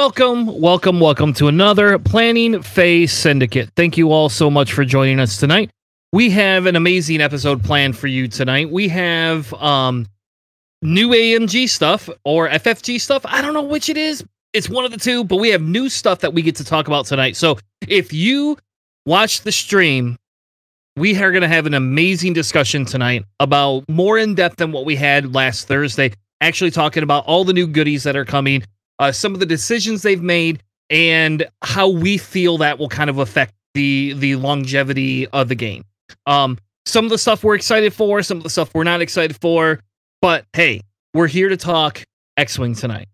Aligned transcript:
Welcome, 0.00 0.58
welcome, 0.58 0.98
welcome 0.98 1.34
to 1.34 1.48
another 1.48 1.98
Planning 1.98 2.62
Phase 2.62 3.12
Syndicate. 3.12 3.68
Thank 3.76 3.98
you 3.98 4.12
all 4.12 4.30
so 4.30 4.50
much 4.50 4.72
for 4.72 4.82
joining 4.82 5.20
us 5.20 5.36
tonight. 5.36 5.70
We 6.10 6.30
have 6.30 6.64
an 6.64 6.74
amazing 6.74 7.20
episode 7.20 7.62
planned 7.62 7.98
for 7.98 8.06
you 8.06 8.26
tonight. 8.26 8.70
We 8.70 8.88
have 8.88 9.52
um 9.52 10.06
new 10.80 11.10
AMG 11.10 11.68
stuff 11.68 12.08
or 12.24 12.48
FFG 12.48 12.98
stuff. 12.98 13.26
I 13.26 13.42
don't 13.42 13.52
know 13.52 13.62
which 13.62 13.90
it 13.90 13.98
is. 13.98 14.24
It's 14.54 14.70
one 14.70 14.86
of 14.86 14.90
the 14.90 14.96
two, 14.96 15.22
but 15.22 15.36
we 15.36 15.50
have 15.50 15.60
new 15.60 15.90
stuff 15.90 16.20
that 16.20 16.32
we 16.32 16.40
get 16.40 16.56
to 16.56 16.64
talk 16.64 16.86
about 16.86 17.04
tonight. 17.04 17.36
So 17.36 17.58
if 17.86 18.10
you 18.10 18.56
watch 19.04 19.42
the 19.42 19.52
stream, 19.52 20.16
we 20.96 21.14
are 21.22 21.30
going 21.30 21.42
to 21.42 21.48
have 21.48 21.66
an 21.66 21.74
amazing 21.74 22.32
discussion 22.32 22.86
tonight 22.86 23.26
about 23.38 23.84
more 23.86 24.16
in 24.16 24.34
depth 24.34 24.56
than 24.56 24.72
what 24.72 24.86
we 24.86 24.96
had 24.96 25.34
last 25.34 25.68
Thursday. 25.68 26.14
Actually, 26.40 26.70
talking 26.70 27.02
about 27.02 27.26
all 27.26 27.44
the 27.44 27.52
new 27.52 27.66
goodies 27.66 28.04
that 28.04 28.16
are 28.16 28.24
coming, 28.24 28.64
uh, 29.00 29.10
some 29.10 29.34
of 29.34 29.40
the 29.40 29.46
decisions 29.46 30.02
they've 30.02 30.22
made, 30.22 30.62
and 30.90 31.48
how 31.62 31.88
we 31.88 32.18
feel 32.18 32.58
that 32.58 32.78
will 32.78 32.88
kind 32.88 33.10
of 33.10 33.18
affect 33.18 33.54
the 33.74 34.12
the 34.12 34.36
longevity 34.36 35.26
of 35.28 35.48
the 35.48 35.56
game. 35.56 35.82
Um, 36.26 36.58
some 36.86 37.04
of 37.04 37.10
the 37.10 37.18
stuff 37.18 37.42
we're 37.42 37.54
excited 37.56 37.92
for, 37.92 38.22
some 38.22 38.36
of 38.36 38.42
the 38.44 38.50
stuff 38.50 38.70
we're 38.74 38.84
not 38.84 39.00
excited 39.00 39.36
for, 39.40 39.80
but 40.20 40.44
hey, 40.52 40.82
we're 41.14 41.28
here 41.28 41.48
to 41.48 41.56
talk 41.56 42.02
X-wing 42.36 42.74
tonight. 42.74 43.08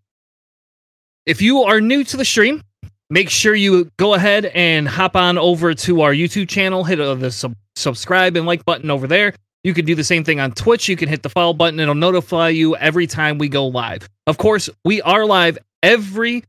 If 1.25 1.41
you 1.41 1.63
are 1.63 1.81
new 1.81 2.03
to 2.05 2.17
the 2.17 2.25
stream, 2.25 2.63
make 3.09 3.29
sure 3.29 3.53
you 3.53 3.91
go 3.97 4.13
ahead 4.13 4.45
and 4.45 4.87
hop 4.87 5.15
on 5.15 5.37
over 5.37 5.73
to 5.73 6.01
our 6.01 6.13
YouTube 6.13 6.47
channel, 6.47 6.83
hit 6.83 6.97
the 6.97 7.31
sub- 7.31 7.55
subscribe 7.75 8.35
and 8.35 8.45
like 8.45 8.65
button 8.65 8.89
over 8.89 9.07
there. 9.07 9.33
You 9.63 9.73
can 9.73 9.85
do 9.85 9.95
the 9.95 10.03
same 10.03 10.23
thing 10.23 10.39
on 10.39 10.53
Twitch. 10.53 10.87
You 10.87 10.95
can 10.95 11.09
hit 11.09 11.23
the 11.23 11.29
follow 11.29 11.53
button. 11.53 11.79
It'll 11.79 11.95
notify 11.95 12.49
you 12.49 12.75
every 12.77 13.05
time 13.05 13.37
we 13.37 13.49
go 13.49 13.67
live. 13.67 14.07
Of 14.25 14.37
course, 14.37 14.69
we 14.85 15.01
are 15.01 15.25
live 15.25 15.57
every 15.83 16.43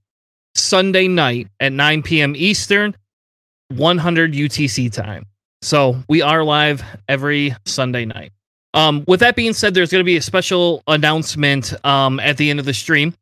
Sunday 0.54 1.08
night 1.08 1.48
at 1.60 1.72
9 1.72 2.02
p.m. 2.02 2.34
Eastern, 2.36 2.96
100 3.68 4.32
UTC 4.32 4.92
time. 4.92 5.26
So 5.62 6.02
we 6.08 6.22
are 6.22 6.44
live 6.44 6.82
every 7.08 7.54
Sunday 7.64 8.04
night. 8.04 8.32
Um, 8.74 9.04
with 9.06 9.20
that 9.20 9.34
being 9.34 9.52
said, 9.52 9.74
there's 9.74 9.90
going 9.90 10.00
to 10.00 10.04
be 10.04 10.16
a 10.16 10.22
special 10.22 10.82
announcement 10.86 11.74
um, 11.84 12.20
at 12.20 12.36
the 12.36 12.50
end 12.50 12.60
of 12.60 12.66
the 12.66 12.74
stream. 12.74 13.14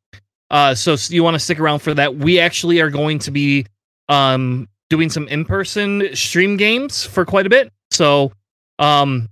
Uh, 0.50 0.74
so 0.74 0.96
you 1.08 1.22
want 1.24 1.34
to 1.34 1.38
stick 1.38 1.58
around 1.58 1.80
for 1.80 1.94
that. 1.94 2.16
We 2.16 2.38
actually 2.38 2.80
are 2.80 2.90
going 2.90 3.18
to 3.20 3.30
be 3.30 3.66
um, 4.08 4.68
doing 4.90 5.10
some 5.10 5.26
in-person 5.28 6.14
stream 6.14 6.56
games 6.56 7.04
for 7.04 7.24
quite 7.24 7.46
a 7.46 7.50
bit. 7.50 7.72
So 7.90 8.32
um, 8.78 9.28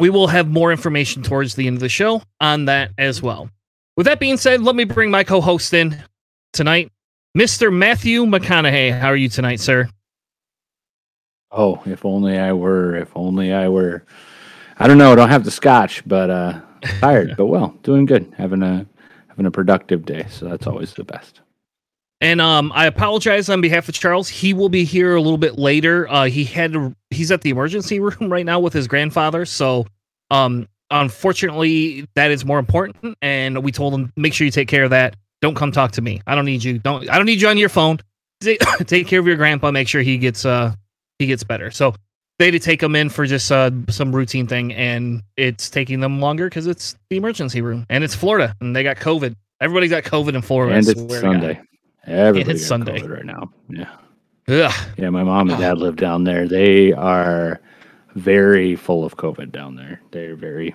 we 0.00 0.10
will 0.10 0.26
have 0.26 0.48
more 0.48 0.72
information 0.72 1.22
towards 1.22 1.54
the 1.54 1.66
end 1.66 1.76
of 1.76 1.80
the 1.80 1.88
show 1.88 2.22
on 2.40 2.66
that 2.66 2.90
as 2.98 3.22
well. 3.22 3.48
With 3.96 4.06
that 4.06 4.20
being 4.20 4.36
said, 4.36 4.62
let 4.62 4.74
me 4.74 4.84
bring 4.84 5.10
my 5.10 5.22
co-host 5.22 5.72
in 5.72 6.02
tonight, 6.52 6.90
Mr. 7.36 7.72
Matthew 7.72 8.24
McConaughey. 8.24 8.98
How 8.98 9.08
are 9.08 9.16
you 9.16 9.28
tonight, 9.28 9.60
sir? 9.60 9.88
Oh, 11.52 11.80
if 11.86 12.04
only 12.04 12.38
I 12.38 12.52
were, 12.52 12.96
if 12.96 13.10
only 13.14 13.52
I 13.52 13.68
were. 13.68 14.04
I 14.78 14.88
don't 14.88 14.98
know, 14.98 15.12
I 15.12 15.14
don't 15.14 15.28
have 15.28 15.44
the 15.44 15.52
scotch, 15.52 16.06
but 16.06 16.30
uh 16.30 16.60
tired, 17.00 17.34
but 17.36 17.46
well, 17.46 17.68
doing 17.82 18.04
good. 18.04 18.32
Having 18.36 18.62
a 18.62 18.86
having 19.28 19.46
a 19.46 19.50
productive 19.50 20.04
day, 20.04 20.26
so 20.28 20.46
that's 20.48 20.66
always 20.66 20.92
the 20.94 21.04
best. 21.04 21.40
And 22.20 22.40
um, 22.40 22.72
I 22.74 22.86
apologize 22.86 23.48
on 23.48 23.60
behalf 23.60 23.88
of 23.88 23.94
Charles. 23.94 24.28
He 24.28 24.54
will 24.54 24.68
be 24.68 24.84
here 24.84 25.14
a 25.14 25.20
little 25.20 25.38
bit 25.38 25.58
later. 25.58 26.08
Uh, 26.08 26.24
he 26.24 26.44
had 26.44 26.74
he's 27.10 27.30
at 27.30 27.42
the 27.42 27.50
emergency 27.50 28.00
room 28.00 28.32
right 28.32 28.46
now 28.46 28.60
with 28.60 28.72
his 28.72 28.88
grandfather. 28.88 29.44
So, 29.44 29.86
um, 30.30 30.68
unfortunately, 31.00 32.06
that 32.14 32.30
is 32.30 32.44
more 32.44 32.58
important. 32.58 33.16
And 33.20 33.62
we 33.62 33.72
told 33.72 33.94
him 33.94 34.12
make 34.16 34.32
sure 34.32 34.44
you 34.44 34.50
take 34.50 34.68
care 34.68 34.84
of 34.84 34.90
that. 34.90 35.16
Don't 35.42 35.54
come 35.54 35.72
talk 35.72 35.92
to 35.92 36.02
me. 36.02 36.22
I 36.26 36.34
don't 36.34 36.46
need 36.46 36.64
you. 36.64 36.78
Don't 36.78 37.08
I 37.10 37.16
don't 37.16 37.26
need 37.26 37.40
you 37.40 37.48
on 37.48 37.58
your 37.58 37.68
phone. 37.68 37.98
Take, 38.40 38.60
take 38.86 39.06
care 39.06 39.20
of 39.20 39.26
your 39.26 39.36
grandpa. 39.36 39.70
Make 39.70 39.88
sure 39.88 40.00
he 40.00 40.16
gets 40.16 40.44
uh 40.44 40.74
he 41.18 41.26
gets 41.26 41.44
better. 41.44 41.70
So 41.70 41.94
they 42.38 42.46
had 42.46 42.52
to 42.52 42.58
take 42.58 42.82
him 42.82 42.96
in 42.96 43.10
for 43.10 43.26
just 43.26 43.50
uh 43.52 43.70
some 43.90 44.14
routine 44.14 44.46
thing, 44.46 44.72
and 44.72 45.22
it's 45.36 45.68
taking 45.68 46.00
them 46.00 46.20
longer 46.20 46.48
because 46.48 46.66
it's 46.66 46.96
the 47.10 47.16
emergency 47.16 47.60
room 47.60 47.84
and 47.90 48.02
it's 48.02 48.14
Florida 48.14 48.54
and 48.60 48.74
they 48.74 48.82
got 48.82 48.96
COVID. 48.96 49.34
Everybody's 49.60 49.90
got 49.90 50.04
COVID 50.04 50.34
in 50.34 50.42
Florida. 50.42 50.76
And 50.76 50.88
it's. 50.88 51.20
Sunday. 51.20 51.60
Everybody 52.06 52.52
it's 52.52 52.62
got 52.62 52.66
Sunday. 52.66 53.00
COVID 53.00 53.10
right 53.10 53.24
now. 53.24 53.50
Yeah. 53.68 53.90
Ugh. 54.46 54.88
Yeah, 54.98 55.08
my 55.08 55.24
mom 55.24 55.48
and 55.48 55.58
dad 55.58 55.78
live 55.78 55.96
down 55.96 56.24
there. 56.24 56.46
They 56.46 56.92
are 56.92 57.60
very 58.14 58.76
full 58.76 59.04
of 59.04 59.16
COVID 59.16 59.52
down 59.52 59.76
there. 59.76 60.00
They're 60.10 60.36
very 60.36 60.74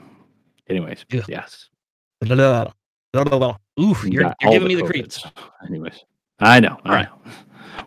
anyways, 0.70 1.06
yes. 1.28 1.70
Blah, 2.22 3.24
blah, 3.24 3.24
blah. 3.24 3.58
Oof, 3.80 4.04
you're, 4.06 4.24
got 4.24 4.36
you're 4.42 4.48
all 4.50 4.54
giving 4.54 4.68
me 4.68 4.76
the 4.76 4.84
creeps. 4.84 5.26
Anyways. 5.68 6.04
I 6.40 6.60
know. 6.60 6.78
I 6.86 6.94
Right. 6.94 7.08
know. 7.26 7.32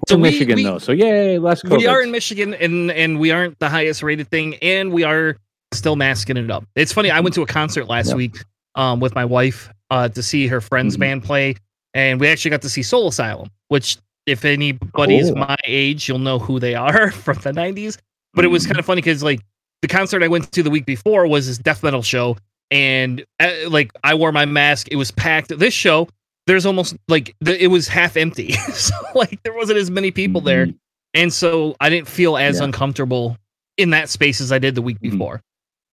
So 0.09 0.17
we- 0.17 0.23
Michigan 0.23 0.57
we- 0.57 0.65
though, 0.65 0.79
so 0.79 0.93
yay, 0.93 1.37
COVID. 1.39 1.79
We 1.79 1.87
are 1.87 2.03
in 2.03 2.11
Michigan, 2.11 2.55
and 2.55 2.91
and 2.91 3.21
we 3.21 3.31
aren't 3.31 3.59
the 3.61 3.69
highest 3.69 4.03
rated 4.03 4.29
thing, 4.29 4.57
and 4.57 4.91
we 4.93 5.05
are 5.05 5.37
still 5.73 5.97
masking 5.97 6.37
it 6.37 6.51
up. 6.51 6.65
It's 6.75 6.93
funny. 6.93 7.11
I 7.11 7.21
went 7.21 7.35
to 7.37 7.43
a 7.43 7.47
concert 7.47 7.89
last 7.89 8.09
Yep. 8.09 8.17
week 8.17 8.37
um, 8.75 9.01
with 9.01 9.15
my 9.15 9.25
wife 9.25 9.71
uh, 9.91 10.09
to 10.09 10.23
see 10.23 10.47
her 10.49 10.61
friend's 10.61 10.97
Mhm. 10.97 11.01
band 11.01 11.25
play, 11.25 11.55
and 11.95 12.19
we 12.19 12.27
actually 12.29 12.51
got 12.51 12.63
to 12.63 12.69
see 12.69 12.83
Soul 12.83 13.09
Asylum, 13.09 13.49
which 13.69 13.99
if 14.27 14.45
anybody 14.45 15.19
is 15.19 15.29
Cool. 15.31 15.39
my 15.39 15.57
age, 15.65 16.09
you'll 16.09 16.19
know 16.19 16.39
who 16.39 16.59
they 16.59 16.75
are 16.75 17.11
from 17.25 17.39
the 17.41 17.53
'90s. 17.53 17.99
But 18.35 18.45
it 18.45 18.49
was 18.49 18.65
Mhm. 18.65 18.69
kind 18.69 18.79
of 18.81 18.87
funny 18.87 19.03
because 19.03 19.23
like 19.23 19.41
the 19.83 19.89
concert 19.89 20.23
I 20.23 20.29
went 20.29 20.51
to 20.53 20.63
the 20.63 20.71
week 20.71 20.87
before 20.87 21.27
was 21.27 21.47
this 21.47 21.59
death 21.59 21.83
metal 21.83 22.03
show, 22.03 22.37
and 22.73 23.25
uh, 23.39 23.51
like 23.69 23.93
I 24.03 24.15
wore 24.15 24.33
my 24.33 24.47
mask. 24.47 24.89
It 24.91 24.97
was 24.97 25.11
packed. 25.13 25.57
This 25.57 25.75
show. 25.75 26.09
There's 26.49 26.67
almost 26.67 26.97
like 27.07 27.37
the, 27.41 27.63
it 27.63 27.69
was 27.69 27.87
half 27.87 28.17
empty, 28.17 28.53
so 28.75 28.95
like 29.15 29.41
there 29.45 29.55
wasn't 29.55 29.79
as 29.79 29.91
many 29.93 30.11
people 30.11 30.41
there. 30.41 30.67
Mhm. 30.67 30.75
And 31.15 31.33
so 31.33 31.77
I 31.79 31.89
didn't 31.89 32.09
feel 32.09 32.37
as 32.37 32.59
Yeah. 32.59 32.65
uncomfortable 32.65 33.37
in 33.77 33.91
that 33.91 34.09
space 34.09 34.41
as 34.41 34.51
I 34.51 34.59
did 34.59 34.75
the 34.75 34.83
week 34.83 34.99
Mhm. 34.99 35.11
before. 35.13 35.41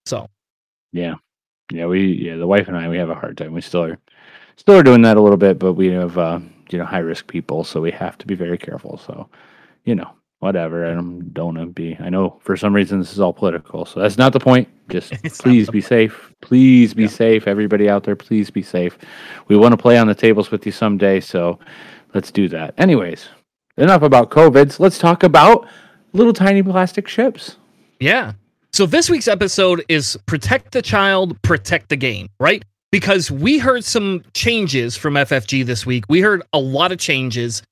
So 0.07 0.27
Yeah. 0.91 1.15
Yeah, 1.71 1.85
we 1.85 2.01
yeah, 2.13 2.35
the 2.37 2.47
wife 2.47 2.67
and 2.67 2.75
I 2.75 2.89
we 2.89 2.97
have 2.97 3.11
a 3.11 3.15
hard 3.15 3.37
time. 3.37 3.53
We 3.53 3.61
still 3.61 3.83
are 3.83 3.99
still 4.55 4.75
are 4.75 4.81
doing 4.83 5.03
that 5.03 5.17
a 5.17 5.21
little 5.21 5.37
bit, 5.37 5.59
but 5.59 5.73
we 5.73 5.87
have 5.91 6.17
uh, 6.17 6.39
you 6.71 6.79
know, 6.79 6.85
high 6.85 6.99
risk 6.99 7.27
people, 7.27 7.63
so 7.63 7.79
we 7.81 7.91
have 7.91 8.17
to 8.19 8.25
be 8.25 8.33
very 8.35 8.57
careful. 8.57 8.97
So, 8.97 9.29
you 9.85 9.93
know, 9.95 10.09
whatever. 10.39 10.85
I 10.89 10.93
don't 10.93 11.33
don't 11.33 11.55
wanna 11.55 11.65
be 11.67 11.97
I 11.99 12.09
know 12.09 12.39
for 12.43 12.55
some 12.57 12.73
reason 12.73 12.99
this 12.99 13.11
is 13.13 13.19
all 13.19 13.33
political, 13.33 13.85
so 13.85 13.99
that's 13.99 14.17
not 14.17 14.33
the 14.33 14.39
point. 14.39 14.67
Just 14.89 15.11
please 15.39 15.69
be 15.69 15.81
safe. 15.81 16.33
Please 16.41 16.93
be 16.93 17.03
Yeah. 17.03 17.09
safe. 17.09 17.47
Everybody 17.47 17.89
out 17.89 18.03
there, 18.03 18.15
please 18.15 18.49
be 18.49 18.61
safe. 18.63 18.97
We 19.47 19.57
want 19.57 19.73
to 19.73 19.77
play 19.77 19.97
on 19.97 20.07
the 20.07 20.15
tables 20.15 20.51
with 20.51 20.65
you 20.65 20.71
someday, 20.71 21.19
so 21.19 21.59
let's 22.13 22.31
do 22.31 22.47
that. 22.49 22.73
Anyways, 22.77 23.27
enough 23.77 24.01
about 24.01 24.29
COVIDs. 24.31 24.79
Let's 24.79 24.97
talk 24.97 25.23
about 25.23 25.67
little 26.13 26.33
tiny 26.33 26.63
plastic 26.63 27.07
ships. 27.07 27.57
yeah. 27.99 28.33
So 28.71 28.85
this 28.85 29.09
week's 29.09 29.27
episode 29.27 29.83
is 29.89 30.15
protect 30.27 30.73
the 30.73 30.81
child, 30.83 31.41
protect 31.41 31.89
the 31.89 31.95
game, 31.95 32.29
right? 32.39 32.63
Because 32.91 33.31
we 33.31 33.57
heard 33.57 33.83
some 33.83 34.23
changes 34.35 34.95
from 34.95 35.15
FFG 35.15 35.65
this 35.65 35.87
week. 35.87 36.05
We 36.07 36.21
heard 36.21 36.43
a 36.53 36.59
lot 36.59 36.91
of 36.91 36.99
changes, 36.99 37.63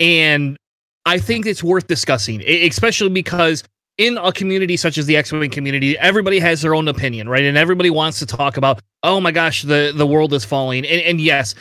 and 0.00 0.56
I 1.04 1.18
think 1.18 1.46
it's 1.46 1.62
worth 1.62 1.86
discussing, 1.86 2.42
especially 2.46 3.08
because 3.10 3.64
in 3.98 4.16
a 4.18 4.32
community 4.32 4.76
such 4.76 4.98
as 4.98 5.06
the 5.06 5.16
X-Wing 5.16 5.50
community, 5.50 5.98
everybody 5.98 6.38
has 6.38 6.62
their 6.62 6.74
own 6.74 6.88
opinion, 6.88 7.28
right? 7.28 7.44
And 7.44 7.56
everybody 7.58 7.90
wants 7.90 8.20
to 8.20 8.26
talk 8.26 8.56
about, 8.56 8.80
oh 9.02 9.20
my 9.20 9.32
gosh, 9.32 9.62
the 9.62 9.92
the 9.94 10.06
world 10.06 10.32
is 10.32 10.44
falling. 10.44 10.86
And, 10.86 11.02
and 11.02 11.20
yes, 11.20 11.54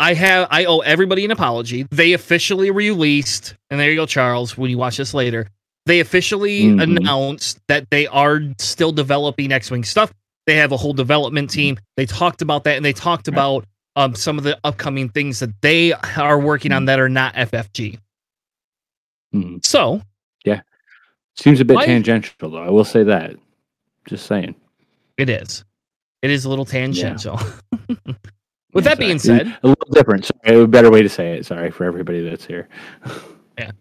I 0.00 0.14
have 0.14 0.48
I 0.50 0.64
owe 0.64 0.78
everybody 0.80 1.24
an 1.24 1.30
apology. 1.30 1.86
They 1.90 2.12
officially 2.14 2.70
released, 2.70 3.54
and 3.70 3.78
there 3.78 3.90
you 3.90 3.96
go, 3.96 4.06
Charles. 4.06 4.56
When 4.56 4.70
you 4.70 4.78
watch 4.78 4.96
this 4.96 5.12
later, 5.14 5.48
they 5.86 6.00
officially 6.00 6.62
Mhm. 6.64 6.82
announced 6.82 7.58
that 7.68 7.90
they 7.90 8.06
are 8.06 8.40
still 8.58 8.92
developing 8.92 9.52
X-wing 9.52 9.84
stuff. 9.84 10.12
They 10.46 10.56
have 10.56 10.72
a 10.72 10.76
whole 10.78 10.94
development 10.94 11.50
team. 11.50 11.78
They 11.96 12.06
talked 12.06 12.42
about 12.42 12.64
that, 12.64 12.76
and 12.76 12.84
they 12.84 12.92
talked 12.94 13.28
about 13.28 13.64
um, 13.96 14.14
some 14.14 14.38
of 14.38 14.44
the 14.44 14.56
upcoming 14.62 15.08
things 15.08 15.40
that 15.40 15.50
they 15.60 15.92
are 15.92 16.38
working 16.38 16.72
on 16.72 16.84
that 16.84 17.00
are 17.00 17.08
not 17.08 17.34
FFG. 17.34 17.98
Mhm. 19.34 19.64
So 19.64 20.00
yeah, 20.44 20.60
Seems 21.36 21.60
a 21.60 21.64
bit 21.64 21.76
Why- 21.76 21.86
tangential, 21.86 22.50
though. 22.50 22.56
I 22.62 22.70
will 22.70 22.84
say 22.84 23.02
that. 23.04 23.36
Just 24.08 24.26
saying. 24.26 24.54
it 25.16 25.28
is. 25.30 25.64
It 26.22 26.30
is 26.30 26.44
a 26.44 26.48
little 26.48 26.64
tangential. 26.64 27.38
With 28.74 28.84
Yeah, 28.84 28.90
that 28.90 28.98
being 28.98 29.18
said, 29.18 29.56
a 29.62 29.68
little 29.68 29.88
different. 29.92 30.24
Sorry, 30.26 30.60
a 30.60 30.66
better 30.66 30.90
way 30.90 31.02
to 31.02 31.08
say 31.08 31.34
it. 31.38 31.46
Sorry 31.46 31.70
for 31.70 31.84
everybody 31.84 32.22
that's 32.28 32.44
here. 32.44 32.68
Yeah. 33.58 33.72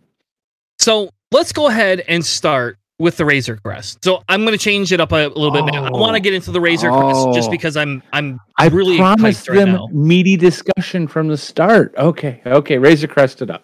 So 0.80 1.10
let's 1.32 1.52
go 1.52 1.68
ahead 1.68 2.04
and 2.08 2.26
start 2.26 2.78
with 3.00 3.18
the 3.18 3.26
Razor 3.26 3.58
Crest. 3.58 4.04
So 4.04 4.24
I'm 4.28 4.42
going 4.42 4.54
to 4.58 4.64
change 4.64 4.92
it 4.92 5.00
up 5.00 5.12
a, 5.12 5.28
little 5.28 5.52
bit. 5.52 5.66
now. 5.66 5.86
I 5.86 5.92
want 5.92 6.16
to 6.16 6.20
Oh. 6.20 6.24
get 6.24 6.34
into 6.34 6.50
the 6.52 6.60
Razor 6.62 6.90
Crest 6.90 7.28
just 7.34 7.48
Oh. 7.50 7.52
because 7.52 7.78
I'm 7.78 8.02
I'm 8.14 8.40
I 8.58 8.68
really 8.70 8.98
promised 8.98 9.48
right 9.50 9.56
them 9.58 9.74
now. 9.74 9.88
meaty 9.92 10.36
discussion 10.36 11.08
from 11.08 11.28
the 11.28 11.38
start. 11.38 11.94
Okay, 11.98 12.42
okay, 12.46 12.78
Razor 12.80 13.08
crested 13.08 13.52
up. 13.52 13.64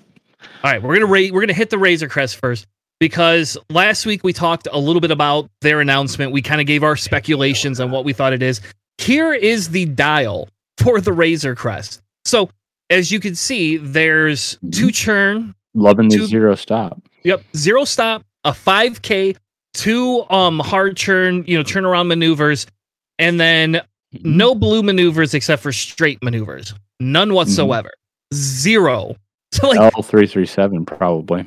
All 0.64 0.72
right, 0.72 0.82
we're 0.82 0.94
gonna 0.94 1.06
ra- 1.12 1.30
we're 1.32 1.42
gonna 1.42 1.54
hit 1.54 1.70
the 1.70 1.78
Razor 1.78 2.08
Crest 2.08 2.38
first 2.38 2.68
because 3.00 3.58
last 3.70 4.06
week 4.06 4.24
we 4.24 4.32
talked 4.32 4.68
a 4.72 4.80
little 4.80 5.02
bit 5.02 5.12
about 5.12 5.50
their 5.62 5.82
announcement. 5.82 6.32
We 6.32 6.42
kind 6.42 6.62
of 6.62 6.68
gave 6.68 6.84
our 6.84 6.96
speculations 6.96 7.80
on 7.80 7.92
what 7.92 8.06
we 8.06 8.14
thought 8.14 8.32
it 8.34 8.42
is. 8.42 8.62
Here 8.98 9.34
is 9.34 9.70
the 9.72 9.86
dial 9.86 10.48
for 10.78 11.02
the 11.02 11.12
Razor 11.12 11.56
Crest. 11.56 12.02
So 12.26 12.50
as 12.90 13.12
you 13.12 13.20
can 13.20 13.36
see, 13.36 13.78
there's 13.78 14.58
two 14.72 14.92
churn, 14.92 15.54
Loving 15.74 16.08
the 16.08 16.26
zero 16.26 16.56
stop. 16.56 17.02
Yep, 17.24 17.42
zero 17.58 17.84
stop, 17.84 18.24
a 18.46 18.52
5K, 18.52 19.36
two 19.74 20.24
um 20.30 20.60
hard 20.60 20.96
turn, 20.96 21.44
you 21.46 21.58
know, 21.58 21.64
turnaround 21.64 22.08
maneuvers, 22.08 22.68
and 23.20 23.40
then 23.40 23.82
Mm-hmm. 24.14 24.38
no 24.38 24.54
blue 24.54 24.84
maneuvers 24.84 25.34
except 25.34 25.64
for 25.64 25.72
straight 25.72 26.22
maneuvers. 26.22 26.76
None 27.00 27.34
whatsoever. 27.34 27.90
Zero. 28.32 29.16
So 29.62 29.68
like, 29.70 29.80
L 29.96 30.02
three 30.04 30.26
three 30.28 30.46
seven 30.46 30.86
probably. 30.86 31.46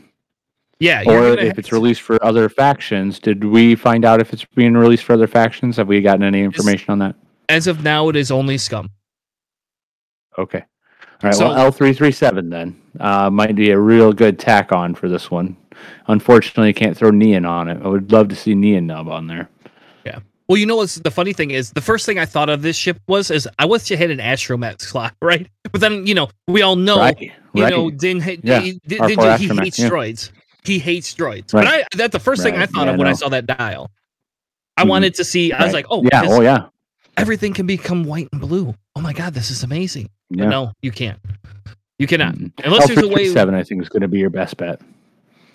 yeah, 0.79 1.03
Or 1.07 1.29
if 1.39 1.59
it's 1.59 1.69
to- 1.71 1.75
released 1.75 2.03
for 2.03 2.23
other 2.25 2.49
factions, 2.49 3.19
did 3.19 3.43
we 3.45 3.75
find 3.75 4.05
out 4.05 4.21
if 4.21 4.33
it's 4.33 4.45
being 4.55 4.75
released 4.75 5.05
for 5.05 5.15
other 5.15 5.27
factions? 5.27 5.77
Have 5.79 5.89
we 5.89 6.01
gotten 6.01 6.23
any 6.23 6.43
information 6.43 6.91
on 6.93 6.99
that? 7.01 7.17
as 7.49 7.67
of 7.69 7.83
now, 7.85 8.09
it 8.09 8.17
is 8.17 8.31
only 8.31 8.59
scum. 8.59 8.91
Okay. 10.39 10.59
All 10.61 11.19
right. 11.23 11.35
So- 11.35 11.49
well, 11.49 11.57
L 11.67 11.73
three 11.73 11.93
three 11.93 12.13
seven 12.13 12.51
then 12.51 12.81
uh, 13.01 13.31
might 13.31 13.55
be 13.57 13.71
a 13.71 13.79
real 13.79 14.13
good 14.13 14.39
tack 14.39 14.73
on 14.73 14.95
for 14.95 15.09
this 15.09 15.31
one. 15.31 15.57
Unfortunately, 16.09 16.69
I 16.71 16.73
can't 16.73 16.97
throw 16.97 17.11
Nien 17.11 17.45
on 17.45 17.69
it. 17.69 17.79
I 17.83 17.89
would 17.89 18.11
love 18.13 18.29
to 18.29 18.37
see 18.37 18.55
Nien 18.55 18.87
Nunb 18.89 19.11
on 19.11 19.27
there. 19.27 19.49
Well, 20.49 20.57
you 20.59 20.67
know 20.67 20.77
what's 20.77 20.95
the 20.97 21.11
funny 21.11 21.33
thing 21.33 21.51
is 21.51 21.71
the 21.73 21.81
first 21.81 22.07
thing 22.07 22.19
I 22.21 22.25
thought 22.25 22.49
of 22.49 22.63
this 22.63 22.77
ship 22.77 23.01
was 23.09 23.31
is 23.33 23.49
I 23.59 23.65
wish 23.65 23.91
you 23.91 23.97
had 23.97 24.11
an 24.11 24.19
astromech 24.19 24.81
slot, 24.81 25.15
right? 25.23 25.49
But 25.73 25.81
then 25.81 26.07
you 26.07 26.15
know 26.15 26.29
we 26.47 26.63
all 26.63 26.77
know 26.77 26.99
right. 26.99 27.21
you 27.53 27.63
right. 27.65 27.71
know 27.71 27.91
Din, 27.91 28.19
Yeah, 28.43 28.61
he, 28.61 28.81
Din, 28.87 29.07
Din- 29.07 29.39
he 29.39 29.49
hates 29.49 29.79
yeah. 29.79 29.89
droids. 29.89 30.31
He 30.65 30.79
hates 30.79 31.15
droids. 31.15 31.53
Right. 31.53 31.65
But 31.65 31.67
I 31.67 31.85
that's 31.97 32.13
the 32.13 32.21
first 32.21 32.43
thing 32.43 32.55
I 32.57 32.67
thought 32.67 32.87
yeah, 32.87 32.93
of 32.93 32.99
when 32.99 33.09
I 33.09 33.13
saw 33.15 33.29
that 33.31 33.47
dial. 33.47 33.91
I 34.77 34.85
Mhm. 34.85 34.89
wanted 34.89 35.15
to 35.15 35.25
see. 35.25 35.53
I 35.53 35.65
was 35.65 35.73
like, 35.73 35.87
oh, 35.91 36.03
yeah. 36.05 36.23
Oh 36.27 36.41
yeah. 36.43 36.67
everything 37.17 37.53
can 37.55 37.67
become 37.67 38.05
white 38.05 38.29
and 38.33 38.41
blue. 38.41 38.75
Oh 38.95 39.01
my 39.01 39.13
god, 39.13 39.33
this 39.35 39.51
is 39.51 39.63
amazing. 39.63 40.11
Yeah. 40.31 40.49
no, 40.49 40.73
you 40.83 40.91
can't. 40.93 41.19
You 41.99 42.07
cannot. 42.07 42.35
Mm. 42.35 42.53
Unless 42.65 42.89
there's 42.89 43.03
a 43.03 43.09
way. 43.09 43.29
Seven, 43.33 43.55
I 43.55 43.63
think, 43.63 43.81
is 43.83 43.89
going 43.89 44.03
to 44.03 44.09
be 44.09 44.19
your 44.19 44.29
best 44.31 44.57
bet. 44.59 44.81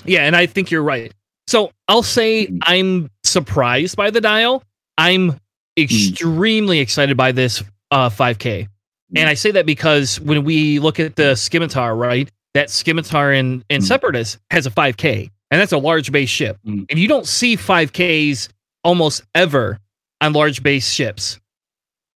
Yeah, 0.06 0.22
and 0.26 0.36
I 0.36 0.48
think 0.48 0.72
you're 0.72 0.82
right. 0.84 1.14
So 1.48 1.72
I'll 1.88 2.02
say 2.04 2.48
Mhm. 2.48 2.60
I'm 2.64 3.10
surprised 3.24 3.96
by 3.96 4.10
the 4.10 4.20
dial. 4.22 4.64
I'm 4.98 5.40
extremely 5.78 6.80
excited 6.80 7.18
by 7.18 7.32
this 7.32 7.64
uh, 7.92 8.10
5K. 8.10 8.68
And 9.16 9.28
I 9.30 9.34
say 9.34 9.52
that 9.52 9.66
because 9.66 10.20
when 10.22 10.44
we 10.46 10.80
look 10.80 11.00
at 11.00 11.16
the 11.18 11.36
Scimitar, 11.36 11.96
right, 11.96 12.30
that 12.54 12.70
Scimitar 12.70 13.34
in, 13.34 13.64
in 13.70 13.82
Mhm. 13.82 13.86
Separatist 13.86 14.38
has 14.52 14.66
a 14.66 14.72
5K, 14.72 15.30
and 15.52 15.60
that's 15.62 15.74
a 15.74 15.78
large 15.78 16.12
base 16.12 16.30
ship. 16.30 16.58
Mhm. 16.66 16.86
And 16.90 16.98
you 17.00 17.08
don't 17.10 17.28
see 17.28 17.58
5Ks 17.58 18.48
almost 18.86 19.24
ever 19.36 19.80
on 20.22 20.32
large 20.34 20.64
base 20.64 20.90
ships. 20.90 21.40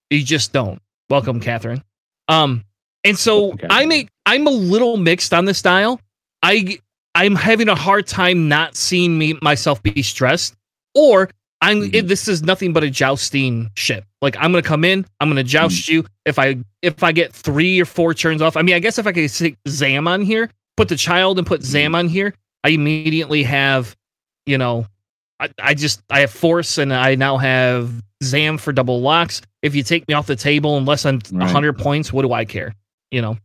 You 0.10 0.24
just 0.24 0.54
don't. 0.54 0.80
Welcome, 1.10 1.40
Catherine. 1.42 1.84
Um, 2.30 2.64
and 3.04 3.18
so 3.20 3.52
Catherine. 3.52 3.72
I'm 3.72 3.92
a 3.92 4.08
I'm 4.26 4.48
a 4.48 4.52
little 4.52 4.98
mixed 4.98 5.34
on 5.34 5.46
this 5.46 5.62
dial. 5.62 6.00
I 6.42 6.80
I'm 7.14 7.36
having 7.36 7.68
a 7.70 7.76
hard 7.76 8.08
time 8.08 8.48
not 8.48 8.76
seeing 8.76 9.18
me 9.18 9.38
myself 9.42 9.82
be 9.84 10.02
stressed, 10.02 10.56
or 10.94 11.30
I'm 11.62 11.82
Mhm. 11.82 11.94
it, 11.96 12.08
this 12.08 12.28
is 12.28 12.44
nothing 12.44 12.74
but 12.74 12.84
a 12.84 12.90
jousting 12.90 13.70
ship. 13.76 14.04
Like 14.22 14.36
I'm 14.38 14.52
gonna 14.52 14.62
come 14.62 14.84
in, 14.84 15.06
I'm 15.20 15.30
gonna 15.30 15.44
joust 15.44 15.88
you. 15.90 16.06
If 16.26 16.38
I 16.38 16.58
if 16.82 17.02
I 17.04 17.12
get 17.12 17.34
three 17.34 17.80
or 17.80 17.86
four 17.86 18.14
turns 18.14 18.42
off, 18.42 18.58
I 18.58 18.62
mean, 18.62 18.76
I 18.76 18.80
guess 18.80 18.98
if 19.00 19.08
I 19.08 19.12
could 19.12 19.30
stick 19.32 19.56
Zam 19.68 20.08
on 20.08 20.22
here, 20.22 20.50
put 20.78 20.90
the 20.90 20.96
child 20.96 21.38
and 21.38 21.48
put 21.48 21.64
Zam 21.64 21.96
on 21.96 22.08
here, 22.08 22.34
I 22.64 22.70
immediately 22.70 23.44
have, 23.44 23.96
you 24.46 24.58
know, 24.58 24.86
I, 25.40 25.50
I 25.62 25.74
just 25.74 26.02
I 26.10 26.20
have 26.22 26.32
force 26.32 26.78
and 26.78 26.94
I 26.94 27.16
now 27.16 27.38
have 27.38 27.92
Zam 28.24 28.58
for 28.58 28.72
double 28.74 29.02
locks. 29.02 29.42
If 29.62 29.76
you 29.76 29.84
take 29.84 30.08
me 30.08 30.14
off 30.14 30.28
the 30.28 30.36
table 30.36 30.78
in 30.78 30.86
less 30.86 31.04
than 31.04 31.22
Right. 31.32 31.50
hundred 31.50 31.74
points, 31.78 32.12
what 32.14 32.22
do 32.24 32.34
I 32.34 32.46
care? 32.46 32.74
You 33.12 33.22
know. 33.22 33.38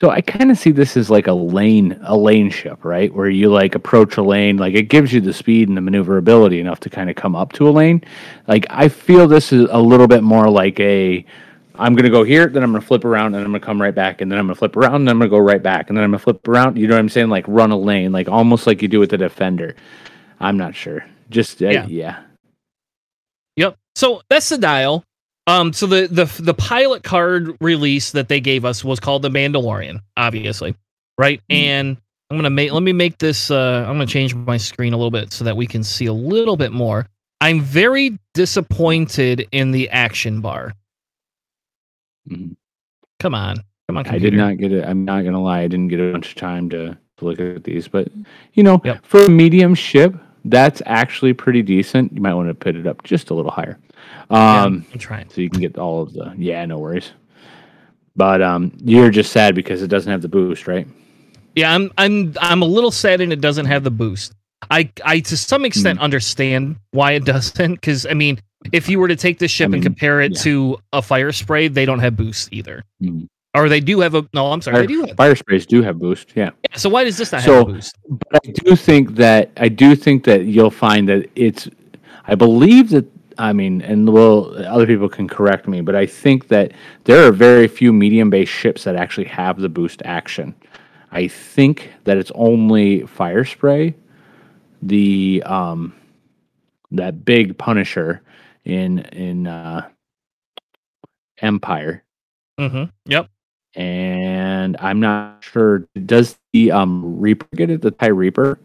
So 0.00 0.10
I 0.10 0.20
kind 0.20 0.52
of 0.52 0.58
see 0.58 0.70
this 0.70 0.96
as 0.96 1.10
like 1.10 1.26
a 1.26 1.32
lane, 1.32 1.98
a 2.04 2.16
lane 2.16 2.50
ship, 2.50 2.84
right? 2.84 3.12
Where 3.12 3.28
you 3.28 3.50
like 3.50 3.74
approach 3.74 4.16
a 4.16 4.22
lane, 4.22 4.56
like 4.56 4.74
it 4.74 4.84
gives 4.84 5.12
you 5.12 5.20
the 5.20 5.32
speed 5.32 5.66
and 5.66 5.76
the 5.76 5.80
maneuverability 5.80 6.60
enough 6.60 6.78
to 6.80 6.90
kind 6.90 7.10
of 7.10 7.16
come 7.16 7.34
up 7.34 7.52
to 7.54 7.68
a 7.68 7.70
lane. 7.70 8.04
Like 8.46 8.64
I 8.70 8.88
feel 8.88 9.26
this 9.26 9.52
is 9.52 9.68
a 9.72 9.80
little 9.80 10.06
bit 10.06 10.22
more 10.22 10.48
like 10.48 10.78
a, 10.78 11.24
I'm 11.74 11.96
gonna 11.96 12.10
go 12.10 12.22
here, 12.22 12.46
then 12.46 12.62
I'm 12.62 12.70
gonna 12.70 12.80
flip 12.80 13.04
around, 13.04 13.34
and 13.34 13.44
I'm 13.44 13.50
gonna 13.50 13.58
come 13.58 13.82
right 13.82 13.94
back, 13.94 14.20
and 14.20 14.30
then 14.30 14.38
I'm 14.38 14.46
gonna 14.46 14.54
flip 14.54 14.76
around, 14.76 14.94
and 14.96 15.08
then 15.08 15.16
I'm 15.16 15.18
gonna 15.18 15.30
go 15.30 15.38
right 15.38 15.62
back, 15.62 15.88
and 15.88 15.96
then 15.96 16.04
I'm 16.04 16.10
gonna 16.10 16.20
flip 16.20 16.46
around. 16.46 16.78
You 16.78 16.86
know 16.86 16.94
what 16.94 17.00
I'm 17.00 17.08
saying? 17.08 17.28
Like 17.28 17.44
run 17.48 17.72
a 17.72 17.76
lane, 17.76 18.12
like 18.12 18.28
almost 18.28 18.68
like 18.68 18.82
you 18.82 18.88
do 18.88 19.00
with 19.00 19.10
the 19.10 19.18
defender. 19.18 19.74
I'm 20.38 20.56
not 20.56 20.76
sure. 20.76 21.04
Just 21.30 21.60
uh, 21.60 21.70
Yeah. 21.70 21.86
yeah. 21.86 22.22
Yep. 23.56 23.76
So 23.96 24.22
that's 24.28 24.48
the 24.48 24.58
dial. 24.58 25.04
Um, 25.48 25.72
so 25.72 25.86
the 25.86 26.06
the 26.08 26.26
the 26.42 26.52
pilot 26.54 27.02
card 27.02 27.56
release 27.60 28.10
that 28.12 28.28
they 28.28 28.38
gave 28.40 28.64
us 28.66 28.84
was 28.84 29.00
called 29.00 29.22
the 29.22 29.30
Mandalorian, 29.30 30.00
obviously, 30.16 30.74
right? 31.16 31.40
Mhm. 31.50 31.56
And 31.56 31.96
I'm 32.30 32.36
gonna 32.36 32.50
make 32.50 32.70
let 32.72 32.82
me 32.82 32.92
make 32.92 33.16
this. 33.18 33.50
Uh, 33.50 33.84
I'm 33.88 33.94
gonna 33.94 34.06
change 34.06 34.34
my 34.34 34.58
screen 34.58 34.92
a 34.92 34.96
little 34.96 35.10
bit 35.10 35.32
so 35.32 35.44
that 35.44 35.56
we 35.56 35.66
can 35.66 35.82
see 35.82 36.04
a 36.06 36.12
little 36.12 36.56
bit 36.58 36.70
more. 36.72 37.06
I'm 37.40 37.60
very 37.62 38.18
disappointed 38.34 39.48
in 39.52 39.70
the 39.70 39.88
action 39.88 40.40
bar. 40.42 40.74
Mhm. 42.28 42.56
Come 43.18 43.34
on, 43.34 43.56
come 43.88 43.96
on. 43.96 44.06
I 44.06 44.18
did 44.18 44.34
not 44.34 44.58
get 44.58 44.70
it. 44.72 44.84
I'm 44.84 45.04
not 45.06 45.24
gonna 45.24 45.42
lie. 45.42 45.60
I 45.60 45.68
didn't 45.68 45.88
get 45.88 45.98
a 46.00 46.12
bunch 46.12 46.28
of 46.30 46.34
time 46.34 46.68
to, 46.70 46.96
to 47.16 47.24
look 47.24 47.40
at 47.40 47.64
these, 47.64 47.88
but 47.88 48.08
you 48.52 48.62
know, 48.62 48.82
Yep. 48.84 49.06
for 49.06 49.24
a 49.24 49.30
medium 49.30 49.74
ship, 49.74 50.14
that's 50.44 50.82
actually 50.84 51.32
pretty 51.32 51.62
decent. 51.62 52.12
You 52.12 52.20
might 52.20 52.34
want 52.34 52.48
to 52.48 52.54
put 52.54 52.76
it 52.76 52.86
up 52.86 53.02
just 53.02 53.30
a 53.30 53.34
little 53.34 53.50
higher, 53.50 53.78
Yeah, 54.30 54.62
um, 54.64 54.86
I'm 54.92 54.98
trying. 54.98 55.28
so 55.30 55.40
you 55.40 55.50
can 55.50 55.60
get 55.60 55.78
all 55.78 56.02
of 56.02 56.12
the. 56.12 56.34
Yeah, 56.36 56.64
no 56.66 56.78
worries. 56.78 57.12
But 58.16 58.42
um, 58.42 58.72
you're 58.82 59.10
just 59.10 59.32
sad 59.32 59.54
because 59.54 59.82
it 59.82 59.88
doesn't 59.88 60.10
have 60.10 60.22
the 60.22 60.28
boost, 60.28 60.66
right? 60.66 60.86
Yeah, 61.54 61.74
I'm 61.74 61.90
I'm 61.96 62.34
I'm 62.40 62.62
a 62.62 62.66
little 62.66 62.90
sad 62.90 63.20
and 63.20 63.32
it 63.32 63.40
doesn't 63.40 63.66
have 63.66 63.84
the 63.84 63.90
boost. 63.90 64.32
I 64.70 64.90
I 65.04 65.20
to 65.20 65.36
some 65.36 65.64
extent 65.64 66.00
understand 66.00 66.76
why 66.90 67.12
it 67.12 67.24
doesn't 67.24 67.74
because 67.74 68.06
I 68.06 68.14
mean 68.14 68.40
if 68.72 68.88
you 68.88 68.98
were 68.98 69.08
to 69.08 69.16
take 69.16 69.38
this 69.38 69.50
ship 69.50 69.70
mean, 69.70 69.76
and 69.76 69.82
compare 69.84 70.20
it 70.20 70.32
yeah. 70.32 70.42
to 70.42 70.78
a 70.92 71.00
fire 71.00 71.32
spray, 71.32 71.68
they 71.68 71.84
don't 71.84 72.00
have 72.00 72.16
boost 72.16 72.52
either. 72.52 72.84
Mhm. 73.02 73.28
Or 73.54 73.68
they 73.68 73.80
do 73.80 74.00
have 74.00 74.14
a 74.14 74.28
no, 74.34 74.52
I'm 74.52 74.60
sorry, 74.60 74.74
Fire, 74.76 74.82
they 74.82 74.92
do 74.92 75.04
have. 75.04 75.16
fire 75.16 75.34
sprays 75.36 75.64
do 75.64 75.82
have 75.82 75.98
boost, 75.98 76.32
yeah. 76.36 76.50
Yeah, 76.70 76.76
so 76.76 76.88
why 76.90 77.04
does 77.04 77.16
this 77.16 77.32
not 77.32 77.42
So- 77.42 77.58
have 77.58 77.66
boost? 77.68 77.96
But 78.08 78.40
I 78.46 78.50
do 78.52 78.76
think 78.76 79.14
that 79.16 79.50
I 79.56 79.68
do 79.68 79.94
think 79.96 80.24
that 80.24 80.44
you'll 80.44 80.70
find 80.70 81.08
that 81.08 81.28
it's. 81.34 81.68
I 82.26 82.34
believe 82.34 82.90
that 82.90 83.06
I 83.38 83.52
mean, 83.52 83.82
and 83.82 84.12
well, 84.12 84.52
other 84.66 84.86
people 84.86 85.08
can 85.08 85.28
correct 85.28 85.68
me, 85.68 85.80
but 85.80 85.94
I 85.94 86.06
think 86.06 86.48
that 86.48 86.72
there 87.04 87.26
are 87.26 87.32
very 87.32 87.68
few 87.68 87.92
medium-based 87.92 88.52
ships 88.52 88.84
that 88.84 88.96
actually 88.96 89.28
have 89.28 89.60
the 89.60 89.68
boost 89.68 90.02
action. 90.04 90.54
I 91.12 91.28
think 91.28 91.92
that 92.04 92.16
it's 92.18 92.32
only 92.34 93.02
fire 93.06 93.44
spray, 93.44 93.94
the 94.82 95.42
um, 95.46 95.94
that 96.90 97.24
big 97.24 97.56
Punisher 97.58 98.22
in 98.64 98.98
in 99.12 99.46
uh, 99.46 99.88
Empire, 101.40 102.04
Mm-hmm. 102.58 102.84
Yep. 103.06 103.28
and 103.76 104.76
I'm 104.80 104.98
not 104.98 105.44
sure. 105.44 105.86
Does 106.06 106.36
the 106.52 106.72
um 106.72 107.20
Reaper 107.20 107.46
get 107.54 107.70
it? 107.70 107.82
The 107.82 107.92
Tie 107.92 108.08
Reaper? 108.08 108.58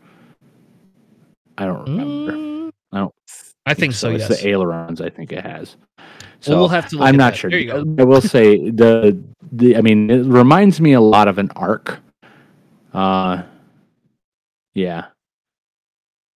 I 1.60 1.65
don't 1.65 1.88
remember. 1.88 2.32
Mm, 2.32 2.72
I 2.92 2.98
don't 2.98 3.13
I 3.65 3.74
think 3.74 3.93
so. 3.93 4.12
It's 4.12 4.27
Yes. 4.29 4.41
the 4.41 4.48
ailerons. 4.50 5.01
I 5.01 5.10
think 5.10 5.32
it 5.32 5.43
has. 5.46 5.77
So 6.39 6.51
Well, 6.51 6.60
we'll 6.62 6.70
have 6.70 6.89
to. 6.89 6.98
Look 6.98 7.08
I'm 7.08 7.15
at 7.15 7.17
not 7.17 7.34
that. 7.34 7.38
sure. 7.39 7.50
There 7.50 7.60
you 7.60 7.72
go. 7.72 7.96
I 8.00 8.03
will 8.05 8.22
say 8.22 8.70
the 8.70 9.17
the. 9.51 9.77
I 9.77 9.82
mean, 9.82 10.10
it 10.10 10.25
reminds 10.25 10.82
me 10.82 10.93
a 10.93 11.01
lot 11.01 11.27
of 11.27 11.38
an 11.38 11.50
arc. 11.55 12.00
Uh, 12.93 13.43
yeah, 14.74 15.05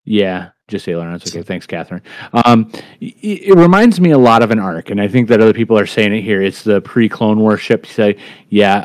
yeah. 0.05 0.51
Just 0.69 0.89
ailerons. 0.89 1.25
Okay, 1.27 1.43
thanks, 1.43 1.65
Catherine. 1.67 2.03
Um, 2.45 2.71
it, 3.01 3.15
it 3.23 3.55
reminds 3.57 4.01
me 4.01 4.11
a 4.11 4.19
lot 4.19 4.43
of 4.43 4.51
an 4.51 4.59
arc, 4.59 4.91
and 4.91 5.01
I 5.01 5.07
think 5.07 5.29
that 5.29 5.41
other 5.41 5.53
people 5.53 5.79
are 5.79 5.87
saying 5.87 6.13
it 6.13 6.23
here. 6.23 6.43
It's 6.43 6.63
the 6.65 6.81
pre-Clone 6.81 7.39
War 7.39 7.57
ship. 7.57 7.87
Say, 7.87 8.17
yeah. 8.49 8.85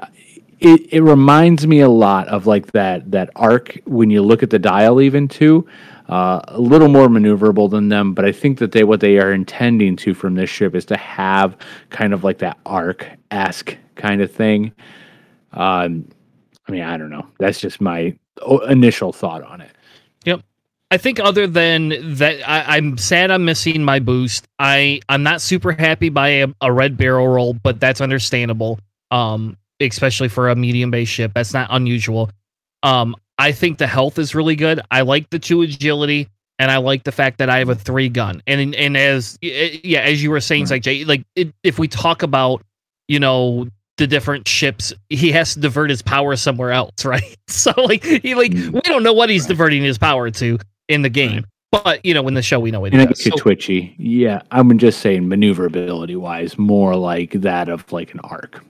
It, 0.59 0.93
it 0.93 1.01
reminds 1.01 1.65
me 1.65 1.79
a 1.79 1.89
lot 1.89 2.27
of 2.27 2.45
like 2.45 2.71
that 2.73 3.09
that 3.09 3.31
arc 3.35 3.79
when 3.85 4.11
you 4.11 4.21
look 4.21 4.43
at 4.43 4.51
the 4.51 4.59
dial 4.59 5.01
even 5.01 5.27
too 5.27 5.67
uh, 6.09 6.41
a 6.47 6.59
little 6.59 6.87
more 6.87 7.07
maneuverable 7.07 7.69
than 7.69 7.89
them, 7.89 8.13
but 8.13 8.25
I 8.25 8.31
think 8.31 8.59
that 8.59 8.71
they 8.71 8.83
what 8.83 8.99
they 8.99 9.19
are 9.19 9.31
intending 9.33 9.95
to 9.97 10.13
from 10.13 10.35
this 10.35 10.49
ship 10.49 10.75
is 10.75 10.85
to 10.85 10.97
have 10.97 11.57
kind 11.89 12.13
of 12.13 12.23
like 12.23 12.39
that 12.39 12.57
arc 12.65 13.07
esque 13.29 13.77
kind 13.95 14.21
of 14.21 14.31
thing. 14.31 14.73
Um, 15.53 16.07
I 16.67 16.71
mean, 16.71 16.83
I 16.83 16.97
don't 16.97 17.09
know. 17.09 17.27
That's 17.39 17.59
just 17.59 17.81
my 17.81 18.17
initial 18.67 19.11
thought 19.13 19.43
on 19.43 19.61
it. 19.61 19.71
Yep. 20.25 20.41
I 20.89 20.97
think 20.97 21.19
other 21.19 21.47
than 21.47 22.15
that, 22.17 22.47
I, 22.47 22.77
I'm 22.77 22.97
sad 22.97 23.31
I'm 23.31 23.45
missing 23.45 23.83
my 23.83 23.99
boost. 23.99 24.47
I 24.59 24.99
I'm 25.07 25.23
not 25.23 25.41
super 25.41 25.71
happy 25.71 26.09
by 26.09 26.27
a, 26.29 26.47
a 26.61 26.71
red 26.71 26.97
barrel 26.97 27.27
roll, 27.27 27.53
but 27.53 27.79
that's 27.79 28.01
understandable. 28.01 28.79
Um, 29.09 29.57
especially 29.79 30.29
for 30.29 30.49
a 30.49 30.55
medium 30.55 30.91
base 30.91 31.09
ship, 31.09 31.31
that's 31.33 31.53
not 31.53 31.67
unusual. 31.71 32.29
Um, 32.83 33.15
I 33.41 33.51
think 33.51 33.79
the 33.79 33.87
health 33.87 34.19
is 34.19 34.35
really 34.35 34.55
good. 34.55 34.79
I 34.91 35.01
like 35.01 35.29
the 35.31 35.39
two 35.39 35.63
agility, 35.63 36.27
and 36.59 36.69
I 36.69 36.77
like 36.77 37.03
the 37.03 37.11
fact 37.11 37.39
that 37.39 37.49
I 37.49 37.57
have 37.57 37.69
a 37.69 37.75
three 37.75 38.07
gun. 38.09 38.41
And 38.45 38.75
and 38.75 38.95
as 38.95 39.37
yeah, 39.41 40.01
as 40.01 40.21
you 40.21 40.29
were 40.29 40.39
saying, 40.41 40.65
Right. 40.65 40.71
like 40.71 40.81
Jay, 40.83 41.03
like 41.05 41.23
it, 41.35 41.53
if 41.63 41.79
we 41.79 41.87
talk 41.87 42.21
about 42.21 42.61
you 43.07 43.19
know 43.19 43.67
the 43.97 44.05
different 44.05 44.47
ships, 44.47 44.93
he 45.09 45.31
has 45.31 45.55
to 45.55 45.59
divert 45.59 45.89
his 45.89 46.01
power 46.03 46.35
somewhere 46.35 46.71
else, 46.71 47.03
right? 47.05 47.35
So 47.47 47.73
like 47.77 48.03
he 48.03 48.35
like 48.35 48.51
Mm. 48.51 48.73
we 48.73 48.81
don't 48.81 49.01
know 49.03 49.13
what 49.13 49.29
he's 49.31 49.43
Right. 49.43 49.49
diverting 49.49 49.83
his 49.83 49.97
power 49.97 50.29
to 50.31 50.59
in 50.87 51.01
the 51.01 51.09
game, 51.09 51.45
but 51.71 52.05
you 52.05 52.13
know 52.13 52.27
in 52.27 52.35
the 52.35 52.41
show 52.43 52.59
we 52.59 52.69
know 52.69 52.85
it 52.85 52.93
And 52.93 53.01
I 53.01 53.05
does. 53.05 53.17
get 53.17 53.25
you 53.25 53.31
So- 53.31 53.37
twitchy. 53.43 53.95
Yeah, 53.97 54.41
I'm 54.51 54.77
just 54.77 54.99
saying 55.01 55.27
maneuverability 55.27 56.15
wise, 56.15 56.59
more 56.59 56.95
like 56.95 57.31
that 57.41 57.69
of 57.69 57.91
like 57.91 58.13
an 58.13 58.19
arc. 58.23 58.63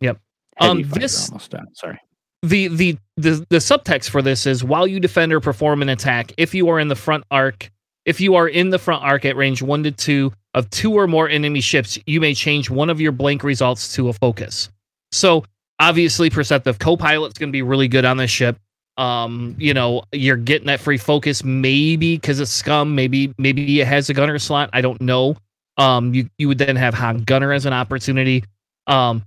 Yep. 0.00 0.18
Heavy 0.56 0.82
Um, 0.82 0.88
this- 0.90 1.28
almost 1.30 1.52
done. 1.52 1.66
Sorry. 1.74 1.98
The 2.42 2.68
the 2.68 2.98
the 3.16 3.46
the 3.48 3.56
subtext 3.58 4.10
for 4.10 4.22
this 4.22 4.46
is 4.46 4.62
while 4.62 4.86
you 4.86 5.00
defend 5.00 5.32
or 5.32 5.40
perform 5.40 5.82
an 5.82 5.88
attack, 5.88 6.32
if 6.36 6.54
you 6.54 6.68
are 6.68 6.78
in 6.78 6.88
the 6.88 6.94
front 6.94 7.24
arc, 7.30 7.70
if 8.04 8.20
you 8.20 8.34
are 8.36 8.48
in 8.48 8.70
the 8.70 8.78
front 8.78 9.02
arc 9.02 9.24
at 9.24 9.36
range 9.36 9.62
one 9.62 9.82
to 9.82 9.90
two 9.90 10.32
of 10.54 10.68
two 10.70 10.92
or 10.92 11.06
more 11.06 11.28
enemy 11.28 11.60
ships, 11.60 11.98
you 12.06 12.20
may 12.20 12.34
change 12.34 12.70
one 12.70 12.90
of 12.90 13.00
your 13.00 13.12
blank 13.12 13.42
results 13.42 13.94
to 13.94 14.08
a 14.08 14.12
focus. 14.12 14.70
So 15.12 15.44
obviously, 15.80 16.30
perceptive 16.30 16.78
co-pilot's 16.78 17.38
going 17.38 17.50
to 17.50 17.52
be 17.52 17.62
really 17.62 17.88
good 17.88 18.04
on 18.04 18.16
this 18.16 18.30
ship. 18.30 18.58
Um, 18.96 19.54
you 19.58 19.74
know, 19.74 20.02
you're 20.12 20.36
getting 20.36 20.66
that 20.66 20.80
free 20.80 20.98
focus 20.98 21.44
maybe 21.44 22.16
because 22.16 22.40
it's 22.40 22.50
scum. 22.50 22.94
Maybe 22.94 23.32
maybe 23.38 23.80
it 23.80 23.86
has 23.86 24.10
a 24.10 24.14
gunner 24.14 24.38
slot. 24.38 24.70
I 24.72 24.80
don't 24.80 25.00
know. 25.00 25.36
Um, 25.76 26.14
you 26.14 26.28
you 26.38 26.48
would 26.48 26.58
then 26.58 26.76
have 26.76 26.94
Han 26.94 27.22
Gunner 27.24 27.52
as 27.52 27.64
an 27.66 27.72
opportunity. 27.72 28.44
Um, 28.88 29.24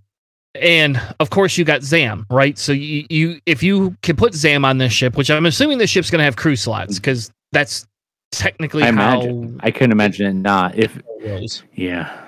and 0.55 0.99
of 1.19 1.29
course 1.29 1.57
you 1.57 1.63
got 1.63 1.81
Zam, 1.83 2.25
right? 2.29 2.57
So 2.57 2.71
you, 2.71 3.05
you 3.09 3.39
if 3.45 3.63
you 3.63 3.95
can 4.01 4.15
put 4.15 4.33
Zam 4.33 4.65
on 4.65 4.77
this 4.77 4.91
ship, 4.93 5.15
which 5.17 5.29
I'm 5.31 5.45
assuming 5.45 5.77
this 5.77 5.89
ship's 5.89 6.09
gonna 6.09 6.23
have 6.23 6.35
crew 6.35 6.55
slots 6.55 6.99
because 6.99 7.31
that's 7.51 7.85
technically 8.31 8.83
I 8.83 8.91
how 8.91 9.21
imagine. 9.21 9.59
I 9.63 9.71
couldn't 9.71 9.91
imagine 9.91 10.27
it 10.27 10.33
not. 10.33 10.77
If 10.77 10.97
it 10.97 11.63
yeah, 11.75 12.27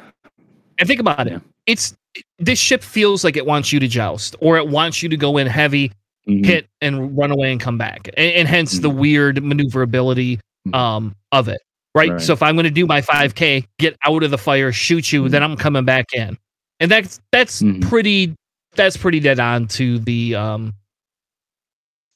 And 0.80 0.88
think 0.88 1.00
about 1.00 1.27
Yeah. 1.27 1.36
it. 1.38 1.42
It's 1.65 1.96
this 2.39 2.60
ship 2.60 2.84
feels 2.84 3.24
like 3.24 3.38
it 3.38 3.46
wants 3.46 3.72
you 3.74 3.80
to 3.80 3.88
joust 3.88 4.36
or 4.39 4.58
it 4.58 4.68
wants 4.68 5.01
you 5.01 5.10
to 5.10 5.18
go 5.18 5.38
in 5.38 5.48
heavy, 5.48 5.92
Mhm. 6.27 6.46
hit 6.46 6.68
and 6.82 7.18
run 7.18 7.32
away 7.32 7.51
and 7.51 7.60
come 7.60 7.77
back. 7.77 8.08
And, 8.15 8.32
and 8.34 8.48
hence 8.48 8.80
the 8.80 8.89
weird 8.89 9.44
maneuverability 9.44 10.39
Mhm. 10.68 10.75
um 10.75 11.15
of 11.32 11.48
it. 11.48 11.60
Right? 11.96 12.10
Right. 12.12 12.22
So 12.22 12.34
if 12.34 12.42
I'm 12.42 12.56
gonna 12.56 12.70
do 12.72 12.86
my 12.86 13.01
5k, 13.01 13.65
get 13.80 13.96
out 14.06 14.24
of 14.24 14.32
the 14.32 14.38
fire, 14.38 14.72
shoot 14.72 15.12
you, 15.12 15.30
then 15.30 15.44
I'm 15.44 15.56
coming 15.56 15.86
back 15.86 16.13
in. 16.13 16.38
And 16.84 16.92
that's 16.92 17.22
that's 17.32 17.62
Mhm. 17.62 17.82
pretty 17.88 18.36
that's 18.75 18.98
pretty 18.98 19.22
dead 19.22 19.40
on 19.40 19.68
to 19.70 20.00
the 20.00 20.36
um 20.36 20.74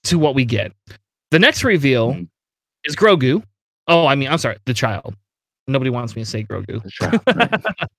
to 0.03 0.19
what 0.19 0.35
we 0.35 0.43
get. 0.43 0.73
The 1.31 1.39
next 1.39 1.63
reveal 1.63 2.13
Mhm. 2.13 2.27
is 2.83 2.95
Grogu. 2.97 3.43
Oh, 3.87 4.05
I 4.05 4.15
mean, 4.15 4.27
I'm 4.27 4.37
sorry, 4.37 4.57
the 4.65 4.73
child. 4.73 5.15
Nobody 5.69 5.89
wants 5.89 6.15
me 6.17 6.23
to 6.23 6.29
say 6.29 6.43
Grogu. 6.43 6.81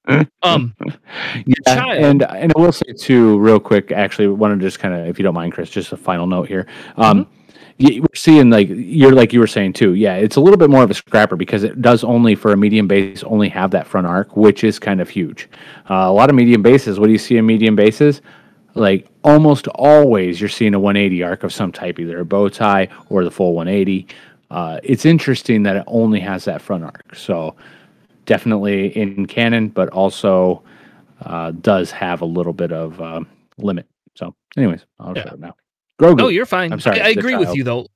Right. 0.07 0.27
Um, 0.43 0.75
yeah, 1.47 1.55
child. 1.75 1.99
and 2.03 2.23
and 2.23 2.53
I 2.57 2.61
will 2.61 2.73
say 2.73 2.93
too, 2.99 3.39
real 3.39 3.61
quick. 3.61 3.91
Actually, 3.93 4.29
want 4.29 4.59
to 4.59 4.65
just 4.67 4.79
kind 4.79 4.95
of, 4.95 5.07
if 5.07 5.19
you 5.19 5.23
don't 5.23 5.35
mind, 5.35 5.53
Chris, 5.55 5.69
just 5.71 5.93
a 5.93 5.97
final 5.97 6.27
note 6.27 6.49
here. 6.49 6.67
Um, 6.97 7.25
Mm-hmm. 7.25 7.35
We're 7.79 8.07
seeing 8.15 8.51
like 8.51 8.69
you're 8.71 9.13
like 9.13 9.33
you 9.33 9.41
were 9.41 9.47
saying 9.47 9.75
too. 9.75 9.95
Yeah, 9.95 10.17
it's 10.17 10.37
a 10.37 10.41
little 10.41 10.57
bit 10.57 10.69
more 10.71 10.83
of 10.83 10.91
a 10.91 10.95
scrapper 10.95 11.37
because 11.37 11.63
it 11.65 11.81
does 11.81 12.03
only 12.05 12.35
for 12.35 12.53
a 12.53 12.57
medium 12.57 12.89
base 12.89 13.23
only 13.23 13.49
have 13.51 13.71
that 13.71 13.87
front 13.87 14.07
arc, 14.07 14.37
which 14.37 14.65
is 14.65 14.79
kind 14.79 15.01
of 15.01 15.09
huge. 15.09 15.49
Uh, 15.89 15.95
a 15.95 16.13
lot 16.13 16.29
of 16.29 16.37
medium 16.37 16.63
bases. 16.63 16.99
What 16.99 17.07
do 17.07 17.13
you 17.13 17.19
see 17.19 17.37
in 17.37 17.47
medium 17.47 17.77
bases? 17.77 18.21
Like 18.75 19.09
almost 19.25 19.67
always, 19.69 20.41
you're 20.41 20.49
seeing 20.49 20.75
a 20.75 20.79
180 20.81 21.23
arc 21.23 21.43
of 21.45 21.53
some 21.53 21.73
type, 21.73 21.99
either 21.99 22.21
a 22.21 22.25
bow 22.25 22.49
tie 22.49 22.89
or 23.11 23.25
the 23.25 23.31
full 23.31 23.55
180. 23.55 24.07
Uh, 24.51 24.81
it's 24.83 25.05
interesting 25.05 25.63
that 25.65 25.77
it 25.77 25.85
only 25.87 26.21
has 26.21 26.45
that 26.47 26.61
front 26.63 26.85
arc. 26.85 27.15
So 27.15 27.55
definitely 28.27 28.97
in 28.97 29.27
canon, 29.27 29.69
but 29.69 29.89
also 29.91 30.63
uh, 31.23 31.53
does 31.61 31.91
have 31.91 32.21
a 32.23 32.27
little 32.27 32.53
bit 32.53 32.73
of 32.73 33.01
um, 33.01 33.27
limit. 33.59 33.87
So, 34.15 34.35
anyways, 34.57 34.85
I'll 35.01 35.17
Yeah. 35.17 35.23
shut 35.25 35.33
up 35.35 35.39
now. 35.41 35.55
Grogu. 36.00 36.19
no, 36.19 36.28
you're 36.28 36.47
fine. 36.47 36.73
I'm 36.73 36.81
sorry, 36.81 37.00
I, 37.00 37.07
I 37.07 37.09
agree 37.11 37.37
with 37.37 37.55
you 37.55 37.64
though. 37.64 37.87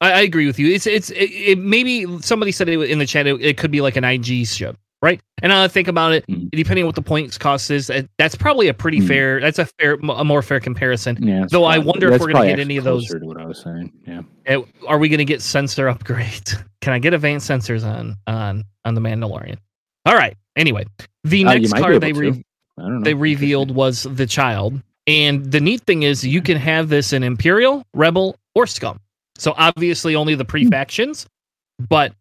I, 0.00 0.12
I 0.12 0.20
agree 0.22 0.46
with 0.46 0.58
you. 0.58 0.68
It's 0.72 0.86
it's 0.86 1.10
it, 1.10 1.30
it 1.30 1.58
maybe 1.58 2.06
somebody 2.20 2.50
said 2.52 2.68
it 2.68 2.78
in 2.90 2.98
the 2.98 3.06
chat. 3.06 3.26
It, 3.26 3.40
it 3.40 3.56
could 3.56 3.70
be 3.70 3.80
like 3.80 3.96
an 3.96 4.02
IG 4.04 4.46
ship, 4.46 4.76
right? 5.00 5.20
And 5.42 5.52
I 5.52 5.68
think 5.68 5.86
about 5.88 6.12
it, 6.12 6.26
Mhm. 6.28 6.50
depending 6.50 6.84
on 6.84 6.86
what 6.86 6.94
the 6.96 7.02
points 7.02 7.38
cost 7.38 7.70
is, 7.70 7.90
that's 8.18 8.34
probably 8.34 8.68
a 8.68 8.74
pretty 8.74 9.00
Mhm. 9.00 9.06
fair. 9.08 9.40
That's 9.40 9.58
a 9.60 9.66
fair, 9.66 9.94
a 9.94 10.24
more 10.24 10.42
fair 10.42 10.58
comparison. 10.60 11.16
yeah, 11.20 11.46
though 11.48 11.64
I 11.64 11.78
wonder 11.78 12.12
if 12.12 12.20
we're 12.20 12.32
gonna 12.32 12.46
get 12.46 12.58
any 12.60 12.76
of 12.78 12.84
those- 12.84 13.06
To 13.08 13.18
what 13.18 13.40
I 13.40 13.46
was 13.46 13.60
saying, 13.62 13.92
yeah. 14.06 14.22
Uh, 14.48 14.62
Are 14.88 14.98
we 14.98 15.08
going 15.08 15.18
to 15.18 15.24
get 15.24 15.40
sensor 15.40 15.88
upgrade? 15.88 16.50
Can 16.80 16.92
I 16.92 16.98
get 16.98 17.14
advanced 17.14 17.48
sensors 17.48 17.84
on 17.84 18.16
on 18.26 18.64
on 18.84 18.94
the 18.94 19.00
Mandalorian? 19.00 19.56
All 20.04 20.14
right. 20.16 20.36
Anyway, 20.56 20.84
the 21.24 21.44
Uh, 21.46 21.54
next 21.54 21.72
card 21.74 22.00
they 22.00 22.12
re- 22.12 22.42
I 22.78 22.82
don't 22.82 22.98
know. 22.98 23.04
they 23.04 23.14
revealed 23.14 23.70
was 23.70 24.02
the 24.02 24.26
child, 24.26 24.80
and 25.06 25.50
the 25.50 25.60
neat 25.60 25.82
thing 25.82 26.02
is 26.04 26.24
you 26.24 26.42
can 26.42 26.56
have 26.56 26.88
this 26.88 27.12
in 27.12 27.22
Imperial, 27.22 27.84
Rebel, 27.94 28.36
or 28.54 28.66
Scum. 28.66 29.00
So 29.36 29.54
obviously 29.56 30.14
only 30.14 30.34
the 30.34 30.44
pre 30.44 30.64
factions, 30.66 31.26
but 31.88 32.12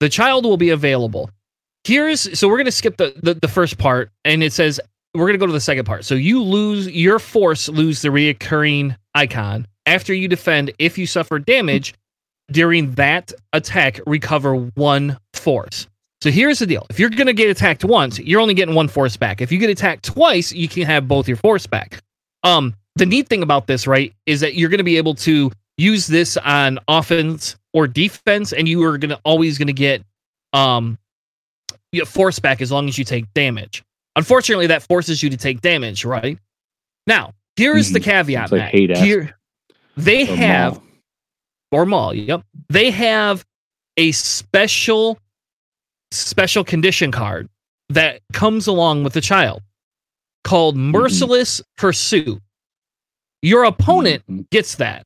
the 0.00 0.08
child 0.08 0.44
will 0.44 0.56
be 0.56 0.70
available. 0.70 1.30
Here's 1.84 2.38
so 2.38 2.48
we're 2.48 2.58
gonna 2.58 2.70
skip 2.70 2.96
the, 2.96 3.14
the 3.22 3.34
the 3.34 3.48
first 3.48 3.78
part, 3.78 4.10
and 4.24 4.42
it 4.42 4.52
says 4.52 4.80
we're 5.14 5.26
gonna 5.26 5.38
go 5.38 5.46
to 5.46 5.52
the 5.52 5.60
second 5.60 5.86
part. 5.86 6.04
So 6.04 6.14
you 6.14 6.42
lose 6.42 6.88
your 6.88 7.18
force, 7.18 7.68
lose 7.68 8.02
the 8.02 8.08
reoccurring 8.08 8.96
icon 9.14 9.66
after 9.86 10.14
you 10.14 10.28
defend. 10.28 10.70
If 10.78 10.98
you 10.98 11.06
suffer 11.06 11.38
damage 11.38 11.94
during 12.52 12.92
that 12.92 13.32
attack, 13.52 14.00
recover 14.06 14.54
one 14.54 15.18
force. 15.34 15.88
So 16.20 16.30
here's 16.30 16.58
the 16.58 16.66
deal: 16.66 16.86
if 16.90 17.00
you're 17.00 17.10
gonna 17.10 17.32
get 17.32 17.50
attacked 17.50 17.84
once, 17.84 18.18
you're 18.18 18.40
only 18.40 18.54
getting 18.54 18.74
one 18.74 18.88
force 18.88 19.16
back. 19.16 19.40
If 19.40 19.50
you 19.50 19.58
get 19.58 19.70
attacked 19.70 20.04
twice, 20.04 20.52
you 20.52 20.68
can 20.68 20.84
have 20.84 21.08
both 21.08 21.26
your 21.26 21.38
force 21.38 21.66
back. 21.66 22.02
Um, 22.48 22.74
the 22.96 23.06
neat 23.06 23.28
thing 23.28 23.42
about 23.42 23.66
this, 23.66 23.86
right, 23.86 24.12
is 24.26 24.40
that 24.40 24.54
you're 24.54 24.70
gonna 24.70 24.82
be 24.84 24.96
able 24.96 25.14
to 25.16 25.50
use 25.76 26.06
this 26.06 26.36
on 26.38 26.78
offense 26.88 27.56
or 27.72 27.86
defense, 27.86 28.52
and 28.52 28.68
you 28.68 28.82
are 28.84 28.98
gonna 28.98 29.20
always 29.24 29.58
gonna 29.58 29.72
get 29.72 30.02
um 30.52 30.98
your 31.92 32.06
force 32.06 32.38
back 32.38 32.60
as 32.60 32.70
long 32.72 32.88
as 32.88 32.98
you 32.98 33.04
take 33.04 33.32
damage. 33.34 33.82
Unfortunately, 34.16 34.66
that 34.66 34.82
forces 34.82 35.22
you 35.22 35.30
to 35.30 35.36
take 35.36 35.60
damage, 35.60 36.04
right? 36.04 36.38
Now, 37.06 37.32
here's 37.56 37.90
the 37.90 38.00
Mhm. 38.00 38.04
caveat. 38.04 38.52
Like. 38.52 38.74
Here, 38.74 39.38
they 39.96 40.22
Or 40.28 40.36
have 40.36 40.72
Maul. 40.74 40.82
or 41.72 41.86
Maul. 41.86 42.14
Yep. 42.14 42.42
They 42.68 42.90
have 42.90 43.44
a 43.96 44.12
special 44.12 45.18
special 46.10 46.64
condition 46.64 47.10
card 47.12 47.48
that 47.90 48.20
comes 48.32 48.66
along 48.66 49.04
with 49.04 49.12
the 49.12 49.20
child 49.20 49.62
called 50.48 50.76
Mm-hmm. 50.76 50.90
Merciless 50.92 51.60
Pursuit. 51.76 52.40
Your 53.42 53.64
opponent 53.64 54.22
Mhm. 54.28 54.48
gets 54.50 54.76
that. 54.76 55.04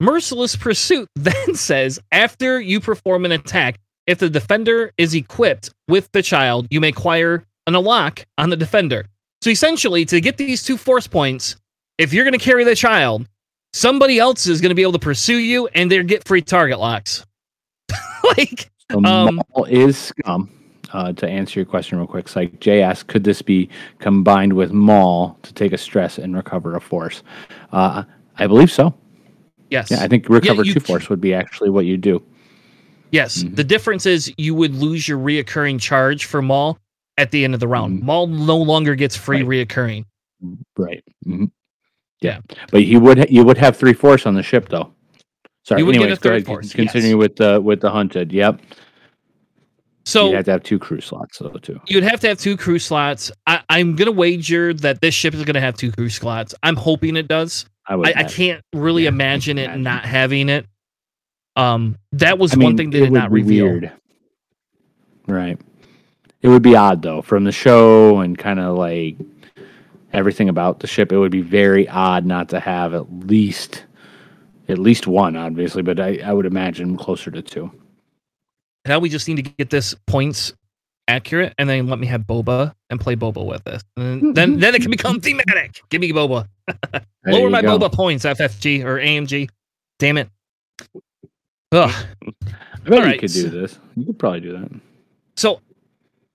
Merciless 0.00 0.56
Pursuit 0.56 1.08
then 1.16 1.54
says 1.54 1.98
after 2.12 2.60
you 2.60 2.80
perform 2.80 3.24
an 3.24 3.32
attack, 3.32 3.78
if 4.06 4.18
the 4.18 4.28
defender 4.28 4.92
is 4.98 5.14
equipped 5.14 5.70
with 5.88 6.10
the 6.12 6.22
child, 6.22 6.66
you 6.70 6.80
may 6.80 6.88
acquire 6.88 7.44
an 7.66 7.74
lock 7.74 8.24
on 8.38 8.50
the 8.50 8.56
defender. 8.56 9.06
So 9.42 9.50
essentially, 9.50 10.04
to 10.06 10.20
get 10.20 10.36
these 10.36 10.62
two 10.62 10.76
force 10.76 11.06
points, 11.06 11.56
if 11.98 12.12
you're 12.12 12.24
going 12.24 12.38
to 12.38 12.44
carry 12.44 12.64
the 12.64 12.74
child, 12.76 13.26
somebody 13.72 14.18
else 14.18 14.46
is 14.46 14.60
going 14.60 14.70
to 14.70 14.74
be 14.74 14.82
able 14.82 14.92
to 14.92 14.98
pursue 14.98 15.38
you 15.38 15.66
and 15.68 15.90
they 15.90 16.02
get 16.04 16.26
free 16.26 16.42
target 16.42 16.78
locks. 16.78 17.24
like, 18.36 18.70
Um, 18.94 19.40
is 19.68 19.96
scum. 19.98 20.50
Uh, 20.96 21.12
to 21.12 21.28
answer 21.28 21.60
your 21.60 21.66
question 21.66 21.98
real 21.98 22.06
quick, 22.06 22.34
like 22.34 22.58
Jay 22.58 22.80
asked, 22.80 23.06
could 23.08 23.22
this 23.22 23.42
be 23.42 23.68
combined 23.98 24.54
with 24.54 24.72
Maul 24.72 25.38
to 25.42 25.52
take 25.52 25.74
a 25.74 25.76
stress 25.78 26.16
and 26.16 26.34
recover 26.34 26.74
a 26.74 26.80
force? 26.80 27.22
Uh, 27.70 28.04
I 28.38 28.46
believe 28.46 28.70
so. 28.72 28.94
yes. 29.68 29.90
Yeah, 29.90 29.98
I 30.02 30.08
think 30.08 30.26
recover 30.30 30.64
you 30.64 30.72
two 30.72 30.80
c- 30.80 30.86
force 30.86 31.10
would 31.10 31.20
be 31.20 31.34
actually 31.34 31.68
what 31.68 31.84
you 31.84 31.98
do. 31.98 32.22
Yes. 33.12 33.42
Mhm. 33.42 33.56
The 33.56 33.64
difference 33.64 34.06
is 34.06 34.32
you 34.38 34.54
would 34.54 34.74
lose 34.74 35.06
your 35.06 35.18
reoccurring 35.18 35.78
charge 35.82 36.24
for 36.24 36.40
Maul 36.40 36.78
at 37.18 37.30
the 37.30 37.44
end 37.44 37.52
of 37.52 37.60
the 37.60 37.68
round. 37.68 38.00
Mhm. 38.00 38.04
Maul 38.04 38.26
no 38.28 38.56
longer 38.56 38.94
gets 38.94 39.14
free 39.16 39.42
reoccurring. 39.42 40.06
Right. 40.78 41.04
hmm 41.24 41.44
Yeah, 42.22 42.38
but 42.70 42.82
he 42.84 42.96
would 42.96 43.18
ha- 43.18 43.26
you 43.28 43.44
would 43.44 43.58
have 43.58 43.76
three 43.76 43.92
force 43.92 44.24
on 44.24 44.32
the 44.32 44.42
ship 44.42 44.70
though. 44.70 44.92
Sorry. 45.62 45.82
You 45.82 45.86
would 45.86 45.96
get 45.98 46.10
a 46.10 46.16
third 46.16 46.46
force, 46.46 46.72
Continue 46.72 47.10
yes. 47.10 47.16
with 47.18 47.36
the 47.36 47.60
with 47.60 47.80
the 47.82 47.90
hunted. 47.90 48.32
Yep. 48.32 48.62
So 50.06 50.30
you 50.30 50.36
have 50.36 50.44
to 50.46 50.52
have 50.52 50.62
two 50.62 50.78
crew 50.78 51.00
slots 51.00 51.38
though 51.38 51.50
too. 51.50 51.80
you'd 51.88 52.04
have 52.04 52.20
to 52.20 52.28
have 52.28 52.38
two 52.38 52.56
crew 52.56 52.78
slots. 52.78 53.30
I, 53.46 53.60
I'm 53.68 53.96
gonna 53.96 54.12
wager 54.12 54.72
that 54.72 55.00
this 55.00 55.14
ship 55.14 55.34
is 55.34 55.44
gonna 55.44 55.60
have 55.60 55.76
two 55.76 55.90
crew 55.92 56.08
slots. 56.08 56.54
I'm 56.62 56.76
hoping 56.76 57.16
it 57.16 57.26
does. 57.28 57.66
I 57.86 57.96
would. 57.96 58.08
I, 58.08 58.20
I 58.20 58.24
can't 58.24 58.62
really 58.72 59.02
Yeah, 59.04 59.08
imagine 59.08 59.58
it 59.58 59.64
imagine. 59.64 59.82
not 59.82 60.04
having 60.04 60.48
it. 60.48 60.66
Um, 61.56 61.98
that 62.12 62.38
was 62.38 62.54
I 62.54 62.58
one 62.58 62.66
mean, 62.68 62.76
thing 62.76 62.90
they 62.90 63.00
did 63.00 63.12
not 63.12 63.30
reveal. 63.32 63.64
Weird. 63.66 63.92
Right. 65.26 65.60
It 66.42 66.48
would 66.48 66.62
be 66.62 66.76
odd 66.76 67.02
though, 67.02 67.22
from 67.22 67.42
the 67.44 67.52
show 67.52 68.20
and 68.20 68.38
kind 68.38 68.60
of 68.60 68.76
like 68.78 69.16
everything 70.12 70.48
about 70.48 70.78
the 70.80 70.86
ship. 70.86 71.10
It 71.10 71.18
would 71.18 71.32
be 71.32 71.40
very 71.42 71.88
odd 71.88 72.24
not 72.24 72.48
to 72.50 72.60
have 72.60 72.94
at 72.94 73.10
least 73.26 73.84
at 74.68 74.78
least 74.78 75.06
one, 75.08 75.34
obviously, 75.36 75.82
but 75.82 75.98
I, 75.98 76.18
I 76.24 76.32
would 76.32 76.46
imagine 76.46 76.96
closer 76.96 77.30
to 77.32 77.42
two. 77.42 77.72
Now 78.86 78.98
we 78.98 79.08
just 79.08 79.28
need 79.28 79.36
to 79.36 79.42
get 79.42 79.70
this 79.70 79.94
points 80.06 80.52
accurate, 81.08 81.54
and 81.58 81.68
then 81.68 81.86
let 81.86 81.98
me 81.98 82.06
have 82.06 82.22
boba 82.22 82.74
and 82.90 83.00
play 83.00 83.16
boba 83.16 83.44
with 83.44 83.64
this. 83.64 83.82
And 83.96 84.34
then 84.34 84.58
then 84.58 84.74
it 84.74 84.82
can 84.82 84.90
become 84.90 85.20
thematic. 85.20 85.82
Give 85.88 86.00
me 86.00 86.12
boba. 86.12 86.46
Lower 87.26 87.50
my 87.50 87.62
go. 87.62 87.78
boba 87.78 87.92
points, 87.92 88.24
FFG 88.24 88.84
or 88.84 88.98
AMG. 88.98 89.48
Damn 89.98 90.18
it. 90.18 90.28
Ugh. 91.72 91.90
I 91.90 92.88
bet 92.88 92.90
you 92.90 92.94
Alright, 92.94 93.20
could 93.20 93.32
do 93.32 93.48
this. 93.48 93.78
You 93.96 94.06
could 94.06 94.18
probably 94.18 94.40
do 94.40 94.52
that. 94.52 94.70
So 95.36 95.60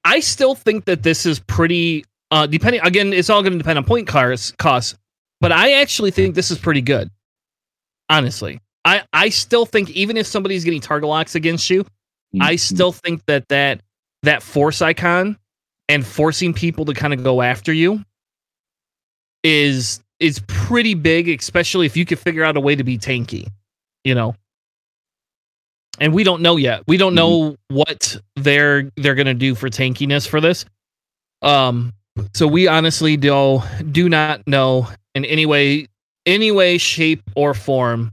I 0.03 0.19
still 0.19 0.55
think 0.55 0.85
that 0.85 1.03
this 1.03 1.25
is 1.25 1.39
pretty 1.39 2.05
uh 2.31 2.47
depending 2.47 2.81
again, 2.81 3.13
it's 3.13 3.29
all 3.29 3.43
gonna 3.43 3.57
depend 3.57 3.77
on 3.77 3.85
point 3.85 4.07
cars 4.07 4.51
costs, 4.57 4.97
but 5.39 5.51
I 5.51 5.73
actually 5.73 6.11
think 6.11 6.35
this 6.35 6.51
is 6.51 6.57
pretty 6.57 6.81
good. 6.81 7.09
Honestly. 8.09 8.59
I, 8.83 9.03
I 9.13 9.29
still 9.29 9.67
think 9.67 9.91
even 9.91 10.17
if 10.17 10.25
somebody's 10.25 10.63
getting 10.63 10.81
target 10.81 11.07
locks 11.07 11.35
against 11.35 11.69
you, 11.69 11.85
I 12.39 12.55
Mhm. 12.55 12.59
still 12.59 12.91
think 12.91 13.25
that 13.25 13.47
that 13.49 13.81
that 14.23 14.43
force 14.43 14.81
icon 14.81 15.37
and 15.89 16.05
forcing 16.05 16.53
people 16.53 16.85
to 16.85 16.93
kind 16.93 17.13
of 17.13 17.23
go 17.23 17.41
after 17.41 17.73
you 17.73 18.03
is 19.43 19.99
is 20.19 20.39
pretty 20.47 20.93
big, 20.93 21.27
especially 21.27 21.85
if 21.87 21.97
you 21.97 22.05
could 22.05 22.19
figure 22.19 22.43
out 22.43 22.55
a 22.55 22.59
way 22.59 22.75
to 22.75 22.83
be 22.83 22.97
tanky, 22.97 23.47
you 24.03 24.13
know. 24.13 24.35
And 25.99 26.13
we 26.13 26.23
don't 26.23 26.41
know 26.41 26.57
yet. 26.57 26.83
We 26.87 26.97
don't 26.97 27.15
know 27.15 27.55
what 27.69 28.17
they're 28.35 28.89
they're 28.97 29.15
gonna 29.15 29.33
do 29.33 29.55
for 29.55 29.69
tankiness 29.69 30.27
for 30.27 30.39
this. 30.39 30.65
Um, 31.41 31.93
so 32.33 32.47
we 32.47 32.67
honestly 32.67 33.17
do 33.17 33.61
do 33.91 34.07
not 34.09 34.45
know 34.47 34.87
in 35.15 35.25
any 35.25 35.45
way, 35.45 35.87
any 36.25 36.51
way, 36.51 36.77
shape, 36.77 37.21
or 37.35 37.53
form 37.53 38.11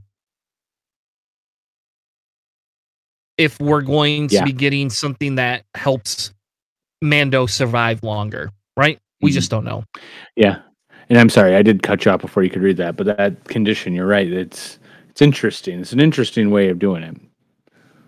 if 3.39 3.59
we're 3.59 3.81
going 3.81 4.27
to 4.27 4.35
Yeah. 4.35 4.43
be 4.43 4.51
getting 4.51 4.89
something 4.91 5.35
that 5.35 5.63
helps 5.75 6.31
Mando 7.01 7.45
survive 7.47 8.03
longer, 8.03 8.51
right? 8.77 8.99
We 9.21 9.31
Mhm. 9.31 9.33
just 9.33 9.49
don't 9.49 9.63
know. 9.65 9.83
Yeah. 10.35 10.59
And 11.09 11.17
I'm 11.17 11.29
sorry, 11.29 11.55
I 11.55 11.61
did 11.63 11.81
cut 11.81 12.05
you 12.05 12.11
off 12.11 12.21
before 12.21 12.43
you 12.43 12.49
could 12.49 12.61
read 12.61 12.77
that, 12.77 12.95
but 12.97 13.07
that 13.17 13.45
condition, 13.45 13.93
you're 13.93 14.05
right. 14.05 14.31
It's 14.31 14.77
it's 15.09 15.21
interesting. 15.21 15.79
It's 15.81 15.91
an 15.91 15.99
interesting 15.99 16.51
way 16.51 16.69
of 16.69 16.77
doing 16.79 17.01
it. 17.03 17.17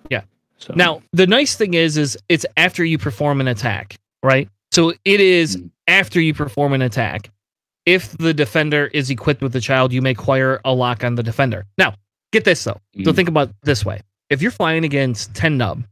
Yeah. 0.10 0.22
So 0.58 0.74
Now, 0.78 1.02
the 1.12 1.26
nice 1.28 1.56
thing 1.56 1.74
is, 1.74 1.98
is 1.98 2.18
it's 2.30 2.46
after 2.58 2.86
you 2.86 2.98
perform 2.98 3.42
an 3.42 3.48
attack, 3.48 3.96
right? 4.24 4.48
So 4.72 4.94
it 5.04 5.20
is 5.20 5.58
Mhm. 5.58 5.70
after 5.88 6.22
you 6.22 6.34
perform 6.34 6.74
an 6.74 6.82
attack. 6.82 7.32
If 7.86 8.16
the 8.20 8.34
defender 8.34 8.86
is 8.94 9.10
equipped 9.10 9.42
with 9.42 9.54
the 9.54 9.60
child, 9.62 9.92
you 9.92 10.02
may 10.02 10.12
acquire 10.12 10.62
a 10.64 10.74
lock 10.74 11.04
on 11.04 11.16
the 11.16 11.24
defender. 11.24 11.66
Now, 11.78 11.96
get 12.32 12.44
this 12.44 12.64
though. 12.64 12.80
So 13.04 13.12
Mhm. 13.12 13.16
think 13.16 13.28
about 13.30 13.50
it 13.50 13.56
this 13.64 13.84
way: 13.84 14.01
if 14.31 14.41
you're 14.41 14.50
flying 14.51 14.83
against 14.83 15.33
Ten 15.35 15.57
Numb, 15.57 15.85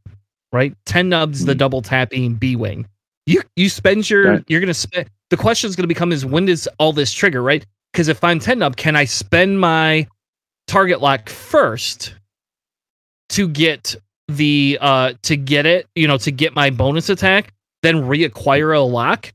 right? 0.51 0.73
Ten 0.85 1.09
Numbs, 1.09 1.45
the 1.45 1.53
Mhm. 1.53 1.57
double 1.59 1.81
tapping 1.83 2.33
B 2.35 2.55
wing. 2.55 2.87
You 3.27 3.43
you 3.55 3.69
spend 3.69 4.09
your 4.09 4.41
you're 4.47 4.59
gonna 4.59 4.73
spend. 4.73 5.07
The 5.29 5.37
question 5.37 5.69
is 5.69 5.75
gonna 5.75 5.87
become 5.87 6.11
is 6.11 6.25
when 6.25 6.45
does 6.45 6.67
all 6.79 6.91
this 6.93 7.13
trigger, 7.13 7.43
right? 7.43 7.63
Because 7.93 8.07
if 8.07 8.23
I'm 8.23 8.39
Ten 8.39 8.59
Numb, 8.59 8.73
can 8.73 8.95
I 8.95 9.05
spend 9.05 9.59
my 9.59 10.07
target 10.67 11.01
lock 11.01 11.29
first 11.29 12.15
to 13.29 13.47
get 13.47 13.95
the 14.27 14.77
uh 14.81 15.13
to 15.23 15.35
get 15.35 15.65
it, 15.65 15.87
you 15.95 16.07
know, 16.07 16.17
to 16.17 16.31
get 16.31 16.55
my 16.55 16.69
bonus 16.71 17.09
attack, 17.09 17.53
then 17.83 17.97
reacquire 17.97 18.75
a 18.75 18.79
lock? 18.79 19.31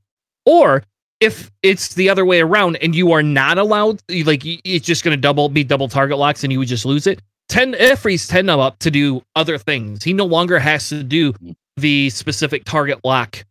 Or 0.47 0.83
if 1.21 1.51
it's 1.63 1.95
the 1.95 2.09
other 2.11 2.25
way 2.25 2.41
around 2.41 2.77
and 2.77 2.95
you 2.95 3.13
are 3.13 3.23
not 3.23 3.57
allowed, 3.59 4.03
like 4.25 4.43
it's 4.45 4.85
just 4.85 5.05
going 5.05 5.17
to 5.17 5.21
double 5.21 5.49
be 5.49 5.65
double 5.65 5.89
target 5.89 6.19
locks 6.19 6.43
and 6.45 6.53
you 6.53 6.59
would 6.59 6.69
just 6.69 6.85
lose 6.85 7.07
it. 7.07 7.21
Ten 7.49 7.75
it 7.75 7.99
frees 7.99 8.27
ten 8.27 8.49
of 8.49 8.59
up 8.61 8.79
to 8.81 8.91
do 8.91 9.23
other 9.37 9.59
things. 9.59 10.03
He 10.03 10.13
no 10.13 10.25
longer 10.25 10.59
has 10.59 10.89
to 10.89 11.03
do 11.03 11.35
the 11.77 12.11
specific 12.11 12.65
target 12.65 13.01
lock 13.05 13.45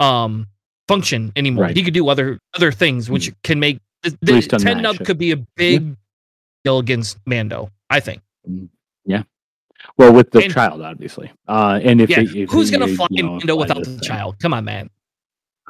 um 0.00 0.46
function 0.88 1.32
anymore. 1.36 1.64
Right. 1.64 1.76
He 1.76 1.82
could 1.82 1.94
do 1.94 2.08
other 2.08 2.38
other 2.54 2.72
things, 2.72 3.08
which 3.08 3.32
can 3.42 3.58
make 3.60 3.78
the, 4.02 4.16
the 4.22 4.40
Ten 4.42 4.82
Numb 4.82 4.96
could 4.98 5.18
be 5.18 5.30
a 5.32 5.36
big 5.56 5.94
deal 6.64 6.78
against 6.78 7.18
Mando. 7.26 7.70
I 7.88 8.00
think. 8.00 8.22
Yeah. 9.04 9.22
Well 9.96 10.12
with 10.12 10.30
the 10.30 10.40
and- 10.44 10.52
child, 10.52 10.82
obviously. 10.82 11.30
Uh 11.48 11.80
and 11.82 12.00
if, 12.00 12.10
yeah, 12.10 12.22
they- 12.22 12.40
if 12.42 12.50
who's 12.50 12.70
they, 12.70 12.78
gonna 12.78 12.94
fly 12.94 13.06
you 13.10 13.22
know, 13.22 13.30
Mando 13.30 13.56
without 13.56 13.78
the 13.78 13.84
thing. 13.84 14.00
child? 14.00 14.36
Come 14.40 14.52
on, 14.52 14.64
man. 14.64 14.90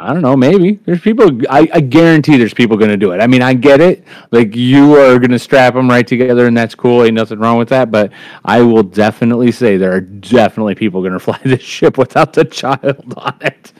I 0.01 0.15
don't 0.15 0.23
know. 0.23 0.35
Maybe 0.35 0.81
there's 0.87 1.03
people. 1.03 1.31
I, 1.51 1.69
I 1.75 1.81
guarantee 1.81 2.39
there's 2.39 2.55
people 2.55 2.79
going 2.79 2.91
to 2.91 2.97
do 2.97 3.13
it. 3.13 3.21
I 3.21 3.27
mean, 3.27 3.43
I 3.43 3.53
get 3.53 3.83
it. 3.83 4.03
Like 4.31 4.57
you 4.57 4.97
are 4.97 5.19
going 5.19 5.31
to 5.31 5.39
strap 5.39 5.75
them 5.75 5.91
right 5.91 6.07
together, 6.07 6.47
and 6.47 6.57
that's 6.57 6.75
cool. 6.75 7.05
Ain't 7.05 7.15
nothing 7.15 7.39
wrong 7.39 7.59
with 7.59 7.69
that. 7.69 7.91
But 7.91 8.11
I 8.43 8.63
will 8.63 8.83
definitely 8.83 9.53
say 9.53 9.77
there 9.77 9.93
are 9.93 10.01
definitely 10.01 10.75
people 10.75 11.03
going 11.03 11.13
to 11.19 11.21
fly 11.21 11.39
this 11.45 11.61
ship 11.61 11.99
without 11.99 12.33
the 12.33 12.47
child 12.47 13.13
on 13.19 13.37
it. 13.43 13.73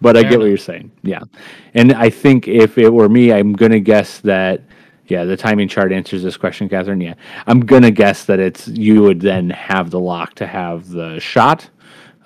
But 0.00 0.16
I 0.16 0.22
Fair 0.22 0.30
get 0.30 0.38
what 0.38 0.46
you're 0.46 0.56
saying. 0.56 0.90
Yeah, 1.02 1.20
and 1.74 1.92
I 1.92 2.08
think 2.08 2.48
if 2.48 2.78
it 2.78 2.88
were 2.88 3.10
me, 3.10 3.30
I'm 3.34 3.52
going 3.52 3.72
to 3.72 3.80
guess 3.80 4.20
that. 4.20 4.62
Yeah, 5.06 5.24
the 5.24 5.38
timing 5.38 5.68
chart 5.68 5.90
answers 5.92 6.22
this 6.22 6.36
question, 6.38 6.68
Catherine. 6.68 7.00
Yeah, 7.00 7.14
I'm 7.46 7.60
gonna 7.60 7.90
guess 7.90 8.26
that 8.26 8.40
it's 8.40 8.68
you 8.68 9.00
would 9.04 9.22
then 9.22 9.48
have 9.48 9.90
the 9.90 9.98
lock 9.98 10.34
to 10.34 10.46
have 10.46 10.90
the 10.90 11.18
shot, 11.18 11.70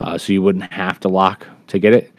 uh, 0.00 0.18
so 0.18 0.33
you 0.33 0.42
wouldn't 0.42 0.72
have 0.72 0.98
to 1.00 1.09
lock 1.09 1.46
to 1.68 1.78
get 1.78 1.94
it. 1.94 2.12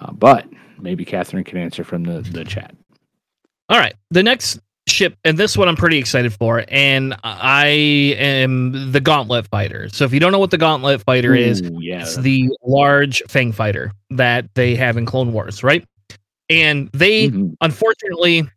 Uh, 0.00 0.12
but 0.12 0.46
maybe 0.78 1.04
Catherine 1.04 1.44
can 1.44 1.58
answer 1.58 1.84
from 1.84 2.04
the, 2.04 2.20
the 2.20 2.44
chat. 2.44 2.74
All 3.68 3.78
right. 3.78 3.94
The 4.10 4.22
next 4.22 4.60
ship, 4.86 5.16
and 5.24 5.36
this 5.38 5.56
one 5.56 5.68
I'm 5.68 5.76
pretty 5.76 5.98
excited 5.98 6.32
for, 6.32 6.64
and 6.68 7.14
I 7.22 7.66
am 8.18 8.92
the 8.92 9.00
Gauntlet 9.00 9.46
Fighter. 9.48 9.88
So 9.90 10.04
if 10.04 10.12
you 10.12 10.20
don't 10.20 10.32
know 10.32 10.38
what 10.38 10.50
the 10.50 10.58
Gauntlet 10.58 11.02
Fighter 11.02 11.34
is, 11.34 11.60
yeah. 11.78 12.00
it's 12.00 12.16
the 12.16 12.48
large 12.64 13.22
Fang 13.28 13.52
fighter 13.52 13.92
that 14.10 14.48
they 14.54 14.74
have 14.76 14.96
in 14.96 15.04
Clone 15.06 15.32
Wars, 15.32 15.62
right? 15.62 15.84
And 16.48 16.88
they 16.92 17.28
Mhm. 17.28 17.54
unfortunately, 17.60 18.48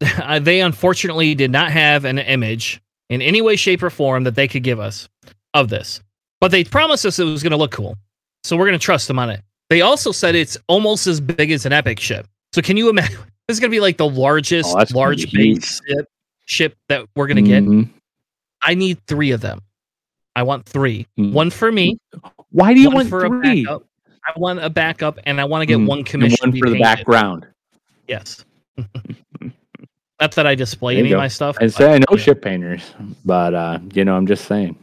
uh, 0.22 0.38
they 0.40 0.60
unfortunately 0.60 1.34
did 1.34 1.50
not 1.50 1.70
have 1.70 2.04
an 2.04 2.18
image 2.18 2.80
in 3.08 3.22
any 3.22 3.40
way, 3.40 3.56
shape, 3.56 3.82
or 3.82 3.90
form 3.90 4.24
that 4.24 4.34
they 4.34 4.48
could 4.48 4.62
give 4.62 4.80
us 4.80 5.08
of 5.54 5.68
this. 5.68 6.00
But 6.40 6.50
they 6.50 6.64
promised 6.64 7.04
us 7.04 7.18
it 7.18 7.24
was 7.24 7.42
going 7.42 7.50
to 7.52 7.56
look 7.56 7.70
cool, 7.72 7.96
so 8.44 8.56
we're 8.56 8.66
going 8.66 8.78
to 8.78 8.84
trust 8.84 9.08
them 9.08 9.18
on 9.18 9.30
it. 9.30 9.42
They 9.70 9.80
also 9.80 10.10
said 10.12 10.34
it's 10.34 10.58
almost 10.66 11.06
as 11.06 11.20
big 11.20 11.50
as 11.52 11.64
an 11.64 11.72
epic 11.72 11.98
ship. 12.00 12.26
So 12.52 12.60
can 12.60 12.76
you 12.76 12.90
imagine? 12.90 13.16
This 13.48 13.56
is 13.56 13.60
going 13.60 13.70
to 13.72 13.74
be 13.74 13.80
like 13.80 13.96
the 13.96 14.08
largest 14.08 14.76
Oh, 14.76 14.84
large 14.94 15.32
base 15.32 15.80
ship, 15.84 16.06
ship 16.46 16.76
that 16.88 17.04
we're 17.16 17.26
going 17.26 17.36
to 17.36 17.42
get. 17.42 17.64
Mhm. 17.64 17.88
I 18.62 18.74
need 18.74 19.04
three 19.08 19.32
of 19.32 19.40
them. 19.40 19.60
I 20.36 20.44
want 20.44 20.66
three. 20.66 21.08
Mm. 21.18 21.32
One 21.32 21.50
for 21.50 21.72
me, 21.72 21.98
Why 22.52 22.74
do 22.74 22.80
you 22.80 22.90
want 22.92 23.08
for 23.08 23.26
three? 23.26 23.62
a 23.62 23.64
backup. 23.64 23.82
I 24.24 24.38
want 24.38 24.60
a 24.62 24.70
backup, 24.70 25.18
and 25.24 25.40
I 25.40 25.44
want 25.46 25.62
to 25.62 25.66
get 25.66 25.78
Mm, 25.78 25.88
one 25.88 25.98
and 25.98 26.06
commission. 26.06 26.50
one 26.52 26.60
for 26.60 26.68
the 26.68 26.74
painted. 26.76 26.82
background. 26.82 27.46
Yes. 28.06 28.44
Not 30.20 30.32
that 30.32 30.46
I 30.46 30.54
display 30.54 30.98
any 30.98 31.10
of 31.10 31.18
my 31.18 31.26
stuff. 31.26 31.56
I 31.60 31.66
say 31.66 31.94
I 31.94 31.98
know 31.98 32.04
yeah. 32.12 32.16
ship 32.18 32.42
painters, 32.42 32.94
but 33.24 33.52
uh, 33.54 33.78
you 33.94 34.04
know, 34.04 34.16
I'm 34.16 34.28
just 34.28 34.44
saying. 34.44 34.76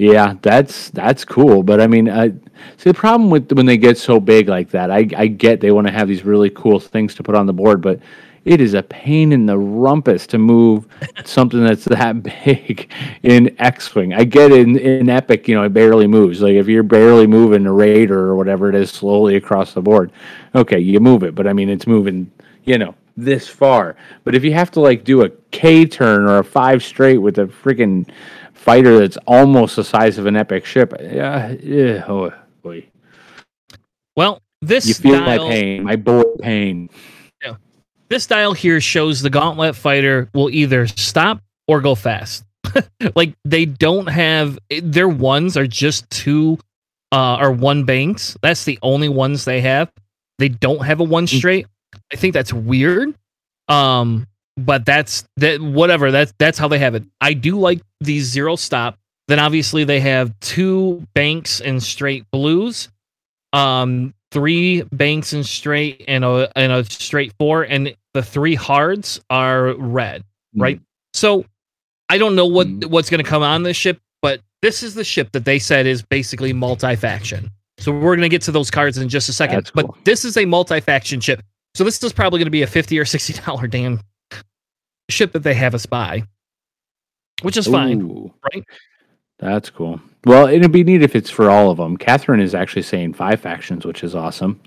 Yeah, 0.00 0.36
that's 0.40 0.88
that's 0.88 1.26
cool, 1.26 1.62
but 1.62 1.78
I 1.78 1.86
mean, 1.86 2.08
uh, 2.08 2.30
see 2.78 2.88
the 2.88 2.94
problem 2.94 3.28
with 3.28 3.52
when 3.52 3.66
they 3.66 3.76
get 3.76 3.98
so 3.98 4.18
big 4.18 4.48
like 4.48 4.70
that. 4.70 4.90
I 4.90 5.06
I 5.14 5.26
get 5.26 5.60
they 5.60 5.72
want 5.72 5.88
to 5.88 5.92
have 5.92 6.08
these 6.08 6.24
really 6.24 6.48
cool 6.48 6.80
things 6.80 7.14
to 7.16 7.22
put 7.22 7.34
on 7.34 7.44
the 7.44 7.52
board, 7.52 7.82
but 7.82 8.00
it 8.46 8.62
is 8.62 8.72
a 8.72 8.82
pain 8.82 9.30
in 9.30 9.44
the 9.44 9.58
rumpus 9.58 10.26
to 10.28 10.38
move 10.38 10.86
something 11.26 11.62
that's 11.62 11.84
that 11.84 12.22
big 12.22 12.90
in 13.24 13.54
X-wing. 13.60 14.14
I 14.14 14.24
get 14.24 14.52
in, 14.52 14.78
in 14.78 15.10
Epic, 15.10 15.46
you 15.46 15.54
know, 15.54 15.64
it 15.64 15.74
barely 15.74 16.06
moves. 16.06 16.40
Like 16.40 16.54
if 16.54 16.66
you're 16.66 16.82
barely 16.82 17.26
moving 17.26 17.66
a 17.66 17.72
Raider 17.72 18.18
or 18.20 18.36
whatever 18.36 18.70
it 18.70 18.74
is 18.74 18.90
slowly 18.90 19.36
across 19.36 19.74
the 19.74 19.82
board, 19.82 20.12
okay, 20.54 20.78
you 20.78 20.98
move 21.00 21.22
it, 21.24 21.34
but 21.34 21.46
I 21.46 21.52
mean, 21.52 21.68
it's 21.68 21.86
moving, 21.86 22.32
you 22.64 22.78
know, 22.78 22.94
this 23.18 23.46
far. 23.46 23.96
But 24.24 24.34
if 24.34 24.44
you 24.44 24.54
have 24.54 24.70
to 24.70 24.80
like 24.80 25.04
do 25.04 25.24
a 25.24 25.28
K 25.50 25.84
turn 25.84 26.22
or 26.24 26.38
a 26.38 26.44
five 26.44 26.82
straight 26.82 27.18
with 27.18 27.38
a 27.38 27.44
freaking 27.44 28.08
fighter 28.70 29.00
that's 29.00 29.16
almost 29.26 29.74
the 29.74 29.82
size 29.82 30.16
of 30.16 30.26
an 30.26 30.36
Epic 30.36 30.64
ship, 30.64 30.94
yeah, 31.00 31.48
yeah, 31.60 32.04
oh 32.06 32.32
boy, 32.62 32.86
Well, 34.14 34.40
this 34.62 34.86
you 34.86 34.94
feel 34.94 35.20
my 35.20 35.38
pain, 35.38 35.82
my 35.82 35.96
boy 35.96 36.22
pain. 36.40 36.88
this 38.08 38.26
dial 38.26 38.52
here 38.52 38.80
shows 38.80 39.22
the 39.22 39.30
Gauntlet 39.30 39.74
fighter 39.74 40.28
will 40.34 40.50
either 40.50 40.86
stop 40.86 41.40
or 41.66 41.80
go 41.80 41.94
fast. 41.96 42.44
like 43.16 43.34
they 43.44 43.64
don't 43.64 44.06
have 44.08 44.56
their 44.82 45.08
ones 45.08 45.56
are 45.56 45.66
just 45.66 46.08
two 46.10 46.56
uh 47.10 47.38
or 47.40 47.50
one 47.50 47.84
banks. 47.84 48.36
That's 48.40 48.64
the 48.64 48.78
only 48.82 49.08
ones 49.08 49.44
they 49.44 49.60
have. 49.62 49.90
They 50.38 50.48
don't 50.48 50.84
have 50.84 51.00
a 51.00 51.04
one 51.04 51.26
Mm. 51.26 51.38
straight. 51.38 51.66
I 52.12 52.16
think 52.16 52.34
that's 52.34 52.52
weird. 52.52 53.14
Um 53.68 54.26
but 54.56 54.84
that's 54.84 55.24
that 55.36 55.60
whatever 55.60 56.10
that's 56.10 56.32
that's 56.38 56.58
how 56.58 56.68
they 56.68 56.78
have 56.78 56.94
it. 56.94 57.04
I 57.20 57.32
do 57.34 57.58
like 57.58 57.80
the 58.00 58.20
zero 58.20 58.56
stop. 58.56 58.96
Then 59.28 59.38
obviously 59.38 59.84
they 59.84 60.00
have 60.00 60.38
two 60.40 61.06
banks 61.14 61.60
and 61.60 61.82
straight 61.82 62.24
blues. 62.30 62.88
Um 63.52 64.14
three 64.32 64.82
banks 64.92 65.32
and 65.32 65.44
straight 65.44 66.04
and 66.06 66.24
a 66.24 66.50
and 66.56 66.72
a 66.72 66.84
straight 66.84 67.32
four 67.38 67.62
and 67.62 67.94
the 68.14 68.22
three 68.22 68.54
hards 68.54 69.20
are 69.30 69.74
red. 69.74 70.22
Right. 70.54 70.80
So 71.14 71.44
I 72.08 72.18
don't 72.18 72.34
know 72.36 72.46
what 72.46 72.66
Mhm. 72.68 72.86
what's 72.86 73.10
going 73.10 73.22
to 73.22 73.28
come 73.28 73.42
on 73.42 73.62
this 73.62 73.76
ship, 73.76 73.98
but 74.22 74.40
this 74.62 74.82
is 74.82 74.94
the 74.94 75.04
ship 75.04 75.30
that 75.32 75.44
they 75.44 75.58
said 75.58 75.86
is 75.86 76.02
basically 76.02 76.52
multi-faction. 76.52 77.50
So 77.78 77.92
we're 77.92 78.16
going 78.16 78.20
to 78.22 78.28
get 78.28 78.42
to 78.42 78.52
those 78.52 78.70
cards 78.70 78.98
in 78.98 79.08
just 79.08 79.28
a 79.28 79.32
second. 79.32 79.56
That's 79.56 79.70
But 79.70 79.86
this 80.04 80.24
is 80.24 80.36
a 80.36 80.44
multi-faction 80.44 81.20
ship. 81.20 81.40
So 81.74 81.84
this 81.84 82.02
is 82.02 82.12
probably 82.12 82.38
going 82.40 82.46
to 82.46 82.50
be 82.50 82.62
a 82.62 82.66
50 82.66 82.98
or 82.98 83.04
60 83.04 83.32
dollar 83.44 83.66
damn 83.68 84.00
ship 85.10 85.32
that 85.32 85.42
they 85.42 85.54
have 85.54 85.74
us 85.74 85.86
buy. 85.86 86.24
Which 87.42 87.56
is 87.56 87.66
fine, 87.66 88.30
right? 88.52 88.64
That's 89.38 89.70
cool. 89.70 90.00
Well, 90.26 90.48
it'd 90.48 90.70
be 90.70 90.84
neat 90.84 91.02
if 91.02 91.16
it's 91.16 91.30
for 91.30 91.48
all 91.48 91.70
of 91.70 91.78
them. 91.78 91.96
Catherine 91.96 92.40
is 92.40 92.54
actually 92.54 92.82
saying 92.82 93.14
five 93.14 93.40
factions, 93.40 93.86
which 93.86 94.04
is 94.04 94.14
awesome. 94.14 94.60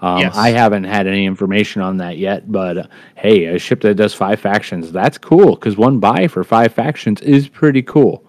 Um, 0.00 0.18
Yes. 0.20 0.36
I 0.36 0.50
haven't 0.50 0.84
had 0.84 1.08
any 1.08 1.26
information 1.26 1.82
on 1.82 1.96
that 1.96 2.16
yet, 2.16 2.50
but 2.50 2.78
uh, 2.78 2.86
hey, 3.16 3.46
a 3.46 3.58
ship 3.58 3.80
that 3.80 3.96
does 3.96 4.14
five 4.14 4.38
factions, 4.38 4.92
that's 4.92 5.18
cool 5.18 5.56
because 5.56 5.76
one 5.76 5.98
buy 5.98 6.28
for 6.28 6.44
five 6.44 6.72
factions 6.72 7.20
is 7.22 7.48
pretty 7.48 7.82
cool. 7.82 8.24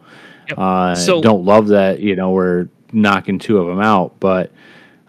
Yep. 0.49 0.57
Uh, 0.57 0.95
So- 0.95 1.21
don't 1.21 1.45
love 1.45 1.67
that, 1.67 1.99
you 1.99 2.15
know, 2.15 2.31
we're 2.31 2.67
knocking 2.91 3.37
two 3.37 3.59
of 3.59 3.67
them 3.67 3.79
out, 3.79 4.19
but 4.19 4.51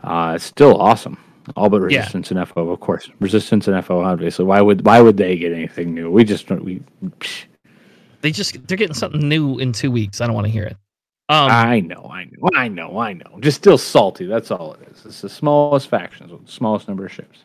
uh, 0.05 0.33
it's 0.37 0.45
still 0.45 0.77
awesome. 0.77 1.17
All 1.57 1.69
but 1.69 1.79
Yeah. 1.91 1.99
resistance 1.99 2.31
and 2.31 2.41
FO, 2.49 2.71
of 2.71 2.81
course. 2.81 3.11
Resistance 3.21 3.69
and 3.69 3.77
FO, 3.85 4.01
obviously. 4.01 4.45
Why 4.45 4.61
would 4.61 4.85
why 4.85 5.01
would 5.01 5.17
they 5.17 5.37
get 5.37 5.53
anything 5.53 5.95
new? 5.95 6.11
We 6.11 6.25
just 6.25 6.49
we. 6.51 6.83
psh, 7.19 7.45
They 8.21 8.31
just 8.31 8.67
they're 8.69 8.77
getting 8.77 8.95
something 8.95 9.29
new 9.29 9.59
in 9.59 9.73
2 9.73 9.91
weeks. 9.91 10.21
I 10.21 10.27
don't 10.27 10.35
want 10.35 10.47
to 10.47 10.53
hear 10.53 10.65
it. 10.65 10.77
Um 11.29 11.51
I 11.51 11.81
know, 11.81 12.09
I 12.13 12.25
know, 12.25 12.49
I 12.55 12.69
know, 12.69 12.99
I 12.99 13.13
know. 13.15 13.39
Just 13.41 13.57
still 13.59 13.79
salty. 13.79 14.27
That's 14.27 14.51
all 14.51 14.75
it 14.75 14.89
is. 14.93 15.07
It's 15.07 15.21
the 15.23 15.29
smallest 15.29 15.89
factions 15.89 16.31
with 16.31 16.45
the 16.47 16.53
smallest 16.53 16.89
number 16.89 17.07
of 17.07 17.13
ships. 17.13 17.41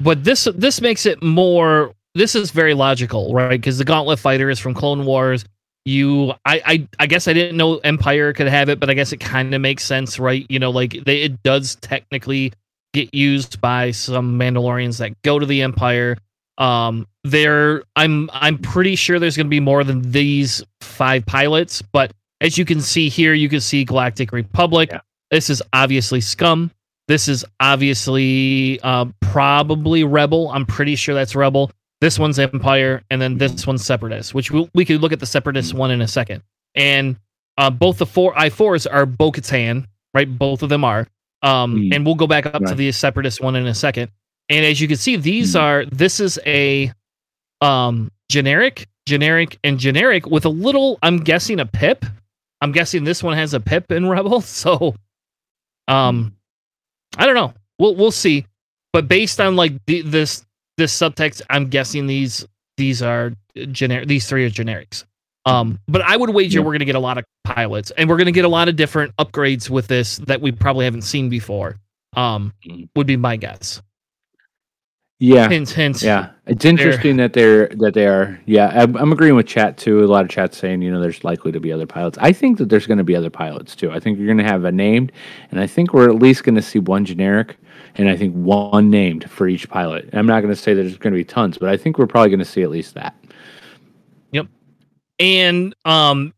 but 0.00 0.24
this 0.24 0.48
this 0.54 0.80
makes 0.80 1.06
it 1.06 1.22
more 1.22 1.92
this 2.14 2.34
is 2.34 2.50
very 2.50 2.74
logical 2.74 3.32
right 3.34 3.50
because 3.60 3.78
the 3.78 3.84
gauntlet 3.84 4.18
fighter 4.18 4.50
is 4.50 4.58
from 4.58 4.74
clone 4.74 5.04
wars 5.04 5.44
you 5.84 6.32
I, 6.44 6.62
I 6.66 6.88
i 6.98 7.06
guess 7.06 7.28
i 7.28 7.32
didn't 7.32 7.56
know 7.56 7.76
empire 7.78 8.32
could 8.32 8.48
have 8.48 8.68
it 8.68 8.80
but 8.80 8.88
i 8.90 8.94
guess 8.94 9.12
it 9.12 9.18
kind 9.20 9.54
of 9.54 9.60
makes 9.60 9.84
sense 9.84 10.18
right 10.18 10.46
you 10.48 10.58
know 10.58 10.70
like 10.70 10.96
they, 11.04 11.22
it 11.22 11.42
does 11.42 11.76
technically 11.76 12.52
get 12.94 13.14
used 13.14 13.60
by 13.60 13.90
some 13.90 14.38
mandalorians 14.38 14.98
that 14.98 15.12
go 15.22 15.38
to 15.38 15.44
the 15.44 15.60
empire 15.60 16.16
um 16.58 17.06
there 17.24 17.82
i'm 17.96 18.30
i'm 18.32 18.56
pretty 18.56 18.94
sure 18.96 19.18
there's 19.18 19.36
going 19.36 19.46
to 19.46 19.50
be 19.50 19.60
more 19.60 19.84
than 19.84 20.00
these 20.12 20.62
five 20.80 21.26
pilots 21.26 21.82
but 21.82 22.12
as 22.40 22.56
you 22.56 22.64
can 22.64 22.80
see 22.80 23.08
here 23.08 23.34
you 23.34 23.48
can 23.48 23.60
see 23.60 23.84
galactic 23.84 24.32
republic 24.32 24.88
Yeah. 24.92 25.00
this 25.30 25.50
is 25.50 25.60
obviously 25.72 26.20
scum 26.20 26.70
this 27.06 27.28
is 27.28 27.44
obviously 27.60 28.80
uh, 28.82 29.04
probably 29.20 30.04
Rebel. 30.04 30.48
I'm 30.50 30.64
pretty 30.64 30.96
sure 30.96 31.14
that's 31.14 31.34
Rebel. 31.34 31.70
This 32.00 32.18
one's 32.18 32.38
Empire, 32.38 33.02
and 33.10 33.20
then 33.20 33.36
this 33.36 33.66
one's 33.66 33.84
Separatist, 33.84 34.32
which 34.34 34.50
we, 34.50 34.68
we 34.74 34.84
could 34.86 35.02
look 35.02 35.12
at 35.12 35.20
the 35.20 35.26
Separatist 35.26 35.74
one 35.74 35.90
in 35.90 36.00
a 36.00 36.08
second. 36.08 36.42
And 36.74 37.16
uh, 37.58 37.68
both 37.68 37.98
the 37.98 38.06
four 38.06 38.32
I 38.38 38.48
fours 38.48 38.86
are 38.86 39.04
Bo 39.04 39.32
Katan, 39.32 39.86
right? 40.14 40.38
Both 40.38 40.62
of 40.62 40.70
them 40.70 40.82
are. 40.82 41.06
Um, 41.44 41.76
Mm. 41.76 41.94
And 41.94 42.06
we'll 42.06 42.14
go 42.16 42.26
back 42.26 42.46
up 42.46 42.64
to 42.64 42.74
the 42.74 42.90
Separatist 42.90 43.40
one 43.40 43.54
in 43.54 43.66
a 43.66 43.74
second. 43.74 44.10
And 44.48 44.64
as 44.64 44.80
you 44.80 44.88
can 44.88 44.96
see, 44.96 45.16
these 45.16 45.54
Mm. 45.54 45.60
are 45.60 45.84
this 45.86 46.18
is 46.20 46.40
a 46.46 46.90
um, 47.60 48.10
generic, 48.30 48.88
generic, 49.06 49.58
and 49.62 49.78
generic 49.78 50.26
with 50.26 50.44
a 50.44 50.48
little. 50.50 50.98
I'm 51.02 51.18
guessing 51.18 51.60
a 51.60 51.66
pip. 51.66 52.04
I'm 52.60 52.72
guessing 52.72 53.04
this 53.04 53.22
one 53.22 53.36
has 53.36 53.54
a 53.54 53.60
pip 53.60 53.92
in 53.92 54.08
Rebel. 54.08 54.40
So, 54.64 54.94
um, 55.88 56.34
I 57.18 57.26
don't 57.26 57.34
know. 57.34 57.52
We'll 57.78 57.94
we'll 57.94 58.10
see. 58.10 58.46
But 58.92 59.06
based 59.08 59.40
on 59.40 59.56
like 59.56 59.72
the, 59.86 60.02
this 60.02 60.44
this 60.78 60.96
subtext, 60.98 61.42
I'm 61.50 61.68
guessing 61.68 62.06
these 62.06 62.46
these 62.76 63.02
are 63.02 63.32
generic. 63.72 64.08
These 64.08 64.26
three 64.28 64.44
are 64.46 64.50
generics. 64.50 65.04
Um, 65.46 65.78
but 65.88 66.00
I 66.02 66.16
would 66.16 66.30
wager 66.30 66.60
Yeah. 66.60 66.64
we're 66.64 66.72
gonna 66.72 66.84
get 66.86 66.94
a 66.94 67.00
lot 67.00 67.18
of 67.18 67.24
pilots, 67.44 67.90
and 67.92 68.08
we're 68.08 68.16
gonna 68.16 68.32
get 68.32 68.44
a 68.44 68.48
lot 68.48 68.68
of 68.68 68.76
different 68.76 69.14
upgrades 69.16 69.68
with 69.68 69.86
this 69.88 70.16
that 70.26 70.40
we 70.40 70.52
probably 70.52 70.84
haven't 70.86 71.02
seen 71.02 71.28
before. 71.28 71.76
Um, 72.16 72.52
Mm. 72.68 72.88
would 72.96 73.06
be 73.06 73.16
my 73.16 73.36
guess. 73.36 73.82
Yeah, 75.20 75.48
Hint, 75.48 75.70
hint. 75.70 76.02
yeah. 76.02 76.30
It's 76.46 76.64
interesting 76.64 77.16
that 77.18 77.32
they're 77.34 77.68
that 77.78 77.94
they 77.94 78.06
are. 78.06 78.38
Yeah, 78.46 78.70
I'm, 78.74 78.96
I'm 78.96 79.12
agreeing 79.12 79.36
with 79.36 79.46
chat 79.46 79.76
too. 79.78 80.04
A 80.04 80.06
lot 80.06 80.24
of 80.24 80.30
chat 80.30 80.54
saying 80.54 80.82
you 80.82 80.90
know 80.90 81.00
there's 81.00 81.22
likely 81.24 81.52
to 81.52 81.60
be 81.60 81.72
other 81.72 81.86
pilots. 81.86 82.18
I 82.20 82.32
think 82.32 82.58
that 82.58 82.68
there's 82.68 82.86
going 82.86 82.98
to 82.98 83.04
be 83.04 83.14
other 83.16 83.30
pilots 83.30 83.76
too. 83.76 83.90
I 83.92 84.00
think 84.00 84.18
you're 84.18 84.26
going 84.26 84.38
to 84.38 84.44
have 84.44 84.64
a 84.64 84.72
named, 84.72 85.12
and 85.50 85.60
I 85.60 85.66
think 85.66 85.94
we're 85.94 86.08
at 86.10 86.16
least 86.16 86.42
going 86.44 86.56
to 86.56 86.62
see 86.62 86.78
one 86.80 87.04
generic, 87.04 87.56
and 87.94 88.08
I 88.08 88.16
think 88.16 88.34
one 88.34 88.90
named 88.90 89.30
for 89.30 89.46
each 89.48 89.68
pilot. 89.68 90.10
I'm 90.12 90.26
not 90.26 90.40
going 90.42 90.52
to 90.54 90.60
say 90.60 90.74
there's 90.74 90.98
going 90.98 91.12
to 91.14 91.18
be 91.18 91.24
tons, 91.24 91.58
but 91.58 91.68
I 91.70 91.76
think 91.76 91.96
we're 91.96 92.06
probably 92.08 92.30
going 92.30 92.40
to 92.40 92.44
see 92.44 92.62
at 92.62 92.70
least 92.70 92.94
that. 92.94 93.14
And 95.18 95.74
um 95.84 96.32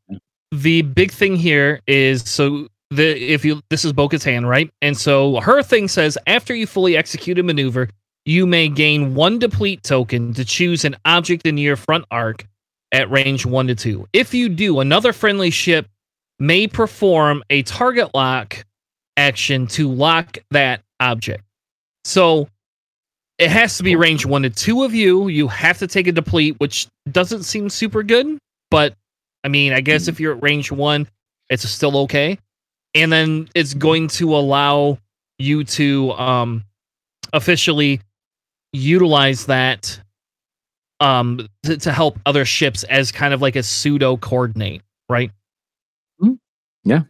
the 0.53 0.83
big 0.83 1.11
thing 1.11 1.37
here 1.37 1.81
is 1.87 2.29
so 2.29 2.69
the 2.91 3.17
if 3.33 3.45
you 3.45 3.61
this 3.69 3.85
is 3.85 3.93
Bo-Katan, 3.93 4.49
right? 4.49 4.71
And 4.83 4.97
so 4.97 5.41
her 5.41 5.63
thing 5.63 5.89
says 5.89 6.17
after 6.27 6.55
you 6.55 6.67
fully 6.67 6.97
execute 6.97 7.39
a 7.39 7.43
maneuver, 7.43 7.89
you 8.25 8.47
may 8.47 8.69
gain 8.69 9.15
one 9.15 9.39
deplete 9.39 9.83
token 9.83 10.35
to 10.35 10.45
choose 10.45 10.85
an 10.85 10.97
object 11.05 11.47
in 11.47 11.59
your 11.59 11.77
front 11.77 12.05
arc 12.11 12.47
at 12.93 13.11
range 13.11 13.47
1 13.47 13.67
to 13.69 13.75
2. 13.75 14.09
If 14.13 14.35
you 14.35 14.49
do, 14.49 14.81
another 14.81 15.13
friendly 15.13 15.51
ship 15.51 15.89
may 16.39 16.67
perform 16.67 17.43
a 17.51 17.63
target 17.63 18.11
lock 18.15 18.65
action 19.17 19.67
to 19.69 19.91
lock 19.91 20.39
that 20.51 20.83
object. 21.01 21.45
So 22.05 22.49
it 23.39 23.51
has 23.51 23.77
to 23.79 23.83
be 23.83 23.97
range 23.97 24.27
1 24.27 24.43
to 24.43 24.51
2 24.51 24.83
of 24.85 24.95
you. 24.95 25.29
You 25.29 25.49
have 25.49 25.79
to 25.79 25.87
take 25.87 26.07
a 26.07 26.13
deplete, 26.13 26.57
which 26.59 26.89
doesn't 27.11 27.45
seem 27.45 27.69
super 27.69 28.03
good, 28.03 28.39
but 28.71 28.95
I 29.45 29.49
mean, 29.49 29.73
I 29.73 29.81
guess 29.81 30.09
if 30.09 30.19
you're 30.19 30.37
at 30.37 30.43
range 30.43 30.73
1, 30.73 31.07
it's 31.51 31.69
still 31.69 31.97
okay. 31.99 32.39
And 32.95 33.13
then 33.13 33.49
it's 33.55 33.75
going 33.75 34.09
to 34.09 34.35
allow 34.35 34.99
you 35.39 35.65
to 35.65 36.13
um 36.13 36.65
officially 37.33 38.01
utilize 38.73 39.47
that 39.47 40.01
um 41.01 41.47
to, 41.65 41.77
to 41.77 41.93
help 41.93 42.19
other 42.25 42.45
ships 42.45 42.85
as 42.85 43.13
kind 43.13 43.35
of 43.35 43.43
like 43.43 43.55
a 43.57 43.63
pseudo 43.63 44.17
coordinate, 44.17 44.83
right? 45.09 45.31
Yeah, 46.87 47.03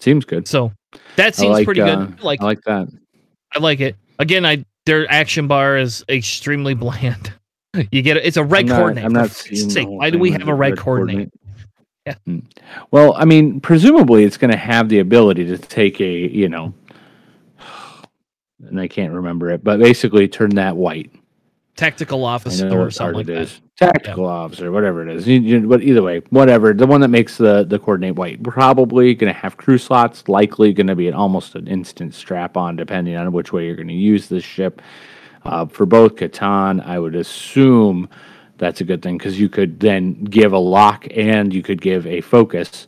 seems 0.00 0.24
good. 0.24 0.46
So 0.46 0.70
that 1.16 1.34
seems 1.34 1.54
like, 1.54 1.64
pretty 1.64 1.80
uh, 1.80 2.06
good. 2.06 2.22
Like 2.22 2.40
I 2.42 2.44
like 2.44 2.60
that. 2.66 2.88
I 3.54 3.58
like 3.58 3.80
it. 3.80 3.96
Again, 4.18 4.44
I 4.44 4.64
their 4.86 5.10
action 5.10 5.48
bar 5.48 5.78
is 5.78 6.04
extremely 6.08 6.74
bland. 6.74 7.32
You 7.90 8.02
get 8.02 8.16
it. 8.16 8.24
It's 8.24 8.36
a 8.36 8.44
red 8.44 8.62
I'm 8.62 8.66
not- 8.66 8.76
coordinate. 8.78 9.04
I'm 9.04 9.12
not 9.12 9.30
sake. 9.30 9.88
Why 9.88 10.10
do 10.10 10.18
we 10.18 10.30
have 10.30 10.48
a 10.48 10.54
red 10.54 10.70
red 10.72 10.78
coordinate? 10.78 11.32
Yeah. 12.06 12.14
Mm. 12.28 12.44
Well, 12.90 13.14
I 13.16 13.24
mean, 13.24 13.60
presumably 13.60 14.24
it's 14.24 14.36
going 14.36 14.50
to 14.50 14.58
have 14.58 14.88
the 14.90 14.98
ability 14.98 15.46
to 15.46 15.56
take 15.56 16.00
a, 16.00 16.10
you 16.10 16.48
know, 16.50 16.74
and 18.66 18.80
I 18.80 18.88
can't 18.88 19.12
remember 19.12 19.50
it, 19.50 19.64
but 19.64 19.78
basically 19.80 20.28
turn 20.28 20.50
that 20.56 20.76
white. 20.76 21.10
Tactical 21.76 22.24
officer 22.24 22.78
or 22.78 22.90
something 22.90 23.20
it 23.22 23.28
like 23.28 23.42
is. 23.42 23.60
Tactical 23.76 24.26
officer, 24.26 24.70
whatever 24.70 25.02
it 25.02 25.16
is. 25.16 25.26
You, 25.26 25.40
you, 25.40 25.66
but 25.66 25.82
either 25.82 26.02
way, 26.02 26.22
whatever. 26.30 26.72
The 26.72 26.86
one 26.86 27.00
that 27.00 27.08
makes 27.08 27.36
the 27.36 27.64
the 27.64 27.80
coordinate 27.80 28.14
white, 28.14 28.40
probably 28.44 29.12
going 29.14 29.32
to 29.32 29.38
have 29.38 29.56
crew 29.56 29.78
slots. 29.78 30.28
Likely 30.28 30.72
going 30.72 30.86
to 30.86 30.94
be 30.94 31.08
an 31.08 31.14
almost 31.14 31.56
an 31.56 31.66
instant 31.66 32.14
strap 32.14 32.56
on, 32.56 32.76
depending 32.76 33.16
on 33.16 33.32
which 33.32 33.52
way 33.52 33.66
you're 33.66 33.74
going 33.74 33.88
to 33.88 33.94
use 33.94 34.28
this 34.28 34.44
ship. 34.44 34.80
Uh, 35.44 35.66
for 35.66 35.84
Bo 35.86 36.08
Katan, 36.08 36.84
I 36.86 36.98
would 36.98 37.14
assume 37.14 38.08
that's 38.58 38.80
a 38.80 38.84
good 38.84 39.02
thing 39.02 39.18
because 39.18 39.38
you 39.38 39.48
could 39.48 39.80
then 39.80 40.24
give 40.24 40.52
a 40.52 40.58
lock 40.58 41.06
and 41.14 41.52
you 41.52 41.62
could 41.62 41.80
give 41.80 42.06
a 42.06 42.20
focus 42.20 42.86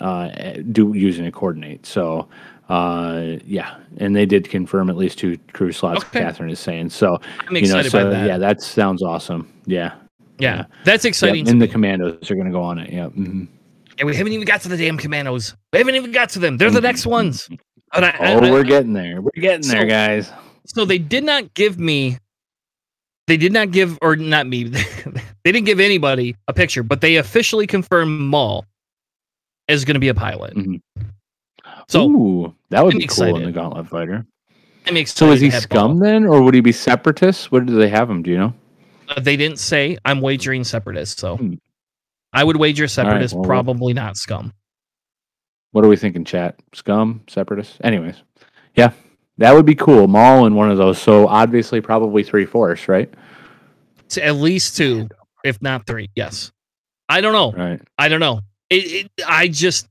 uh, 0.00 0.28
do 0.70 0.92
using 0.94 1.26
a 1.26 1.32
coordinate. 1.32 1.84
So 1.86 2.28
uh, 2.68 3.36
yeah, 3.44 3.78
and 3.98 4.14
they 4.14 4.26
did 4.26 4.48
confirm 4.48 4.88
at 4.90 4.96
least 4.96 5.18
two 5.18 5.38
crew 5.52 5.72
slots. 5.72 6.04
Okay. 6.04 6.20
Catherine 6.20 6.50
is 6.50 6.60
saying 6.60 6.90
so. 6.90 7.18
I'm 7.46 7.56
You 7.56 7.62
know, 7.62 7.78
excited 7.78 7.90
so 7.90 8.04
by 8.04 8.10
that. 8.10 8.26
yeah, 8.26 8.38
that 8.38 8.62
sounds 8.62 9.02
awesome. 9.02 9.52
Yeah, 9.66 9.94
yeah. 10.38 10.56
yeah. 10.56 10.64
That's 10.84 11.04
Yep, 11.04 11.10
exciting. 11.10 11.44
to 11.46 11.50
and 11.50 11.60
the 11.60 11.68
commandos 11.68 12.30
are 12.30 12.34
going 12.34 12.46
to 12.46 12.52
go 12.52 12.62
on 12.62 12.78
it. 12.78 12.90
Yeah. 12.92 13.08
mhm. 13.08 13.48
and 13.98 14.06
we 14.06 14.14
haven't 14.16 14.32
even 14.32 14.46
got 14.46 14.60
to 14.62 14.68
the 14.68 14.76
damn 14.76 14.96
commandos. 14.98 15.54
We 15.72 15.80
haven't 15.80 15.96
even 15.96 16.12
got 16.12 16.28
to 16.30 16.38
them. 16.38 16.56
They're 16.58 16.70
the 16.70 16.80
next 16.80 17.06
ones. 17.06 17.48
But 17.92 18.04
I, 18.04 18.08
I- 18.10 18.34
Oh, 18.34 18.38
I- 18.44 18.50
we're 18.50 18.62
getting 18.64 18.92
there. 18.92 19.20
We're 19.20 19.30
getting 19.40 19.62
So- 19.64 19.72
there, 19.72 19.86
guys. 19.86 20.30
So 20.74 20.84
they 20.84 20.98
did 20.98 21.24
not 21.24 21.54
give 21.54 21.78
me 21.78 22.18
they 23.26 23.36
did 23.36 23.52
not 23.52 23.70
give 23.70 23.98
or 24.02 24.16
not 24.16 24.46
me 24.46 24.64
they 25.44 25.52
didn't 25.52 25.64
give 25.66 25.80
anybody 25.80 26.34
a 26.48 26.52
picture 26.52 26.82
but 26.82 27.00
they 27.00 27.16
officially 27.16 27.66
confirmed 27.66 28.20
maul 28.20 28.64
is 29.68 29.84
going 29.84 29.94
to 29.94 30.00
be 30.00 30.08
a 30.08 30.14
pilot 30.14 30.54
Mhm. 30.54 30.80
so 31.88 32.08
Ooh, 32.10 32.54
that 32.70 32.84
would 32.84 32.94
I'm 32.94 32.98
be 32.98 33.06
cool 33.06 33.36
in 33.36 33.44
the 33.44 33.52
Gauntlet 33.52 33.88
Fighter. 33.88 34.26
i'm 34.86 34.96
excited 34.96 35.18
So 35.18 35.30
is 35.32 35.40
he 35.40 35.50
scum 35.50 35.98
then, 35.98 36.26
or 36.26 36.42
would 36.42 36.54
he 36.54 36.60
be 36.60 36.72
separatist? 36.72 37.52
What 37.52 37.66
do 37.66 37.74
they 37.76 37.88
have 37.88 38.10
him? 38.10 38.22
Do 38.22 38.30
you 38.30 38.38
know? 38.38 38.54
Uh, 39.08 39.20
they 39.20 39.36
didn't 39.36 39.58
say 39.58 39.96
i'm 40.04 40.20
wagering 40.20 40.64
separatist 40.64 41.18
so 41.20 41.36
Hmm. 41.36 41.54
i 42.32 42.42
would 42.42 42.56
wager 42.56 42.88
separatist 42.88 43.34
well, 43.34 43.42
we'll- 43.42 43.48
probably 43.48 43.92
not 43.92 44.16
scum 44.16 44.52
What 45.72 45.84
are 45.84 45.88
we 45.88 45.96
thinking, 45.96 46.24
chat? 46.24 46.60
Scum, 46.74 47.22
separatist. 47.28 47.78
Anyways, 47.82 48.16
yeah, 48.76 48.92
that 49.42 49.54
would 49.54 49.66
be 49.66 49.74
cool. 49.74 50.08
Maul 50.08 50.46
in 50.46 50.54
one 50.54 50.70
of 50.70 50.78
those. 50.78 51.00
So 51.00 51.28
obviously, 51.28 51.80
probably 51.80 52.22
three 52.22 52.46
fourths, 52.46 52.88
right? 52.88 53.12
to 54.10 54.22
at 54.24 54.34
least 54.36 54.76
two 54.76 55.08
if 55.42 55.62
not 55.62 55.86
three 55.86 56.10
yes 56.14 56.52
i 57.08 57.22
don't 57.22 57.32
know 57.32 57.50
Right. 57.52 57.80
i 57.96 58.08
don't 58.08 58.20
know 58.20 58.40
it, 58.68 59.06
it 59.06 59.10
i 59.26 59.48
just 59.48 59.88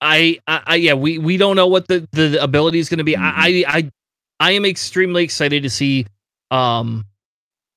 I, 0.00 0.38
I, 0.46 0.62
I 0.66 0.74
yeah, 0.76 0.94
we 0.94 1.18
we 1.18 1.36
don't 1.36 1.56
know 1.56 1.66
what 1.66 1.88
the 1.88 2.06
the 2.12 2.40
ability 2.42 2.78
is 2.78 2.88
going 2.90 2.98
to 2.98 3.04
be. 3.04 3.14
Mhm. 3.14 3.22
I, 3.22 3.64
I 3.66 3.78
I 3.78 3.90
I 4.38 4.50
am 4.52 4.64
extremely 4.66 5.24
excited 5.24 5.62
to 5.62 5.70
see. 5.70 6.06
Um, 6.50 7.06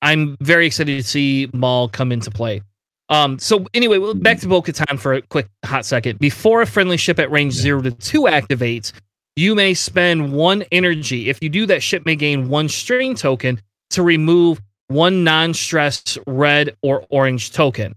I'm 0.02 0.36
very 0.42 0.68
excited 0.68 0.98
to 0.98 1.04
see 1.04 1.50
Maul 1.54 1.88
come 1.88 2.12
into 2.12 2.30
play. 2.30 2.62
Um, 3.08 3.40
so 3.40 3.66
anyway, 3.74 4.00
well, 4.00 4.14
back 4.14 4.40
to 4.42 4.48
Bo 4.50 4.62
Katan 4.62 5.00
for 5.00 5.14
a 5.14 5.22
quick 5.22 5.48
hot 5.64 5.86
second. 5.86 6.20
Before 6.20 6.62
a 6.62 6.68
friendly 6.68 6.98
ship 6.98 7.20
at 7.20 7.32
range 7.32 7.54
zero 7.54 7.82
to 7.82 7.92
two 7.92 8.24
activates, 8.24 8.92
you 9.40 9.56
may 9.56 9.74
spend 9.74 10.34
one 10.34 10.64
energy. 10.70 11.30
If 11.30 11.42
you 11.42 11.48
do, 11.48 11.66
that 11.68 11.82
ship 11.82 12.06
may 12.06 12.18
gain 12.18 12.50
one 12.50 12.68
strain 12.68 13.16
token 13.16 13.62
to 13.92 14.04
remove 14.04 14.62
one 14.90 15.24
non-stress 15.24 16.18
red 16.28 16.76
or 16.82 17.06
orange 17.10 17.54
token. 17.54 17.96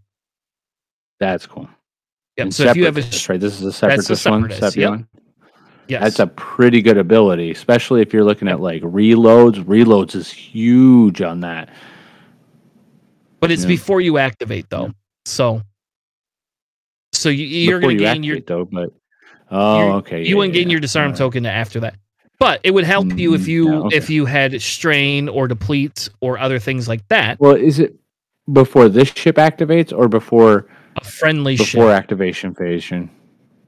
That's 1.19 1.45
cool. 1.45 1.69
Yep. 2.37 2.45
And 2.45 2.55
So 2.55 2.65
if 2.65 2.77
you 2.77 2.85
have 2.85 2.97
a 2.97 3.01
right, 3.01 3.41
this 3.41 3.55
is 3.55 3.63
a 3.63 3.65
the 3.67 3.73
separatist 3.73 4.27
one. 4.27 4.43
Separatist, 4.43 4.77
yep. 4.77 4.91
Sepion? 4.93 5.07
yes, 5.89 6.03
That's 6.03 6.19
a 6.21 6.29
pretty 6.29 6.81
good 6.81 6.97
ability, 6.97 7.51
especially 7.51 8.03
if 8.03 8.13
you're 8.13 8.25
looking 8.25 8.47
at 8.47 8.61
like 8.61 8.83
reloads. 8.83 9.63
Reloads 9.65 10.15
is 10.15 10.31
huge 10.31 11.23
on 11.23 11.41
that. 11.41 11.71
but 13.41 13.51
it's 13.51 13.63
yeah. 13.63 13.69
before 13.69 14.01
you 14.01 14.19
activate 14.19 14.71
though. 14.71 14.93
So, 15.25 15.63
so 17.13 17.31
you, 17.31 17.47
you're 17.47 17.81
going 17.81 17.99
to 17.99 18.05
gain 18.05 18.23
your 18.23 18.39
though, 18.41 18.65
but 18.65 18.93
oh, 19.53 19.79
You're- 19.79 19.91
okay. 19.99 20.19
you 20.23 20.31
yeah, 20.31 20.35
wouldn't 20.37 20.55
gain 20.55 20.69
yeah, 20.69 20.73
your 20.73 20.81
disarm 20.81 21.07
alright. 21.07 21.19
token 21.19 21.47
after 21.47 21.79
that. 21.81 21.95
But 22.41 22.61
it 22.65 22.73
would 22.73 22.85
help 22.85 23.17
you 23.17 23.35
if 23.35 23.43
Mm, 23.43 23.47
you 23.47 23.71
yeah, 23.71 23.79
okay. 23.83 23.97
if 23.97 24.11
you 24.11 24.25
had 24.27 24.61
strain 24.61 25.29
or 25.29 25.47
deplete 25.47 26.09
or 26.21 26.39
other 26.39 26.59
things 26.59 26.89
like 26.89 27.07
that. 27.09 27.39
Well, 27.39 27.55
is 27.55 27.79
it 27.79 27.95
before 28.53 28.89
this 28.89 29.09
ship 29.13 29.37
activates 29.37 29.97
or 29.97 30.09
before 30.09 30.67
A 31.01 31.05
friendly 31.05 31.57
before 31.57 31.91
ship. 31.91 31.97
activation 31.97 32.53
phase? 32.55 32.91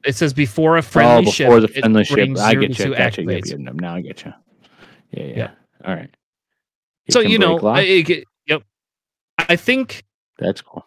It 0.04 0.16
says 0.16 0.32
before 0.34 0.76
a 0.76 0.82
friendly 0.82 1.30
ship. 1.30 1.30
oh, 1.30 1.30
ship. 1.30 1.46
before 1.46 1.60
the 1.60 1.68
it 1.68 1.80
friendly 1.80 2.04
ship. 2.04 2.38
I 2.38 2.54
get 2.54 2.78
you. 2.80 2.94
Gotcha. 2.96 3.22
Yep, 3.22 3.28
activates. 3.28 3.50
yep, 3.50 3.60
yep, 3.60 3.74
now 3.74 3.94
I 3.94 4.00
get 4.00 4.24
you. 4.24 4.32
Yeah, 5.12 5.22
yeah. 5.24 5.36
Yeah. 5.36 5.50
All 5.84 5.94
right. 5.94 6.10
So 7.10 7.20
you 7.20 7.38
know. 7.38 7.58
I, 7.60 7.82
it 7.82 8.24
yep. 8.46 8.62
I 9.38 9.54
think 9.56 10.02
that's 10.38 10.62
cool. 10.62 10.84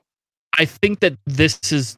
I 0.58 0.66
think 0.66 1.00
that 1.00 1.16
this 1.26 1.72
is 1.72 1.98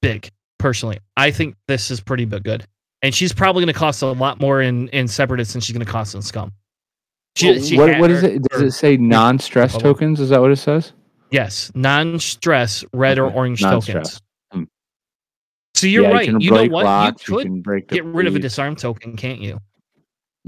big. 0.00 0.30
Personally, 0.58 0.98
I 1.16 1.30
think 1.30 1.54
this 1.68 1.90
is 1.90 2.00
pretty 2.00 2.24
big 2.24 2.42
good, 2.44 2.64
and 3.02 3.14
she's 3.14 3.32
probably 3.32 3.62
going 3.64 3.72
to 3.72 3.78
cost 3.78 4.02
a 4.02 4.06
lot 4.06 4.40
more 4.40 4.62
in 4.62 4.88
in 4.88 5.06
separatists 5.08 5.52
than 5.52 5.60
she's 5.60 5.76
going 5.76 5.84
to 5.84 5.90
cost 5.92 6.14
in 6.14 6.22
scum. 6.22 6.52
She, 7.36 7.50
Well, 7.50 7.62
she 7.62 7.76
what, 7.78 7.98
what 8.00 8.10
is 8.10 8.22
her- 8.22 8.28
it? 8.28 8.42
Does 8.44 8.60
her- 8.62 8.66
it 8.68 8.72
say 8.72 8.96
non-stress 8.96 9.76
tokens? 9.76 10.20
Is 10.20 10.30
that 10.30 10.40
what 10.40 10.50
it 10.50 10.56
says? 10.56 10.92
Yes, 11.30 11.70
non-stress 11.74 12.84
red 12.94 13.18
or 13.18 13.30
orange 13.30 13.60
non-stress. 13.60 14.20
tokens. 14.20 14.22
Hmm. 14.52 14.62
So 15.74 15.86
you're 15.86 16.04
yeah, 16.04 16.10
right. 16.12 16.26
You, 16.28 16.38
You, 16.40 16.50
know 16.52 16.64
what? 16.68 16.84
locks, 16.84 17.28
you 17.28 17.36
could 17.36 17.62
break 17.62 17.88
get 17.88 18.04
rid 18.04 18.26
of 18.26 18.34
a 18.34 18.38
disarm 18.38 18.76
token, 18.76 19.16
can't 19.16 19.40
you? 19.40 19.60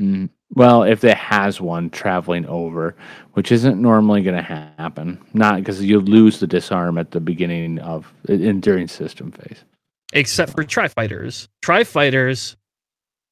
Mm, 0.00 0.30
well, 0.54 0.84
if 0.84 1.04
it 1.04 1.16
has 1.18 1.60
one 1.60 1.90
traveling 1.90 2.46
over, 2.46 2.96
which 3.34 3.52
isn't 3.52 3.82
normally 3.82 4.22
going 4.22 4.36
to 4.36 4.42
happen, 4.78 5.20
not 5.34 5.56
because 5.56 5.82
you 5.84 6.00
lose 6.00 6.40
the 6.40 6.46
disarm 6.46 6.96
at 6.96 7.10
the 7.10 7.20
beginning 7.20 7.78
of 7.80 8.10
in 8.28 8.60
during 8.60 8.88
system 8.88 9.30
phase. 9.32 9.64
Except 10.12 10.52
for 10.52 10.64
tri 10.64 10.88
fighters. 10.88 11.48
Tri 11.62 11.84
fighters 11.84 12.56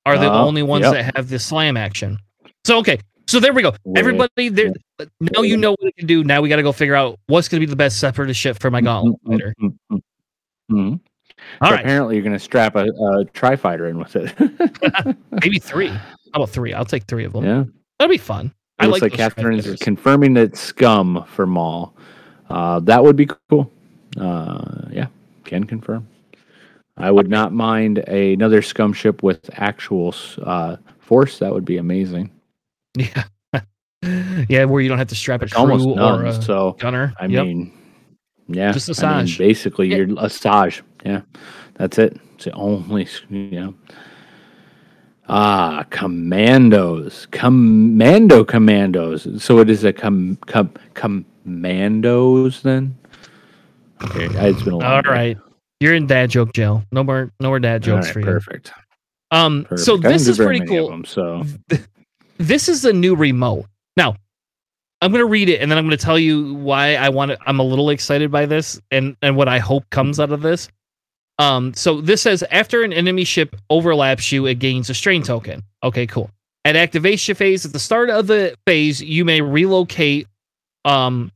are 0.05 0.19
the 0.19 0.31
Oh, 0.31 0.47
only 0.47 0.62
ones 0.62 0.85
yep. 0.85 0.93
that 0.95 1.17
have 1.17 1.29
the 1.29 1.39
slam 1.39 1.77
action. 1.77 2.19
So 2.65 2.79
okay, 2.79 2.99
so 3.27 3.41
there 3.41 3.53
we 3.53 3.62
go. 3.62 3.75
Everybody, 3.97 4.49
there. 4.51 4.73
Now 5.21 5.43
you 5.43 5.57
know 5.57 5.71
what 5.73 5.81
we 5.83 5.93
can 5.93 6.07
do. 6.07 6.23
Now 6.25 6.41
we 6.43 6.49
got 6.49 6.57
to 6.57 6.62
go 6.62 6.73
figure 6.73 6.95
out 6.95 7.19
what's 7.27 7.49
going 7.49 7.61
to 7.61 7.67
be 7.67 7.71
the 7.71 7.77
best 7.77 7.99
separatist 7.99 8.39
ship 8.39 8.59
for 8.61 8.71
my 8.71 8.81
gauntlet 8.81 9.17
Mm, 9.25 9.31
fighter. 9.33 9.55
mm, 9.61 9.75
mm, 9.93 10.01
mm. 10.71 11.01
All 11.61 11.69
So 11.69 11.75
right, 11.75 11.81
Apparently, 11.81 12.15
you're 12.17 12.23
going 12.25 12.33
to 12.35 12.39
strap 12.39 12.77
a, 12.77 12.87
a 12.87 13.25
tri 13.27 13.57
fighter 13.57 13.89
in 13.89 13.99
with 13.99 14.15
it. 14.17 14.33
maybe 15.43 15.59
three. 15.59 15.89
How 15.89 16.01
about 16.35 16.51
three? 16.51 16.73
I'll 16.75 16.85
take 16.85 17.05
three 17.05 17.25
of 17.25 17.33
them. 17.33 17.45
yeah. 17.45 17.65
That'll 17.99 18.11
be 18.12 18.19
fun. 18.19 18.53
I 18.79 18.87
Looks 18.87 19.01
like 19.01 19.03
like 19.03 19.12
those 19.12 19.17
Catherine 19.35 19.55
is 19.59 19.65
tri-fighters. 19.65 19.81
confirming 19.85 20.35
that 20.35 20.57
scum 20.57 21.25
for 21.29 21.47
Maul. 21.47 21.97
Uh, 22.51 22.81
that 22.81 23.03
would 23.03 23.17
be 23.17 23.29
cool. 23.51 23.71
Uh, 24.19 24.83
yeah, 24.91 25.07
can 25.45 25.65
confirm. 25.65 26.07
I 26.96 27.11
would 27.11 27.28
not 27.28 27.52
mind 27.52 28.02
a, 28.09 28.32
another 28.32 28.62
scum 28.62 28.92
ship 28.92 29.22
with 29.22 29.50
actual 29.54 30.14
uh, 30.42 30.76
force. 30.98 31.38
That 31.38 31.52
would 31.52 31.64
be 31.64 31.76
amazing. 31.78 32.30
Yeah. 32.98 33.24
yeah, 34.48 34.64
where 34.64 34.80
you 34.80 34.88
don't 34.88 34.98
have 34.98 35.09
to 35.09 35.14
strap 35.14 35.42
a 35.42 35.48
crew 35.48 35.59
almost 35.59 35.87
or 35.87 36.24
a 36.24 36.42
So 36.42 36.76
gunner. 36.78 37.12
I 37.18 37.26
Yep. 37.26 37.44
mean, 37.44 37.72
yeah, 38.48 38.70
Just 38.72 38.88
a 39.02 39.06
I 39.06 39.24
mean, 39.24 39.35
basically, 39.37 39.88
Yeah. 39.88 39.96
you're 39.96 40.09
a 40.18 40.28
Saj. 40.30 40.82
Yeah, 41.04 41.22
that's 41.74 41.98
it. 41.98 42.18
It's 42.35 42.44
the 42.44 42.52
only, 42.52 43.09
you 43.30 43.50
know. 43.61 43.74
Ah, 45.28 45.85
commandos, 45.90 47.26
commando 47.32 48.44
commandos. 48.44 49.42
So 49.42 49.59
it 49.59 49.68
is 49.68 49.82
a 49.82 49.92
com, 49.92 50.37
com 50.46 50.70
commandos 50.94 52.62
then. 52.62 52.96
Okay, 54.04 54.26
it's 54.48 54.62
been 54.62 54.74
a 54.74 54.76
long 54.76 54.82
All 54.85 55.02
right. 55.02 55.37
You're 55.81 55.95
in 55.95 56.07
dad 56.07 56.31
joke 56.31 56.53
jail. 56.53 56.83
No 56.93 57.05
more 57.05 57.31
no 57.41 57.49
more 57.49 57.61
dad 57.61 57.83
jokes 57.83 58.07
right, 58.07 58.12
for 58.12 58.21
you. 58.21 58.27
perfect. 58.27 58.73
Um 59.31 59.65
perfect. 59.65 59.85
so 59.85 59.97
this 59.97 60.27
is 60.27 60.39
pretty 60.39 60.65
cool. 60.67 60.89
them, 60.89 61.05
so 61.05 61.45
This 62.39 62.69
is 62.69 62.85
a 62.85 62.93
new 62.93 63.17
remote. 63.17 63.67
Now, 63.97 64.17
I'm 65.01 65.11
going 65.11 65.23
to 65.23 65.27
read 65.27 65.49
it 65.49 65.61
and 65.61 65.71
then 65.71 65.79
I'm 65.79 65.85
going 65.85 65.97
to 65.97 66.03
tell 66.05 66.19
you 66.19 66.55
why 66.55 66.95
I 66.97 67.09
want 67.09 67.31
to 67.33 67.39
I'm 67.47 67.59
a 67.61 67.62
little 67.62 67.91
excited 67.91 68.31
by 68.31 68.47
this 68.47 68.81
and 68.91 69.17
and 69.23 69.37
what 69.37 69.49
I 69.49 69.59
hope 69.59 69.89
comes 69.91 70.19
out 70.21 70.33
of 70.33 70.43
this. 70.43 70.69
Um 71.39 71.75
so 71.75 72.01
this 72.01 72.23
says 72.23 72.43
after 72.51 72.83
an 72.83 72.93
enemy 72.93 73.25
ship 73.25 73.57
overlaps 73.69 74.33
you 74.33 74.47
it 74.47 74.59
gains 74.59 74.89
a 74.89 74.95
strain 74.95 75.23
token. 75.23 75.62
Okay, 75.83 76.07
cool. 76.07 76.31
At 76.65 76.77
activation 76.77 77.35
phase 77.35 77.65
at 77.67 77.73
the 77.73 77.79
start 77.79 78.11
of 78.11 78.27
the 78.27 78.57
phase 78.67 79.03
you 79.03 79.25
may 79.25 79.41
relocate 79.43 80.27
um 80.87 81.31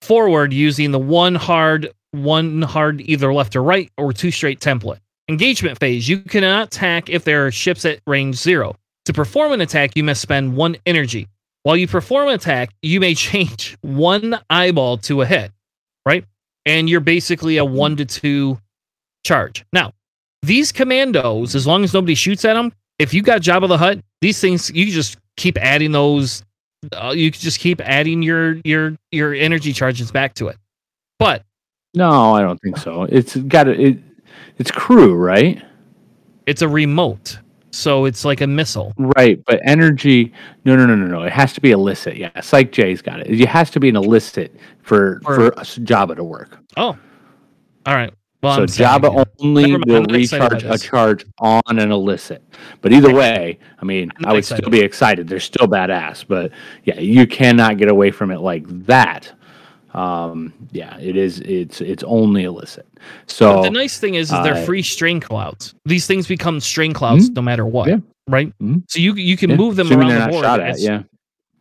forward 0.00 0.52
using 0.52 0.92
the 0.92 0.98
one 0.98 1.34
hard 1.34 1.90
one 2.12 2.62
hard 2.62 3.00
either 3.02 3.32
left 3.32 3.56
or 3.56 3.62
right 3.62 3.90
or 3.96 4.12
two 4.12 4.30
straight 4.30 4.60
template. 4.60 4.98
Engagement 5.28 5.78
phase 5.78 6.08
you 6.08 6.20
cannot 6.20 6.68
attack 6.68 7.08
if 7.08 7.24
there 7.24 7.46
are 7.46 7.50
ships 7.50 7.84
at 7.84 8.00
range 8.06 8.36
0. 8.36 8.74
To 9.06 9.12
perform 9.12 9.52
an 9.52 9.60
attack, 9.60 9.96
you 9.96 10.04
must 10.04 10.20
spend 10.20 10.56
one 10.56 10.76
energy. 10.86 11.28
While 11.62 11.76
you 11.76 11.86
perform 11.86 12.28
an 12.28 12.34
attack, 12.34 12.74
you 12.82 13.00
may 13.00 13.14
change 13.16 13.76
one 13.82 14.38
eyeball 14.48 14.98
to 14.98 15.22
a 15.22 15.26
hit, 15.26 15.52
right? 16.04 16.24
And 16.66 16.88
you're 16.88 17.00
basically 17.00 17.56
a 17.56 17.64
one 17.64 17.96
to 17.96 18.04
two 18.04 18.58
charge. 19.24 19.64
Now, 19.72 19.92
these 20.42 20.72
commandos, 20.72 21.54
as 21.54 21.66
long 21.66 21.84
as 21.84 21.92
nobody 21.92 22.14
shoots 22.14 22.44
at 22.44 22.54
them, 22.54 22.72
if 22.98 23.14
you 23.14 23.22
got 23.22 23.40
Jabba 23.40 23.68
the 23.68 23.78
Hutt, 23.78 24.00
these 24.20 24.40
things 24.40 24.70
you 24.70 24.86
just 24.86 25.16
keep 25.36 25.56
adding 25.58 25.92
those. 25.92 26.42
Uh, 26.92 27.12
you 27.14 27.30
just 27.30 27.60
keep 27.60 27.80
adding 27.82 28.22
your 28.22 28.54
your 28.64 28.96
your 29.10 29.34
energy 29.34 29.72
charges 29.72 30.10
back 30.10 30.34
to 30.34 30.48
it. 30.48 30.56
But 31.18 31.44
no, 31.94 32.34
I 32.34 32.42
don't 32.42 32.60
think 32.60 32.76
so. 32.76 33.04
It's 33.04 33.36
got 33.36 33.68
a, 33.68 33.72
it. 33.80 33.98
It's 34.58 34.70
crew, 34.70 35.14
right? 35.14 35.62
it's 36.46 36.62
a 36.62 36.68
remote, 36.68 37.38
so 37.70 38.04
it's 38.06 38.24
like 38.24 38.40
a 38.40 38.46
missile. 38.46 38.92
Right, 38.98 39.40
but 39.46 39.60
energy. 39.64 40.32
No, 40.64 40.74
no, 40.76 40.84
no, 40.86 40.94
no, 40.96 41.06
no. 41.06 41.22
It 41.22 41.32
has 41.32 41.52
to 41.54 41.60
be 41.60 41.70
illicit. 41.70 42.16
Yeah, 42.16 42.40
Psych 42.40 42.72
J's 42.72 43.00
got 43.02 43.20
it. 43.20 43.28
It 43.28 43.46
has 43.48 43.70
to 43.70 43.80
be 43.80 43.88
an 43.88 43.96
illicit 43.96 44.54
for 44.82 45.20
For- 45.24 45.34
for, 45.34 45.48
a 45.50 45.60
s- 45.60 45.78
Jabba 45.78 46.16
to 46.16 46.24
work. 46.24 46.58
Oh, 46.76 46.98
all 47.86 47.94
right. 47.94 48.12
Well, 48.42 48.54
so 48.54 48.62
I'm 48.62 49.00
Jabba 49.02 49.12
again. 49.12 49.24
only 49.40 49.76
will 49.76 49.96
I'm 49.96 50.02
not 50.04 50.14
excited 50.16 50.62
recharge 50.62 50.64
a 50.64 50.78
charge 50.82 51.26
on 51.38 51.78
an 51.78 51.92
illicit. 51.92 52.42
But 52.80 52.92
either 52.92 53.12
way, 53.14 53.58
I 53.78 53.84
mean, 53.84 54.10
I 54.24 54.32
would 54.32 54.38
excited. 54.38 54.62
still 54.62 54.70
be 54.70 54.80
excited. 54.80 55.28
They're 55.28 55.40
still 55.40 55.68
badass, 55.68 56.24
but 56.26 56.50
yeah, 56.84 56.98
you 56.98 57.26
cannot 57.26 57.76
get 57.76 57.90
away 57.90 58.10
from 58.10 58.30
it 58.30 58.40
like 58.40 58.64
that. 58.86 59.30
Um, 59.94 60.52
yeah, 60.72 60.96
it 60.98 61.16
is. 61.16 61.40
It's 61.40 61.80
it's 61.80 62.02
only 62.04 62.44
illicit. 62.44 62.86
So 63.26 63.56
But 63.56 63.62
the 63.62 63.70
nice 63.70 63.98
thing 63.98 64.14
is, 64.14 64.30
is 64.32 64.42
they're 64.42 64.54
uh, 64.54 64.64
free 64.64 64.82
strain 64.82 65.20
clouds. 65.20 65.74
These 65.84 66.06
things 66.06 66.26
become 66.26 66.60
strain 66.60 66.92
clouds 66.92 67.30
no 67.30 67.42
matter 67.42 67.66
what, 67.66 67.88
Yeah. 67.88 67.96
right? 68.28 68.52
Mhm. 68.62 68.84
So 68.88 69.00
you 69.00 69.14
you 69.14 69.36
can 69.36 69.50
yeah, 69.50 69.56
move 69.56 69.76
them 69.76 69.90
around 69.92 70.14
the 70.14 70.28
board 70.30 70.44
shot 70.44 70.60
at. 70.60 70.70
as, 70.70 70.84
Yeah, 70.84 71.02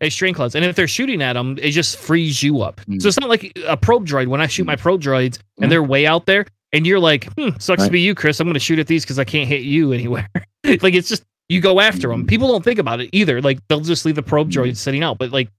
as 0.01 0.13
strain 0.13 0.33
clouds, 0.33 0.53
and 0.55 0.63
if 0.63 0.75
they're 0.75 0.87
shooting 0.87 1.21
at 1.21 1.33
them, 1.33 1.57
it 1.61 1.71
just 1.71 1.97
frees 1.97 2.43
you 2.43 2.61
up. 2.61 2.81
Mhm. 2.89 3.01
So 3.01 3.07
it's 3.07 3.19
not 3.19 3.29
like 3.29 3.57
a 3.67 3.75
probe 3.77 4.05
droid. 4.07 4.27
When 4.27 4.41
I 4.41 4.47
shoot 4.47 4.65
my 4.65 4.75
probe 4.75 5.01
droids 5.01 5.39
and 5.59 5.71
they're 5.71 5.83
way 5.83 6.05
out 6.05 6.25
there, 6.27 6.45
and 6.71 6.85
you're 6.85 6.99
like, 6.99 7.25
hmm, 7.33 7.49
sucks 7.57 7.85
to 7.85 7.89
be 7.91 7.99
you, 8.01 8.13
Chris. 8.13 8.39
I'm 8.39 8.45
going 8.45 8.53
to 8.53 8.59
shoot 8.59 8.77
at 8.77 8.85
these 8.85 9.03
because 9.03 9.17
I 9.17 9.23
can't 9.23 9.47
hit 9.47 9.61
you 9.63 9.91
anywhere. 9.91 10.29
like 10.83 10.93
it's 10.93 11.09
just 11.09 11.23
you 11.47 11.61
go 11.61 11.79
after 11.79 12.09
them. 12.09 12.27
People 12.27 12.47
don't 12.49 12.63
think 12.63 12.77
about 12.77 13.01
it 13.01 13.09
either. 13.11 13.41
Like 13.41 13.57
they'll 13.69 13.79
just 13.79 14.05
leave 14.05 14.13
the 14.13 14.21
probe 14.21 14.51
droid 14.51 14.77
sitting 14.77 15.01
out. 15.01 15.17
But 15.17 15.31
like, 15.31 15.49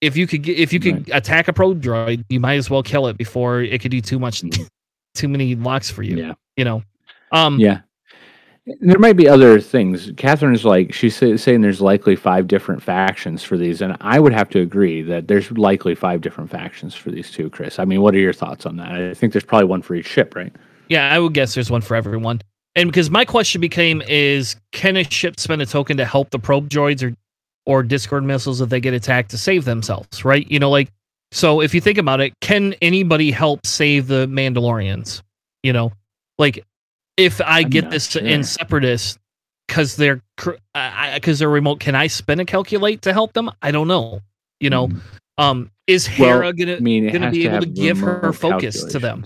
if 0.00 0.16
you 0.16 0.26
could 0.26 0.42
get, 0.42 0.58
if 0.58 0.72
you 0.72 0.80
could 0.80 1.08
attack 1.12 1.48
a 1.48 1.52
probe 1.52 1.80
droid, 1.82 2.24
you 2.28 2.40
might 2.40 2.56
as 2.56 2.68
well 2.70 2.82
kill 2.82 3.06
it 3.06 3.16
before 3.16 3.62
it 3.62 3.80
could 3.80 3.90
do 3.90 4.00
too 4.00 4.18
much, 4.18 4.42
Mhm. 4.42 4.66
too 5.14 5.28
many 5.28 5.54
locks 5.54 5.90
for 5.90 6.02
you. 6.02 6.16
yeah. 6.16 6.34
You 6.56 6.64
know. 6.64 6.82
Um, 7.32 7.58
Yeah. 7.58 7.80
There 8.80 8.98
might 8.98 9.16
be 9.16 9.28
other 9.28 9.60
things. 9.60 10.10
Catherine's 10.16 10.64
like 10.64 10.92
she's 10.92 11.14
saying 11.14 11.60
there's 11.60 11.80
likely 11.80 12.16
five 12.16 12.48
different 12.48 12.82
factions 12.82 13.44
for 13.44 13.56
these, 13.56 13.80
and 13.80 13.96
I 14.00 14.18
would 14.18 14.32
have 14.32 14.48
to 14.50 14.60
agree 14.60 15.02
that 15.02 15.28
there's 15.28 15.52
likely 15.52 15.94
five 15.94 16.20
different 16.20 16.50
factions 16.50 16.92
for 16.92 17.12
these 17.12 17.30
two. 17.30 17.48
Chris, 17.48 17.78
I 17.78 17.84
mean, 17.84 18.00
what 18.02 18.12
are 18.16 18.18
your 18.18 18.32
thoughts 18.32 18.66
on 18.66 18.76
that? 18.78 18.90
I 18.90 19.14
think 19.14 19.32
there's 19.32 19.44
probably 19.44 19.68
one 19.68 19.82
for 19.82 19.94
each 19.94 20.08
ship, 20.08 20.34
right? 20.34 20.52
Yeah, 20.88 21.08
I 21.14 21.20
would 21.20 21.32
guess 21.32 21.54
there's 21.54 21.70
one 21.70 21.80
for 21.82 21.94
everyone. 21.96 22.40
and 22.74 22.90
because 22.90 23.08
my 23.08 23.24
question 23.24 23.60
became 23.60 24.02
is 24.08 24.56
can 24.72 24.96
a 24.96 25.04
ship 25.04 25.38
spend 25.40 25.62
a 25.62 25.66
token 25.66 25.96
to 25.98 26.04
help 26.04 26.28
the 26.30 26.38
probe 26.38 26.68
droids 26.68 27.02
or 27.02 27.14
or 27.66 27.82
discord 27.82 28.24
missiles 28.24 28.60
if 28.60 28.68
they 28.68 28.80
get 28.80 28.94
attacked 28.94 29.30
to 29.30 29.38
save 29.38 29.64
themselves 29.64 30.24
right 30.24 30.50
you 30.50 30.58
know 30.58 30.70
like 30.70 30.90
so 31.32 31.60
if 31.60 31.74
you 31.74 31.80
think 31.80 31.98
about 31.98 32.20
it 32.20 32.32
can 32.40 32.74
anybody 32.80 33.30
help 33.30 33.66
save 33.66 34.06
the 34.06 34.26
mandalorians 34.28 35.22
you 35.62 35.72
know 35.72 35.92
like 36.38 36.64
if 37.16 37.40
i 37.42 37.60
I'm 37.60 37.68
get 37.70 37.90
this 37.90 38.10
sure. 38.10 38.22
in 38.22 38.44
separatist 38.44 39.18
because 39.66 39.96
they're 39.96 40.22
because 41.14 41.38
they're 41.38 41.48
remote 41.48 41.80
can 41.80 41.94
i 41.94 42.06
spin 42.06 42.40
a 42.40 42.44
calculate 42.44 43.02
to 43.02 43.12
help 43.12 43.32
them 43.32 43.50
i 43.62 43.70
don't 43.70 43.88
know 43.88 44.20
you 44.60 44.70
know 44.70 44.88
Mm. 44.88 45.00
um 45.38 45.70
is 45.86 46.08
Well, 46.18 46.40
hera 46.40 46.52
gonna 46.52 46.76
I 46.76 46.80
mean, 46.80 47.12
gonna 47.12 47.30
be 47.30 47.46
able 47.46 47.60
to 47.60 47.66
give 47.66 47.98
her 47.98 48.32
focus 48.32 48.84
to 48.84 48.98
them. 48.98 49.24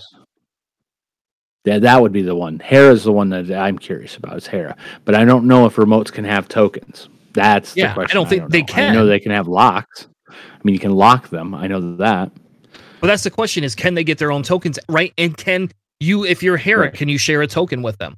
Yeah, 1.64 1.78
that 1.78 2.00
would 2.00 2.12
be 2.12 2.22
the 2.22 2.34
one. 2.34 2.58
Hera's 2.58 3.04
the 3.04 3.12
one 3.12 3.28
that 3.30 3.50
I'm 3.52 3.78
curious 3.78 4.16
about. 4.16 4.36
Is 4.36 4.46
Hera, 4.46 4.76
but 5.04 5.14
I 5.14 5.24
don't 5.24 5.46
know 5.46 5.66
if 5.66 5.76
remotes 5.76 6.10
can 6.10 6.24
have 6.24 6.48
tokens. 6.48 7.08
That's 7.32 7.76
Yeah, 7.76 7.86
I 7.86 7.88
the 7.88 7.94
question. 7.94 8.10
I 8.16 8.20
don't 8.20 8.28
think 8.28 8.50
they 8.50 8.62
can. 8.62 8.90
I 8.90 8.94
know 8.94 9.06
they 9.06 9.20
can 9.20 9.32
have 9.32 9.48
locks. 9.48 10.08
I 10.28 10.34
mean, 10.64 10.74
you 10.74 10.80
can 10.80 10.92
lock 10.92 11.28
them. 11.30 11.54
I 11.54 11.66
know 11.66 11.96
that. 11.96 12.30
But 13.00 13.06
that's 13.06 13.22
the 13.22 13.30
question: 13.30 13.64
is 13.64 13.74
can 13.74 13.94
they 13.94 14.04
get 14.04 14.18
their 14.18 14.32
own 14.32 14.42
tokens, 14.42 14.78
right? 14.88 15.12
And 15.18 15.36
can 15.36 15.70
you, 16.00 16.24
if 16.24 16.42
you're 16.42 16.56
Hera, 16.56 16.84
Right. 16.86 16.94
can 16.94 17.08
you 17.08 17.18
share 17.18 17.42
a 17.42 17.46
token 17.46 17.82
with 17.82 17.98
them? 17.98 18.16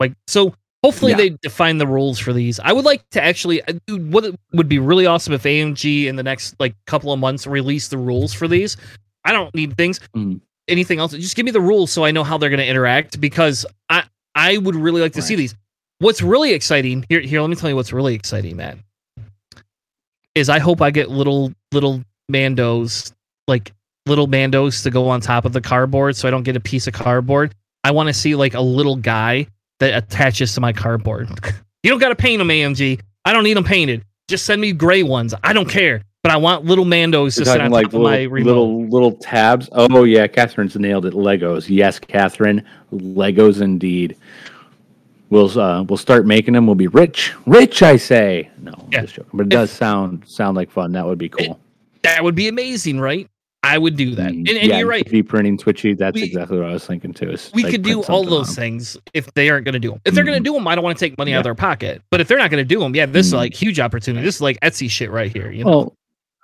Like 0.00 0.12
so. 0.26 0.54
Hopefully 0.84 1.12
Yeah. 1.12 1.16
they 1.18 1.28
define 1.42 1.78
the 1.78 1.86
rules 1.86 2.18
for 2.18 2.32
these. 2.32 2.58
I 2.58 2.72
would 2.72 2.84
like 2.84 3.08
to 3.10 3.22
actually, 3.22 3.62
uh, 3.62 3.74
what 3.88 4.34
would 4.52 4.68
be 4.68 4.80
really 4.80 5.06
awesome 5.06 5.32
if 5.32 5.44
AMG 5.44 6.08
in 6.08 6.16
the 6.16 6.24
next 6.24 6.56
like 6.58 6.74
couple 6.86 7.12
of 7.12 7.20
months 7.20 7.46
release 7.46 7.86
the 7.86 7.98
rules 7.98 8.32
for 8.34 8.48
these. 8.48 8.76
I 9.24 9.30
don't 9.30 9.54
need 9.54 9.76
things, 9.76 10.00
Mhm. 10.16 10.40
anything 10.66 10.98
else. 10.98 11.12
Just 11.12 11.36
give 11.36 11.44
me 11.44 11.52
the 11.52 11.60
rules 11.60 11.92
so 11.92 12.04
I 12.04 12.10
know 12.10 12.24
how 12.24 12.36
they're 12.36 12.50
going 12.50 12.58
to 12.58 12.66
interact 12.66 13.20
because 13.20 13.64
I 13.90 14.02
I 14.34 14.58
would 14.58 14.74
really 14.74 15.00
like 15.00 15.12
to 15.12 15.22
see 15.22 15.36
these. 15.36 15.54
What's 16.02 16.20
really 16.20 16.52
exciting 16.52 17.06
here? 17.08 17.20
Here, 17.20 17.40
let 17.40 17.48
me 17.48 17.54
tell 17.54 17.70
you 17.70 17.76
what's 17.76 17.92
really 17.92 18.16
exciting, 18.16 18.56
man. 18.56 18.82
Is 20.34 20.48
I 20.48 20.58
hope 20.58 20.82
I 20.82 20.90
get 20.90 21.10
little 21.10 21.52
little 21.70 22.02
Mandos 22.30 23.12
like 23.46 23.72
little 24.06 24.26
Mandos 24.26 24.82
to 24.82 24.90
go 24.90 25.08
on 25.08 25.20
top 25.20 25.44
of 25.44 25.52
the 25.52 25.60
cardboard, 25.60 26.16
so 26.16 26.26
I 26.26 26.32
don't 26.32 26.42
get 26.42 26.56
a 26.56 26.60
piece 26.60 26.88
of 26.88 26.92
cardboard. 26.92 27.54
I 27.84 27.92
want 27.92 28.08
to 28.08 28.12
see 28.12 28.34
like 28.34 28.54
a 28.54 28.60
little 28.60 28.96
guy 28.96 29.46
that 29.78 29.96
attaches 29.96 30.54
to 30.54 30.60
my 30.60 30.72
cardboard. 30.72 31.28
you 31.84 31.90
don't 31.90 32.00
got 32.00 32.08
to 32.08 32.16
paint 32.16 32.40
them, 32.40 32.48
AMG. 32.48 33.00
I 33.24 33.32
don't 33.32 33.44
need 33.44 33.56
them 33.56 33.62
painted. 33.62 34.04
Just 34.26 34.44
send 34.44 34.60
me 34.60 34.72
gray 34.72 35.04
ones. 35.04 35.34
I 35.44 35.52
don't 35.52 35.68
care. 35.68 36.02
But 36.24 36.32
I 36.32 36.36
want 36.36 36.64
little 36.64 36.84
Mandos 36.84 37.36
to 37.36 37.44
sit 37.44 37.60
on 37.60 37.70
like 37.70 37.86
top 37.86 37.94
of 37.94 38.00
my 38.00 38.22
little, 38.22 38.32
remote. 38.32 38.46
little 38.46 38.86
little 38.88 39.12
tabs. 39.12 39.68
Oh 39.70 40.02
yeah, 40.02 40.26
Catherine's 40.26 40.74
nailed 40.74 41.06
it. 41.06 41.14
Legos. 41.14 41.68
Yes, 41.68 42.00
Catherine. 42.00 42.64
Legos 42.92 43.60
indeed. 43.60 44.16
We'll 45.32 45.58
uh, 45.58 45.82
we'll 45.84 45.96
start 45.96 46.26
making 46.26 46.52
them. 46.52 46.66
We'll 46.66 46.74
be 46.74 46.88
rich, 46.88 47.32
rich. 47.46 47.82
I 47.82 47.96
say. 47.96 48.50
No, 48.60 48.72
I'm 48.78 48.88
Yeah. 48.92 49.00
just 49.00 49.14
joking. 49.14 49.30
But 49.32 49.46
it 49.46 49.48
does 49.48 49.70
sound 49.70 50.24
sound 50.26 50.58
like 50.58 50.70
fun. 50.70 50.92
That 50.92 51.06
would 51.06 51.16
be 51.18 51.30
cool. 51.30 51.58
that 52.02 52.22
would 52.22 52.34
be 52.34 52.48
amazing, 52.48 53.00
right? 53.00 53.26
I 53.62 53.78
would 53.78 53.96
do 53.96 54.14
that. 54.16 54.32
Mm, 54.32 54.40
And, 54.40 54.58
and 54.58 54.68
yeah, 54.68 54.78
you're 54.80 54.88
right. 54.88 55.06
3D 55.08 55.22
printing 55.28 55.56
twitchy. 55.56 55.94
That's 55.94 56.16
We- 56.16 56.24
exactly 56.24 56.58
what 56.58 56.68
I 56.68 56.72
was 56.74 56.84
thinking 56.84 57.14
too. 57.14 57.30
is, 57.30 57.50
We 57.54 57.62
like, 57.62 57.72
could 57.72 57.82
do 57.82 58.02
all 58.02 58.24
those 58.24 58.54
things 58.56 58.98
if 59.14 59.32
they 59.34 59.48
aren't 59.48 59.64
going 59.64 59.72
to 59.74 59.78
do 59.78 59.92
them. 59.92 60.00
If 60.04 60.12
they're 60.14 60.24
going 60.24 60.34
Mhm. 60.34 60.44
to 60.44 60.50
do 60.50 60.52
them, 60.54 60.66
I 60.68 60.74
don't 60.74 60.84
want 60.84 60.98
to 60.98 61.02
take 61.02 61.16
money 61.16 61.32
out 61.32 61.38
of 61.38 61.44
their 61.44 61.54
pocket. 61.54 62.02
But 62.10 62.20
if 62.20 62.28
they're 62.28 62.38
not 62.38 62.50
going 62.50 62.62
to 62.62 62.68
do 62.74 62.80
them, 62.80 62.94
yeah, 62.94 63.06
this 63.06 63.26
is 63.28 63.32
Mhm. 63.32 63.36
like 63.36 63.54
huge 63.54 63.80
opportunity. 63.80 64.24
This 64.26 64.34
is 64.34 64.40
like 64.42 64.58
Etsy 64.60 64.90
shit 64.90 65.10
right 65.10 65.32
here. 65.32 65.50
You 65.50 65.64
know, 65.64 65.70
Well, 65.70 65.96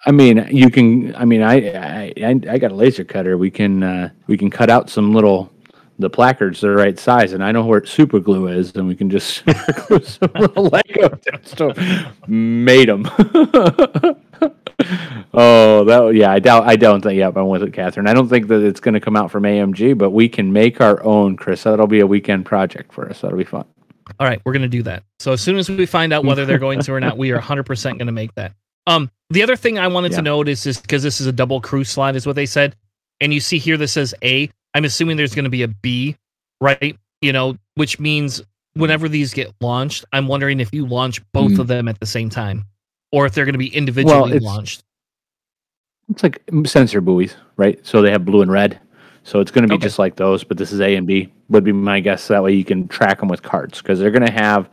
I 0.07 0.13
mean, 0.13 0.47
you 0.51 0.71
can. 0.71 1.15
I 1.17 1.25
mean, 1.27 1.43
I 1.43 1.55
I 1.77 2.13
I, 2.25 2.41
I 2.51 2.59
got 2.59 2.71
a 2.71 2.75
laser 2.77 3.05
cutter. 3.05 3.37
We 3.37 3.51
can 3.51 3.83
uh, 3.83 4.09
we 4.29 4.39
can 4.39 4.49
cut 4.49 4.71
out 4.71 4.89
some 4.89 5.13
little 5.13 5.51
the 5.99 6.09
placards 6.11 6.63
are 6.65 6.69
the 6.71 6.77
right 6.77 6.99
size, 6.99 7.33
and 7.33 7.43
I 7.43 7.53
know 7.53 7.65
where 7.65 7.85
super 7.85 8.21
glue 8.21 8.49
is, 8.49 8.75
and 8.77 8.87
we 8.87 8.95
can 8.95 9.11
just 9.11 9.45
glue 9.87 10.01
some 10.03 10.31
Lego 10.57 11.09
down. 11.09 11.45
So 11.45 11.73
made 12.27 12.89
them. 12.89 13.05
oh, 15.35 15.85
that 15.85 16.13
yeah. 16.15 16.31
I 16.33 16.39
doubt. 16.39 16.65
I 16.67 16.77
don't 16.77 17.01
think. 17.03 17.19
Yep, 17.19 17.37
I'm 17.37 17.49
with 17.49 17.63
it, 17.63 17.73
Catherine. 17.73 18.07
I 18.09 18.15
don't 18.15 18.29
think 18.29 18.49
that 18.49 18.63
it's 18.63 18.81
going 18.81 18.95
to 18.95 19.01
come 19.01 19.17
out 19.17 19.31
from 19.31 19.43
AMG, 19.45 19.97
but 19.99 20.11
we 20.11 20.29
can 20.29 20.53
make 20.53 20.81
our 20.81 21.03
own, 21.05 21.37
Chris. 21.37 21.63
That'll 21.65 21.87
be 21.87 22.01
a 22.01 22.07
weekend 22.07 22.47
project 22.47 22.93
for 22.93 23.09
us. 23.09 23.21
That'll 23.21 23.39
be 23.39 23.45
fun. 23.45 23.65
all 24.21 24.27
right, 24.27 24.41
we're 24.45 24.53
going 24.53 24.63
to 24.63 24.69
do 24.69 24.83
that. 24.85 25.03
So 25.19 25.33
as 25.33 25.41
soon 25.41 25.57
as 25.59 25.69
we 25.69 25.87
find 25.87 26.13
out 26.13 26.25
whether 26.25 26.47
they're 26.47 26.59
going 26.59 26.81
to 26.81 26.93
or 26.93 27.01
not, 27.01 27.19
we 27.19 27.31
are 27.33 27.37
100 27.37 27.65
percent 27.65 27.99
going 27.99 28.07
to 28.07 28.13
make 28.13 28.35
that. 28.37 28.53
Um, 28.87 29.11
the 29.31 29.43
other 29.43 29.57
thing 29.57 29.79
I 29.79 29.89
wanted 29.89 30.13
Yeah. 30.13 30.19
to 30.19 30.23
note 30.23 30.49
is 30.49 30.63
just 30.65 30.83
because 30.83 31.03
this 31.03 31.21
is 31.21 31.27
a 31.27 31.33
double 31.33 31.61
crew 31.61 31.85
slide, 31.85 32.17
is 32.17 32.27
what 32.27 32.37
they 32.37 32.47
said, 32.47 32.75
and 33.21 33.35
you 33.35 33.41
see 33.41 33.59
here 33.59 33.77
this 33.77 33.93
says 33.93 34.15
A. 34.23 34.51
I'm 34.79 34.85
assuming 34.85 35.17
there's 35.17 35.35
going 35.35 35.45
to 35.45 35.51
be 35.51 35.65
a 35.65 35.69
B, 35.69 36.15
right? 36.61 36.97
You 37.21 37.33
know, 37.33 37.57
which 37.75 37.99
means 37.99 38.41
whenever 38.75 39.09
these 39.09 39.35
get 39.35 39.53
launched, 39.61 40.05
I'm 40.13 40.29
wondering 40.29 40.61
if 40.61 40.73
you 40.73 40.87
launch 40.87 41.21
both 41.33 41.51
Mm. 41.53 41.59
of 41.59 41.67
them 41.67 41.89
at 41.89 41.99
the 41.99 42.07
same 42.07 42.31
time, 42.31 42.65
or 43.11 43.27
if 43.27 43.35
they're 43.35 43.45
going 43.45 43.55
to 43.55 43.59
be 43.59 43.75
individually 43.75 44.37
it's- 44.37 44.43
launched. 44.43 44.85
It's 46.11 46.23
like 46.23 46.41
sensor 46.65 47.01
buoys, 47.01 47.35
right? 47.57 47.85
So 47.85 48.01
they 48.03 48.13
have 48.13 48.25
blue 48.25 48.41
and 48.41 48.51
red. 48.53 48.79
So 49.25 49.41
it's 49.41 49.51
going 49.51 49.63
to 49.63 49.69
be 49.69 49.75
Okay. 49.75 49.83
just 49.83 49.99
like 49.99 50.15
those, 50.15 50.45
but 50.45 50.57
this 50.57 50.71
is 50.73 50.81
A 50.81 50.95
and 50.95 51.07
B. 51.09 51.29
Would 51.49 51.65
be 51.65 51.73
my 51.73 51.99
guess. 51.99 52.29
That 52.29 52.43
way 52.45 52.55
you 52.55 52.65
can 52.65 52.87
track 52.87 53.19
them 53.19 53.29
with 53.29 53.43
cards 53.43 53.83
because 53.83 53.99
they're 53.99 54.13
going 54.13 54.25
to 54.25 54.33
have 54.33 54.71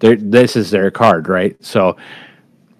their 0.00 0.16
this 0.16 0.54
is 0.54 0.70
their 0.70 0.90
card, 0.90 1.28
right? 1.28 1.56
So 1.64 1.96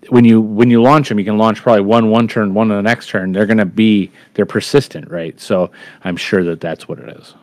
when 0.09 0.25
you 0.25 0.41
when 0.41 0.71
you 0.71 0.83
launch 0.83 1.09
them, 1.09 1.19
you 1.19 1.25
can 1.25 1.39
launch 1.39 1.63
probably 1.63 1.83
one 1.83 2.11
one 2.11 2.29
turn, 2.29 2.55
one 2.55 2.71
on 2.71 2.77
the 2.77 2.83
next 2.83 3.09
turn. 3.09 3.33
They're 3.33 3.47
going 3.47 3.59
to 3.59 3.65
be 3.65 4.11
they're 4.35 4.47
persistent, 4.47 5.11
right? 5.11 5.39
So 5.41 5.71
I'm 6.05 6.17
sure 6.17 6.45
that 6.45 6.61
that's 6.61 6.89
what 6.89 6.99
it 6.99 7.17
is. 7.17 7.35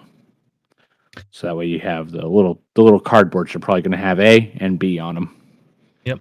So 1.32 1.48
that 1.48 1.56
way 1.56 1.68
you 1.68 1.80
have 1.80 2.12
the 2.12 2.26
little 2.26 2.62
the 2.76 2.82
little 2.82 3.02
cardboards 3.02 3.56
are 3.56 3.60
probably 3.60 3.82
going 3.82 3.92
to 3.92 3.98
have 3.98 4.20
A 4.20 4.52
and 4.60 4.80
B 4.80 5.00
on 5.00 5.16
them. 5.16 5.36
Yep. 6.06 6.20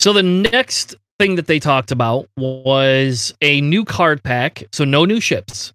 So 0.00 0.12
the 0.12 0.22
next 0.22 0.94
thing 1.18 1.36
that 1.36 1.46
they 1.46 1.58
talked 1.58 1.92
about 1.92 2.28
was 2.36 3.34
a 3.40 3.60
new 3.60 3.84
card 3.84 4.22
pack. 4.22 4.64
So 4.72 4.84
no 4.84 5.04
new 5.04 5.20
ships, 5.20 5.72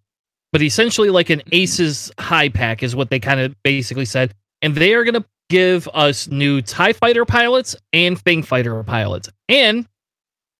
but 0.51 0.61
essentially 0.61 1.09
like 1.09 1.29
an 1.29 1.41
Aces 1.51 2.11
high 2.19 2.49
pack 2.49 2.83
is 2.83 2.95
what 2.95 3.09
they 3.09 3.19
kind 3.19 3.39
of 3.39 3.55
basically 3.63 4.05
said. 4.05 4.33
And 4.61 4.75
they 4.75 4.93
are 4.93 5.03
going 5.03 5.15
to 5.15 5.25
give 5.49 5.89
us 5.93 6.27
new 6.27 6.61
TIE 6.61 6.93
fighter 6.93 7.25
pilots 7.25 7.75
and 7.93 8.19
Fang 8.19 8.43
fighter 8.43 8.81
pilots. 8.83 9.29
And 9.49 9.87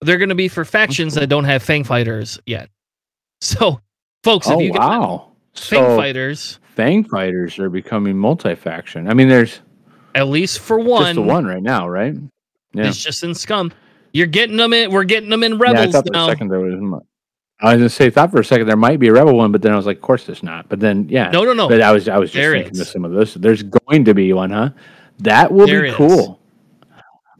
they're 0.02 0.18
going 0.18 0.28
to 0.28 0.34
be 0.34 0.48
for 0.48 0.64
factions 0.64 1.14
that 1.14 1.28
don't 1.28 1.44
have 1.44 1.62
Fang 1.62 1.84
fighters 1.84 2.38
yet. 2.46 2.68
So, 3.40 3.80
folks, 4.24 4.46
if 4.46 4.54
oh 4.54 4.60
you 4.60 4.72
get 4.72 4.80
wow! 4.80 5.32
Fang 5.54 5.82
So 5.84 5.96
fighters, 5.96 6.58
Fang 6.76 7.04
fighters 7.04 7.58
are 7.58 7.70
becoming 7.70 8.16
multi-faction. 8.16 9.08
I 9.08 9.14
mean, 9.14 9.28
there's 9.28 9.60
at 10.14 10.28
least 10.28 10.60
for 10.60 10.78
one, 10.78 11.02
just 11.04 11.14
the 11.16 11.22
one 11.22 11.44
right 11.44 11.62
now, 11.62 11.88
right? 11.88 12.14
Yeah. 12.74 12.86
is 12.86 13.02
just 13.02 13.22
in 13.24 13.34
Scum. 13.34 13.72
You're 14.12 14.26
getting 14.26 14.56
them 14.56 14.72
in. 14.72 14.90
We're 14.90 15.04
getting 15.04 15.30
them 15.30 15.42
in 15.42 15.52
yeah, 15.52 15.58
I 15.58 15.72
Rebels 15.72 16.04
now. 16.12 16.28
second 16.28 16.48
there 16.48 16.60
was. 16.60 17.02
I 17.60 17.74
was 17.74 17.78
gonna 17.78 17.88
say, 17.88 18.10
thought 18.10 18.30
for 18.32 18.40
a 18.40 18.44
second 18.44 18.66
there 18.66 18.76
might 18.76 18.98
be 18.98 19.08
a 19.08 19.12
rebel 19.12 19.34
one, 19.36 19.52
but 19.52 19.62
then 19.62 19.72
I 19.72 19.76
was 19.76 19.86
like, 19.86 19.96
of 19.98 20.02
course 20.02 20.26
there's 20.26 20.42
not. 20.42 20.68
But 20.68 20.80
then, 20.80 21.08
yeah, 21.08 21.30
No, 21.30 21.44
no, 21.44 21.52
no. 21.52 21.68
But 21.68 21.80
I 21.80 21.92
was, 21.92 22.08
I 22.08 22.18
was 22.18 22.30
just 22.30 22.40
There 22.40 22.52
thinking 22.54 22.72
is. 22.72 22.80
of 22.80 22.88
some 22.88 23.04
of 23.04 23.12
this. 23.12 23.34
There's 23.34 23.62
going 23.62 24.04
to 24.04 24.14
be 24.14 24.32
one, 24.32 24.50
huh? 24.50 24.70
That 25.18 25.52
will 25.52 25.66
There 25.66 25.82
be 25.82 25.88
is. 25.90 25.94
cool. 25.94 26.40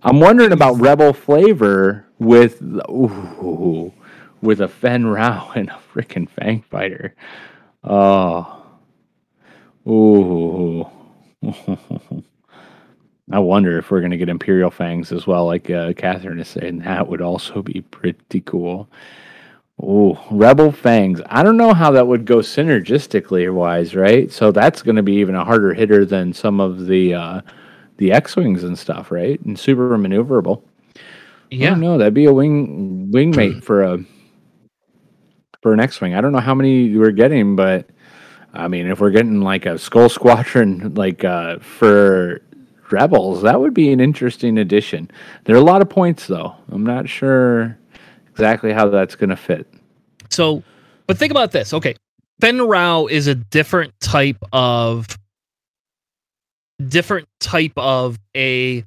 I'm 0.04 0.20
wondering 0.20 0.52
about 0.52 0.74
rebel 0.80 1.12
flavor 1.12 2.06
with 2.22 2.62
ooh, 2.88 3.92
with 4.40 4.60
a 4.60 4.68
Fenn 4.68 5.06
Rau 5.06 5.52
and 5.56 5.68
a 5.68 5.80
freaking 5.94 6.28
Fang 6.28 6.62
fighter. 6.62 7.14
Oh, 7.84 8.64
ooh. 9.86 10.86
I 13.30 13.38
wonder 13.38 13.78
if 13.78 13.90
we're 13.90 14.00
going 14.00 14.10
to 14.10 14.16
get 14.16 14.28
Imperial 14.28 14.70
Fangs 14.70 15.10
as 15.10 15.26
well, 15.26 15.46
like 15.46 15.70
uh, 15.70 15.92
Catherine 15.94 16.40
is 16.40 16.48
saying. 16.48 16.80
That 16.80 17.08
would 17.08 17.22
also 17.22 17.62
be 17.62 17.80
pretty 17.80 18.40
cool. 18.42 18.88
Oh, 19.80 20.22
Rebel 20.30 20.70
Fangs. 20.70 21.22
I 21.26 21.42
don't 21.42 21.56
know 21.56 21.72
how 21.72 21.92
that 21.92 22.06
would 22.06 22.26
go 22.26 22.38
synergistically 22.38 23.52
wise, 23.52 23.94
right? 23.94 24.30
So 24.30 24.52
that's 24.52 24.82
going 24.82 24.96
to 24.96 25.02
be 25.02 25.14
even 25.14 25.34
a 25.34 25.44
harder 25.44 25.72
hitter 25.72 26.04
than 26.04 26.32
some 26.32 26.60
of 26.60 26.86
the 26.86 27.14
uh, 27.14 27.40
the 27.96 28.12
X 28.12 28.36
wings 28.36 28.64
and 28.64 28.78
stuff, 28.78 29.10
right? 29.10 29.40
And 29.40 29.58
super 29.58 29.96
maneuverable. 29.96 30.62
I 31.52 31.56
yeah. 31.56 31.70
don't 31.70 31.80
know. 31.80 31.98
That'd 31.98 32.14
be 32.14 32.24
a 32.24 32.32
wing 32.32 33.10
wingmate 33.12 33.62
for 33.62 33.82
a 33.82 33.98
for 35.60 35.74
an 35.74 35.80
X 35.80 36.00
wing. 36.00 36.14
I 36.14 36.20
don't 36.22 36.32
know 36.32 36.40
how 36.40 36.54
many 36.54 36.96
we're 36.96 37.10
getting, 37.10 37.56
but 37.56 37.90
I 38.54 38.68
mean, 38.68 38.86
if 38.86 39.00
we're 39.00 39.10
getting 39.10 39.42
like 39.42 39.66
a 39.66 39.78
Skull 39.78 40.08
Squadron, 40.08 40.94
like 40.96 41.24
uh, 41.24 41.58
for 41.58 42.40
Rebels, 42.90 43.42
that 43.42 43.60
would 43.60 43.74
be 43.74 43.92
an 43.92 44.00
interesting 44.00 44.56
addition. 44.58 45.10
There 45.44 45.54
are 45.54 45.58
a 45.58 45.64
lot 45.64 45.82
of 45.82 45.90
points, 45.90 46.26
though. 46.26 46.54
I'm 46.70 46.84
not 46.84 47.08
sure 47.08 47.78
exactly 48.30 48.72
how 48.72 48.88
that's 48.88 49.14
going 49.14 49.30
to 49.30 49.36
fit. 49.36 49.66
So, 50.30 50.62
but 51.06 51.18
think 51.18 51.32
about 51.32 51.52
this. 51.52 51.74
Okay, 51.74 51.96
Fenn 52.40 52.62
Rau 52.62 53.06
is 53.06 53.26
a 53.26 53.34
different 53.34 53.92
type 54.00 54.42
of 54.54 55.06
different 56.88 57.28
type 57.40 57.72
of 57.76 58.18
a 58.34 58.84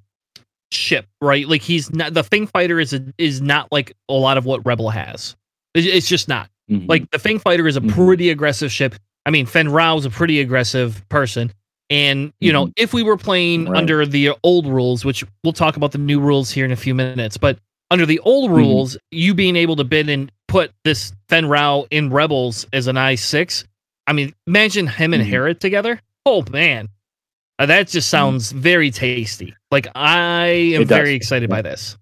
ship, 0.75 1.07
right? 1.21 1.47
Like 1.47 1.61
he's 1.61 1.91
not 1.93 2.13
the 2.13 2.23
Fang 2.23 2.47
Fighter 2.47 2.79
is 2.79 2.93
a, 2.93 3.03
is 3.17 3.41
not 3.41 3.71
like 3.71 3.93
a 4.09 4.13
lot 4.13 4.37
of 4.37 4.45
what 4.45 4.65
Rebel 4.65 4.89
has. 4.89 5.35
It's, 5.73 5.87
it's 5.87 6.07
just 6.07 6.27
not. 6.27 6.49
Mhm. 6.69 6.87
Like 6.89 7.09
the 7.11 7.19
Fang 7.19 7.39
Fighter 7.39 7.67
is 7.67 7.77
a 7.77 7.81
Mhm. 7.81 7.91
pretty 7.91 8.29
aggressive 8.29 8.71
ship. 8.71 8.95
I 9.25 9.31
mean, 9.31 9.45
Fenn 9.45 9.69
Rau 9.69 9.97
is 9.97 10.05
a 10.05 10.09
pretty 10.09 10.39
aggressive 10.39 11.03
person. 11.09 11.51
And 11.89 12.33
you 12.39 12.51
know, 12.51 12.71
if 12.77 12.93
we 12.93 13.03
were 13.03 13.17
playing 13.17 13.65
Right. 13.65 13.77
under 13.77 14.05
the 14.05 14.31
old 14.43 14.65
rules, 14.67 15.05
which 15.05 15.23
we'll 15.43 15.53
talk 15.53 15.77
about 15.77 15.91
the 15.91 15.97
new 15.99 16.19
rules 16.19 16.49
here 16.51 16.65
in 16.65 16.71
a 16.71 16.75
few 16.75 16.95
minutes, 16.95 17.37
but 17.37 17.59
under 17.91 18.05
the 18.05 18.19
old 18.19 18.49
Mhm. 18.49 18.55
rules, 18.55 18.97
you 19.11 19.33
being 19.35 19.55
able 19.55 19.75
to 19.75 19.83
bid 19.83 20.09
and 20.09 20.31
put 20.47 20.71
this 20.83 21.13
Fenn 21.29 21.45
Rau 21.47 21.85
in 21.91 22.09
Rebels 22.09 22.65
as 22.73 22.87
an 22.87 22.97
I 22.97 23.15
six. 23.15 23.63
I 24.07 24.13
mean, 24.13 24.33
imagine 24.47 24.87
him 24.87 25.13
and 25.13 25.23
Mhm. 25.23 25.27
Hera 25.27 25.53
together. 25.53 25.99
Oh 26.25 26.43
man, 26.51 26.89
Uh, 27.57 27.65
that 27.65 27.87
just 27.87 28.09
sounds 28.09 28.51
very 28.51 28.91
tasty. 28.91 29.55
Like 29.71 29.87
I 29.95 30.47
am 30.75 30.85
very 30.85 31.13
excited 31.13 31.49
by 31.49 31.61
this. 31.61 31.97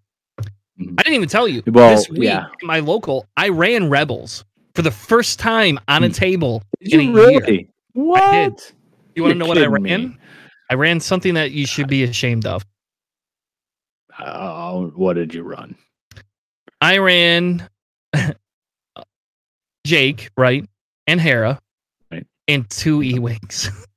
Mhm. 0.79 0.95
I 0.99 1.03
didn't 1.03 1.13
even 1.15 1.29
tell 1.29 1.47
you. 1.47 1.61
Well, 1.67 1.95
this 1.95 2.09
week, 2.09 2.23
yeah. 2.23 2.45
my 2.63 2.79
local, 2.79 3.27
I 3.37 3.49
ran 3.49 3.89
Rebels 3.89 4.43
for 4.73 4.81
the 4.81 4.89
first 4.91 5.37
time 5.39 5.79
on 5.87 6.03
a 6.03 6.09
table 6.09 6.63
Did 6.81 6.93
in 6.93 7.01
you 7.13 7.19
a 7.23 7.31
year. 7.31 7.39
really? 7.41 7.69
What? 7.93 8.57
did. 8.57 8.61
You 9.15 9.21
want 9.23 9.33
to 9.33 9.37
know 9.39 9.45
what 9.45 9.59
I 9.59 9.67
ran? 9.67 9.83
me. 9.83 10.17
I 10.71 10.73
ran 10.73 10.99
something 10.99 11.35
that 11.35 11.51
you 11.51 11.67
should 11.67 11.87
be 11.87 12.03
ashamed 12.03 12.47
of. 12.47 12.65
Oh, 14.19 14.91
what 14.95 15.13
did 15.13 15.33
you 15.35 15.43
run? 15.43 15.75
I 16.81 16.97
ran 16.97 17.69
Jake, 19.85 20.29
right, 20.37 20.65
and 21.07 21.19
Hera, 21.21 21.59
Right. 22.11 22.25
and 22.47 22.67
two 22.69 23.03
E 23.03 23.19
wings. 23.19 23.69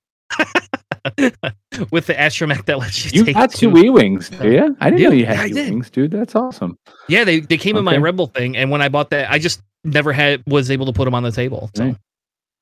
With 1.91 2.07
the 2.07 2.15
astromech 2.15 2.65
that 2.67 2.79
lets 2.79 3.05
you, 3.05 3.21
You 3.21 3.25
take 3.27 3.35
got 3.37 3.53
two 3.53 3.71
two. 3.73 3.79
E 3.85 3.91
wings, 3.91 4.31
do 4.31 4.51
you? 4.51 4.77
I 4.81 4.91
didn't 4.91 5.03
Yeah, 5.03 5.09
know 5.09 5.15
you 5.15 5.27
had 5.27 5.51
E 5.51 5.55
wings, 5.55 5.91
dude. 5.91 6.11
That's 6.11 6.35
awesome. 6.35 6.79
Yeah, 7.09 7.25
they 7.25 7.41
they 7.41 7.57
came 7.59 7.77
in 7.77 7.85
my 7.85 7.97
rebel 7.97 8.27
thing, 8.27 8.57
and 8.57 8.71
when 8.71 8.83
I 8.83 8.89
bought 8.89 9.11
that, 9.11 9.31
I 9.31 9.39
just 9.39 9.61
never 9.85 10.13
had 10.13 10.43
was 10.47 10.71
able 10.71 10.87
to 10.87 10.93
put 10.93 11.05
them 11.05 11.15
on 11.15 11.23
the 11.23 11.33
table. 11.33 11.71
So, 11.75 11.85
Right. 11.85 11.97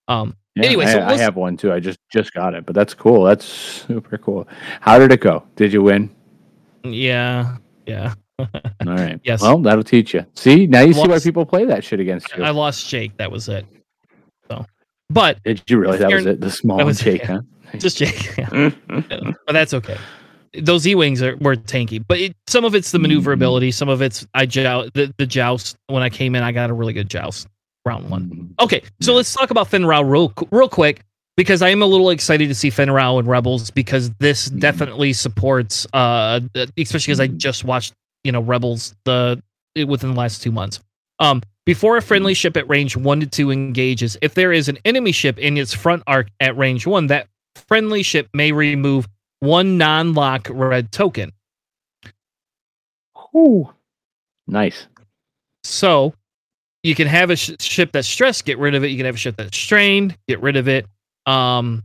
um, 0.09 0.37
Yeah, 0.57 0.65
Anyway, 0.67 0.85
I, 0.85 0.93
so 0.93 1.03
I 1.03 1.17
have 1.17 1.37
one 1.37 1.57
too. 1.57 1.73
I 1.73 1.81
just 1.81 1.99
just 2.13 2.33
got 2.33 2.55
it, 2.55 2.67
but 2.67 2.75
that's 2.75 2.95
cool. 2.95 3.25
That's 3.25 3.45
super 3.45 4.19
cool. 4.19 4.47
How 4.81 4.99
did 4.99 5.13
it 5.13 5.21
go? 5.21 5.45
Did 5.57 5.73
you 5.73 5.83
win? 5.83 6.11
yeah, 6.85 7.57
yeah. 7.87 8.15
All 8.39 8.49
right. 8.81 9.21
Yes. 9.25 9.41
Well, 9.41 9.59
that'll 9.59 9.85
teach 9.85 10.13
you. 10.13 10.27
See, 10.35 10.67
now 10.67 10.81
you 10.83 10.93
see 10.93 11.07
why 11.09 11.19
people 11.19 11.47
play 11.47 11.65
that 11.67 11.85
shit 11.85 12.01
against 12.01 12.35
you. 12.37 12.43
I 12.43 12.51
lost 12.51 12.89
Jake. 12.89 13.17
That 13.17 13.31
was 13.31 13.49
it. 13.49 13.65
So, 14.51 14.67
but 15.09 15.43
Did 15.45 15.63
you 15.69 15.79
really? 15.79 15.99
That 15.99 16.13
was 16.13 16.27
it. 16.27 16.41
The 16.41 16.51
small 16.51 16.87
it, 16.89 17.05
yeah. 17.07 17.27
huh? 17.27 17.41
just 17.79 17.99
Jake. 17.99 18.37
Yeah. 18.37 18.71
but 18.89 19.53
that's 19.53 19.75
okay. 19.75 19.97
Those 20.62 20.87
E 20.87 20.95
wings 20.95 21.21
are 21.23 21.37
were 21.39 21.57
tanky, 21.57 22.03
but 22.07 22.19
it, 22.21 22.37
some 22.47 22.65
of 22.65 22.75
it's 22.77 22.93
the 22.93 22.99
maneuverability. 23.01 23.73
Some 23.73 23.89
of 23.89 24.01
it's 24.03 24.25
I 24.35 24.47
joust 24.47 24.93
the, 24.95 25.12
the 25.19 25.27
joust. 25.27 25.77
When 25.89 26.03
I 26.03 26.09
came 26.11 26.35
in, 26.37 26.43
I 26.45 26.53
got 26.53 26.71
a 26.71 26.73
really 26.73 26.93
good 26.93 27.09
joust 27.11 27.49
round 27.85 28.09
one. 28.09 28.55
Okay, 28.61 28.83
so 29.01 29.15
let's 29.15 29.33
talk 29.35 29.51
about 29.51 29.69
Fenn 29.69 29.85
Rau 29.85 30.03
real 30.03 30.33
real 30.53 30.69
quick 30.69 31.01
because 31.37 31.61
I 31.61 31.71
am 31.71 31.83
a 31.83 31.87
little 31.87 32.11
excited 32.11 32.47
to 32.49 32.55
see 32.55 32.71
Fenn 32.71 32.91
Rau 32.91 33.19
and 33.19 33.27
Rebels 33.27 33.73
because 33.73 34.11
this 34.21 34.49
Mhm. 34.49 34.61
definitely 34.61 35.12
supports, 35.12 35.89
uh, 35.93 36.39
especially 36.79 37.11
because 37.11 37.21
I 37.21 37.29
Mhm. 37.29 37.37
just 37.39 37.65
watched 37.65 37.93
you 38.23 38.31
know 38.31 38.41
Rebels 38.41 38.95
the 39.05 39.43
within 39.89 40.11
the 40.12 40.17
last 40.17 40.41
two 40.41 40.53
months. 40.53 40.79
Um, 41.19 41.43
before 41.67 41.97
a 41.97 42.03
friendly 42.03 42.33
Mm-hmm. 42.33 42.37
ship 42.37 42.57
at 42.57 42.69
range 42.69 42.97
one 42.97 43.19
to 43.19 43.27
two 43.27 43.51
engages, 43.51 44.17
if 44.23 44.35
there 44.35 44.53
is 44.53 44.69
an 44.69 44.79
enemy 44.85 45.11
ship 45.11 45.37
in 45.39 45.57
its 45.59 45.75
front 45.75 46.05
arc 46.07 46.29
at 46.39 46.57
range 46.57 46.87
one, 46.87 47.09
that 47.09 47.27
friendly 47.57 48.03
ship 48.03 48.29
may 48.35 48.53
remove 48.53 49.07
one 49.41 49.79
non-lock 49.79 50.49
red 50.51 50.93
token. 50.93 51.33
Ooh. 53.37 53.69
Nice. 54.47 54.87
So 55.63 56.15
you 56.83 56.95
can 56.95 57.09
have 57.09 57.31
a 57.31 57.37
sh- 57.37 57.53
ship 57.59 57.91
that's 57.93 58.09
stressed, 58.09 58.45
get 58.45 58.59
rid 58.59 58.75
of 58.75 58.85
it. 58.85 58.89
You 58.89 58.97
can 58.97 59.07
have 59.07 59.15
a 59.15 59.19
ship 59.19 59.37
that's 59.37 59.57
strained, 59.57 60.17
get 60.29 60.41
rid 60.41 60.57
of 60.57 60.69
it. 60.69 60.87
Um, 61.27 61.83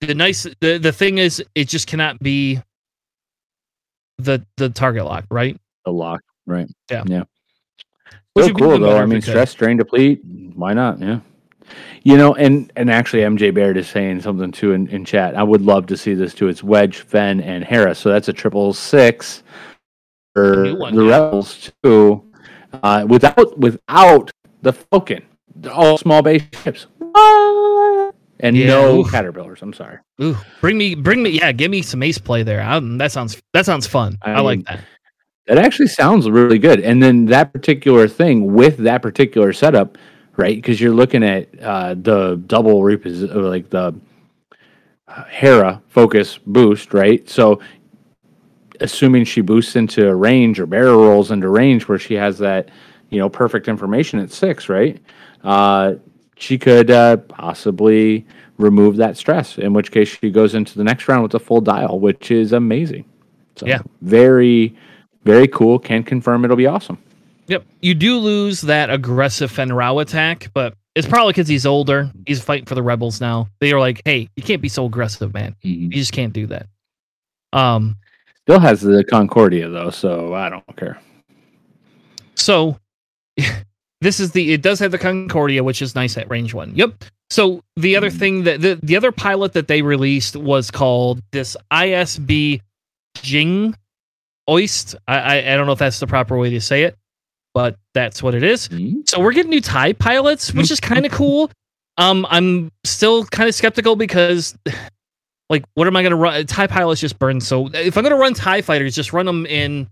the 0.00 0.14
nice 0.14 0.46
the 0.60 0.78
the 0.78 0.92
thing 0.92 1.18
is, 1.18 1.42
it 1.54 1.68
just 1.68 1.86
cannot 1.86 2.18
be 2.20 2.60
the 4.18 4.44
the 4.56 4.68
target 4.70 5.04
lock, 5.04 5.24
right? 5.30 5.58
The 5.84 5.92
lock. 5.92 6.20
Right. 6.46 6.68
Yeah. 6.90 7.04
Yeah. 7.06 7.24
Which 8.34 8.46
Still 8.46 8.56
cool 8.56 8.78
though. 8.78 8.96
I 8.96 9.06
mean, 9.06 9.18
it 9.18 9.24
could. 9.24 9.30
stress, 9.30 9.50
strain, 9.50 9.76
deplete. 9.76 10.20
Why 10.54 10.72
not? 10.72 11.00
Yeah. 11.00 11.20
You 12.02 12.16
know, 12.16 12.34
and 12.34 12.72
and 12.76 12.90
actually, 12.90 13.22
MJ 13.22 13.52
Baird 13.52 13.76
is 13.76 13.88
saying 13.88 14.22
something 14.22 14.52
too 14.52 14.72
in, 14.72 14.88
in 14.88 15.04
chat. 15.04 15.34
I 15.36 15.42
would 15.42 15.62
love 15.62 15.86
to 15.86 15.96
see 15.96 16.14
this 16.14 16.34
too. 16.34 16.48
It's 16.48 16.62
Wedge, 16.62 16.98
Fenn, 16.98 17.40
and 17.40 17.62
Harris. 17.64 17.98
So 17.98 18.08
that's 18.10 18.28
a 18.28 18.32
triple 18.32 18.72
six 18.72 19.42
for 20.34 20.74
one, 20.76 20.94
the 20.94 21.04
yeah. 21.04 21.10
Rebels 21.10 21.70
too. 21.82 22.24
Uh, 22.82 23.04
without 23.08 23.58
without 23.58 24.30
the 24.62 24.72
Falcon, 24.72 25.22
all 25.70 25.98
small 25.98 26.22
base 26.22 26.42
ships. 26.62 26.86
What? 26.98 28.14
And 28.42 28.56
Yeah, 28.56 28.68
no 28.68 29.00
oof. 29.00 29.10
caterpillars. 29.10 29.60
I'm 29.62 29.72
sorry. 29.74 29.98
Ooh, 30.22 30.36
bring 30.60 30.78
me, 30.78 30.94
bring 30.94 31.22
me, 31.22 31.30
yeah, 31.30 31.52
give 31.52 31.70
me 31.70 31.82
some 31.82 32.02
ace 32.02 32.16
play 32.18 32.42
there. 32.42 32.62
Um, 32.62 32.96
that 32.98 33.12
sounds 33.12 33.40
that 33.52 33.66
sounds 33.66 33.86
fun. 33.86 34.16
I, 34.22 34.32
I 34.32 34.40
like 34.40 34.58
mean, 34.58 34.64
that. 34.68 34.80
That 35.46 35.58
actually 35.58 35.88
sounds 35.88 36.30
really 36.30 36.58
good. 36.58 36.80
And 36.80 37.02
then 37.02 37.26
that 37.26 37.52
particular 37.52 38.06
thing 38.08 38.54
with 38.54 38.76
that 38.78 39.02
particular 39.02 39.52
setup, 39.52 39.98
right? 40.40 40.56
Because 40.56 40.80
you're 40.80 40.94
looking 40.94 41.22
at 41.22 41.48
uh, 41.60 41.94
the 41.94 42.42
double 42.46 42.80
reposition, 42.80 43.34
like 43.50 43.68
the 43.70 43.94
uh, 45.06 45.24
Hera 45.24 45.82
focus 45.88 46.38
boost, 46.46 46.94
right? 46.94 47.28
So, 47.28 47.60
assuming 48.80 49.24
she 49.26 49.42
boosts 49.42 49.76
into 49.76 50.08
a 50.08 50.14
range 50.14 50.58
or 50.58 50.66
barrel 50.66 51.04
rolls 51.04 51.30
into 51.30 51.48
range 51.50 51.86
where 51.86 51.98
she 51.98 52.14
has 52.14 52.38
that, 52.38 52.70
you 53.10 53.18
know, 53.18 53.28
perfect 53.28 53.68
information 53.68 54.18
at 54.18 54.32
six, 54.32 54.68
right? 54.70 54.98
Uh, 55.44 55.94
she 56.36 56.56
could 56.56 56.90
uh, 56.90 57.18
possibly 57.18 58.26
remove 58.56 58.96
that 58.96 59.18
stress. 59.18 59.58
In 59.58 59.74
which 59.74 59.90
case, 59.92 60.08
she 60.08 60.30
goes 60.30 60.54
into 60.54 60.78
the 60.78 60.84
next 60.84 61.06
round 61.08 61.22
with 61.22 61.34
a 61.34 61.38
full 61.38 61.60
dial, 61.60 62.00
which 62.00 62.30
is 62.30 62.52
amazing. 62.52 63.04
So, 63.56 63.66
Yeah. 63.66 63.82
very, 64.00 64.74
very 65.24 65.48
cool. 65.48 65.78
Can 65.78 66.02
confirm 66.02 66.44
it'll 66.46 66.56
be 66.56 66.66
awesome. 66.66 66.96
Yep, 67.50 67.64
you 67.80 67.94
do 67.94 68.16
lose 68.18 68.60
that 68.62 68.90
aggressive 68.90 69.50
Fenn 69.50 69.72
Rau 69.72 69.98
attack, 69.98 70.50
but 70.54 70.74
it's 70.94 71.06
probably 71.08 71.32
because 71.32 71.48
he's 71.48 71.66
older. 71.66 72.08
He's 72.24 72.40
fighting 72.40 72.64
for 72.66 72.76
the 72.76 72.82
rebels 72.82 73.20
now. 73.20 73.48
They 73.60 73.72
are 73.72 73.80
like, 73.80 74.00
hey, 74.04 74.28
you 74.36 74.42
can't 74.44 74.62
be 74.62 74.68
so 74.68 74.86
aggressive, 74.86 75.34
man. 75.34 75.56
You 75.62 75.88
just 75.88 76.12
can't 76.12 76.32
do 76.32 76.46
that. 76.46 76.66
Um, 77.52 77.96
Still 78.46 78.60
has 78.60 78.80
the 78.80 79.02
Concordia 79.02 79.68
though, 79.68 79.90
so 79.90 80.32
I 80.32 80.48
don't 80.48 80.76
care. 80.76 81.00
So 82.36 82.78
this 84.00 84.20
is 84.20 84.30
the 84.30 84.52
it 84.52 84.62
does 84.62 84.78
have 84.78 84.92
the 84.92 84.98
Concordia, 84.98 85.64
which 85.64 85.82
is 85.82 85.96
nice 85.96 86.16
at 86.16 86.30
range 86.30 86.54
one. 86.54 86.72
Yep. 86.76 87.04
So 87.30 87.62
the 87.76 87.96
other 87.96 88.10
Mhm. 88.10 88.18
thing 88.18 88.42
that 88.44 88.60
the, 88.60 88.78
the 88.82 88.96
other 88.96 89.10
pilot 89.12 89.52
that 89.54 89.66
they 89.68 89.82
released 89.82 90.36
was 90.36 90.70
called 90.70 91.20
this 91.32 91.56
ISB 91.72 92.60
Jing 93.16 93.74
Oist. 94.48 94.94
I, 95.08 95.18
I 95.18 95.52
I 95.52 95.56
don't 95.56 95.66
know 95.66 95.72
if 95.72 95.78
that's 95.80 96.00
the 96.00 96.06
proper 96.06 96.38
way 96.38 96.50
to 96.50 96.60
say 96.60 96.84
it, 96.84 96.96
but 97.60 97.76
that's 97.92 98.22
what 98.22 98.34
it 98.34 98.42
is. 98.42 98.68
Mhm. 98.68 99.06
So 99.08 99.20
we're 99.20 99.32
getting 99.32 99.50
new 99.50 99.60
TIE 99.60 99.92
pilots, 99.92 100.52
which 100.54 100.70
is 100.70 100.80
kind 100.80 101.04
of 101.04 101.12
cool. 101.12 101.50
Um, 101.98 102.26
I'm 102.30 102.70
still 102.84 103.24
kind 103.26 103.48
of 103.48 103.54
skeptical 103.54 103.96
because, 103.96 104.56
like, 105.50 105.64
what 105.74 105.86
am 105.86 105.96
I 105.96 106.02
going 106.02 106.10
to 106.12 106.16
run? 106.16 106.46
TIE 106.46 106.66
pilots 106.66 107.00
just 107.00 107.18
burn. 107.18 107.40
So 107.40 107.68
if 107.74 107.96
I'm 107.98 108.02
going 108.02 108.14
to 108.14 108.20
run 108.20 108.32
TIE 108.34 108.62
fighters, 108.62 108.94
just 108.94 109.12
run 109.12 109.26
them 109.26 109.44
in 109.46 109.88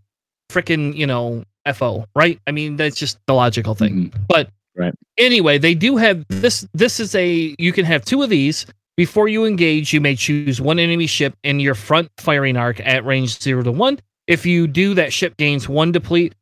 freaking, 0.51 0.95
you 0.97 1.07
know, 1.07 1.45
FO, 1.75 2.07
right? 2.17 2.41
I 2.47 2.53
mean, 2.53 2.77
that's 2.77 2.97
just 2.97 3.19
the 3.27 3.35
logical 3.35 3.75
thing. 3.75 4.11
Mhm. 4.11 4.15
But 4.29 4.49
Right. 4.75 4.95
anyway, 5.19 5.59
they 5.59 5.75
do 5.75 5.97
have 5.97 6.25
this. 6.29 6.67
This 6.73 7.01
is 7.01 7.15
a, 7.17 7.55
you 7.59 7.73
can 7.73 7.85
have 7.85 8.05
two 8.05 8.23
of 8.23 8.31
these. 8.31 8.65
Before 8.97 9.29
you 9.29 9.45
engage, 9.45 9.93
you 9.93 10.01
may 10.01 10.15
choose 10.17 10.61
one 10.61 10.79
enemy 10.79 11.07
ship 11.07 11.35
in 11.45 11.61
your 11.61 11.75
front 11.75 12.09
firing 12.19 12.57
arc 12.57 12.81
at 12.81 13.05
range 13.05 13.41
zero 13.43 13.63
to 13.65 13.73
one. 13.73 13.99
If 14.29 14.47
you 14.47 14.67
do, 14.69 14.95
that 14.95 15.13
ship 15.13 15.37
gains 15.37 15.69
one 15.69 15.91
deplete 15.93 16.33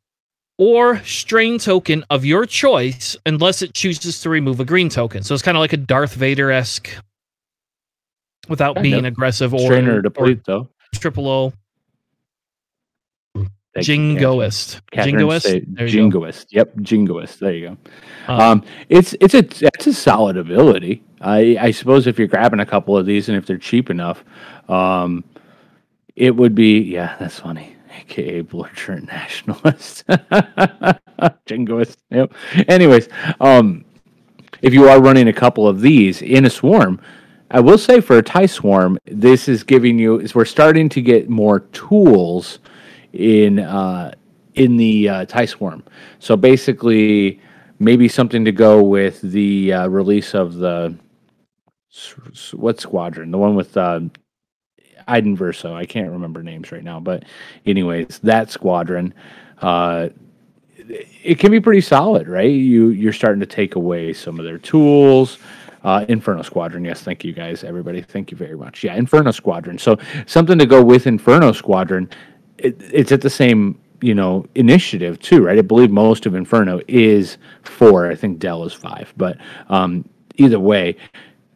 or 0.57 0.99
strain 1.03 1.59
token 1.59 2.03
of 2.09 2.25
your 2.25 2.45
choice 2.45 3.15
unless 3.25 3.61
it 3.61 3.73
chooses 3.73 4.21
to 4.21 4.29
remove 4.29 4.59
a 4.59 4.65
green 4.65 4.89
token. 4.89 5.23
So 5.23 5.33
it's 5.33 5.43
kind 5.43 5.55
of 5.57 5.61
like 5.61 5.73
a 5.73 5.77
Darth 5.77 6.13
Vader 6.15 6.51
esque 6.51 6.89
without 8.49 8.75
Kind 8.75 8.83
being 8.83 8.95
of. 8.99 9.05
aggressive 9.05 9.53
or, 9.53 9.59
Strainer 9.59 9.97
or 9.97 10.01
deplete 10.01 10.43
though. 10.45 10.69
triple 10.95 11.27
O 11.27 11.53
jingoist. 13.79 14.81
Jingoist. 14.91 15.41
Say- 15.43 15.63
There 15.67 15.85
you 15.85 16.09
go. 16.09 16.19
Jingoist. 16.19 16.47
Yep, 16.49 16.75
jingoist. 16.77 17.39
There 17.39 17.53
you 17.53 17.67
go. 17.69 17.77
Um, 18.33 18.39
Um, 18.41 18.63
it's 18.89 19.13
it's 19.21 19.35
a 19.35 19.45
it's 19.61 19.85
a 19.87 19.93
solid 19.93 20.35
ability. 20.37 21.03
I 21.21 21.57
I 21.59 21.71
suppose 21.71 22.07
if 22.07 22.17
you're 22.17 22.27
grabbing 22.27 22.59
a 22.59 22.65
couple 22.65 22.97
of 22.97 23.05
these 23.05 23.29
and 23.29 23.37
if 23.37 23.45
they're 23.45 23.57
cheap 23.59 23.89
enough, 23.91 24.23
um, 24.67 25.23
it 26.15 26.35
would 26.35 26.55
be 26.55 26.79
yeah. 26.81 27.15
That's 27.19 27.39
funny. 27.39 27.75
AKA 27.97 28.41
belligerent 28.41 29.07
nationalist. 29.07 30.05
Jingoist. 31.45 31.97
Yep. 32.09 32.33
Anyways, 32.67 33.09
um, 33.39 33.85
if 34.61 34.73
you 34.73 34.87
are 34.87 35.01
running 35.01 35.27
a 35.27 35.33
couple 35.33 35.67
of 35.67 35.81
these 35.81 36.21
in 36.21 36.45
a 36.45 36.49
swarm, 36.49 37.01
I 37.49 37.59
will 37.59 37.77
say 37.77 38.01
for 38.01 38.17
a 38.17 38.23
tie 38.23 38.45
swarm, 38.45 38.97
this 39.05 39.47
is 39.47 39.63
giving 39.63 39.97
you 39.97 40.19
is 40.19 40.35
we're 40.35 40.45
starting 40.45 40.89
to 40.89 41.01
get 41.01 41.29
more 41.29 41.61
tools 41.61 42.59
in 43.13 43.59
uh, 43.59 44.13
in 44.55 44.77
the 44.77 45.09
uh, 45.09 45.25
tie 45.25 45.45
swarm. 45.45 45.83
So 46.19 46.35
basically, 46.35 47.39
maybe 47.79 48.07
something 48.07 48.43
to 48.45 48.51
go 48.51 48.83
with 48.83 49.21
the 49.21 49.73
uh, 49.73 49.87
release 49.87 50.33
of 50.33 50.55
the 50.55 50.95
what 52.53 52.79
squadron? 52.79 53.31
The 53.31 53.37
one 53.37 53.55
with 53.55 53.77
uh, 53.77 54.01
Iden 55.07 55.37
Versio. 55.37 55.73
I 55.73 55.85
can't 55.85 56.11
remember 56.11 56.43
names 56.43 56.71
right 56.71 56.83
now, 56.83 56.99
but 56.99 57.23
anyways, 57.65 58.19
that 58.19 58.51
squadron. 58.51 59.13
Uh, 59.61 60.09
it 61.23 61.39
can 61.39 61.51
be 61.51 61.59
pretty 61.59 61.81
solid, 61.81 62.27
right? 62.27 62.49
You 62.49 62.89
you're 62.89 63.13
starting 63.13 63.39
to 63.39 63.45
take 63.45 63.75
away 63.75 64.13
some 64.13 64.39
of 64.39 64.45
their 64.45 64.57
tools. 64.57 65.37
Uh, 65.83 66.05
Inferno 66.09 66.41
Squadron, 66.41 66.83
yes, 66.83 67.01
thank 67.01 67.23
you 67.23 67.33
guys, 67.33 67.63
everybody, 67.63 68.01
thank 68.01 68.31
you 68.31 68.35
very 68.37 68.57
much. 68.57 68.83
Yeah, 68.83 68.95
Inferno 68.95 69.31
Squadron. 69.31 69.77
So 69.77 69.97
something 70.25 70.57
to 70.57 70.65
go 70.65 70.83
with 70.83 71.07
Inferno 71.07 71.51
Squadron. 71.51 72.09
It, 72.57 72.75
it's 72.91 73.11
at 73.11 73.21
the 73.21 73.29
same 73.29 73.79
you 74.01 74.13
know 74.13 74.45
initiative 74.55 75.19
too, 75.19 75.43
right? 75.43 75.57
I 75.57 75.61
believe 75.61 75.91
most 75.91 76.25
of 76.25 76.35
Inferno 76.35 76.81
is 76.87 77.37
four. 77.63 78.09
I 78.09 78.15
think 78.15 78.39
Dell 78.39 78.63
is 78.63 78.73
five, 78.73 79.13
but 79.17 79.37
um, 79.69 80.07
either 80.35 80.59
way, 80.59 80.95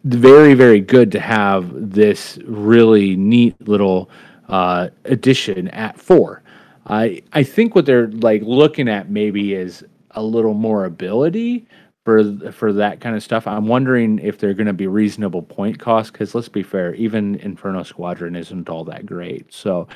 very 0.03 0.53
very 0.53 0.79
good 0.79 1.11
to 1.11 1.19
have 1.19 1.71
this 1.73 2.39
really 2.45 3.15
neat 3.15 3.55
little 3.67 4.09
uh, 4.49 4.89
addition 5.05 5.67
at 5.69 5.99
four. 5.99 6.43
I 6.87 7.21
I 7.33 7.43
think 7.43 7.75
what 7.75 7.85
they're 7.85 8.07
like 8.07 8.41
looking 8.43 8.87
at 8.89 9.09
maybe 9.09 9.53
is 9.53 9.83
a 10.11 10.23
little 10.23 10.53
more 10.53 10.85
ability 10.85 11.67
for 12.03 12.51
for 12.51 12.73
that 12.73 12.99
kind 12.99 13.15
of 13.15 13.23
stuff. 13.23 13.47
I'm 13.47 13.67
wondering 13.67 14.19
if 14.19 14.39
they're 14.39 14.53
going 14.53 14.67
to 14.67 14.73
be 14.73 14.87
reasonable 14.87 15.43
point 15.43 15.79
costs 15.79 16.11
because 16.11 16.33
let's 16.33 16.49
be 16.49 16.63
fair, 16.63 16.95
even 16.95 17.35
Inferno 17.35 17.83
Squadron 17.83 18.35
isn't 18.35 18.69
all 18.69 18.83
that 18.85 19.05
great. 19.05 19.53
So. 19.53 19.87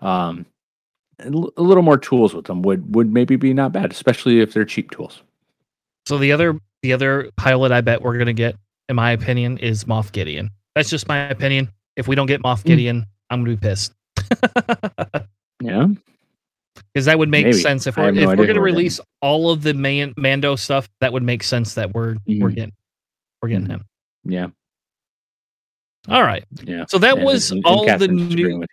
Um, 0.00 0.46
a 1.20 1.30
little 1.30 1.82
more 1.82 1.98
tools 1.98 2.34
with 2.34 2.46
them 2.46 2.62
would 2.62 2.94
would 2.94 3.12
maybe 3.12 3.36
be 3.36 3.54
not 3.54 3.72
bad, 3.72 3.92
especially 3.92 4.40
if 4.40 4.52
they're 4.52 4.64
cheap 4.64 4.90
tools. 4.90 5.22
So 6.06 6.18
the 6.18 6.32
other 6.32 6.58
the 6.82 6.92
other 6.92 7.30
pilot 7.36 7.70
I 7.70 7.80
bet 7.80 8.02
we're 8.02 8.18
gonna 8.18 8.32
get, 8.32 8.56
in 8.88 8.96
my 8.96 9.12
opinion, 9.12 9.58
is 9.58 9.84
Moff 9.84 10.12
Gideon. 10.12 10.50
That's 10.74 10.90
just 10.90 11.08
my 11.08 11.28
opinion. 11.28 11.70
If 11.96 12.08
we 12.08 12.14
don't 12.16 12.26
get 12.26 12.42
Moff 12.42 12.60
Mm. 12.62 12.64
Gideon, 12.64 13.06
I'm 13.30 13.44
gonna 13.44 13.56
be 13.56 13.60
pissed. 13.68 13.92
Yeah, 15.62 15.86
Because 16.92 17.04
that 17.06 17.18
would 17.20 17.28
make 17.28 17.44
Maybe. 17.46 17.56
sense 17.58 17.86
if 17.86 17.96
we're 17.96 18.10
no 18.10 18.32
if 18.32 18.36
we're 18.38 18.46
gonna 18.48 18.60
release 18.60 18.98
all 19.20 19.50
of 19.50 19.62
the 19.62 19.74
man, 19.74 20.12
Mando 20.16 20.56
stuff. 20.56 20.88
That 21.00 21.12
would 21.12 21.22
make 21.22 21.44
sense 21.44 21.74
that 21.74 21.94
we're 21.94 22.16
we're 22.26 22.48
Mhm. 22.50 22.54
getting 22.56 22.72
we're 23.40 23.48
getting 23.50 23.66
him. 23.66 23.84
yeah, 24.24 24.48
All 26.08 26.22
right. 26.24 26.44
yeah. 26.64 26.84
So 26.88 26.98
that 26.98 27.14
And- 27.16 27.24
was 27.24 27.52
and- 27.52 27.58
and 27.58 27.66
all 27.66 27.98
the 27.98 28.08
new. 28.08 28.64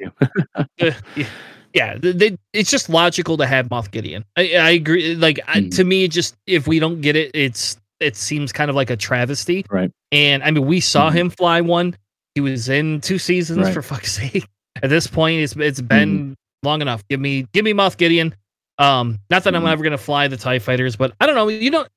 uh, 0.55 0.63
yeah, 1.15 1.27
yeah 1.75 1.97
they, 1.99 2.35
it's 2.53 2.71
just 2.71 2.89
logical 2.89 3.37
to 3.37 3.45
have 3.45 3.67
Moff 3.69 3.91
Gideon. 3.91 4.25
I, 4.35 4.55
I 4.55 4.69
agree. 4.71 5.15
Like 5.15 5.39
I, 5.47 5.61
Mhm. 5.61 5.75
to 5.75 5.83
me, 5.83 6.07
just 6.07 6.35
if 6.47 6.67
we 6.67 6.79
don't 6.79 7.01
get 7.01 7.15
it, 7.15 7.29
it's 7.35 7.77
it 7.99 8.15
seems 8.15 8.51
kind 8.51 8.69
of 8.69 8.75
like 8.75 8.89
a 8.89 8.97
travesty. 8.97 9.65
Right. 9.69 9.91
And 10.11 10.43
I 10.43 10.51
mean, 10.51 10.65
we 10.65 10.79
saw 10.79 11.09
Mhm. 11.09 11.13
him 11.13 11.29
fly 11.31 11.61
one. 11.61 11.95
He 12.35 12.41
was 12.41 12.69
in 12.69 13.01
two 13.01 13.17
seasons 13.19 13.59
Right. 13.65 13.73
for 13.73 13.81
fuck's 13.81 14.11
sake. 14.33 14.47
At 14.81 14.89
this 14.89 15.07
point, 15.07 15.41
it's 15.41 15.55
it's 15.55 15.81
been 15.81 16.35
long 16.63 16.81
enough. 16.81 17.03
Give 17.09 17.19
me 17.19 17.45
give 17.53 17.65
me 17.65 17.73
Moff 17.73 17.97
Gideon. 17.97 18.33
Um, 18.77 19.19
not 19.29 19.43
that 19.43 19.55
I'm 19.55 19.63
Mhm. 19.63 19.71
ever 19.71 19.83
gonna 19.83 19.97
fly 19.97 20.27
the 20.27 20.37
Tie 20.37 20.59
Fighters, 20.59 20.95
but 20.95 21.13
I 21.19 21.25
don't 21.25 21.35
know. 21.35 21.49
You 21.49 21.69
don't. 21.71 21.87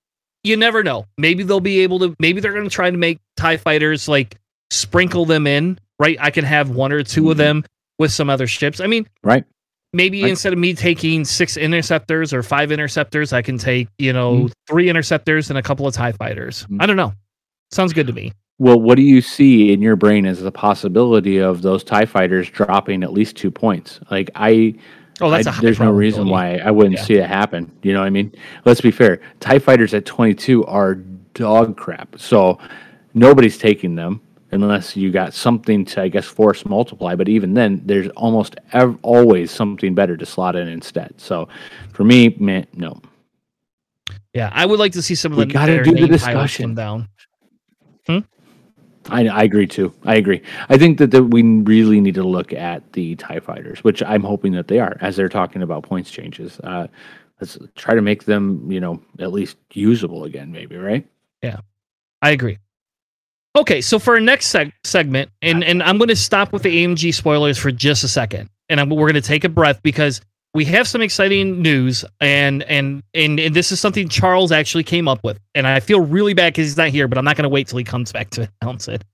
You 0.44 0.56
never 0.56 0.82
know. 0.82 1.06
Maybe 1.16 1.44
they'll 1.44 1.60
be 1.60 1.80
able 1.80 2.00
to. 2.00 2.16
Maybe 2.18 2.40
they're 2.40 2.52
gonna 2.54 2.68
try 2.68 2.90
to 2.90 2.96
make 2.96 3.18
Tie 3.36 3.56
Fighters 3.56 4.08
like 4.08 4.36
sprinkle 4.72 5.24
them 5.24 5.46
in. 5.46 5.78
Right. 6.00 6.16
I 6.20 6.30
can 6.30 6.44
have 6.44 6.70
one 6.70 6.90
or 6.92 7.02
2 7.04 7.30
of 7.30 7.36
Mhm. 7.36 7.38
them 7.38 7.64
with 8.00 8.10
some 8.10 8.28
other 8.28 8.48
ships. 8.48 8.80
I 8.80 8.88
mean, 8.88 9.06
Right. 9.22 9.44
Maybe 9.92 10.22
Right. 10.22 10.30
instead 10.30 10.52
of 10.52 10.58
me 10.58 10.74
taking 10.74 11.24
six 11.24 11.56
interceptors 11.56 12.32
or 12.32 12.42
five 12.42 12.72
interceptors, 12.72 13.32
I 13.32 13.42
can 13.42 13.58
take 13.58 13.88
you 13.98 14.12
know 14.12 14.34
Mhm. 14.44 14.52
three 14.68 14.88
interceptors 14.88 15.50
and 15.50 15.58
a 15.58 15.62
couple 15.62 15.86
of 15.86 15.94
Tie 15.94 16.12
Fighters. 16.12 16.66
Mhm. 16.70 16.78
I 16.82 16.86
don't 16.86 16.96
know. 16.96 17.12
Sounds 17.70 17.92
good 17.92 18.06
to 18.06 18.12
me. 18.12 18.32
Well, 18.58 18.78
what 18.80 18.96
do 18.96 19.02
you 19.02 19.20
see 19.20 19.72
in 19.72 19.80
your 19.82 19.96
brain 19.96 20.24
as 20.26 20.40
the 20.42 20.52
possibility 20.52 21.38
of 21.38 21.62
those 21.62 21.82
Tie 21.84 22.04
Fighters 22.04 22.48
dropping 22.48 23.02
at 23.02 23.12
least 23.12 23.36
two 23.36 23.50
points? 23.50 23.98
Like 24.10 24.30
I, 24.34 24.74
Oh, 25.20 25.30
that's 25.30 25.46
I- 25.46 25.50
a 25.50 25.52
high 25.54 25.62
there's 25.62 25.80
no 25.80 25.90
reason 25.90 26.28
why 26.28 26.56
I 26.64 26.70
wouldn't 26.70 26.96
Yeah. 26.96 27.02
see 27.02 27.14
it 27.14 27.26
happen. 27.26 27.70
You 27.82 27.92
know 27.92 28.00
what 28.00 28.06
I 28.06 28.10
mean? 28.10 28.32
Let's 28.64 28.80
be 28.80 28.90
fair. 28.90 29.20
Tie 29.40 29.58
Fighters 29.58 29.94
at 29.94 30.04
22 30.06 30.64
are 30.66 30.98
dog 31.34 31.76
crap. 31.76 32.16
So 32.18 32.58
nobody's 33.14 33.58
taking 33.58 33.94
them 33.94 34.20
unless 34.52 34.96
you 34.96 35.10
got 35.10 35.34
something 35.34 35.84
to, 35.86 36.02
I 36.02 36.08
guess, 36.08 36.26
force 36.26 36.64
multiply. 36.64 37.14
But 37.14 37.28
even 37.28 37.54
then, 37.54 37.82
there's 37.84 38.08
almost 38.10 38.56
ev- 38.72 38.98
always 39.02 39.50
something 39.50 39.94
better 39.94 40.16
to 40.16 40.26
slot 40.26 40.56
in 40.56 40.68
instead. 40.68 41.14
So 41.20 41.48
for 41.92 42.04
me, 42.04 42.36
man, 42.38 42.66
no. 42.74 43.00
Yeah, 44.34 44.50
I 44.52 44.66
would 44.66 44.78
like 44.78 44.92
to 44.92 45.02
see 45.02 45.14
some 45.14 45.32
of 45.32 45.38
We 45.38 45.46
the 45.46 45.52
gotta 45.52 45.82
do 45.82 45.92
the 45.92 46.06
discussion. 46.06 46.74
down. 46.74 47.08
I, 49.10 49.26
I 49.26 49.42
agree 49.42 49.66
too. 49.66 49.92
I 50.04 50.14
agree. 50.14 50.42
I 50.68 50.78
think 50.78 50.98
that, 50.98 51.10
that 51.10 51.24
we 51.24 51.42
really 51.42 52.00
need 52.00 52.14
to 52.14 52.22
look 52.22 52.52
at 52.52 52.92
the 52.92 53.16
Tie 53.16 53.40
Fighters, 53.40 53.82
which 53.82 54.00
I'm 54.02 54.22
hoping 54.22 54.52
that 54.52 54.68
they 54.68 54.78
are, 54.78 54.96
as 55.00 55.16
they're 55.16 55.28
talking 55.28 55.62
about 55.62 55.82
points 55.82 56.10
changes. 56.10 56.60
Uh, 56.60 56.86
let's 57.40 57.58
try 57.74 57.94
to 57.94 58.00
make 58.02 58.24
them, 58.24 58.70
you 58.70 58.80
know, 58.80 59.02
at 59.18 59.32
least 59.32 59.56
usable 59.72 60.22
again, 60.24 60.52
maybe, 60.52 60.76
right? 60.76 61.04
Yeah, 61.42 61.60
I 62.22 62.30
agree. 62.30 62.58
Okay, 63.54 63.82
so 63.82 63.98
for 63.98 64.14
our 64.14 64.20
next 64.20 64.52
seg- 64.52 64.72
segment, 64.82 65.30
and 65.42 65.62
and 65.62 65.82
I'm 65.82 65.98
going 65.98 66.08
to 66.08 66.16
stop 66.16 66.52
with 66.52 66.62
the 66.62 66.84
AMG 66.84 67.12
spoilers 67.14 67.58
for 67.58 67.70
just 67.70 68.02
a 68.02 68.08
second, 68.08 68.48
and 68.68 68.80
I'm, 68.80 68.88
we're 68.88 69.10
going 69.10 69.14
to 69.14 69.20
take 69.20 69.44
a 69.44 69.48
breath 69.48 69.82
because 69.82 70.22
we 70.54 70.64
have 70.66 70.88
some 70.88 71.02
exciting 71.02 71.60
news, 71.60 72.02
and 72.20 72.62
and 72.62 73.02
and, 73.12 73.38
and 73.38 73.54
this 73.54 73.70
is 73.70 73.78
something 73.78 74.08
Charles 74.08 74.52
actually 74.52 74.84
came 74.84 75.06
up 75.06 75.22
with, 75.22 75.38
and 75.54 75.66
I 75.66 75.80
feel 75.80 76.00
really 76.00 76.32
bad 76.32 76.54
because 76.54 76.66
he's 76.66 76.76
not 76.78 76.88
here, 76.88 77.08
but 77.08 77.18
I'm 77.18 77.26
not 77.26 77.36
going 77.36 77.44
to 77.44 77.50
wait 77.50 77.68
till 77.68 77.78
he 77.78 77.84
comes 77.84 78.10
back 78.10 78.30
to 78.30 78.48
announce 78.62 78.88
it. 78.88 79.04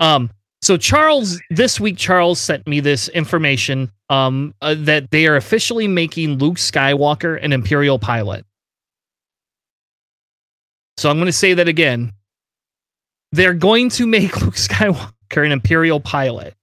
Um, 0.00 0.28
so 0.60 0.76
Charles, 0.76 1.40
this 1.50 1.78
week, 1.78 1.96
Charles 1.96 2.40
sent 2.40 2.66
me 2.66 2.80
this 2.80 3.08
information, 3.10 3.92
um, 4.08 4.54
uh, 4.60 4.74
that 4.78 5.10
they 5.12 5.28
are 5.28 5.36
officially 5.36 5.86
making 5.86 6.38
Luke 6.38 6.56
Skywalker 6.56 7.38
an 7.44 7.52
Imperial 7.52 7.98
pilot. 7.98 8.44
So 10.96 11.10
I'm 11.10 11.16
going 11.16 11.26
to 11.26 11.32
say 11.32 11.54
that 11.54 11.68
again 11.68 12.12
they're 13.34 13.54
going 13.54 13.88
to 13.90 14.06
make 14.06 14.40
Luke 14.40 14.54
Skywalker 14.54 15.44
an 15.44 15.52
Imperial 15.52 16.00
pilot, 16.00 16.54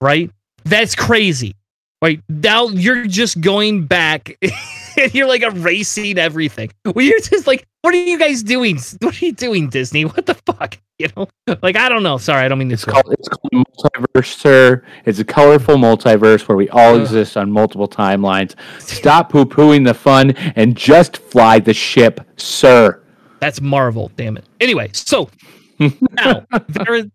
right? 0.00 0.30
That's 0.64 0.94
crazy. 0.94 1.54
Right 2.02 2.22
now, 2.28 2.68
you're 2.68 3.06
just 3.06 3.40
going 3.40 3.86
back 3.86 4.36
and 4.96 5.14
you're 5.14 5.26
like 5.26 5.42
erasing 5.42 6.18
everything. 6.18 6.70
Well, 6.84 7.04
you're 7.04 7.20
just 7.20 7.46
like, 7.46 7.66
what 7.82 7.92
are 7.94 7.98
you 7.98 8.18
guys 8.18 8.42
doing? 8.42 8.78
What 9.00 9.20
are 9.20 9.24
you 9.24 9.32
doing, 9.32 9.68
Disney? 9.68 10.04
What 10.04 10.26
the 10.26 10.34
fuck? 10.34 10.78
You 10.98 11.08
know, 11.16 11.28
like 11.62 11.76
I 11.76 11.88
don't 11.88 12.02
know. 12.02 12.18
Sorry, 12.18 12.44
I 12.44 12.48
don't 12.48 12.58
mean 12.58 12.68
to 12.68 12.74
It's 12.74 12.84
called 12.84 13.12
it's 13.12 13.28
called 13.28 13.52
multiverse, 13.52 14.36
sir. 14.36 14.84
It's 15.06 15.20
a 15.20 15.24
colorful 15.24 15.76
mm-hmm. 15.76 15.84
multiverse 15.84 16.48
where 16.48 16.56
we 16.56 16.68
all 16.70 16.96
Ugh. 16.96 17.00
exist 17.00 17.36
on 17.36 17.52
multiple 17.52 17.88
timelines. 17.88 18.56
Stop 18.80 19.30
poo 19.30 19.44
pooing 19.44 19.84
the 19.84 19.94
fun 19.94 20.32
and 20.56 20.76
just 20.76 21.18
fly 21.18 21.60
the 21.60 21.72
ship, 21.72 22.20
sir. 22.36 23.00
That's 23.38 23.60
Marvel, 23.60 24.10
damn 24.16 24.36
it. 24.36 24.44
Anyway, 24.60 24.90
so 24.92 25.30
now 25.78 26.44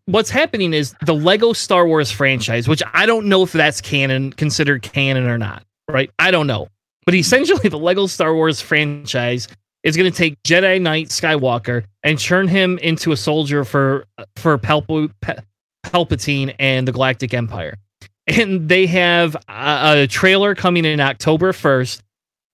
what's 0.05 0.29
happening 0.29 0.73
is 0.73 0.95
the 1.05 1.13
Lego 1.13 1.53
Star 1.53 1.85
Wars 1.85 2.11
franchise, 2.11 2.67
which 2.67 2.81
I 2.93 3.05
don't 3.05 3.27
know 3.27 3.43
if 3.43 3.51
that's 3.51 3.81
canon, 3.81 4.31
considered 4.33 4.81
canon 4.81 5.27
or 5.27 5.37
not, 5.37 5.63
right? 5.89 6.09
I 6.19 6.31
don't 6.31 6.47
know. 6.47 6.67
But 7.05 7.15
essentially, 7.15 7.69
the 7.69 7.79
Lego 7.79 8.07
Star 8.07 8.33
Wars 8.33 8.61
franchise 8.61 9.47
is 9.83 9.97
going 9.97 10.09
to 10.09 10.17
take 10.17 10.41
Jedi 10.43 10.81
Knight 10.81 11.09
Skywalker 11.09 11.83
and 12.03 12.17
turn 12.17 12.47
him 12.47 12.77
into 12.79 13.11
a 13.11 13.17
soldier 13.17 13.63
for 13.65 14.05
for 14.37 14.57
Palp- 14.57 15.11
Pa- 15.21 15.43
Palpatine 15.85 16.55
and 16.59 16.87
the 16.87 16.91
Galactic 16.91 17.33
Empire. 17.33 17.77
And 18.25 18.69
they 18.69 18.85
have 18.87 19.35
a, 19.49 20.03
a 20.03 20.07
trailer 20.07 20.55
coming 20.55 20.85
in 20.85 21.01
October 21.01 21.51
1st 21.51 22.01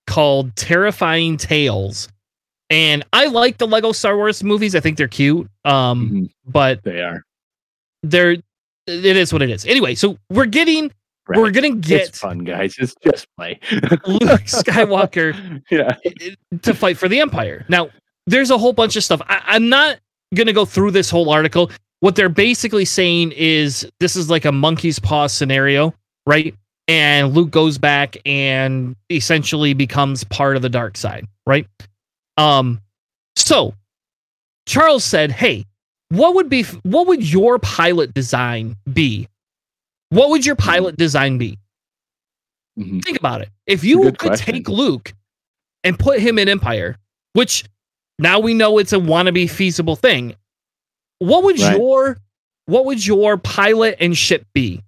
called 0.07 0.55
Terrifying 0.55 1.37
Tales. 1.37 2.09
And 2.69 3.03
I 3.13 3.25
like 3.27 3.57
the 3.57 3.67
Lego 3.67 3.91
Star 3.91 4.15
Wars 4.15 4.43
movies. 4.43 4.75
I 4.75 4.79
think 4.79 4.97
they're 4.97 5.07
cute. 5.07 5.49
Um, 5.65 6.09
Mhm. 6.11 6.29
but 6.47 6.83
They 6.83 7.01
are. 7.01 7.23
they're 8.03 8.31
it 8.87 9.05
is 9.17 9.31
what 9.31 9.41
it 9.41 9.49
is. 9.49 9.65
Anyway, 9.65 9.93
so 9.95 10.17
we're 10.29 10.45
getting 10.45 10.91
we're 11.27 11.51
gonna 11.51 11.75
get 11.75 12.07
It's 12.07 12.17
fun, 12.19 12.39
guys. 12.39 12.75
It's 12.79 12.95
just 13.03 13.27
play. 13.37 13.59
Luke 13.71 14.41
Skywalker 14.47 15.61
yeah. 15.69 15.95
to 16.63 16.73
fight 16.73 16.97
for 16.97 17.07
the 17.07 17.19
Empire. 17.19 17.65
Now, 17.69 17.89
there's 18.25 18.49
a 18.49 18.57
whole 18.57 18.73
bunch 18.73 18.95
of 18.95 19.03
stuff. 19.03 19.21
I, 19.27 19.39
I'm 19.45 19.69
not 19.69 19.99
gonna 20.33 20.53
go 20.53 20.65
through 20.65 20.89
this 20.91 21.09
whole 21.11 21.29
article. 21.29 21.69
What 21.99 22.15
they're 22.15 22.29
basically 22.29 22.85
saying 22.85 23.33
is 23.35 23.87
this 23.99 24.15
is 24.15 24.29
like 24.29 24.45
a 24.45 24.51
monkey's 24.51 24.97
paw 24.97 25.27
scenario, 25.27 25.93
right? 26.25 26.55
And 26.87 27.35
Luke 27.35 27.51
goes 27.51 27.77
back 27.77 28.17
and 28.25 28.95
essentially 29.11 29.73
becomes 29.75 30.23
part 30.23 30.55
of 30.55 30.63
the 30.63 30.69
dark 30.69 30.97
side, 30.97 31.27
right? 31.45 31.67
Um, 32.39 32.81
so 33.35 33.73
Charles 34.65 35.03
said, 35.03 35.31
"Hey, 35.31 35.65
what 36.09 36.35
would 36.35 36.49
be 36.49 36.63
what 36.83 37.07
would 37.07 37.29
your 37.29 37.59
pilot 37.59 38.13
design 38.13 38.75
be? 38.91 39.27
What 40.09 40.29
would 40.29 40.45
your 40.45 40.55
pilot 40.55 40.97
design 40.97 41.37
be? 41.37 41.57
Mhm. 42.77 43.03
Think 43.03 43.19
about 43.19 43.41
it. 43.41 43.49
If 43.67 43.83
you 43.83 44.01
could 44.03 44.17
question. 44.17 44.53
take 44.55 44.69
Luke 44.69 45.13
and 45.83 45.99
put 45.99 46.19
him 46.19 46.39
in 46.39 46.47
Empire, 46.49 46.97
which 47.33 47.63
now 48.17 48.39
we 48.39 48.53
know 48.53 48.77
it's 48.79 48.93
a 48.93 48.97
wannabe 48.97 49.49
feasible 49.49 49.95
thing, 49.95 50.35
what 51.19 51.43
would 51.43 51.59
Right. 51.59 51.77
your 51.77 52.17
what 52.65 52.85
would 52.85 53.05
your 53.05 53.37
pilot 53.37 53.97
and 53.99 54.15
ship 54.17 54.45
be? 54.53 54.81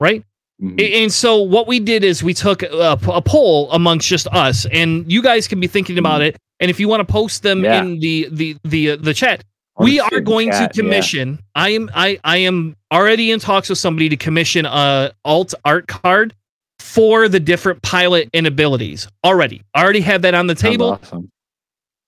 Right? 0.00 0.24
Mhm. 0.64 1.02
And 1.04 1.12
so 1.12 1.42
what 1.42 1.66
we 1.66 1.78
did 1.80 2.04
is 2.04 2.22
we 2.22 2.34
took 2.34 2.62
a, 2.62 2.98
a 3.06 3.20
poll 3.22 3.70
amongst 3.72 4.08
just 4.08 4.26
us, 4.28 4.66
and 4.72 5.10
you 5.10 5.22
guys 5.22 5.46
can 5.46 5.60
be 5.60 5.66
thinking 5.66 5.98
about 5.98 6.22
it. 6.22 6.36
And 6.60 6.70
if 6.70 6.80
you 6.80 6.88
want 6.88 7.06
to 7.06 7.12
post 7.12 7.42
them 7.42 7.58
Mm-hmm. 7.62 7.64
Yeah. 7.64 7.80
in 7.82 7.98
the 8.00 8.28
the 8.32 8.56
the 8.64 8.90
uh, 8.92 8.96
the 8.96 9.12
chat, 9.14 9.44
we 9.78 10.00
are 10.00 10.20
going 10.20 10.50
chat, 10.50 10.72
to 10.72 10.76
yeah. 10.82 10.82
commission. 10.82 11.38
I 11.54 11.70
am 11.70 11.90
I 11.94 12.18
I 12.24 12.38
am 12.38 12.76
already 12.92 13.30
in 13.30 13.40
talks 13.40 13.68
with 13.68 13.78
somebody 13.78 14.08
to 14.08 14.16
commission 14.16 14.64
a 14.66 15.12
alt 15.24 15.52
art 15.64 15.86
card 15.88 16.34
for 16.78 17.28
the 17.28 17.40
different 17.40 17.82
pilot 17.82 18.28
and 18.32 18.46
abilities. 18.46 19.08
Already, 19.24 19.62
I 19.74 19.82
already 19.82 20.00
have 20.00 20.22
that 20.22 20.34
on 20.34 20.46
the 20.46 20.54
table. 20.54 20.92
awesome. 21.02 21.30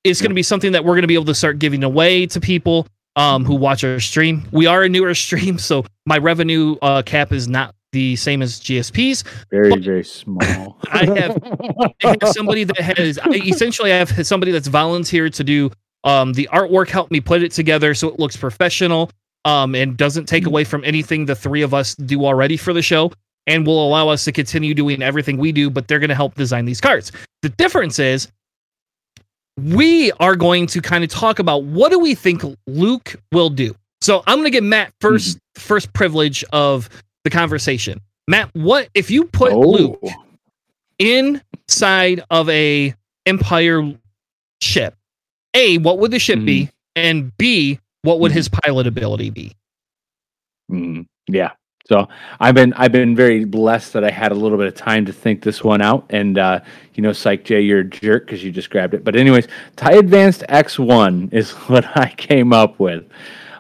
It's 0.05 0.21
going 0.21 0.31
to 0.31 0.35
be 0.37 0.43
something 0.45 0.73
that 0.73 0.85
we're 0.85 0.93
going 0.95 1.03
to 1.03 1.09
be 1.09 1.15
able 1.15 1.25
to 1.25 1.35
start 1.35 1.59
giving 1.59 1.83
away 1.83 2.27
to 2.27 2.41
people 2.41 2.87
um, 3.17 3.45
who 3.45 3.57
watch 3.57 3.83
our 3.83 3.99
stream. 3.99 4.45
We 4.53 4.67
are 4.67 4.85
a 4.85 4.89
newer 4.89 5.15
stream, 5.27 5.59
so 5.59 5.85
my 6.07 6.19
revenue 6.19 6.77
uh, 6.81 7.03
cap 7.03 7.33
is 7.33 7.49
not 7.49 7.75
the 7.97 8.15
same 8.17 8.43
as 8.43 8.61
GSP's. 8.61 9.25
Very, 9.51 9.71
But- 9.71 9.81
very 9.81 10.05
small. 10.05 10.77
I 10.91 11.07
have- 11.07 11.39
I 12.05 12.17
have 12.21 12.29
somebody 12.33 12.65
that 12.65 12.79
has 12.79 13.19
I, 13.19 13.31
essentially 13.31 13.91
I 13.91 13.97
have 13.97 14.27
somebody 14.27 14.53
that's 14.53 14.69
volunteered 14.69 15.33
to 15.35 15.45
do 15.45 15.71
um, 16.05 16.35
the 16.35 16.47
artwork, 16.53 16.89
help 16.91 17.11
me 17.11 17.21
put 17.21 17.43
it 17.43 17.53
together 17.53 17.95
so 17.95 18.07
it 18.09 18.19
looks 18.19 18.37
professional 18.37 19.11
um, 19.47 19.75
and 19.75 19.97
doesn't 19.97 20.27
take 20.27 20.47
away 20.47 20.63
from 20.63 20.85
anything 20.85 21.25
the 21.25 21.35
three 21.35 21.63
of 21.63 21.73
us 21.73 21.95
do 21.95 22.27
already 22.27 22.59
for 22.59 22.73
the 22.75 22.83
show 22.83 23.11
and 23.47 23.67
will 23.67 23.85
allow 23.87 24.09
us 24.09 24.25
to 24.25 24.33
continue 24.33 24.75
doing 24.75 25.03
everything 25.03 25.39
we 25.39 25.53
do, 25.53 25.71
but 25.71 25.89
they're 25.89 25.99
going 25.99 26.11
to 26.11 26.15
help 26.15 26.35
design 26.35 26.65
these 26.67 26.81
cards. 26.81 27.13
The 27.43 27.49
difference 27.49 27.99
is 27.99 28.29
we 29.57 30.13
are 30.21 30.37
going 30.37 30.67
to 30.67 30.83
kind 30.83 31.03
of 31.03 31.11
talk 31.11 31.39
about 31.39 31.65
what 31.65 31.91
do 31.91 31.99
we 31.99 32.15
think 32.15 32.43
Luke 32.67 33.17
will 33.33 33.49
do. 33.51 33.75
So 34.03 34.23
I'm 34.27 34.37
going 34.37 34.45
to 34.45 34.51
give 34.51 34.65
Matt 34.65 34.93
1st 35.01 35.39
first 35.55 35.93
privilege 35.95 36.45
of 36.53 36.89
the 37.27 37.31
conversation. 37.31 38.01
Matt, 38.29 38.51
what 38.55 38.89
if 38.95 39.11
you 39.11 39.25
put 39.25 39.53
oh, 39.53 39.59
Luke 39.61 40.01
inside 41.01 42.23
of 42.31 42.49
a 42.49 42.95
Empire 43.27 43.93
ship? 44.61 44.95
A, 45.55 45.79
what 45.79 45.99
would 45.99 46.13
the 46.13 46.21
ship 46.21 46.45
be? 46.45 46.71
And 46.95 47.37
B, 47.37 47.81
what 48.03 48.21
would 48.21 48.31
Mhm. 48.31 48.37
his 48.37 48.49
pilot 48.49 48.87
ability 48.87 49.31
be? 49.31 49.53
Mhm. 50.71 51.07
Yeah. 51.27 51.51
So 51.89 52.09
I've 52.41 52.55
been 52.55 52.73
I've 52.75 52.93
been 52.93 53.17
very 53.17 53.45
blessed 53.45 53.93
that 53.95 54.05
I 54.05 54.11
had 54.11 54.31
a 54.31 54.35
little 54.37 54.59
bit 54.59 54.69
of 54.69 54.75
time 54.75 55.05
to 55.07 55.13
think 55.13 55.43
this 55.43 55.65
one 55.65 55.83
out. 55.83 56.07
And 56.11 56.39
uh, 56.39 56.61
you 56.95 57.03
know, 57.03 57.13
Psych 57.13 57.45
J, 57.45 57.61
you're 57.61 57.81
a 57.81 57.85
jerk 57.85 58.27
because 58.27 58.45
you 58.45 58.53
just 58.53 58.71
grabbed 58.71 58.95
it. 58.95 59.03
But 59.05 59.17
anyways, 59.17 59.49
TIE 59.77 59.95
Advanced 59.95 60.45
X1 60.49 61.33
is 61.33 61.51
what 61.69 61.85
I 61.97 62.13
came 62.17 62.53
up 62.53 62.79
with. 62.79 63.05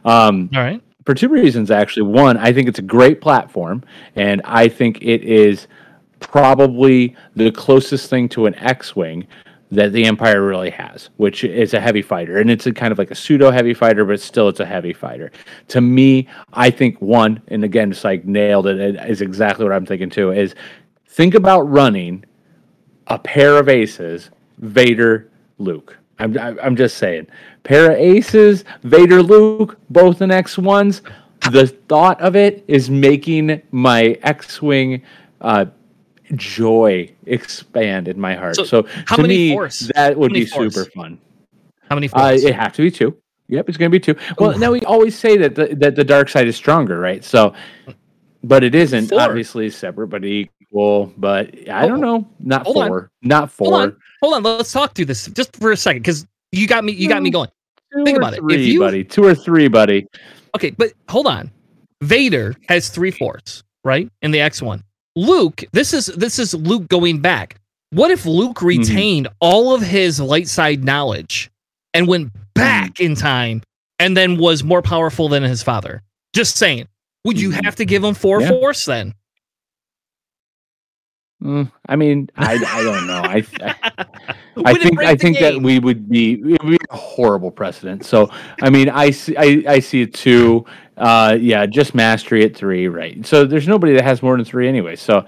Um, 0.04 0.50
All 0.54 0.60
right. 0.62 0.80
For 1.06 1.14
two 1.14 1.28
reasons 1.28 1.70
actually. 1.70 2.02
One 2.02 2.36
i 2.36 2.52
think 2.52 2.68
it's 2.68 2.78
a 2.78 2.82
great 2.82 3.20
platform 3.20 3.82
and 4.16 4.42
i 4.44 4.68
think 4.68 5.00
it 5.00 5.22
is 5.22 5.68
probably 6.20 7.16
the 7.34 7.50
closest 7.52 8.10
thing 8.10 8.28
to 8.30 8.46
an 8.46 8.54
x-wing 8.56 9.26
that 9.70 9.92
the 9.92 10.04
empire 10.04 10.42
really 10.44 10.70
has 10.70 11.10
which 11.16 11.44
is 11.44 11.74
a 11.74 11.80
heavy 11.80 12.02
fighter. 12.02 12.38
And 12.38 12.50
it's 12.50 12.66
a 12.66 12.72
kind 12.72 12.92
of 12.92 12.98
like 12.98 13.10
a 13.10 13.14
pseudo 13.14 13.50
heavy 13.50 13.74
fighter 13.74 14.04
but 14.04 14.20
still 14.20 14.48
it's 14.48 14.60
a 14.60 14.66
heavy 14.66 14.92
fighter. 14.92 15.30
To 15.68 15.80
me 15.80 16.28
i 16.52 16.70
think 16.70 17.00
one 17.00 17.40
and 17.48 17.64
again 17.64 17.90
it's 17.92 18.04
like 18.04 18.24
nailed 18.24 18.66
it 18.66 18.78
it 18.78 18.96
is 19.08 19.20
exactly 19.22 19.64
what 19.64 19.72
i'm 19.72 19.86
thinking 19.86 20.10
too 20.10 20.32
is 20.32 20.54
think 21.08 21.34
about 21.34 21.62
running 21.62 22.24
a 23.06 23.18
pair 23.18 23.56
of 23.58 23.68
aces 23.68 24.30
vader 24.58 25.30
luke. 25.58 25.96
I'm, 26.18 26.36
I'm 26.38 26.76
just 26.76 26.96
saying 26.96 27.26
pair 27.66 27.90
of 27.92 27.98
aces 27.98 28.64
vader 28.84 29.22
luke 29.22 29.78
both 29.90 30.22
in 30.22 30.30
x1s 30.30 31.02
the 31.52 31.66
thought 31.88 32.20
of 32.20 32.34
it 32.36 32.64
is 32.68 32.88
making 32.90 33.60
my 33.72 34.16
x-wing 34.22 35.02
uh, 35.40 35.64
joy 36.34 37.08
expand 37.26 38.08
in 38.08 38.18
my 38.18 38.34
heart 38.34 38.56
So, 38.56 38.64
so, 38.64 38.86
how 39.06 39.16
to 39.16 39.22
many 39.22 39.50
me 39.50 39.52
Force? 39.54 39.90
that 39.94 40.16
would 40.16 40.32
be 40.32 40.46
Force? 40.46 40.74
super 40.74 40.90
fun 40.90 41.18
How 41.88 41.94
many 41.94 42.08
uh, 42.12 42.30
force? 42.30 42.42
it 42.44 42.54
have 42.54 42.72
to 42.74 42.82
be 42.82 42.90
two. 42.90 43.16
Yep, 43.48 43.68
it's 43.68 43.78
going 43.78 43.92
to 43.92 43.96
be 43.96 44.00
two. 44.00 44.16
Well, 44.40 44.50
Oof. 44.52 44.58
now 44.58 44.72
we 44.72 44.80
always 44.80 45.16
say 45.16 45.36
that 45.36 45.54
the, 45.54 45.66
that 45.76 45.94
the 45.94 46.02
dark 46.02 46.28
side 46.28 46.48
is 46.48 46.56
stronger, 46.56 46.98
right? 46.98 47.22
So, 47.22 47.54
but 48.42 48.64
it 48.64 48.74
isn't 48.74 49.10
Four. 49.10 49.20
obviously 49.20 49.70
separate 49.70 50.08
but 50.08 50.24
equal. 50.24 51.12
But 51.16 51.54
I 51.70 51.86
don't 51.86 52.00
know, 52.00 52.26
not 52.40 52.64
Hold 52.64 52.78
on. 52.78 52.88
four, 52.88 53.10
not 53.22 53.50
four. 53.52 53.70
Hold 53.70 53.82
on. 53.82 53.96
Hold 54.20 54.34
on. 54.34 54.42
Let's 54.42 54.72
talk 54.72 54.94
through 54.96 55.04
this 55.04 55.26
just 55.28 55.54
for 55.54 55.70
a 55.70 55.76
second 55.76 56.02
because 56.02 56.26
you 56.50 56.66
got 56.66 56.82
me. 56.82 56.92
You 56.92 57.08
got 57.08 57.22
me 57.22 57.30
going. 57.30 57.48
Two 57.96 58.04
Think 58.04 58.18
or 58.18 58.20
about 58.20 58.32
it. 58.34 58.38
If 58.38 58.42
three, 58.44 58.66
you- 58.72 58.80
buddy. 58.80 59.04
Two 59.04 59.24
or 59.24 59.34
three, 59.34 59.68
buddy. 59.68 60.06
Okay, 60.54 60.70
but 60.70 60.92
hold 61.08 61.26
on. 61.26 61.50
Vader 62.02 62.54
has 62.68 62.88
three 62.88 63.10
force, 63.10 63.62
right? 63.84 64.10
In 64.22 64.30
the 64.30 64.40
X 64.40 64.60
one. 64.62 64.82
Luke, 65.14 65.64
this 65.72 65.94
is 65.94 66.06
this 66.06 66.38
is 66.38 66.54
Luke 66.54 66.88
going 66.88 67.20
back. 67.20 67.58
What 67.90 68.10
if 68.10 68.26
Luke 68.26 68.56
Mm-hmm. 68.56 68.66
retained 68.66 69.28
all 69.40 69.74
of 69.74 69.80
his 69.82 70.20
light 70.20 70.48
side 70.48 70.84
knowledge 70.84 71.50
and 71.94 72.06
went 72.06 72.32
back 72.54 73.00
in 73.00 73.14
time 73.14 73.62
and 73.98 74.16
then 74.16 74.36
was 74.36 74.62
more 74.62 74.82
powerful 74.82 75.28
than 75.28 75.42
his 75.42 75.62
father? 75.62 76.02
Just 76.34 76.56
saying. 76.56 76.86
Would 77.24 77.40
you 77.40 77.50
Mhm. 77.50 77.64
have 77.64 77.76
to 77.76 77.84
give 77.84 78.04
him 78.04 78.14
four 78.14 78.40
Yeah. 78.42 78.50
force 78.50 78.84
then? 78.84 79.12
Mm, 81.42 81.70
I 81.86 81.96
mean, 81.96 82.30
I, 82.36 82.54
I 82.54 82.82
don't 82.82 83.06
know. 83.06 83.20
I 83.22 83.44
I, 83.60 84.70
I 84.70 84.74
think 84.74 85.02
I 85.02 85.14
think 85.16 85.38
that 85.38 85.60
we 85.60 85.78
would 85.78 86.08
be 86.08 86.32
it 86.32 86.62
would 86.62 86.70
be 86.70 86.78
a 86.90 86.96
horrible 86.96 87.50
precedent. 87.50 88.06
So 88.06 88.30
I 88.62 88.70
mean, 88.70 88.88
I 88.88 89.10
see 89.10 89.36
I, 89.36 89.62
I 89.68 89.78
see 89.80 90.02
it 90.02 90.14
two. 90.14 90.64
Uh, 90.96 91.36
yeah, 91.38 91.66
just 91.66 91.94
mastery 91.94 92.42
at 92.44 92.56
three, 92.56 92.88
right? 92.88 93.24
So 93.26 93.44
there's 93.44 93.68
nobody 93.68 93.92
that 93.94 94.04
has 94.04 94.22
more 94.22 94.34
than 94.36 94.46
three 94.46 94.66
anyway. 94.66 94.96
So 94.96 95.26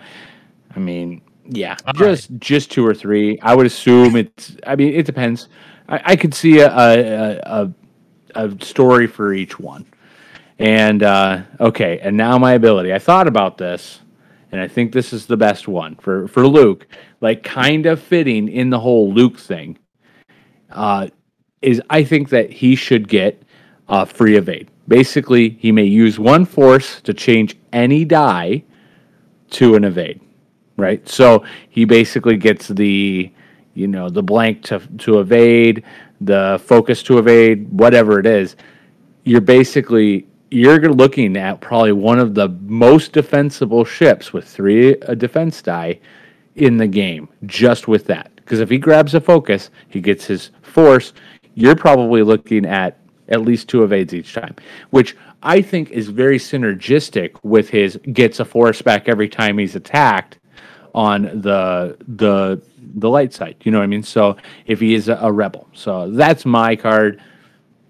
I 0.74 0.78
mean, 0.78 1.20
yeah, 1.44 1.76
All 1.86 1.92
just 1.92 2.30
just 2.38 2.70
two 2.70 2.86
or 2.86 2.94
three. 2.94 3.38
I 3.40 3.54
would 3.54 3.66
assume 3.66 4.16
it's. 4.16 4.56
I 4.66 4.76
mean, 4.76 4.94
it 4.94 5.04
depends. 5.04 5.48
I, 5.88 6.00
I 6.04 6.16
could 6.16 6.32
see 6.32 6.60
a 6.60 6.68
a, 6.68 7.40
a 7.44 7.72
a 8.34 8.64
story 8.64 9.06
for 9.06 9.32
each 9.34 9.58
one. 9.58 9.84
And 10.58 11.02
uh, 11.02 11.42
okay, 11.60 11.98
and 12.00 12.16
now 12.16 12.38
my 12.38 12.54
ability. 12.54 12.92
I 12.92 12.98
thought 12.98 13.28
about 13.28 13.58
this, 13.58 14.00
and 14.50 14.60
I 14.60 14.68
think 14.68 14.92
this 14.92 15.12
is 15.12 15.26
the 15.26 15.36
best 15.36 15.68
one 15.68 15.96
for 15.96 16.28
for 16.28 16.46
Luke. 16.46 16.86
Like 17.20 17.42
kind 17.42 17.86
of 17.86 18.00
fitting 18.00 18.48
in 18.48 18.70
the 18.70 18.80
whole 18.80 19.12
Luke 19.12 19.38
thing. 19.38 19.78
Uh, 20.70 21.08
is 21.62 21.80
I 21.90 22.04
think 22.04 22.28
that 22.30 22.50
he 22.50 22.76
should 22.76 23.08
get 23.08 23.42
uh, 23.88 24.04
free 24.04 24.36
evade. 24.36 24.70
Basically, 24.86 25.50
he 25.50 25.72
may 25.72 25.84
use 25.84 26.18
one 26.18 26.44
force 26.44 27.00
to 27.02 27.12
change 27.12 27.56
any 27.72 28.04
die 28.04 28.64
to 29.50 29.74
an 29.74 29.84
evade. 29.84 30.20
Right. 30.76 31.06
So 31.08 31.44
he 31.68 31.84
basically 31.84 32.36
gets 32.36 32.68
the 32.68 33.32
you 33.74 33.88
know 33.88 34.08
the 34.08 34.22
blank 34.22 34.62
to 34.64 34.80
to 34.98 35.20
evade, 35.20 35.84
the 36.20 36.60
focus 36.64 37.02
to 37.04 37.18
evade, 37.18 37.68
whatever 37.70 38.18
it 38.18 38.26
is 38.26 38.56
you're 39.28 39.42
basically 39.42 40.26
you're 40.50 40.92
looking 40.92 41.36
at 41.36 41.60
probably 41.60 41.92
one 41.92 42.18
of 42.18 42.34
the 42.34 42.48
most 42.62 43.12
defensible 43.12 43.84
ships 43.84 44.32
with 44.32 44.46
three 44.46 45.00
uh, 45.02 45.14
defense 45.14 45.60
die 45.62 45.98
in 46.56 46.76
the 46.76 46.86
game 46.86 47.28
just 47.46 47.86
with 47.86 48.06
that. 48.06 48.30
Because 48.36 48.60
if 48.60 48.70
he 48.70 48.78
grabs 48.78 49.14
a 49.14 49.20
focus 49.20 49.70
he 49.88 50.00
gets 50.00 50.24
his 50.24 50.50
force 50.62 51.12
you're 51.54 51.76
probably 51.76 52.22
looking 52.22 52.64
at 52.64 52.98
at 53.28 53.42
least 53.42 53.68
two 53.68 53.82
evades 53.82 54.14
each 54.14 54.32
time 54.32 54.54
which 54.88 55.14
i 55.42 55.60
think 55.60 55.90
is 55.90 56.08
very 56.08 56.38
synergistic 56.38 57.36
with 57.42 57.68
his 57.68 57.98
gets 58.12 58.40
a 58.40 58.44
force 58.44 58.80
back 58.80 59.06
every 59.06 59.28
time 59.28 59.58
he's 59.58 59.76
attacked 59.76 60.38
on 60.94 61.24
the 61.42 61.96
the 62.16 62.60
the 62.94 63.08
light 63.08 63.34
side 63.34 63.54
you 63.64 63.70
know 63.70 63.78
what 63.78 63.84
i 63.84 63.88
mean? 63.88 64.02
So 64.02 64.36
if 64.66 64.80
he 64.80 64.94
is 64.94 65.08
a, 65.08 65.16
a 65.16 65.30
rebel. 65.30 65.68
So 65.74 66.10
that's 66.10 66.46
my 66.46 66.74
card 66.74 67.20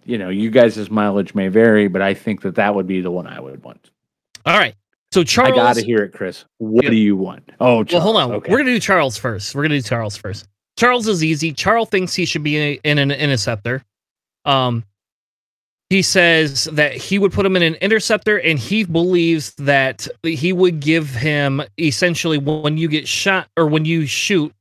you 0.08 0.16
know, 0.16 0.30
you 0.30 0.50
guys' 0.50 0.90
mileage 0.90 1.34
may 1.34 1.48
vary, 1.48 1.86
but 1.86 2.00
I 2.00 2.14
think 2.14 2.40
that 2.40 2.54
that 2.54 2.74
would 2.74 2.86
be 2.86 3.02
the 3.02 3.10
one 3.10 3.26
I 3.26 3.38
would 3.40 3.62
want. 3.62 3.90
All 4.46 4.58
right. 4.58 4.74
So 5.12 5.22
Charles 5.22 5.52
I 5.52 5.56
got 5.56 5.76
to 5.76 5.84
hear 5.84 5.98
it, 5.98 6.12
Chris. 6.12 6.44
What 6.56 6.84
Yeah. 6.84 6.90
do 6.90 6.96
you 6.96 7.14
want? 7.16 7.50
Oh, 7.60 7.84
Charles. 7.84 7.92
Well, 7.92 8.00
hold 8.00 8.16
on. 8.16 8.32
Okay. 8.36 8.50
We're 8.50 8.58
gonna 8.58 8.70
do 8.72 8.80
Charles 8.80 9.18
first. 9.18 9.54
We're 9.54 9.62
gonna 9.62 9.76
do 9.76 9.82
Charles 9.82 10.16
first. 10.16 10.48
Charles 10.78 11.06
is 11.08 11.22
easy. 11.22 11.52
Charles 11.52 11.88
thinks 11.90 12.14
he 12.14 12.24
should 12.24 12.42
be 12.42 12.56
a- 12.58 12.80
in 12.84 12.98
an 12.98 13.10
interceptor. 13.10 13.84
Um, 14.44 14.84
he 15.90 16.02
says 16.02 16.64
that 16.72 16.94
he 16.94 17.18
would 17.18 17.32
put 17.32 17.44
him 17.44 17.56
in 17.56 17.62
an 17.62 17.74
interceptor, 17.76 18.38
and 18.38 18.58
he 18.58 18.84
believes 18.84 19.54
that 19.56 20.06
he 20.22 20.52
would 20.52 20.80
give 20.80 21.10
him 21.14 21.62
essentially 21.78 22.38
when 22.38 22.76
you 22.78 22.88
get 22.88 23.08
shot 23.08 23.48
or 23.56 23.66
when 23.66 23.84
you 23.84 24.06
shoot, 24.06 24.52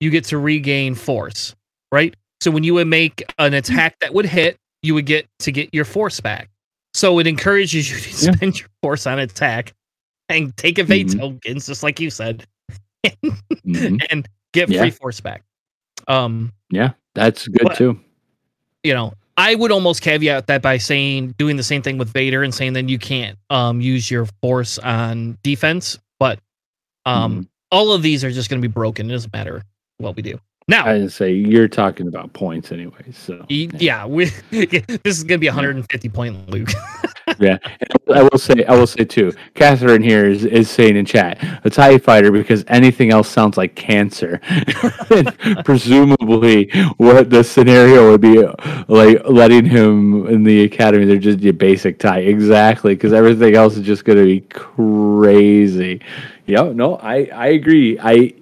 you 0.00 0.10
get 0.10 0.24
to 0.24 0.38
regain 0.38 0.94
force, 0.94 1.54
right? 1.92 2.14
So 2.40 2.50
when 2.50 2.64
you 2.64 2.74
would 2.74 2.86
make 2.86 3.22
an 3.38 3.54
attack 3.54 3.98
that 4.00 4.12
would 4.12 4.26
hit, 4.26 4.58
you 4.84 4.94
would 4.94 5.06
get 5.06 5.26
to 5.40 5.50
get 5.52 5.70
your 5.72 5.84
force 5.84 6.20
back. 6.20 6.48
So 6.92 7.18
it 7.18 7.26
encourages 7.26 7.90
you 7.90 7.98
to 7.98 8.10
Yeah. 8.26 8.32
spend 8.36 8.58
your 8.60 8.68
force 8.82 9.06
on 9.06 9.18
attack 9.18 9.74
and 10.28 10.56
take 10.56 10.78
evade 10.78 11.08
Mhm. 11.08 11.18
tokens, 11.20 11.66
just 11.66 11.82
like 11.82 11.98
you 12.00 12.10
said 12.10 12.46
Mhm. 13.66 14.00
and 14.10 14.28
get 14.52 14.68
Yeah. 14.68 14.80
free 14.80 14.90
force 14.90 15.20
back. 15.20 15.42
Um, 16.08 16.52
Yeah, 16.70 16.90
that's 17.14 17.48
good 17.48 17.64
What- 17.64 17.76
too. 17.76 17.98
you 18.82 18.94
know, 18.94 19.14
I 19.36 19.54
would 19.56 19.72
almost 19.72 20.02
caveat 20.02 20.46
that 20.46 20.62
by 20.62 20.78
saying 20.78 21.34
doing 21.38 21.56
the 21.56 21.62
same 21.64 21.82
thing 21.82 21.98
with 21.98 22.12
Vader 22.12 22.42
and 22.44 22.54
saying 22.54 22.74
then 22.74 22.88
you 22.88 22.98
can't 22.98 23.36
um, 23.50 23.80
use 23.80 24.10
your 24.10 24.26
force 24.42 24.78
on 24.78 25.36
defense. 25.42 25.98
But 26.20 26.38
um, 27.06 27.42
Mhm. 27.42 27.48
all 27.72 27.92
of 27.92 28.02
these 28.02 28.22
are 28.22 28.30
just 28.30 28.48
going 28.48 28.62
to 28.62 28.66
be 28.68 28.72
broken. 28.72 29.10
It 29.10 29.12
doesn't 29.12 29.32
matter 29.32 29.62
what 29.98 30.14
we 30.16 30.22
do. 30.22 30.38
Now, 30.66 30.86
I 30.86 30.94
didn't 30.94 31.10
say 31.10 31.30
you're 31.30 31.68
talking 31.68 32.08
about 32.08 32.32
points 32.32 32.72
anyway. 32.72 33.12
So 33.12 33.44
yeah, 33.50 34.06
we, 34.06 34.24
this 34.50 34.82
is 35.04 35.22
going 35.22 35.38
to 35.38 35.42
be 35.42 35.48
150 35.48 36.08
point 36.08 36.48
Luke. 36.48 36.70
yeah. 37.38 37.58
I 38.14 38.22
will 38.22 38.38
say 38.38 38.64
I 38.64 38.74
will 38.74 38.86
say 38.86 39.04
too. 39.04 39.32
Catherine 39.52 40.02
here 40.02 40.24
is, 40.26 40.46
is 40.46 40.70
saying 40.70 40.96
in 40.96 41.04
chat 41.04 41.38
a 41.64 41.70
Tie 41.70 41.98
Fighter 41.98 42.32
because 42.32 42.64
anything 42.68 43.10
else 43.10 43.28
sounds 43.28 43.58
like 43.58 43.74
cancer. 43.74 44.40
Presumably, 45.66 46.70
what 46.96 47.28
the 47.28 47.44
scenario 47.44 48.10
would 48.10 48.22
be 48.22 48.42
like 48.88 49.22
letting 49.28 49.66
him 49.66 50.26
in 50.28 50.44
the 50.44 50.64
academy. 50.64 51.04
They're 51.04 51.18
just 51.18 51.40
your 51.40 51.52
basic 51.52 51.98
tie 51.98 52.20
exactly 52.20 52.94
because 52.94 53.12
everything 53.12 53.54
else 53.54 53.76
is 53.76 53.84
just 53.84 54.06
going 54.06 54.18
to 54.18 54.24
be 54.24 54.40
crazy. 54.40 56.00
Yeah. 56.46 56.72
No, 56.74 56.96
I 56.96 57.24
I 57.34 57.46
agree. 57.48 57.98
I 58.00 58.32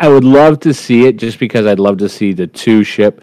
I 0.00 0.08
would 0.08 0.24
love 0.24 0.60
to 0.60 0.72
see 0.74 1.06
it 1.06 1.16
just 1.18 1.38
because 1.38 1.66
I'd 1.66 1.78
love 1.78 1.98
to 1.98 2.08
see 2.08 2.32
the 2.32 2.46
two 2.46 2.82
ship 2.84 3.22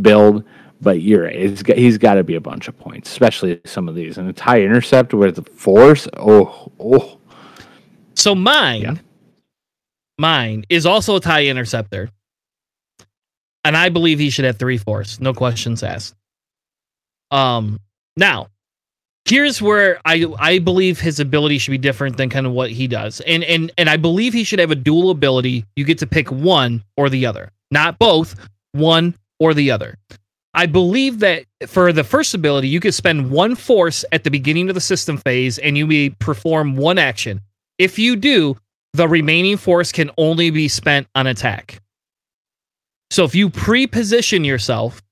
build. 0.00 0.44
But 0.80 1.00
you're 1.00 1.24
right. 1.24 1.36
It's, 1.36 1.62
got- 1.62 1.78
he's 1.78 1.96
got 1.96 2.14
to 2.14 2.24
be 2.24 2.34
a 2.34 2.40
bunch 2.40 2.68
of 2.68 2.78
points, 2.78 3.10
especially 3.10 3.60
some 3.64 3.88
of 3.88 3.94
these. 3.94 4.18
And 4.18 4.28
a 4.28 4.32
tie 4.32 4.60
intercept 4.60 5.14
with 5.14 5.36
the 5.36 5.42
force. 5.50 6.06
Oh, 6.18 6.70
oh. 6.78 7.18
So 8.14 8.34
mine, 8.34 8.82
Yeah. 8.82 8.94
mine 10.18 10.64
is 10.68 10.84
also 10.84 11.16
a 11.16 11.20
tie 11.20 11.46
interceptor, 11.46 12.10
and 13.64 13.76
I 13.76 13.88
believe 13.88 14.18
he 14.18 14.30
should 14.30 14.44
have 14.44 14.58
three 14.58 14.78
force, 14.78 15.20
no 15.20 15.32
questions 15.32 15.82
asked. 15.82 16.14
Um, 17.30 17.78
now, 18.16 18.48
here's 19.26 19.60
where 19.60 20.00
I 20.04 20.26
I 20.38 20.58
believe 20.58 21.00
his 21.00 21.20
ability 21.20 21.58
should 21.58 21.72
be 21.72 21.78
different 21.78 22.16
than 22.16 22.30
kind 22.30 22.46
of 22.46 22.52
what 22.52 22.70
he 22.70 22.86
does, 22.86 23.20
and 23.22 23.44
and 23.44 23.70
and 23.76 23.90
I 23.90 23.96
believe 23.96 24.32
he 24.32 24.44
should 24.44 24.58
have 24.58 24.70
a 24.70 24.76
dual 24.76 25.10
ability. 25.10 25.64
You 25.76 25.84
get 25.84 25.98
to 25.98 26.06
pick 26.06 26.30
one 26.30 26.82
or 26.96 27.10
the 27.10 27.26
other, 27.26 27.52
not 27.70 27.98
both, 27.98 28.36
one 28.72 29.14
or 29.38 29.52
the 29.54 29.70
other. 29.70 29.96
I 30.54 30.64
believe 30.64 31.18
that 31.18 31.44
for 31.66 31.92
the 31.92 32.04
first 32.04 32.32
ability, 32.32 32.68
you 32.68 32.80
could 32.80 32.94
spend 32.94 33.30
one 33.30 33.56
force 33.56 34.06
at 34.12 34.24
the 34.24 34.30
beginning 34.30 34.70
of 34.70 34.74
the 34.74 34.80
system 34.80 35.18
phase, 35.18 35.58
and 35.58 35.76
you 35.76 35.86
may 35.86 36.10
perform 36.10 36.76
one 36.76 36.96
action. 36.96 37.42
If 37.78 37.98
you 37.98 38.16
do, 38.16 38.56
the 38.94 39.06
remaining 39.06 39.58
force 39.58 39.92
can 39.92 40.10
only 40.16 40.50
be 40.50 40.68
spent 40.68 41.08
on 41.14 41.26
attack. 41.26 41.82
So 43.10 43.24
if 43.24 43.34
you 43.34 43.50
pre-position 43.50 44.44
yourself 44.44 45.02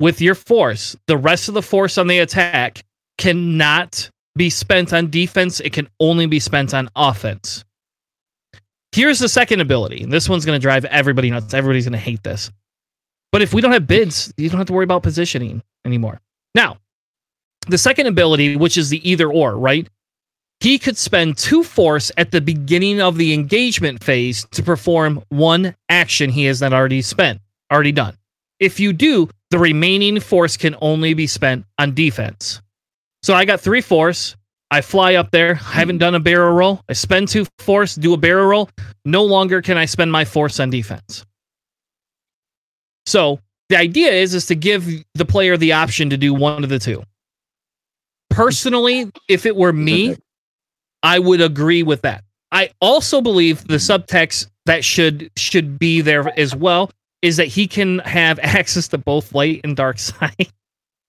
with 0.00 0.22
your 0.22 0.34
force, 0.34 0.96
the 1.06 1.18
rest 1.18 1.48
of 1.48 1.54
the 1.54 1.62
force 1.62 1.98
on 1.98 2.06
the 2.06 2.20
attack 2.20 2.82
cannot 3.20 4.10
be 4.34 4.50
spent 4.50 4.92
on 4.92 5.10
defense. 5.10 5.60
It 5.60 5.72
can 5.72 5.88
only 6.00 6.26
be 6.26 6.40
spent 6.40 6.74
on 6.74 6.88
offense. 6.96 7.64
Here's 8.92 9.18
the 9.18 9.28
second 9.28 9.60
ability. 9.60 10.02
and 10.02 10.12
This 10.12 10.28
one's 10.28 10.44
going 10.44 10.58
to 10.58 10.62
drive 10.62 10.84
everybody 10.86 11.30
nuts. 11.30 11.54
Everybody's 11.54 11.84
going 11.84 11.92
to 11.92 11.98
hate 11.98 12.24
this. 12.24 12.50
But 13.30 13.42
if 13.42 13.54
we 13.54 13.60
don't 13.60 13.72
have 13.72 13.86
bids, 13.86 14.32
you 14.36 14.48
don't 14.48 14.58
have 14.58 14.66
to 14.68 14.72
worry 14.72 14.84
about 14.84 15.04
positioning 15.04 15.62
anymore. 15.84 16.20
Now, 16.54 16.78
the 17.68 17.78
second 17.78 18.06
ability, 18.06 18.56
which 18.56 18.76
is 18.76 18.88
the 18.88 19.08
either 19.08 19.30
or, 19.30 19.56
right? 19.56 19.88
He 20.60 20.78
could 20.78 20.96
spend 20.96 21.38
two 21.38 21.62
force 21.62 22.10
at 22.16 22.32
the 22.32 22.40
beginning 22.40 23.00
of 23.00 23.16
the 23.16 23.32
engagement 23.32 24.02
phase 24.02 24.46
to 24.52 24.62
perform 24.62 25.22
one 25.28 25.76
action 25.88 26.30
he 26.30 26.44
has 26.46 26.60
not 26.60 26.72
already 26.72 27.02
spent, 27.02 27.40
already 27.72 27.92
done. 27.92 28.16
If 28.58 28.80
you 28.80 28.92
do, 28.92 29.28
the 29.50 29.58
remaining 29.58 30.20
force 30.20 30.56
can 30.56 30.74
only 30.80 31.14
be 31.14 31.26
spent 31.26 31.64
on 31.78 31.94
defense. 31.94 32.60
So 33.22 33.34
I 33.34 33.44
got 33.44 33.60
three 33.60 33.80
force. 33.80 34.36
I 34.70 34.80
fly 34.80 35.14
up 35.14 35.30
there. 35.30 35.52
I 35.54 35.72
haven't 35.72 35.98
done 35.98 36.14
a 36.14 36.20
barrel 36.20 36.54
roll. 36.54 36.80
I 36.88 36.92
spend 36.92 37.28
two 37.28 37.46
force, 37.58 37.96
do 37.96 38.14
a 38.14 38.16
barrel 38.16 38.46
roll. 38.46 38.70
No 39.04 39.24
longer 39.24 39.60
can 39.60 39.76
I 39.76 39.84
spend 39.84 40.12
my 40.12 40.24
force 40.24 40.60
on 40.60 40.70
defense. 40.70 41.24
So 43.06 43.40
the 43.68 43.76
idea 43.76 44.12
is 44.12 44.34
is 44.34 44.46
to 44.46 44.54
give 44.54 44.88
the 45.14 45.24
player 45.24 45.56
the 45.56 45.72
option 45.72 46.10
to 46.10 46.16
do 46.16 46.32
one 46.32 46.62
of 46.62 46.70
the 46.70 46.78
two. 46.78 47.02
Personally, 48.30 49.10
if 49.28 49.44
it 49.44 49.56
were 49.56 49.72
me, 49.72 50.16
I 51.02 51.18
would 51.18 51.40
agree 51.40 51.82
with 51.82 52.02
that. 52.02 52.22
I 52.52 52.70
also 52.80 53.20
believe 53.20 53.66
the 53.66 53.76
subtext 53.76 54.46
that 54.66 54.84
should 54.84 55.30
should 55.36 55.78
be 55.78 56.00
there 56.00 56.38
as 56.38 56.54
well 56.54 56.90
is 57.22 57.36
that 57.38 57.48
he 57.48 57.66
can 57.66 57.98
have 58.00 58.38
access 58.42 58.86
to 58.88 58.98
both 58.98 59.34
light 59.34 59.60
and 59.64 59.76
dark 59.76 59.98
side 59.98 60.52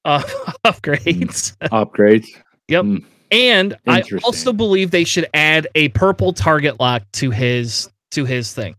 uh, 0.05 0.21
upgrades. 0.65 1.57
Upgrades. 1.69 2.27
Yep. 2.67 2.85
Mm. 2.85 3.05
And 3.31 3.77
I 3.87 4.03
also 4.23 4.51
believe 4.51 4.91
they 4.91 5.05
should 5.05 5.27
add 5.33 5.67
a 5.73 5.87
purple 5.89 6.33
target 6.33 6.79
lock 6.81 7.03
to 7.13 7.31
his 7.31 7.89
to 8.11 8.25
his 8.25 8.53
thing. 8.53 8.75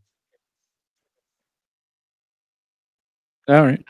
All 3.48 3.62
right. 3.62 3.82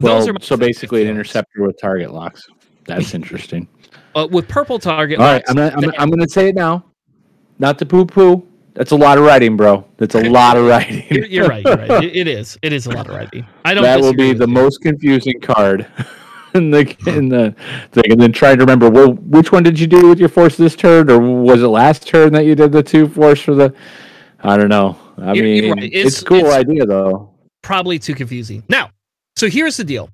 Well, 0.00 0.28
are 0.28 0.34
so 0.40 0.56
basically 0.56 1.02
an 1.02 1.08
interceptor 1.08 1.62
with 1.62 1.80
target 1.80 2.12
locks. 2.12 2.44
That's 2.86 3.14
interesting. 3.14 3.68
Uh, 4.16 4.26
with 4.30 4.48
purple 4.48 4.80
target 4.80 5.20
All 5.20 5.26
right, 5.26 5.46
locks, 5.48 5.50
I'm 5.50 5.56
gonna, 5.56 5.86
I'm, 5.88 6.02
I'm 6.02 6.10
gonna 6.10 6.28
say 6.28 6.48
it 6.48 6.56
now. 6.56 6.84
Not 7.60 7.78
to 7.78 7.86
poo 7.86 8.04
poo. 8.04 8.46
That's 8.74 8.90
a 8.90 8.96
lot 8.96 9.16
of 9.16 9.24
writing, 9.24 9.56
bro. 9.56 9.84
That's 9.96 10.14
a 10.16 10.22
lot 10.28 10.56
of 10.56 10.66
writing. 10.66 11.04
you're, 11.10 11.26
you're 11.26 11.48
right. 11.48 11.64
You're 11.64 11.76
right. 11.76 12.04
It, 12.04 12.16
it 12.16 12.28
is. 12.28 12.58
It 12.62 12.72
is 12.72 12.86
a 12.86 12.90
lot 12.90 13.08
of 13.08 13.14
writing. 13.14 13.46
I 13.64 13.74
don't. 13.74 13.84
that 13.84 14.00
will 14.00 14.14
be 14.14 14.32
the 14.32 14.46
you. 14.46 14.52
most 14.52 14.78
confusing 14.78 15.40
card 15.40 15.86
in 16.54 16.70
the 16.70 16.96
in 17.06 17.28
the 17.28 17.54
thing. 17.92 18.04
And 18.12 18.20
then 18.20 18.32
trying 18.32 18.56
to 18.56 18.62
remember, 18.62 18.88
well, 18.90 19.12
which 19.14 19.52
one 19.52 19.62
did 19.62 19.78
you 19.78 19.86
do 19.86 20.08
with 20.08 20.18
your 20.18 20.28
force 20.28 20.56
this 20.56 20.74
turn, 20.76 21.10
or 21.10 21.18
was 21.18 21.62
it 21.62 21.66
last 21.68 22.06
turn 22.06 22.32
that 22.32 22.44
you 22.46 22.54
did 22.54 22.72
the 22.72 22.82
two 22.82 23.08
force 23.08 23.40
for 23.40 23.54
the? 23.54 23.74
I 24.40 24.56
don't 24.56 24.68
know. 24.68 24.96
I 25.18 25.32
You're- 25.32 25.42
mean, 25.42 25.64
you're 25.64 25.74
right. 25.74 25.84
it's, 25.84 25.94
It's- 25.94 26.22
a 26.22 26.24
cool 26.24 26.38
it's- 26.38 26.54
idea 26.54 26.86
though. 26.86 27.30
probably 27.62 27.98
too 27.98 28.14
confusing. 28.14 28.62
Now, 28.68 28.90
so 29.36 29.48
here's 29.48 29.76
the 29.76 29.84
deal. 29.84 30.08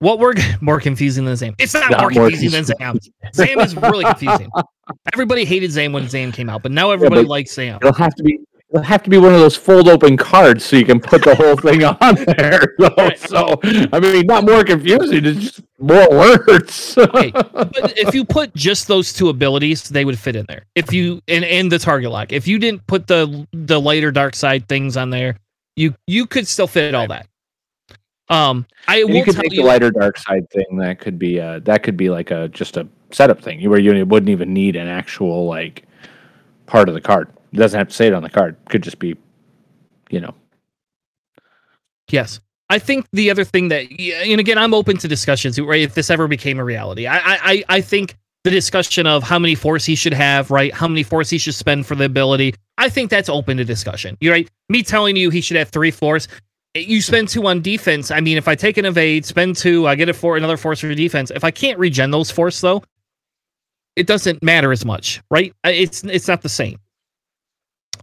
What 0.00 0.18
we're 0.18 0.34
more 0.60 0.78
confusing 0.78 1.24
than 1.24 1.36
Zam? 1.36 1.54
It's 1.58 1.72
not, 1.72 1.90
Not 1.90 2.00
more 2.02 2.10
more 2.10 2.28
confusing 2.30 2.50
than 2.50 2.64
Zam. 2.64 2.98
Zam 3.34 3.60
is 3.60 3.74
really 3.76 4.04
confusing. 4.04 4.50
Everybody 5.14 5.46
hated 5.46 5.72
Zam 5.72 5.92
when 5.92 6.06
Zam 6.08 6.30
came 6.32 6.50
out, 6.50 6.62
but 6.62 6.70
now 6.72 6.90
everybody 6.90 7.22
but- 7.22 7.28
likes 7.30 7.54
Zam. 7.54 7.78
It'll 7.80 7.94
have 7.94 8.14
to 8.16 8.22
be. 8.22 8.38
It'll 8.70 8.82
have 8.82 9.04
to 9.04 9.10
be 9.10 9.16
one 9.16 9.32
of 9.32 9.38
those 9.38 9.54
fold 9.54 9.88
open 9.88 10.16
cards 10.16 10.64
so 10.64 10.74
you 10.74 10.84
can 10.84 10.98
put 10.98 11.22
the 11.22 11.36
whole 11.36 11.56
thing 11.56 11.84
on 12.00 12.14
there. 12.36 12.74
So, 12.78 13.28
so 13.28 13.88
I 13.92 14.00
mean, 14.00 14.26
not 14.26 14.44
more 14.44 14.64
confusing. 14.64 15.24
It's 15.24 15.38
just 15.40 15.62
more 15.78 16.08
words. 16.10 16.98
Okay, 16.98 17.30
but 17.52 17.96
if 17.96 18.12
you 18.12 18.24
put 18.24 18.52
just 18.54 18.88
those 18.88 19.12
two 19.12 19.28
abilities, 19.28 19.84
they 19.88 20.04
would 20.04 20.18
fit 20.18 20.34
in 20.34 20.46
there. 20.48 20.64
If 20.74 20.92
you 20.92 21.22
and 21.28 21.44
and 21.44 21.70
the 21.70 21.78
target 21.78 22.10
lock, 22.10 22.32
if 22.32 22.48
you 22.48 22.58
didn't 22.58 22.84
put 22.88 23.06
the 23.06 23.46
the 23.52 23.80
lighter 23.80 24.10
dark 24.10 24.34
side 24.34 24.68
things 24.68 24.96
on 24.96 25.10
there, 25.10 25.36
you 25.76 25.94
you 26.08 26.26
could 26.26 26.48
still 26.48 26.66
fit 26.66 26.94
all 26.94 27.06
that. 27.06 27.28
Um, 28.28 28.66
I 28.88 28.98
you 28.98 29.22
could 29.22 29.36
take 29.36 29.52
you. 29.52 29.62
the 29.62 29.68
lighter 29.68 29.92
dark 29.92 30.18
side 30.18 30.50
thing. 30.50 30.76
That 30.78 30.98
could 30.98 31.18
be 31.18 31.40
uh 31.40 31.60
that 31.60 31.84
could 31.84 31.96
be 31.96 32.10
like 32.10 32.32
a 32.32 32.48
just 32.48 32.76
a 32.76 32.88
setup 33.12 33.40
thing 33.40 33.68
where 33.70 33.78
you 33.78 34.04
wouldn't 34.04 34.30
even 34.30 34.52
need 34.52 34.74
an 34.74 34.88
actual 34.88 35.46
like 35.46 35.84
part 36.66 36.88
of 36.88 36.94
the 36.94 37.00
card. 37.00 37.28
It 37.56 37.60
doesn't 37.60 37.78
have 37.78 37.88
to 37.88 37.94
say 37.94 38.06
it 38.08 38.12
on 38.12 38.22
the 38.22 38.28
card. 38.28 38.54
Could 38.68 38.82
just 38.82 38.98
be, 38.98 39.16
you 40.10 40.20
know. 40.20 40.34
Yes. 42.10 42.38
I 42.68 42.78
think 42.78 43.06
the 43.14 43.30
other 43.30 43.44
thing 43.44 43.68
that, 43.68 43.86
and 43.90 44.38
again, 44.40 44.58
I'm 44.58 44.74
open 44.74 44.98
to 44.98 45.08
discussions, 45.08 45.58
right? 45.58 45.80
If 45.80 45.94
this 45.94 46.10
ever 46.10 46.28
became 46.28 46.58
a 46.58 46.64
reality, 46.64 47.06
I, 47.06 47.18
I, 47.18 47.64
I- 47.68 47.80
think 47.80 48.16
the 48.44 48.50
discussion 48.50 49.06
of 49.06 49.22
how 49.22 49.38
many 49.38 49.54
force 49.54 49.86
he 49.86 49.94
should 49.94 50.12
have, 50.12 50.50
right? 50.50 50.72
How 50.74 50.86
many 50.86 51.02
force 51.02 51.30
he 51.30 51.38
should 51.38 51.54
spend 51.54 51.86
for 51.86 51.94
the 51.94 52.04
ability, 52.04 52.54
I 52.76 52.90
think 52.90 53.10
that's 53.10 53.28
open 53.30 53.56
to 53.56 53.64
discussion. 53.64 54.16
You're 54.20 54.34
right. 54.34 54.50
Me 54.68 54.82
telling 54.82 55.16
you 55.16 55.30
he 55.30 55.40
should 55.40 55.56
have 55.56 55.70
three 55.70 55.90
force, 55.90 56.28
eh, 56.74 56.80
you 56.80 57.00
spend 57.00 57.28
two 57.28 57.44
on 57.46 57.62
defense. 57.62 58.10
I 58.10 58.20
mean, 58.20 58.36
if 58.36 58.46
I 58.48 58.54
take 58.54 58.76
an 58.76 58.84
evade, 58.84 59.24
spend 59.24 59.56
two, 59.56 59.88
I 59.88 59.94
get 59.96 60.08
a 60.10 60.12
four, 60.14 60.36
another 60.36 60.56
force 60.58 60.80
for 60.80 60.94
defense. 60.94 61.32
If 61.32 61.42
I 61.42 61.50
can't 61.50 61.78
regen 61.78 62.10
those 62.12 62.30
force 62.30 62.60
though, 62.60 62.84
it 63.96 64.06
doesn't 64.06 64.42
matter 64.42 64.70
as 64.70 64.84
much, 64.84 65.22
right? 65.30 65.52
It's 65.64 66.04
it's 66.04 66.28
not 66.28 66.42
the 66.42 66.48
same. 66.50 66.78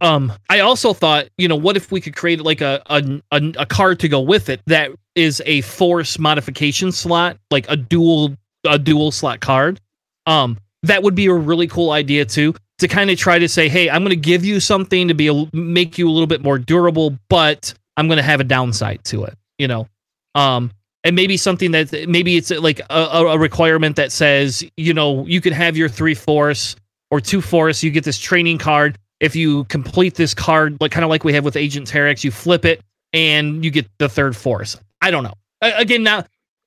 Um, 0.03 0.33
I 0.49 0.59
also 0.59 0.93
thought, 0.93 1.29
you 1.37 1.47
know, 1.47 1.55
what 1.55 1.77
if 1.77 1.89
we 1.89 2.01
could 2.01 2.13
create 2.13 2.41
like 2.41 2.59
a 2.59 2.81
a, 2.87 3.21
a, 3.31 3.53
a 3.59 3.65
card 3.65 4.01
to 4.01 4.09
go 4.09 4.19
with 4.19 4.49
it 4.49 4.61
that 4.67 4.91
is 5.15 5.41
a 5.45 5.61
force 5.61 6.19
modification 6.19 6.91
slot, 6.91 7.37
like 7.49 7.65
a 7.69 7.77
dual 7.77 8.35
a 8.65 8.77
dual 8.77 9.11
slot 9.11 9.39
card. 9.39 9.79
Um, 10.25 10.57
that 10.83 11.03
would 11.03 11.15
be 11.15 11.27
a 11.27 11.33
really 11.33 11.67
cool 11.67 11.91
idea 11.91 12.25
too. 12.25 12.53
To 12.79 12.87
kind 12.89 13.09
of 13.09 13.17
try 13.17 13.39
to 13.39 13.47
say, 13.47 13.69
hey, 13.69 13.89
I'm 13.89 14.01
going 14.01 14.09
to 14.09 14.15
give 14.17 14.43
you 14.43 14.59
something 14.59 15.07
to 15.07 15.13
be 15.13 15.27
a, 15.29 15.49
make 15.53 15.97
you 15.97 16.09
a 16.09 16.11
little 16.11 16.27
bit 16.27 16.43
more 16.43 16.59
durable, 16.59 17.17
but 17.29 17.73
I'm 17.95 18.07
going 18.07 18.17
to 18.17 18.23
have 18.23 18.41
a 18.41 18.43
downside 18.43 19.05
to 19.05 19.23
it. 19.23 19.37
You 19.57 19.69
know, 19.69 19.87
um, 20.35 20.71
and 21.05 21.15
maybe 21.15 21.37
something 21.37 21.71
that 21.71 22.09
maybe 22.09 22.35
it's 22.35 22.49
like 22.49 22.81
a, 22.81 22.85
a 22.89 23.25
a 23.27 23.39
requirement 23.39 23.95
that 23.95 24.11
says, 24.11 24.65
you 24.75 24.93
know, 24.93 25.25
you 25.27 25.39
can 25.39 25.53
have 25.53 25.77
your 25.77 25.87
three 25.87 26.15
force 26.15 26.75
or 27.09 27.21
two 27.21 27.39
force. 27.39 27.83
You 27.83 27.91
get 27.91 28.03
this 28.03 28.19
training 28.19 28.57
card 28.57 28.97
if 29.23 29.35
you 29.35 29.63
complete 29.65 30.15
this 30.15 30.33
card, 30.33 30.77
like 30.81 30.91
kind 30.91 31.03
of 31.03 31.09
like 31.09 31.23
we 31.23 31.33
have 31.33 31.45
with 31.45 31.55
Agent 31.55 31.89
Terex, 31.89 32.23
you 32.23 32.29
flip 32.31 32.65
it 32.65 32.81
and 33.13 33.63
you 33.63 33.71
get 33.71 33.87
the 33.97 34.09
third 34.09 34.35
force. 34.35 34.77
I 35.01 35.11
don't 35.11 35.23
know. 35.23 35.33
Again, 35.61 36.03
now 36.03 36.25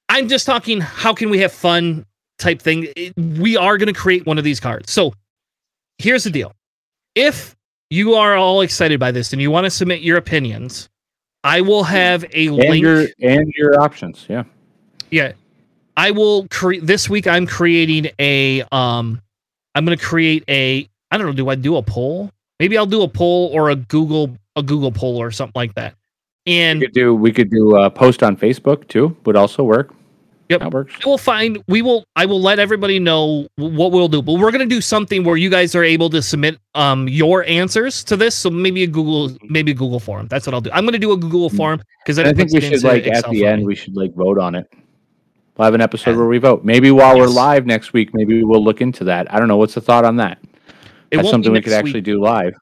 I'm 0.09 0.27
just 0.27 0.47
talking. 0.47 0.81
How 0.81 1.13
can 1.13 1.29
we 1.31 1.39
have 1.41 1.53
fun? 1.53 2.05
Type 2.39 2.61
thing. 2.61 2.89
We 3.17 3.57
are 3.57 3.77
going 3.79 3.87
to 3.93 3.99
create 3.99 4.27
one 4.27 4.39
of 4.39 4.45
these 4.45 4.61
cards. 4.61 4.91
So 4.91 5.13
here's 5.99 6.25
the 6.25 6.31
deal. 6.31 6.53
If 7.15 7.55
you 7.91 8.15
are 8.15 8.37
all 8.37 8.61
excited 8.63 8.99
by 9.01 9.11
this 9.11 9.33
and 9.33 9.41
you 9.41 9.51
want 9.51 9.65
to 9.65 9.71
submit 9.71 10.01
your 10.01 10.17
opinions, 10.19 10.89
I 11.45 11.61
will 11.61 11.85
have 11.85 12.25
a 12.35 12.47
And 12.49 12.57
link. 12.57 12.83
your 12.83 13.07
and 13.23 13.53
your 13.57 13.81
options. 13.81 14.27
Yeah. 14.29 14.45
yeah 15.11 15.33
i 15.97 16.11
will 16.11 16.47
create 16.49 16.85
this 16.85 17.09
week 17.09 17.27
i'm 17.27 17.47
creating 17.47 18.11
a 18.19 18.63
um 18.73 19.19
i'm 19.75 19.85
going 19.87 19.97
to 19.97 20.05
create 20.05 20.43
a 20.49 20.87
i 21.11 21.17
don't 21.17 21.27
know 21.27 21.33
do 21.33 21.49
i 21.49 21.55
do 21.55 21.77
a 21.77 21.83
poll 21.83 22.29
maybe 22.61 22.77
i'll 22.79 22.87
do 22.87 23.03
a 23.03 23.09
poll 23.09 23.51
or 23.53 23.71
a 23.71 23.77
google 23.77 24.37
a 24.57 24.63
google 24.63 24.93
poll 24.93 25.17
or 25.21 25.31
something 25.31 25.53
like 25.55 25.75
that 25.75 25.95
And 26.47 26.81
We 26.81 26.87
could 26.87 26.95
do 26.95 27.15
we 27.15 27.33
could 27.33 27.51
do 27.51 27.77
a 27.77 27.91
post 27.91 28.23
on 28.23 28.37
Facebook 28.37 28.87
too. 28.89 29.17
Would 29.25 29.35
also 29.37 29.63
work. 29.65 29.93
Yep. 30.49 30.61
That 30.61 30.73
works. 30.73 30.95
we'll 31.05 31.19
find 31.19 31.61
we 31.67 31.83
will 31.83 32.05
i 32.15 32.25
will 32.25 32.41
let 32.41 32.61
everybody 32.61 33.01
know 33.01 33.49
what 33.57 33.91
we'll 33.91 34.07
do 34.07 34.23
but 34.23 34.35
we're 34.35 34.53
going 34.53 34.63
to 34.69 34.75
do 34.75 34.81
something 34.81 35.25
where 35.25 35.37
you 35.37 35.51
guys 35.51 35.75
are 35.75 35.83
able 35.83 36.09
to 36.11 36.23
submit 36.23 36.57
um 36.77 37.09
your 37.09 37.43
answers 37.47 38.05
to 38.05 38.17
this 38.17 38.37
so 38.37 38.49
maybe 38.49 38.85
a 38.85 38.87
google 38.87 39.37
maybe 39.43 39.73
a 39.73 39.75
google 39.75 39.99
form 39.99 40.29
that's 40.29 40.47
what 40.47 40.55
i'll 40.55 40.61
do 40.61 40.71
i'm 40.73 40.85
going 40.85 40.93
to 40.93 41.01
do 41.01 41.11
a 41.11 41.17
google 41.17 41.51
form 41.51 41.83
because 42.05 42.17
I 42.21 42.33
think 42.33 42.53
we 42.53 42.61
should 42.61 42.85
like 42.85 43.09
at 43.09 43.29
the 43.29 43.45
end 43.45 43.67
we 43.67 43.75
should 43.75 43.97
like 43.97 44.15
vote 44.15 44.39
on 44.39 44.55
it. 44.55 44.67
We'll 45.59 45.65
have 45.65 45.75
an 45.75 45.81
episode 45.81 46.13
Yeah. 46.13 46.19
where 46.19 46.27
we 46.29 46.39
vote. 46.39 46.65
Maybe 46.65 46.93
while 46.93 47.19
we're 47.19 47.27
live 47.27 47.67
next 47.67 47.93
week, 47.93 48.11
maybe 48.15 48.45
we'll 48.45 48.63
look 48.63 48.81
into 48.81 49.03
that. 49.05 49.27
I 49.35 49.39
don't 49.41 49.49
know. 49.49 49.57
What's 49.57 49.75
the 49.75 49.81
thought 49.81 50.05
on 50.05 50.17
that? 50.19 50.39
It 51.11 51.17
That's 51.17 51.25
won't 51.25 51.33
something 51.33 51.53
be 51.53 51.59
we 51.59 51.63
could 51.63 51.71
next 51.71 51.79
actually 51.79 51.93
week. 52.01 52.05
do 52.05 52.21
live. 52.21 52.55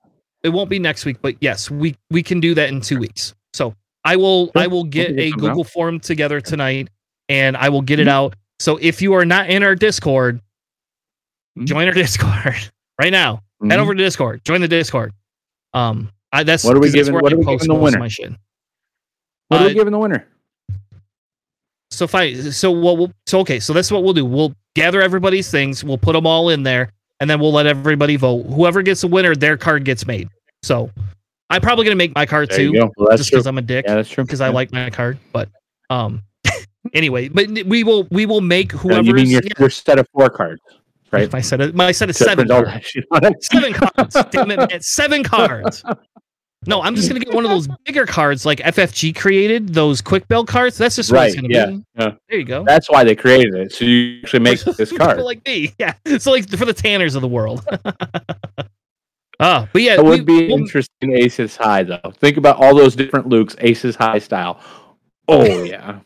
it 0.43 0.49
won't 0.51 0.69
be 0.71 0.79
next 0.79 1.05
week, 1.05 1.17
but 1.23 1.35
yes, 1.41 1.71
we 1.71 1.97
we 2.11 2.23
can 2.23 2.41
do 2.41 2.55
that 2.55 2.69
in 2.69 2.81
two 2.81 2.99
weeks. 2.99 3.35
So 3.53 3.75
I 4.05 4.17
will 4.17 4.51
I 4.55 4.67
will 4.67 4.85
get 4.85 5.11
a 5.19 5.31
something 5.31 5.33
out. 5.33 5.39
Google 5.53 5.65
form 5.65 6.01
together 6.01 6.41
tonight, 6.41 6.89
and 7.29 7.57
I 7.57 7.69
will 7.71 7.83
get 7.83 7.99
it 8.01 8.07
Mhm. 8.07 8.11
out. 8.11 8.37
So 8.61 8.77
if 8.81 9.01
you 9.03 9.15
are 9.15 9.25
not 9.25 9.49
in 9.51 9.63
our 9.63 9.75
Discord, 9.75 10.41
Mhm. 11.59 11.67
join 11.67 11.87
our 11.89 11.95
Discord 12.05 12.71
right 13.01 13.13
now. 13.13 13.43
Head 13.63 13.79
Mhm. 13.79 13.83
over 13.83 13.95
to 13.95 14.03
Discord. 14.03 14.45
Join 14.45 14.61
the 14.61 14.69
Discord. 14.69 15.13
Um, 15.73 16.11
I, 16.33 16.43
that's 16.43 16.65
What 16.65 16.77
are 16.77 16.81
we 16.81 16.91
giving- 16.91 17.15
what 17.15 17.33
I 17.33 17.35
are 17.35 17.39
we 17.39 17.45
giving 17.45 17.69
the 17.69 17.75
winner? 17.75 17.99
my 17.99 18.09
shit. 18.09 18.33
What 19.49 19.61
are 19.61 19.65
uh, 19.65 19.69
we 19.69 19.75
giving 19.75 19.93
the 19.93 19.99
winner? 19.99 20.27
So 21.91 22.05
if 22.05 22.15
I 22.15 22.35
so 22.35 22.71
what 22.73 22.99
we'll 22.99 23.13
so 23.27 23.39
okay 23.41 23.61
so 23.61 23.73
that's 23.73 23.91
what 23.93 24.03
we'll 24.03 24.13
do. 24.15 24.25
We'll 24.25 24.53
gather 24.75 25.01
everybody's 25.01 25.51
things. 25.51 25.85
We'll 25.85 25.99
put 25.99 26.13
them 26.15 26.27
all 26.27 26.49
in 26.51 26.65
there, 26.65 26.91
and 27.21 27.29
then 27.31 27.41
we'll 27.41 27.53
let 27.53 27.67
everybody 27.67 28.17
vote. 28.17 28.45
Whoever 28.47 28.83
gets 28.83 29.01
the 29.03 29.09
winner, 29.09 29.35
their 29.35 29.57
card 29.57 29.85
gets 29.85 30.07
made. 30.07 30.29
So 30.63 30.91
I'm 31.51 31.61
probably 31.61 31.85
gonna 31.85 31.97
make 31.97 32.15
my 32.15 32.27
card 32.27 32.51
There 32.51 32.59
too. 32.59 32.91
Well, 32.97 33.17
just 33.17 33.31
because 33.31 33.47
I'm 33.47 33.59
a 33.59 33.63
dick. 33.63 33.85
Yeah, 33.87 33.97
that's 33.97 34.09
true. 34.09 34.25
because 34.25 34.41
I 34.41 34.49
like 34.49 34.73
my 34.73 34.91
card. 34.91 35.19
But 35.33 35.49
um, 35.91 36.23
anyway, 36.95 37.29
but 37.29 37.49
we 37.67 37.85
will 37.85 38.09
we 38.11 38.27
will 38.27 38.41
make 38.41 38.73
No, 38.73 38.81
whoever. 38.81 39.03
you 39.03 39.15
mean 39.15 39.29
your, 39.29 39.43
your 39.59 39.71
set 39.71 39.99
of 39.99 40.09
four 40.13 40.31
cards, 40.31 40.63
right? 41.11 41.31
My 41.33 41.41
set 41.41 41.61
of 41.61 41.75
my 41.75 41.93
set 41.93 42.11
of 42.11 42.17
seven 42.17 42.49
cards. 42.49 42.71
that 42.71 42.85
shit 42.85 43.05
on 43.11 43.25
it. 43.25 43.45
Seven 43.45 43.73
cards. 43.73 44.17
Damn 44.31 44.51
it, 44.51 44.59
man. 44.59 44.81
Seven 44.81 45.23
cards. 45.23 45.85
No, 46.67 46.83
I'm 46.83 46.95
just 46.95 47.09
gonna 47.09 47.21
get 47.21 47.33
one 47.35 47.45
of 47.45 47.51
those 47.51 47.69
bigger 47.85 48.07
cards 48.07 48.45
like 48.47 48.59
FFG 48.61 49.15
created, 49.17 49.75
those 49.75 50.01
quick 50.01 50.27
build 50.29 50.49
cards. 50.49 50.77
That's 50.79 50.97
just 50.97 51.13
what 51.13 51.27
it's 51.27 51.37
Right, 51.37 51.43
gonna 51.43 51.55
yeah, 51.55 51.67
be. 51.67 51.85
yeah. 51.99 52.11
There 52.29 52.39
you 52.39 52.45
go. 52.45 52.65
That's 52.65 52.91
why 52.91 53.05
they 53.05 53.15
created 53.15 53.55
it. 53.55 53.73
So 53.73 53.85
you 53.85 54.21
actually 54.23 54.41
make 54.41 54.61
this 54.77 54.93
card. 54.93 55.19
like 55.21 55.45
me, 55.47 55.73
yeah. 55.79 55.95
So 56.19 56.31
like 56.33 56.49
for 56.49 56.65
the 56.65 56.75
Tanners 56.75 57.15
of 57.15 57.23
the 57.23 57.29
world. 57.29 57.65
Ah, 59.41 59.69
but 59.73 59.83
yeah, 59.83 59.95
It 59.95 60.05
would 60.05 60.21
we- 60.29 60.43
be 60.43 60.47
we'll- 60.49 60.59
interesting 60.59 61.13
Aces 61.13 61.57
High 61.57 61.83
though. 61.83 62.13
Think 62.21 62.37
about 62.37 62.57
all 62.57 62.75
those 62.75 62.95
different 62.95 63.29
Lukes, 63.29 63.57
Aces 63.59 63.97
High 63.97 64.19
style. 64.21 64.61
Oh 65.29 65.65
yeah. 65.65 66.01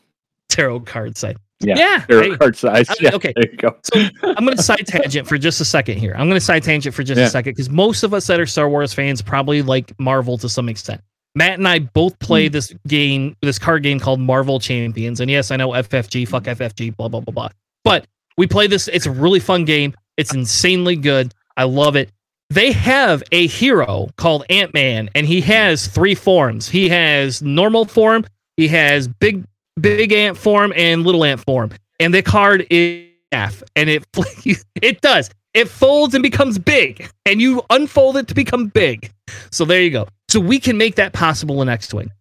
tarot 0.49 0.79
card 0.81 1.15
side. 1.17 1.37
Yeah. 1.61 1.75
Yeah. 1.77 2.05
They're 2.07 2.23
hey, 2.23 2.37
card 2.37 2.55
size. 2.55 2.89
I- 2.89 2.95
Yeah, 3.01 3.15
okay. 3.15 3.33
There 3.35 3.51
you 3.51 3.57
go. 3.57 3.75
So 3.83 3.99
I'm 4.23 4.45
going 4.45 4.55
to 4.57 4.63
side 4.63 4.87
tangent 4.87 5.27
for 5.27 5.37
just 5.37 5.59
a 5.61 5.65
second 5.65 5.97
here. 5.97 6.13
I'm 6.13 6.27
going 6.27 6.39
to 6.39 6.45
side 6.45 6.63
tangent 6.63 6.95
for 6.95 7.03
just 7.03 7.19
Yeah. 7.19 7.25
a 7.27 7.29
second 7.29 7.51
because 7.53 7.69
most 7.69 8.03
of 8.03 8.13
us 8.13 8.27
that 8.27 8.39
are 8.39 8.45
Star 8.45 8.69
Wars 8.69 8.93
fans 8.93 9.21
probably 9.21 9.61
like 9.61 9.93
Marvel 9.99 10.37
to 10.37 10.47
some 10.49 10.69
extent. 10.69 11.01
Matt 11.35 11.59
and 11.59 11.67
I 11.67 11.79
both 11.79 12.17
play 12.19 12.47
Hmm. 12.47 12.53
this 12.53 12.73
game, 12.87 13.35
this 13.41 13.59
card 13.59 13.83
game 13.83 13.99
called 13.99 14.19
Marvel 14.19 14.59
Champions. 14.59 15.19
And 15.19 15.29
yes, 15.29 15.51
I 15.51 15.57
know 15.57 15.73
FFG, 15.73 16.25
fuck 16.27 16.43
FFG, 16.45 16.95
blah, 16.95 17.07
blah, 17.07 17.19
blah, 17.19 17.33
blah. 17.33 17.49
But 17.83 18.07
we 18.37 18.47
play 18.47 18.67
this. 18.67 18.87
It's 18.87 19.05
a 19.05 19.11
really 19.11 19.39
fun 19.39 19.65
game. 19.65 19.93
It's 20.17 20.33
insanely 20.33 20.95
good. 20.95 21.33
I 21.57 21.63
love 21.65 21.95
it. 21.95 22.09
They 22.49 22.71
have 22.71 23.21
a 23.31 23.45
hero 23.47 24.07
called 24.17 24.43
Ant 24.49 24.73
Man, 24.73 25.09
and 25.13 25.27
he 25.27 25.39
has 25.41 25.85
three 25.87 26.15
forms. 26.15 26.67
He 26.67 26.89
has 26.89 27.41
normal 27.43 27.85
form, 27.85 28.25
he 28.57 28.67
has 28.69 29.07
big, 29.07 29.43
big 29.81 30.11
ant 30.11 30.37
form, 30.37 30.73
and 30.75 31.03
little 31.03 31.23
ant 31.23 31.41
form. 31.41 31.71
And 31.99 32.13
the 32.13 32.21
card 32.21 32.65
is 32.69 33.07
half, 33.31 33.63
and 33.75 33.89
it 33.89 34.05
it 34.81 35.01
does. 35.01 35.29
It 35.53 35.67
folds 35.67 36.13
and 36.13 36.21
becomes 36.21 36.59
big, 36.59 37.09
and 37.25 37.41
you 37.41 37.63
unfold 37.69 38.17
it 38.17 38.27
to 38.27 38.35
become 38.35 38.67
big. 38.67 39.11
So 39.51 39.65
there 39.65 39.81
you 39.81 39.89
go. 39.89 40.07
So 40.27 40.39
we 40.39 40.59
can 40.59 40.77
make 40.77 40.95
that 40.95 41.13
possible 41.13 41.61
in 41.61 41.69
X 41.69 41.93
Wing. 41.93 42.11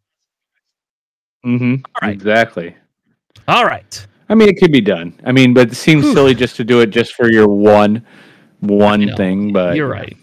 Mm-hmm. 1.44 1.74
All 1.84 2.08
right. 2.08 2.12
Exactly. 2.12 2.74
All 3.46 3.64
right. 3.64 4.06
I 4.28 4.34
mean, 4.34 4.48
it 4.48 4.58
could 4.58 4.72
be 4.72 4.80
done. 4.80 5.18
I 5.24 5.32
mean, 5.32 5.54
but 5.54 5.72
it 5.72 5.74
seems 5.74 6.04
Whew. 6.04 6.14
silly 6.14 6.34
just 6.34 6.56
to 6.56 6.64
do 6.64 6.80
it 6.80 6.86
just 6.88 7.14
for 7.14 7.30
your 7.30 7.48
one, 7.48 8.04
one 8.60 9.14
thing. 9.16 9.52
But 9.52 9.76
You're 9.76 9.88
right. 9.88 10.16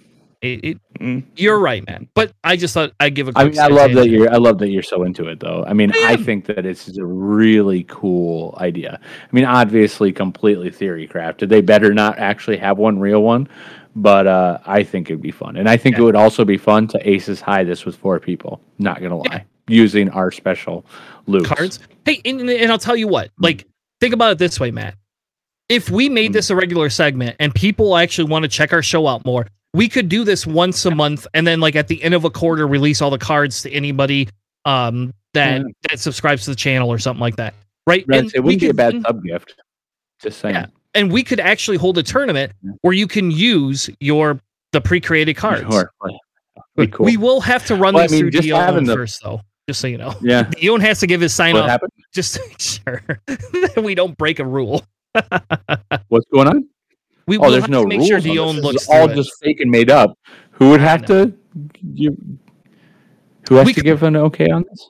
It, 0.54 0.64
it, 0.64 0.78
Mm. 1.00 1.24
you're 1.36 1.60
right, 1.60 1.86
man. 1.86 2.08
But 2.14 2.32
I 2.46 2.56
just 2.56 2.74
thought 2.74 2.94
I'd 3.02 3.16
give 3.16 3.28
a 3.28 3.34
I 3.36 3.44
mean, 3.50 3.60
I 3.60 3.68
love 3.68 3.92
that 3.94 4.08
you're. 4.10 4.32
I 4.34 4.38
love 4.38 4.60
that 4.60 4.70
you're 4.70 4.82
so 4.82 5.04
into 5.04 5.28
it, 5.28 5.42
though. 5.42 5.66
I 5.68 5.74
mean, 5.74 5.92
I 5.94 6.14
I, 6.14 6.16
think 6.16 6.46
that 6.46 6.66
it's 6.66 6.98
a 6.98 7.04
really 7.06 7.84
cool 7.90 8.58
idea. 8.62 9.00
I 9.04 9.28
mean, 9.36 9.44
obviously, 9.44 10.14
completely 10.14 10.70
theory 10.72 11.06
crafted. 11.06 11.50
They 11.50 11.60
better 11.60 11.94
not 11.94 12.18
actually 12.18 12.56
have 12.58 12.78
one 12.78 12.98
real 12.98 13.24
one, 13.24 13.50
but 13.98 14.26
uh, 14.26 14.60
I 14.66 14.84
think 14.84 15.10
it'd 15.10 15.22
be 15.22 15.32
fun, 15.32 15.58
and 15.58 15.68
I 15.68 15.76
think 15.76 15.98
Yeah. 15.98 16.04
it 16.04 16.06
would 16.06 16.16
also 16.16 16.46
be 16.46 16.58
fun 16.58 16.88
to 16.90 17.10
aces 17.10 17.42
high 17.42 17.66
this 17.66 17.84
with 17.86 17.98
four 17.98 18.18
people. 18.22 18.62
Not 18.80 19.02
gonna 19.02 19.18
lie, 19.18 19.44
using 19.68 20.10
our 20.12 20.32
special 20.32 20.86
loot 21.28 21.46
cards. 21.46 21.80
Hey, 22.06 22.22
and, 22.24 22.40
and 22.50 22.72
I'll 22.72 22.78
tell 22.80 22.96
you 22.96 23.10
what. 23.10 23.32
Like, 23.38 23.68
think 24.00 24.14
about 24.14 24.32
it 24.32 24.38
this 24.38 24.62
way, 24.62 24.72
Matt. 24.72 24.96
If 25.68 25.90
we 25.90 26.08
made 26.08 26.30
Mm. 26.32 26.36
this 26.36 26.50
a 26.52 26.56
regular 26.56 26.90
segment 26.90 27.36
and 27.40 27.54
people 27.54 27.98
actually 27.98 28.30
want 28.30 28.44
to 28.44 28.50
check 28.50 28.72
our 28.72 28.84
show 28.84 29.08
out 29.08 29.26
more, 29.26 29.48
we 29.76 29.90
could 29.90 30.10
do 30.10 30.24
this 30.24 30.48
once 30.48 30.86
a 30.86 30.92
month, 30.92 31.28
and 31.34 31.46
then 31.46 31.60
like 31.60 31.76
at 31.76 31.88
the 31.88 32.02
end 32.04 32.14
of 32.14 32.24
a 32.26 32.30
quarter, 32.30 32.68
release 32.68 33.02
all 33.02 33.10
the 33.10 33.18
cards 33.18 33.62
to 33.64 33.72
anybody 33.72 34.30
um 34.66 35.14
that 35.34 35.62
Yeah. 35.62 35.64
that 35.90 36.00
subscribes 36.00 36.46
to 36.46 36.52
the 36.52 36.56
channel 36.56 36.90
or 36.92 36.98
something 36.98 37.22
like 37.22 37.36
that, 37.36 37.54
right? 37.88 38.06
Right, 38.08 38.26
it 38.26 38.34
we 38.36 38.40
wouldn't 38.56 38.62
be 38.62 38.70
a 38.70 38.74
bad 38.74 39.02
sub 39.02 39.24
gift. 39.24 39.56
Just 40.22 40.40
saying. 40.40 40.56
Yeah. 40.56 40.66
and 40.94 41.12
we 41.12 41.24
could 41.24 41.40
actually 41.42 41.78
hold 41.78 41.98
a 41.98 42.04
tournament 42.04 42.54
where 42.82 42.94
you 42.94 43.06
can 43.08 43.30
use 43.32 43.90
your 44.00 44.40
the 44.72 44.80
pre-created 44.82 45.36
cards. 45.36 45.68
Sure. 45.72 45.92
Cool. 46.02 47.06
We 47.06 47.16
will 47.18 47.40
have 47.42 47.66
to 47.68 47.76
run 47.76 47.94
Well, 47.94 48.04
I 48.04 48.08
these 48.08 48.22
mean, 48.24 48.32
through 48.32 48.42
Dion 48.42 48.62
having 48.62 48.84
the- 48.86 48.96
first, 48.96 49.22
though. 49.24 49.42
Just 49.68 49.82
so 49.82 49.88
you 49.88 49.98
know, 49.98 50.14
yeah. 50.22 50.44
Dion 50.52 50.80
has 50.82 51.00
to 51.00 51.08
give 51.08 51.22
his 51.22 51.34
sign 51.34 51.54
What 51.56 51.64
off 51.64 51.70
happened? 51.70 51.92
just 52.14 52.36
to 52.36 52.42
make 52.48 52.60
sure 52.62 53.02
that 53.28 53.82
we 53.84 53.96
don't 53.96 54.16
break 54.18 54.40
a 54.40 54.46
rule. 54.46 54.84
What's 56.10 56.26
going 56.32 56.48
on? 56.48 56.68
We 57.28 57.38
Oh, 57.38 57.50
there's 57.52 57.68
no 57.68 57.82
to 57.84 57.88
make 57.88 57.98
rules. 58.00 58.08
sure. 58.10 58.20
Dion 58.20 58.62
looks 58.62 58.88
all 58.88 59.10
it. 59.10 59.16
just 59.16 59.32
fake 59.42 59.60
and 59.60 59.72
made 59.72 59.90
up. 59.90 60.18
Who 60.52 60.70
would 60.70 60.82
have 60.82 61.06
to? 61.06 61.34
You, 61.94 62.16
who 63.50 63.56
has 63.56 63.66
We 63.66 63.74
to 63.74 63.80
could- 63.80 63.86
give 63.86 64.04
an 64.04 64.16
okay 64.16 64.50
on 64.50 64.64
this? 64.70 64.90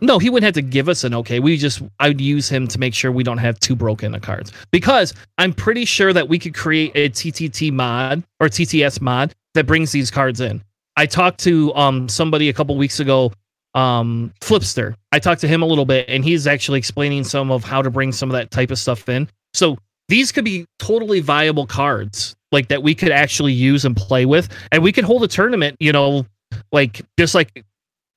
No, 0.00 0.18
he 0.18 0.28
wouldn't 0.28 0.44
have 0.44 0.62
to 0.62 0.68
give 0.68 0.88
us 0.90 1.04
an 1.04 1.14
okay. 1.14 1.40
We 1.40 1.56
just 1.56 1.80
I'd 2.00 2.20
use 2.20 2.48
him 2.48 2.66
to 2.68 2.78
make 2.78 2.92
sure 2.92 3.10
we 3.10 3.22
don't 3.22 3.38
have 3.38 3.58
two 3.60 3.74
broken 3.74 4.18
cards 4.20 4.52
because 4.70 5.14
I'm 5.38 5.54
pretty 5.54 5.86
sure 5.86 6.12
that 6.12 6.28
we 6.28 6.38
could 6.38 6.52
create 6.54 6.92
a 6.94 7.08
TTT 7.08 7.72
mod 7.72 8.22
or 8.40 8.48
TTS 8.48 9.00
mod 9.00 9.34
that 9.54 9.66
brings 9.66 9.92
these 9.92 10.10
cards 10.10 10.40
in. 10.40 10.62
I 10.96 11.06
talked 11.06 11.38
to 11.44 11.74
um 11.74 12.08
somebody 12.08 12.50
a 12.50 12.52
couple 12.52 12.76
weeks 12.76 13.00
ago, 13.00 13.32
um 13.74 14.32
Flipster. 14.42 14.94
I 15.12 15.18
talked 15.20 15.40
to 15.42 15.48
him 15.48 15.62
a 15.62 15.66
little 15.66 15.86
bit 15.86 16.06
and 16.08 16.22
he's 16.22 16.46
actually 16.46 16.78
explaining 16.80 17.24
some 17.24 17.50
of 17.50 17.64
how 17.64 17.80
to 17.80 17.88
bring 17.88 18.12
some 18.12 18.28
of 18.28 18.34
that 18.34 18.50
type 18.50 18.70
of 18.70 18.78
stuff 18.78 19.08
in. 19.08 19.28
So 19.54 19.78
these 20.08 20.32
could 20.32 20.44
be 20.44 20.66
totally 20.78 21.20
viable 21.20 21.66
cards 21.66 22.34
like 22.52 22.68
that 22.68 22.82
we 22.82 22.94
could 22.94 23.10
actually 23.10 23.52
use 23.52 23.84
and 23.84 23.96
play 23.96 24.26
with 24.26 24.48
and 24.72 24.82
we 24.82 24.92
could 24.92 25.04
hold 25.04 25.24
a 25.24 25.28
tournament, 25.28 25.76
you 25.80 25.92
know, 25.92 26.24
like 26.72 27.02
just 27.18 27.34
like 27.34 27.64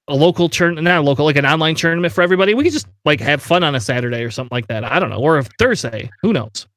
a 0.07 0.15
local 0.15 0.47
turn, 0.47 0.75
not 0.75 0.99
a 0.99 1.01
local, 1.01 1.25
like 1.25 1.35
an 1.35 1.45
online 1.45 1.75
tournament 1.75 2.13
for 2.13 2.21
everybody. 2.21 2.53
We 2.53 2.63
could 2.63 2.73
just 2.73 2.87
like 3.05 3.19
have 3.19 3.41
fun 3.41 3.63
on 3.63 3.75
a 3.75 3.79
Saturday 3.79 4.23
or 4.23 4.31
something 4.31 4.55
like 4.55 4.67
that. 4.67 4.83
I 4.83 4.99
don't 4.99 5.09
know, 5.09 5.19
or 5.19 5.37
a 5.37 5.43
Thursday. 5.43 6.09
Who 6.21 6.33
knows? 6.33 6.67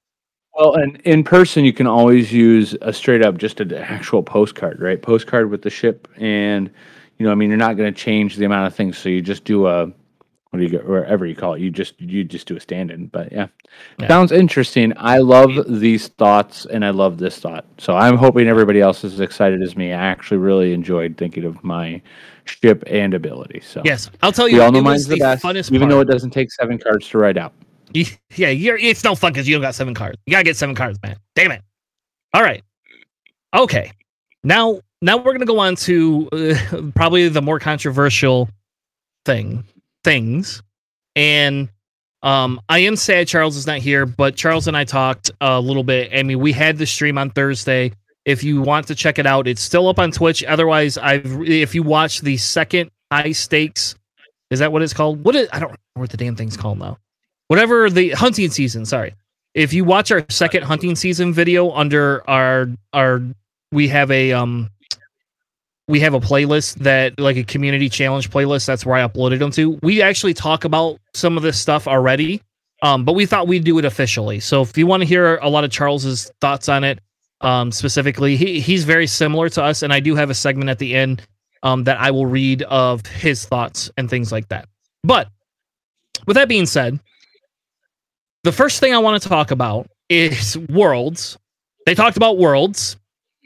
Well, 0.55 0.75
and 0.75 1.01
in 1.03 1.23
person, 1.23 1.65
you 1.65 1.73
can 1.73 1.87
always 1.87 2.33
use 2.33 2.77
a 2.83 2.93
straight 2.93 3.25
up 3.25 3.39
just 3.39 3.61
an 3.61 3.73
actual 3.73 4.23
postcard, 4.23 4.81
right? 4.81 5.01
Postcard 5.01 5.49
with 5.49 5.63
the 5.63 5.71
ship, 5.71 6.09
and 6.17 6.71
you 7.19 7.27
know, 7.27 7.33
I 7.33 7.35
mean, 7.35 7.51
you're 7.51 7.59
not 7.59 7.77
going 7.77 7.93
to 7.93 7.99
change 7.99 8.37
the 8.37 8.47
amount 8.47 8.67
of 8.67 8.75
things, 8.75 8.99
so 8.99 9.09
you 9.09 9.23
just 9.23 9.45
do 9.45 9.67
a 9.67 9.93
what 10.51 10.59
do 10.59 10.65
you 10.65 10.69
get, 10.71 10.87
wherever 10.87 11.25
you 11.25 11.37
call 11.37 11.55
it, 11.55 11.61
you 11.61 11.71
just 11.71 12.01
you 12.01 12.25
just 12.25 12.47
do 12.49 12.57
a 12.57 12.61
stand-in. 12.61 13.07
But 13.07 13.31
yeah, 13.33 13.47
Yeah. 14.01 14.09
sounds 14.09 14.33
interesting. 14.33 14.93
I 14.97 15.19
love 15.19 15.51
these 15.81 16.09
thoughts, 16.09 16.67
and 16.67 16.85
I 16.85 16.91
love 16.91 17.19
this 17.19 17.39
thought. 17.39 17.65
So 17.79 17.95
I'm 17.97 18.17
hoping 18.17 18.49
everybody 18.49 18.81
else 18.81 19.05
is 19.05 19.15
as 19.15 19.21
excited 19.21 19.63
as 19.63 19.77
me. 19.77 19.93
I 19.93 20.07
actually 20.07 20.39
really 20.39 20.73
enjoyed 20.73 21.17
thinking 21.17 21.45
of 21.45 21.63
my 21.63 22.03
ship 22.47 22.83
and 22.89 23.15
ability. 23.15 23.61
So 23.61 23.83
Yes, 23.85 24.11
I'll 24.23 24.33
tell 24.33 24.49
you. 24.49 24.57
we 24.57 24.61
all 24.63 24.73
know 24.73 24.81
it 24.81 24.83
mine's 24.83 25.01
was 25.03 25.09
the 25.09 25.19
best, 25.19 25.45
funnest 25.45 25.73
even 25.73 25.89
though 25.89 26.01
it 26.01 26.09
doesn't 26.09 26.31
take 26.31 26.51
seven 26.51 26.79
cards 26.79 27.09
to 27.11 27.19
write 27.19 27.37
out. 27.39 27.53
Yeah, 28.37 28.49
you're, 28.51 28.77
it's 28.77 29.03
no 29.05 29.15
fun 29.17 29.33
because 29.33 29.49
you 29.49 29.55
don't 29.57 29.63
got 29.63 29.75
seven 29.75 29.95
cards. 29.95 30.17
You 30.27 30.31
gotta 30.33 30.45
get 30.45 30.57
seven 30.57 30.75
cards, 30.77 30.99
man. 31.03 31.17
Damn 31.35 31.51
it. 31.53 31.63
All 32.35 32.43
right. 32.43 32.63
Okay. 33.55 33.91
Now, 34.45 34.81
now 35.03 35.17
we're 35.17 35.33
gonna 35.33 35.45
go 35.47 35.59
on 35.59 35.75
to 35.77 36.29
uh, 36.33 36.83
probably 36.95 37.29
the 37.29 37.43
more 37.43 37.59
controversial 37.59 38.49
thing, 39.25 39.65
things, 40.05 40.63
and 41.17 41.69
um, 42.23 42.61
I 42.69 42.81
am 42.81 42.97
sad 42.97 43.29
Charles 43.29 43.57
is 43.57 43.67
not 43.67 43.79
here, 43.79 44.05
but 44.05 44.37
Charles 44.37 44.69
and 44.69 44.77
I 44.77 44.85
talked 44.85 45.31
a 45.41 45.61
little 45.61 45.85
bit. 45.85 46.11
I 46.15 46.23
mean, 46.23 46.39
we 46.39 46.53
had 46.53 46.77
the 46.77 46.87
stream 46.87 47.17
on 47.17 47.31
Thursday. 47.31 47.93
If 48.27 48.45
you 48.45 48.61
want 48.61 48.87
to 48.89 48.95
check 48.95 49.19
it 49.19 49.27
out, 49.27 49.49
it's 49.49 49.63
still 49.63 49.89
up 49.89 49.99
on 49.99 50.11
Twitch. 50.11 50.45
Otherwise, 50.45 50.99
I've 50.99 51.43
if 51.43 51.75
you 51.75 51.83
watch 51.83 52.21
the 52.21 52.37
second 52.37 52.91
high 53.11 53.33
stakes, 53.33 53.95
is 54.51 54.59
that 54.59 54.71
what 54.71 54.83
it's 54.83 54.93
called? 54.93 55.25
What 55.25 55.35
is 55.35 55.49
I 55.53 55.59
don't 55.59 55.71
know 55.71 55.77
what 55.95 56.11
the 56.11 56.19
damn 56.19 56.37
thing's 56.37 56.57
called 56.57 56.79
now. 56.79 56.99
Whatever 57.49 57.89
the 57.89 58.11
hunting 58.11 58.51
season. 58.51 58.85
Sorry, 58.85 59.15
if 59.55 59.73
you 59.73 59.85
watch 59.85 60.13
our 60.13 60.25
second 60.29 60.65
hunting 60.65 60.95
season 60.97 61.33
video 61.33 61.71
under 61.73 62.29
our 62.29 62.69
our 62.93 63.23
we 63.73 63.89
have 63.89 64.11
a 64.11 64.33
um 64.33 64.69
we 65.91 65.99
have 66.01 66.14
a 66.14 66.20
playlist 66.20 66.76
that 66.76 67.18
like 67.18 67.36
a 67.36 67.43
community 67.43 67.88
challenge 67.88 68.30
playlist 68.30 68.64
that's 68.64 68.86
where 68.86 68.97
i 68.97 69.07
uploaded 69.07 69.41
them 69.41 69.51
to. 69.51 69.78
We 69.82 70.01
actually 70.01 70.34
talk 70.34 70.64
about 70.64 70.99
some 71.14 71.36
of 71.36 71.43
this 71.43 71.59
stuff 71.61 71.88
already 71.88 72.41
um 72.82 73.05
but 73.05 73.14
we 73.14 73.26
thought 73.26 73.49
we'd 73.49 73.64
do 73.64 73.78
it 73.78 73.84
officially. 73.84 74.41
So 74.41 74.62
if 74.62 74.78
you 74.78 74.86
want 74.86 75.03
to 75.03 75.07
hear 75.07 75.36
a 75.38 75.49
lot 75.49 75.64
of 75.64 75.70
charles's 75.70 76.30
thoughts 76.41 76.68
on 76.68 76.84
it 76.84 77.01
um 77.41 77.72
specifically 77.72 78.36
he, 78.36 78.61
he's 78.61 78.84
very 78.84 79.07
similar 79.07 79.49
to 79.49 79.62
us 79.62 79.82
and 79.82 79.93
i 79.93 80.01
do 80.01 80.14
have 80.14 80.30
a 80.30 80.34
segment 80.34 80.70
at 80.70 80.78
the 80.78 80.95
end 80.95 81.26
um 81.62 81.84
that 81.84 81.99
i 81.99 82.11
will 82.11 82.26
read 82.26 82.62
of 82.62 83.05
his 83.07 83.45
thoughts 83.45 83.91
and 83.97 84.09
things 84.09 84.30
like 84.30 84.49
that. 84.49 84.68
But 85.03 85.28
with 86.26 86.36
that 86.36 86.49
being 86.49 86.66
said 86.66 87.01
the 88.45 88.53
first 88.53 88.78
thing 88.78 88.95
i 88.95 88.99
want 88.99 89.20
to 89.20 89.28
talk 89.28 89.51
about 89.51 89.88
is 90.09 90.57
worlds. 90.68 91.38
They 91.86 91.95
talked 91.95 92.16
about 92.16 92.36
worlds. 92.36 92.97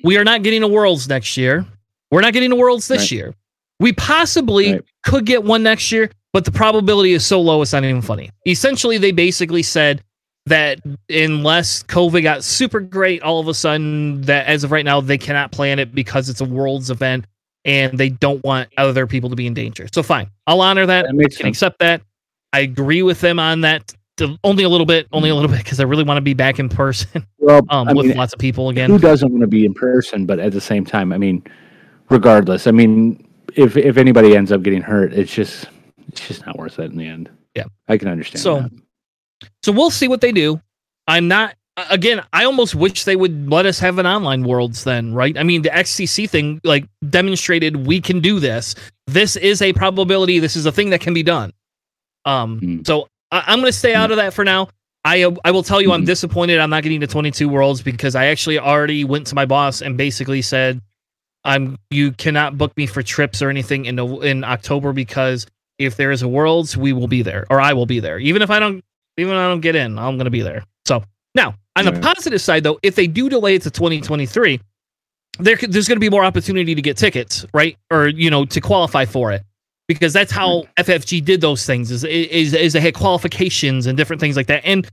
We 0.02 0.16
are 0.16 0.24
not 0.24 0.42
getting 0.42 0.62
a 0.62 0.68
worlds 0.68 1.08
next 1.08 1.36
year 1.36 1.66
we're 2.14 2.20
not 2.20 2.32
getting 2.32 2.50
the 2.50 2.56
worlds 2.56 2.88
this 2.88 3.02
Right. 3.02 3.12
year. 3.12 3.34
We 3.80 3.92
possibly 3.92 4.72
Right. 4.74 4.82
could 5.04 5.26
get 5.26 5.42
one 5.44 5.62
next 5.62 5.90
year, 5.92 6.10
but 6.32 6.44
the 6.44 6.52
probability 6.52 7.12
is 7.12 7.26
so 7.26 7.40
low 7.40 7.60
it's 7.60 7.72
not 7.72 7.84
even 7.84 8.00
funny. 8.02 8.30
Essentially, 8.46 8.98
they 8.98 9.10
basically 9.12 9.62
said 9.62 10.00
that 10.46 10.78
unless 11.10 11.82
COVID 11.84 12.22
got 12.22 12.44
super 12.44 12.80
great 12.80 13.22
all 13.22 13.40
of 13.40 13.48
a 13.48 13.54
sudden, 13.54 14.20
that 14.22 14.46
as 14.46 14.62
of 14.62 14.70
right 14.70 14.84
now, 14.84 15.00
they 15.00 15.18
cannot 15.18 15.50
plan 15.52 15.78
it 15.78 15.94
because 15.94 16.28
it's 16.28 16.40
a 16.40 16.44
worlds 16.44 16.90
event 16.90 17.24
and 17.64 17.98
they 17.98 18.10
don't 18.10 18.44
want 18.44 18.68
other 18.76 19.06
people 19.06 19.30
to 19.30 19.36
be 19.36 19.46
in 19.46 19.54
danger. 19.54 19.86
So 19.92 20.02
fine. 20.02 20.28
I'll 20.46 20.60
honor 20.60 20.86
that. 20.86 21.06
That 21.06 21.14
makes 21.14 21.36
can 21.36 21.44
sense. 21.46 21.56
accept 21.56 21.78
that. 21.80 22.02
I 22.52 22.60
agree 22.60 23.02
with 23.02 23.20
them 23.20 23.38
on 23.38 23.62
that. 23.62 23.92
Only 24.44 24.62
a 24.62 24.68
little 24.68 24.86
bit, 24.86 25.08
only 25.12 25.30
a 25.30 25.34
little 25.34 25.50
bit, 25.50 25.58
because 25.64 25.80
I 25.80 25.84
really 25.84 26.04
want 26.04 26.18
to 26.18 26.22
be 26.22 26.34
back 26.34 26.60
in 26.60 26.68
person 26.68 27.26
Well, 27.38 27.62
um, 27.70 27.88
with 27.96 28.06
mean, 28.06 28.16
lots 28.16 28.32
of 28.32 28.38
people 28.38 28.68
again. 28.68 28.88
who 28.88 28.98
doesn't 28.98 29.28
want 29.32 29.40
to 29.40 29.48
be 29.48 29.64
in 29.64 29.74
person? 29.74 30.24
But 30.24 30.38
at 30.38 30.52
the 30.52 30.60
same 30.60 30.84
time, 30.84 31.12
I 31.12 31.18
mean, 31.18 31.42
regardless, 32.10 32.66
I 32.66 32.70
mean, 32.70 33.26
if 33.54 33.76
if 33.76 33.96
anybody 33.96 34.36
ends 34.36 34.52
up 34.52 34.62
getting 34.62 34.82
hurt, 34.82 35.12
it's 35.12 35.32
just 35.32 35.66
it's 36.08 36.26
just 36.26 36.44
not 36.46 36.58
worth 36.58 36.78
it 36.78 36.90
in 36.90 36.96
the 36.96 37.06
end. 37.06 37.30
Yeah. 37.54 37.64
I 37.88 37.96
can 37.98 38.08
understand. 38.08 38.40
So- 38.42 38.60
that. 38.62 38.70
So 39.62 39.72
we'll 39.72 39.90
see 39.90 40.08
what 40.08 40.20
they 40.20 40.32
do. 40.32 40.60
I'm 41.06 41.28
not 41.28 41.54
again, 41.90 42.22
I 42.32 42.44
almost 42.44 42.74
wish 42.74 43.04
they 43.04 43.16
would 43.16 43.50
let 43.50 43.66
us 43.66 43.78
have 43.80 43.98
an 43.98 44.06
online 44.06 44.44
worlds 44.44 44.84
then, 44.84 45.12
right? 45.12 45.36
I 45.36 45.42
mean, 45.42 45.62
the 45.62 45.70
XCC 45.70 46.30
thing 46.30 46.60
like 46.64 46.86
demonstrated 47.10 47.86
we 47.86 48.00
can 48.00 48.20
do 48.20 48.38
this. 48.40 48.74
This 49.06 49.36
is 49.36 49.60
a 49.60 49.72
probability, 49.72 50.38
this 50.38 50.56
is 50.56 50.66
a 50.66 50.72
thing 50.72 50.90
that 50.90 51.00
can 51.00 51.12
be 51.14 51.22
done. 51.22 51.52
Um 52.24 52.58
Hmm. 52.58 52.78
so 52.86 53.06
I, 53.30 53.42
I'm 53.48 53.60
going 53.60 53.70
to 53.72 53.78
stay 53.78 53.94
out 53.94 54.10
of 54.10 54.16
that 54.18 54.32
for 54.32 54.44
now. 54.44 54.68
I 55.04 55.30
I 55.44 55.50
will 55.50 55.62
tell 55.64 55.82
you 55.82 55.92
I'm 55.92 56.02
Mhm. 56.02 56.06
disappointed 56.06 56.58
I'm 56.60 56.70
not 56.70 56.82
getting 56.84 57.00
to 57.00 57.06
22 57.06 57.48
worlds 57.48 57.82
because 57.82 58.14
I 58.14 58.26
actually 58.26 58.58
already 58.58 59.04
went 59.04 59.26
to 59.28 59.34
my 59.34 59.44
boss 59.44 59.82
and 59.82 59.98
basically 59.98 60.40
said 60.42 60.80
I'm 61.44 61.78
you 61.90 62.12
cannot 62.12 62.56
book 62.56 62.76
me 62.76 62.86
for 62.86 63.02
trips 63.02 63.42
or 63.42 63.50
anything 63.50 63.84
in 63.84 63.98
in 63.98 64.44
October 64.44 64.92
because 64.92 65.46
if 65.78 65.96
there 65.96 66.10
is 66.10 66.22
a 66.22 66.28
worlds, 66.28 66.76
we 66.76 66.92
will 66.92 67.08
be 67.08 67.22
there 67.22 67.46
or 67.50 67.60
I 67.60 67.72
will 67.72 67.86
be 67.86 68.00
there. 68.00 68.18
Even 68.18 68.42
if 68.42 68.50
I 68.50 68.58
don't 68.58 68.84
even 69.16 69.34
if 69.34 69.38
I 69.38 69.48
don't 69.48 69.60
get 69.60 69.76
in, 69.76 69.98
I'm 69.98 70.16
going 70.16 70.24
to 70.24 70.30
be 70.30 70.42
there. 70.42 70.64
So 70.86 71.04
now, 71.34 71.54
on 71.76 71.84
the 71.84 71.92
positive 71.92 72.40
side, 72.40 72.62
though, 72.62 72.78
if 72.82 72.94
they 72.94 73.06
do 73.06 73.28
delay 73.28 73.56
it 73.56 73.62
to 73.62 73.70
2023, 73.70 74.60
there 75.38 75.56
there's 75.56 75.88
going 75.88 75.96
to 75.96 76.00
be 76.00 76.10
more 76.10 76.24
opportunity 76.24 76.74
to 76.74 76.82
get 76.82 76.96
tickets, 76.96 77.44
right? 77.52 77.76
Or 77.90 78.08
you 78.08 78.30
know, 78.30 78.44
to 78.46 78.60
qualify 78.60 79.04
for 79.04 79.32
it, 79.32 79.42
because 79.88 80.12
that's 80.12 80.30
how 80.30 80.62
mm-hmm. 80.62 80.90
FFG 80.90 81.24
did 81.24 81.40
those 81.40 81.66
things. 81.66 81.90
Is 81.90 82.04
is 82.04 82.54
is 82.54 82.72
they 82.72 82.80
had 82.80 82.94
qualifications 82.94 83.86
and 83.86 83.96
different 83.96 84.20
things 84.20 84.36
like 84.36 84.46
that. 84.46 84.64
And 84.64 84.88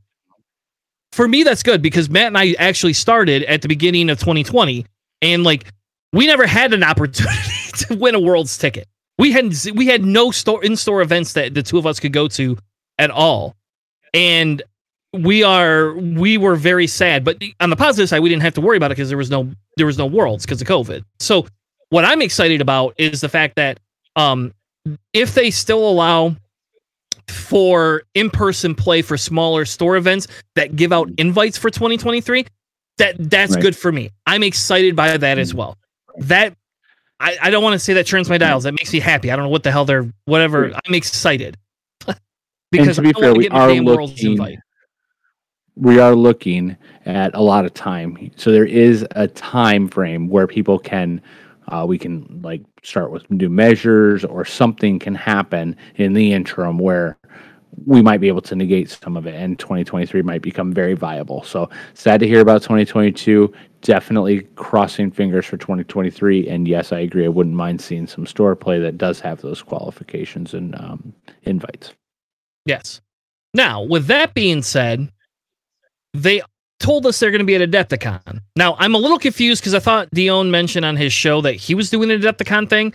for 1.12 1.28
me, 1.28 1.44
that's 1.44 1.62
good 1.62 1.82
because 1.82 2.10
Matt 2.10 2.28
and 2.28 2.38
I 2.38 2.56
actually 2.58 2.94
started 2.94 3.44
at 3.44 3.62
the 3.62 3.68
beginning 3.68 4.10
of 4.10 4.20
2020, 4.20 4.86
and 5.22 5.44
like 5.44 5.72
we 6.14 6.28
never 6.28 6.46
had 6.48 6.74
an 6.74 6.84
opportunity 6.84 7.52
to 7.88 7.96
win 7.96 8.16
a 8.16 8.20
world's 8.20 8.58
ticket. 8.58 8.88
We 9.18 9.32
had 9.32 9.54
we 9.76 9.86
had 9.88 10.04
no 10.04 10.32
store 10.32 10.64
in 10.64 10.76
store 10.76 11.02
events 11.02 11.34
that 11.34 11.54
the 11.54 11.64
two 11.64 11.78
of 11.78 11.86
us 11.86 12.00
could 12.00 12.14
go 12.14 12.28
to 12.30 12.58
at 12.98 13.12
all, 13.12 13.56
and 14.14 14.62
we 15.14 15.44
are 15.44 15.94
we 15.94 16.38
were 16.38 16.56
very 16.56 16.88
sad. 16.88 17.24
But 17.24 17.42
on 17.60 17.70
the 17.70 17.76
positive 17.76 18.10
side, 18.10 18.20
we 18.22 18.30
didn't 18.30 18.42
have 18.42 18.54
to 18.56 18.62
worry 18.62 18.78
about 18.78 18.92
it 18.92 18.96
because 18.96 19.10
there 19.10 19.18
was 19.18 19.30
no 19.30 19.50
there 19.78 19.86
was 19.86 19.98
no 19.98 20.06
worlds 20.08 20.46
because 20.46 20.62
of 20.62 20.68
COVID. 20.68 21.04
So 21.20 21.46
what 21.90 22.04
I'm 22.06 22.22
excited 22.22 22.62
about 22.62 22.96
is 22.98 23.22
the 23.22 23.30
fact 23.30 23.56
that 23.58 23.80
um, 24.16 24.54
if 25.14 25.36
they 25.36 25.52
still 25.52 25.88
allow 25.88 26.36
for 27.28 28.04
in-person 28.16 28.76
play 28.76 29.02
for 29.02 29.18
smaller 29.18 29.66
store 29.66 29.96
events 29.98 30.28
that 30.56 30.76
give 30.76 30.92
out 30.92 31.10
invites 31.18 31.58
for 31.58 31.70
2023 31.70 32.46
that 32.98 33.16
that's 33.30 33.54
Right. 33.54 33.62
good 33.62 33.76
for 33.76 33.92
me 33.92 34.10
i'm 34.26 34.44
excited 34.44 34.96
by 34.98 35.16
that 35.16 35.38
as 35.38 35.54
well 35.54 35.78
that 36.20 36.56
i, 37.20 37.38
I 37.42 37.50
don't 37.50 37.64
want 37.64 37.74
to 37.74 37.80
say 37.80 37.94
that 37.94 38.08
turns 38.08 38.30
my 38.30 38.38
dials. 38.38 38.64
That 38.64 38.74
makes 38.74 38.92
me 38.92 39.00
happy. 39.00 39.32
I 39.32 39.36
don't 39.36 39.46
know 39.46 39.50
what 39.50 39.64
the 39.64 39.72
hell 39.72 39.86
they're 39.86 40.12
whatever. 40.26 40.72
I'm 40.86 40.94
excited. 40.94 41.58
And 42.74 42.86
because 42.86 42.96
to 42.96 43.02
be 43.02 43.12
fair, 43.12 43.34
we 43.34 43.50
are 43.50 43.74
looking. 43.74 44.32
invite. 44.32 44.60
We 45.76 46.00
are 46.00 46.16
looking 46.16 46.78
at 47.06 47.36
a 47.36 47.42
lot 47.42 47.66
of 47.66 47.74
time, 47.74 48.32
so 48.38 48.50
there 48.50 48.66
is 48.66 49.06
a 49.12 49.28
time 49.28 49.90
frame 49.90 50.30
where 50.30 50.48
people 50.48 50.80
can, 50.80 51.22
uh, 51.68 51.86
we 51.86 51.98
can 51.98 52.40
like 52.42 52.62
start 52.82 53.12
with 53.12 53.30
new 53.30 53.50
measures 53.50 54.24
or 54.24 54.46
something 54.46 55.00
can 55.00 55.16
happen 55.16 55.76
in 55.96 56.14
the 56.14 56.32
interim 56.32 56.78
where 56.78 57.18
we 57.86 58.02
might 58.02 58.20
be 58.20 58.28
able 58.28 58.42
to 58.42 58.56
negate 58.56 58.90
some 58.90 59.18
of 59.18 59.26
it 59.26 59.36
and 59.36 59.58
2023 59.58 60.22
might 60.22 60.42
become 60.42 60.72
very 60.72 60.94
viable. 60.94 61.44
So 61.44 61.70
sad 61.94 62.20
to 62.20 62.28
hear 62.28 62.42
about 62.42 62.62
2022. 62.62 63.52
Definitely 63.82 64.42
crossing 64.56 65.12
fingers 65.12 65.46
for 65.46 65.58
2023. 65.58 66.48
And 66.48 66.68
yes, 66.68 66.92
I 66.92 67.00
agree. 67.00 67.26
I 67.26 67.30
wouldn't 67.30 67.56
mind 67.56 67.82
seeing 67.82 68.08
some 68.08 68.26
store 68.26 68.56
play 68.56 68.80
that 68.80 68.98
does 68.98 69.20
have 69.22 69.42
those 69.42 69.62
qualifications 69.62 70.54
and 70.54 70.76
um, 70.76 71.14
invites. 71.44 71.94
Yes. 72.66 73.02
Now, 73.54 73.82
with 73.82 74.08
that 74.08 74.34
being 74.34 74.62
said, 74.62 75.12
they 76.14 76.42
told 76.80 77.06
us 77.06 77.20
they're 77.20 77.32
going 77.32 77.40
to 77.40 77.46
be 77.46 77.56
at 77.56 77.70
Adepticon. 77.70 78.42
Now, 78.56 78.76
I'm 78.80 78.96
a 78.96 78.98
little 78.98 79.20
confused 79.20 79.62
because 79.62 79.74
I 79.74 79.80
thought 79.80 80.10
Dion 80.12 80.52
mentioned 80.52 80.86
on 80.86 80.96
his 80.96 81.14
show 81.14 81.42
that 81.42 81.54
he 81.54 81.76
was 81.76 81.90
doing 81.90 82.12
an 82.12 82.22
Adepticon 82.22 82.70
thing. 82.70 82.94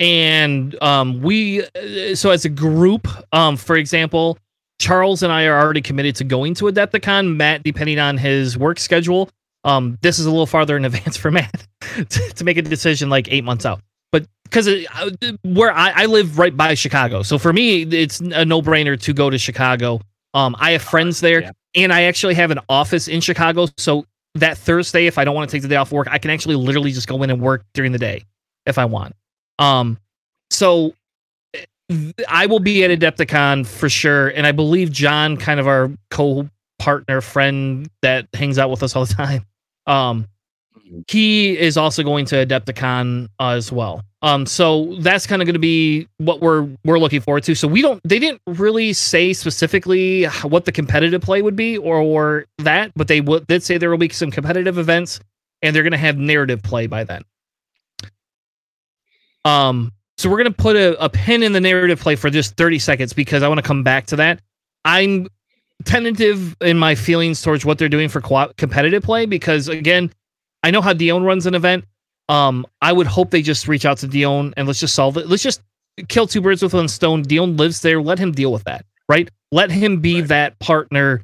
And 0.00 0.80
um, 0.82 1.20
we, 1.22 1.62
uh, 1.62 2.14
so 2.14 2.30
as 2.30 2.44
a 2.44 2.48
group, 2.48 3.08
um, 3.32 3.56
for 3.56 3.76
example, 3.76 4.38
Charles 4.80 5.22
and 5.22 5.32
I 5.32 5.44
are 5.46 5.58
already 5.60 5.82
committed 5.82 6.14
to 6.16 6.24
going 6.24 6.54
to 6.54 6.66
Adepticon. 6.66 7.34
Matt, 7.36 7.64
depending 7.64 7.98
on 7.98 8.16
his 8.16 8.56
work 8.56 8.78
schedule, 8.78 9.28
um, 9.64 9.98
this 10.02 10.18
is 10.20 10.26
a 10.26 10.30
little 10.30 10.46
farther 10.46 10.76
in 10.76 10.84
advance 10.84 11.16
for 11.16 11.30
Matt 11.30 11.66
to, 11.80 12.04
to 12.06 12.44
make 12.44 12.56
a 12.56 12.62
decision 12.62 13.10
like 13.10 13.26
eight 13.32 13.42
months 13.44 13.66
out. 13.66 13.80
But 14.12 14.26
because 14.44 14.68
where 15.42 15.72
I, 15.72 15.90
I 16.02 16.06
live 16.06 16.38
right 16.38 16.56
by 16.56 16.74
Chicago, 16.74 17.22
so 17.22 17.36
for 17.38 17.52
me 17.52 17.82
it's 17.82 18.20
a 18.20 18.44
no 18.44 18.62
brainer 18.62 18.98
to 19.02 19.12
go 19.12 19.28
to 19.30 19.36
Chicago. 19.36 20.00
Um, 20.32 20.54
I 20.60 20.70
have 20.70 20.82
friends 20.82 21.20
there, 21.20 21.42
Yeah. 21.42 21.50
and 21.74 21.92
I 21.92 22.02
actually 22.02 22.34
have 22.34 22.50
an 22.50 22.60
office 22.68 23.08
in 23.08 23.20
Chicago. 23.20 23.66
So 23.76 24.04
that 24.36 24.56
Thursday, 24.56 25.06
if 25.06 25.18
I 25.18 25.24
don't 25.24 25.34
want 25.34 25.50
to 25.50 25.54
take 25.56 25.62
the 25.62 25.68
day 25.68 25.76
off 25.76 25.90
work, 25.90 26.06
I 26.08 26.18
can 26.18 26.30
actually 26.30 26.54
literally 26.54 26.92
just 26.92 27.08
go 27.08 27.22
in 27.22 27.30
and 27.30 27.40
work 27.42 27.64
during 27.74 27.92
the 27.92 27.98
day 27.98 28.24
if 28.64 28.78
I 28.78 28.84
want. 28.84 29.14
Um, 29.58 29.98
so 30.50 30.94
I 32.28 32.46
will 32.46 32.60
be 32.60 32.84
at 32.84 32.90
Adepticon 32.90 33.66
for 33.66 33.88
sure, 33.88 34.28
and 34.28 34.46
I 34.46 34.52
believe 34.52 34.92
John, 34.92 35.36
kind 35.36 35.58
of 35.58 35.66
our 35.66 35.90
co-partner 36.10 37.20
friend 37.20 37.88
that 38.02 38.28
hangs 38.34 38.58
out 38.58 38.70
with 38.70 38.82
us 38.82 38.94
all 38.94 39.06
the 39.06 39.14
time, 39.14 39.46
um, 39.86 40.26
he 41.08 41.58
is 41.58 41.76
also 41.76 42.02
going 42.02 42.24
to 42.26 42.46
Adepticon 42.46 43.28
uh, 43.40 43.50
as 43.50 43.72
well. 43.72 44.02
Um, 44.20 44.46
so 44.46 44.96
that's 45.00 45.26
kind 45.26 45.40
of 45.40 45.46
going 45.46 45.54
to 45.54 45.60
be 45.60 46.08
what 46.18 46.40
we're 46.40 46.68
we're 46.84 46.98
looking 46.98 47.20
forward 47.20 47.44
to. 47.44 47.54
So 47.54 47.68
we 47.68 47.82
don't 47.82 48.00
they 48.04 48.18
didn't 48.18 48.42
really 48.46 48.92
say 48.92 49.32
specifically 49.32 50.24
what 50.42 50.64
the 50.64 50.72
competitive 50.72 51.20
play 51.20 51.40
would 51.40 51.56
be 51.56 51.78
or, 51.78 51.98
or 51.98 52.46
that, 52.58 52.92
but 52.96 53.06
they 53.08 53.20
would 53.20 53.46
did 53.46 53.62
say 53.62 53.78
there 53.78 53.90
will 53.90 53.98
be 53.98 54.08
some 54.08 54.30
competitive 54.30 54.76
events 54.76 55.20
and 55.62 55.74
they're 55.74 55.84
going 55.84 55.92
to 55.92 55.98
have 55.98 56.16
narrative 56.16 56.62
play 56.62 56.86
by 56.86 57.04
then. 57.04 57.22
Um, 59.48 59.92
so 60.18 60.28
we're 60.28 60.36
going 60.36 60.52
to 60.52 60.62
put 60.62 60.76
a, 60.76 61.02
a 61.02 61.08
pin 61.08 61.42
in 61.42 61.52
the 61.52 61.60
narrative 61.60 62.00
play 62.00 62.16
for 62.16 62.28
just 62.28 62.56
30 62.56 62.78
seconds 62.78 63.12
because 63.12 63.42
I 63.42 63.48
want 63.48 63.58
to 63.58 63.66
come 63.66 63.82
back 63.82 64.06
to 64.06 64.16
that. 64.16 64.40
I'm 64.84 65.28
tentative 65.84 66.56
in 66.60 66.76
my 66.76 66.94
feelings 66.94 67.40
towards 67.40 67.64
what 67.64 67.78
they're 67.78 67.88
doing 67.88 68.08
for 68.08 68.20
co- 68.20 68.52
competitive 68.56 69.02
play 69.02 69.26
because 69.26 69.68
again, 69.68 70.12
I 70.62 70.70
know 70.70 70.80
how 70.80 70.92
Dion 70.92 71.22
runs 71.22 71.46
an 71.46 71.54
event. 71.54 71.84
Um, 72.28 72.66
I 72.82 72.92
would 72.92 73.06
hope 73.06 73.30
they 73.30 73.42
just 73.42 73.68
reach 73.68 73.86
out 73.86 73.98
to 73.98 74.08
Dion 74.08 74.52
and 74.56 74.66
let's 74.66 74.80
just 74.80 74.94
solve 74.94 75.16
it. 75.16 75.28
Let's 75.28 75.42
just 75.42 75.62
kill 76.08 76.26
two 76.26 76.40
birds 76.40 76.62
with 76.62 76.74
one 76.74 76.88
stone. 76.88 77.22
Dion 77.22 77.56
lives 77.56 77.80
there. 77.80 78.02
Let 78.02 78.18
him 78.18 78.32
deal 78.32 78.52
with 78.52 78.64
that, 78.64 78.84
right? 79.08 79.30
Let 79.50 79.70
him 79.70 80.00
be 80.00 80.20
right. 80.20 80.28
that 80.28 80.58
partner 80.58 81.22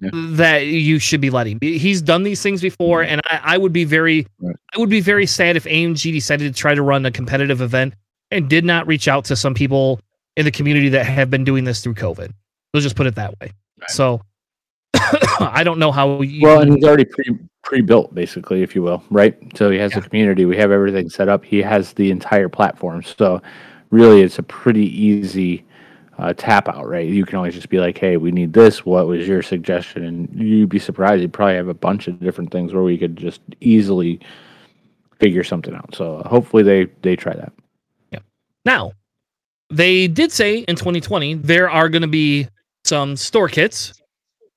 yeah. 0.00 0.10
that 0.12 0.66
you 0.66 0.98
should 0.98 1.20
be 1.20 1.30
letting. 1.30 1.58
He's 1.60 2.02
done 2.02 2.22
these 2.22 2.42
things 2.42 2.60
before, 2.60 3.02
and 3.02 3.20
I, 3.24 3.40
I 3.42 3.58
would 3.58 3.72
be 3.72 3.84
very, 3.84 4.26
right. 4.40 4.56
I 4.74 4.78
would 4.78 4.90
be 4.90 5.00
very 5.00 5.26
sad 5.26 5.56
if 5.56 5.64
AMG 5.64 6.12
decided 6.12 6.54
to 6.54 6.58
try 6.58 6.74
to 6.74 6.82
run 6.82 7.06
a 7.06 7.10
competitive 7.10 7.60
event 7.60 7.94
and 8.30 8.48
did 8.48 8.64
not 8.64 8.86
reach 8.86 9.08
out 9.08 9.24
to 9.26 9.36
some 9.36 9.54
people 9.54 10.00
in 10.36 10.44
the 10.44 10.50
community 10.50 10.88
that 10.90 11.06
have 11.06 11.30
been 11.30 11.44
doing 11.44 11.64
this 11.64 11.82
through 11.82 11.94
COVID. 11.94 12.30
Let's 12.74 12.84
just 12.84 12.96
put 12.96 13.06
it 13.06 13.14
that 13.14 13.30
way. 13.40 13.52
Right. 13.80 13.90
So 13.90 14.20
I 15.40 15.62
don't 15.64 15.78
know 15.78 15.92
how. 15.92 16.20
You, 16.22 16.42
well, 16.42 16.60
and 16.60 16.74
he's 16.74 16.84
already 16.84 17.04
pre 17.04 17.38
pre 17.62 17.80
built, 17.80 18.14
basically, 18.14 18.62
if 18.62 18.74
you 18.74 18.82
will, 18.82 19.02
right? 19.10 19.36
So 19.56 19.70
he 19.70 19.78
has 19.78 19.92
yeah. 19.92 20.00
the 20.00 20.08
community. 20.08 20.44
We 20.44 20.56
have 20.56 20.70
everything 20.70 21.08
set 21.08 21.28
up. 21.28 21.44
He 21.44 21.62
has 21.62 21.92
the 21.94 22.10
entire 22.10 22.48
platform. 22.48 23.02
So 23.02 23.42
really, 23.90 24.22
it's 24.22 24.38
a 24.38 24.42
pretty 24.42 24.86
easy 24.86 25.64
uh, 26.18 26.32
tap 26.34 26.68
out, 26.68 26.88
right? 26.88 27.06
You 27.06 27.24
can 27.24 27.36
always 27.36 27.54
just 27.54 27.68
be 27.68 27.78
like, 27.78 27.98
"Hey, 27.98 28.16
we 28.16 28.32
need 28.32 28.52
this. 28.52 28.84
What 28.84 29.06
was 29.06 29.26
your 29.28 29.42
suggestion?" 29.42 30.04
And 30.04 30.28
you'd 30.34 30.68
be 30.68 30.78
surprised. 30.78 31.22
You'd 31.22 31.32
probably 31.32 31.56
have 31.56 31.68
a 31.68 31.74
bunch 31.74 32.08
of 32.08 32.20
different 32.20 32.50
things 32.50 32.72
where 32.72 32.82
we 32.82 32.98
could 32.98 33.16
just 33.16 33.40
easily 33.60 34.20
figure 35.18 35.44
something 35.44 35.74
out. 35.74 35.94
So 35.94 36.22
hopefully 36.26 36.62
they 36.62 36.86
they 37.02 37.16
try 37.16 37.34
that. 37.34 37.52
Yeah. 38.12 38.20
Now, 38.64 38.92
they 39.70 40.08
did 40.08 40.32
say 40.32 40.58
in 40.58 40.76
2020 40.76 41.34
there 41.34 41.70
are 41.70 41.88
going 41.88 42.02
to 42.02 42.08
be 42.08 42.48
some 42.84 43.16
store 43.16 43.48
kits. 43.48 43.92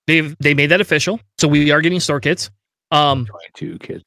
They've 0.07 0.35
they 0.39 0.53
made 0.53 0.67
that 0.67 0.81
official, 0.81 1.19
so 1.37 1.47
we 1.47 1.71
are 1.71 1.81
getting 1.81 1.99
store 1.99 2.19
kits. 2.19 2.49
Um, 2.91 3.25
22 3.25 3.77
kids. 3.79 4.03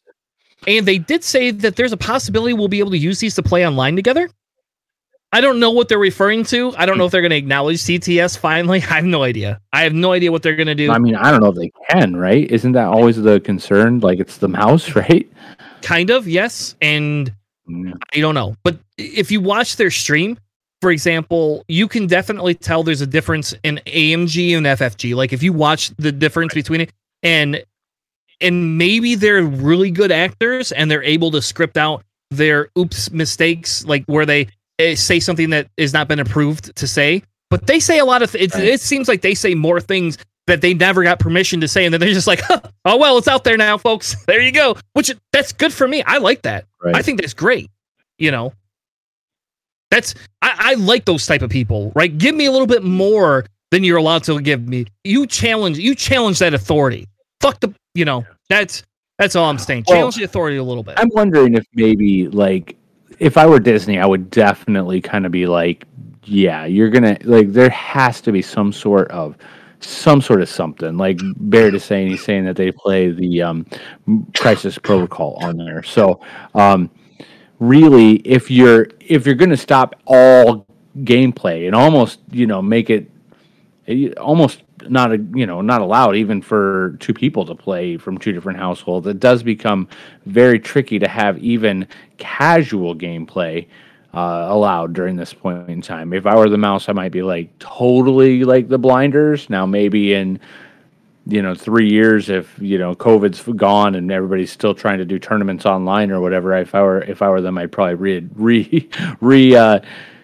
And 0.66 0.86
they 0.86 0.98
did 0.98 1.24
say 1.24 1.50
that 1.50 1.76
there's 1.76 1.92
a 1.92 1.96
possibility 1.96 2.52
we'll 2.52 2.68
be 2.68 2.78
able 2.78 2.90
to 2.92 2.98
use 2.98 3.18
these 3.18 3.34
to 3.34 3.42
play 3.42 3.66
online 3.66 3.96
together. 3.96 4.28
I 5.34 5.40
don't 5.40 5.58
know 5.58 5.70
what 5.70 5.88
they're 5.88 5.98
referring 5.98 6.44
to. 6.44 6.74
I 6.76 6.84
don't 6.84 6.98
know 6.98 7.06
if 7.06 7.12
they're 7.12 7.22
going 7.22 7.30
to 7.30 7.36
acknowledge 7.36 7.78
TTS 7.78 8.36
finally. 8.36 8.78
I 8.90 8.96
have 8.96 9.04
no 9.04 9.22
idea. 9.22 9.60
I 9.72 9.82
have 9.82 9.94
no 9.94 10.12
idea 10.12 10.30
what 10.30 10.42
they're 10.42 10.56
going 10.56 10.66
to 10.66 10.74
do. 10.74 10.90
I 10.90 10.98
mean, 10.98 11.16
I 11.16 11.30
don't 11.30 11.42
know 11.42 11.48
if 11.48 11.56
they 11.56 11.72
can, 11.90 12.16
right? 12.16 12.50
Isn't 12.50 12.72
that 12.72 12.86
always 12.86 13.20
the 13.20 13.40
concern? 13.40 14.00
Like 14.00 14.18
it's 14.18 14.38
the 14.38 14.48
mouse, 14.48 14.94
right? 14.96 15.30
Kind 15.80 16.10
of, 16.10 16.28
yes. 16.28 16.76
And 16.82 17.34
mm. 17.68 17.94
I 18.14 18.20
don't 18.20 18.34
know. 18.34 18.56
But 18.62 18.78
if 18.98 19.30
you 19.30 19.40
watch 19.40 19.76
their 19.76 19.90
stream, 19.90 20.38
for 20.82 20.90
example, 20.90 21.64
you 21.68 21.88
can 21.88 22.06
definitely 22.06 22.54
tell 22.54 22.82
there's 22.82 23.00
a 23.00 23.06
difference 23.06 23.54
in 23.62 23.80
AMG 23.86 24.56
and 24.56 24.66
FFG. 24.66 25.14
Like 25.14 25.32
if 25.32 25.42
you 25.42 25.52
watch 25.52 25.90
the 25.96 26.12
difference 26.12 26.52
between 26.52 26.82
it 26.82 26.92
and 27.22 27.62
and 28.40 28.76
maybe 28.76 29.14
they're 29.14 29.44
really 29.44 29.92
good 29.92 30.10
actors 30.10 30.72
and 30.72 30.90
they're 30.90 31.04
able 31.04 31.30
to 31.30 31.40
script 31.40 31.76
out 31.76 32.02
their 32.32 32.68
oops 32.76 33.12
mistakes 33.12 33.84
like 33.84 34.04
where 34.06 34.26
they 34.26 34.48
Eh, 34.82 34.94
say 34.94 35.20
something 35.20 35.50
that 35.50 35.68
has 35.78 35.92
not 35.92 36.08
been 36.08 36.18
approved 36.18 36.74
to 36.76 36.86
say, 36.86 37.22
but 37.50 37.66
they 37.66 37.78
say 37.78 37.98
a 37.98 38.04
lot 38.04 38.22
of. 38.22 38.32
Th- 38.32 38.52
right. 38.52 38.64
It 38.64 38.80
seems 38.80 39.08
like 39.08 39.22
they 39.22 39.34
say 39.34 39.54
more 39.54 39.80
things 39.80 40.18
that 40.46 40.60
they 40.60 40.74
never 40.74 41.02
got 41.02 41.18
permission 41.18 41.60
to 41.60 41.68
say, 41.68 41.84
and 41.84 41.92
then 41.92 42.00
they're 42.00 42.12
just 42.12 42.26
like, 42.26 42.40
"Oh 42.84 42.96
well, 42.96 43.18
it's 43.18 43.28
out 43.28 43.44
there 43.44 43.56
now, 43.56 43.78
folks. 43.78 44.16
There 44.26 44.40
you 44.40 44.52
go." 44.52 44.76
Which 44.94 45.14
that's 45.32 45.52
good 45.52 45.72
for 45.72 45.86
me. 45.86 46.02
I 46.02 46.18
like 46.18 46.42
that. 46.42 46.64
Right. 46.82 46.96
I 46.96 47.02
think 47.02 47.20
that's 47.20 47.34
great. 47.34 47.70
You 48.18 48.30
know, 48.30 48.52
that's 49.90 50.14
I, 50.40 50.54
I 50.58 50.74
like 50.74 51.04
those 51.04 51.26
type 51.26 51.42
of 51.42 51.50
people. 51.50 51.92
Right? 51.94 52.16
Give 52.16 52.34
me 52.34 52.46
a 52.46 52.52
little 52.52 52.66
bit 52.66 52.82
more 52.82 53.46
than 53.70 53.84
you're 53.84 53.98
allowed 53.98 54.24
to 54.24 54.40
give 54.40 54.66
me. 54.66 54.86
You 55.04 55.26
challenge. 55.26 55.78
You 55.78 55.94
challenge 55.94 56.40
that 56.40 56.54
authority. 56.54 57.06
Fuck 57.40 57.60
the. 57.60 57.74
You 57.94 58.04
know. 58.04 58.26
That's 58.48 58.82
that's 59.18 59.36
all 59.36 59.48
I'm 59.48 59.58
saying. 59.58 59.84
Challenge 59.84 60.16
well, 60.16 60.20
the 60.20 60.24
authority 60.24 60.56
a 60.56 60.64
little 60.64 60.82
bit. 60.82 60.94
I'm 60.98 61.10
wondering 61.12 61.54
if 61.54 61.64
maybe 61.74 62.28
like 62.28 62.76
if 63.22 63.36
I 63.38 63.46
were 63.46 63.60
Disney, 63.60 64.00
I 64.00 64.04
would 64.04 64.30
definitely 64.30 65.00
kind 65.00 65.24
of 65.24 65.30
be 65.30 65.46
like, 65.46 65.86
yeah, 66.24 66.64
you're 66.64 66.90
gonna 66.90 67.16
like 67.22 67.52
there 67.52 67.70
has 67.70 68.20
to 68.22 68.32
be 68.32 68.42
some 68.42 68.72
sort 68.72 69.08
of 69.12 69.36
some 69.78 70.20
sort 70.20 70.42
of 70.42 70.48
something 70.48 70.96
like 70.96 71.20
Barrett 71.36 71.76
is 71.76 71.84
saying. 71.84 72.08
He's 72.08 72.24
saying 72.24 72.44
that 72.46 72.56
they 72.56 72.72
play 72.72 73.10
the 73.10 73.42
um, 73.42 73.66
Crisis 74.36 74.76
Protocol 74.76 75.38
on 75.40 75.56
there. 75.56 75.84
So 75.84 76.20
um, 76.56 76.90
really, 77.60 78.16
if 78.16 78.50
you're 78.50 78.88
if 78.98 79.24
you're 79.24 79.36
gonna 79.36 79.56
stop 79.56 79.94
all 80.04 80.66
gameplay 80.98 81.66
and 81.66 81.76
almost 81.76 82.18
you 82.32 82.48
know 82.48 82.60
make 82.60 82.90
it 82.90 83.08
almost 84.18 84.64
not 84.90 85.12
a 85.12 85.18
you 85.34 85.46
know 85.46 85.60
not 85.60 85.80
allowed 85.80 86.16
even 86.16 86.42
for 86.42 86.96
two 87.00 87.14
people 87.14 87.44
to 87.46 87.54
play 87.54 87.96
from 87.96 88.18
two 88.18 88.32
different 88.32 88.58
households. 88.58 89.06
It 89.06 89.20
does 89.20 89.42
become 89.42 89.88
very 90.26 90.58
tricky 90.58 90.98
to 90.98 91.08
have 91.08 91.38
even 91.38 91.86
casual 92.18 92.94
gameplay 92.94 93.66
uh, 94.14 94.46
allowed 94.48 94.92
during 94.92 95.16
this 95.16 95.32
point 95.32 95.68
in 95.68 95.80
time. 95.80 96.12
If 96.12 96.26
i 96.26 96.36
were 96.36 96.48
the 96.48 96.58
mouse 96.58 96.88
i 96.88 96.92
might 96.92 97.12
be 97.12 97.22
like 97.22 97.58
totally 97.58 98.44
like 98.44 98.68
the 98.68 98.78
blinders. 98.78 99.48
Now 99.50 99.66
maybe 99.66 100.14
in 100.14 100.40
you 101.26 101.40
know 101.40 101.54
three 101.54 101.88
years 101.88 102.28
if 102.28 102.54
you 102.60 102.78
know 102.78 102.94
covid's 102.94 103.42
gone 103.42 103.94
and 103.94 104.10
everybody's 104.10 104.50
still 104.50 104.74
trying 104.74 104.98
to 104.98 105.04
do 105.04 105.18
tournaments 105.18 105.64
online 105.64 106.10
or 106.10 106.20
whatever 106.20 106.56
if 106.56 106.74
i 106.74 106.82
were 106.82 107.02
if 107.02 107.22
i 107.22 107.28
were 107.28 107.40
them 107.40 107.56
i'd 107.58 107.70
probably 107.70 107.94
re 107.94 108.28
re 108.34 108.88
re 109.20 109.54
uh, 109.54 109.78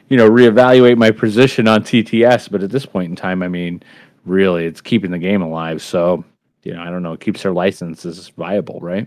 you 0.08 0.16
know 0.16 0.28
reevaluate 0.28 0.96
my 0.96 1.10
position 1.10 1.68
on 1.68 1.82
tts 1.82 2.50
but 2.50 2.62
at 2.62 2.70
this 2.70 2.84
point 2.84 3.10
in 3.10 3.16
time 3.16 3.42
i 3.42 3.48
mean 3.48 3.80
really 4.28 4.66
it's 4.66 4.80
keeping 4.80 5.10
the 5.10 5.18
game 5.18 5.42
alive. 5.42 5.82
So, 5.82 6.24
you 6.62 6.74
know, 6.74 6.82
I 6.82 6.90
don't 6.90 7.02
know, 7.02 7.12
it 7.12 7.20
keeps 7.20 7.42
their 7.42 7.52
licenses 7.52 8.28
viable, 8.36 8.80
right? 8.80 9.06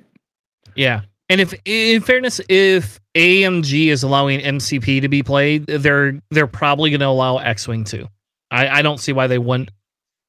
Yeah. 0.76 1.02
And 1.30 1.40
if 1.40 1.54
in 1.66 2.02
fairness, 2.02 2.42
if 2.50 3.00
AMG 3.16 3.88
is 3.88 4.04
allowing 4.04 4.42
MCP 4.42 5.02
to 5.02 5.08
be 5.08 5.24
played, 5.24 5.66
they're 5.66 6.20
they're 6.30 6.48
probably 6.48 6.92
gonna 6.92 7.08
allow 7.08 7.38
X 7.38 7.68
Wing 7.68 7.84
too. 7.84 8.08
I, 8.50 8.68
I 8.68 8.82
don't 8.82 9.00
see 9.00 9.14
why 9.14 9.28
they 9.28 9.38
wouldn't. 9.38 9.72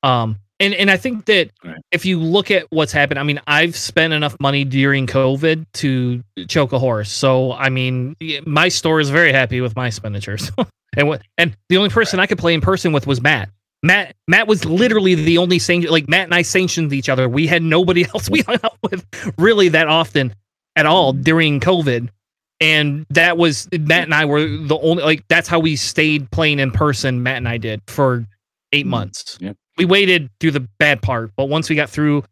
Um 0.03 0.39
and, 0.61 0.75
and 0.75 0.93
I 0.93 0.97
think 0.97 1.25
that 1.25 1.51
right. 1.65 1.77
if 1.91 2.05
you 2.05 2.21
look 2.21 2.53
at 2.53 2.67
what's 2.71 2.93
happened, 2.93 3.19
I 3.19 3.25
mean, 3.25 3.41
I've 3.49 3.75
spent 3.75 4.13
enough 4.13 4.37
money 4.39 4.65
during 4.65 5.09
COVID 5.09 5.67
to 5.73 6.23
choke 6.47 6.73
a 6.73 6.79
horse. 6.79 7.11
So 7.11 7.53
I 7.53 7.69
mean, 7.69 8.15
my 8.47 8.69
store 8.69 9.01
is 9.01 9.11
very 9.11 9.33
happy 9.33 9.61
with 9.61 9.75
my 9.75 9.89
expenditures. 9.89 10.53
and 10.97 11.09
what 11.09 11.23
and 11.37 11.57
the 11.69 11.79
only 11.79 11.91
person 11.91 12.21
I 12.21 12.27
could 12.27 12.39
play 12.39 12.55
in 12.55 12.61
person 12.61 12.93
with 12.93 13.09
was 13.09 13.21
Matt. 13.21 13.51
Matt 13.83 14.15
Matt 14.29 14.47
was 14.47 14.65
literally 14.65 15.15
the 15.15 15.39
only 15.39 15.59
sanction 15.59 15.91
like 15.91 16.09
Matt 16.09 16.25
and 16.25 16.35
I 16.35 16.43
sanctioned 16.43 16.93
each 16.93 17.09
other. 17.09 17.29
We 17.29 17.47
had 17.47 17.63
nobody 17.63 18.05
else 18.15 18.31
we 18.31 18.43
hung 18.43 18.59
out 18.63 18.79
with 18.83 19.05
really 19.39 19.69
that 19.71 19.89
often 19.89 20.35
at 20.77 20.87
all 20.87 21.13
during 21.13 21.61
COVID. 21.61 22.09
And 22.61 23.07
that 23.11 23.37
was 23.37 23.69
Matt 23.73 24.05
and 24.05 24.15
I 24.15 24.25
were 24.25 24.47
the 24.47 24.79
only 24.81 25.03
like 25.03 25.27
that's 25.29 25.49
how 25.49 25.59
we 25.59 25.75
stayed 25.75 26.31
playing 26.31 26.61
in 26.61 26.71
person, 26.71 27.23
Matt 27.23 27.39
and 27.39 27.49
I 27.49 27.59
did 27.59 27.83
for 27.89 28.25
eight 28.73 28.87
mm, 28.87 28.91
months. 28.91 29.37
Yeah. 29.41 29.55
We 29.79 29.85
waited 29.85 30.31
through 30.39 30.53
the 30.53 30.69
bad 30.79 31.03
part, 31.03 31.33
but 31.37 31.47
once 31.47 31.69
we 31.69 31.75
got 31.75 31.91
through 31.91 32.25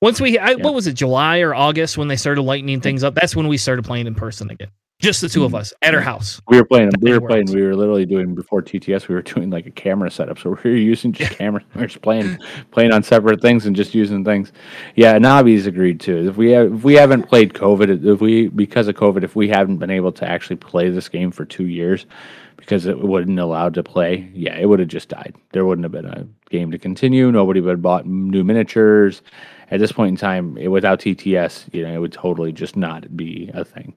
once 0.00 0.20
we 0.20 0.38
I, 0.38 0.54
what 0.54 0.74
was 0.74 0.86
it, 0.86 0.92
July 0.92 1.40
or 1.40 1.54
August 1.54 1.98
when 1.98 2.06
they 2.06 2.16
started 2.16 2.42
lightening 2.42 2.80
things 2.80 3.02
up, 3.02 3.14
that's 3.14 3.34
when 3.34 3.48
we 3.48 3.56
started 3.56 3.84
playing 3.84 4.06
in 4.06 4.14
person 4.14 4.50
again. 4.50 4.68
Just 4.98 5.20
the 5.20 5.28
two 5.28 5.44
of 5.44 5.52
mm. 5.52 5.58
us 5.58 5.74
at 5.82 5.94
our 5.94 6.00
house. 6.00 6.40
We 6.48 6.56
were 6.56 6.64
playing. 6.64 6.90
We 7.00 7.12
were 7.12 7.26
playing. 7.26 7.52
We 7.52 7.62
were 7.62 7.76
literally 7.76 8.06
doing 8.06 8.34
before 8.34 8.62
TTS. 8.62 9.08
We 9.08 9.14
were 9.14 9.22
doing 9.22 9.50
like 9.50 9.66
a 9.66 9.70
camera 9.70 10.10
setup, 10.10 10.38
so 10.38 10.50
we 10.50 10.70
were 10.70 10.76
using 10.76 11.12
just 11.12 11.32
cameras. 11.32 11.64
We 11.74 11.80
were 11.82 11.86
just 11.86 12.00
playing, 12.00 12.38
playing 12.70 12.92
on 12.92 13.02
separate 13.02 13.42
things 13.42 13.66
and 13.66 13.76
just 13.76 13.94
using 13.94 14.24
things. 14.24 14.52
Yeah, 14.94 15.18
Navi's 15.18 15.66
agreed 15.66 16.00
too. 16.00 16.28
If 16.30 16.38
we 16.38 16.50
have, 16.52 16.72
if 16.72 16.82
we 16.82 16.94
haven't 16.94 17.24
played 17.24 17.52
COVID, 17.52 18.06
if 18.06 18.20
we 18.22 18.48
because 18.48 18.88
of 18.88 18.94
COVID, 18.94 19.22
if 19.22 19.36
we 19.36 19.48
haven't 19.48 19.76
been 19.76 19.90
able 19.90 20.12
to 20.12 20.26
actually 20.26 20.56
play 20.56 20.88
this 20.88 21.10
game 21.10 21.30
for 21.30 21.44
two 21.44 21.66
years, 21.66 22.06
because 22.56 22.86
it 22.86 22.98
wasn't 22.98 23.38
allowed 23.38 23.74
to 23.74 23.82
play, 23.82 24.30
yeah, 24.32 24.56
it 24.56 24.66
would 24.66 24.78
have 24.78 24.88
just 24.88 25.10
died. 25.10 25.34
There 25.52 25.66
wouldn't 25.66 25.84
have 25.84 25.92
been 25.92 26.06
a 26.06 26.26
game 26.48 26.70
to 26.70 26.78
continue. 26.78 27.30
Nobody 27.30 27.60
would 27.60 27.70
have 27.70 27.82
bought 27.82 28.06
new 28.06 28.44
miniatures. 28.44 29.20
At 29.70 29.78
this 29.78 29.92
point 29.92 30.10
in 30.10 30.16
time, 30.16 30.56
it, 30.56 30.68
without 30.68 31.00
TTS, 31.00 31.72
you 31.74 31.82
know, 31.82 31.92
it 31.92 31.98
would 31.98 32.12
totally 32.12 32.52
just 32.52 32.76
not 32.76 33.14
be 33.14 33.50
a 33.52 33.64
thing. 33.64 33.94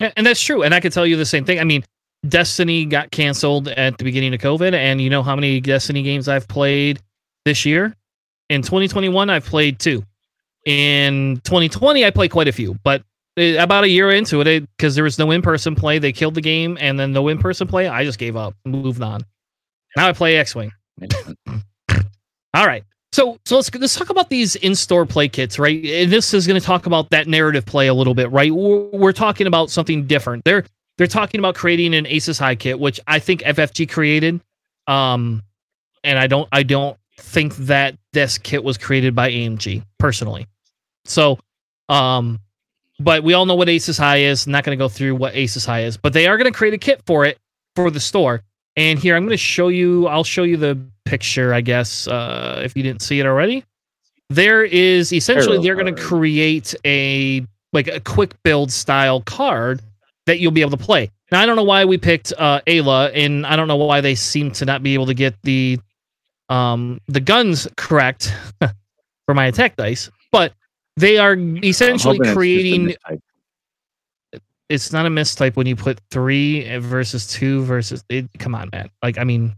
And 0.00 0.26
that's 0.26 0.42
true. 0.42 0.62
And 0.62 0.74
I 0.74 0.80
could 0.80 0.92
tell 0.92 1.06
you 1.06 1.16
the 1.16 1.26
same 1.26 1.44
thing. 1.44 1.60
I 1.60 1.64
mean, 1.64 1.84
Destiny 2.28 2.84
got 2.84 3.10
canceled 3.10 3.68
at 3.68 3.98
the 3.98 4.04
beginning 4.04 4.34
of 4.34 4.40
COVID, 4.40 4.72
and 4.72 5.00
you 5.00 5.10
know 5.10 5.22
how 5.22 5.34
many 5.34 5.60
Destiny 5.60 6.02
games 6.02 6.28
I've 6.28 6.48
played 6.48 7.00
this 7.44 7.64
year? 7.64 7.94
In 8.48 8.62
2021, 8.62 9.30
I've 9.30 9.44
played 9.44 9.78
two. 9.78 10.02
In 10.66 11.40
2020, 11.44 12.04
I 12.04 12.10
played 12.10 12.30
quite 12.30 12.48
a 12.48 12.52
few, 12.52 12.74
but 12.82 13.02
about 13.36 13.84
a 13.84 13.88
year 13.88 14.10
into 14.10 14.40
it, 14.42 14.68
because 14.76 14.94
there 14.94 15.04
was 15.04 15.18
no 15.18 15.30
in 15.30 15.40
person 15.40 15.74
play, 15.74 15.98
they 15.98 16.12
killed 16.12 16.34
the 16.34 16.40
game, 16.42 16.76
and 16.80 16.98
then 16.98 17.12
no 17.12 17.28
in 17.28 17.38
person 17.38 17.66
play, 17.66 17.88
I 17.88 18.04
just 18.04 18.18
gave 18.18 18.36
up, 18.36 18.54
moved 18.64 19.00
on. 19.02 19.22
Now 19.96 20.08
I 20.08 20.12
play 20.12 20.36
X 20.36 20.54
Wing. 20.54 20.72
All 22.52 22.66
right. 22.66 22.84
So, 23.12 23.38
so 23.44 23.56
let's 23.56 23.74
let's 23.74 23.96
talk 23.96 24.10
about 24.10 24.30
these 24.30 24.54
in-store 24.56 25.04
play 25.04 25.28
kits, 25.28 25.58
right? 25.58 25.82
This 25.82 26.32
is 26.32 26.46
going 26.46 26.60
to 26.60 26.64
talk 26.64 26.86
about 26.86 27.10
that 27.10 27.26
narrative 27.26 27.66
play 27.66 27.88
a 27.88 27.94
little 27.94 28.14
bit, 28.14 28.30
right? 28.30 28.54
We're, 28.54 28.88
we're, 28.90 29.12
talking 29.12 29.48
about 29.48 29.68
something 29.68 30.06
different. 30.06 30.44
They're 30.44 30.64
they're 30.96 31.08
talking 31.08 31.40
about 31.40 31.56
creating 31.56 31.94
an 31.94 32.06
Aces 32.06 32.38
High 32.38 32.54
kit, 32.54 32.78
which 32.78 33.00
I 33.08 33.18
think 33.18 33.40
FFG 33.40 33.90
created, 33.90 34.40
um, 34.86 35.42
and 36.04 36.18
I 36.20 36.28
don't 36.28 36.48
I 36.52 36.62
don't 36.62 36.96
think 37.18 37.56
that 37.56 37.96
this 38.12 38.38
kit 38.38 38.62
was 38.62 38.78
created 38.78 39.14
by 39.14 39.30
AMG 39.30 39.82
personally. 39.98 40.46
So, 41.04 41.40
um, 41.88 42.38
but 43.00 43.24
we 43.24 43.34
all 43.34 43.44
know 43.44 43.56
what 43.56 43.68
Aces 43.68 43.98
High 43.98 44.18
is. 44.18 44.46
I'm 44.46 44.52
not 44.52 44.62
going 44.62 44.78
to 44.78 44.82
go 44.82 44.88
through 44.88 45.16
what 45.16 45.34
Aces 45.34 45.64
High 45.64 45.82
is, 45.82 45.96
but 45.96 46.12
they 46.12 46.28
are 46.28 46.36
going 46.36 46.50
to 46.50 46.56
create 46.56 46.74
a 46.74 46.78
kit 46.78 47.02
for 47.06 47.24
it 47.24 47.38
for 47.74 47.90
the 47.90 48.00
store. 48.00 48.42
And 48.76 48.98
here 48.98 49.16
I'm 49.16 49.24
going 49.24 49.30
to 49.30 49.36
show 49.36 49.68
you. 49.68 50.06
I'll 50.06 50.22
show 50.22 50.44
you 50.44 50.56
the 50.56 50.80
picture, 51.10 51.52
I 51.52 51.60
guess, 51.60 52.06
uh, 52.06 52.62
if 52.64 52.76
you 52.76 52.84
didn't 52.84 53.02
see 53.02 53.18
it 53.18 53.26
already. 53.26 53.64
There 54.28 54.62
is 54.62 55.12
essentially 55.12 55.60
Hero 55.60 55.62
they're 55.62 55.74
going 55.74 55.92
to 55.92 56.00
create 56.00 56.72
a 56.86 57.44
like 57.72 57.88
a 57.88 57.98
quick 57.98 58.40
build 58.44 58.70
style 58.70 59.20
card 59.22 59.82
that 60.26 60.38
you'll 60.38 60.52
be 60.52 60.60
able 60.60 60.70
to 60.70 60.76
play. 60.76 61.10
Now 61.32 61.40
I 61.40 61.46
don't 61.46 61.56
know 61.56 61.64
why 61.64 61.84
we 61.84 61.98
picked 61.98 62.32
uh, 62.38 62.60
Aayla, 62.66 63.10
and 63.12 63.44
I 63.44 63.56
don't 63.56 63.66
know 63.66 63.76
why 63.76 64.00
they 64.00 64.14
seem 64.14 64.52
to 64.52 64.64
not 64.64 64.84
be 64.84 64.94
able 64.94 65.06
to 65.06 65.14
get 65.14 65.34
the 65.42 65.80
um 66.48 67.00
the 67.08 67.20
guns 67.20 67.66
correct 67.76 68.32
for 69.26 69.34
my 69.34 69.46
attack 69.46 69.74
dice, 69.74 70.10
but 70.30 70.52
they 70.96 71.18
are 71.18 71.36
essentially 71.64 72.18
I'm 72.20 72.26
it's 72.26 72.32
creating 72.34 72.94
it's 74.68 74.92
not 74.92 75.06
a 75.06 75.08
mistype 75.08 75.56
when 75.56 75.66
you 75.66 75.74
put 75.74 76.00
three 76.12 76.76
versus 76.78 77.26
two 77.26 77.64
versus 77.64 78.04
it, 78.08 78.28
come 78.38 78.54
on 78.54 78.68
man 78.72 78.88
like 79.02 79.18
i 79.18 79.24
mean 79.24 79.56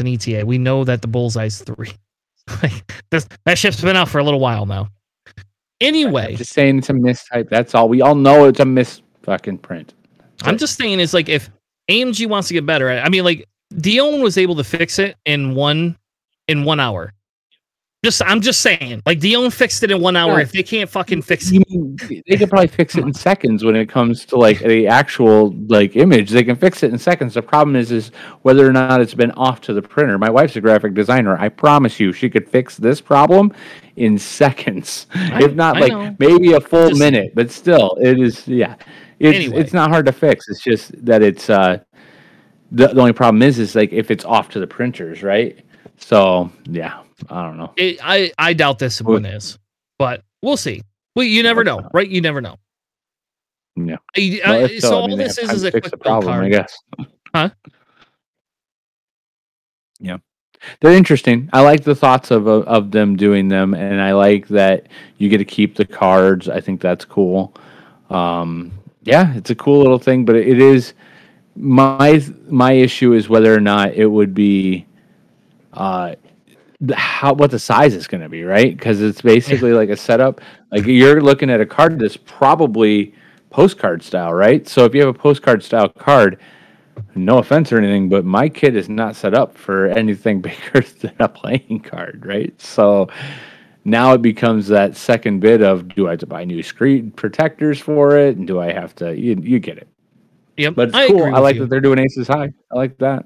an 0.00 0.06
eta 0.08 0.44
we 0.44 0.58
know 0.58 0.84
that 0.84 1.02
the 1.02 1.08
bullseye's 1.08 1.60
three 1.62 1.92
like 2.62 2.92
this, 3.10 3.26
that 3.44 3.58
ship's 3.58 3.80
been 3.80 3.96
out 3.96 4.08
for 4.08 4.18
a 4.18 4.24
little 4.24 4.40
while 4.40 4.66
now 4.66 4.88
anyway 5.80 6.32
I'm 6.32 6.36
just 6.36 6.52
saying 6.52 6.78
it's 6.78 6.90
a 6.90 6.94
mistype. 6.94 7.48
That's 7.48 7.74
all. 7.74 7.88
We 7.88 8.00
all 8.02 8.14
know 8.14 8.44
it's 8.46 8.60
a 8.60 8.64
mis 8.64 9.02
fucking 9.22 9.58
print. 9.58 9.94
i'm 10.44 10.56
just 10.56 10.78
saying 10.78 11.00
it's 11.00 11.12
like 11.12 11.28
if 11.28 11.50
amg 11.90 12.26
wants 12.28 12.48
to 12.48 12.54
get 12.54 12.64
better 12.64 12.90
i 12.90 13.08
mean 13.08 13.24
like 13.24 13.48
dion 13.78 14.22
was 14.22 14.38
able 14.38 14.54
to 14.54 14.62
fix 14.64 14.98
it 15.00 15.16
in 15.24 15.54
one 15.54 15.96
in 16.46 16.62
one 16.62 16.78
hour 16.78 17.12
just 18.06 18.22
i'm 18.24 18.40
just 18.40 18.60
saying 18.62 19.02
like 19.04 19.18
dion 19.18 19.50
fixed 19.50 19.82
it 19.82 19.90
in 19.90 20.00
one 20.00 20.14
hour 20.16 20.34
Yeah. 20.36 20.42
if 20.46 20.52
they 20.52 20.62
can't 20.62 20.88
fucking 20.88 21.22
fix 21.22 21.50
it 21.52 21.64
they 22.28 22.36
could 22.36 22.48
probably 22.48 22.68
fix 22.68 22.94
it 22.96 23.02
in 23.04 23.12
seconds 23.12 23.64
when 23.64 23.74
it 23.74 23.88
comes 23.88 24.24
to 24.26 24.36
like 24.36 24.60
the 24.60 24.86
actual 24.86 25.52
like 25.68 25.96
image. 25.96 26.30
They 26.30 26.44
can 26.44 26.56
fix 26.56 26.82
it 26.82 26.92
in 26.92 26.98
seconds. 26.98 27.34
The 27.34 27.42
problem 27.42 27.74
is 27.76 27.90
is 27.90 28.10
whether 28.42 28.64
or 28.68 28.72
not 28.72 29.00
it's 29.00 29.14
been 29.14 29.30
off 29.32 29.60
to 29.62 29.72
the 29.72 29.82
printer. 29.82 30.18
My 30.18 30.30
wife's 30.30 30.54
a 30.56 30.60
graphic 30.60 30.94
designer. 30.94 31.36
I 31.38 31.48
promise 31.48 31.98
you, 31.98 32.12
she 32.12 32.28
could 32.30 32.48
fix 32.48 32.76
this 32.76 33.00
problem 33.00 33.52
in 33.96 34.18
seconds, 34.18 35.06
I- 35.14 35.42
if 35.44 35.54
not 35.54 35.76
I 35.76 35.80
like 35.80 35.92
know. 35.92 36.16
maybe 36.18 36.52
a 36.52 36.60
full 36.60 36.88
Just- 36.90 37.00
minute. 37.00 37.32
But 37.34 37.50
still, 37.50 37.96
it 38.00 38.18
is 38.20 38.46
yeah. 38.46 38.74
It's 39.18 39.36
Anyway. 39.36 39.60
it's 39.60 39.72
not 39.72 39.90
hard 39.90 40.06
to 40.06 40.12
fix. 40.12 40.48
It's 40.48 40.62
just 40.62 40.84
that 41.04 41.22
it's 41.22 41.48
uh 41.50 41.78
the, 42.72 42.88
the 42.88 43.00
only 43.00 43.12
problem 43.12 43.42
is 43.42 43.58
is 43.58 43.74
like 43.74 43.92
if 43.92 44.10
it's 44.10 44.24
off 44.24 44.48
to 44.50 44.60
the 44.60 44.66
printers, 44.66 45.22
right? 45.22 45.58
So 45.96 46.50
yeah, 46.70 47.00
I 47.30 47.42
don't 47.42 47.56
know. 47.56 47.72
it, 47.76 47.98
i 48.02 48.30
i 48.38 48.52
doubt 48.52 48.78
this 48.78 49.00
one 49.00 49.24
is 49.24 49.58
but 49.98 50.22
we'll 50.42 50.56
see 50.58 50.82
well 51.14 51.24
you 51.24 51.42
never 51.42 51.64
know 51.64 51.88
right 51.94 52.08
you 52.08 52.20
never 52.20 52.40
know 52.42 52.56
Yeah. 53.76 53.96
I- 54.16 54.40
I- 54.44 54.56
if 54.64 54.80
so, 54.82 54.90
I 54.90 55.00
all 55.00 55.08
mean, 55.08 55.18
they 55.18 55.24
this 55.24 55.38
is 55.38 55.50
is 55.50 55.64
a 55.64 55.70
quick 55.70 55.98
problem, 56.00 56.44
I 56.44 56.48
guess. 56.48 56.76
Huh? 57.34 57.50
Yeah, 59.98 60.18
they're 60.80 60.92
interesting. 60.92 61.48
I 61.52 61.60
like 61.62 61.84
the 61.84 61.94
thoughts 61.94 62.30
of 62.30 62.46
of 62.46 62.64
of 62.66 62.90
them 62.90 63.16
doing 63.16 63.48
them, 63.48 63.74
and 63.74 64.00
I 64.00 64.12
like 64.12 64.48
that 64.48 64.86
you 65.18 65.28
get 65.28 65.38
to 65.38 65.44
keep 65.44 65.74
the 65.76 65.84
cards. 65.86 66.48
I 66.48 66.60
think 66.60 66.80
that's 66.80 67.04
cool. 67.04 67.54
Um, 68.10 68.72
yeah, 69.04 69.34
it's 69.34 69.50
a 69.50 69.54
cool 69.54 69.78
little 69.78 69.98
thing, 69.98 70.24
but 70.24 70.36
it 70.36 70.58
is 70.58 70.92
my 71.54 72.22
my 72.48 72.72
issue 72.72 73.12
is 73.14 73.28
whether 73.28 73.54
or 73.54 73.60
not 73.60 73.94
it 73.94 74.06
would 74.06 74.34
be 74.34 74.84
uh 75.72 76.14
how 76.94 77.32
what 77.34 77.50
the 77.50 77.58
size 77.58 77.94
is 77.94 78.06
going 78.06 78.22
to 78.22 78.28
be, 78.28 78.42
right? 78.44 78.76
Because 78.76 79.00
it's 79.00 79.22
basically 79.22 79.72
like 79.72 79.88
a 79.88 79.96
setup. 79.96 80.40
Like 80.70 80.84
you're 80.86 81.20
looking 81.22 81.50
at 81.50 81.60
a 81.60 81.66
card 81.66 81.98
that's 81.98 82.16
probably 82.16 83.14
postcard 83.50 84.02
style, 84.02 84.34
right? 84.34 84.66
So 84.68 84.84
if 84.84 84.94
you 84.94 85.00
have 85.00 85.14
a 85.14 85.18
postcard 85.18 85.62
style 85.62 85.88
card, 85.88 86.38
no 87.14 87.38
offense 87.38 87.72
or 87.72 87.78
anything, 87.78 88.08
but 88.08 88.24
my 88.24 88.48
kit 88.48 88.76
is 88.76 88.88
not 88.88 89.16
set 89.16 89.34
up 89.34 89.56
for 89.56 89.86
anything 89.88 90.40
bigger 90.42 90.80
than 91.00 91.14
a 91.18 91.28
playing 91.28 91.80
card, 91.80 92.24
right? 92.26 92.58
So 92.60 93.08
now 93.84 94.12
it 94.12 94.20
becomes 94.22 94.66
that 94.68 94.96
second 94.96 95.40
bit 95.40 95.62
of 95.62 95.88
do 95.88 96.08
I 96.08 96.10
have 96.12 96.20
to 96.20 96.26
buy 96.26 96.44
new 96.44 96.62
screen 96.62 97.10
protectors 97.12 97.80
for 97.80 98.18
it, 98.18 98.36
and 98.36 98.46
do 98.46 98.60
I 98.60 98.72
have 98.72 98.94
to? 98.96 99.16
You, 99.18 99.36
you 99.40 99.58
get 99.60 99.78
it, 99.78 99.88
Yep. 100.58 100.74
but 100.74 100.88
it's 100.88 100.96
I 100.96 101.06
cool. 101.08 101.24
I 101.24 101.38
like 101.38 101.54
you. 101.56 101.62
that 101.62 101.70
they're 101.70 101.80
doing 101.80 101.98
aces 101.98 102.28
high. 102.28 102.52
I 102.70 102.74
like 102.76 102.98
that. 102.98 103.24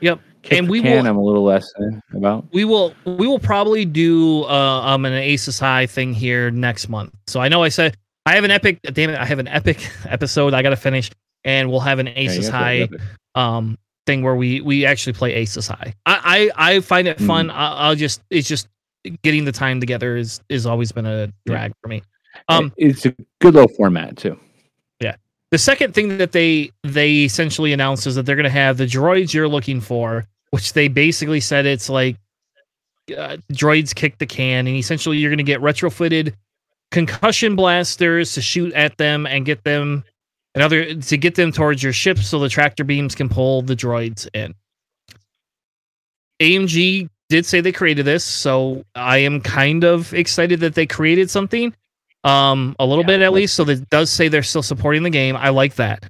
Yep. 0.00 0.20
Kick 0.42 0.58
And 0.58 0.70
we 0.70 0.80
can, 0.80 0.92
will- 1.04 1.06
I'm 1.10 1.16
a 1.16 1.22
little 1.22 1.44
less 1.44 1.70
about. 2.14 2.46
We 2.52 2.64
will 2.64 2.94
we 3.04 3.26
will 3.26 3.38
probably 3.38 3.84
do 3.84 4.44
uh, 4.44 4.80
um 4.84 5.04
an 5.04 5.12
Aces 5.12 5.58
High 5.58 5.86
thing 5.86 6.14
here 6.14 6.50
next 6.50 6.88
month. 6.88 7.12
So 7.26 7.40
I 7.40 7.48
know 7.48 7.62
I 7.62 7.68
said 7.68 7.96
I 8.26 8.34
have 8.34 8.44
an 8.44 8.50
epic 8.50 8.80
damn 8.92 9.10
it, 9.10 9.18
I 9.18 9.24
have 9.24 9.38
an 9.38 9.48
epic 9.48 9.90
episode 10.06 10.54
I 10.54 10.62
gotta 10.62 10.76
finish 10.76 11.10
and 11.44 11.70
we'll 11.70 11.80
have 11.80 11.98
an 11.98 12.06
Yeah, 12.06 12.12
Aces 12.16 12.46
to- 12.46 12.52
High 12.52 12.86
to- 12.86 12.98
um 13.40 13.76
thing 14.06 14.22
where 14.22 14.34
we 14.34 14.60
we 14.62 14.86
actually 14.86 15.12
play 15.12 15.34
Aces 15.34 15.68
High. 15.68 15.94
I 16.06 16.50
I, 16.56 16.74
I 16.74 16.80
find 16.80 17.06
it 17.06 17.18
Mm. 17.18 17.26
fun. 17.26 17.50
I, 17.50 17.72
I'll 17.88 17.94
just 17.94 18.22
it's 18.30 18.48
just 18.48 18.66
getting 19.22 19.44
the 19.44 19.52
time 19.52 19.78
together 19.80 20.16
is 20.16 20.40
is 20.48 20.64
always 20.66 20.90
been 20.92 21.06
a 21.06 21.30
drag 21.46 21.72
for 21.82 21.88
me. 21.88 22.02
Um 22.48 22.72
it's 22.78 23.04
a 23.04 23.14
good 23.40 23.54
little 23.54 23.68
format 23.68 24.16
too. 24.16 24.38
The 25.50 25.58
second 25.58 25.94
thing 25.94 26.18
that 26.18 26.32
they 26.32 26.70
they 26.82 27.24
essentially 27.24 27.72
announced 27.72 28.06
is 28.06 28.14
that 28.14 28.24
they're 28.24 28.36
going 28.36 28.44
to 28.44 28.50
have 28.50 28.76
the 28.76 28.86
droids 28.86 29.34
you're 29.34 29.48
looking 29.48 29.80
for 29.80 30.26
which 30.50 30.72
they 30.72 30.88
basically 30.88 31.40
said 31.40 31.66
it's 31.66 31.88
like 31.88 32.16
uh, 33.16 33.36
droids 33.52 33.94
kick 33.94 34.18
the 34.18 34.26
can 34.26 34.66
and 34.66 34.76
essentially 34.76 35.16
you're 35.16 35.30
going 35.30 35.38
to 35.38 35.44
get 35.44 35.60
retrofitted 35.60 36.34
concussion 36.90 37.56
blasters 37.56 38.34
to 38.34 38.40
shoot 38.40 38.72
at 38.74 38.96
them 38.98 39.26
and 39.26 39.46
get 39.46 39.62
them 39.64 40.04
another 40.54 40.94
to 40.94 41.16
get 41.16 41.34
them 41.34 41.52
towards 41.52 41.82
your 41.82 41.92
ship 41.92 42.18
so 42.18 42.38
the 42.38 42.48
tractor 42.48 42.84
beams 42.84 43.14
can 43.14 43.28
pull 43.28 43.62
the 43.62 43.76
droids 43.76 44.28
in. 44.34 44.54
Amg 46.40 47.08
did 47.28 47.46
say 47.46 47.60
they 47.60 47.70
created 47.70 48.04
this 48.04 48.24
so 48.24 48.84
i 48.96 49.18
am 49.18 49.40
kind 49.40 49.84
of 49.84 50.12
excited 50.12 50.58
that 50.58 50.74
they 50.74 50.84
created 50.84 51.30
something 51.30 51.72
um 52.24 52.76
a 52.78 52.86
little 52.86 53.02
Yeah, 53.04 53.08
bit 53.18 53.22
at 53.22 53.32
least 53.32 53.54
so 53.54 53.64
that 53.64 53.88
does 53.90 54.10
say 54.10 54.28
they're 54.28 54.42
still 54.42 54.62
supporting 54.62 55.02
the 55.02 55.10
game 55.10 55.36
i 55.36 55.48
like 55.48 55.74
that 55.76 56.04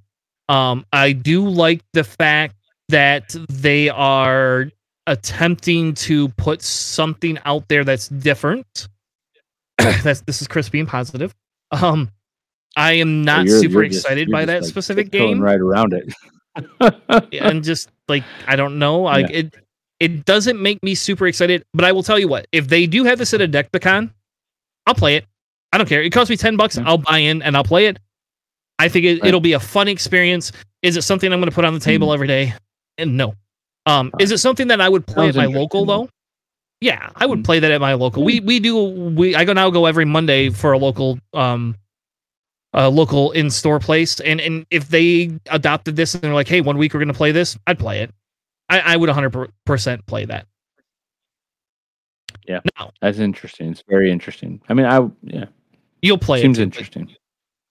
um 0.49 0.85
i 0.93 1.13
do 1.13 1.49
like 1.49 1.83
the 1.93 2.03
fact 2.05 2.57
that 2.89 3.35
they 3.49 3.89
are 3.89 4.67
attempting 5.07 5.95
to 5.95 6.29
put 6.31 6.63
something 6.63 7.39
out 7.45 7.69
there 7.69 7.85
that's 7.85 8.09
different 8.09 8.89
that's 9.79 10.23
this 10.23 10.43
is 10.43 10.49
chris 10.49 10.69
and 10.75 10.89
positive 10.89 11.35
um 11.71 12.11
i 12.77 12.93
am 12.93 13.23
not 13.23 13.47
You're- 13.47 13.61
super 13.61 13.85
just- 13.87 14.05
excited 14.05 14.31
by 14.31 14.45
that 14.45 14.63
like, 14.63 14.69
specific 14.69 15.11
game 15.11 15.41
right 15.41 15.61
around 15.61 15.93
it. 15.93 16.13
and 17.33 17.63
just 17.63 17.89
like 18.09 18.25
I 18.49 18.57
don't 18.57 18.81
know, 18.81 19.03
like 19.03 19.31
Yeah. 19.31 19.37
it 19.37 19.55
it 20.01 20.25
doesn't 20.25 20.61
make 20.61 20.83
me 20.83 20.97
super 20.97 21.29
excited. 21.29 21.63
But 21.73 21.85
I 21.85 21.93
will 21.93 22.03
tell 22.03 22.19
you 22.19 22.27
what, 22.27 22.49
if 22.51 22.67
they 22.67 22.87
do 22.89 23.05
have 23.05 23.19
this 23.19 23.33
at 23.35 23.41
Adepticon, 23.41 24.11
I'll 24.87 24.95
play 24.95 25.15
it. 25.15 25.27
I 25.73 25.79
don't 25.79 25.89
care. 25.89 26.03
It 26.03 26.11
costs 26.11 26.31
me 26.31 26.37
ten 26.37 26.57
bucks. 26.57 26.77
Yeah. 26.77 26.85
I'll 26.87 26.99
buy 26.99 27.19
in 27.19 27.43
and 27.43 27.57
I'll 27.57 27.65
play 27.65 27.87
it. 27.87 27.99
I 28.79 28.89
think 28.89 29.05
it, 29.05 29.21
Right. 29.21 29.29
it'll 29.29 29.41
be 29.41 29.53
a 29.53 29.61
fun 29.61 29.89
experience. 29.89 30.53
Is 30.83 30.97
it 30.97 31.03
something 31.03 31.33
I'm 31.33 31.39
going 31.41 31.51
to 31.51 31.55
put 31.55 31.65
on 31.67 31.75
the 31.75 31.81
table 31.81 32.13
every 32.13 32.27
day? 32.27 32.55
And 32.99 33.17
no. 33.17 33.35
Um, 33.87 34.11
is 34.19 34.31
it 34.33 34.39
something 34.39 34.69
that 34.69 34.81
I 34.81 34.89
would 34.89 35.07
play 35.07 35.27
Sounds 35.27 35.37
at 35.37 35.49
my 35.51 35.59
local 35.59 35.85
though? 35.85 36.09
Yeah, 36.81 37.11
I 37.17 37.27
would 37.27 37.41
Mm. 37.41 37.45
play 37.45 37.59
that 37.61 37.71
at 37.71 37.81
my 37.81 37.93
local. 37.95 38.25
We 38.25 38.41
we 38.41 38.59
do 38.59 38.77
we 38.85 39.35
I 39.35 39.45
go 39.45 39.53
now 39.53 39.69
go 39.71 39.85
every 39.87 40.05
Monday 40.07 40.49
for 40.51 40.73
a 40.73 40.79
local 40.79 41.19
um 41.35 41.77
a 42.73 42.89
local 42.89 43.33
in 43.33 43.51
store 43.51 43.81
place 43.81 44.19
and 44.21 44.41
and 44.41 44.65
if 44.71 44.89
they 44.89 45.31
adopted 45.51 45.97
this 45.97 46.15
and 46.15 46.23
they're 46.23 46.33
like, 46.35 46.49
hey, 46.49 46.61
one 46.63 46.79
week 46.79 46.95
we're 46.95 47.01
gonna 47.01 47.13
play 47.13 47.33
this, 47.33 47.59
I'd 47.67 47.79
play 47.79 48.01
it. 48.01 48.15
I, 48.71 48.81
I 48.81 48.97
would 48.97 49.09
100 49.09 49.51
percent 49.67 50.07
play 50.07 50.25
that. 50.25 50.47
Yeah. 52.47 52.61
Now 52.79 52.93
That's 53.03 53.19
interesting. 53.19 53.71
It's 53.73 53.83
very 53.89 54.11
interesting. 54.11 54.61
I 54.69 54.75
mean, 54.75 54.87
I 54.87 55.07
yeah, 55.23 55.47
you'll 56.03 56.19
play 56.19 56.41
seems 56.41 56.59
it. 56.59 56.63
Seems 56.63 56.77
interesting. 56.79 57.17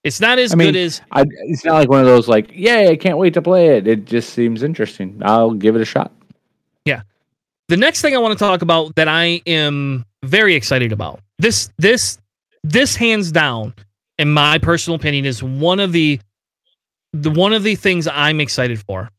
It's 0.02 0.20
not 0.20 0.38
as 0.38 0.52
I 0.52 0.56
mean, 0.56 0.72
good 0.72 0.76
as 0.76 1.02
I, 1.12 1.24
it's 1.44 1.64
not 1.64 1.74
like 1.74 1.88
one 1.88 2.00
of 2.00 2.06
those 2.06 2.26
like, 2.26 2.50
yay, 2.52 2.88
I 2.88 2.96
can't 2.96 3.18
wait 3.18 3.34
to 3.34 3.42
play 3.42 3.76
it. 3.76 3.86
It 3.86 4.06
just 4.06 4.30
seems 4.30 4.62
interesting. 4.62 5.20
I'll 5.22 5.52
give 5.52 5.76
it 5.76 5.82
a 5.82 5.84
shot. 5.84 6.12
Yeah. 6.86 7.02
The 7.68 7.76
next 7.76 8.00
thing 8.00 8.14
I 8.14 8.18
want 8.18 8.36
to 8.36 8.42
talk 8.42 8.62
about 8.62 8.96
that 8.96 9.08
I 9.08 9.42
am 9.46 10.06
very 10.22 10.54
excited 10.54 10.92
about. 10.92 11.20
This 11.38 11.70
this 11.78 12.18
this 12.62 12.96
hands 12.96 13.30
down, 13.30 13.74
in 14.18 14.32
my 14.32 14.58
personal 14.58 14.96
opinion, 14.96 15.26
is 15.26 15.42
one 15.42 15.80
of 15.80 15.92
the 15.92 16.18
the 17.12 17.30
one 17.30 17.52
of 17.52 17.62
the 17.62 17.74
things 17.74 18.08
I'm 18.08 18.40
excited 18.40 18.80
for. 18.80 19.10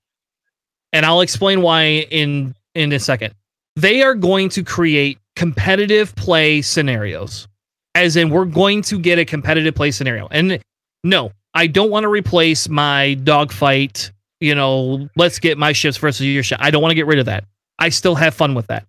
And 0.93 1.05
I'll 1.05 1.21
explain 1.21 1.61
why 1.61 2.07
in 2.09 2.55
in 2.73 2.91
a 2.91 2.99
second. 2.99 3.35
They 3.75 4.01
are 4.01 4.15
going 4.15 4.49
to 4.49 4.63
create 4.63 5.17
competitive 5.35 6.13
play 6.15 6.61
scenarios. 6.61 7.47
As 7.95 8.15
in 8.15 8.29
we're 8.29 8.45
going 8.45 8.81
to 8.83 8.99
get 8.99 9.19
a 9.19 9.25
competitive 9.25 9.75
play 9.75 9.91
scenario. 9.91 10.27
And 10.31 10.61
no, 11.03 11.31
I 11.53 11.67
don't 11.67 11.89
want 11.91 12.03
to 12.03 12.09
replace 12.09 12.69
my 12.69 13.15
dogfight, 13.15 14.11
you 14.39 14.55
know, 14.55 15.09
let's 15.17 15.39
get 15.39 15.57
my 15.57 15.73
ships 15.73 15.97
versus 15.97 16.25
your 16.25 16.43
ship. 16.43 16.59
I 16.61 16.71
don't 16.71 16.81
want 16.81 16.91
to 16.91 16.95
get 16.95 17.05
rid 17.07 17.19
of 17.19 17.25
that. 17.25 17.43
I 17.79 17.89
still 17.89 18.15
have 18.15 18.33
fun 18.33 18.53
with 18.55 18.67
that. 18.67 18.85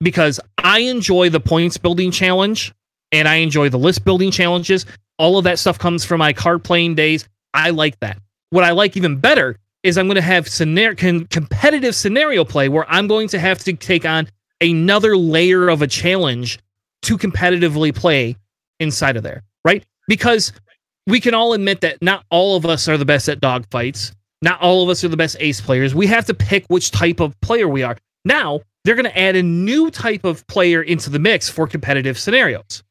because 0.00 0.40
I 0.58 0.80
enjoy 0.80 1.30
the 1.30 1.40
points 1.40 1.76
building 1.76 2.10
challenge 2.10 2.72
and 3.12 3.28
I 3.28 3.36
enjoy 3.36 3.68
the 3.68 3.78
list 3.78 4.04
building 4.04 4.30
challenges. 4.30 4.86
All 5.18 5.36
of 5.38 5.44
that 5.44 5.58
stuff 5.58 5.78
comes 5.78 6.04
from 6.04 6.18
my 6.18 6.32
card 6.32 6.64
playing 6.64 6.94
days. 6.94 7.28
I 7.54 7.70
like 7.70 7.98
that. 8.00 8.18
What 8.50 8.64
I 8.64 8.70
like 8.72 8.96
even 8.96 9.16
better 9.18 9.56
is 9.82 9.98
I'm 9.98 10.06
going 10.06 10.16
to 10.16 10.22
have 10.22 10.48
scenario 10.48 10.94
con- 10.94 11.26
competitive 11.26 11.94
scenario 11.94 12.44
play 12.44 12.68
where 12.68 12.86
I'm 12.88 13.06
going 13.08 13.28
to 13.28 13.38
have 13.38 13.58
to 13.60 13.72
take 13.74 14.04
on 14.04 14.28
another 14.60 15.16
layer 15.16 15.68
of 15.68 15.82
a 15.82 15.86
challenge 15.86 16.58
to 17.02 17.18
competitively 17.18 17.94
play 17.94 18.36
inside 18.78 19.16
of 19.16 19.22
there, 19.22 19.42
right? 19.64 19.84
Because 20.08 20.52
we 21.06 21.20
can 21.20 21.34
all 21.34 21.52
admit 21.52 21.80
that 21.80 22.00
not 22.02 22.24
all 22.30 22.56
of 22.56 22.66
us 22.66 22.88
are 22.88 22.98
the 22.98 23.04
best 23.04 23.28
at 23.28 23.40
dogfights. 23.40 24.12
Not 24.42 24.60
all 24.60 24.82
of 24.82 24.88
us 24.88 25.04
are 25.04 25.08
the 25.08 25.16
best 25.16 25.36
ace 25.40 25.60
players. 25.60 25.94
We 25.94 26.06
have 26.06 26.24
to 26.26 26.34
pick 26.34 26.64
which 26.68 26.90
type 26.90 27.20
of 27.20 27.38
player 27.40 27.68
we 27.68 27.82
are. 27.82 27.96
Now, 28.24 28.60
they're 28.84 28.94
going 28.94 29.04
to 29.04 29.18
add 29.18 29.36
a 29.36 29.42
new 29.42 29.90
type 29.90 30.24
of 30.24 30.46
player 30.46 30.82
into 30.82 31.10
the 31.10 31.18
mix 31.18 31.48
for 31.48 31.66
competitive 31.66 32.18
scenarios. 32.18 32.82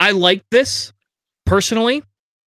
I 0.00 0.12
like 0.12 0.42
this 0.50 0.92
personally 1.44 2.02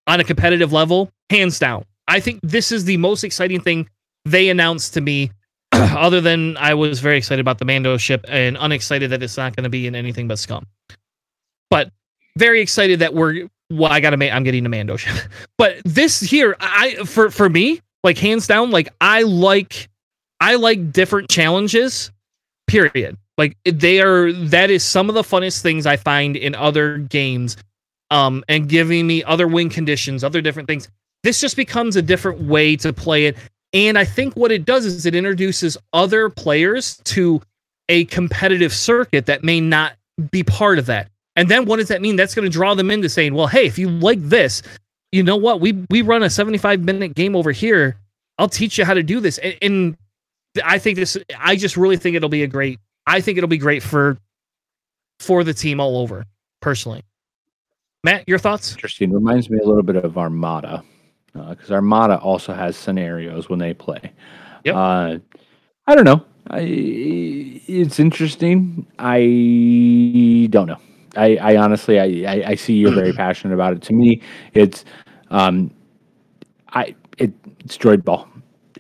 on 0.07 0.19
a 0.19 0.23
competitive 0.23 0.73
level, 0.73 1.11
hands 1.29 1.59
down. 1.59 1.85
I 2.07 2.19
think 2.19 2.39
this 2.41 2.71
is 2.71 2.85
the 2.85 2.97
most 2.97 3.23
exciting 3.23 3.61
thing 3.61 3.89
they 4.25 4.49
announced 4.49 4.93
to 4.95 5.01
me, 5.01 5.31
other 5.97 6.21
than 6.21 6.57
I 6.57 6.73
was 6.73 6.99
very 6.99 7.17
excited 7.17 7.41
about 7.41 7.59
the 7.59 7.65
Mando 7.65 7.97
ship 7.97 8.25
and 8.27 8.57
unexcited 8.59 9.09
that 9.11 9.21
it's 9.21 9.37
not 9.37 9.55
going 9.55 9.63
to 9.63 9.69
be 9.69 9.87
in 9.87 9.95
anything 9.95 10.27
but 10.27 10.39
scum. 10.39 10.65
But 11.69 11.91
very 12.37 12.61
excited 12.61 12.99
that 12.99 13.13
we're 13.13 13.47
well, 13.69 13.91
I 13.91 13.99
gotta 13.99 14.17
make 14.17 14.31
I'm 14.31 14.43
getting 14.43 14.65
a 14.65 14.69
Mando 14.69 14.97
ship. 14.97 15.15
but 15.57 15.77
this 15.83 16.19
here, 16.19 16.55
I 16.59 16.95
for 17.05 17.29
for 17.29 17.49
me, 17.49 17.81
like 18.03 18.17
hands 18.17 18.47
down, 18.47 18.71
like 18.71 18.89
I 19.01 19.23
like 19.23 19.89
I 20.39 20.55
like 20.55 20.91
different 20.91 21.29
challenges, 21.29 22.11
period. 22.67 23.17
Like 23.37 23.57
they 23.65 24.01
are 24.01 24.31
that 24.31 24.69
is 24.69 24.83
some 24.83 25.09
of 25.09 25.15
the 25.15 25.21
funnest 25.21 25.61
things 25.61 25.85
I 25.85 25.97
find 25.97 26.35
in 26.35 26.55
other 26.55 26.97
games. 26.97 27.57
Um, 28.09 28.45
and 28.47 28.69
giving 28.69 29.05
me 29.05 29.21
other 29.25 29.49
win 29.49 29.67
conditions, 29.69 30.23
other 30.23 30.39
different 30.39 30.69
things. 30.69 30.87
This 31.23 31.41
just 31.41 31.57
becomes 31.57 31.97
a 31.97 32.01
different 32.01 32.39
way 32.39 32.77
to 32.77 32.93
play 32.93 33.25
it. 33.25 33.35
And 33.73 33.97
I 33.97 34.05
think 34.05 34.35
what 34.35 34.51
it 34.51 34.65
does 34.65 34.85
is 34.85 35.05
it 35.05 35.15
introduces 35.15 35.77
other 35.93 36.29
players 36.29 36.97
to 37.05 37.41
a 37.89 38.05
competitive 38.05 38.73
circuit 38.73 39.25
that 39.25 39.43
may 39.43 39.59
not 39.59 39.93
be 40.31 40.43
part 40.43 40.79
of 40.79 40.85
that. 40.87 41.09
And 41.35 41.49
then 41.49 41.65
what 41.65 41.77
does 41.77 41.89
that 41.89 42.01
mean? 42.01 42.15
That's 42.15 42.33
going 42.33 42.45
to 42.45 42.51
draw 42.51 42.73
them 42.73 42.89
into 42.89 43.09
saying, 43.09 43.33
well, 43.33 43.47
hey, 43.47 43.65
if 43.65 43.77
you 43.77 43.89
like 43.89 44.21
this, 44.21 44.63
you 45.11 45.23
know 45.23 45.37
what? 45.37 45.61
We 45.61 45.85
we 45.89 46.01
run 46.01 46.23
a 46.23 46.29
75 46.29 46.81
minute 46.81 47.15
game 47.15 47.35
over 47.35 47.51
here. 47.51 47.97
I'll 48.37 48.49
teach 48.49 48.77
you 48.77 48.85
how 48.85 48.93
to 48.93 49.03
do 49.03 49.19
this. 49.19 49.37
And, 49.37 49.55
and 49.61 49.97
I 50.65 50.79
think 50.79 50.97
this 50.97 51.17
I 51.37 51.55
just 51.55 51.77
really 51.77 51.97
think 51.97 52.15
it'll 52.15 52.29
be 52.29 52.43
a 52.43 52.47
great 52.47 52.79
I 53.05 53.21
think 53.21 53.37
it'll 53.37 53.47
be 53.47 53.57
great 53.57 53.83
for 53.83 54.17
for 55.19 55.43
the 55.43 55.53
team 55.53 55.79
all 55.79 55.97
over, 55.97 56.25
personally. 56.61 57.03
Matt, 58.03 58.27
your 58.27 58.39
thoughts? 58.39 58.73
Interesting. 58.73 59.11
Reminds 59.11 59.49
me 59.49 59.59
a 59.59 59.65
little 59.65 59.83
bit 59.83 59.95
of 59.95 60.17
Armada, 60.17 60.83
because 61.49 61.71
uh, 61.71 61.75
Armada 61.75 62.17
also 62.19 62.53
has 62.53 62.75
scenarios 62.75 63.49
when 63.49 63.59
they 63.59 63.73
play. 63.73 64.13
Yep. 64.63 64.75
Uh, 64.75 65.17
I 65.87 65.95
don't 65.95 66.05
know. 66.05 66.25
I, 66.49 66.59
it's 67.67 67.99
interesting. 67.99 68.85
I 68.99 70.47
don't 70.49 70.67
know. 70.67 70.79
I, 71.15 71.37
I 71.37 71.57
honestly, 71.57 71.99
I, 71.99 72.31
I, 72.31 72.43
I 72.49 72.55
see 72.55 72.73
you're 72.73 72.93
very 72.93 73.13
passionate 73.25 73.53
about 73.53 73.73
it. 73.73 73.81
To 73.83 73.93
me, 73.93 74.21
it's, 74.53 74.85
um, 75.29 75.71
I, 76.69 76.95
it, 77.17 77.33
it's 77.59 77.77
droid 77.77 78.03
ball 78.03 78.27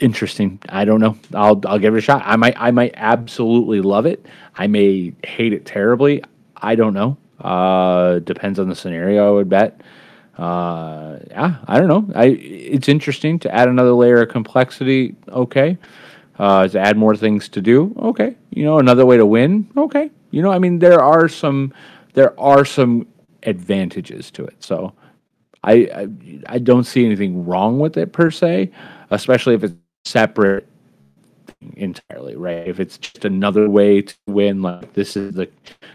interesting. 0.01 0.59
I 0.69 0.85
don't 0.85 0.99
know. 0.99 1.17
I'll 1.33 1.59
I'll 1.65 1.79
give 1.79 1.95
it 1.95 1.97
a 1.97 2.01
shot. 2.01 2.21
I 2.25 2.35
might 2.35 2.55
I 2.57 2.71
might 2.71 2.93
absolutely 2.95 3.81
love 3.81 4.05
it. 4.05 4.25
I 4.55 4.67
may 4.67 5.13
hate 5.25 5.53
it 5.53 5.65
terribly. 5.65 6.23
I 6.57 6.75
don't 6.75 6.93
know. 6.93 7.17
Uh, 7.39 8.19
depends 8.19 8.59
on 8.59 8.69
the 8.69 8.75
scenario. 8.75 9.27
I 9.27 9.31
would 9.31 9.49
bet. 9.49 9.81
Uh, 10.37 11.17
yeah, 11.29 11.57
I 11.67 11.79
don't 11.79 11.87
know. 11.87 12.07
I 12.15 12.25
it's 12.27 12.87
interesting 12.87 13.39
to 13.39 13.53
add 13.53 13.67
another 13.67 13.93
layer 13.93 14.21
of 14.21 14.29
complexity. 14.29 15.15
Okay. 15.29 15.77
Uh, 16.39 16.67
to 16.67 16.79
add 16.79 16.97
more 16.97 17.15
things 17.15 17.49
to 17.49 17.61
do. 17.61 17.95
Okay. 17.97 18.35
You 18.51 18.63
know, 18.63 18.77
another 18.77 19.05
way 19.05 19.17
to 19.17 19.25
win. 19.25 19.67
Okay. 19.75 20.11
You 20.31 20.41
know, 20.43 20.51
I 20.51 20.59
mean, 20.59 20.79
there 20.79 21.01
are 21.01 21.27
some 21.27 21.73
there 22.13 22.39
are 22.39 22.65
some 22.65 23.07
advantages 23.43 24.31
to 24.31 24.45
it. 24.45 24.63
So. 24.63 24.93
I, 25.63 25.73
I, 25.73 26.07
I 26.45 26.59
don't 26.59 26.85
see 26.85 27.03
anything 27.05 27.45
wrong 27.45 27.79
with 27.79 27.97
it 27.97 28.13
per 28.13 28.31
se, 28.31 28.71
especially 29.09 29.55
if 29.55 29.63
it's 29.63 29.73
separate 30.05 30.65
entirely, 31.75 32.35
right? 32.35 32.67
If 32.67 32.79
it's 32.79 32.97
just 32.97 33.25
another 33.25 33.69
way 33.69 34.01
to 34.03 34.15
win, 34.27 34.61
like 34.61 34.93
this 34.93 35.17
is 35.17 35.33
the 35.33 35.49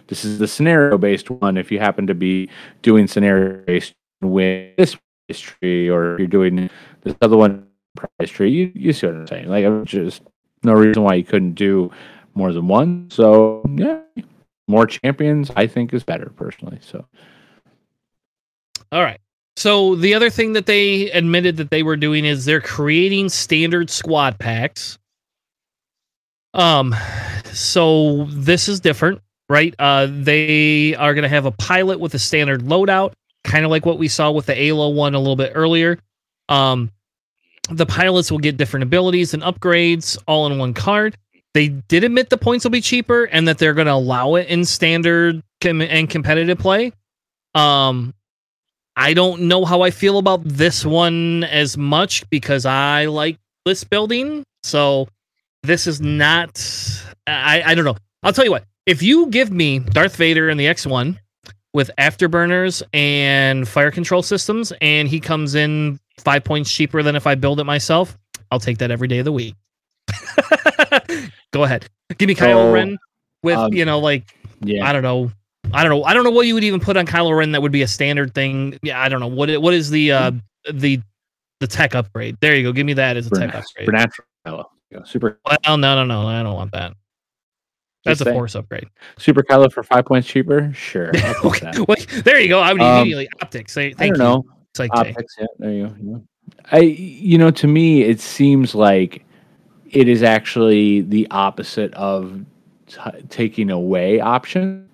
this 0.09 0.25
is 0.25 0.39
the 0.39 0.49
scenario 0.49 0.99
based 0.99 1.31
one. 1.31 1.57
If 1.57 1.71
you 1.71 1.79
happen 1.79 2.07
to 2.07 2.15
be 2.15 2.51
doing 2.83 3.07
scenario 3.07 3.65
based 3.65 3.95
win 4.25 4.73
this 4.77 4.97
prize 5.29 5.41
tree, 5.41 5.89
or 5.89 6.17
you're 6.19 6.29
doing 6.29 6.71
this 7.03 7.15
other 7.23 7.37
one 7.37 7.67
prize 7.97 8.31
tree, 8.31 8.51
you 8.51 8.73
you 8.75 8.93
see 8.93 9.07
what 9.07 9.17
I'm 9.17 9.27
saying? 9.27 9.49
Like 9.49 9.65
I'm 9.65 9.85
just 9.85 10.23
no 10.63 10.73
reason 10.73 11.03
why 11.03 11.15
you 11.15 11.25
couldn't 11.25 11.55
do 11.55 11.91
more 12.35 12.53
than 12.53 12.69
one. 12.69 13.09
So 13.11 13.65
yeah, 13.77 14.01
more 14.69 14.87
champions 14.87 15.51
I 15.57 15.67
think 15.67 15.93
is 15.93 16.05
better 16.05 16.31
personally. 16.37 16.79
So 16.81 17.05
all 18.91 19.03
right. 19.03 19.21
So 19.57 19.97
the 19.97 20.15
other 20.15 20.31
thing 20.31 20.55
that 20.55 20.67
they 20.67 21.11
admitted 21.11 21.57
that 21.59 21.71
they 21.71 21.83
were 21.83 21.97
doing 21.97 22.25
is 22.25 22.45
they're 22.45 22.61
creating 22.61 23.29
standard 23.29 23.91
squad 23.91 24.39
packs. 24.39 24.99
Um, 26.55 26.95
so 27.53 28.25
this 28.31 28.69
is 28.69 28.81
different, 28.81 29.21
right? 29.49 29.75
Uh, 29.79 30.09
they 30.11 30.95
are 30.97 31.15
going 31.15 31.23
to 31.23 31.29
have 31.29 31.47
a 31.47 31.51
pilot 31.51 32.01
with 32.01 32.15
a 32.15 32.19
standard 32.19 32.63
loadout, 32.63 33.13
kind 33.45 33.65
of 33.65 33.71
like 33.71 33.87
what 33.87 33.99
we 33.99 34.09
saw 34.09 34.31
with 34.31 34.47
the 34.47 34.55
Aayla 34.55 34.95
one 34.95 35.15
a 35.15 35.19
little 35.19 35.37
bit 35.37 35.53
earlier. 35.55 35.99
Um, 36.49 36.91
the 37.71 37.87
pilots 37.87 38.31
will 38.31 38.39
get 38.39 38.57
different 38.57 38.85
abilities 38.85 39.35
and 39.35 39.43
upgrades 39.43 40.19
all 40.27 40.47
in 40.47 40.59
one 40.59 40.75
card. 40.75 41.17
They 41.55 41.69
did 41.69 42.05
admit 42.05 42.31
the 42.31 42.39
points 42.39 42.65
will 42.65 42.71
be 42.71 42.81
cheaper 42.81 43.25
and 43.25 43.47
that 43.47 43.59
they're 43.59 43.75
going 43.75 43.87
to 43.87 43.93
allow 43.93 44.37
it 44.37 44.49
in 44.49 44.65
standard 44.65 45.43
com- 45.61 45.83
and 45.83 46.09
competitive 46.09 46.59
play. 46.59 46.93
Um, 47.55 48.15
I 48.97 49.15
don't 49.15 49.43
know 49.43 49.65
how 49.65 49.83
I 49.83 49.91
feel 49.91 50.19
about 50.19 50.45
this 50.45 50.85
one 50.85 51.45
as 51.45 51.77
much 51.77 52.29
because 52.31 52.67
I 52.67 53.07
like 53.07 53.39
list 53.65 53.91
building. 53.91 54.45
So 54.63 55.09
this 55.63 55.87
is 55.87 56.01
not. 56.01 56.61
I 57.27 57.63
I 57.65 57.75
don't 57.75 57.85
know. 57.85 57.97
I'll 58.23 58.33
tell 58.33 58.45
you 58.45 58.51
what. 58.51 58.65
If 58.87 59.03
you 59.03 59.29
give 59.29 59.51
me 59.51 59.79
Darth 59.79 60.17
Vader 60.17 60.49
and 60.49 60.59
the 60.59 60.67
X1 60.67 61.17
with 61.75 61.91
afterburners 61.99 62.83
and 62.93 63.67
fire 63.67 63.91
control 63.91 64.23
systems, 64.23 64.73
and 64.81 65.09
he 65.09 65.21
comes 65.21 65.55
in 65.55 65.99
five 66.19 66.45
points 66.45 66.71
cheaper 66.71 67.03
than 67.03 67.17
if 67.17 67.27
I 67.27 67.35
build 67.35 67.61
it 67.61 67.65
myself, 67.65 68.19
I'll 68.51 68.61
take 68.61 68.79
that 68.79 68.91
every 68.91 69.09
day 69.09 69.19
of 69.19 69.25
the 69.25 69.33
week. 69.33 69.55
Go 71.53 71.65
ahead. 71.65 71.89
Give 72.19 72.29
me 72.29 72.35
Kylo 72.35 72.69
so, 72.69 72.73
Ren 72.73 72.99
with 73.43 73.57
um, 73.57 73.73
you 73.73 73.85
know 73.85 73.99
like 73.99 74.37
yeah. 74.61 74.87
I 74.87 74.93
don't 74.93 75.03
know 75.03 75.31
I 75.73 75.83
don't 75.83 75.91
know. 75.91 76.05
I 76.05 76.13
don't 76.13 76.25
know 76.25 76.31
what 76.31 76.47
you 76.47 76.55
would 76.55 76.65
even 76.65 76.81
put 76.81 76.97
on 76.97 77.07
Kylo 77.07 77.37
Ren 77.37 77.53
that 77.53 77.63
would 77.63 77.73
be 77.73 77.83
a 77.83 77.89
standard 77.89 78.35
thing. 78.35 78.79
Yeah, 78.83 79.01
I 79.01 79.09
don't 79.09 79.21
know. 79.21 79.27
What 79.29 79.51
what 79.63 79.75
is 79.75 79.91
the 79.91 80.13
uh 80.13 80.33
the 80.71 81.01
the 81.61 81.67
tech 81.67 81.95
upgrade? 81.95 82.37
There 82.41 82.55
you 82.55 82.63
go. 82.63 82.73
Give 82.73 82.87
me 82.87 82.95
that 82.95 83.17
as 83.17 83.27
a 83.27 83.31
tech 83.31 83.55
upgrade. 83.55 83.65
Supernatural 83.87 84.29
Kylo. 84.47 85.07
Super. 85.07 85.41
Well, 85.47 85.79
no, 85.79 85.95
no, 85.95 86.05
no. 86.05 86.27
I 86.27 86.43
don't 86.43 86.55
want 86.55 86.73
that. 86.73 86.93
That's 88.05 88.19
Just 88.19 88.31
a 88.31 88.33
force 88.33 88.55
upgrade. 88.57 88.89
Super 89.17 89.43
Kylo 89.43 89.73
for 89.73 89.83
five 89.83 90.05
points 90.07 90.27
cheaper. 90.27 90.73
Sure. 90.73 91.13
okay. 91.45 91.71
Well, 91.87 91.97
there 92.25 92.41
you 92.41 92.49
go. 92.49 92.61
I 92.61 92.73
would 92.73 92.83
um, 92.83 93.03
immediately 93.03 93.29
optics. 93.41 93.73
Say, 93.73 93.93
thank 93.93 94.15
I 94.15 94.17
don't 94.17 94.17
you. 94.17 94.19
know. 94.19 94.45
It's 94.71 94.81
like 94.81 94.91
optics. 94.93 95.37
Yeah, 95.39 95.47
there 95.59 95.71
you 95.71 95.87
go. 95.89 96.25
I, 96.73 96.79
you 96.81 97.39
know, 97.39 97.51
to 97.53 97.69
me, 97.69 98.03
it 98.03 98.21
seems 98.21 98.75
like 98.75 99.25
it 99.91 100.09
is 100.09 100.23
actually 100.23 101.03
the 101.03 101.29
opposite 101.31 101.95
of 101.95 102.45
t- 102.87 103.23
taking 103.29 103.71
away 103.71 104.21
options 104.21 104.89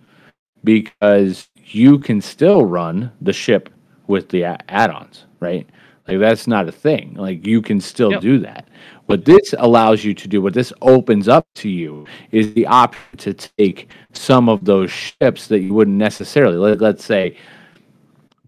because 0.64 1.48
you 1.64 1.98
can 1.98 2.20
still 2.20 2.64
run 2.64 3.10
the 3.20 3.32
ship 3.32 3.70
with 4.06 4.28
the 4.30 4.42
a- 4.42 4.58
add-ons, 4.68 5.24
right? 5.40 5.68
Like 6.06 6.18
that's 6.18 6.46
not 6.46 6.68
a 6.68 6.72
thing. 6.72 7.14
Like 7.14 7.46
you 7.46 7.62
can 7.62 7.80
still 7.80 8.10
yep. 8.10 8.20
do 8.20 8.38
that. 8.40 8.68
What 9.08 9.24
this 9.24 9.54
allows 9.56 10.04
you 10.04 10.12
to 10.12 10.28
do, 10.28 10.42
what 10.42 10.52
this 10.52 10.70
opens 10.82 11.28
up 11.28 11.46
to 11.54 11.70
you, 11.70 12.06
is 12.30 12.52
the 12.52 12.66
option 12.66 13.16
to 13.16 13.32
take 13.32 13.88
some 14.12 14.50
of 14.50 14.66
those 14.66 14.90
ships 14.90 15.46
that 15.46 15.60
you 15.60 15.72
wouldn't 15.72 15.96
necessarily. 15.96 16.58
Let, 16.58 16.82
let's 16.82 17.06
say, 17.06 17.34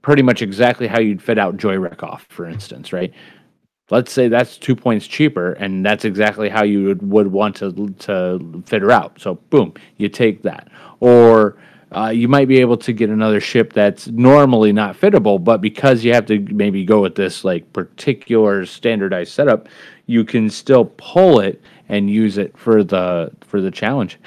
pretty 0.03 0.21
much 0.21 0.43
exactly 0.43 0.87
how 0.87 1.01
you'd 1.01 1.23
fit 1.23 1.39
out 1.39 1.57
Joy 1.57 1.77
Rekkoff, 1.77 2.27
for 2.29 2.45
instance, 2.45 2.93
right? 2.93 3.11
Let's 3.89 4.13
say 4.13 4.29
that's 4.29 4.59
two 4.59 4.77
points 4.77 5.07
cheaper, 5.07 5.53
and 5.53 5.83
that's 5.85 6.05
exactly 6.05 6.51
how 6.51 6.63
you 6.63 6.85
would, 6.85 7.11
would 7.11 7.33
want 7.33 7.57
to 7.57 7.95
to 8.01 8.63
fit 8.67 8.83
her 8.83 8.91
out. 8.91 9.19
So, 9.19 9.37
boom, 9.49 9.73
you 9.97 10.11
take 10.11 10.43
that. 10.43 10.69
Or 11.01 11.57
uh, 11.93 12.09
you 12.09 12.29
might 12.29 12.47
be 12.47 12.59
able 12.61 12.77
to 12.77 12.93
get 12.93 13.11
another 13.11 13.41
ship 13.41 13.73
that's 13.73 14.07
normally 14.09 14.73
not 14.73 14.95
fittable, 14.95 15.43
but 15.43 15.61
because 15.61 16.05
you 16.05 16.13
have 16.13 16.27
to 16.27 16.39
maybe 16.39 16.85
go 16.85 17.01
with 17.01 17.17
this 17.17 17.45
like 17.45 17.73
particular 17.73 18.65
standardized 18.65 19.33
setup, 19.33 19.69
you 20.11 20.25
can 20.25 20.51
still 20.51 20.87
pull 20.97 21.39
it 21.39 21.63
and 21.89 22.11
use 22.11 22.37
it 22.37 22.57
for 22.59 22.83
the 22.83 23.31
for 23.43 23.61
the 23.61 23.71
challenge. 23.71 24.19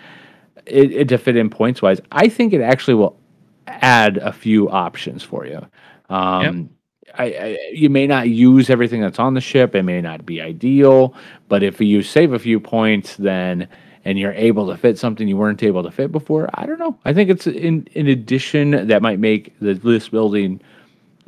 It, 0.65 0.93
it 0.93 1.07
to 1.09 1.17
fit 1.17 1.35
in 1.35 1.49
points 1.49 1.81
wise. 1.81 1.99
I 2.11 2.29
think 2.29 2.53
it 2.53 2.61
actually 2.61 2.93
will 2.93 3.19
add 3.67 4.15
a 4.17 4.31
few 4.31 4.69
options 4.69 5.23
for 5.23 5.45
you. 5.45 5.59
Um, 6.09 6.69
I, 7.17 7.23
I, 7.25 7.57
you 7.73 7.89
may 7.89 8.07
not 8.07 8.29
use 8.29 8.69
everything 8.69 9.01
that's 9.01 9.19
on 9.19 9.33
the 9.33 9.41
ship. 9.41 9.75
It 9.75 9.83
may 9.83 9.99
not 9.99 10.25
be 10.25 10.41
ideal, 10.41 11.15
but 11.49 11.63
if 11.63 11.81
you 11.81 12.01
save 12.01 12.31
a 12.31 12.39
few 12.39 12.61
points, 12.61 13.17
then 13.17 13.67
and 14.05 14.17
you're 14.17 14.33
able 14.33 14.67
to 14.67 14.77
fit 14.77 14.97
something 14.97 15.27
you 15.27 15.37
weren't 15.37 15.63
able 15.63 15.83
to 15.83 15.91
fit 15.91 16.11
before, 16.11 16.49
I 16.53 16.65
don't 16.65 16.79
know. 16.79 16.97
I 17.03 17.13
think 17.13 17.29
it's 17.29 17.45
in 17.45 17.87
in 17.91 18.07
addition 18.07 18.87
that 18.87 19.01
might 19.01 19.19
make 19.19 19.53
the 19.59 19.73
list 19.83 20.11
building 20.11 20.61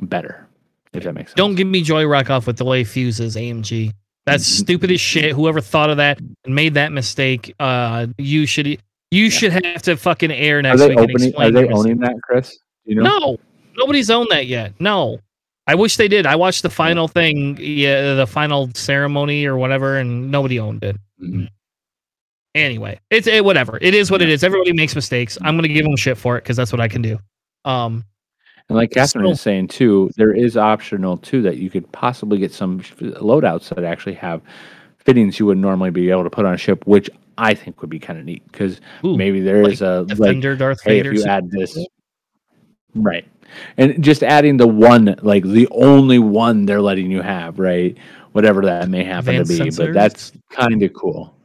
better. 0.00 0.46
If 0.94 1.04
that 1.04 1.12
makes 1.12 1.32
sense. 1.32 1.36
Don't 1.36 1.56
give 1.56 1.66
me 1.66 1.82
Joy 1.82 2.04
Rekkoff 2.04 2.46
with 2.46 2.56
delay 2.56 2.84
fuses, 2.84 3.36
AMG. 3.36 3.92
That's 4.26 4.44
Mm-hmm. 4.44 4.64
stupid 4.64 4.90
as 4.90 5.00
shit. 5.00 5.32
Whoever 5.32 5.60
thought 5.60 5.88
of 5.90 5.98
that 5.98 6.18
and 6.44 6.54
made 6.54 6.74
that 6.74 6.90
mistake, 6.92 7.54
uh, 7.60 8.08
you 8.18 8.44
should 8.46 8.80
you 9.12 9.30
should 9.30 9.52
have 9.52 9.82
to 9.82 9.96
fucking 9.96 10.32
air 10.32 10.58
Are 10.66 10.76
they 10.76 10.94
opening? 10.96 11.34
Are 11.36 11.50
they 11.50 11.68
owning 11.68 11.98
that, 11.98 12.16
Chris? 12.22 12.58
You 12.84 12.96
know? 12.96 13.02
No, 13.04 13.36
nobody's 13.76 14.10
owned 14.10 14.28
that 14.32 14.46
yet. 14.46 14.72
No, 14.80 15.18
I 15.68 15.76
wish 15.76 15.96
they 15.96 16.08
did. 16.08 16.26
I 16.26 16.34
watched 16.36 16.62
the 16.62 16.70
final 16.70 17.06
thing, 17.06 17.56
yeah, 17.60 18.14
the 18.14 18.26
final 18.26 18.68
ceremony 18.74 19.46
or 19.46 19.56
whatever, 19.56 19.96
and 19.96 20.30
nobody 20.32 20.58
owned 20.58 20.82
it. 20.82 20.96
Mhm. 21.22 21.48
Anyway, 22.54 22.98
it's 23.10 23.26
it, 23.26 23.44
whatever. 23.44 23.78
It 23.80 23.94
is 23.94 24.10
what 24.10 24.22
it 24.22 24.28
is. 24.28 24.42
Everybody 24.42 24.72
makes 24.72 24.94
mistakes. 24.94 25.38
I'm 25.42 25.56
gonna 25.56 25.68
give 25.68 25.84
them 25.84 25.96
shit 25.96 26.16
for 26.18 26.36
it 26.36 26.42
because 26.42 26.56
that's 26.56 26.72
what 26.72 26.80
I 26.80 26.88
can 26.88 27.02
do. 27.02 27.18
Um, 27.64 28.04
And 28.68 28.76
like 28.76 28.90
Catherine 28.90 29.26
So- 29.26 29.30
is 29.32 29.40
saying 29.40 29.68
too, 29.68 30.10
there 30.16 30.32
is 30.32 30.56
optional 30.56 31.16
too 31.16 31.42
that 31.42 31.58
you 31.58 31.70
could 31.70 31.90
possibly 31.92 32.38
get 32.38 32.52
some 32.52 32.80
loadouts 32.80 33.74
that 33.74 33.84
actually 33.84 34.14
have 34.14 34.42
fittings 34.98 35.38
you 35.38 35.46
would 35.46 35.58
normally 35.58 35.90
be 35.90 36.10
able 36.10 36.24
to 36.24 36.30
put 36.30 36.44
on 36.44 36.54
a 36.54 36.58
ship, 36.58 36.84
which 36.86 37.08
I 37.38 37.54
think 37.54 37.80
would 37.80 37.90
be 37.90 37.98
kind 38.00 38.18
of 38.18 38.24
neat 38.24 38.44
because 38.50 38.80
maybe 39.04 39.40
there 39.40 39.62
like 39.62 39.74
is 39.74 39.82
a 39.82 40.00
like 40.00 40.08
Defender, 40.18 40.56
Darth 40.56 40.80
hey, 40.82 40.98
Vader. 40.98 41.12
if 41.12 41.18
you 41.18 41.24
add 41.26 41.50
this, 41.50 41.78
right, 42.94 43.24
and 43.76 44.02
just 44.02 44.22
adding 44.22 44.56
the 44.56 44.66
one, 44.66 45.14
like 45.22 45.44
the 45.44 45.68
only 45.70 46.18
one 46.18 46.66
they're 46.66 46.80
letting 46.80 47.10
you 47.10 47.20
have, 47.22 47.58
right, 47.58 47.96
whatever 48.32 48.62
that 48.62 48.88
may 48.88 49.04
happen 49.04 49.36
Advanced 49.36 49.58
to 49.58 49.64
be, 49.64 49.70
sensors? 49.70 49.76
but 49.76 49.92
that's 49.92 50.32
kind 50.50 50.82
of 50.82 50.92
cool. 50.94 51.36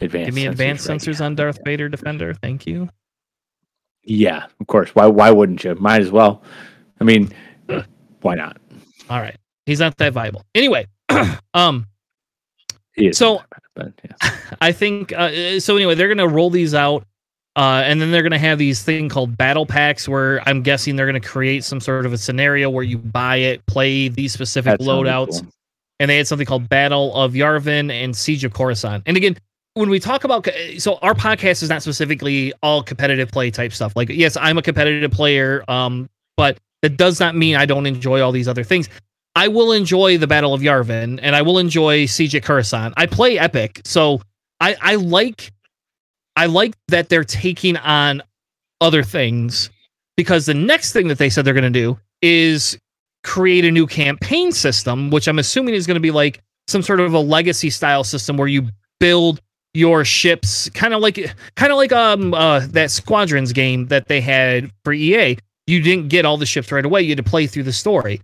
Advanced 0.00 0.26
Give 0.26 0.34
me 0.34 0.46
advanced 0.46 0.88
right, 0.88 1.00
sensors 1.00 1.24
on 1.24 1.36
Darth 1.36 1.58
Vader 1.64 1.88
Defender. 1.88 2.34
Thank 2.34 2.66
you. 2.66 2.88
Yeah, 4.06 4.46
of 4.60 4.66
course. 4.68 4.94
Why? 4.94 5.06
Why 5.06 5.30
wouldn't 5.30 5.62
you? 5.64 5.74
Might 5.74 6.00
as 6.00 6.10
well. 6.10 6.42
I 7.00 7.04
mean, 7.04 7.32
why 8.22 8.34
not? 8.36 8.56
All 9.10 9.20
right, 9.20 9.36
he's 9.66 9.80
not 9.80 9.96
that 9.98 10.12
viable. 10.12 10.44
Anyway, 10.54 10.86
um, 11.54 11.86
So- 13.12 13.42
but 13.74 13.92
yeah. 14.04 14.30
I 14.60 14.72
think 14.72 15.12
uh, 15.12 15.60
so. 15.60 15.76
Anyway, 15.76 15.94
they're 15.94 16.08
gonna 16.08 16.26
roll 16.26 16.48
these 16.48 16.74
out, 16.74 17.04
uh, 17.56 17.82
and 17.84 18.00
then 18.00 18.10
they're 18.10 18.22
gonna 18.22 18.38
have 18.38 18.58
these 18.58 18.82
thing 18.82 19.08
called 19.10 19.36
battle 19.36 19.66
packs, 19.66 20.08
where 20.08 20.40
I'm 20.48 20.62
guessing 20.62 20.96
they're 20.96 21.04
gonna 21.06 21.20
create 21.20 21.62
some 21.64 21.80
sort 21.80 22.06
of 22.06 22.12
a 22.14 22.18
scenario 22.18 22.70
where 22.70 22.84
you 22.84 22.96
buy 22.96 23.36
it, 23.36 23.66
play 23.66 24.08
these 24.08 24.32
specific 24.32 24.78
That 24.78 24.84
sounded 24.84 25.10
loadouts, 25.10 25.40
cool. 25.42 25.50
and 26.00 26.08
they 26.10 26.16
had 26.16 26.26
something 26.26 26.46
called 26.46 26.68
Battle 26.70 27.14
of 27.14 27.34
Yavin 27.34 27.90
and 27.92 28.16
Siege 28.16 28.44
of 28.44 28.54
Coruscant. 28.54 29.02
And 29.04 29.16
again, 29.16 29.36
when 29.76 29.90
we 29.90 30.00
talk 30.00 30.24
about 30.24 30.48
so 30.78 30.96
our 31.02 31.12
podcast 31.12 31.62
is 31.62 31.68
not 31.68 31.82
specifically 31.82 32.50
all 32.62 32.82
competitive 32.82 33.30
play 33.30 33.50
type 33.50 33.74
stuff. 33.74 33.92
Like, 33.94 34.08
yes, 34.08 34.34
I'm 34.38 34.56
a 34.56 34.62
competitive 34.62 35.10
player, 35.10 35.62
um, 35.68 36.08
but 36.34 36.56
that 36.80 36.96
does 36.96 37.20
not 37.20 37.36
mean 37.36 37.56
I 37.56 37.66
don't 37.66 37.84
enjoy 37.84 38.22
all 38.22 38.32
these 38.32 38.48
other 38.48 38.64
things. 38.64 38.88
I 39.34 39.48
will 39.48 39.72
enjoy 39.72 40.16
the 40.16 40.26
Battle 40.26 40.54
of 40.54 40.62
Yavin 40.62 41.18
and 41.22 41.36
I 41.36 41.42
will 41.42 41.58
enjoy 41.58 42.06
of 42.06 42.42
Coruscant. 42.42 42.94
I 42.96 43.04
play 43.04 43.38
Epic, 43.38 43.82
so 43.84 44.22
I 44.60 44.76
I 44.80 44.94
like 44.94 45.52
I 46.36 46.46
like 46.46 46.74
that 46.88 47.10
they're 47.10 47.22
taking 47.22 47.76
on 47.76 48.22
other 48.80 49.02
things 49.02 49.68
because 50.16 50.46
the 50.46 50.54
next 50.54 50.94
thing 50.94 51.08
that 51.08 51.18
they 51.18 51.28
said 51.28 51.44
they're 51.44 51.52
going 51.52 51.70
to 51.70 51.80
do 51.80 51.98
is 52.22 52.78
create 53.24 53.66
a 53.66 53.70
new 53.70 53.86
campaign 53.86 54.52
system, 54.52 55.10
which 55.10 55.28
I'm 55.28 55.38
assuming 55.38 55.74
is 55.74 55.86
going 55.86 55.96
to 55.96 56.00
be 56.00 56.10
like 56.12 56.40
some 56.66 56.80
sort 56.80 57.00
of 57.00 57.12
a 57.12 57.20
legacy 57.20 57.68
style 57.68 58.04
system 58.04 58.38
where 58.38 58.48
you 58.48 58.68
build 59.00 59.42
your 59.76 60.04
ships 60.04 60.68
kind 60.70 60.94
of 60.94 61.00
like 61.02 61.16
kind 61.56 61.70
of 61.70 61.76
like 61.76 61.92
um 61.92 62.32
uh 62.34 62.60
that 62.70 62.90
squadrons 62.90 63.52
game 63.52 63.86
that 63.88 64.08
they 64.08 64.20
had 64.20 64.70
for 64.84 64.92
EA. 64.92 65.36
You 65.66 65.80
didn't 65.82 66.08
get 66.08 66.24
all 66.24 66.36
the 66.38 66.46
ships 66.46 66.72
right 66.72 66.84
away. 66.84 67.02
You 67.02 67.10
had 67.10 67.18
to 67.18 67.22
play 67.24 67.46
through 67.46 67.64
the 67.64 67.72
story. 67.72 68.20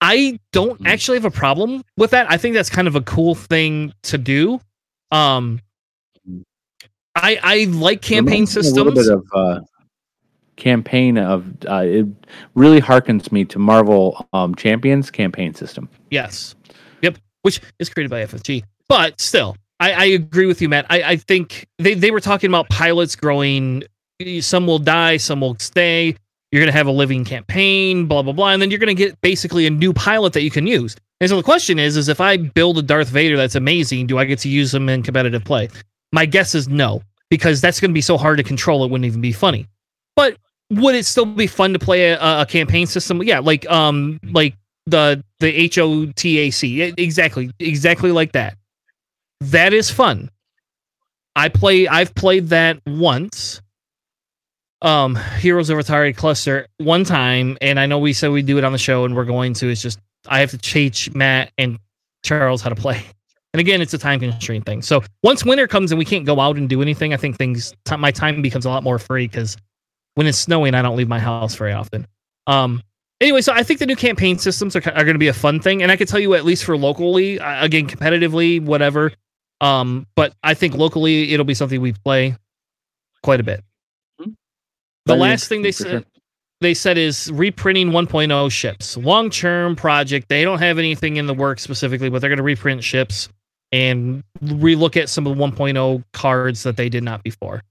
I 0.00 0.38
don't 0.52 0.78
Hmm. 0.78 0.86
actually 0.86 1.16
have 1.16 1.24
a 1.24 1.30
problem 1.30 1.82
with 1.96 2.10
that. 2.10 2.30
I 2.30 2.36
think 2.36 2.54
that's 2.54 2.68
kind 2.70 2.88
of 2.88 2.96
a 2.96 3.00
cool 3.02 3.34
thing 3.34 3.92
to 4.04 4.18
do. 4.18 4.60
Um 5.10 5.60
I 7.14 7.38
I 7.42 7.64
like 7.70 8.02
campaign 8.02 8.46
systems. 8.46 8.76
A 8.76 8.82
little 8.84 8.92
bit 8.94 9.08
of 9.12 9.24
uh, 9.34 9.60
campaign 10.56 11.18
of 11.18 11.44
uh, 11.68 11.84
it 11.86 12.06
really 12.54 12.80
harkens 12.80 13.30
me 13.32 13.44
to 13.46 13.58
Marvel 13.58 14.26
um, 14.32 14.54
Champions 14.54 15.10
campaign 15.10 15.54
system. 15.54 15.88
Yes. 16.10 16.54
Yep. 17.02 17.18
Which 17.42 17.60
is 17.78 17.88
created 17.90 18.10
by 18.10 18.24
FFG. 18.24 18.62
But 18.88 19.20
still, 19.20 19.56
I, 19.82 19.90
I 19.90 20.04
agree 20.04 20.46
with 20.46 20.62
you, 20.62 20.68
Matt. 20.68 20.86
I, 20.90 21.02
I 21.02 21.16
think 21.16 21.66
they, 21.78 21.94
they 21.94 22.12
were 22.12 22.20
talking 22.20 22.48
about 22.48 22.68
pilots 22.68 23.16
growing. 23.16 23.82
Some 24.40 24.64
will 24.64 24.78
die, 24.78 25.16
some 25.16 25.40
will 25.40 25.58
stay. 25.58 26.14
You're 26.52 26.60
going 26.60 26.70
to 26.70 26.76
have 26.76 26.86
a 26.86 26.92
living 26.92 27.24
campaign, 27.24 28.06
blah, 28.06 28.22
blah, 28.22 28.32
blah. 28.32 28.50
And 28.50 28.62
then 28.62 28.70
you're 28.70 28.78
going 28.78 28.94
to 28.94 29.02
get 29.02 29.20
basically 29.22 29.66
a 29.66 29.70
new 29.70 29.92
pilot 29.92 30.34
that 30.34 30.42
you 30.42 30.52
can 30.52 30.68
use. 30.68 30.94
And 31.20 31.28
so 31.28 31.36
the 31.36 31.42
question 31.42 31.80
is, 31.80 31.96
is 31.96 32.08
if 32.08 32.20
I 32.20 32.36
build 32.36 32.78
a 32.78 32.82
Darth 32.82 33.08
Vader 33.08 33.36
that's 33.36 33.56
amazing, 33.56 34.06
do 34.06 34.18
I 34.18 34.24
get 34.24 34.38
to 34.40 34.48
use 34.48 34.72
him 34.72 34.88
in 34.88 35.02
competitive 35.02 35.44
play? 35.44 35.68
My 36.12 36.26
guess 36.26 36.54
is 36.54 36.68
no, 36.68 37.02
because 37.28 37.60
that's 37.60 37.80
going 37.80 37.90
to 37.90 37.94
be 37.94 38.02
so 38.02 38.16
hard 38.16 38.36
to 38.36 38.44
control. 38.44 38.84
It 38.84 38.90
wouldn't 38.90 39.06
even 39.06 39.20
be 39.20 39.32
funny. 39.32 39.66
But 40.14 40.36
would 40.70 40.94
it 40.94 41.06
still 41.06 41.26
be 41.26 41.48
fun 41.48 41.72
to 41.72 41.80
play 41.80 42.10
a, 42.10 42.20
a 42.20 42.46
campaign 42.46 42.86
system? 42.86 43.20
Yeah, 43.24 43.40
like 43.40 43.68
um, 43.68 44.20
like 44.30 44.54
the 44.86 45.24
the 45.40 45.68
HOTAC. 45.68 46.94
Exactly, 46.98 47.50
exactly 47.58 48.12
like 48.12 48.30
that. 48.32 48.56
That 49.50 49.72
is 49.72 49.90
fun. 49.90 50.30
I 51.34 51.48
play 51.48 51.88
I've 51.88 52.14
played 52.14 52.48
that 52.48 52.80
once. 52.86 53.60
Um 54.82 55.16
Heroes 55.38 55.70
of 55.70 55.78
Aturi 55.78 56.16
Cluster 56.16 56.66
one 56.78 57.04
time, 57.04 57.58
and 57.60 57.80
I 57.80 57.86
know 57.86 57.98
we 57.98 58.12
said 58.12 58.30
we 58.30 58.42
do 58.42 58.58
it 58.58 58.64
on 58.64 58.72
the 58.72 58.78
show 58.78 59.04
and 59.04 59.16
we're 59.16 59.24
going 59.24 59.54
to. 59.54 59.68
It's 59.68 59.82
just 59.82 59.98
I 60.28 60.40
have 60.40 60.50
to 60.50 60.58
teach 60.58 61.12
Matt 61.14 61.52
and 61.58 61.78
Charles 62.22 62.62
how 62.62 62.70
to 62.70 62.76
play. 62.76 63.04
And 63.52 63.60
again, 63.60 63.82
it's 63.82 63.92
a 63.92 63.98
time 63.98 64.20
constraint 64.20 64.64
thing. 64.64 64.80
So 64.80 65.02
once 65.22 65.44
winter 65.44 65.66
comes 65.66 65.92
and 65.92 65.98
we 65.98 66.04
can't 66.04 66.24
go 66.24 66.40
out 66.40 66.56
and 66.56 66.68
do 66.68 66.80
anything, 66.80 67.12
I 67.12 67.16
think 67.16 67.36
things 67.36 67.74
ti 67.84 67.96
my 67.96 68.10
time 68.10 68.40
becomes 68.42 68.64
a 68.64 68.70
lot 68.70 68.82
more 68.82 68.98
free 68.98 69.26
because 69.26 69.56
when 70.14 70.26
it's 70.26 70.38
snowing, 70.38 70.74
I 70.74 70.82
don't 70.82 70.96
leave 70.96 71.08
my 71.08 71.18
house 71.18 71.54
very 71.54 71.72
often. 71.72 72.06
Um, 72.46 72.82
anyway, 73.20 73.40
so 73.40 73.52
I 73.52 73.62
think 73.62 73.78
the 73.80 73.86
new 73.86 73.96
campaign 73.96 74.38
systems 74.38 74.76
are, 74.76 74.82
are 74.90 75.04
going 75.04 75.14
to 75.14 75.18
be 75.18 75.28
a 75.28 75.34
fun 75.34 75.60
thing, 75.60 75.82
and 75.82 75.90
I 75.90 75.96
can 75.96 76.06
tell 76.06 76.20
you 76.20 76.34
at 76.34 76.44
least 76.44 76.64
for 76.64 76.76
locally, 76.76 77.40
uh, 77.40 77.64
again, 77.64 77.86
competitively, 77.86 78.60
whatever. 78.60 79.12
Um, 79.62 80.06
but 80.16 80.34
I 80.42 80.54
think 80.54 80.74
locally 80.74 81.32
it'll 81.32 81.46
be 81.46 81.54
something 81.54 81.80
we 81.80 81.92
play 81.92 82.36
quite 83.22 83.40
a 83.40 83.44
bit. 83.44 83.62
Mhm. 84.20 84.34
The 85.06 85.14
last 85.16 85.48
thing 85.48 85.62
they 85.62 85.72
said 85.72 86.04
they 86.60 86.74
said 86.74 86.98
is 86.98 87.30
reprinting 87.32 87.90
1.0 87.90 88.50
ships, 88.50 88.96
long 88.96 89.30
term 89.30 89.76
project. 89.76 90.28
They 90.28 90.44
don't 90.44 90.58
have 90.58 90.78
anything 90.78 91.16
in 91.16 91.26
the 91.26 91.34
works 91.34 91.62
specifically, 91.62 92.10
but 92.10 92.20
they're 92.20 92.30
going 92.30 92.38
to 92.38 92.42
reprint 92.42 92.82
ships 92.84 93.28
and 93.72 94.22
relook 94.44 94.96
at 94.96 95.08
some 95.08 95.26
of 95.26 95.36
the 95.36 95.42
1.0 95.42 96.04
cards 96.12 96.62
that 96.64 96.76
they 96.76 96.88
did 96.88 97.02
not 97.02 97.22
before. 97.22 97.62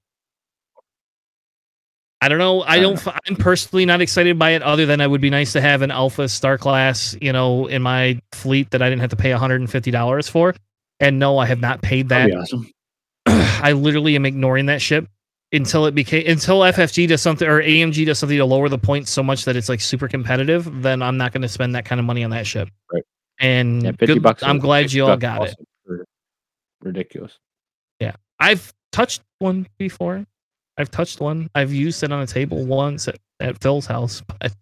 I 2.23 2.29
don't 2.29 2.37
know. 2.37 2.61
I 2.61 2.79
don't. 2.79 3.01
I'm 3.27 3.35
personally 3.35 3.85
not 3.85 3.99
excited 3.99 4.37
by 4.37 4.51
it. 4.51 4.61
Other 4.61 4.85
than 4.85 5.01
it 5.01 5.09
would 5.09 5.21
be 5.21 5.31
nice 5.31 5.53
to 5.53 5.61
have 5.61 5.81
an 5.81 5.89
Alpha 5.89 6.29
Star 6.29 6.57
class, 6.57 7.17
you 7.19 7.33
know, 7.33 7.65
in 7.65 7.81
my 7.81 8.21
fleet 8.31 8.69
that 8.71 8.81
I 8.81 8.89
didn't 8.89 9.01
have 9.01 9.09
to 9.09 9.15
pay 9.15 9.31
150 9.31 9.89
dollars 9.89 10.29
for. 10.29 10.53
And 11.01 11.19
no, 11.19 11.37
I 11.37 11.45
have 11.47 11.59
not 11.59 11.81
paid 11.81 12.09
that. 12.09 12.31
Awesome. 12.33 12.69
I 13.25 13.73
literally 13.73 14.15
am 14.15 14.25
ignoring 14.25 14.67
that 14.67 14.81
ship 14.81 15.07
until 15.51 15.85
it 15.85 15.93
became 15.93 16.23
until 16.27 16.59
FFG 16.59 17.07
does 17.09 17.21
something 17.21 17.47
or 17.47 17.61
AMG 17.61 18.05
does 18.05 18.19
something 18.19 18.37
to 18.37 18.45
lower 18.45 18.69
the 18.69 18.77
points 18.77 19.11
so 19.11 19.21
much 19.21 19.43
that 19.45 19.55
it's 19.57 19.67
like 19.67 19.81
super 19.81 20.07
competitive. 20.07 20.81
Then 20.81 21.01
I'm 21.01 21.17
not 21.17 21.33
going 21.33 21.41
to 21.41 21.49
spend 21.49 21.75
that 21.75 21.83
kind 21.85 21.99
of 21.99 22.05
money 22.05 22.23
on 22.23 22.29
that 22.31 22.47
ship. 22.47 22.69
Right. 22.93 23.03
And 23.39 23.83
Yeah, 23.83 23.91
good- 23.91 24.21
bucks. 24.23 24.43
I'm 24.43 24.59
glad 24.59 24.93
you 24.93 25.05
all 25.05 25.17
got 25.17 25.49
it. 25.49 25.55
Ridiculous. 26.81 27.37
Yeah, 27.99 28.13
I've 28.39 28.71
touched 28.91 29.21
one 29.39 29.67
before. 29.77 30.25
I've 30.77 30.89
touched 30.89 31.19
one. 31.19 31.49
I've 31.53 31.73
used 31.73 32.01
it 32.03 32.11
on 32.11 32.21
a 32.21 32.27
table 32.27 32.65
once 32.65 33.07
at, 33.07 33.17
at 33.39 33.61
Phil's 33.61 33.85
house, 33.85 34.21
but 34.39 34.53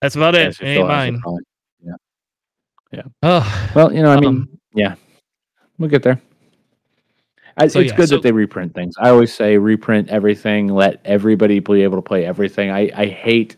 that's 0.00 0.16
about 0.16 0.34
it. 0.34 0.58
It 0.60 0.64
ain't 0.64 0.88
mine. 0.88 1.20
problem. 1.20 1.44
Oh, 3.22 3.70
Well, 3.74 3.92
you 3.92 4.02
know, 4.02 4.10
I 4.10 4.18
mean, 4.18 4.28
Um, 4.28 4.48
yeah, 4.72 4.94
we'll 5.78 5.90
get 5.90 6.02
there. 6.02 6.20
I, 7.56 7.66
So, 7.66 7.80
it's 7.80 7.90
yeah, 7.90 7.96
good 7.96 8.08
so- 8.08 8.16
that 8.16 8.22
they 8.22 8.32
reprint 8.32 8.74
things. 8.74 8.94
I 8.98 9.10
always 9.10 9.32
say 9.32 9.58
reprint 9.58 10.08
everything. 10.08 10.68
Let 10.68 11.00
everybody 11.04 11.58
be 11.58 11.82
able 11.82 11.98
to 11.98 12.02
play 12.02 12.24
everything. 12.24 12.70
I, 12.70 12.90
I 12.94 13.06
hate, 13.06 13.56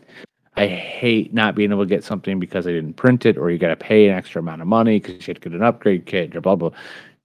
I 0.55 0.67
hate 0.67 1.33
not 1.33 1.55
being 1.55 1.71
able 1.71 1.83
to 1.83 1.89
get 1.89 2.03
something 2.03 2.39
because 2.39 2.65
I 2.65 2.71
didn't 2.71 2.93
print 2.95 3.25
it, 3.25 3.37
or 3.37 3.51
you 3.51 3.57
got 3.59 3.67
to 3.69 3.75
pay 3.75 4.07
an 4.07 4.15
extra 4.15 4.41
amount 4.41 4.61
of 4.61 4.67
money 4.67 4.99
because 4.99 5.15
you 5.27 5.31
had 5.33 5.41
to 5.41 5.49
get 5.49 5.55
an 5.55 5.63
upgrade 5.63 6.05
kit 6.05 6.35
or 6.35 6.41
blah 6.41 6.55
blah. 6.55 6.71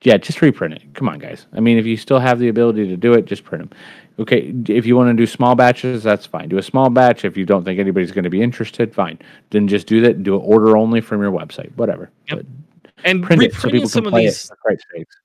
yeah, 0.03 0.19
just 0.19 0.43
reprint 0.43 0.75
it. 0.75 0.83
Come 0.95 1.09
on, 1.09 1.19
guys. 1.19 1.47
I 1.55 1.61
mean, 1.61 1.79
if 1.79 1.87
you 1.87 1.97
still 1.97 2.19
have 2.19 2.39
the 2.39 2.49
ability 2.49 2.87
to 2.89 2.97
do 2.97 3.15
it, 3.15 3.25
just 3.25 3.45
print 3.45 3.71
them. 3.71 3.79
Okay, 4.19 4.55
if 4.69 4.87
you 4.87 4.97
want 4.97 5.09
to 5.11 5.15
do 5.15 5.27
small 5.27 5.55
batches, 5.55 6.03
that's 6.03 6.25
fine. 6.27 6.49
Do 6.49 6.57
a 6.59 6.63
small 6.63 6.89
batch. 6.91 7.25
If 7.25 7.37
you 7.37 7.45
don't 7.45 7.65
think 7.65 7.79
anybody's 7.81 8.13
going 8.13 8.25
to 8.25 8.31
be 8.31 8.41
interested, 8.43 8.95
fine. 8.95 9.19
Then 9.51 9.67
just 9.69 9.87
do 9.87 10.01
that. 10.03 10.23
Do 10.23 10.37
an 10.37 10.43
order 10.43 10.77
only 10.77 11.01
from 11.03 11.21
your 11.23 11.33
website, 11.33 11.75
whatever. 11.77 12.11
Yep. 12.29 12.39
But 12.39 12.47
And 13.05 13.23
print 13.23 13.43
so 13.43 13.47
reprinting 13.47 13.71
people 13.73 13.89
some 13.89 14.07
of 14.07 14.15
these 14.15 14.45
it. 14.45 14.49
For 14.49 14.57
Christ's 14.57 14.85
sakes. 14.95 15.17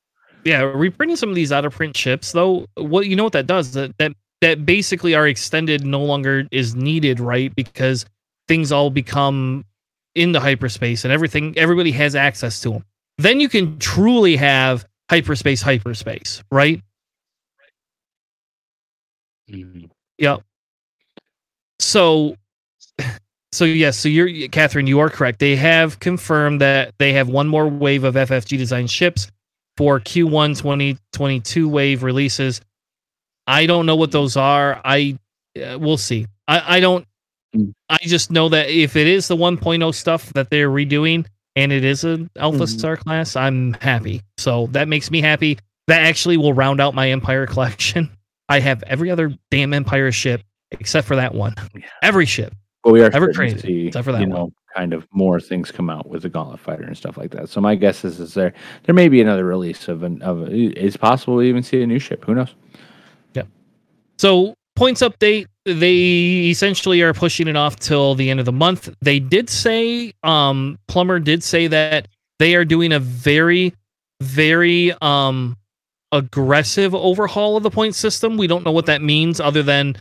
yeah 0.43 0.61
reprinting 0.61 1.15
some 1.15 1.29
of 1.29 1.35
these 1.35 1.51
out 1.51 1.65
of 1.65 1.73
print 1.73 1.95
chips 1.95 2.31
though 2.31 2.65
what 2.75 3.07
you 3.07 3.15
know 3.15 3.23
what 3.23 3.33
that 3.33 3.47
does 3.47 3.73
that 3.73 3.97
that 3.97 4.13
that 4.41 4.65
basically 4.65 5.15
our 5.15 5.27
extended 5.27 5.85
no 5.85 6.01
longer 6.01 6.47
is 6.51 6.75
needed 6.75 7.19
right 7.19 7.55
because 7.55 8.05
things 8.47 8.71
all 8.71 8.89
become 8.89 9.63
into 10.15 10.39
hyperspace 10.39 11.05
and 11.05 11.13
everything 11.13 11.57
everybody 11.57 11.91
has 11.91 12.15
access 12.15 12.59
to 12.59 12.71
them 12.71 12.85
then 13.17 13.39
you 13.39 13.47
can 13.47 13.77
truly 13.79 14.35
have 14.35 14.85
hyperspace 15.09 15.61
hyperspace 15.61 16.43
right 16.51 16.81
mm-hmm. 19.49 19.85
Yep. 20.21 20.43
So, 21.79 22.35
so 23.51 23.65
yes, 23.65 23.97
so 23.97 24.09
you're 24.09 24.47
Catherine. 24.49 24.87
You 24.87 24.99
are 24.99 25.09
correct. 25.09 25.39
They 25.39 25.55
have 25.55 25.99
confirmed 25.99 26.61
that 26.61 26.93
they 26.99 27.13
have 27.13 27.27
one 27.29 27.47
more 27.47 27.67
wave 27.67 28.03
of 28.03 28.15
FFG 28.15 28.57
design 28.57 28.87
ships 28.87 29.29
for 29.77 29.99
Q1 29.99 30.57
2022 30.57 31.67
wave 31.67 32.03
releases. 32.03 32.61
I 33.47 33.65
don't 33.65 33.85
know 33.85 33.95
what 33.95 34.11
those 34.11 34.37
are. 34.37 34.79
I 34.85 35.17
uh, 35.61 35.77
we'll 35.79 35.97
see. 35.97 36.27
I 36.47 36.77
I 36.77 36.79
don't. 36.79 37.05
Mm. 37.55 37.73
I 37.89 37.97
just 38.03 38.31
know 38.31 38.47
that 38.49 38.69
if 38.69 38.95
it 38.95 39.07
is 39.07 39.27
the 39.27 39.35
1.0 39.35 39.93
stuff 39.93 40.31
that 40.33 40.49
they're 40.49 40.69
redoing 40.69 41.25
and 41.57 41.73
it 41.73 41.83
is 41.83 42.05
an 42.05 42.29
Alpha 42.37 42.59
Mhm. 42.59 42.79
Star 42.79 42.95
class, 42.95 43.35
I'm 43.35 43.73
happy. 43.81 44.21
So 44.37 44.67
that 44.71 44.87
makes 44.87 45.11
me 45.11 45.19
happy. 45.19 45.59
That 45.87 46.03
actually 46.03 46.37
will 46.37 46.53
round 46.53 46.79
out 46.79 46.95
my 46.95 47.09
Empire 47.11 47.45
collection. 47.47 48.09
I 48.47 48.59
have 48.61 48.83
every 48.83 49.09
other 49.11 49.33
damn 49.49 49.73
Empire 49.73 50.13
ship 50.13 50.41
except 50.71 51.05
for 51.07 51.17
that 51.17 51.35
one. 51.35 51.55
Every 52.01 52.25
ship. 52.25 52.53
But 52.83 52.93
we 52.93 53.01
are 53.03 53.11
Ever 53.13 53.31
crazy, 53.31 53.87
except 53.87 54.05
for 54.05 54.11
that 54.11 54.21
you 54.21 54.27
one. 54.27 54.37
know, 54.37 54.53
kind 54.75 54.93
of 54.93 55.07
more 55.11 55.39
things 55.39 55.71
come 55.71 55.89
out 55.89 56.09
with 56.09 56.23
the 56.23 56.29
Gauntlet 56.29 56.59
Fighter 56.59 56.83
and 56.83 56.97
stuff 56.97 57.17
like 57.17 57.31
that. 57.31 57.49
So 57.49 57.61
my 57.61 57.75
guess 57.75 58.03
is, 58.03 58.19
is 58.19 58.33
there 58.33 58.53
there 58.83 58.95
may 58.95 59.07
be 59.07 59.21
another 59.21 59.45
release 59.45 59.87
of 59.87 60.03
an 60.03 60.21
of 60.23 60.41
a, 60.41 60.51
it's 60.51 60.97
possible 60.97 61.35
we 61.35 61.47
even 61.49 61.61
see 61.63 61.81
a 61.83 61.87
new 61.87 61.99
ship. 61.99 62.25
Who 62.25 62.33
knows? 62.33 62.55
Yeah. 63.33 63.43
So 64.17 64.55
points 64.75 65.01
update. 65.01 65.45
They 65.65 66.49
essentially 66.49 67.03
are 67.03 67.13
pushing 67.13 67.47
it 67.47 67.55
off 67.55 67.75
till 67.75 68.15
the 68.15 68.31
end 68.31 68.39
of 68.39 68.47
the 68.47 68.51
month. 68.51 68.89
They 69.01 69.19
did 69.19 69.47
say, 69.47 70.11
um, 70.23 70.79
Plumber 70.87 71.19
did 71.19 71.43
say 71.43 71.67
that 71.67 72.07
they 72.39 72.55
are 72.55 72.65
doing 72.65 72.91
a 72.93 72.99
very, 72.99 73.75
very 74.21 74.91
um 75.01 75.55
aggressive 76.11 76.95
overhaul 76.95 77.57
of 77.57 77.63
the 77.63 77.69
point 77.69 77.93
system. 77.95 78.37
We 78.37 78.47
don't 78.47 78.65
know 78.65 78.71
what 78.71 78.87
that 78.87 79.01
means 79.03 79.39
other 79.39 79.61
than 79.63 79.95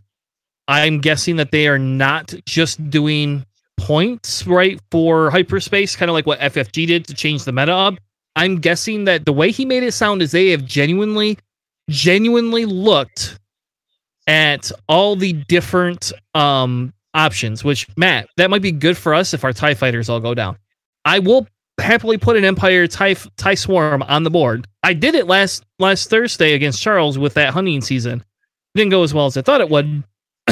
I'm 0.71 1.01
guessing 1.01 1.35
that 1.37 1.51
they 1.51 1.67
are 1.67 1.79
not 1.79 2.33
just 2.47 2.91
doing 2.91 3.45
points, 3.77 4.47
right, 4.47 4.81
for 4.93 5.29
hyperspace, 5.29 5.97
kind 5.97 6.09
of 6.09 6.15
like 6.15 6.27
what 6.27 6.39
FFG 6.39 6.87
did 6.87 7.07
to 7.07 7.15
change 7.15 7.45
the 7.45 7.51
meta 7.51 7.75
up. 7.75 7.95
I'm 8.37 8.61
guessing 8.61 9.05
that 9.05 9.25
the 9.25 9.33
way 9.33 9.51
he 9.51 9.65
made 9.65 9.83
it 9.83 9.93
sound 9.93 10.23
is 10.23 10.31
they 10.31 10.51
have 10.51 10.65
genuinely, 10.65 11.39
genuinely 11.89 12.67
looked 12.67 13.41
at 14.29 14.71
all 14.89 15.17
the 15.17 15.33
different 15.33 16.13
um 16.35 16.93
options, 17.15 17.65
which 17.65 17.89
Matt, 17.97 18.29
that 18.37 18.49
might 18.49 18.63
be 18.63 18.71
good 18.71 18.97
for 18.97 19.13
us 19.13 19.35
if 19.35 19.43
our 19.43 19.53
TIE 19.53 19.75
fighters 19.75 20.09
all 20.09 20.21
go 20.21 20.35
down. 20.35 20.57
I 21.05 21.19
will 21.19 21.49
happily 21.81 22.17
put 22.17 22.37
an 22.37 22.45
Empire 22.45 22.87
TIE, 22.87 23.17
TIE 23.37 23.57
Swarm 23.57 24.05
on 24.05 24.23
the 24.23 24.31
board. 24.31 24.69
I 24.85 24.93
did 24.93 25.17
it 25.17 25.27
last 25.27 25.65
last 25.81 26.11
Thursday 26.11 26.53
against 26.53 26.81
Charles 26.81 27.19
with 27.19 27.35
that 27.35 27.53
hunting 27.53 27.81
season. 27.81 28.23
didn't 28.77 28.91
go 28.91 29.03
as 29.03 29.13
well 29.13 29.27
as 29.27 29.37
I 29.37 29.43
thought 29.43 29.61
it 29.61 29.69
would, 29.69 30.05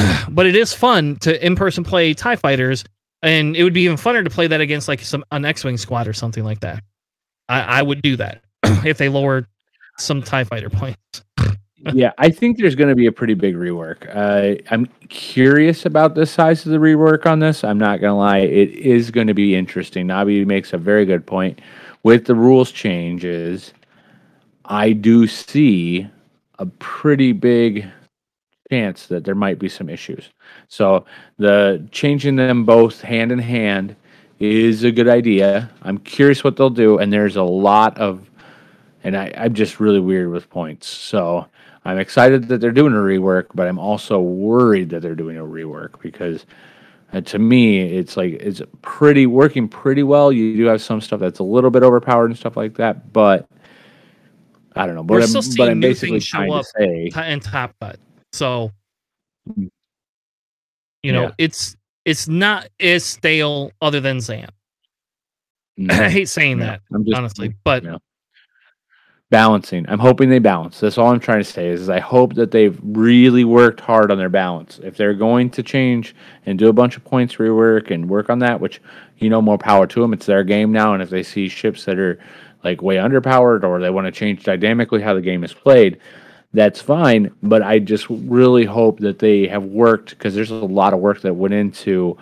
but 0.29 0.45
it 0.45 0.55
is 0.55 0.73
fun 0.73 1.15
to 1.17 1.45
in 1.45 1.55
person 1.55 1.83
play 1.83 2.13
TIE 2.13 2.35
fighters, 2.35 2.83
and 3.21 3.55
it 3.55 3.63
would 3.63 3.73
be 3.73 3.81
even 3.81 3.97
funner 3.97 4.23
to 4.23 4.29
play 4.29 4.47
that 4.47 4.61
against 4.61 4.87
like 4.87 5.01
some 5.01 5.23
an 5.31 5.45
X-wing 5.45 5.77
squad 5.77 6.07
or 6.07 6.13
something 6.13 6.43
like 6.43 6.59
that. 6.61 6.83
I, 7.47 7.61
I 7.61 7.81
would 7.81 8.01
do 8.01 8.15
that 8.17 8.43
if 8.85 8.97
they 8.97 9.09
lowered 9.09 9.47
some 9.97 10.21
TIE 10.21 10.43
fighter 10.43 10.69
points. 10.69 11.23
yeah, 11.93 12.11
I 12.17 12.29
think 12.29 12.57
there's 12.57 12.75
going 12.75 12.89
to 12.89 12.95
be 12.95 13.07
a 13.07 13.11
pretty 13.11 13.33
big 13.33 13.55
rework. 13.55 14.07
Uh, 14.13 14.61
I'm 14.69 14.85
curious 15.09 15.85
about 15.85 16.15
the 16.15 16.25
size 16.25 16.65
of 16.65 16.71
the 16.71 16.77
rework 16.77 17.25
on 17.25 17.39
this. 17.39 17.63
I'm 17.63 17.77
not 17.77 17.99
going 18.01 18.11
to 18.11 18.15
lie; 18.15 18.39
it 18.39 18.69
is 18.71 19.11
going 19.11 19.27
to 19.27 19.33
be 19.33 19.55
interesting. 19.55 20.07
Nabi 20.07 20.45
makes 20.45 20.73
a 20.73 20.77
very 20.77 21.05
good 21.05 21.25
point. 21.25 21.59
With 22.03 22.25
the 22.25 22.35
rules 22.35 22.71
changes, 22.71 23.73
I 24.65 24.93
do 24.93 25.27
see 25.27 26.07
a 26.59 26.65
pretty 26.65 27.31
big 27.33 27.85
chance 28.69 29.07
that 29.07 29.23
there 29.23 29.35
might 29.35 29.59
be 29.59 29.69
some 29.69 29.89
issues. 29.89 30.29
So 30.67 31.05
the 31.37 31.87
changing 31.91 32.35
them 32.35 32.65
both 32.65 33.01
hand 33.01 33.31
in 33.31 33.39
hand 33.39 33.95
is 34.39 34.83
a 34.83 34.91
good 34.91 35.07
idea. 35.07 35.69
I'm 35.81 35.97
curious 35.97 36.43
what 36.43 36.55
they'll 36.55 36.69
do, 36.69 36.97
and 36.99 37.11
there's 37.11 37.35
a 37.35 37.43
lot 37.43 37.97
of, 37.97 38.29
and 39.03 39.17
I, 39.17 39.33
I'm 39.35 39.53
just 39.53 39.79
really 39.79 39.99
weird 39.99 40.29
with 40.29 40.49
points. 40.49 40.87
So 40.87 41.45
I'm 41.85 41.97
excited 41.97 42.47
that 42.49 42.61
they're 42.61 42.71
doing 42.71 42.93
a 42.93 42.97
rework, 42.97 43.47
but 43.53 43.67
I'm 43.67 43.79
also 43.79 44.19
worried 44.19 44.89
that 44.91 45.01
they're 45.01 45.15
doing 45.15 45.37
a 45.37 45.43
rework 45.43 46.01
because 46.01 46.45
uh, 47.11 47.21
to 47.21 47.39
me, 47.39 47.81
it's 47.81 48.15
like 48.15 48.33
it's 48.33 48.61
pretty 48.81 49.25
working 49.25 49.67
pretty 49.67 50.03
well. 50.03 50.31
You 50.31 50.55
do 50.55 50.65
have 50.65 50.81
some 50.81 51.01
stuff 51.01 51.19
that's 51.19 51.39
a 51.39 51.43
little 51.43 51.71
bit 51.71 51.83
overpowered 51.83 52.27
and 52.27 52.37
stuff 52.37 52.55
like 52.55 52.75
that, 52.75 53.11
but 53.11 53.49
I 54.75 54.85
don't 54.85 54.95
know. 54.95 55.03
But 55.03 55.15
We're 55.15 55.21
I'm, 55.21 55.27
still 55.27 55.41
seeing 55.41 55.69
I'm 55.69 55.79
new 55.79 55.87
basically 55.87 56.19
things 56.19 56.25
show 56.25 56.51
up. 56.51 56.65
say, 56.77 57.11
and 57.15 57.41
top 57.41 57.73
cut. 57.81 57.99
So 58.33 58.71
Mm. 59.49 59.69
you 61.03 61.13
know, 61.13 61.23
Yeah. 61.25 61.31
it's 61.37 61.75
it's 62.05 62.27
not 62.27 62.69
as 62.79 63.05
stale 63.05 63.71
other 63.81 63.99
than 63.99 64.19
Zam. 64.21 64.49
I 65.89 66.09
mm, 66.09 66.09
hate 66.09 66.29
saying 66.29 66.59
yeah, 66.59 66.65
that, 66.65 66.81
I'm 66.93 67.05
just 67.05 67.17
honestly. 67.17 67.53
But 67.63 67.83
yeah. 67.83 67.97
balancing. 69.29 69.85
I'm 69.89 69.99
hoping 69.99 70.29
they 70.29 70.39
balance. 70.39 70.79
That's 70.79 70.97
all 70.97 71.11
I'm 71.11 71.19
trying 71.19 71.39
to 71.39 71.43
say 71.43 71.67
is, 71.69 71.81
is 71.81 71.89
I 71.89 71.99
hope 71.99 72.33
that 72.35 72.51
they've 72.51 72.79
really 72.83 73.43
worked 73.43 73.79
hard 73.79 74.11
on 74.11 74.17
their 74.17 74.29
balance. 74.29 74.79
If 74.83 74.97
they're 74.97 75.13
going 75.13 75.49
to 75.51 75.63
change 75.63 76.15
and 76.45 76.57
do 76.59 76.67
a 76.69 76.73
bunch 76.73 76.97
of 76.97 77.03
points 77.05 77.35
rework 77.35 77.91
and 77.91 78.09
work 78.09 78.29
on 78.29 78.39
that, 78.39 78.59
which 78.59 78.81
you 79.17 79.29
know 79.29 79.41
more 79.41 79.57
power 79.57 79.87
to 79.87 80.01
them. 80.01 80.13
It's 80.13 80.25
their 80.25 80.43
game 80.43 80.71
now, 80.71 80.93
and 80.93 81.03
if 81.03 81.09
they 81.09 81.23
see 81.23 81.47
ships 81.49 81.85
that 81.85 81.99
are 81.99 82.19
like 82.63 82.81
way 82.81 82.95
underpowered 82.97 83.63
or 83.63 83.79
they 83.79 83.89
want 83.89 84.05
to 84.05 84.11
change 84.11 84.43
dynamically 84.43 85.01
how 85.01 85.13
the 85.13 85.21
game 85.21 85.43
is 85.43 85.53
played, 85.53 85.99
that's 86.53 86.81
fine. 86.81 87.31
But 87.43 87.61
I 87.61 87.79
just 87.79 88.07
really 88.09 88.65
hope 88.65 88.99
that 88.99 89.19
they 89.19 89.47
have 89.47 89.63
worked 89.63 90.11
because 90.11 90.35
there's 90.35 90.51
a 90.51 90.55
lot 90.55 90.93
of 90.93 90.99
work 90.99 91.21
that 91.21 91.33
went 91.33 91.53
into 91.53 92.17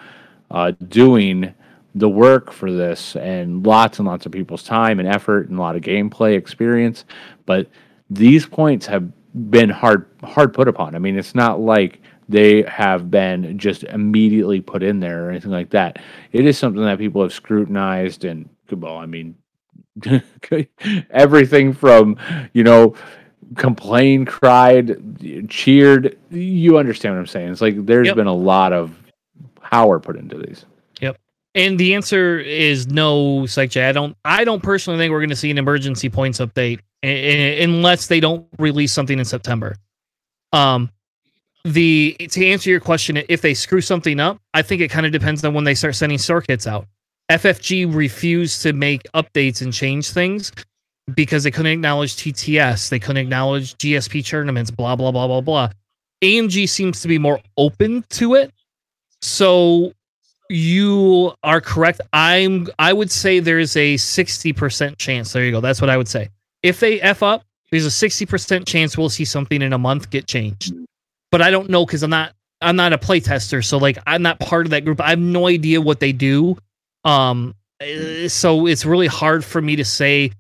uh, 0.51 0.71
doing 0.87 1.53
the 1.95 2.09
work 2.09 2.51
for 2.51 2.71
this 2.71 3.15
and 3.15 3.65
lots 3.65 3.99
and 3.99 4.07
lots 4.07 4.25
of 4.25 4.31
people's 4.31 4.63
time 4.63 4.99
and 4.99 5.07
effort 5.07 5.49
and 5.49 5.57
a 5.57 5.61
lot 5.61 5.75
of 5.75 5.81
gameplay 5.81 6.37
experience. 6.37 7.05
But 7.45 7.67
these 8.09 8.45
points 8.45 8.85
have 8.87 9.11
been 9.49 9.69
hard 9.69 10.05
hard 10.23 10.53
put 10.53 10.67
upon. 10.67 10.95
I 10.95 10.99
mean, 10.99 11.17
it's 11.17 11.35
not 11.35 11.59
like 11.59 11.99
they 12.29 12.63
have 12.63 13.09
been 13.09 13.57
just 13.57 13.83
immediately 13.83 14.59
put 14.61 14.83
in 14.83 14.99
there 14.99 15.25
or 15.25 15.29
anything 15.29 15.51
like 15.51 15.69
that. 15.71 15.99
It 16.33 16.45
is 16.45 16.57
something 16.57 16.83
that 16.83 16.97
people 16.97 17.21
have 17.21 17.33
scrutinized 17.33 18.25
and 18.25 18.49
well, 18.71 18.97
I 18.97 19.05
mean 19.05 19.35
everything 21.09 21.73
from, 21.73 22.17
you 22.53 22.63
know, 22.63 22.95
complained, 23.55 24.27
cried, 24.27 24.97
cheered. 25.49 26.17
You 26.31 26.77
understand 26.77 27.15
what 27.15 27.19
I'm 27.21 27.27
saying? 27.27 27.51
It's 27.51 27.61
like 27.61 27.85
there's 27.85 28.07
Yep. 28.07 28.15
been 28.15 28.27
a 28.27 28.35
lot 28.35 28.73
of 28.73 28.95
power 29.61 29.99
put 29.99 30.15
into 30.17 30.37
these. 30.37 30.65
Yep. 31.01 31.17
And 31.55 31.79
the 31.79 31.95
answer 31.95 32.39
is 32.39 32.87
no, 32.87 33.45
Psych 33.45 33.71
J. 33.71 33.87
I 33.89 33.91
don't 33.91 34.15
I 34.25 34.43
don't 34.43 34.61
personally 34.61 34.99
think 34.99 35.11
we're 35.11 35.21
gonna 35.21 35.35
see 35.35 35.51
an 35.51 35.57
emergency 35.57 36.09
points 36.09 36.39
update 36.39 36.79
unless 37.03 38.07
they 38.07 38.19
don't 38.19 38.45
release 38.59 38.91
something 38.93 39.17
in 39.19 39.25
September. 39.25 39.75
Um 40.53 40.89
the 41.65 42.15
to 42.31 42.45
answer 42.45 42.69
your 42.69 42.79
question, 42.79 43.21
if 43.27 43.41
they 43.41 43.53
screw 43.53 43.81
something 43.81 44.19
up, 44.19 44.39
I 44.53 44.61
think 44.61 44.81
it 44.81 44.89
kind 44.89 45.05
of 45.05 45.11
depends 45.11 45.43
on 45.43 45.53
when 45.53 45.63
they 45.63 45.75
start 45.75 45.95
sending 45.95 46.17
circuits 46.17 46.65
out. 46.67 46.87
FFG 47.29 47.93
refused 47.93 48.61
to 48.61 48.71
make 48.71 49.03
updates 49.13 49.61
and 49.61 49.73
change 49.73 50.11
things 50.11 50.51
because 51.13 51.43
they 51.43 51.51
couldn't 51.51 51.71
acknowledge 51.71 52.15
TTS, 52.15 52.89
they 52.89 52.99
couldn't 52.99 53.17
acknowledge 53.17 53.75
GSP 53.75 54.25
tournaments, 54.25 54.71
blah 54.71 54.95
blah 54.95 55.11
blah 55.11 55.27
blah 55.27 55.41
blah. 55.41 55.69
AMG 56.23 56.67
seems 56.67 57.01
to 57.01 57.07
be 57.07 57.17
more 57.17 57.39
open 57.57 58.03
to 58.09 58.35
it. 58.35 58.51
So 59.21 59.93
you 60.49 61.33
are 61.43 61.61
correct. 61.61 62.01
I'm 62.13 62.67
I 62.79 62.93
would 62.93 63.11
say 63.11 63.39
there's 63.39 63.75
a 63.75 63.95
60% 63.95 64.97
chance. 64.97 65.33
There 65.33 65.43
you 65.43 65.51
go. 65.51 65.61
That's 65.61 65.81
what 65.81 65.89
I 65.89 65.97
would 65.97 66.07
say. 66.07 66.29
If 66.63 66.79
they 66.79 67.01
F 67.01 67.23
up, 67.23 67.43
there's 67.71 67.85
a 67.85 67.89
60% 67.89 68.65
chance 68.65 68.97
we'll 68.97 69.09
see 69.09 69.25
something 69.25 69.61
in 69.61 69.73
a 69.73 69.77
month 69.77 70.09
get 70.09 70.27
changed. 70.27 70.73
But 71.31 71.41
I 71.41 71.51
don't 71.51 71.69
know 71.69 71.85
because 71.85 72.03
I'm 72.03 72.09
not 72.09 72.33
I'm 72.61 72.75
not 72.75 72.93
a 72.93 72.97
playtester, 72.97 73.63
so 73.63 73.77
like 73.77 73.97
I'm 74.07 74.21
not 74.21 74.39
part 74.39 74.65
of 74.65 74.71
that 74.71 74.83
group. 74.83 74.99
I 75.01 75.11
have 75.11 75.19
no 75.19 75.47
idea 75.47 75.81
what 75.81 75.99
they 75.99 76.11
do. 76.11 76.57
Um 77.03 77.53
eh, 77.79 78.27
so 78.27 78.67
it's 78.67 78.85
really 78.85 79.07
hard 79.07 79.45
for 79.45 79.61
me 79.61 79.75
to 79.75 79.85
say 79.85 80.31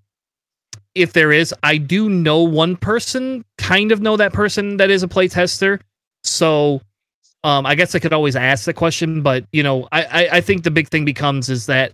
if 0.97 1.13
there 1.13 1.31
is. 1.31 1.53
I 1.63 1.77
do 1.77 2.09
know 2.09 2.41
one 2.41 2.75
person, 2.75 3.45
kind 3.57 3.91
of 3.91 4.01
know 4.01 4.17
that 4.17 4.33
person 4.33 4.77
that 4.77 4.89
is 4.89 5.03
a 5.03 5.07
playtester. 5.07 5.79
So 6.23 6.81
um, 7.43 7.65
I 7.65 7.75
guess 7.75 7.95
I 7.95 7.99
could 7.99 8.13
always 8.13 8.35
ask 8.35 8.65
the 8.65 8.73
question, 8.73 9.21
but 9.21 9.45
you 9.51 9.63
know, 9.63 9.87
I, 9.91 10.03
I, 10.03 10.29
I 10.37 10.41
think 10.41 10.63
the 10.63 10.71
big 10.71 10.89
thing 10.89 11.05
becomes 11.05 11.49
is 11.49 11.67
that 11.67 11.93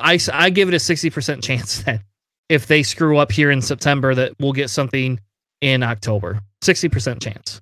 I, 0.00 0.18
I 0.32 0.50
give 0.50 0.68
it 0.68 0.74
a 0.74 0.78
60% 0.78 1.42
chance 1.42 1.78
that 1.84 2.02
if 2.48 2.66
they 2.66 2.82
screw 2.82 3.18
up 3.18 3.32
here 3.32 3.50
in 3.50 3.62
September, 3.62 4.14
that 4.14 4.32
we'll 4.38 4.52
get 4.52 4.70
something 4.70 5.20
in 5.60 5.82
October. 5.82 6.40
60% 6.62 7.22
chance. 7.22 7.60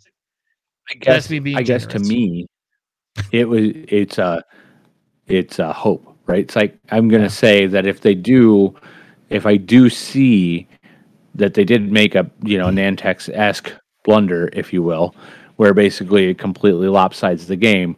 I 0.90 0.94
guess, 0.94 1.30
I 1.30 1.62
guess 1.62 1.86
to 1.86 1.98
me, 1.98 2.46
it 3.32 3.48
was, 3.48 3.70
it's 3.88 4.18
a, 4.18 4.42
it's 5.26 5.58
a 5.58 5.72
hope, 5.72 6.18
right? 6.26 6.40
It's 6.40 6.56
like, 6.56 6.76
I'm 6.90 7.08
going 7.08 7.22
to 7.22 7.26
yeah. 7.26 7.28
say 7.28 7.66
that 7.66 7.86
if 7.86 8.02
they 8.02 8.14
do, 8.14 8.74
if 9.30 9.46
I 9.46 9.56
do 9.56 9.88
see 9.90 10.68
that 11.34 11.54
they 11.54 11.64
did 11.64 11.90
make 11.90 12.14
a, 12.14 12.30
you 12.42 12.58
know, 12.58 12.68
Nantex 12.68 13.28
esque 13.32 13.72
blunder, 14.04 14.50
if 14.52 14.72
you 14.72 14.82
will, 14.82 15.14
where 15.56 15.74
basically 15.74 16.28
it 16.28 16.38
completely 16.38 16.86
lopsides 16.86 17.46
the 17.46 17.56
game. 17.56 17.96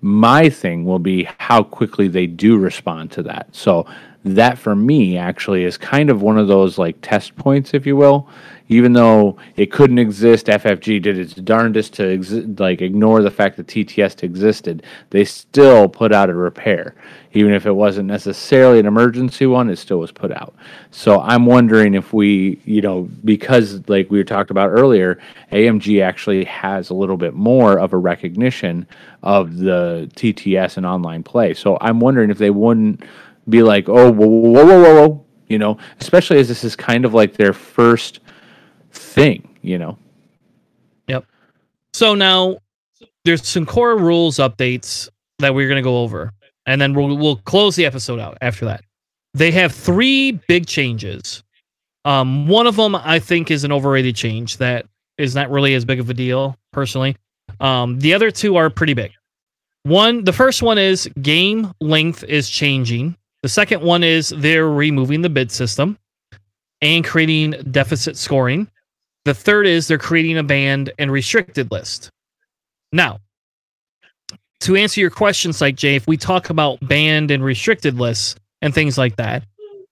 My 0.00 0.48
thing 0.48 0.84
will 0.84 0.98
be 0.98 1.28
how 1.38 1.62
quickly 1.62 2.06
they 2.08 2.26
do 2.26 2.58
respond 2.58 3.10
to 3.12 3.22
that. 3.24 3.48
So 3.52 3.86
that 4.26 4.58
for 4.58 4.74
me 4.74 5.16
actually 5.16 5.64
is 5.64 5.78
kind 5.78 6.10
of 6.10 6.20
one 6.20 6.36
of 6.36 6.48
those 6.48 6.78
like 6.78 7.00
test 7.00 7.36
points, 7.36 7.74
if 7.74 7.86
you 7.86 7.96
will. 7.96 8.28
Even 8.68 8.92
though 8.92 9.36
it 9.54 9.70
couldn't 9.70 9.98
exist, 9.98 10.46
FFG 10.46 11.00
did 11.00 11.16
its 11.16 11.34
darndest 11.34 11.92
to 11.94 12.02
exi- 12.02 12.58
like 12.58 12.82
ignore 12.82 13.22
the 13.22 13.30
fact 13.30 13.56
that 13.56 13.68
TTS 13.68 14.24
existed. 14.24 14.82
They 15.10 15.24
still 15.24 15.88
put 15.88 16.12
out 16.12 16.28
a 16.28 16.34
repair, 16.34 16.96
even 17.36 17.52
if 17.52 17.66
it 17.66 17.72
wasn't 17.72 18.08
necessarily 18.08 18.80
an 18.80 18.86
emergency 18.86 19.44
one. 19.46 19.68
It 19.68 19.76
still 19.76 19.98
was 19.98 20.10
put 20.10 20.32
out. 20.32 20.54
So 20.90 21.20
I'm 21.20 21.44
wondering 21.44 21.94
if 21.94 22.12
we, 22.12 22.60
you 22.64 22.80
know, 22.80 23.08
because 23.24 23.86
like 23.88 24.10
we 24.10 24.24
talked 24.24 24.50
about 24.50 24.70
earlier, 24.70 25.18
AMG 25.52 26.02
actually 26.02 26.44
has 26.44 26.88
a 26.88 26.94
little 26.94 27.18
bit 27.18 27.34
more 27.34 27.78
of 27.78 27.92
a 27.92 27.98
recognition 27.98 28.86
of 29.22 29.58
the 29.58 30.10
TTS 30.14 30.78
and 30.78 30.86
online 30.86 31.22
play. 31.22 31.52
So 31.52 31.76
I'm 31.82 32.00
wondering 32.00 32.30
if 32.30 32.38
they 32.38 32.50
wouldn't 32.50 33.04
be 33.48 33.62
like, 33.62 33.88
oh, 33.88 34.10
whoa, 34.10 34.26
whoa, 34.26 34.64
whoa, 34.64 34.64
whoa, 34.64 35.08
whoa, 35.08 35.24
you 35.48 35.58
know, 35.58 35.76
especially 36.00 36.38
as 36.38 36.48
this 36.48 36.64
is 36.64 36.74
kind 36.74 37.04
of 37.04 37.12
like 37.12 37.34
their 37.34 37.52
first 37.52 38.20
thing, 38.92 39.46
you 39.60 39.78
know. 39.78 39.98
Yep. 41.08 41.26
So 41.92 42.14
now 42.14 42.56
there's 43.24 43.46
some 43.46 43.66
core 43.66 43.98
rules 43.98 44.38
updates 44.38 45.08
that 45.38 45.54
we're 45.54 45.68
going 45.68 45.76
to 45.76 45.82
go 45.82 45.98
over, 45.98 46.32
and 46.66 46.80
then 46.80 46.94
we'll 46.94 47.16
we'll 47.16 47.36
close 47.36 47.76
the 47.76 47.86
episode 47.86 48.20
out 48.20 48.36
after 48.40 48.64
that. 48.66 48.84
They 49.34 49.50
have 49.52 49.72
three 49.72 50.32
big 50.48 50.66
changes. 50.66 51.42
Um, 52.04 52.46
one 52.46 52.66
of 52.66 52.76
them 52.76 52.94
I 52.94 53.18
think 53.18 53.50
is 53.50 53.64
an 53.64 53.72
overrated 53.72 54.16
change 54.16 54.58
that 54.58 54.86
is 55.18 55.34
not 55.34 55.50
really 55.50 55.74
as 55.74 55.84
big 55.84 56.00
of 56.00 56.10
a 56.10 56.14
deal 56.14 56.56
personally. 56.72 57.16
Um, 57.60 57.98
the 57.98 58.14
other 58.14 58.30
two 58.30 58.56
are 58.56 58.70
pretty 58.70 58.94
big. 58.94 59.12
One, 59.82 60.24
the 60.24 60.32
first 60.32 60.62
one 60.62 60.78
is 60.78 61.08
game 61.22 61.72
length 61.80 62.24
is 62.24 62.50
changing. 62.50 63.16
The 63.42 63.48
second 63.48 63.82
one 63.82 64.02
is 64.02 64.30
they're 64.36 64.68
removing 64.68 65.22
the 65.22 65.28
bid 65.28 65.52
system 65.52 65.96
and 66.82 67.04
creating 67.04 67.52
deficit 67.70 68.16
scoring. 68.16 68.68
The 69.24 69.34
third 69.34 69.66
is 69.66 69.86
they're 69.86 69.98
creating 69.98 70.38
a 70.38 70.42
banned 70.42 70.92
and 70.98 71.10
restricted 71.10 71.70
list. 71.70 72.10
Now, 72.92 73.20
to 74.60 74.76
answer 74.76 75.00
your 75.00 75.10
question, 75.10 75.52
Psych 75.52 75.76
Jay, 75.76 75.96
if 75.96 76.06
we 76.06 76.16
talk 76.16 76.50
about 76.50 76.78
banned 76.80 77.30
and 77.30 77.44
restricted 77.44 77.98
lists 77.98 78.36
and 78.62 78.74
things 78.74 78.96
like 78.96 79.16
that, 79.16 79.44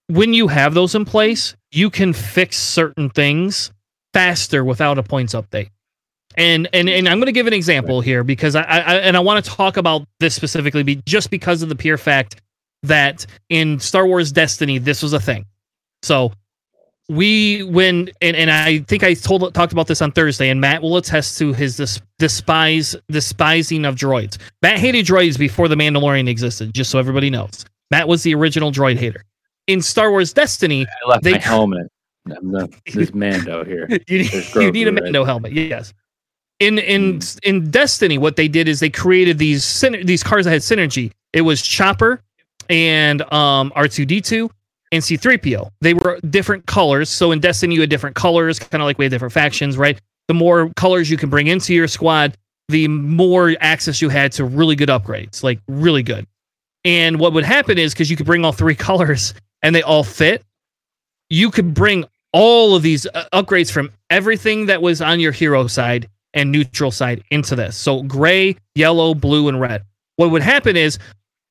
when 0.09 0.35
you 0.35 0.49
have 0.49 0.75
those 0.75 0.95
in 0.95 1.05
place, 1.05 1.55
you 1.71 1.91
can 1.91 2.13
fix 2.13 2.57
certain 2.59 3.11
things 3.11 3.71
faster 4.13 4.65
without 4.65 4.99
a 4.99 5.03
points 5.03 5.35
update. 5.35 5.71
And 6.37 6.69
and 6.73 6.89
and 6.89 7.09
I'm 7.09 7.19
going 7.19 7.27
to 7.27 7.33
give 7.33 7.47
an 7.47 7.53
example 7.53 8.01
here 8.01 8.25
because 8.25 8.57
I, 8.57 8.63
I 8.63 8.95
and 8.97 9.17
I 9.17 9.21
want 9.21 9.45
to 9.45 9.51
talk 9.51 9.77
about 9.77 10.05
this 10.19 10.35
specifically 10.35 10.83
be, 10.83 11.01
just 11.07 11.31
because 11.31 11.63
of 11.63 11.69
the 11.69 11.77
pure 11.77 11.97
fact 11.97 12.41
that 12.83 13.25
in 13.49 13.79
Star 13.79 14.05
Wars 14.07 14.33
Destiny 14.33 14.79
this 14.79 15.03
was 15.03 15.13
a 15.13 15.21
thing. 15.21 15.47
So 16.03 16.33
we 17.09 17.63
when 17.65 18.11
and, 18.21 18.37
and 18.37 18.51
I 18.51 18.79
think 18.81 19.03
I 19.03 19.15
told 19.15 19.53
talked 19.55 19.73
about 19.73 19.87
this 19.87 20.01
on 20.01 20.13
Thursday, 20.13 20.49
and 20.49 20.61
Matt 20.61 20.83
will 20.83 20.97
attest 20.97 21.39
to 21.39 21.53
his 21.53 21.77
dis, 21.77 22.01
despise 22.19 22.97
despising 23.11 23.85
of 23.85 23.97
droids. 23.97 24.39
Matt 24.63 24.79
hated 24.79 25.05
droids 25.05 25.39
before 25.39 25.69
the 25.69 25.75
Mandalorian 25.75 26.29
existed, 26.29 26.73
just 26.73 26.91
so 26.91 26.99
everybody 26.99 27.29
knows. 27.29 27.65
Matt 27.91 28.09
was 28.09 28.23
the 28.23 28.35
original 28.35 28.73
droid 28.73 28.97
hater. 28.97 29.25
In 29.67 29.83
Star 29.83 30.11
Wars 30.11 30.33
Destiny, 30.33 30.87
I 30.87 31.09
left 31.09 31.25
they, 31.25 31.33
my 31.33 31.39
helmet. 31.39 31.91
The, 32.25 32.75
this 32.95 33.13
Mando 33.13 33.65
here. 33.65 33.87
you 34.09 34.19
need, 34.19 34.55
you 34.55 34.73
need 34.73 34.89
a 34.89 34.93
Mando 34.93 35.21
right. 35.21 35.27
helmet. 35.27 35.53
Yes. 35.53 35.93
In 36.61 36.79
in 36.79 37.21
hmm. 37.21 37.39
in 37.43 37.71
Destiny, 37.71 38.17
what 38.17 38.37
they 38.37 38.49
did 38.49 38.67
is 38.67 38.81
they 38.81 38.89
created 38.89 39.37
these 39.37 39.85
these 40.05 40.23
cars 40.23 40.47
that 40.47 40.53
had 40.53 40.63
synergy. 40.63 41.13
It 41.35 41.43
was 41.43 41.61
Chopper, 41.61 42.23
and 42.71 43.21
um, 43.33 43.73
R2D2 43.77 44.51
and 44.95 45.03
C3PO. 45.03 45.71
They 45.81 45.95
were 45.95 46.19
different 46.31 46.67
colors. 46.67 47.11
So 47.11 47.33
in 47.33 47.41
Destiny, 47.41 47.75
you 47.75 47.81
had 47.81 47.91
different 47.91 48.17
colors, 48.17 48.59
kind 48.59 48.83
of 48.83 48.87
like 48.87 48.99
we 48.99 49.05
had 49.05 49.13
different 49.13 49.33
factions, 49.35 49.77
right? 49.77 50.01
The 50.29 50.35
more 50.35 50.71
colors 50.77 51.11
you 51.11 51.17
can 51.17 51.29
bring 51.29 51.49
into 51.49 51.75
your 51.75 51.89
squad, 51.89 52.37
the 52.69 52.89
more 52.89 53.55
access 53.61 54.01
you 54.01 54.09
had 54.09 54.33
to 54.33 54.45
really 54.45 54.77
good 54.77 54.89
upgrades, 54.89 55.43
like 55.43 55.61
really 55.69 56.03
good. 56.03 56.27
And 56.85 57.19
what 57.19 57.33
would 57.33 57.45
happen 57.45 57.79
is 57.79 57.93
because 57.93 58.11
you 58.11 58.17
could 58.17 58.27
bring 58.27 58.45
all 58.45 58.53
three 58.53 58.75
colors 58.75 59.35
and 59.63 59.75
they 59.75 59.83
all 59.83 60.05
fit, 60.05 60.43
you 61.31 61.51
could 61.51 61.75
bring 61.75 62.05
all 62.33 62.75
of 62.75 62.83
these 62.83 63.07
uh, 63.07 63.25
upgrades 63.33 63.71
from 63.71 63.91
everything 64.11 64.67
that 64.67 64.83
was 64.83 65.01
on 65.01 65.21
your 65.21 65.33
hero 65.33 65.67
side 65.67 66.09
and 66.35 66.51
neutral 66.51 66.91
side 66.91 67.23
into 67.31 67.55
this. 67.55 67.77
So 67.77 68.03
gray, 68.03 68.57
yellow, 68.75 69.15
blue, 69.15 69.49
and 69.49 69.61
red. 69.61 69.85
What 70.17 70.31
would 70.31 70.43
happen 70.43 70.77
is 70.77 70.99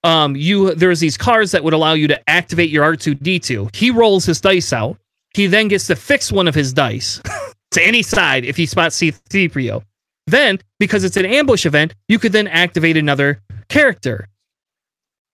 um, 0.03 0.35
you 0.35 0.73
there's 0.75 0.99
these 0.99 1.17
cards 1.17 1.51
that 1.51 1.63
would 1.63 1.73
allow 1.73 1.93
you 1.93 2.07
to 2.07 2.29
activate 2.29 2.69
your 2.69 2.83
R2D2. 2.83 3.75
He 3.75 3.91
rolls 3.91 4.25
his 4.25 4.41
dice 4.41 4.73
out. 4.73 4.97
He 5.33 5.47
then 5.47 5.67
gets 5.67 5.87
to 5.87 5.95
fix 5.95 6.31
one 6.31 6.47
of 6.47 6.55
his 6.55 6.73
dice 6.73 7.21
to 7.71 7.81
any 7.81 8.01
side 8.01 8.45
if 8.45 8.57
he 8.57 8.65
spots 8.65 8.99
C3PO. 8.99 9.83
Then, 10.27 10.59
because 10.79 11.03
it's 11.03 11.17
an 11.17 11.25
ambush 11.25 11.65
event, 11.65 11.95
you 12.07 12.19
could 12.19 12.31
then 12.31 12.47
activate 12.47 12.97
another 12.97 13.41
character. 13.67 14.27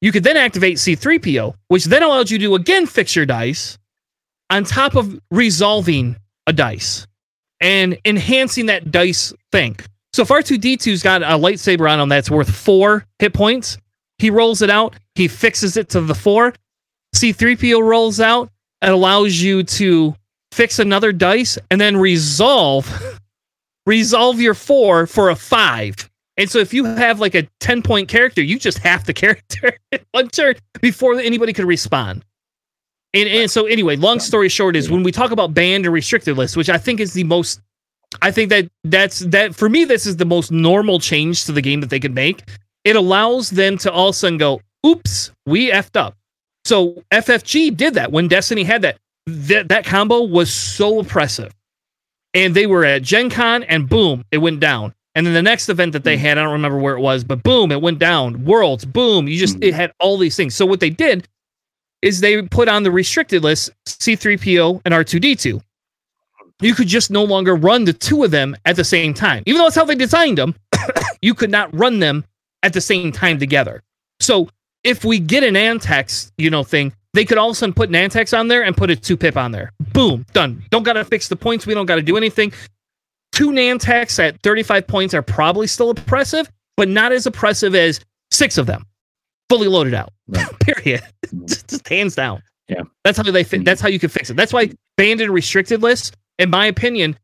You 0.01 0.11
could 0.11 0.23
then 0.23 0.37
activate 0.37 0.77
C3PO, 0.77 1.53
which 1.67 1.85
then 1.85 2.03
allows 2.03 2.31
you 2.31 2.39
to 2.39 2.55
again 2.55 2.85
fix 2.85 3.15
your 3.15 3.25
dice 3.25 3.77
on 4.49 4.63
top 4.63 4.95
of 4.95 5.19
resolving 5.29 6.15
a 6.47 6.53
dice 6.53 7.05
and 7.59 7.97
enhancing 8.05 8.67
that 8.67 8.91
dice 8.91 9.33
thing. 9.51 9.77
So 10.13 10.23
if 10.23 10.29
R2D2's 10.29 11.03
got 11.03 11.21
a 11.21 11.37
lightsaber 11.37 11.89
on 11.89 11.99
him 11.99 12.09
that's 12.09 12.31
worth 12.31 12.49
four 12.49 13.05
hit 13.19 13.33
points, 13.33 13.77
he 14.19 14.29
rolls 14.29 14.61
it 14.61 14.69
out. 14.69 14.95
He 15.15 15.27
fixes 15.27 15.77
it 15.77 15.89
to 15.89 16.01
the 16.01 16.15
four. 16.15 16.53
C3PO 17.15 17.81
rolls 17.81 18.19
out. 18.19 18.49
and 18.81 18.91
allows 18.93 19.41
you 19.41 19.63
to 19.63 20.15
fix 20.51 20.79
another 20.79 21.11
dice 21.11 21.57
and 21.69 21.81
then 21.81 21.97
resolve 21.97 23.19
resolve 23.85 24.39
your 24.39 24.53
four 24.53 25.07
for 25.07 25.29
a 25.29 25.35
five. 25.35 25.95
And 26.37 26.49
so 26.49 26.59
if 26.59 26.73
you 26.73 26.85
have 26.85 27.19
like 27.19 27.35
a 27.35 27.47
10 27.59 27.81
point 27.81 28.07
character, 28.07 28.41
you 28.41 28.57
just 28.57 28.77
have 28.79 29.05
the 29.05 29.13
character 29.23 29.77
one 30.11 30.29
turn 30.29 30.55
before 30.81 31.15
anybody 31.19 31.51
could 31.51 31.65
respond. 31.65 32.23
And, 33.13 33.27
and 33.27 33.49
so 33.49 33.65
anyway, 33.65 33.95
long 33.95 34.19
story 34.19 34.49
short 34.49 34.75
is 34.75 34.89
when 34.89 35.03
we 35.03 35.11
talk 35.11 35.31
about 35.31 35.53
banned 35.53 35.85
and 35.85 35.93
restricted 35.93 36.37
lists, 36.37 36.55
which 36.55 36.69
I 36.69 36.77
think 36.77 36.99
is 36.99 37.13
the 37.13 37.23
most 37.23 37.59
I 38.21 38.31
think 38.31 38.49
that 38.49 38.67
that's 38.83 39.19
that 39.19 39.55
for 39.55 39.69
me 39.69 39.85
this 39.85 40.05
is 40.05 40.17
the 40.17 40.25
most 40.25 40.51
normal 40.51 40.99
change 40.99 41.45
to 41.45 41.51
the 41.51 41.61
game 41.61 41.81
that 41.81 41.89
they 41.89 41.99
could 41.99 42.15
make 42.15 42.43
it 42.89 42.95
allows 42.95 43.51
them 43.51 43.77
to 43.77 43.91
all 43.91 44.09
of 44.09 44.15
a 44.15 44.17
sudden 44.17 44.39
go, 44.39 44.61
oops, 44.83 45.31
we 45.45 45.69
effed 45.69 45.95
up. 45.95 46.17
So 46.65 47.03
FFG 47.11 47.77
did 47.77 47.93
that 47.93 48.11
when 48.11 48.27
Destiny 48.27 48.63
had 48.63 48.81
that. 48.81 48.97
That, 49.27 49.69
that 49.69 49.85
combo 49.85 50.23
was 50.23 50.51
so 50.51 50.99
oppressive. 50.99 51.53
And 52.33 52.55
they 52.55 52.65
were 52.65 52.83
at 52.83 53.03
Gen 53.03 53.29
Con 53.29 53.61
and 53.61 53.87
boom, 53.87 54.25
it 54.31 54.39
went 54.39 54.59
down. 54.59 54.95
And 55.13 55.23
then 55.23 55.35
the 55.35 55.43
next 55.43 55.69
event 55.69 55.93
that 55.93 56.03
they 56.03 56.17
hmm. 56.17 56.23
had, 56.23 56.37
I 56.39 56.43
don't 56.43 56.53
remember 56.53 56.79
where 56.79 56.97
it 56.97 56.99
was, 56.99 57.23
but 57.23 57.43
boom, 57.43 57.71
it 57.71 57.79
went 57.79 57.99
down. 57.99 58.43
Worlds, 58.43 58.85
boom, 58.85 59.27
you 59.27 59.37
just, 59.37 59.57
it 59.61 59.71
hmm. 59.71 59.75
had 59.75 59.93
all 59.99 60.17
these 60.17 60.35
things. 60.35 60.55
So 60.55 60.65
what 60.65 60.79
they 60.79 60.89
did 60.89 61.27
is 62.01 62.21
they 62.21 62.41
put 62.41 62.67
on 62.67 62.81
the 62.81 62.91
restricted 62.91 63.43
list 63.43 63.69
C3PO 63.85 64.81
and 64.83 64.95
R2D2. 64.95 65.61
You 66.61 66.73
could 66.73 66.87
just 66.87 67.11
no 67.11 67.23
longer 67.23 67.55
run 67.55 67.85
the 67.85 67.93
two 67.93 68.23
of 68.23 68.31
them 68.31 68.57
at 68.65 68.77
the 68.77 68.83
same 68.83 69.13
time. 69.13 69.43
Even 69.45 69.59
though 69.59 69.65
that's 69.65 69.75
how 69.75 69.85
they 69.85 69.93
designed 69.93 70.39
them, 70.39 70.55
you 71.21 71.35
could 71.35 71.51
not 71.51 71.71
run 71.77 71.99
them 71.99 72.25
at 72.63 72.73
the 72.73 72.81
same 72.81 73.11
time 73.11 73.39
together. 73.39 73.81
So 74.19 74.49
if 74.83 75.03
we 75.03 75.19
get 75.19 75.43
a 75.43 75.47
Nantex, 75.47 76.31
you 76.37 76.49
know, 76.49 76.63
thing, 76.63 76.93
they 77.13 77.25
could 77.25 77.37
all 77.37 77.49
of 77.49 77.53
a 77.53 77.55
sudden 77.55 77.73
put 77.73 77.89
a 77.89 77.91
Nantex 77.91 78.37
on 78.37 78.47
there 78.47 78.63
and 78.63 78.75
put 78.77 78.89
a 78.89 78.95
two 78.95 79.17
pip 79.17 79.35
on 79.37 79.51
there. 79.51 79.71
Boom, 79.93 80.25
done. 80.33 80.63
Don't 80.69 80.83
got 80.83 80.93
to 80.93 81.05
fix 81.05 81.27
the 81.27 81.35
points. 81.35 81.65
We 81.65 81.73
don't 81.73 81.85
got 81.85 81.95
to 81.95 82.01
do 82.01 82.17
anything. 82.17 82.53
Two 83.31 83.51
Nantex 83.51 84.19
at 84.19 84.41
35 84.41 84.87
points 84.87 85.13
are 85.13 85.21
probably 85.21 85.67
still 85.67 85.89
oppressive, 85.89 86.49
but 86.77 86.87
not 86.87 87.11
as 87.11 87.25
oppressive 87.25 87.75
as 87.75 87.99
six 88.31 88.57
of 88.57 88.65
them 88.65 88.85
fully 89.49 89.67
loaded 89.67 89.93
out. 89.93 90.13
Right. 90.27 90.47
Period. 90.59 91.01
just, 91.45 91.67
just 91.69 91.87
hands 91.87 92.15
down. 92.15 92.41
Yeah. 92.67 92.83
That's 93.03 93.17
how 93.17 93.23
they. 93.23 93.43
Mhm. 93.43 93.65
That's 93.65 93.81
how 93.81 93.89
you 93.89 93.99
can 93.99 94.09
fix 94.09 94.29
it. 94.29 94.35
That's 94.35 94.53
why 94.53 94.71
banned 94.95 95.21
and 95.21 95.33
restricted 95.33 95.81
lists, 95.81 96.11
in 96.37 96.51
my 96.51 96.67
opinion, 96.67 97.17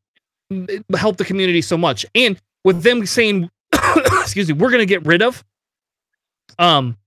help 0.95 1.17
the 1.17 1.25
community 1.25 1.61
so 1.61 1.77
much. 1.77 2.05
And 2.15 2.39
with 2.63 2.81
them 2.81 3.05
saying, 3.05 3.49
excuse 4.21 4.47
me, 4.47 4.53
we're 4.53 4.71
gonna 4.71 4.85
get 4.85 5.05
rid 5.05 5.21
of, 5.21 5.43
um, 6.59 6.97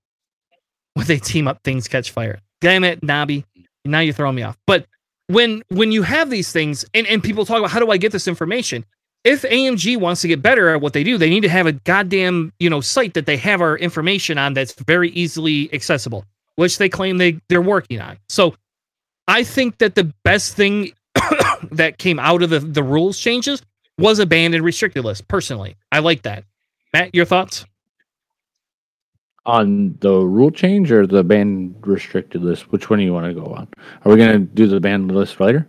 when 0.94 1.06
they 1.06 1.19
team 1.19 1.47
up, 1.48 1.62
things 1.62 1.89
catch 1.89 2.10
fire. 2.10 2.40
Damn 2.60 2.85
it, 2.85 3.01
Nabi. 3.02 3.44
Now 3.85 4.01
you're 4.01 4.15
throwing 4.15 4.35
me 4.35 4.43
off. 4.43 4.59
But 4.66 4.86
when 5.28 5.62
when 5.69 5.93
you 5.93 6.02
have 6.02 6.31
these 6.31 6.52
things 6.52 6.85
and, 6.94 7.06
and 7.06 7.23
people 7.23 7.47
talk 7.47 7.59
about 7.59 7.70
how 7.70 7.78
do 7.78 7.90
I 7.90 7.97
get 7.97 8.12
this 8.12 8.27
information? 8.27 8.85
If 9.24 9.43
AMG 9.43 9.98
wants 9.98 10.23
to 10.23 10.28
get 10.28 10.43
better 10.43 10.70
at 10.70 10.81
what 10.81 10.93
they 10.93 11.05
do, 11.05 11.19
they 11.19 11.28
need 11.28 11.43
to 11.43 11.48
have 11.48 11.66
a 11.66 11.73
goddamn, 11.73 12.52
you 12.59 12.70
know, 12.70 12.81
site 12.81 13.15
that 13.15 13.27
they 13.27 13.36
have 13.36 13.60
our 13.60 13.77
information 13.77 14.39
on 14.39 14.55
that's 14.55 14.74
very 14.74 15.10
easily 15.10 15.73
accessible, 15.74 16.24
which 16.56 16.78
they 16.78 16.89
claim 16.89 17.19
they, 17.19 17.39
they're 17.48 17.60
working 17.60 18.01
on. 18.01 18.16
So 18.28 18.55
I 19.27 19.43
think 19.43 19.78
that 19.78 19.97
the 19.97 20.12
best 20.24 20.55
thing 20.55 20.93
that 21.73 21.98
came 21.98 22.19
out 22.19 22.43
of 22.43 22.51
the, 22.51 22.60
the 22.60 22.82
rules 22.82 23.19
changes 23.19 23.60
was 23.98 24.20
a 24.20 24.27
banned 24.27 24.55
and 24.55 24.65
restricted 24.65 25.05
list, 25.05 25.27
personally. 25.28 25.77
I 25.90 25.98
like 25.98 26.23
that. 26.23 26.44
Matt, 26.93 27.15
your 27.15 27.24
thoughts? 27.24 27.66
On 29.47 29.97
the 30.01 30.12
rule 30.12 30.51
change 30.51 30.93
or 30.93 31.06
the 31.06 31.24
banned 31.24 31.74
restricted 31.86 32.43
list, 32.43 32.70
which 32.70 32.90
one 32.90 32.98
do 32.98 33.05
you 33.05 33.12
want 33.15 33.27
to 33.27 33.35
go 33.35 33.47
on? 33.47 33.69
Are 34.05 34.12
we 34.12 34.16
going 34.19 34.32
to 34.32 34.39
do 34.39 34.66
the 34.66 34.81
banned 34.81 35.10
list 35.15 35.40
later? 35.40 35.66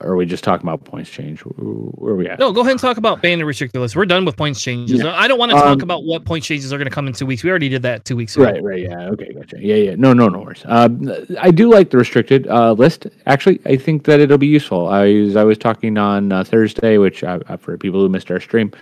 Or 0.00 0.10
are 0.12 0.16
we 0.16 0.24
just 0.24 0.44
talking 0.44 0.68
about 0.68 0.84
points 0.84 1.10
change? 1.10 1.40
Where 1.40 2.12
are 2.12 2.16
we 2.16 2.28
at? 2.28 2.38
No, 2.38 2.52
go 2.52 2.60
ahead 2.60 2.72
and 2.72 2.80
talk 2.80 2.96
about 2.96 3.22
banned 3.22 3.40
and 3.40 3.46
restricted 3.46 3.80
list. 3.80 3.96
We're 3.96 4.06
done 4.06 4.24
with 4.24 4.36
points 4.36 4.62
changes. 4.62 5.02
Yeah. 5.02 5.12
I 5.16 5.26
don't 5.26 5.38
want 5.38 5.50
to 5.50 5.56
talk 5.56 5.66
Um, 5.66 5.80
about 5.80 6.04
what 6.04 6.24
point 6.24 6.44
changes 6.44 6.72
are 6.72 6.78
going 6.78 6.88
to 6.88 6.94
come 6.94 7.08
in 7.08 7.12
two 7.12 7.26
weeks. 7.26 7.42
We 7.42 7.50
already 7.50 7.68
did 7.68 7.82
that 7.82 8.04
two 8.04 8.14
weeks 8.14 8.36
ago. 8.36 8.44
Right, 8.44 8.62
right, 8.62 8.82
yeah, 8.82 9.08
okay, 9.10 9.32
gotcha. 9.32 9.56
Yeah, 9.60 9.74
yeah, 9.74 9.94
no, 9.96 10.12
no, 10.12 10.28
no 10.28 10.40
worries. 10.40 10.62
Um, 10.66 11.12
I 11.40 11.50
do 11.50 11.70
like 11.72 11.90
the 11.90 11.98
restricted 11.98 12.46
uh, 12.46 12.72
list. 12.72 13.08
Actually, 13.26 13.60
I 13.66 13.76
think 13.76 14.04
that 14.04 14.20
it'll 14.20 14.38
be 14.38 14.46
useful. 14.46 14.86
I 14.88 15.06
was, 15.22 15.34
I 15.36 15.42
was 15.42 15.58
talking 15.58 15.98
on 15.98 16.30
uh, 16.30 16.44
Thursday, 16.44 16.98
which 16.98 17.24
uh, 17.24 17.40
uh, 17.48 17.56
for 17.56 17.76
people 17.76 18.00
who 18.00 18.08
missed 18.08 18.30
our 18.30 18.40
stream, 18.40 18.72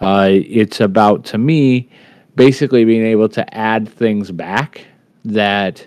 uh, 0.00 0.28
it's 0.30 0.80
about 0.80 1.24
to 1.26 1.38
me 1.38 1.88
basically 2.36 2.84
being 2.84 3.04
able 3.04 3.28
to 3.28 3.54
add 3.54 3.88
things 3.88 4.30
back 4.30 4.86
that 5.24 5.86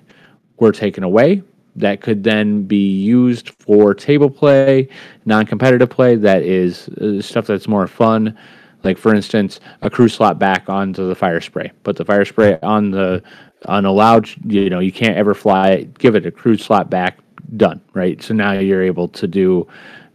were 0.58 0.72
taken 0.72 1.04
away 1.04 1.42
that 1.76 2.02
could 2.02 2.24
then 2.24 2.64
be 2.64 2.88
used 2.88 3.50
for 3.50 3.94
table 3.94 4.30
play, 4.30 4.88
non-competitive 5.26 5.90
play. 5.90 6.16
That 6.16 6.44
is 6.44 6.88
uh, 6.90 7.22
stuff 7.22 7.48
that's 7.48 7.68
more 7.68 7.88
fun. 7.88 8.38
Like 8.84 8.98
for 8.98 9.16
instance, 9.16 9.60
a 9.82 9.90
crew 9.90 10.10
slot 10.10 10.38
back 10.38 10.70
onto 10.70 11.08
the 11.08 11.16
Firespray. 11.16 11.72
Put 11.84 11.96
the 11.96 12.06
Firespray 12.06 12.60
on 12.62 12.92
the 12.92 13.24
on 13.66 13.86
a 13.86 13.90
unallowed. 13.90 14.30
You 14.46 14.70
know, 14.70 14.80
you 14.80 14.92
can't 14.92 15.16
ever 15.16 15.34
fly 15.34 15.70
it. 15.70 15.98
Give 15.98 16.16
it 16.16 16.26
a 16.26 16.32
crew 16.32 16.58
slot 16.58 16.90
back. 16.90 17.20
Done. 17.56 17.82
Right. 17.94 18.22
So 18.22 18.34
now 18.34 18.52
you're 18.52 18.84
able 18.84 19.08
to 19.10 19.28
do. 19.28 19.68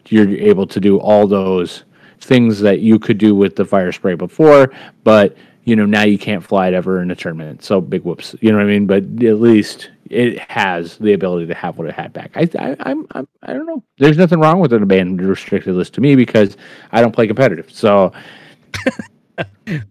You're 0.08 0.28
able 0.28 0.66
to 0.66 0.80
do 0.80 0.98
all 0.98 1.26
those 1.26 1.84
things 2.20 2.60
that 2.60 2.80
you 2.80 2.98
could 2.98 3.18
do 3.18 3.34
with 3.34 3.56
the 3.56 3.64
Firespray 3.64 4.16
before, 4.18 4.72
but 5.04 5.36
you 5.64 5.76
know 5.76 5.84
now 5.86 6.02
you 6.04 6.18
can't 6.18 6.42
fly 6.42 6.68
it 6.68 6.74
ever 6.74 7.02
in 7.02 7.10
a 7.10 7.14
tournament. 7.16 7.62
So 7.62 7.80
big 7.80 8.02
whoops. 8.02 8.34
You 8.40 8.50
know 8.52 8.58
what 8.58 8.64
I 8.64 8.68
mean? 8.70 8.86
But 8.86 9.02
at 9.24 9.40
least 9.40 9.90
it 10.10 10.38
has 10.50 10.96
the 10.96 11.12
ability 11.12 11.46
to 11.46 11.54
have 11.54 11.76
what 11.76 11.86
it 11.88 11.94
had 11.94 12.12
back. 12.14 12.30
I, 12.34 12.48
I 12.58 12.76
I'm, 12.80 13.06
I'm 13.12 13.28
I 13.42 13.52
don't 13.52 13.66
know. 13.66 13.82
There's 13.98 14.16
nothing 14.16 14.40
wrong 14.40 14.60
with 14.60 14.72
an 14.72 14.82
abandoned 14.82 15.20
restricted 15.28 15.74
list 15.74 15.92
to 15.94 16.00
me 16.00 16.16
because 16.16 16.56
I 16.92 17.00
don't 17.02 17.12
play 17.12 17.26
competitive. 17.26 17.70
So 17.70 18.12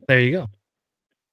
There 0.08 0.20
you 0.20 0.32
go. 0.32 0.48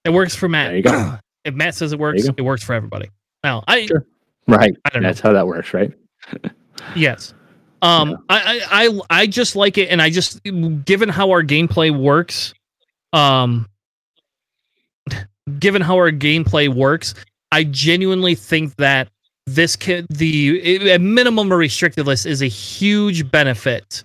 It 0.05 0.11
works 0.11 0.35
for 0.35 0.49
Matt. 0.49 0.69
There 0.69 0.77
you 0.77 0.83
go. 0.83 1.19
if 1.45 1.55
Matt 1.55 1.75
says 1.75 1.93
it 1.93 1.99
works, 1.99 2.25
it 2.25 2.43
works 2.43 2.62
for 2.62 2.75
everybody. 2.75 3.09
Now, 3.43 3.65
I 3.66 3.87
Sure. 3.87 4.05
right, 4.47 4.75
I 4.85 4.89
don't 4.91 5.03
know. 5.03 5.09
that's 5.09 5.21
how 5.21 5.33
that 5.33 5.47
works, 5.47 5.73
right? 5.75 5.93
Yes. 6.95 7.33
Um, 7.82 8.24
I, 8.28 8.60
I, 8.70 8.86
I, 8.86 9.01
I 9.10 9.26
just 9.26 9.56
like 9.56 9.76
it, 9.78 9.88
and 9.88 10.01
I 10.01 10.10
just, 10.10 10.42
given 10.42 11.09
how 11.09 11.30
our 11.30 11.42
gameplay 11.42 11.96
works, 11.96 12.55
um, 13.12 13.68
given 15.59 15.82
how 15.82 15.96
our 15.96 16.10
gameplay 16.10 16.72
works, 16.72 17.14
I 17.52 17.64
genuinely 17.64 18.34
think 18.34 18.76
that 18.76 19.09
this 19.46 19.76
kid, 19.76 20.06
the 20.09 20.90
a 20.92 20.98
minimum 20.98 21.52
a 21.52 21.56
restricted 21.56 22.06
list 22.06 22.24
is 22.24 22.42
a 22.42 22.48
huge 22.48 23.30
benefit 23.30 24.05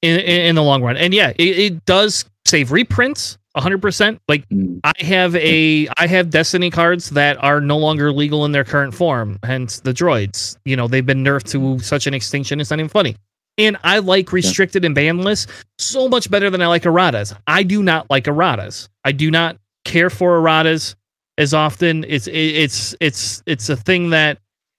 in 0.00 0.20
in, 0.20 0.40
in 0.42 0.54
the 0.54 0.62
long 0.62 0.82
run. 0.82 0.96
And 0.96 1.12
yeah, 1.12 1.30
it, 1.30 1.42
it 1.42 1.84
does 1.84 2.24
save 2.46 2.70
reprints 2.70 3.36
100%. 3.56 4.18
Like 4.28 4.48
Mm, 4.48 4.80
I 4.84 4.92
have 5.04 5.34
a 5.36 5.88
I 5.96 6.06
have 6.06 6.30
Destiny 6.30 6.70
cards 6.70 7.10
that 7.10 7.42
are 7.42 7.60
no 7.60 7.78
longer 7.78 8.12
legal 8.12 8.44
in 8.44 8.52
their 8.52 8.64
current 8.64 8.94
form, 8.94 9.38
hence 9.44 9.80
the 9.80 9.92
droids. 9.92 10.56
You 10.64 10.76
know, 10.76 10.88
they've 10.88 11.06
been 11.06 11.24
nerfed 11.24 11.50
to 11.52 11.78
such 11.80 12.06
an 12.06 12.14
extinction 12.14 12.60
it's 12.60 12.70
not 12.70 12.78
even 12.78 12.88
funny. 12.88 13.16
And 13.56 13.76
I 13.84 13.98
like 13.98 14.32
restricted 14.32 14.84
and 14.84 14.94
banned 14.94 15.24
lists 15.24 15.50
so 15.78 16.08
much 16.08 16.28
better 16.30 16.50
than 16.50 16.60
I 16.60 16.66
like 16.66 16.82
erratas. 16.82 17.36
I 17.46 17.62
do 17.62 17.82
not 17.82 18.10
like 18.10 18.24
erratas. 18.24 18.88
I 19.04 19.12
do 19.12 19.30
not 19.30 19.56
care 19.84 20.10
for 20.10 20.40
erratas 20.40 20.96
as 21.38 21.54
often. 21.54 22.04
It's 22.08 22.26
it's 22.26 22.96
it's 23.00 23.42
it's 23.46 23.68
a 23.68 23.76
thing 23.76 24.10
that 24.10 24.38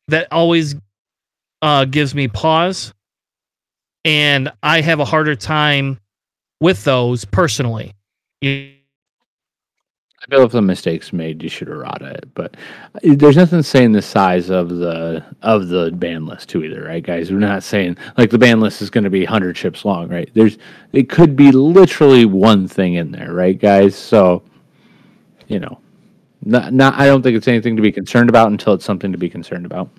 that 0.09 0.27
always 0.31 0.75
uh 1.61 1.85
gives 1.85 2.13
me 2.13 2.27
pause. 2.27 2.93
And 4.03 4.51
I 4.61 4.81
have 4.81 4.99
a 4.99 5.05
harder 5.05 5.35
time 5.35 5.99
with 6.59 6.83
those 6.83 7.25
personally. 7.25 7.93
You- 8.45 8.71
I 10.21 10.35
feel 10.35 10.43
if 10.43 10.51
the 10.53 10.61
mistakes 10.61 11.13
made, 11.13 11.43
you 11.43 11.49
should 11.49 11.67
errata 11.67 12.05
it. 12.07 12.33
But 12.33 12.55
uh, 12.95 12.99
there's 13.15 13.37
nothing 13.37 13.61
saying 13.61 13.91
the 13.91 14.01
size 14.01 14.49
of 14.49 14.69
the 14.69 15.23
of 15.43 15.67
the 15.67 15.91
ban 15.91 16.25
list 16.25 16.49
too 16.49 16.63
either, 16.63 16.83
right, 16.83 17.03
guys? 17.03 17.31
We're 17.31 17.39
not 17.39 17.63
saying 17.63 17.97
like 18.17 18.31
the 18.31 18.37
ban 18.39 18.59
list 18.59 18.81
is 18.81 18.89
going 18.89 19.03
to 19.03 19.09
be 19.09 19.21
100 19.23 19.55
chips 19.55 19.85
long, 19.85 20.07
right? 20.09 20.29
There's 20.33 20.57
it 20.93 21.09
could 21.09 21.35
be 21.35 21.51
literally 21.51 22.25
one 22.25 22.67
thing 22.67 22.95
in 22.95 23.11
there, 23.11 23.33
right, 23.33 23.57
guys? 23.59 23.95
So 23.95 24.43
you 25.47 25.59
know, 25.59 25.79
not 26.43 26.73
not. 26.73 26.95
I 26.95 27.05
don't 27.05 27.21
think 27.21 27.37
it's 27.37 27.47
anything 27.47 27.75
to 27.75 27.81
be 27.83 27.91
concerned 27.91 28.29
about 28.29 28.51
until 28.51 28.73
it's 28.73 28.85
something 28.85 29.11
to 29.11 29.17
be 29.17 29.29
concerned 29.29 29.65
about. 29.65 29.89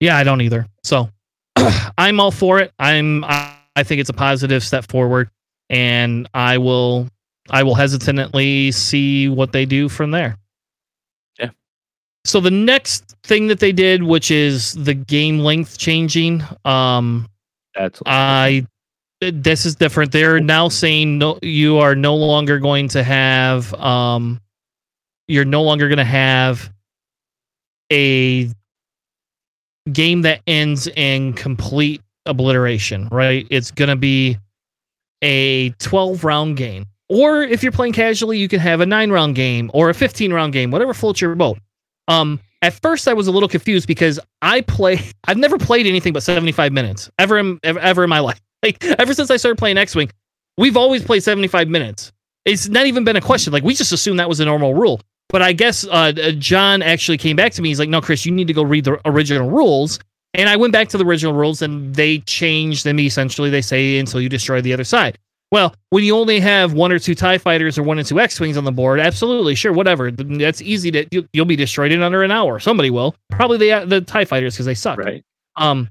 Yeah, 0.00 0.16
I 0.16 0.24
don't 0.24 0.40
either. 0.40 0.66
So 0.84 1.08
I'm 1.98 2.20
all 2.20 2.30
for 2.30 2.60
it. 2.60 2.72
I'm 2.78 3.24
I, 3.24 3.57
I 3.78 3.84
think 3.84 4.00
it's 4.00 4.10
a 4.10 4.14
positive 4.14 4.64
step 4.64 4.90
forward 4.90 5.30
and 5.70 6.28
I 6.34 6.58
will 6.58 7.08
I 7.48 7.62
will 7.62 7.76
hesitantly 7.76 8.72
see 8.72 9.28
what 9.28 9.52
they 9.52 9.64
do 9.64 9.88
from 9.88 10.10
there. 10.10 10.36
Yeah. 11.38 11.50
So 12.24 12.40
the 12.40 12.50
next 12.50 13.14
thing 13.22 13.46
that 13.46 13.60
they 13.60 13.70
did, 13.70 14.02
which 14.02 14.32
is 14.32 14.72
the 14.74 14.94
game 14.94 15.38
length 15.38 15.78
changing, 15.78 16.42
um 16.64 17.28
That's 17.76 18.02
I 18.04 18.66
this 19.20 19.64
is 19.64 19.76
different. 19.76 20.10
They're 20.10 20.40
now 20.40 20.68
saying 20.68 21.18
no 21.18 21.38
you 21.40 21.78
are 21.78 21.94
no 21.94 22.16
longer 22.16 22.58
going 22.58 22.88
to 22.88 23.04
have 23.04 23.72
um 23.74 24.40
you're 25.28 25.44
no 25.44 25.62
longer 25.62 25.86
going 25.86 25.98
to 25.98 26.04
have 26.04 26.72
a 27.92 28.50
game 29.92 30.22
that 30.22 30.40
ends 30.48 30.88
in 30.88 31.32
complete 31.32 32.02
obliteration, 32.28 33.08
right? 33.10 33.46
It's 33.50 33.70
going 33.70 33.88
to 33.88 33.96
be 33.96 34.38
a 35.22 35.70
12 35.70 36.24
round 36.24 36.56
game. 36.56 36.86
Or 37.08 37.42
if 37.42 37.62
you're 37.62 37.72
playing 37.72 37.94
casually, 37.94 38.38
you 38.38 38.48
can 38.48 38.60
have 38.60 38.80
a 38.80 38.86
9 38.86 39.10
round 39.10 39.34
game 39.34 39.70
or 39.72 39.90
a 39.90 39.94
15 39.94 40.32
round 40.32 40.52
game, 40.52 40.70
whatever 40.70 40.94
floats 40.94 41.20
your 41.20 41.34
boat. 41.34 41.58
Um 42.06 42.40
at 42.60 42.74
first 42.82 43.06
I 43.06 43.14
was 43.14 43.28
a 43.28 43.30
little 43.30 43.48
confused 43.48 43.86
because 43.86 44.18
I 44.42 44.60
play 44.62 45.00
I've 45.26 45.38
never 45.38 45.58
played 45.58 45.86
anything 45.86 46.12
but 46.12 46.22
75 46.22 46.72
minutes 46.72 47.10
ever 47.18 47.38
in 47.38 47.58
ever, 47.62 47.78
ever 47.80 48.04
in 48.04 48.10
my 48.10 48.18
life. 48.28 48.40
Like 48.62 48.84
ever 48.84 49.14
since 49.14 49.30
I 49.30 49.36
started 49.36 49.58
playing 49.58 49.78
X-Wing, 49.78 50.10
we've 50.56 50.76
always 50.76 51.02
played 51.02 51.22
75 51.22 51.68
minutes. 51.68 52.12
It's 52.44 52.68
not 52.68 52.86
even 52.86 53.04
been 53.04 53.16
a 53.16 53.20
question. 53.20 53.52
Like 53.52 53.62
we 53.62 53.74
just 53.74 53.92
assumed 53.92 54.18
that 54.18 54.28
was 54.28 54.40
a 54.40 54.44
normal 54.44 54.74
rule. 54.74 55.00
But 55.28 55.42
I 55.42 55.52
guess 55.52 55.84
uh, 55.86 56.12
uh, 56.22 56.30
John 56.32 56.80
actually 56.80 57.18
came 57.18 57.36
back 57.36 57.52
to 57.52 57.62
me. 57.62 57.68
He's 57.68 57.78
like, 57.78 57.90
"No, 57.90 58.00
Chris, 58.00 58.24
you 58.24 58.32
need 58.32 58.46
to 58.46 58.54
go 58.54 58.62
read 58.62 58.84
the 58.84 58.98
original 59.04 59.50
rules." 59.50 59.98
And 60.34 60.48
I 60.48 60.56
went 60.56 60.72
back 60.72 60.88
to 60.88 60.98
the 60.98 61.04
original 61.04 61.32
rules, 61.32 61.62
and 61.62 61.94
they 61.94 62.18
changed 62.18 62.84
them. 62.84 63.00
Essentially, 63.00 63.50
they 63.50 63.62
say 63.62 63.98
until 63.98 64.20
you 64.20 64.28
destroy 64.28 64.60
the 64.60 64.72
other 64.72 64.84
side. 64.84 65.18
Well, 65.50 65.74
when 65.90 66.04
you 66.04 66.14
only 66.14 66.40
have 66.40 66.74
one 66.74 66.92
or 66.92 66.98
two 66.98 67.14
Tie 67.14 67.38
Fighters 67.38 67.78
or 67.78 67.82
one 67.82 67.98
or 67.98 68.04
two 68.04 68.20
X 68.20 68.38
Wings 68.38 68.58
on 68.58 68.64
the 68.64 68.72
board, 68.72 69.00
absolutely, 69.00 69.54
sure, 69.54 69.72
whatever. 69.72 70.10
That's 70.10 70.60
easy 70.60 70.90
to 70.90 71.06
you, 71.10 71.26
you'll 71.32 71.46
be 71.46 71.56
destroyed 71.56 71.90
in 71.90 72.02
under 72.02 72.22
an 72.22 72.30
hour. 72.30 72.58
Somebody 72.60 72.90
will. 72.90 73.14
Probably 73.30 73.56
the 73.56 73.86
the 73.86 74.02
Tie 74.02 74.26
Fighters 74.26 74.54
because 74.54 74.66
they 74.66 74.74
suck. 74.74 74.98
right. 74.98 75.24
Um, 75.56 75.88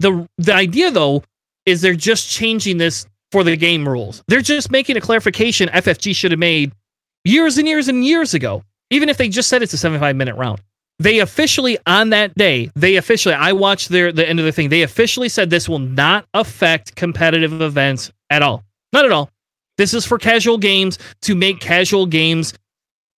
the 0.00 0.26
the 0.38 0.54
idea 0.54 0.90
though 0.90 1.22
is 1.66 1.82
they're 1.82 1.94
just 1.94 2.30
changing 2.30 2.78
this 2.78 3.06
for 3.32 3.44
the 3.44 3.56
game 3.56 3.86
rules. 3.86 4.22
They're 4.28 4.40
just 4.40 4.70
making 4.70 4.96
a 4.96 5.00
clarification 5.00 5.68
FFG 5.68 6.14
should 6.14 6.30
have 6.30 6.40
made 6.40 6.72
years 7.24 7.58
and 7.58 7.68
years 7.68 7.88
and 7.88 8.04
years 8.04 8.32
ago. 8.32 8.62
Even 8.90 9.08
if 9.08 9.16
they 9.16 9.28
just 9.28 9.48
said 9.48 9.62
it's 9.62 9.72
a 9.72 9.78
75 9.78 10.16
minute 10.16 10.36
round, 10.36 10.60
they 10.98 11.18
officially 11.18 11.76
on 11.86 12.10
that 12.10 12.34
day 12.36 12.70
they 12.76 12.96
officially 12.96 13.34
I 13.34 13.52
watched 13.52 13.88
their 13.88 14.12
the 14.12 14.28
end 14.28 14.38
of 14.38 14.44
the 14.44 14.52
thing. 14.52 14.68
They 14.68 14.82
officially 14.82 15.28
said 15.28 15.50
this 15.50 15.68
will 15.68 15.78
not 15.80 16.26
affect 16.34 16.94
competitive 16.96 17.60
events 17.60 18.12
at 18.30 18.42
all. 18.42 18.62
Not 18.92 19.04
at 19.04 19.12
all. 19.12 19.30
This 19.76 19.92
is 19.92 20.06
for 20.06 20.18
casual 20.18 20.56
games 20.58 20.98
to 21.22 21.34
make 21.34 21.58
casual 21.60 22.06
games 22.06 22.54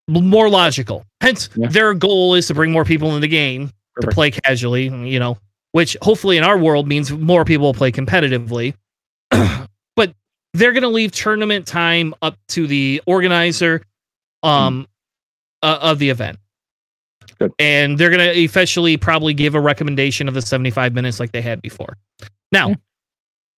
more 0.09 0.49
logical. 0.49 1.03
Hence, 1.21 1.49
Yeah. 1.55 1.67
their 1.67 1.93
goal 1.93 2.33
is 2.33 2.47
to 2.47 2.53
bring 2.55 2.71
more 2.71 2.85
people 2.85 3.15
in 3.15 3.21
the 3.21 3.27
game 3.27 3.71
to 4.01 4.07
play 4.07 4.31
casually, 4.31 4.85
you 4.87 5.19
know, 5.19 5.37
which 5.73 5.97
hopefully 6.01 6.37
in 6.37 6.43
our 6.43 6.57
world 6.57 6.87
means 6.87 7.11
more 7.11 7.45
people 7.45 7.67
will 7.67 7.73
play 7.73 7.91
competitively. 7.91 8.73
but 9.95 10.13
they're 10.53 10.71
going 10.71 10.83
to 10.83 10.87
leave 10.89 11.11
tournament 11.11 11.67
time 11.67 12.13
up 12.21 12.35
to 12.49 12.65
the 12.67 13.01
organizer 13.05 13.81
um 14.43 14.87
uh, 15.63 15.79
of 15.81 15.99
the 15.99 16.09
event. 16.09 16.39
Good. 17.39 17.53
And 17.59 17.97
they're 17.97 18.09
going 18.09 18.19
to 18.33 18.43
officially 18.45 18.97
probably 18.97 19.33
give 19.33 19.53
a 19.55 19.59
recommendation 19.59 20.27
of 20.27 20.33
the 20.33 20.41
75 20.41 20.93
minutes 20.93 21.19
like 21.19 21.31
they 21.31 21.41
had 21.41 21.61
before. 21.61 21.97
Now, 22.51 22.69
Yeah. 22.69 22.75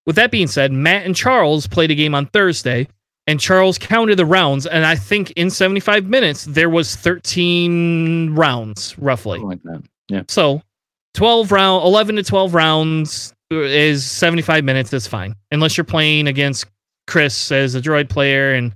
with 0.06 0.16
that 0.18 0.32
being 0.32 0.48
said, 0.48 0.72
Matt 0.72 1.06
and 1.06 1.16
Charles 1.16 1.68
played 1.68 1.92
a 1.92 1.96
game 1.96 2.14
on 2.16 2.26
Thursday 2.28 2.88
and 3.28 3.40
Charles 3.40 3.78
counted 3.78 4.16
the 4.18 4.26
rounds 4.26 4.66
and 4.66 4.86
I 4.86 4.96
think 4.96 5.32
in 5.32 5.50
75 5.50 6.06
minutes 6.06 6.46
there 6.46 6.70
was 6.70 6.96
13 6.96 8.34
rounds 8.36 8.98
roughly. 8.98 9.40
Something 9.40 9.50
like 9.50 9.64
that. 9.64 9.84
Yeah. 10.10 10.24
So 10.28 10.62
12 11.14 11.52
round 11.52 11.86
11 11.86 12.16
to 12.18 12.24
12 12.24 12.54
rounds 12.54 13.34
is 13.52 14.06
75 14.06 14.64
minutes 14.64 14.92
is 14.94 15.08
fine. 15.08 15.36
Unless 15.52 15.78
you're 15.78 15.84
playing 15.86 16.28
against 16.28 16.66
Chris 17.08 17.52
as 17.52 17.76
a 17.76 17.82
droid 17.82 18.10
player 18.10 18.54
and 18.54 18.74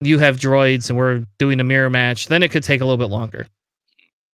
you 0.00 0.18
have 0.18 0.36
droids 0.38 0.88
and 0.90 0.98
we're 0.98 1.24
doing 1.38 1.60
a 1.60 1.64
mirror 1.64 1.90
match, 1.90 2.28
then 2.28 2.42
it 2.42 2.50
could 2.50 2.62
take 2.62 2.80
a 2.80 2.84
little 2.84 2.96
bit 2.98 3.10
longer. 3.12 3.46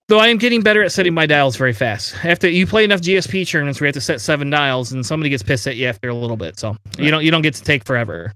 Though 0.08 0.18
I 0.18 0.28
am 0.28 0.36
getting 0.36 0.60
better 0.60 0.82
at 0.82 0.92
setting 0.92 1.14
my 1.14 1.24
dials 1.24 1.56
very 1.56 1.72
fast. 1.72 2.14
After 2.24 2.48
you 2.48 2.66
play 2.66 2.84
enough 2.84 3.00
GSP 3.00 3.48
tournaments 3.48 3.80
where 3.80 3.86
you 3.86 3.88
have 3.88 3.94
to 3.94 4.00
set 4.02 4.20
seven 4.20 4.50
dials 4.50 4.92
and 4.92 5.04
somebody 5.04 5.30
gets 5.30 5.42
pissed 5.42 5.66
at 5.66 5.76
you 5.76 5.86
after 5.86 6.10
a 6.10 6.14
little 6.14 6.36
bit. 6.36 6.58
So 6.58 6.76
you 6.98 7.10
don't 7.10 7.24
you 7.24 7.30
don't 7.30 7.40
get 7.42 7.54
to 7.54 7.62
take 7.62 7.84
forever. 7.84 8.32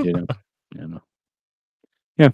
you 0.00 0.12
know, 0.12 0.26
you 0.76 0.86
know. 0.88 1.00
Yeah, 2.16 2.28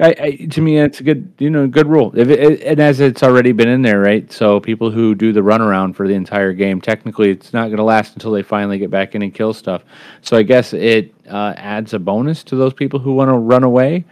I, 0.00 0.14
I, 0.20 0.30
to 0.50 0.60
me, 0.60 0.76
it's 0.78 1.00
a 1.00 1.02
good, 1.02 1.32
you 1.38 1.48
know, 1.48 1.66
good 1.66 1.86
rule. 1.86 2.12
If 2.14 2.28
it, 2.28 2.38
it- 2.38 2.62
and 2.62 2.78
as 2.78 3.00
it's 3.00 3.22
already 3.22 3.52
been 3.52 3.68
in 3.70 3.80
there, 3.80 4.00
right? 4.00 4.30
So 4.30 4.60
people 4.60 4.90
who 4.90 5.14
do 5.14 5.32
the 5.32 5.40
runaround 5.40 5.96
for 5.96 6.06
the 6.06 6.12
entire 6.12 6.52
game, 6.52 6.82
technically, 6.82 7.30
it's 7.30 7.54
not 7.54 7.68
going 7.68 7.78
to 7.78 7.84
last 7.84 8.12
until 8.12 8.32
they 8.32 8.42
finally 8.42 8.76
get 8.78 8.90
back 8.90 9.14
in 9.14 9.22
and 9.22 9.32
kill 9.32 9.54
stuff. 9.54 9.82
So 10.20 10.36
I 10.36 10.42
guess 10.42 10.74
it 10.74 11.14
uh, 11.30 11.54
adds 11.56 11.94
a 11.94 11.98
bonus 11.98 12.44
to 12.44 12.56
those 12.56 12.74
people 12.74 13.00
who 13.00 13.14
want 13.14 13.30
to 13.30 13.38
run 13.38 13.64
away. 13.64 14.04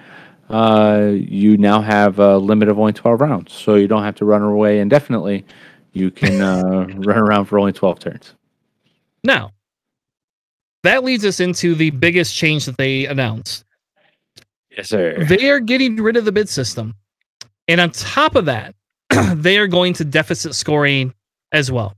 Uh, 0.49 1.11
you 1.15 1.57
now 1.57 1.81
have 1.81 2.19
a 2.19 2.39
limit 2.39 2.69
of 2.69 2.79
only 2.79 2.93
twelve 2.93 3.21
rounds, 3.21 3.53
so 3.53 3.75
you 3.75 3.89
don't 3.89 4.03
have 4.05 4.15
to 4.17 4.25
run 4.25 4.43
away 4.43 4.79
indefinitely. 4.81 5.45
You 5.93 6.11
can 6.11 6.41
uh, 6.41 6.87
run 6.99 7.19
around 7.19 7.47
for 7.47 7.59
only 7.59 7.73
twelve 7.73 7.99
turns. 7.99 8.35
Now, 9.25 9.51
that 10.85 11.03
leads 11.03 11.25
us 11.25 11.41
into 11.41 11.75
the 11.75 11.91
biggest 11.91 12.35
change 12.35 12.65
that 12.67 12.77
they 12.79 13.07
announced. 13.07 13.65
Yes, 14.71 14.89
sir. 14.91 15.25
They 15.25 15.49
are 15.51 15.59
getting 15.59 15.97
rid 15.97 16.17
of 16.17 16.25
the 16.25 16.33
bid 16.33 16.49
system. 16.49 16.95
And 17.67 17.81
on 17.81 17.91
top 17.91 18.37
of 18.37 18.45
that, 18.45 18.75
they 19.35 19.59
are 19.59 19.67
going 19.67 19.95
to 19.95 20.05
deficit 20.05 20.55
scoring 20.55 21.13
as 21.51 21.73
well. 21.73 21.95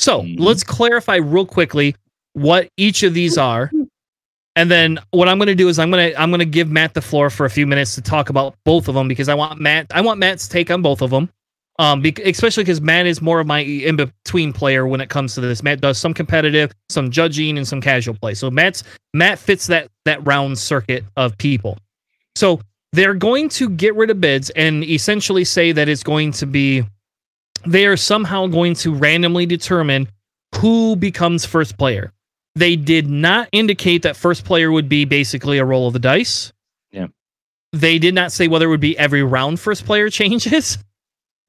So 0.00 0.20
Mhm. 0.22 0.40
let's 0.40 0.62
clarify 0.62 1.16
real 1.16 1.46
quickly 1.46 1.94
what 2.34 2.68
each 2.76 3.02
of 3.04 3.14
these 3.14 3.38
are. 3.38 3.70
And 4.56 4.70
then 4.70 4.98
what 5.10 5.28
I'm 5.28 5.38
going 5.38 5.48
to 5.48 5.54
do 5.54 5.68
is 5.68 5.78
I'm 5.78 5.90
going 5.90 6.10
to 6.10 6.20
I'm 6.20 6.30
going 6.30 6.40
to 6.40 6.46
give 6.46 6.70
Matt 6.70 6.94
the 6.94 7.02
floor 7.02 7.28
for 7.28 7.44
a 7.44 7.50
few 7.50 7.66
minutes 7.66 7.94
to 7.94 8.02
talk 8.02 8.30
about 8.30 8.56
both 8.64 8.88
of 8.88 8.94
them 8.94 9.06
because 9.06 9.28
I 9.28 9.34
want 9.34 9.60
Matt 9.60 9.86
I 9.94 10.00
want 10.00 10.18
Matt's 10.18 10.48
take 10.48 10.70
on 10.70 10.82
both 10.82 11.02
of 11.02 11.10
them. 11.10 11.30
Um, 11.78 12.00
bec- 12.00 12.20
especially 12.20 12.64
because 12.64 12.80
Matt 12.80 13.06
is 13.06 13.20
more 13.20 13.38
of 13.38 13.46
my 13.46 13.60
in 13.60 13.96
between 13.96 14.54
player 14.54 14.86
when 14.86 15.02
it 15.02 15.10
comes 15.10 15.34
to 15.34 15.42
this. 15.42 15.62
Matt 15.62 15.82
does 15.82 15.98
some 15.98 16.14
competitive, 16.14 16.72
some 16.88 17.10
judging, 17.10 17.58
and 17.58 17.68
some 17.68 17.82
casual 17.82 18.14
play. 18.14 18.32
So 18.32 18.50
Matt's 18.50 18.82
Matt 19.12 19.38
fits 19.38 19.66
that 19.66 19.90
that 20.06 20.26
round 20.26 20.58
circuit 20.58 21.04
of 21.18 21.36
people. 21.36 21.76
So 22.34 22.60
they're 22.92 23.14
going 23.14 23.50
to 23.50 23.68
get 23.68 23.94
rid 23.94 24.08
of 24.08 24.22
bids 24.22 24.48
and 24.50 24.82
essentially 24.84 25.44
say 25.44 25.72
that 25.72 25.86
it's 25.86 26.02
going 26.02 26.32
to 26.32 26.46
be 26.46 26.82
they 27.66 27.84
are 27.84 27.96
somehow 27.96 28.46
going 28.46 28.72
to 28.76 28.94
randomly 28.94 29.44
determine 29.44 30.08
who 30.54 30.96
becomes 30.96 31.44
first 31.44 31.76
player. 31.76 32.10
They 32.56 32.74
did 32.74 33.06
not 33.06 33.50
indicate 33.52 34.00
that 34.02 34.16
first 34.16 34.46
player 34.46 34.72
would 34.72 34.88
be 34.88 35.04
basically 35.04 35.58
a 35.58 35.64
roll 35.64 35.86
of 35.86 35.92
the 35.92 35.98
dice. 35.98 36.54
Yeah. 36.90 37.08
They 37.74 37.98
did 37.98 38.14
not 38.14 38.32
say 38.32 38.48
whether 38.48 38.64
it 38.64 38.70
would 38.70 38.80
be 38.80 38.96
every 38.96 39.22
round 39.22 39.60
first 39.60 39.84
player 39.84 40.08
changes. 40.10 40.78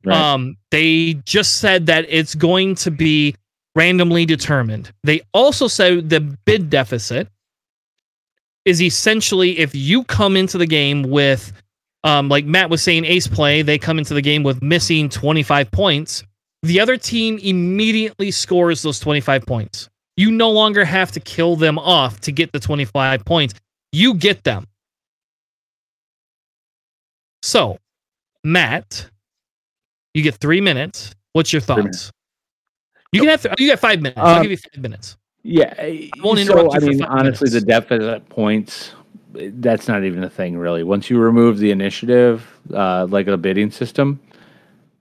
Right. 0.03 0.17
Um, 0.17 0.57
they 0.69 1.13
just 1.23 1.59
said 1.59 1.85
that 1.85 2.05
it's 2.09 2.35
going 2.35 2.75
to 2.75 2.91
be 2.91 3.35
randomly 3.73 4.25
determined. 4.25 4.91
They 5.03 5.21
also 5.33 5.69
said 5.69 6.09
the 6.09 6.19
bid 6.19 6.69
deficit 6.69 7.29
is 8.65 8.81
essentially 8.81 9.59
if 9.59 9.73
you 9.73 10.03
come 10.03 10.35
into 10.35 10.57
the 10.57 10.65
game 10.65 11.03
with, 11.03 11.53
um, 12.03 12.27
like 12.27 12.43
Matt 12.43 12.69
was 12.69 12.83
saying, 12.83 13.05
ace 13.05 13.27
play, 13.27 13.61
they 13.61 13.77
come 13.77 13.97
into 13.97 14.13
the 14.13 14.21
game 14.21 14.43
with 14.43 14.61
missing 14.61 15.07
25 15.07 15.71
points. 15.71 16.25
The 16.63 16.81
other 16.81 16.97
team 16.97 17.37
immediately 17.37 18.29
scores 18.31 18.81
those 18.81 18.99
25 18.99 19.45
points. 19.45 19.89
You 20.17 20.31
no 20.31 20.49
longer 20.51 20.83
have 20.83 21.11
to 21.13 21.19
kill 21.19 21.55
them 21.55 21.77
off 21.77 22.19
to 22.21 22.31
get 22.31 22.51
the 22.51 22.59
25 22.59 23.23
points. 23.23 23.53
You 23.91 24.15
get 24.15 24.43
them. 24.43 24.67
So, 27.43 27.77
Matt, 28.43 29.09
you 30.13 30.23
get 30.23 30.35
three 30.35 30.59
minutes. 30.59 31.13
What's 31.33 31.53
your 31.53 31.61
thoughts? 31.61 32.11
You 33.11 33.21
can 33.21 33.29
have 33.29 33.41
th- 33.43 33.55
you 33.59 33.69
got 33.69 33.79
five 33.79 34.01
minutes. 34.01 34.19
I'll 34.19 34.37
Um, 34.37 34.41
give 34.41 34.51
you 34.51 34.57
five 34.57 34.81
minutes. 34.81 35.17
Yeah, 35.43 35.73
I 35.77 36.09
won't 36.21 36.39
so 36.39 36.51
interrupt 36.51 36.73
I 36.73 36.77
you 36.79 36.81
for 36.81 36.87
mean, 36.87 37.03
honestly, 37.03 37.49
minutes. 37.49 37.53
the 37.53 37.61
deficit 37.61 38.27
points 38.29 38.91
that's 39.33 39.87
not 39.87 40.03
even 40.03 40.23
a 40.23 40.29
thing 40.29 40.57
really. 40.57 40.83
Once 40.83 41.09
you 41.09 41.19
remove 41.19 41.59
the 41.59 41.69
initiative, 41.71 42.59
uh, 42.73 43.05
like 43.09 43.27
a 43.27 43.37
bidding 43.37 43.69
system, 43.69 44.19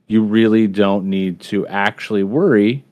you 0.08 0.22
really 0.22 0.66
don't 0.66 1.08
need 1.08 1.40
to 1.40 1.66
actually 1.68 2.22
worry 2.22 2.84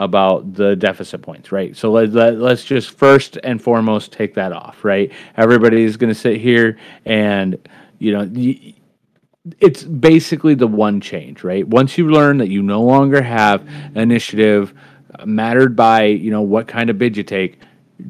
about 0.00 0.54
the 0.54 0.74
deficit 0.74 1.22
points, 1.22 1.52
right? 1.52 1.76
So 1.76 1.92
let, 1.92 2.12
let, 2.12 2.38
let's 2.38 2.64
just 2.64 2.90
first 2.92 3.38
and 3.44 3.62
foremost 3.62 4.12
take 4.12 4.34
that 4.34 4.50
off, 4.50 4.82
right? 4.82 5.12
Everybody's 5.36 5.98
going 5.98 6.12
to 6.12 6.18
sit 6.18 6.40
here 6.40 6.78
and, 7.04 7.58
you 7.98 8.12
know, 8.12 8.28
y- 8.32 8.74
it's 9.60 9.84
basically 9.84 10.54
the 10.54 10.66
one 10.66 11.00
change, 11.02 11.44
right? 11.44 11.68
Once 11.68 11.98
you 11.98 12.10
learn 12.10 12.38
that 12.38 12.48
you 12.48 12.62
no 12.62 12.82
longer 12.82 13.22
have 13.22 13.68
initiative 13.94 14.74
uh, 15.18 15.26
mattered 15.26 15.76
by, 15.76 16.04
you 16.04 16.30
know, 16.30 16.42
what 16.42 16.66
kind 16.66 16.88
of 16.90 16.98
bid 16.98 17.16
you 17.16 17.22
take, 17.22 17.60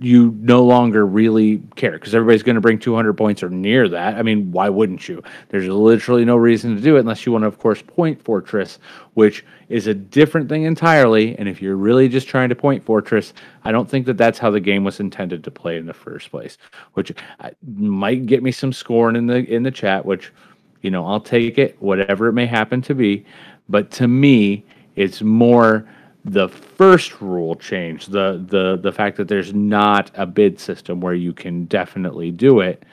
you 0.00 0.36
no 0.40 0.64
longer 0.64 1.06
really 1.06 1.62
care 1.76 1.92
because 1.92 2.14
everybody's 2.14 2.42
going 2.42 2.54
to 2.54 2.60
bring 2.60 2.78
200 2.78 3.14
points 3.14 3.42
or 3.42 3.48
near 3.48 3.88
that. 3.88 4.16
I 4.16 4.22
mean, 4.22 4.52
why 4.52 4.68
wouldn't 4.68 5.08
you? 5.08 5.22
There's 5.48 5.66
literally 5.66 6.24
no 6.24 6.36
reason 6.36 6.74
to 6.76 6.80
do 6.82 6.96
it 6.96 7.00
unless 7.00 7.24
you 7.26 7.32
want 7.32 7.42
to, 7.42 7.48
of 7.48 7.58
course, 7.58 7.82
point 7.82 8.22
fortress, 8.22 8.78
which 9.14 9.44
is 9.68 9.86
a 9.86 9.94
different 9.94 10.48
thing 10.48 10.64
entirely. 10.64 11.38
And 11.38 11.48
if 11.48 11.62
you're 11.62 11.76
really 11.76 12.08
just 12.08 12.28
trying 12.28 12.48
to 12.48 12.54
point 12.54 12.84
fortress, 12.84 13.32
I 13.64 13.72
don't 13.72 13.88
think 13.88 14.06
that 14.06 14.18
that's 14.18 14.38
how 14.38 14.50
the 14.50 14.60
game 14.60 14.84
was 14.84 15.00
intended 15.00 15.44
to 15.44 15.50
play 15.50 15.76
in 15.76 15.86
the 15.86 15.94
first 15.94 16.30
place, 16.30 16.58
which 16.94 17.12
uh, 17.40 17.50
might 17.76 18.26
get 18.26 18.42
me 18.42 18.52
some 18.52 18.72
scorn 18.72 19.16
in 19.16 19.26
the 19.26 19.44
in 19.44 19.62
the 19.62 19.70
chat, 19.70 20.04
which 20.04 20.32
you 20.82 20.90
know, 20.90 21.06
I'll 21.06 21.20
take 21.20 21.58
it, 21.58 21.76
whatever 21.80 22.28
it 22.28 22.32
may 22.32 22.46
happen 22.46 22.80
to 22.82 22.94
be. 22.94 23.24
But 23.68 23.90
to 23.92 24.08
me, 24.08 24.64
it's 24.96 25.22
more 25.22 25.86
the 26.24 26.48
first 26.48 27.20
rule 27.20 27.54
change, 27.54 28.06
the 28.06 28.44
the 28.46 28.78
the 28.80 28.92
fact 28.92 29.16
that 29.16 29.28
there's 29.28 29.54
not 29.54 30.10
a 30.14 30.26
bid 30.26 30.60
system 30.60 31.00
where 31.00 31.14
you 31.14 31.32
can 31.32 31.64
definitely 31.64 32.30
do 32.30 32.60
it. 32.60 32.84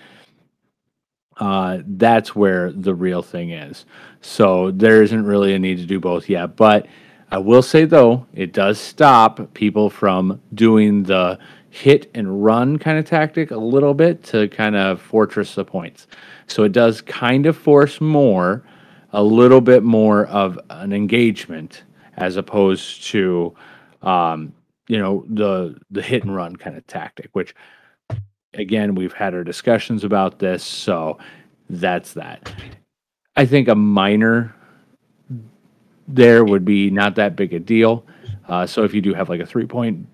Uh, 1.38 1.80
that's 1.86 2.36
where 2.36 2.72
the 2.72 2.96
real 2.96 3.22
thing 3.22 3.52
is. 3.52 3.86
So 4.22 4.72
there 4.72 5.04
isn't 5.04 5.24
really 5.26 5.54
a 5.54 5.60
need 5.60 5.78
to 5.78 5.86
do 5.86 6.00
both 6.00 6.30
yet. 6.30 6.56
But 6.56 6.88
I 7.30 7.38
will 7.38 7.62
say 7.62 7.86
though, 7.86 8.26
it 8.34 8.54
does 8.54 8.80
stop 8.80 9.54
people 9.54 9.90
from 9.90 10.42
doing 10.54 11.04
the 11.04 11.38
hit 11.70 12.10
and 12.16 12.44
run 12.44 12.80
kind 12.80 12.98
of 12.98 13.06
tactic 13.06 13.52
a 13.52 13.58
little 13.58 13.94
bit 13.94 14.24
to 14.24 14.48
kind 14.48 14.76
of 14.76 15.00
fortress 15.02 15.54
the 15.54 15.66
points. 15.66 16.08
So 16.48 16.64
it 16.64 16.72
does 16.72 17.02
kind 17.02 17.46
of 17.46 17.56
force 17.56 18.02
more, 18.02 18.64
a 19.12 19.22
little 19.22 19.62
bit 19.62 19.84
more 19.84 20.26
of 20.26 20.58
an 20.70 20.92
engagement 20.92 21.84
as 22.18 22.36
opposed 22.38 23.04
to, 23.06 23.56
um, 24.02 24.54
you 24.88 24.98
know, 24.98 25.26
the 25.30 25.80
the 25.92 26.02
hit 26.02 26.24
and 26.24 26.36
run 26.36 26.56
kind 26.56 26.76
of 26.76 26.86
tactic. 26.88 27.30
Which, 27.34 27.56
again, 28.54 28.96
we've 28.96 29.14
had 29.14 29.34
our 29.34 29.44
discussions 29.44 30.04
about 30.04 30.40
this, 30.40 30.64
so 30.64 31.18
that's 31.70 32.14
that. 32.14 32.52
I 33.36 33.46
think 33.46 33.68
a 33.68 33.76
minor 33.76 34.54
there 36.08 36.46
would 36.46 36.66
be 36.66 36.90
not 36.90 37.16
that 37.16 37.36
big 37.36 37.54
a 37.54 37.60
deal. 37.60 38.06
Uh, 38.48 38.66
so 38.66 38.84
if 38.84 38.94
you 38.94 39.02
do 39.02 39.14
have 39.14 39.30
like 39.30 39.42
a 39.42 39.46
three 39.46 39.66
point 39.66 40.08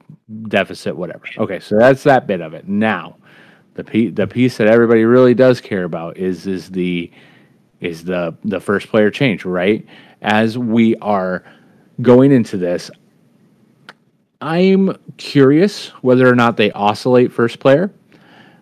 deficit, 0.49 0.95
whatever. 0.95 1.23
Okay, 1.37 1.59
so 1.59 1.77
that's 1.77 2.03
that 2.03 2.27
bit 2.27 2.41
of 2.41 2.53
it. 2.53 2.67
Now, 2.67 3.15
the 3.75 3.83
pe- 3.83 4.09
the 4.09 4.27
piece 4.27 4.57
that 4.57 4.67
everybody 4.67 5.05
really 5.05 5.33
does 5.33 5.61
care 5.61 5.83
about 5.83 6.17
is 6.17 6.47
is 6.47 6.69
the 6.69 7.11
is 7.79 8.03
the 8.03 8.35
the 8.43 8.59
first 8.59 8.87
player 8.87 9.11
change, 9.11 9.45
right? 9.45 9.85
As 10.21 10.57
we 10.57 10.95
are 10.97 11.43
going 12.01 12.31
into 12.31 12.57
this, 12.57 12.89
I'm 14.41 14.97
curious 15.17 15.87
whether 16.01 16.27
or 16.27 16.35
not 16.35 16.57
they 16.57 16.71
oscillate 16.71 17.31
first 17.31 17.59
player, 17.59 17.91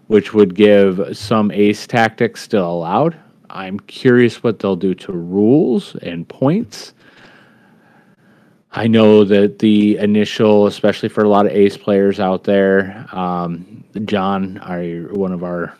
which 0.07 0.33
would 0.33 0.53
give 0.53 1.17
some 1.17 1.49
ace 1.51 1.87
tactics 1.87 2.41
still 2.41 2.69
allowed. 2.69 3.17
I'm 3.49 3.79
curious 3.79 4.43
what 4.43 4.59
they'll 4.59 4.75
do 4.75 4.93
to 4.95 5.11
rules 5.11 5.95
and 5.97 6.27
points. 6.27 6.93
I 8.73 8.87
know 8.87 9.25
that 9.25 9.59
the 9.59 9.97
initial, 9.97 10.67
especially 10.67 11.09
for 11.09 11.23
a 11.23 11.29
lot 11.29 11.45
of 11.45 11.51
ace 11.51 11.75
players 11.75 12.19
out 12.19 12.45
there, 12.45 13.05
um, 13.11 13.83
John, 14.05 14.59
our 14.59 14.81
one 15.13 15.33
of 15.33 15.43
our 15.43 15.77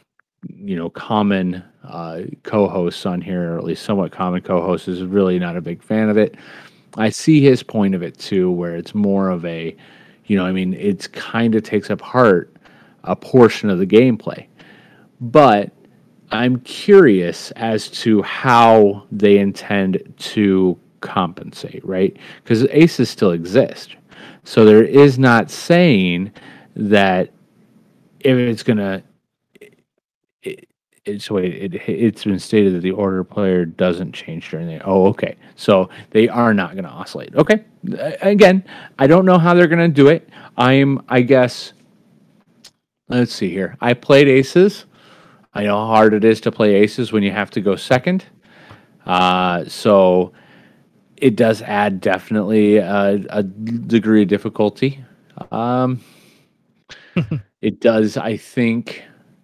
you 0.50 0.76
know 0.76 0.90
common 0.90 1.64
uh, 1.84 2.22
co-hosts 2.44 3.06
on 3.06 3.22
here, 3.22 3.54
or 3.54 3.58
at 3.58 3.64
least 3.64 3.84
somewhat 3.84 4.12
common 4.12 4.42
co-hosts, 4.42 4.88
is 4.88 5.04
really 5.04 5.40
not 5.40 5.56
a 5.56 5.62
big 5.62 5.82
fan 5.82 6.10
of 6.10 6.18
it. 6.18 6.36
I 6.98 7.10
see 7.10 7.42
his 7.42 7.64
point 7.64 7.96
of 7.96 8.04
it 8.04 8.18
too, 8.18 8.52
where 8.52 8.76
it's 8.76 8.94
more 8.94 9.30
of 9.30 9.46
a, 9.46 9.76
you 10.26 10.38
know, 10.38 10.46
I 10.46 10.52
mean, 10.52 10.74
it's 10.74 11.08
kind 11.08 11.56
of 11.56 11.64
takes 11.64 11.90
apart 11.90 12.54
a 13.04 13.16
portion 13.16 13.70
of 13.70 13.80
the 13.80 13.88
gameplay, 13.88 14.46
but 15.20 15.72
I'm 16.32 16.60
curious 16.62 17.52
as 17.52 17.90
to 17.90 18.22
how 18.22 19.06
they 19.12 19.38
intend 19.38 20.14
to 20.18 20.78
compensate, 21.02 21.84
right? 21.86 22.16
Because 22.44 22.66
aces 22.70 23.10
still 23.10 23.32
exist. 23.32 23.96
So 24.44 24.66
there 24.66 24.84
is 24.84 25.20
not 25.20 25.52
saying 25.52 26.32
that 26.76 27.32
if 28.22 28.38
it's 28.38 28.64
going 28.64 28.78
to 28.78 29.04
it's 31.06 31.32
wait, 31.32 31.74
it, 31.74 31.90
it's 31.90 32.24
been 32.24 32.40
stated 32.40 32.76
that 32.76 32.82
the 32.82 32.92
order 32.92 33.24
player 33.24 33.66
doesn't 33.66 34.12
change 34.14 34.50
during 34.50 34.68
the. 34.68 34.84
Oh, 34.84 35.08
okay. 35.08 35.36
So 35.56 35.90
they 36.12 36.30
are 36.30 36.54
not 36.54 36.74
going 36.74 36.84
to 36.84 36.90
oscillate. 36.90 37.36
Okay. 37.36 37.64
Again, 38.22 38.64
I 39.00 39.08
don't 39.08 39.26
know 39.26 39.40
how 39.40 39.54
they're 39.54 39.68
going 39.68 39.80
to 39.80 39.88
do 39.88 40.08
it. 40.08 40.30
I'm, 40.58 41.04
I 41.10 41.22
guess. 41.22 41.74
Let's 43.08 43.34
see 43.34 43.50
here. 43.50 43.78
I 43.82 43.94
played 43.94 44.28
aces. 44.28 44.86
I 45.54 45.64
know 45.64 45.76
how 45.76 45.88
hard 45.88 46.14
it 46.14 46.24
is 46.24 46.40
to 46.42 46.52
play 46.52 46.76
aces 46.76 47.12
when 47.12 47.24
you 47.24 47.32
have 47.32 47.50
to 47.52 47.62
go 47.62 47.76
second. 47.76 48.26
Uh, 49.06 49.66
so 49.66 50.32
it 51.18 51.36
does 51.36 51.62
add 51.64 52.00
definitely 52.00 52.78
a, 52.78 53.24
a 53.30 53.44
degree 53.44 54.22
of 54.22 54.28
difficulty. 54.30 55.04
Um, 55.52 56.00
it 57.62 57.82
does, 57.82 58.16
I 58.16 58.38
think 58.38 59.04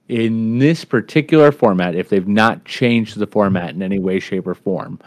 in 0.10 0.60
this 0.60 0.86
particular 0.86 1.52
format, 1.52 1.96
if 1.96 2.10
they've 2.10 2.28
not 2.28 2.66
changed 2.66 3.18
the 3.18 3.28
format 3.28 3.76
in 3.76 3.82
any 3.82 4.00
way, 4.00 4.20
shape, 4.20 4.48
or 4.48 4.56
form, 4.56 5.00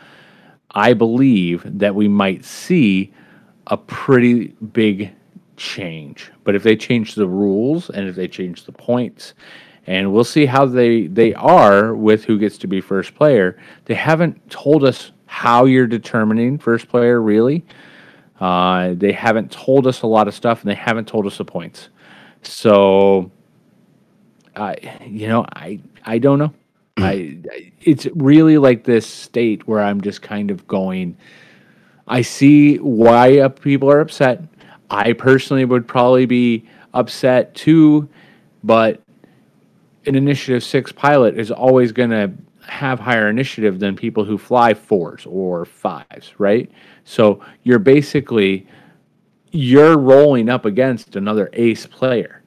I 0.72 0.92
believe 0.92 1.62
that 1.78 1.94
we 1.94 2.08
might 2.08 2.44
see 2.44 3.12
a 3.66 3.76
pretty 3.76 4.48
big 4.72 5.12
change. 5.56 6.30
But 6.44 6.54
if 6.54 6.62
they 6.62 6.76
change 6.76 7.14
the 7.14 7.28
rules 7.28 7.90
and 7.90 8.08
if 8.08 8.14
they 8.14 8.28
change 8.28 8.64
the 8.64 8.72
points, 8.72 9.34
and 9.86 10.12
we'll 10.12 10.24
see 10.24 10.46
how 10.46 10.66
they 10.66 11.06
they 11.06 11.34
are 11.34 11.94
with 11.94 12.24
who 12.24 12.38
gets 12.38 12.58
to 12.58 12.66
be 12.66 12.80
first 12.80 13.14
player. 13.14 13.58
They 13.86 13.94
haven't 13.94 14.50
told 14.50 14.84
us 14.84 15.12
how 15.26 15.64
you're 15.64 15.86
determining 15.86 16.58
first 16.58 16.88
player 16.88 17.20
really. 17.20 17.64
Uh, 18.38 18.94
they 18.94 19.12
haven't 19.12 19.50
told 19.50 19.86
us 19.86 20.02
a 20.02 20.06
lot 20.06 20.28
of 20.28 20.34
stuff, 20.34 20.62
and 20.62 20.70
they 20.70 20.74
haven't 20.74 21.06
told 21.08 21.26
us 21.26 21.38
the 21.38 21.44
points. 21.44 21.88
So 22.42 23.30
I, 24.56 24.98
you 25.06 25.28
know, 25.28 25.44
I, 25.54 25.80
I 26.04 26.18
don't 26.18 26.38
know. 26.38 26.52
Mm. 26.96 27.46
I, 27.48 27.72
it's 27.80 28.06
really 28.14 28.58
like 28.58 28.84
this 28.84 29.06
state 29.06 29.66
where 29.66 29.80
I'm 29.80 30.00
just 30.00 30.22
kind 30.22 30.50
of 30.50 30.66
going. 30.66 31.16
I 32.08 32.22
see 32.22 32.76
why 32.76 33.46
people 33.48 33.90
are 33.90 34.00
upset. 34.00 34.42
I 34.90 35.12
personally 35.12 35.64
would 35.64 35.86
probably 35.86 36.26
be 36.26 36.66
upset 36.92 37.54
too, 37.54 38.08
but 38.64 39.00
an 40.06 40.16
initiative 40.16 40.64
six 40.64 40.90
pilot 40.90 41.38
is 41.38 41.50
always 41.50 41.92
going 41.92 42.10
to 42.10 42.32
have 42.66 43.00
higher 43.00 43.28
initiative 43.28 43.78
than 43.78 43.96
people 43.96 44.24
who 44.24 44.38
fly 44.38 44.74
fours 44.74 45.26
or 45.26 45.64
fives, 45.64 46.38
right? 46.38 46.70
So 47.04 47.42
you're 47.62 47.78
basically 47.78 48.66
you're 49.52 49.98
rolling 49.98 50.48
up 50.48 50.64
against 50.64 51.16
another 51.16 51.50
ace 51.52 51.86
player. 51.86 52.42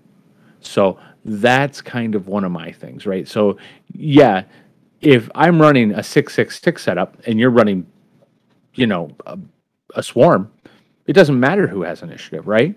So 0.61 0.97
that's 1.25 1.81
kind 1.81 2.15
of 2.15 2.27
one 2.27 2.43
of 2.43 2.51
my 2.51 2.71
things, 2.71 3.05
right? 3.05 3.27
So, 3.27 3.57
yeah, 3.93 4.43
if 5.01 5.29
I'm 5.35 5.61
running 5.61 5.91
a 5.91 6.03
666 6.03 6.81
setup 6.81 7.17
and 7.25 7.39
you're 7.39 7.49
running, 7.49 7.85
you 8.73 8.87
know, 8.87 9.15
a, 9.25 9.37
a 9.95 10.03
swarm, 10.03 10.51
it 11.05 11.13
doesn't 11.13 11.39
matter 11.39 11.67
who 11.67 11.83
has 11.83 12.01
initiative, 12.01 12.47
right? 12.47 12.75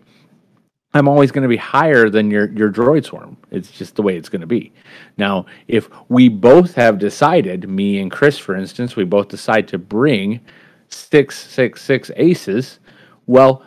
I'm 0.94 1.08
always 1.08 1.30
going 1.30 1.42
to 1.42 1.48
be 1.48 1.58
higher 1.58 2.08
than 2.08 2.30
your 2.30 2.50
your 2.52 2.72
droid 2.72 3.04
swarm. 3.04 3.36
It's 3.50 3.70
just 3.70 3.96
the 3.96 4.02
way 4.02 4.16
it's 4.16 4.30
going 4.30 4.40
to 4.40 4.46
be. 4.46 4.72
Now, 5.18 5.44
if 5.68 5.90
we 6.08 6.28
both 6.28 6.74
have 6.74 6.98
decided, 6.98 7.68
me 7.68 8.00
and 8.00 8.10
Chris, 8.10 8.38
for 8.38 8.56
instance, 8.56 8.96
we 8.96 9.04
both 9.04 9.28
decide 9.28 9.68
to 9.68 9.78
bring 9.78 10.40
six 10.88 11.38
six 11.38 11.82
six 11.82 12.10
aces, 12.16 12.78
well, 13.26 13.62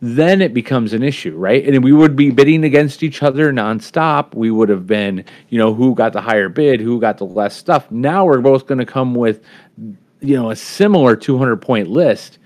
then 0.00 0.40
it 0.40 0.54
becomes 0.54 0.94
an 0.94 1.02
issue, 1.02 1.36
right? 1.36 1.66
And 1.66 1.84
we 1.84 1.92
would 1.92 2.16
be 2.16 2.30
bidding 2.30 2.64
against 2.64 3.02
each 3.02 3.22
other 3.22 3.52
nonstop. 3.52 4.34
We 4.34 4.50
would 4.50 4.70
have 4.70 4.86
been, 4.86 5.24
you 5.50 5.58
know, 5.58 5.74
who 5.74 5.94
got 5.94 6.14
the 6.14 6.22
higher 6.22 6.48
bid, 6.48 6.80
who 6.80 6.98
got 6.98 7.18
the 7.18 7.26
less 7.26 7.54
stuff. 7.54 7.90
Now 7.90 8.24
we're 8.24 8.40
both 8.40 8.66
going 8.66 8.78
to 8.78 8.86
come 8.86 9.14
with, 9.14 9.42
you 10.20 10.36
know, 10.36 10.50
a 10.50 10.56
similar 10.56 11.16
200 11.16 11.58
point 11.58 11.88
list. 11.88 12.38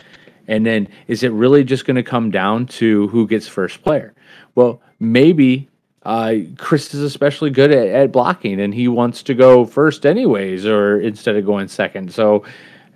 And 0.49 0.67
then 0.67 0.89
is 1.07 1.23
it 1.23 1.31
really 1.33 1.63
just 1.63 1.87
going 1.87 1.97
to 1.97 2.03
come 2.03 2.31
down 2.33 2.67
to 2.67 3.07
who 3.09 3.27
gets 3.27 3.47
first 3.47 3.83
player? 3.83 4.15
Well, 4.57 4.83
maybe 4.99 5.69
uh, 6.03 6.35
Chris 6.59 6.93
is 6.93 7.03
especially 7.03 7.51
good 7.51 7.71
at, 7.71 7.87
at 7.87 8.13
blocking 8.13 8.61
and 8.61 8.75
he 8.75 8.89
wants 8.89 9.23
to 9.23 9.35
go 9.35 9.65
first 9.65 10.05
anyways, 10.05 10.67
or 10.67 11.01
instead 11.01 11.37
of 11.37 11.47
going 11.47 11.69
second. 11.69 12.13
So 12.13 12.45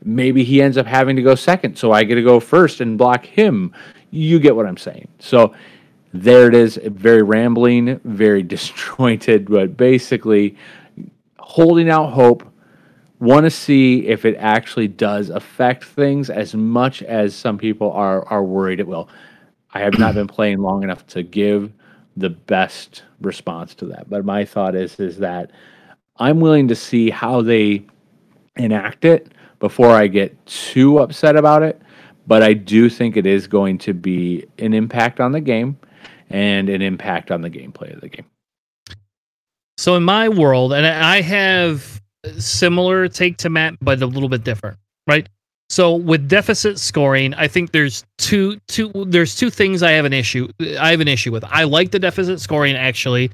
maybe 0.02 0.42
he 0.42 0.60
ends 0.60 0.76
up 0.76 0.86
having 0.86 1.14
to 1.16 1.22
go 1.22 1.36
second. 1.36 1.78
So 1.78 1.92
I 1.92 2.04
get 2.04 2.16
to 2.16 2.22
go 2.22 2.40
first 2.40 2.80
and 2.80 2.98
block 2.98 3.24
him 3.24 3.72
you 4.10 4.38
get 4.38 4.56
what 4.56 4.66
I'm 4.66 4.76
saying. 4.76 5.08
So 5.18 5.54
there 6.12 6.48
it 6.48 6.54
is, 6.54 6.78
very 6.84 7.22
rambling, 7.22 8.00
very 8.04 8.42
disjointed, 8.54 9.50
but 9.50 9.76
basically 9.76 10.56
holding 11.38 11.88
out 11.90 12.12
hope. 12.12 12.44
Want 13.20 13.44
to 13.44 13.50
see 13.50 14.06
if 14.06 14.24
it 14.24 14.36
actually 14.36 14.86
does 14.86 15.28
affect 15.28 15.82
things 15.82 16.30
as 16.30 16.54
much 16.54 17.02
as 17.02 17.34
some 17.34 17.58
people 17.58 17.90
are 17.90 18.24
are 18.28 18.44
worried 18.44 18.78
it 18.78 18.86
will. 18.86 19.08
I 19.74 19.80
have 19.80 19.98
not 19.98 20.14
been 20.14 20.28
playing 20.28 20.58
long 20.58 20.84
enough 20.84 21.04
to 21.08 21.24
give 21.24 21.72
the 22.16 22.30
best 22.30 23.02
response 23.20 23.74
to 23.76 23.86
that. 23.86 24.08
But 24.08 24.24
my 24.24 24.44
thought 24.44 24.76
is 24.76 25.00
is 25.00 25.18
that 25.18 25.50
I'm 26.16 26.38
willing 26.38 26.68
to 26.68 26.76
see 26.76 27.10
how 27.10 27.42
they 27.42 27.84
enact 28.54 29.04
it 29.04 29.32
before 29.58 29.90
I 29.90 30.06
get 30.06 30.46
too 30.46 30.98
upset 30.98 31.34
about 31.34 31.64
it 31.64 31.82
but 32.28 32.42
I 32.42 32.52
do 32.52 32.90
think 32.90 33.16
it 33.16 33.26
is 33.26 33.46
going 33.46 33.78
to 33.78 33.94
be 33.94 34.44
an 34.58 34.74
impact 34.74 35.18
on 35.18 35.32
the 35.32 35.40
game 35.40 35.78
and 36.28 36.68
an 36.68 36.82
impact 36.82 37.30
on 37.30 37.40
the 37.40 37.48
gameplay 37.48 37.92
of 37.94 38.02
the 38.02 38.08
game. 38.08 38.26
So 39.78 39.96
in 39.96 40.02
my 40.02 40.28
world, 40.28 40.74
and 40.74 40.86
I 40.86 41.22
have 41.22 42.02
similar 42.36 43.08
take 43.08 43.38
to 43.38 43.48
Matt, 43.48 43.76
but 43.80 44.02
a 44.02 44.06
little 44.06 44.28
bit 44.28 44.44
different, 44.44 44.76
right? 45.06 45.26
So 45.70 45.94
with 45.94 46.28
deficit 46.28 46.78
scoring, 46.78 47.32
I 47.34 47.48
think 47.48 47.72
there's 47.72 48.04
two 48.18 48.60
two 48.68 48.90
there's 49.06 49.34
two 49.34 49.50
things 49.50 49.82
I 49.82 49.92
have 49.92 50.04
an 50.04 50.12
issue 50.12 50.48
I 50.78 50.90
have 50.90 51.00
an 51.00 51.08
issue 51.08 51.32
with. 51.32 51.44
I 51.44 51.64
like 51.64 51.90
the 51.90 51.98
deficit 51.98 52.40
scoring 52.40 52.76
actually 52.76 53.30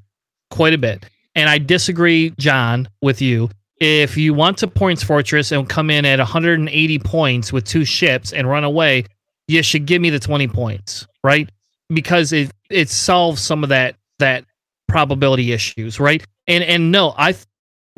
quite 0.51 0.73
a 0.73 0.79
bit. 0.79 1.05
And 1.35 1.49
I 1.49 1.59
disagree, 1.59 2.33
John, 2.39 2.89
with 3.03 3.21
you 3.21 3.51
if 3.81 4.17
you 4.17 4.35
want 4.35 4.59
to 4.59 4.69
points 4.69 5.03
fortress 5.03 5.53
and 5.53 5.69
come 5.69 5.91
in 5.91 6.05
at 6.05 6.19
180 6.19 6.99
points 7.01 7.53
with 7.53 7.65
two 7.65 7.85
ships 7.85 8.33
and 8.33 8.49
run 8.49 8.65
away, 8.65 9.05
you 9.49 9.63
should 9.63 9.87
give 9.87 10.01
me 10.01 10.11
the 10.11 10.21
20 10.21 10.49
points, 10.49 11.07
right? 11.23 11.51
Because 11.89 12.33
it 12.33 12.51
it 12.71 12.89
solves 12.89 13.43
some 13.43 13.63
of 13.63 13.69
that 13.69 13.97
that 14.19 14.45
probability 14.89 15.53
issues, 15.53 16.01
right? 16.01 16.25
And 16.47 16.65
and 16.65 16.93
no, 16.93 17.15
I 17.17 17.35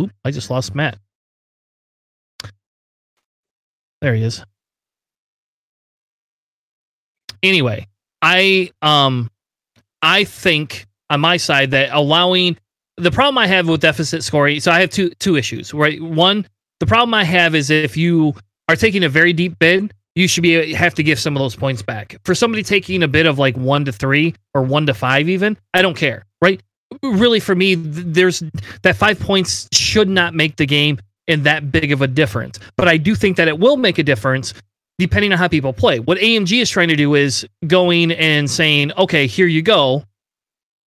oop, 0.00 0.10
I 0.24 0.30
just 0.30 0.50
lost 0.50 0.74
Matt. 0.74 0.98
There 4.00 4.14
he 4.14 4.22
is. 4.22 4.44
Anyway, 7.42 7.86
I 8.22 8.70
um 8.82 9.30
I 10.02 10.24
think 10.24 10.86
on 11.10 11.20
my 11.20 11.36
side 11.36 11.70
that 11.70 11.90
allowing 11.92 12.56
the 12.96 13.10
problem 13.10 13.38
I 13.38 13.46
have 13.46 13.68
with 13.68 13.80
deficit 13.80 14.24
scoring, 14.24 14.60
so 14.60 14.72
I 14.72 14.80
have 14.80 14.90
two 14.90 15.10
two 15.10 15.36
issues. 15.36 15.72
Right, 15.74 16.00
one, 16.00 16.46
the 16.80 16.86
problem 16.86 17.14
I 17.14 17.24
have 17.24 17.54
is 17.54 17.70
if 17.70 17.96
you 17.96 18.34
are 18.68 18.76
taking 18.76 19.04
a 19.04 19.08
very 19.08 19.32
deep 19.32 19.58
bid, 19.58 19.92
you 20.14 20.28
should 20.28 20.42
be 20.42 20.72
have 20.72 20.94
to 20.94 21.02
give 21.02 21.18
some 21.18 21.36
of 21.36 21.40
those 21.40 21.56
points 21.56 21.82
back. 21.82 22.16
For 22.24 22.34
somebody 22.34 22.62
taking 22.62 23.02
a 23.02 23.08
bid 23.08 23.26
of 23.26 23.38
like 23.38 23.56
one 23.56 23.84
to 23.84 23.92
three 23.92 24.34
or 24.54 24.62
one 24.62 24.86
to 24.86 24.94
five, 24.94 25.28
even, 25.28 25.56
I 25.74 25.82
don't 25.82 25.96
care. 25.96 26.24
Right, 26.40 26.62
really, 27.02 27.40
for 27.40 27.54
me, 27.54 27.74
there's 27.74 28.42
that 28.82 28.96
five 28.96 29.20
points 29.20 29.68
should 29.72 30.08
not 30.08 30.34
make 30.34 30.56
the 30.56 30.66
game 30.66 30.98
in 31.26 31.42
that 31.42 31.72
big 31.72 31.92
of 31.92 32.02
a 32.02 32.06
difference. 32.06 32.58
But 32.76 32.88
I 32.88 32.96
do 32.96 33.14
think 33.14 33.36
that 33.36 33.48
it 33.48 33.58
will 33.58 33.76
make 33.76 33.98
a 33.98 34.02
difference 34.02 34.54
depending 34.98 35.32
on 35.32 35.38
how 35.38 35.48
people 35.48 35.72
play. 35.72 36.00
What 36.00 36.18
AMG 36.18 36.62
is 36.62 36.70
trying 36.70 36.88
to 36.88 36.96
do 36.96 37.14
is 37.14 37.46
going 37.66 38.12
and 38.12 38.50
saying, 38.50 38.92
okay, 38.96 39.26
here 39.26 39.46
you 39.46 39.60
go. 39.60 40.04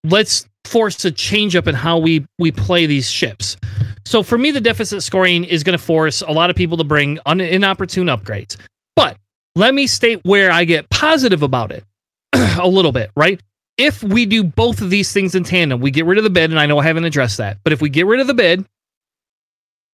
Let's 0.03 0.48
force 0.70 1.04
a 1.04 1.12
change 1.12 1.56
up 1.56 1.68
in 1.68 1.76
how 1.76 1.98
we 1.98 2.26
we 2.38 2.52
play 2.52 2.86
these 2.86 3.10
ships. 3.10 3.58
So 4.06 4.24
for 4.24 4.38
me, 4.38 4.52
the 4.52 4.62
deficit 4.62 5.04
scoring 5.04 5.44
is 5.44 5.64
going 5.64 5.78
to 5.78 5.84
force 5.84 6.22
a 6.22 6.32
lot 6.32 6.50
of 6.50 6.56
people 6.56 6.78
to 6.78 6.84
bring 6.84 7.20
un- 7.26 7.41
inopportune 7.41 8.08
upgrades. 8.08 8.58
But 8.96 9.18
let 9.56 9.74
me 9.74 9.88
state 9.88 10.20
where 10.24 10.52
I 10.52 10.64
get 10.64 10.90
positive 10.90 11.44
about 11.44 11.72
it 11.72 11.84
a 12.34 12.68
little 12.68 12.91
bit, 12.91 13.12
right? 13.16 13.41
If 13.78 14.04
we 14.04 14.26
do 14.26 14.44
both 14.44 14.82
of 14.82 14.90
these 14.90 15.12
things 15.12 15.36
in 15.36 15.44
tandem, 15.44 15.80
we 15.80 15.90
get 15.91 16.06
rid 16.06 16.18
of 16.18 16.24
the 16.24 16.30
bid, 16.30 16.52
and 16.52 16.60
I 16.60 16.66
know 16.66 16.80
I 16.80 16.84
haven't 16.84 17.06
addressed 17.06 17.38
that, 17.38 17.58
but 17.64 17.72
if 17.72 17.82
we 17.82 17.90
get 17.90 18.06
rid 18.06 18.20
of 18.20 18.28
the 18.28 18.34
bid 18.34 18.66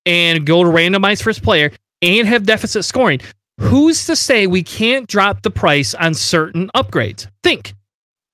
and 0.04 0.44
go 0.44 0.64
to 0.64 0.70
randomize 0.70 1.22
first 1.22 1.42
player 1.42 1.70
and 2.02 2.26
have 2.26 2.44
deficit 2.44 2.84
scoring, 2.84 3.20
who's 3.60 4.06
to 4.06 4.16
say 4.16 4.46
we 4.46 4.62
can't 4.62 5.06
drop 5.08 5.42
the 5.42 5.50
price 5.50 5.94
on 5.94 6.14
certain 6.14 6.68
upgrades? 6.74 7.28
Think 7.42 7.74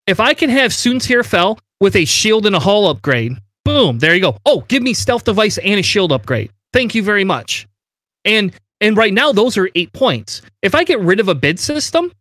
if 0.06 0.20
I 0.20 0.35
can 0.35 0.51
have 0.51 0.73
Soontir 0.73 1.24
Fel 1.24 1.59
with 1.82 1.96
a 1.96 2.04
shield 2.04 2.46
and 2.46 2.54
a 2.54 2.60
hull 2.60 2.86
upgrade, 2.86 3.36
boom, 3.64 3.98
there 3.98 4.14
you 4.14 4.20
go. 4.20 4.38
Oh, 4.46 4.60
give 4.68 4.84
me 4.84 4.94
stealth 4.94 5.24
device 5.24 5.59
and 5.59 5.80
a 5.80 5.82
shield 5.82 6.12
upgrade. 6.12 6.52
Thank 6.72 6.94
you 6.94 7.02
very 7.02 7.24
much. 7.24 7.66
And 8.24 8.52
and 8.80 8.96
right 8.96 9.12
now 9.12 9.32
those 9.32 9.59
are 9.59 9.68
8 9.74 9.92
points. 9.92 10.42
If 10.62 10.76
I 10.76 10.84
get 10.84 11.00
rid 11.00 11.18
of 11.18 11.26
a 11.28 11.34
bid 11.34 11.59
system 11.59 12.12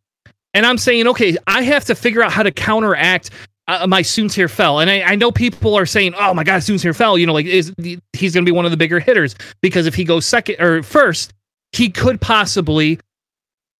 and 0.55 0.65
I'm 0.65 0.79
saying, 0.79 1.07
okay, 1.07 1.37
I 1.45 1.61
have 1.61 1.85
to 1.85 1.95
figure 1.95 2.23
out 2.23 2.31
how 2.31 2.41
to 2.41 2.51
counteract 2.51 3.29
uh, 3.67 3.85
my 3.85 4.01
Soontir 4.01 4.49
Fel. 4.49 4.79
And 4.79 4.89
I, 4.89 5.01
I, 5.01 5.15
know 5.15 5.31
people 5.31 5.75
are 5.75 5.85
saying, 5.85 6.15
oh 6.15 6.33
my 6.33 6.43
God, 6.43 6.61
Soontir 6.61 6.95
Fel, 6.95 7.19
you 7.19 7.27
know, 7.27 7.33
like 7.33 7.45
is 7.45 7.71
he's 8.13 8.33
going 8.33 8.43
to 8.43 8.51
be 8.51 8.55
one 8.55 8.65
of 8.65 8.71
the 8.71 8.77
bigger 8.77 8.99
hitters 8.99 9.35
because 9.61 9.85
if 9.85 9.93
he 9.93 10.03
goes 10.03 10.25
second 10.25 10.59
or 10.59 10.81
first, 10.81 11.33
he 11.71 11.89
could 11.89 12.19
possibly 12.19 12.99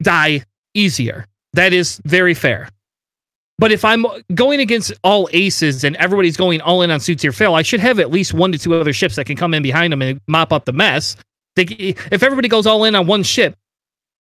die 0.02 0.44
easier. 0.76 1.26
That 1.54 1.74
is 1.74 2.00
very 2.06 2.36
fair. 2.36 2.70
But 3.62 3.72
if 3.72 3.86
I'm 3.86 4.08
going 4.34 4.60
against 4.60 4.92
all 5.04 5.30
aces 5.34 5.84
and 5.84 5.96
everybody's 5.98 6.36
going 6.36 6.62
all 6.62 6.82
in 6.82 6.90
on 6.90 7.00
Soontir 7.00 7.34
Fel, 7.34 7.54
I 7.54 7.62
should 7.62 7.80
have 7.80 8.00
at 8.00 8.10
least 8.10 8.34
one 8.34 8.52
to 8.52 8.58
two 8.58 8.74
other 8.74 8.92
ships 8.92 9.16
that 9.18 9.26
can 9.26 9.36
come 9.38 9.54
in 9.54 9.62
behind 9.62 9.94
them 9.94 10.02
and 10.02 10.20
mop 10.28 10.52
up 10.52 10.66
the 10.66 10.74
mess. 10.74 11.16
They, 11.56 11.66
if 12.12 12.24
everybody 12.24 12.48
goes 12.48 12.66
all 12.66 12.86
in 12.86 12.96
on 12.96 13.06
one 13.06 13.22
ship 13.22 13.56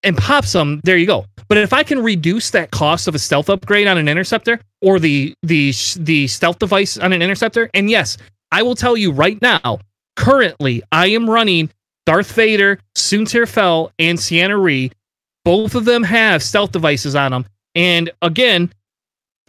and 0.03 0.15
pops 0.15 0.51
them, 0.51 0.80
there 0.84 0.95
you 0.95 1.07
go. 1.07 1.26
But 1.47 1.57
if 1.57 1.73
I 1.73 1.81
can 1.81 2.03
reduce 2.03 2.51
that 2.51 2.69
cost 2.69 3.07
of 3.07 3.15
a 3.15 3.19
stealth 3.19 3.49
upgrade 3.49 3.88
on 3.88 3.97
an 3.97 4.07
interceptor 4.07 4.59
or 4.80 4.99
the 4.99 5.34
the 5.41 5.73
the 5.97 6.27
stealth 6.27 6.59
device 6.59 6.99
on 6.99 7.11
an 7.11 7.23
interceptor, 7.23 7.68
and 7.73 7.89
yes, 7.89 8.18
I 8.51 8.61
will 8.61 8.76
tell 8.76 8.95
you 8.95 9.11
right 9.11 9.41
now, 9.41 9.80
currently 10.18 10.84
I 10.91 11.07
am 11.07 11.27
running 11.27 11.72
Darth 12.05 12.31
Vader, 12.34 12.77
Soontir 12.95 13.47
Fel, 13.47 13.91
and 13.97 14.19
Ciena 14.19 14.61
Ree. 14.61 14.91
Both 15.45 15.73
of 15.73 15.85
them 15.85 16.03
have 16.03 16.43
stealth 16.43 16.72
devices 16.72 17.15
on 17.15 17.31
them. 17.31 17.45
And 17.73 18.11
again, 18.22 18.72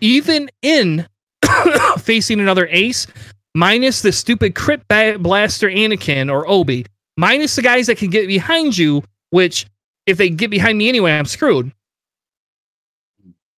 even 0.00 0.50
in 0.62 1.06
facing 1.98 2.40
another 2.40 2.66
ace, 2.70 3.06
minus 3.54 4.02
the 4.02 4.12
stupid 4.12 4.54
crit 4.54 4.86
blaster 4.88 5.68
Anakin 5.68 6.30
or 6.30 6.48
Obi, 6.48 6.86
minus 7.16 7.56
the 7.56 7.62
guys 7.62 7.86
that 7.86 7.98
can 7.98 8.10
get 8.10 8.26
behind 8.26 8.76
you, 8.76 9.02
which 9.30 9.66
if 10.06 10.16
they 10.16 10.30
get 10.30 10.50
behind 10.50 10.78
me 10.78 10.88
anyway, 10.88 11.12
I'm 11.12 11.26
screwed. 11.26 11.72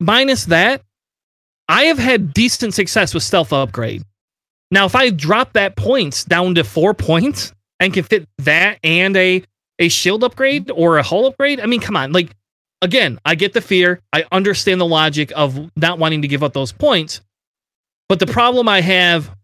Minus 0.01 0.47
that, 0.47 0.83
I 1.69 1.85
have 1.85 1.99
had 1.99 2.35
decent 2.35 2.75
success 2.75 3.15
with 3.15 3.23
stealth 3.23 3.53
upgrade. 3.53 4.03
Now, 4.71 4.87
if 4.87 4.95
I 4.95 5.11
drop 5.11 5.53
that 5.55 5.77
points 5.77 6.25
down 6.25 6.57
to 6.57 6.65
four 6.65 6.95
points 6.95 7.53
and 7.81 7.93
can 7.93 8.05
fit 8.05 8.29
that 8.39 8.79
and 8.83 9.17
a 9.17 9.43
a 9.81 9.89
shield 9.89 10.23
upgrade 10.23 10.71
or 10.71 10.99
a 10.99 11.03
hull 11.03 11.27
upgrade, 11.27 11.59
I 11.59 11.67
mean, 11.67 11.81
come 11.81 11.97
on, 11.97 12.13
like 12.13 12.31
again, 12.83 13.19
I 13.25 13.35
get 13.35 13.53
the 13.53 13.61
fear. 13.61 14.01
I 14.13 14.25
understand 14.33 14.81
the 14.81 14.87
logic 14.87 15.33
of 15.35 15.71
not 15.77 15.99
wanting 15.99 16.23
to 16.23 16.29
give 16.29 16.43
up 16.43 16.53
those 16.53 16.73
points. 16.73 17.21
But 18.09 18.19
the 18.19 18.27
problem 18.27 18.69
I 18.69 18.81
have 18.81 19.35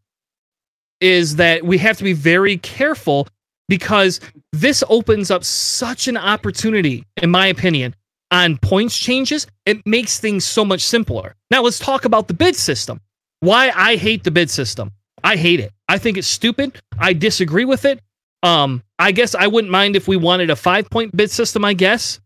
is 1.01 1.37
that 1.37 1.65
we 1.65 1.79
have 1.79 1.97
to 1.99 2.05
be 2.05 2.13
very 2.13 2.59
careful 2.59 3.27
because 3.69 4.21
this 4.53 4.85
opens 4.89 5.31
up 5.31 5.45
such 5.45 6.09
an 6.09 6.17
opportunity, 6.17 7.07
in 7.23 7.31
my 7.31 7.47
opinion, 7.47 7.95
on 8.31 8.59
points 8.59 8.99
changes. 8.99 9.47
It 9.65 9.85
makes 9.87 10.21
things 10.21 10.45
so 10.45 10.65
much 10.65 10.83
simpler. 10.83 11.35
Now, 11.51 11.63
let's 11.63 11.79
talk 11.79 12.05
about 12.05 12.29
the 12.29 12.35
bid 12.35 12.57
system. 12.57 13.01
Why 13.41 13.71
I 13.75 13.97
hate 13.97 14.25
the 14.25 14.31
bid 14.31 14.51
system. 14.51 14.93
I 15.25 15.37
hate 15.37 15.61
it. 15.61 15.73
I 15.89 15.99
think 15.99 16.19
it's 16.19 16.29
stupid. 16.29 16.81
I 16.99 17.13
disagree 17.13 17.65
with 17.65 17.85
it. 17.85 18.01
Um, 18.43 18.83
I 18.99 19.13
guess 19.13 19.35
I 19.35 19.47
wouldn't 19.47 19.71
mind 19.71 19.97
if 19.97 20.09
we 20.09 20.17
wanted 20.17 20.51
a 20.51 20.57
five 20.57 20.89
point 20.91 21.17
bid 21.17 21.31
system, 21.31 21.65
I 21.65 21.73
guess. 21.75 22.21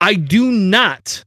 I 0.00 0.14
do 0.14 0.50
not 0.50 1.24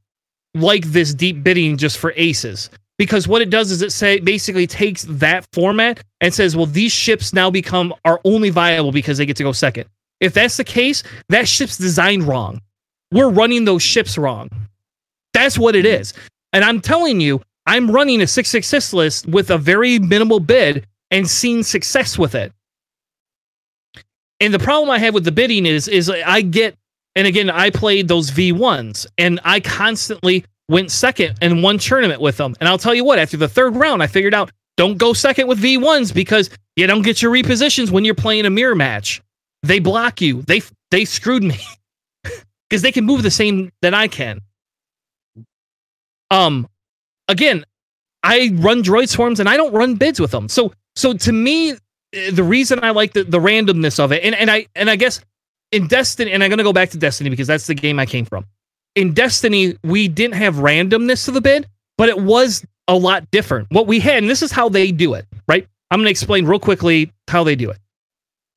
like 0.53 0.85
this 0.85 1.14
deep 1.14 1.43
bidding 1.43 1.77
just 1.77 1.98
for 1.98 2.14
aces 2.15 2.69
because 2.98 3.27
what 3.27 3.41
it 3.41 3.49
does 3.49 3.72
is 3.72 3.81
it 3.81 3.91
say 3.91 4.19
basically 4.19 4.68
takes 4.68 5.03
that 5.06 5.45
format 5.53 6.03
and 6.19 6.34
says, 6.34 6.56
well, 6.56 6.65
these 6.65 6.91
ships 6.91 7.34
now 7.34 7.49
become 7.49 7.93
are 8.06 8.19
only 8.26 8.49
viable 8.49 8.91
because 8.91 9.18
they 9.18 9.26
get 9.26 9.38
to 9.38 9.43
go 9.43 9.52
second. 9.52 9.89
If 10.19 10.34
that's 10.34 10.57
the 10.57 10.64
case, 10.64 11.03
that 11.30 11.48
ship's 11.48 11.77
designed 11.77 12.23
wrong. 12.23 12.61
We're 13.11 13.30
running 13.30 13.65
those 13.65 13.81
ships 13.81 14.18
wrong. 14.18 14.49
That's 15.34 15.57
what 15.57 15.76
it 15.76 15.85
is. 15.85 16.14
And 16.53 16.64
I'm 16.64 16.80
telling 16.80 17.19
you, 17.19 17.41
I'm 17.65 17.89
running 17.89 18.22
a 18.22 18.27
666 18.27 18.93
list 18.93 19.27
with 19.27 19.49
a 19.49 19.57
very 19.57 19.99
minimal 19.99 20.39
bid 20.39 20.85
and 21.10 21.27
seeing 21.30 21.64
success 21.64 22.18
with 22.18 22.35
it. 22.35 22.52
And 24.39 24.53
the 24.53 24.60
problem 24.60 24.89
I 24.89 24.99
have 24.99 25.14
with 25.14 25.23
the 25.23 25.31
bidding 25.31 25.65
is 25.65 25.88
is 25.88 26.10
I 26.10 26.41
get 26.41 26.76
and 27.15 27.27
again, 27.27 27.49
I 27.49 27.69
played 27.69 28.07
those 28.07 28.31
V1s 28.31 29.05
and 29.17 29.39
I 29.43 29.59
constantly 29.59 30.45
went 30.69 30.91
second 30.91 31.38
in 31.41 31.61
one 31.61 31.77
tournament 31.77 32.21
with 32.21 32.38
them. 32.38 32.55
And 32.59 32.69
I'll 32.69 32.77
tell 32.77 32.95
you 32.95 33.03
what, 33.03 33.19
after 33.19 33.38
the 33.38 33.49
third 33.49 33.75
round, 33.75 34.01
I 34.01 34.07
figured 34.07 34.33
out 34.33 34.51
don't 34.77 34.97
go 34.97 35.13
second 35.13 35.47
with 35.47 35.61
V1s 35.61 36.13
because 36.13 36.49
you 36.75 36.88
don't 36.88 37.01
get 37.01 37.21
your 37.21 37.31
repositions 37.31 37.91
when 37.91 38.05
you're 38.05 38.15
playing 38.15 38.45
a 38.45 38.49
mirror 38.49 38.75
match. 38.75 39.21
They 39.63 39.79
block 39.79 40.21
you. 40.21 40.41
They 40.43 40.61
they 40.89 41.05
screwed 41.05 41.43
me 41.43 41.59
because 42.69 42.81
they 42.81 42.91
can 42.91 43.05
move 43.05 43.23
the 43.23 43.31
same 43.31 43.71
that 43.81 43.93
I 43.93 44.07
can. 44.07 44.39
Um, 46.31 46.67
again, 47.27 47.65
I 48.23 48.51
run 48.55 48.81
droid 48.81 49.09
swarms 49.09 49.39
and 49.39 49.49
I 49.49 49.57
don't 49.57 49.73
run 49.73 49.95
bids 49.95 50.19
with 50.19 50.31
them. 50.31 50.47
So 50.47 50.73
so 50.95 51.13
to 51.13 51.31
me, 51.31 51.71
eh, 52.13 52.31
the 52.31 52.43
reason 52.43 52.83
I 52.83 52.91
like 52.91 53.13
the, 53.13 53.23
the 53.23 53.39
randomness 53.39 53.99
of 53.99 54.11
it, 54.11 54.23
and, 54.23 54.33
and 54.33 54.49
I 54.49 54.67
and 54.75 54.89
I 54.89 54.95
guess 54.95 55.21
in 55.72 55.88
Destiny, 55.88 56.31
and 56.31 56.43
I'm 56.43 56.49
gonna 56.49 56.64
go 56.64 56.73
back 56.73 56.89
to 56.91 56.98
Destiny 56.98 57.30
because 57.30 57.48
that's 57.48 57.68
the 57.68 57.76
game 57.76 57.99
I 57.99 58.06
came 58.06 58.26
from. 58.26 58.45
In 58.95 59.14
Destiny, 59.14 59.77
we 59.84 60.07
didn't 60.07 60.35
have 60.35 60.56
randomness 60.56 61.26
to 61.26 61.31
the 61.31 61.41
bid, 61.41 61.68
but 61.98 62.10
it 62.10 62.19
was 62.19 62.65
a 62.88 62.95
lot 62.95 63.30
different. 63.31 63.68
What 63.72 63.88
we 63.88 63.99
had, 63.99 64.18
and 64.18 64.30
this 64.30 64.41
is 64.41 64.52
how 64.52 64.69
they 64.69 64.91
do 64.91 65.14
it, 65.14 65.26
right? 65.48 65.68
I'm 65.89 65.99
gonna 65.99 66.10
explain 66.10 66.45
real 66.45 66.60
quickly 66.60 67.11
how 67.27 67.43
they 67.43 67.56
do 67.56 67.69
it. 67.69 67.77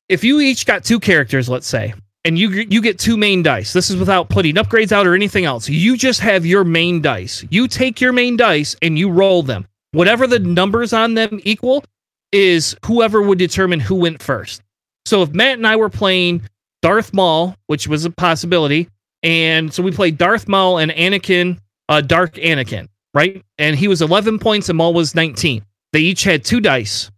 If 0.09 0.24
you 0.24 0.41
each 0.41 0.66
got 0.66 0.85
two 0.85 1.01
characters, 1.01 1.49
let's 1.49 1.66
say, 1.66 1.95
and 2.24 2.39
you 2.39 2.49
you 2.49 2.81
get 2.81 2.99
two 2.99 3.16
main 3.16 3.43
dice. 3.43 3.73
This 3.73 3.91
is 3.91 3.97
without 3.97 4.28
putting 4.28 4.55
upgrades 4.57 4.93
out 4.93 5.07
or 5.07 5.15
anything 5.15 5.45
else. 5.45 5.69
You 5.69 5.97
just 5.97 6.20
have 6.20 6.45
your 6.45 6.65
main 6.65 7.01
dice. 7.01 7.45
You 7.51 7.69
take 7.69 8.01
your 8.01 8.12
main 8.12 8.36
dice 8.36 8.74
and 8.82 8.99
you 8.99 9.11
roll 9.11 9.43
them. 9.43 9.66
Whatever 9.93 10.27
the 10.27 10.39
numbers 10.39 10.93
on 10.93 11.15
them 11.15 11.41
equal 11.45 11.85
is 12.32 12.77
whoever 12.85 13.23
would 13.23 13.39
determine 13.39 13.78
who 13.78 13.95
went 13.95 14.23
first. 14.23 14.62
So 15.07 15.23
if 15.23 15.32
Matt 15.32 15.59
and 15.59 15.66
I 15.66 15.77
were 15.77 15.91
playing 15.91 16.43
Darth 16.85 17.15
Maul, 17.15 17.56
which 17.66 17.89
was 17.89 18.05
a 18.05 18.11
possibility. 18.11 18.90
And 19.23 19.73
so 19.73 19.82
we 19.82 19.90
played 19.90 20.19
Darth 20.19 20.47
Maul 20.48 20.77
and 20.77 20.90
Anakin, 20.93 21.59
uh, 21.89 22.02
Dark 22.02 22.35
Anakin, 22.35 22.89
right? 23.15 23.43
And 23.56 23.74
he 23.74 23.89
was 23.89 24.02
11 24.02 24.39
points 24.39 24.69
and 24.69 24.77
Maul 24.77 24.93
was 24.93 25.15
19. 25.15 25.65
They 25.94 26.01
each 26.01 26.24
had 26.24 26.44
two 26.44 26.61
dice. 26.61 27.11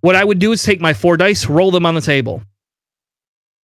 What 0.00 0.16
I 0.16 0.24
would 0.24 0.38
do 0.38 0.52
is 0.52 0.62
take 0.62 0.80
my 0.80 0.94
four 0.94 1.18
dice, 1.18 1.50
roll 1.50 1.70
them 1.70 1.84
on 1.84 1.94
the 1.94 2.00
table. 2.00 2.42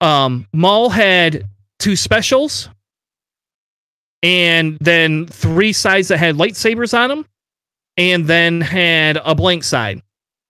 Um, 0.01 0.45
Maul 0.51 0.89
had 0.89 1.45
two 1.79 1.95
specials 1.95 2.67
and 4.21 4.77
then 4.81 5.25
three 5.27 5.71
sides 5.71 6.09
that 6.09 6.17
had 6.17 6.35
lightsabers 6.35 6.93
on 6.93 7.07
them, 7.07 7.25
and 7.95 8.25
then 8.25 8.59
had 8.59 9.17
a 9.23 9.33
blank 9.33 9.63
side. 9.63 10.01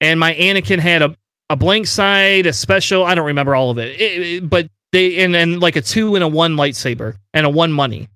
And 0.02 0.20
my 0.20 0.34
Anakin 0.34 0.80
had 0.80 1.04
a, 1.04 1.16
a 1.50 1.56
blank 1.56 1.88
side, 1.88 2.46
a 2.46 2.54
special. 2.54 3.06
I 3.06 3.16
don't 3.16 3.26
remember 3.26 3.56
all 3.56 3.70
of 3.70 3.78
it, 3.78 4.00
it, 4.00 4.22
it 4.22 4.50
but 4.50 4.70
they 4.92 5.24
and 5.24 5.34
then 5.34 5.60
like 5.60 5.76
a 5.76 5.82
two 5.82 6.16
and 6.16 6.24
a 6.24 6.28
one 6.28 6.56
lightsaber 6.56 7.16
and 7.34 7.46
a 7.46 7.50
one 7.50 7.72
money, 7.72 8.08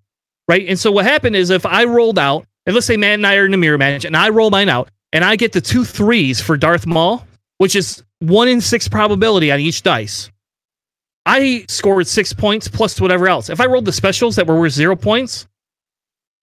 right? 0.48 0.66
And 0.68 0.80
so 0.80 0.92
what 0.92 1.06
happened 1.06 1.36
is 1.36 1.50
if 1.50 1.66
I 1.66 1.86
rolled 1.86 2.20
out, 2.20 2.46
and 2.66 2.74
let's 2.74 2.88
say 2.88 2.98
Matt 2.98 3.16
and 3.16 3.28
I 3.28 3.36
are 3.36 3.46
in 3.46 3.54
a 3.54 3.58
mirror 3.58 3.78
match, 3.78 4.06
and 4.06 4.16
I 4.16 4.30
roll 4.30 4.50
mine 4.50 4.70
out, 4.70 4.90
and 5.14 5.24
I 5.24 5.36
get 5.36 5.52
the 5.52 5.62
two 5.62 5.84
threes 5.84 6.42
for 6.42 6.58
Darth 6.58 6.86
Maul, 6.86 7.26
which 7.58 7.76
is 7.76 8.04
one 8.20 8.48
in 8.48 8.62
six 8.62 8.88
probability 8.88 9.52
on 9.52 9.60
each 9.60 9.84
dice. 9.84 10.32
I 11.26 11.66
scored 11.68 12.08
six 12.08 12.34
points 12.34 12.68
plus 12.68 13.00
whatever 13.00 13.28
else. 13.28 13.50
If 13.50 13.62
I 13.62 13.68
rolled 13.68 13.86
the 13.86 13.92
specials 13.92 14.36
that 14.38 14.48
were 14.48 14.60
worth 14.60 14.74
zero 14.74 14.96
points, 14.96 15.48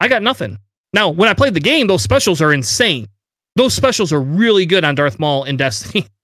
I 0.00 0.08
got 0.08 0.22
nothing. 0.22 0.58
Now, 0.92 1.10
when 1.10 1.28
I 1.28 1.34
played 1.34 1.54
the 1.54 1.60
game, 1.60 1.86
those 1.86 2.02
specials 2.02 2.40
are 2.40 2.52
insane. 2.52 3.08
Those 3.56 3.74
specials 3.74 4.12
are 4.12 4.20
really 4.20 4.66
good 4.66 4.84
on 4.84 4.94
Darth 4.94 5.18
Maul 5.18 5.44
in 5.44 5.56
Destiny. 5.56 6.06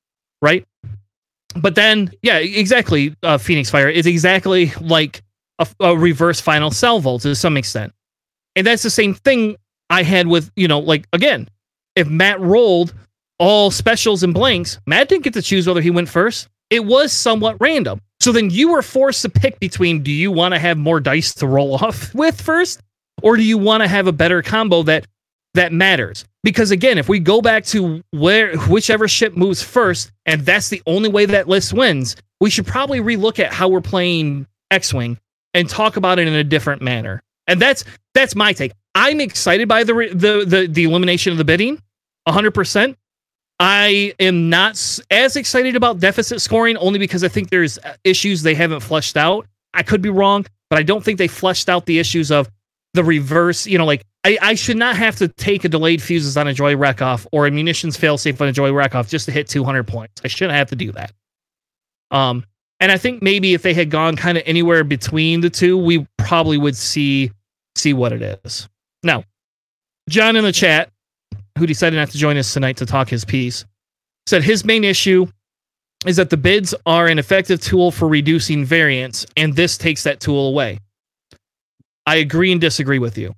right? 0.45 0.65
But 1.57 1.75
then, 1.75 2.13
yeah, 2.23 2.39
exactly. 2.39 3.17
Uh, 3.23 3.39
Phoenix 3.39 3.71
Fire 3.71 3.89
is 3.89 4.07
exactly 4.07 4.73
like 4.81 5.23
a, 5.59 5.67
a 5.81 5.97
reverse 5.97 6.41
final 6.41 6.71
Cell 6.71 7.01
salvo 7.01 7.19
to 7.19 7.35
some 7.35 7.57
extent, 7.57 7.93
and 8.55 8.67
that's 8.67 8.83
the 8.83 8.91
same 8.91 9.15
thing 9.15 9.57
I 9.91 10.03
had 10.03 10.27
with 10.27 10.51
you 10.57 10.69
know, 10.69 10.79
like 10.81 11.07
again, 11.13 11.49
if 11.97 12.09
Matt 12.09 12.41
rolled 12.41 12.95
all 13.39 13.71
specials 13.71 14.23
and 14.23 14.35
blanks, 14.35 14.79
Matt 14.87 15.09
didn't 15.09 15.25
get 15.25 15.35
to 15.35 15.43
choose 15.43 15.67
whether 15.67 15.81
he 15.81 15.91
went 15.91 16.09
first. 16.09 16.49
it 16.71 16.85
was 16.85 17.13
somewhat 17.13 17.57
random. 17.61 18.01
So 18.21 18.33
then 18.33 18.51
you 18.51 18.71
were 18.73 18.83
forced 18.83 19.23
to 19.23 19.29
pick 19.29 19.61
between 19.61 20.03
do 20.03 20.11
you 20.11 20.31
want 20.33 20.55
to 20.55 20.59
have 20.59 20.79
more 20.79 20.99
dice 20.99 21.35
to 21.35 21.47
roll 21.47 21.75
off 21.75 22.15
with 22.17 22.41
first, 22.41 22.81
or 23.23 23.37
do 23.37 23.43
you 23.43 23.59
want 23.59 23.83
to 23.83 23.89
have 23.89 24.07
a 24.07 24.13
better 24.13 24.43
combo 24.43 24.83
that 24.85 25.07
that 25.55 25.73
matters? 25.73 26.25
Because 26.43 26.71
again, 26.71 26.99
if 26.99 27.09
we 27.09 27.19
go 27.19 27.41
back 27.41 27.65
to 27.67 28.03
where 28.11 28.57
whichever 28.69 29.09
ship 29.09 29.37
moves 29.37 29.63
first, 29.63 30.13
and 30.27 30.43
that's 30.43 30.69
the 30.69 30.83
only 30.87 31.09
way 31.09 31.27
that 31.27 31.49
list 31.49 31.73
wins, 31.73 32.17
we 32.41 32.51
should 32.51 32.67
probably 32.67 33.01
relook 33.01 33.39
at 33.39 33.53
how 33.53 33.69
we're 33.69 33.81
playing 33.81 34.47
X-wing 34.71 35.19
and 35.55 35.69
talk 35.69 35.97
about 35.97 36.19
it 36.19 36.27
in 36.27 36.35
a 36.35 36.45
different 36.45 36.83
manner. 36.83 37.23
And 37.47 37.61
that's 37.61 37.85
that's 38.15 38.35
my 38.35 38.53
take. 38.53 38.73
I'm 38.95 39.21
excited 39.21 39.69
by 39.69 39.85
the 39.85 39.95
the 40.13 40.45
the, 40.47 40.67
the 40.67 40.85
elimination 40.85 41.33
of 41.33 41.39
the 41.39 41.45
bidding, 41.45 41.81
100%. 42.29 42.97
I 43.61 44.15
am 44.19 44.51
not 44.51 45.01
as 45.11 45.37
excited 45.37 45.77
about 45.77 46.01
deficit 46.01 46.41
scoring 46.41 46.77
only 46.77 46.99
because 46.99 47.23
I 47.23 47.29
think 47.29 47.51
there's 47.51 47.79
uh, 47.79 47.95
issues 48.03 48.43
they 48.43 48.55
haven't 48.55 48.81
fleshed 48.81 49.17
out. 49.17 49.47
I 49.73 49.83
could 49.83 50.03
be 50.03 50.11
wrong, 50.11 50.45
but 50.71 50.79
I 50.79 50.83
don't 50.83 51.05
think 51.05 51.19
they 51.19 51.29
fleshed 51.29 51.69
out 51.69 51.87
the 51.87 51.99
issues 51.99 52.33
of 52.33 52.51
the 52.95 53.05
reverse. 53.05 53.67
You 53.67 53.79
know, 53.79 53.87
like 53.87 54.05
I, 54.25 54.39
I 54.41 54.55
should 54.55 54.79
not 54.79 54.97
have 54.97 55.17
to 55.17 55.29
take 55.29 55.65
a 55.65 55.69
delayed 55.69 56.03
fuses 56.03 56.37
on 56.37 56.49
a 56.49 56.55
Joy 56.55 56.75
Rekkoff 56.75 57.27
or 57.31 57.47
a 57.47 57.51
munitions 57.51 57.99
failsafe 57.99 58.41
on 58.41 58.49
a 58.49 58.53
Joy 58.53 58.71
Rekkoff 58.71 59.09
just 59.09 59.27
to 59.27 59.33
hit 59.33 59.49
200 59.49 59.87
points. 59.87 60.23
I 60.25 60.29
shouldn't 60.29 60.57
have 60.57 60.71
to 60.71 60.77
do 60.77 60.93
that. 60.93 61.13
Um, 62.11 62.45
and 62.81 62.91
I 62.91 62.97
think 62.97 63.23
maybe 63.23 63.55
if 63.55 63.63
they 63.63 63.75
had 63.75 63.91
gone 63.91 64.17
kind 64.17 64.39
of 64.39 64.45
anywhere 64.47 64.83
between 64.83 65.41
the 65.41 65.51
two, 65.51 65.77
we 65.77 66.07
probably 66.19 66.59
would 66.59 66.77
see 66.77 67.31
see 67.77 67.93
what 67.93 68.13
it 68.13 68.41
is. 68.45 68.69
Now, 69.03 69.25
John 70.09 70.37
in 70.37 70.45
the 70.45 70.53
chat 70.53 70.91
who 71.59 71.67
decided 71.67 71.97
not 71.97 72.11
to 72.11 72.19
join 72.19 72.37
us 72.37 72.53
tonight 72.53 72.77
to 72.79 72.87
talk 72.87 73.09
his 73.09 73.25
piece, 73.25 73.65
said 74.27 74.43
his 74.43 74.65
main 74.65 74.85
issue 74.85 75.27
is 76.07 76.17
that 76.17 76.31
the 76.31 76.37
bids 76.37 76.75
are 76.87 77.07
an 77.07 77.19
effective 77.19 77.61
tool 77.61 77.91
for 77.91 78.09
reducing 78.09 78.65
variance, 78.65 79.27
and 79.37 79.55
this 79.55 79.79
takes 79.79 80.03
that 80.05 80.21
tool 80.21 80.49
away. 80.49 80.79
I 82.07 82.17
agree 82.17 82.53
and 82.53 82.61
disagree 82.61 82.99
with 82.99 83.17
you. 83.17 83.35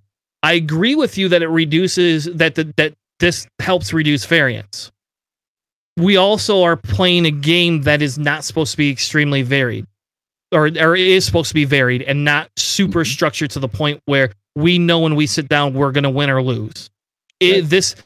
I 0.46 0.52
agree 0.52 0.94
with 0.94 1.18
you 1.18 1.28
that 1.30 1.42
it 1.42 1.48
reduces 1.48 2.26
that 2.26 2.54
the, 2.54 2.72
that 2.76 2.94
this 3.18 3.48
helps 3.58 3.92
reduce 3.92 4.24
variance. 4.26 4.92
We 5.96 6.16
also 6.16 6.62
are 6.62 6.76
playing 6.76 7.26
a 7.26 7.32
game 7.32 7.82
that 7.82 8.00
is 8.00 8.16
not 8.16 8.44
supposed 8.44 8.70
to 8.70 8.76
be 8.76 8.88
extremely 8.88 9.42
varied, 9.42 9.86
or 10.52 10.70
or 10.80 10.94
is 10.94 11.26
supposed 11.26 11.48
to 11.48 11.54
be 11.54 11.64
varied 11.64 12.02
and 12.02 12.24
not 12.24 12.48
super 12.56 13.00
mm-hmm. 13.00 13.10
structured 13.10 13.50
to 13.50 13.58
the 13.58 13.66
point 13.66 14.00
where 14.04 14.30
we 14.54 14.78
know 14.78 15.00
when 15.00 15.16
we 15.16 15.26
sit 15.26 15.48
down 15.48 15.74
we're 15.74 15.90
going 15.90 16.04
to 16.04 16.10
win 16.10 16.30
or 16.30 16.40
lose 16.40 16.90
it, 17.40 17.62
this 17.62 17.96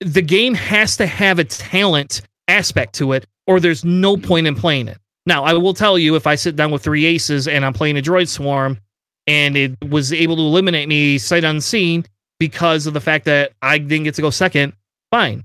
the 0.00 0.20
game 0.20 0.52
has 0.52 0.98
to 0.98 1.06
have 1.06 1.38
a 1.38 1.44
talent 1.44 2.20
aspect 2.46 2.94
to 2.96 3.12
it, 3.12 3.24
or 3.46 3.58
there's 3.58 3.86
no 3.86 4.18
point 4.18 4.46
in 4.46 4.54
playing 4.54 4.88
it. 4.88 4.98
Now, 5.24 5.44
I 5.44 5.54
will 5.54 5.72
tell 5.72 5.98
you, 5.98 6.14
if 6.14 6.26
I 6.26 6.34
sit 6.34 6.56
down 6.56 6.72
with 6.72 6.82
three 6.82 7.06
aces 7.06 7.48
and 7.48 7.64
I'm 7.64 7.72
playing 7.72 7.96
a 7.96 8.02
droid 8.02 8.28
swarm, 8.28 8.78
and 9.26 9.56
it 9.56 9.76
was 9.88 10.12
able 10.12 10.36
to 10.36 10.42
eliminate 10.42 10.88
me 10.88 11.18
sight 11.18 11.44
unseen 11.44 12.04
because 12.38 12.86
of 12.86 12.94
the 12.94 13.00
fact 13.00 13.24
that 13.24 13.52
I 13.62 13.78
didn't 13.78 14.04
get 14.04 14.14
to 14.16 14.22
go 14.22 14.30
second, 14.30 14.72
fine. 15.10 15.44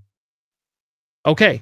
Okay, 1.25 1.61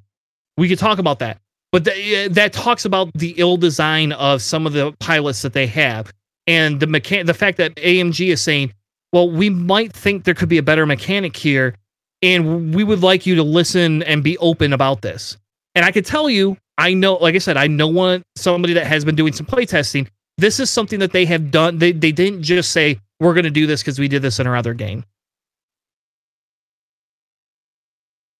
we 0.58 0.68
could 0.70 0.80
talk 0.80 1.00
about 1.00 1.20
that. 1.20 1.40
But 1.72 1.86
th- 1.86 1.98
eh, 1.98 2.28
that 2.34 2.54
talks 2.54 2.86
about 2.86 3.12
the 3.14 3.36
ill 3.38 3.58
design 3.58 4.12
of 4.14 4.42
some 4.42 4.66
of 4.66 4.74
the 4.74 4.92
pilots 5.00 5.42
that 5.44 5.54
they 5.54 5.68
have, 5.68 6.12
and 6.48 6.80
the 6.80 6.88
mechan- 6.88 7.26
the 7.26 7.34
fact 7.34 7.58
that 7.58 7.76
AMG 7.76 8.30
is 8.30 8.42
saying 8.42 8.74
well, 9.12 9.30
we 9.30 9.50
might 9.50 9.94
think 9.94 10.24
there 10.24 10.34
could 10.34 10.50
be 10.50 10.58
a 10.58 10.64
better 10.64 10.86
mechanic 10.86 11.36
here, 11.36 11.76
and 12.22 12.76
we 12.76 12.84
would 12.84 13.02
like 13.02 13.26
you 13.26 13.36
to 13.36 13.44
listen 13.44 14.04
and 14.04 14.24
be 14.24 14.38
open 14.38 14.74
about 14.74 15.02
this. 15.02 15.38
And 15.76 15.86
I 15.86 15.92
could 15.92 16.06
tell 16.06 16.30
you, 16.30 16.58
I 16.78 16.94
know, 16.94 17.16
like 17.16 17.36
I 17.36 17.40
said, 17.40 17.58
I 17.58 17.68
know 17.68 17.88
one 17.88 18.24
somebody 18.36 18.74
that 18.74 18.88
has 18.88 19.04
been 19.04 19.16
doing 19.16 19.34
some 19.34 19.46
playtesting. 19.46 20.08
This 20.40 20.60
is 20.60 20.70
something 20.70 21.00
that 21.00 21.12
they 21.12 21.26
have 21.26 21.52
done. 21.52 21.78
They 21.78 21.92
they 21.92 22.12
didn't 22.12 22.44
just 22.44 22.72
say 22.72 23.00
we're 23.20 23.34
going 23.34 23.44
to 23.44 23.50
do 23.52 23.68
this 23.68 23.82
because 23.82 24.00
we 24.00 24.08
did 24.08 24.22
this 24.22 24.40
in 24.40 24.48
our 24.48 24.56
other 24.56 24.74
game. 24.74 25.04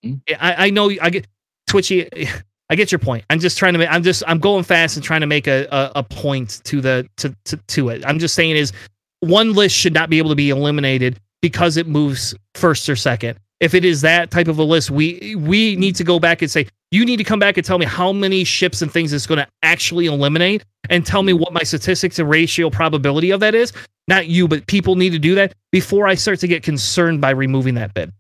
Mm-hmm. 0.06 0.34
I, 0.40 0.68
I 0.68 0.70
know 0.70 0.90
I 1.02 1.10
get 1.10 1.28
twitchy. 1.68 2.10
I 2.72 2.76
get 2.76 2.92
your 2.92 3.00
point. 3.00 3.26
I'm 3.30 3.40
just 3.40 3.58
trying 3.58 3.74
to. 3.74 3.80
Make, 3.80 3.92
I'm 3.92 4.04
just. 4.04 4.24
I'm 4.28 4.40
going 4.40 4.64
fast 4.64 4.96
and 4.96 5.04
trying 5.04 5.22
to 5.22 5.28
make 5.28 5.48
a, 5.48 5.66
a, 5.72 5.92
a 5.98 6.04
point 6.04 6.62
to 6.66 6.82
the 6.82 7.10
to, 7.18 7.36
to 7.46 7.58
to 7.58 7.90
it. 7.90 8.06
I'm 8.06 8.20
just 8.20 8.36
saying 8.36 8.56
is 8.56 8.72
one 9.22 9.54
list 9.54 9.76
should 9.76 9.94
not 9.94 10.10
be 10.10 10.20
able 10.20 10.30
to 10.30 10.36
be 10.36 10.52
eliminated 10.52 11.20
because 11.42 11.78
it 11.78 11.88
moves 11.88 12.36
first 12.56 12.88
or 12.88 12.96
second. 12.96 13.40
If 13.60 13.74
it 13.74 13.84
is 13.84 14.02
that 14.02 14.32
type 14.32 14.48
of 14.48 14.58
a 14.58 14.64
list, 14.64 14.90
we 14.90 15.36
we 15.36 15.76
need 15.76 15.96
to 15.96 16.04
go 16.04 16.20
back 16.20 16.42
and 16.42 16.50
say 16.50 16.68
you 16.92 17.06
need 17.06 17.18
to 17.18 17.24
come 17.24 17.40
back 17.40 17.58
and 17.58 17.66
tell 17.66 17.78
me 17.78 17.86
how 17.86 18.12
many 18.14 18.44
ships 18.44 18.82
and 18.82 18.92
things 18.92 19.14
it's 19.14 19.28
going 19.28 19.40
to 19.40 19.48
actually 19.64 20.06
eliminate, 20.06 20.64
and 20.90 21.06
tell 21.06 21.24
me 21.24 21.34
what 21.34 21.54
my 21.54 21.64
statistics 21.64 22.20
and 22.20 22.30
ratio 22.30 22.70
probability 22.70 23.32
of 23.32 23.40
that 23.42 23.56
is. 23.56 23.74
Not 24.08 24.28
you, 24.28 24.48
but 24.48 24.66
people 24.68 24.96
need 24.96 25.12
to 25.12 25.20
do 25.20 25.36
that 25.36 25.54
before 25.72 26.08
I 26.08 26.16
start 26.16 26.40
to 26.40 26.48
get 26.48 26.64
concerned 26.64 27.22
by 27.22 27.30
removing 27.32 27.76
that 27.76 27.94
bid. 27.94 28.12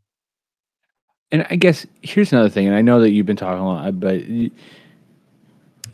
And 1.31 1.45
I 1.49 1.55
guess 1.55 1.85
here's 2.01 2.31
another 2.31 2.49
thing, 2.49 2.67
and 2.67 2.75
I 2.75 2.81
know 2.81 3.01
that 3.01 3.11
you've 3.11 3.25
been 3.25 3.35
talking 3.35 3.61
a 3.61 3.67
lot, 3.67 3.99
but 3.99 4.21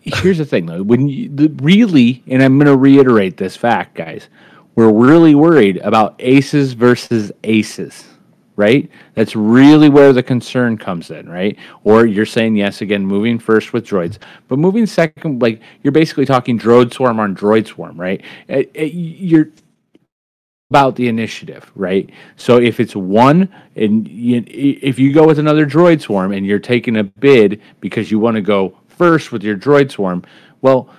here's 0.01 0.37
the 0.37 0.45
thing 0.45 0.67
though 0.67 0.83
when 0.83 1.07
you, 1.09 1.27
the, 1.29 1.47
really 1.63 2.21
and 2.27 2.43
i'm 2.43 2.59
going 2.59 2.67
to 2.67 2.77
reiterate 2.77 3.37
this 3.37 3.57
fact 3.57 3.95
guys 3.95 4.29
we're 4.75 4.91
really 4.91 5.35
worried 5.35 5.77
about 5.77 6.15
aces 6.19 6.73
versus 6.73 7.31
aces, 7.45 8.03
right? 8.55 8.89
That's 9.13 9.35
really 9.35 9.89
where 9.89 10.13
the 10.13 10.23
concern 10.23 10.77
comes 10.77 11.11
in, 11.11 11.29
right? 11.29 11.57
Or 11.83 12.05
you're 12.05 12.25
saying 12.25 12.55
yes 12.55 12.81
again, 12.81 13.05
moving 13.05 13.39
first 13.39 13.73
with 13.73 13.85
droids, 13.85 14.17
but 14.47 14.59
moving 14.59 14.85
second, 14.85 15.41
like 15.41 15.61
you're 15.83 15.91
basically 15.91 16.25
talking 16.25 16.57
droid 16.57 16.93
swarm 16.93 17.19
on 17.19 17.35
droid 17.35 17.67
swarm, 17.67 17.99
right? 17.99 18.21
Eh, 18.49 18.57
eh, 18.57 18.59
it, 18.59 18.85
it, 18.85 18.93
you're 18.93 19.49
about 20.71 20.95
the 20.95 21.07
initiative, 21.07 21.71
right? 21.75 22.09
So 22.37 22.57
if 22.57 22.79
it's 22.79 22.95
one, 22.95 23.53
and 23.75 24.07
you, 24.07 24.43
if 24.47 24.97
you 24.97 25.13
go 25.13 25.27
with 25.27 25.37
another 25.37 25.65
droid 25.65 26.01
swarm 26.01 26.31
and 26.31 26.45
you're 26.45 26.59
taking 26.59 26.97
a 26.97 27.03
bid 27.03 27.61
because 27.81 28.09
you 28.09 28.19
want 28.19 28.35
to 28.35 28.41
go 28.41 28.77
first 28.87 29.31
with 29.31 29.43
your 29.43 29.55
droid 29.55 29.91
swarm, 29.91 30.23
well, 30.61 30.89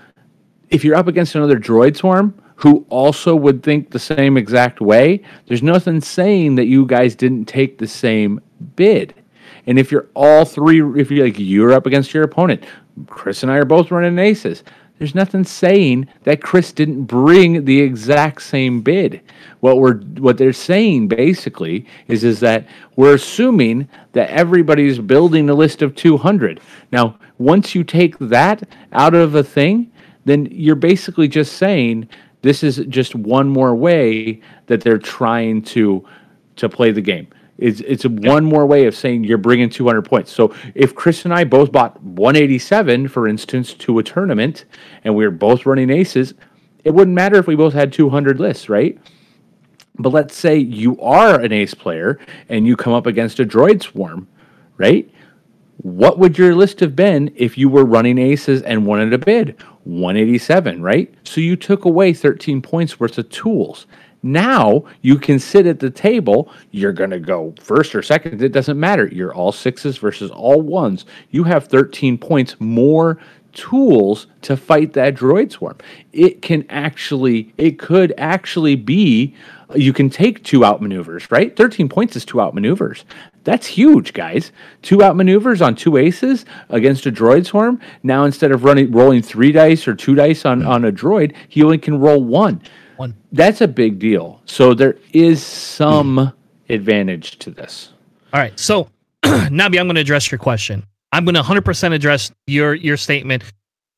if 0.70 0.84
you're 0.84 0.96
up 0.96 1.08
against 1.08 1.34
another 1.34 1.58
droid 1.58 1.96
swarm, 1.96 2.34
who 2.56 2.84
also 2.88 3.34
would 3.36 3.62
think 3.62 3.90
the 3.90 3.98
same 3.98 4.36
exact 4.36 4.80
way, 4.80 5.22
there's 5.46 5.62
nothing 5.62 6.00
saying 6.00 6.56
that 6.56 6.66
you 6.66 6.86
guys 6.86 7.14
didn't 7.14 7.44
take 7.44 7.78
the 7.78 7.86
same 7.86 8.40
bid. 8.76 9.14
And 9.66 9.78
if 9.78 9.92
you're 9.92 10.08
all 10.14 10.44
three, 10.44 10.82
if 11.00 11.10
you're 11.10 11.26
like 11.26 11.38
you're 11.38 11.72
up 11.72 11.86
against 11.86 12.14
your 12.14 12.22
opponent, 12.22 12.64
Chris 13.08 13.42
and 13.42 13.52
I 13.52 13.56
are 13.56 13.64
both 13.64 13.90
running 13.90 14.18
aces. 14.18 14.64
There's 14.98 15.14
nothing 15.14 15.44
saying 15.44 16.08
that 16.24 16.42
Chris 16.42 16.72
didn't 16.72 17.04
bring 17.04 17.66
the 17.66 17.80
exact 17.80 18.40
same 18.40 18.80
bid. 18.80 19.20
What 19.60 19.78
we're 19.78 19.98
what 19.98 20.38
they're 20.38 20.54
saying 20.54 21.08
basically 21.08 21.84
is 22.08 22.24
is 22.24 22.40
that 22.40 22.66
we're 22.96 23.14
assuming 23.14 23.88
that 24.12 24.30
everybody's 24.30 24.98
building 24.98 25.50
a 25.50 25.54
list 25.54 25.82
of 25.82 25.94
200. 25.94 26.60
Now, 26.92 27.18
once 27.36 27.74
you 27.74 27.84
take 27.84 28.18
that 28.18 28.66
out 28.92 29.14
of 29.14 29.34
a 29.34 29.44
thing, 29.44 29.92
then 30.24 30.48
you're 30.50 30.74
basically 30.74 31.28
just 31.28 31.58
saying 31.58 32.08
this 32.42 32.62
is 32.62 32.78
just 32.88 33.14
one 33.14 33.48
more 33.48 33.74
way 33.74 34.40
that 34.66 34.80
they're 34.80 34.98
trying 34.98 35.62
to 35.62 36.04
to 36.56 36.68
play 36.68 36.90
the 36.90 37.00
game. 37.00 37.28
It's 37.58 37.80
it's 37.80 38.04
one 38.04 38.44
more 38.44 38.66
way 38.66 38.86
of 38.86 38.94
saying 38.94 39.24
you're 39.24 39.38
bringing 39.38 39.70
200 39.70 40.02
points. 40.02 40.30
So 40.30 40.54
if 40.74 40.94
Chris 40.94 41.24
and 41.24 41.32
I 41.32 41.44
both 41.44 41.72
bought 41.72 42.00
187, 42.02 43.08
for 43.08 43.26
instance, 43.26 43.72
to 43.74 43.98
a 43.98 44.02
tournament, 44.02 44.66
and 45.04 45.14
we 45.14 45.24
are 45.24 45.30
both 45.30 45.64
running 45.64 45.90
aces, 45.90 46.34
it 46.84 46.92
wouldn't 46.94 47.14
matter 47.14 47.36
if 47.36 47.46
we 47.46 47.56
both 47.56 47.72
had 47.72 47.92
200 47.92 48.38
lists, 48.38 48.68
right? 48.68 48.98
But 49.98 50.10
let's 50.10 50.36
say 50.36 50.58
you 50.58 51.00
are 51.00 51.40
an 51.40 51.52
ace 51.52 51.72
player 51.72 52.18
and 52.50 52.66
you 52.66 52.76
come 52.76 52.92
up 52.92 53.06
against 53.06 53.40
a 53.40 53.46
droid 53.46 53.82
swarm, 53.82 54.28
right? 54.76 55.10
What 55.78 56.18
would 56.18 56.38
your 56.38 56.54
list 56.54 56.80
have 56.80 56.96
been 56.96 57.32
if 57.36 57.58
you 57.58 57.68
were 57.68 57.84
running 57.84 58.18
aces 58.18 58.62
and 58.62 58.86
wanted 58.86 59.12
a 59.12 59.18
bid? 59.18 59.56
187, 59.84 60.82
right? 60.82 61.14
So 61.24 61.40
you 61.40 61.54
took 61.54 61.84
away 61.84 62.12
13 62.12 62.62
points 62.62 62.98
worth 62.98 63.18
of 63.18 63.28
tools. 63.28 63.86
Now 64.22 64.84
you 65.02 65.18
can 65.18 65.38
sit 65.38 65.66
at 65.66 65.78
the 65.78 65.90
table. 65.90 66.50
You're 66.70 66.92
going 66.92 67.10
to 67.10 67.20
go 67.20 67.54
first 67.60 67.94
or 67.94 68.02
second. 68.02 68.42
It 68.42 68.52
doesn't 68.52 68.80
matter. 68.80 69.06
You're 69.06 69.34
all 69.34 69.52
sixes 69.52 69.98
versus 69.98 70.30
all 70.30 70.62
ones. 70.62 71.04
You 71.30 71.44
have 71.44 71.68
13 71.68 72.18
points 72.18 72.56
more 72.58 73.18
tools 73.52 74.26
to 74.42 74.56
fight 74.56 74.92
that 74.92 75.14
droid 75.14 75.50
swarm. 75.50 75.78
It 76.12 76.42
can 76.42 76.66
actually, 76.68 77.54
it 77.56 77.78
could 77.78 78.12
actually 78.18 78.76
be, 78.76 79.34
you 79.74 79.92
can 79.92 80.10
take 80.10 80.44
two 80.44 80.60
outmaneuvers, 80.60 81.30
right? 81.30 81.54
13 81.56 81.88
points 81.88 82.16
is 82.16 82.24
two 82.24 82.38
outmaneuvers. 82.38 83.04
That's 83.46 83.66
huge, 83.68 84.12
guys. 84.12 84.50
Two 84.82 85.04
out 85.04 85.14
maneuvers 85.14 85.62
on 85.62 85.76
two 85.76 85.96
aces 85.96 86.44
against 86.68 87.06
a 87.06 87.12
droid 87.12 87.46
swarm. 87.46 87.80
Now 88.02 88.24
instead 88.24 88.50
of 88.50 88.64
running 88.64 88.90
rolling 88.90 89.22
three 89.22 89.52
dice 89.52 89.86
or 89.86 89.94
two 89.94 90.16
dice 90.16 90.44
on, 90.44 90.66
on 90.66 90.84
a 90.84 90.90
droid, 90.90 91.32
he 91.48 91.62
only 91.62 91.78
can 91.78 92.00
roll 92.00 92.22
one. 92.22 92.60
One. 92.96 93.14
That's 93.30 93.60
a 93.60 93.68
big 93.68 94.00
deal. 94.00 94.40
So 94.46 94.74
there 94.74 94.96
is 95.12 95.44
some 95.44 96.18
hmm. 96.18 96.72
advantage 96.72 97.38
to 97.38 97.52
this. 97.52 97.92
All 98.32 98.40
right. 98.40 98.58
So 98.58 98.90
Nabi, 99.22 99.78
I'm 99.78 99.86
going 99.86 99.94
to 99.94 100.00
address 100.00 100.30
your 100.30 100.40
question. 100.40 100.84
I'm 101.12 101.24
going 101.24 101.36
to 101.36 101.42
100% 101.42 101.94
address 101.94 102.32
your 102.48 102.74
your 102.74 102.96
statement. 102.96 103.44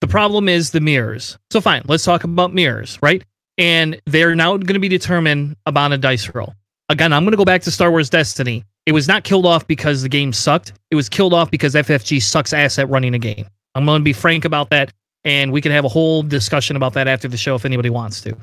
The 0.03 0.09
problem 0.09 0.47
is 0.51 0.73
the 0.73 0.81
mirrors. 0.81 1.39
So 1.51 1.63
fine, 1.63 1.83
let's 1.87 2.05
talk 2.05 2.25
about 2.25 2.53
mirrors, 2.53 2.99
right? 3.01 3.25
And 3.57 3.99
they're 4.05 4.35
now 4.35 4.59
going 4.59 4.75
to 4.75 4.79
be 4.79 4.89
determined 4.89 5.57
about 5.65 5.93
a 5.93 5.99
dice 5.99 6.33
roll. 6.35 6.55
Again, 6.91 7.15
I'm 7.15 7.25
going 7.25 7.33
to 7.33 7.39
go 7.39 7.47
back 7.47 7.63
to 7.63 7.71
Star 7.71 7.91
Wars 7.91 8.11
Destiny. 8.11 8.65
It 8.89 8.93
was 8.93 9.07
not 9.07 9.23
killed 9.23 9.45
off 9.45 9.67
because 9.67 10.01
the 10.01 10.09
game 10.09 10.33
sucked. 10.33 10.73
It 10.91 10.95
was 10.95 11.11
killed 11.11 11.35
off 11.35 11.51
because 11.51 11.75
FFG 11.75 12.23
sucks 12.23 12.55
ass 12.55 12.79
at 12.79 12.89
running 12.89 13.13
a 13.13 13.19
game. 13.19 13.45
I'm 13.75 13.85
going 13.85 14.01
to 14.01 14.03
be 14.05 14.15
frank 14.15 14.47
about 14.47 14.71
that, 14.71 14.95
and 15.25 15.53
we 15.53 15.61
can 15.61 15.73
have 15.73 15.85
a 15.85 15.89
whole 15.89 16.23
discussion 16.23 16.75
about 16.75 16.95
that 16.95 17.07
after 17.07 17.29
the 17.29 17.37
show 17.37 17.55
if 17.55 17.67
anybody 17.67 17.91
wants 17.91 18.23
to. 18.23 18.35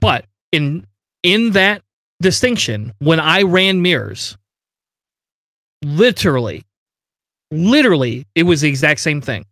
But 0.00 0.26
in 0.52 0.86
in 1.24 1.50
that 1.50 1.82
distinction, 2.22 2.92
when 3.00 3.18
I 3.18 3.42
ran 3.42 3.82
mirrors, 3.82 4.38
literally, 5.82 6.62
literally, 7.50 8.28
it 8.36 8.44
was 8.44 8.60
the 8.60 8.68
exact 8.68 9.00
same 9.00 9.20
thing. 9.20 9.46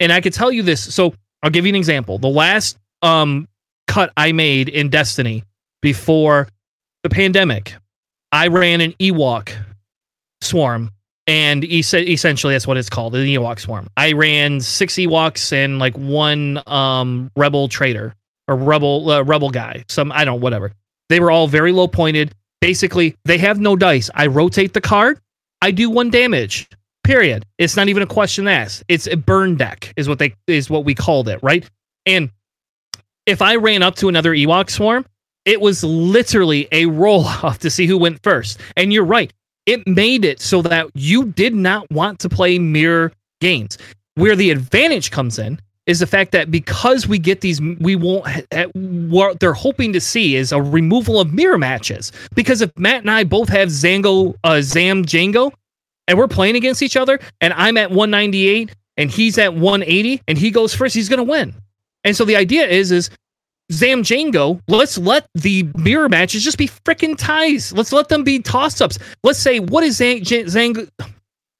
And 0.00 0.10
I 0.10 0.22
could 0.22 0.32
tell 0.32 0.50
you 0.50 0.62
this. 0.62 0.94
So 0.94 1.12
I'll 1.42 1.50
give 1.50 1.66
you 1.66 1.70
an 1.70 1.76
example. 1.76 2.16
The 2.16 2.28
last 2.28 2.78
um, 3.02 3.46
cut 3.88 4.10
I 4.16 4.32
made 4.32 4.70
in 4.70 4.88
Destiny 4.88 5.44
before 5.82 6.48
the 7.02 7.10
pandemic, 7.10 7.74
I 8.32 8.48
ran 8.48 8.80
an 8.80 8.92
Ewok 8.94 9.54
swarm. 10.40 10.90
And 11.28 11.64
es- 11.64 11.94
essentially, 11.94 12.54
that's 12.54 12.66
what 12.66 12.76
it's 12.76 12.90
called, 12.90 13.14
an 13.14 13.26
Ewok 13.26 13.60
swarm. 13.60 13.88
I 13.96 14.12
ran 14.12 14.60
six 14.60 14.94
Ewoks 14.94 15.52
and 15.52 15.78
like 15.78 15.96
one 15.96 16.60
um, 16.66 17.30
rebel 17.36 17.68
trader 17.68 18.14
or 18.48 18.56
rebel 18.56 19.08
uh, 19.08 19.22
rebel 19.22 19.50
guy. 19.50 19.84
Some 19.88 20.10
I 20.10 20.24
don't 20.24 20.40
whatever. 20.40 20.72
They 21.08 21.20
were 21.20 21.30
all 21.30 21.46
very 21.46 21.70
low 21.70 21.86
pointed. 21.86 22.34
Basically, 22.60 23.16
they 23.24 23.38
have 23.38 23.60
no 23.60 23.76
dice. 23.76 24.10
I 24.14 24.26
rotate 24.26 24.72
the 24.72 24.80
card. 24.80 25.20
I 25.60 25.70
do 25.70 25.90
one 25.90 26.10
damage. 26.10 26.68
Period. 27.04 27.44
It's 27.58 27.76
not 27.76 27.88
even 27.88 28.02
a 28.02 28.06
question 28.06 28.48
asked. 28.48 28.84
It's 28.88 29.06
a 29.06 29.16
burn 29.16 29.56
deck 29.56 29.92
is 29.96 30.08
what 30.08 30.18
they 30.18 30.34
is 30.48 30.70
what 30.70 30.84
we 30.84 30.94
called 30.94 31.28
it, 31.28 31.38
right? 31.42 31.68
And 32.04 32.30
if 33.26 33.42
I 33.42 33.56
ran 33.56 33.82
up 33.82 33.94
to 33.96 34.08
another 34.08 34.32
Ewok 34.32 34.70
swarm, 34.70 35.06
it 35.44 35.60
was 35.60 35.82
literally 35.84 36.68
a 36.72 36.86
roll 36.86 37.24
off 37.42 37.58
to 37.60 37.70
see 37.70 37.86
who 37.86 37.98
went 37.98 38.22
first. 38.22 38.60
And 38.76 38.92
you're 38.92 39.04
right. 39.04 39.32
It 39.66 39.86
made 39.86 40.24
it 40.24 40.40
so 40.40 40.62
that 40.62 40.88
you 40.94 41.26
did 41.26 41.54
not 41.54 41.88
want 41.90 42.18
to 42.20 42.28
play 42.28 42.58
mirror 42.58 43.12
games. 43.40 43.78
Where 44.14 44.36
the 44.36 44.50
advantage 44.50 45.10
comes 45.10 45.38
in 45.38 45.60
is 45.86 46.00
the 46.00 46.06
fact 46.06 46.32
that 46.32 46.50
because 46.50 47.08
we 47.08 47.18
get 47.18 47.40
these, 47.40 47.60
we 47.60 47.96
won't. 47.96 48.26
What 48.74 49.40
they're 49.40 49.52
hoping 49.52 49.92
to 49.92 50.00
see 50.00 50.36
is 50.36 50.52
a 50.52 50.60
removal 50.60 51.20
of 51.20 51.32
mirror 51.32 51.58
matches. 51.58 52.12
Because 52.34 52.60
if 52.60 52.76
Matt 52.76 53.02
and 53.02 53.10
I 53.10 53.24
both 53.24 53.48
have 53.48 53.68
Zango, 53.68 54.34
uh, 54.44 54.60
Zam 54.62 55.04
Jango, 55.04 55.52
and 56.08 56.18
we're 56.18 56.28
playing 56.28 56.56
against 56.56 56.82
each 56.82 56.96
other, 56.96 57.18
and 57.40 57.52
I'm 57.54 57.76
at 57.76 57.90
198 57.90 58.74
and 58.98 59.10
he's 59.10 59.38
at 59.38 59.54
180, 59.54 60.22
and 60.28 60.36
he 60.36 60.50
goes 60.50 60.74
first, 60.74 60.94
he's 60.94 61.08
going 61.08 61.18
to 61.18 61.24
win. 61.24 61.54
And 62.04 62.16
so 62.16 62.24
the 62.24 62.36
idea 62.36 62.66
is, 62.66 62.92
is 62.92 63.10
Zam 63.72 64.02
Jango, 64.02 64.60
let's 64.68 64.98
let 64.98 65.26
the 65.34 65.66
mirror 65.76 66.08
matches 66.08 66.44
just 66.44 66.58
be 66.58 66.68
freaking 66.68 67.16
ties. 67.16 67.72
Let's 67.72 67.92
let 67.92 68.08
them 68.08 68.22
be 68.22 68.38
toss 68.38 68.80
ups. 68.80 68.98
Let's 69.24 69.38
say, 69.38 69.60
what 69.60 69.82
is 69.82 69.98
Zang, 69.98 70.20
Zang, 70.20 70.88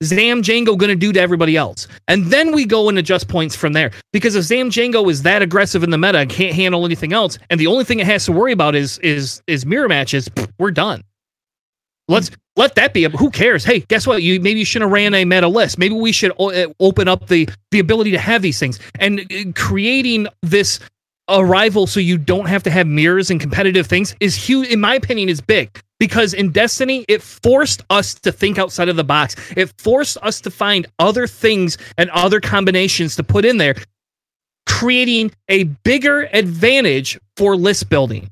Zam 0.05 0.43
Jango 0.43 0.77
going 0.77 0.91
to 0.91 0.95
do 0.95 1.13
to 1.13 1.21
everybody 1.21 1.57
else? 1.57 1.89
And 2.09 2.27
then 2.27 2.53
we 2.53 2.67
go 2.67 2.89
and 2.89 2.99
adjust 2.99 3.29
points 3.29 3.57
from 3.57 3.73
there. 3.73 3.93
Because 4.13 4.35
if 4.37 4.45
Zam 4.45 4.71
Jango 4.71 5.11
is 5.11 5.23
that 5.23 5.41
aggressive 5.43 5.83
in 5.83 5.91
the 5.91 5.99
meta 5.99 6.19
and 6.19 6.31
can't 6.31 6.55
handle 6.55 6.85
anything 6.85 7.13
else, 7.13 7.39
and 7.51 7.59
the 7.59 7.67
only 7.67 7.85
thing 7.85 7.99
it 7.99 8.07
has 8.07 8.27
to 8.27 8.33
worry 8.33 8.53
about 8.53 8.75
is 8.75 8.99
is 8.99 9.43
is 9.47 9.65
mirror 9.65 9.89
matches, 9.89 10.29
we're 10.59 10.71
done. 10.71 11.03
Let's 12.09 12.31
let 12.57 12.75
that 12.75 12.93
be. 12.93 13.05
Who 13.05 13.31
cares? 13.31 13.65
Hey, 13.65 13.81
guess 13.81 14.07
what? 14.07 14.23
You 14.23 14.39
maybe 14.41 14.59
you 14.59 14.67
shouldn't 14.67 14.91
have 14.91 14.93
ran 14.93 15.15
a 15.15 15.25
meta 15.25 15.49
list. 15.49 15.79
Maybe 15.79 15.95
we 15.95 16.13
should 16.13 16.33
o- 16.39 16.51
uh, 16.51 16.67
open 16.79 17.09
up 17.09 17.29
the 17.29 17.49
the 17.71 17.79
ability 17.79 18.11
to 18.11 18.19
have 18.19 18.43
these 18.43 18.59
things 18.59 18.79
and 18.99 19.21
uh, 19.21 19.53
creating 19.55 20.27
this 20.43 20.79
arrival 21.41 21.87
so 21.87 22.01
you 22.01 22.19
don't 22.19 22.47
have 22.47 22.63
to 22.65 22.71
have 22.71 22.87
mirrors 22.87 23.31
and 23.31 23.41
competitive 23.41 23.87
things 23.87 24.15
is 24.21 24.35
huge. 24.35 24.69
In 24.69 24.81
my 24.81 24.95
opinion, 24.95 25.29
is 25.29 25.41
big 25.41 25.81
because 25.99 26.35
in 26.35 26.51
Destiny 26.51 27.05
it 27.09 27.23
forced 27.23 27.83
us 27.91 28.15
to 28.15 28.33
think 28.33 28.59
outside 28.59 28.89
of 28.89 28.97
the 28.97 29.05
box. 29.05 29.37
It 29.57 29.73
forced 29.79 30.19
us 30.23 30.41
to 30.43 30.51
find 30.51 30.87
other 30.99 31.27
things 31.27 31.79
and 31.99 32.11
other 32.11 32.41
combinations 32.41 33.17
to 33.17 33.23
put 33.23 33.45
in 33.45 33.57
there, 33.57 33.75
creating 34.67 35.33
a 35.49 35.65
bigger 35.65 36.29
advantage 36.33 37.19
for 37.37 37.57
list 37.57 37.89
building 37.89 38.29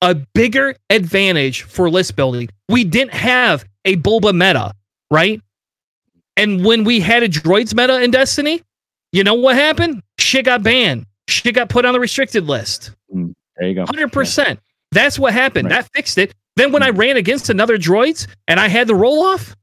a 0.00 0.14
bigger 0.14 0.76
advantage 0.90 1.62
for 1.62 1.90
list 1.90 2.16
building. 2.16 2.48
We 2.68 2.84
didn't 2.84 3.14
have 3.14 3.64
a 3.84 3.96
Boba 3.96 4.34
meta, 4.34 4.72
right? 5.10 5.40
And 6.36 6.64
when 6.64 6.84
we 6.84 7.00
had 7.00 7.22
a 7.22 7.28
droids 7.28 7.74
meta 7.74 8.00
in 8.02 8.10
Destiny, 8.10 8.62
you 9.12 9.24
know 9.24 9.34
what 9.34 9.56
happened? 9.56 10.02
Shit 10.18 10.44
got 10.44 10.62
banned. 10.62 11.06
Shit 11.28 11.54
got 11.54 11.68
put 11.68 11.84
on 11.84 11.92
the 11.92 12.00
restricted 12.00 12.46
list. 12.46 12.92
Mm, 13.14 13.34
there 13.56 13.68
you 13.68 13.74
go. 13.74 13.84
100%. 13.84 14.46
Yeah. 14.46 14.54
That's 14.92 15.18
what 15.18 15.32
happened. 15.32 15.70
Right. 15.70 15.82
That 15.82 15.90
fixed 15.94 16.18
it. 16.18 16.34
Then 16.56 16.72
when 16.72 16.82
I 16.82 16.90
mm. 16.90 16.98
ran 16.98 17.16
against 17.16 17.50
another 17.50 17.76
droids 17.76 18.26
and 18.46 18.58
I 18.58 18.68
had 18.68 18.86
the 18.86 18.94
roll 18.94 19.22
off, 19.22 19.54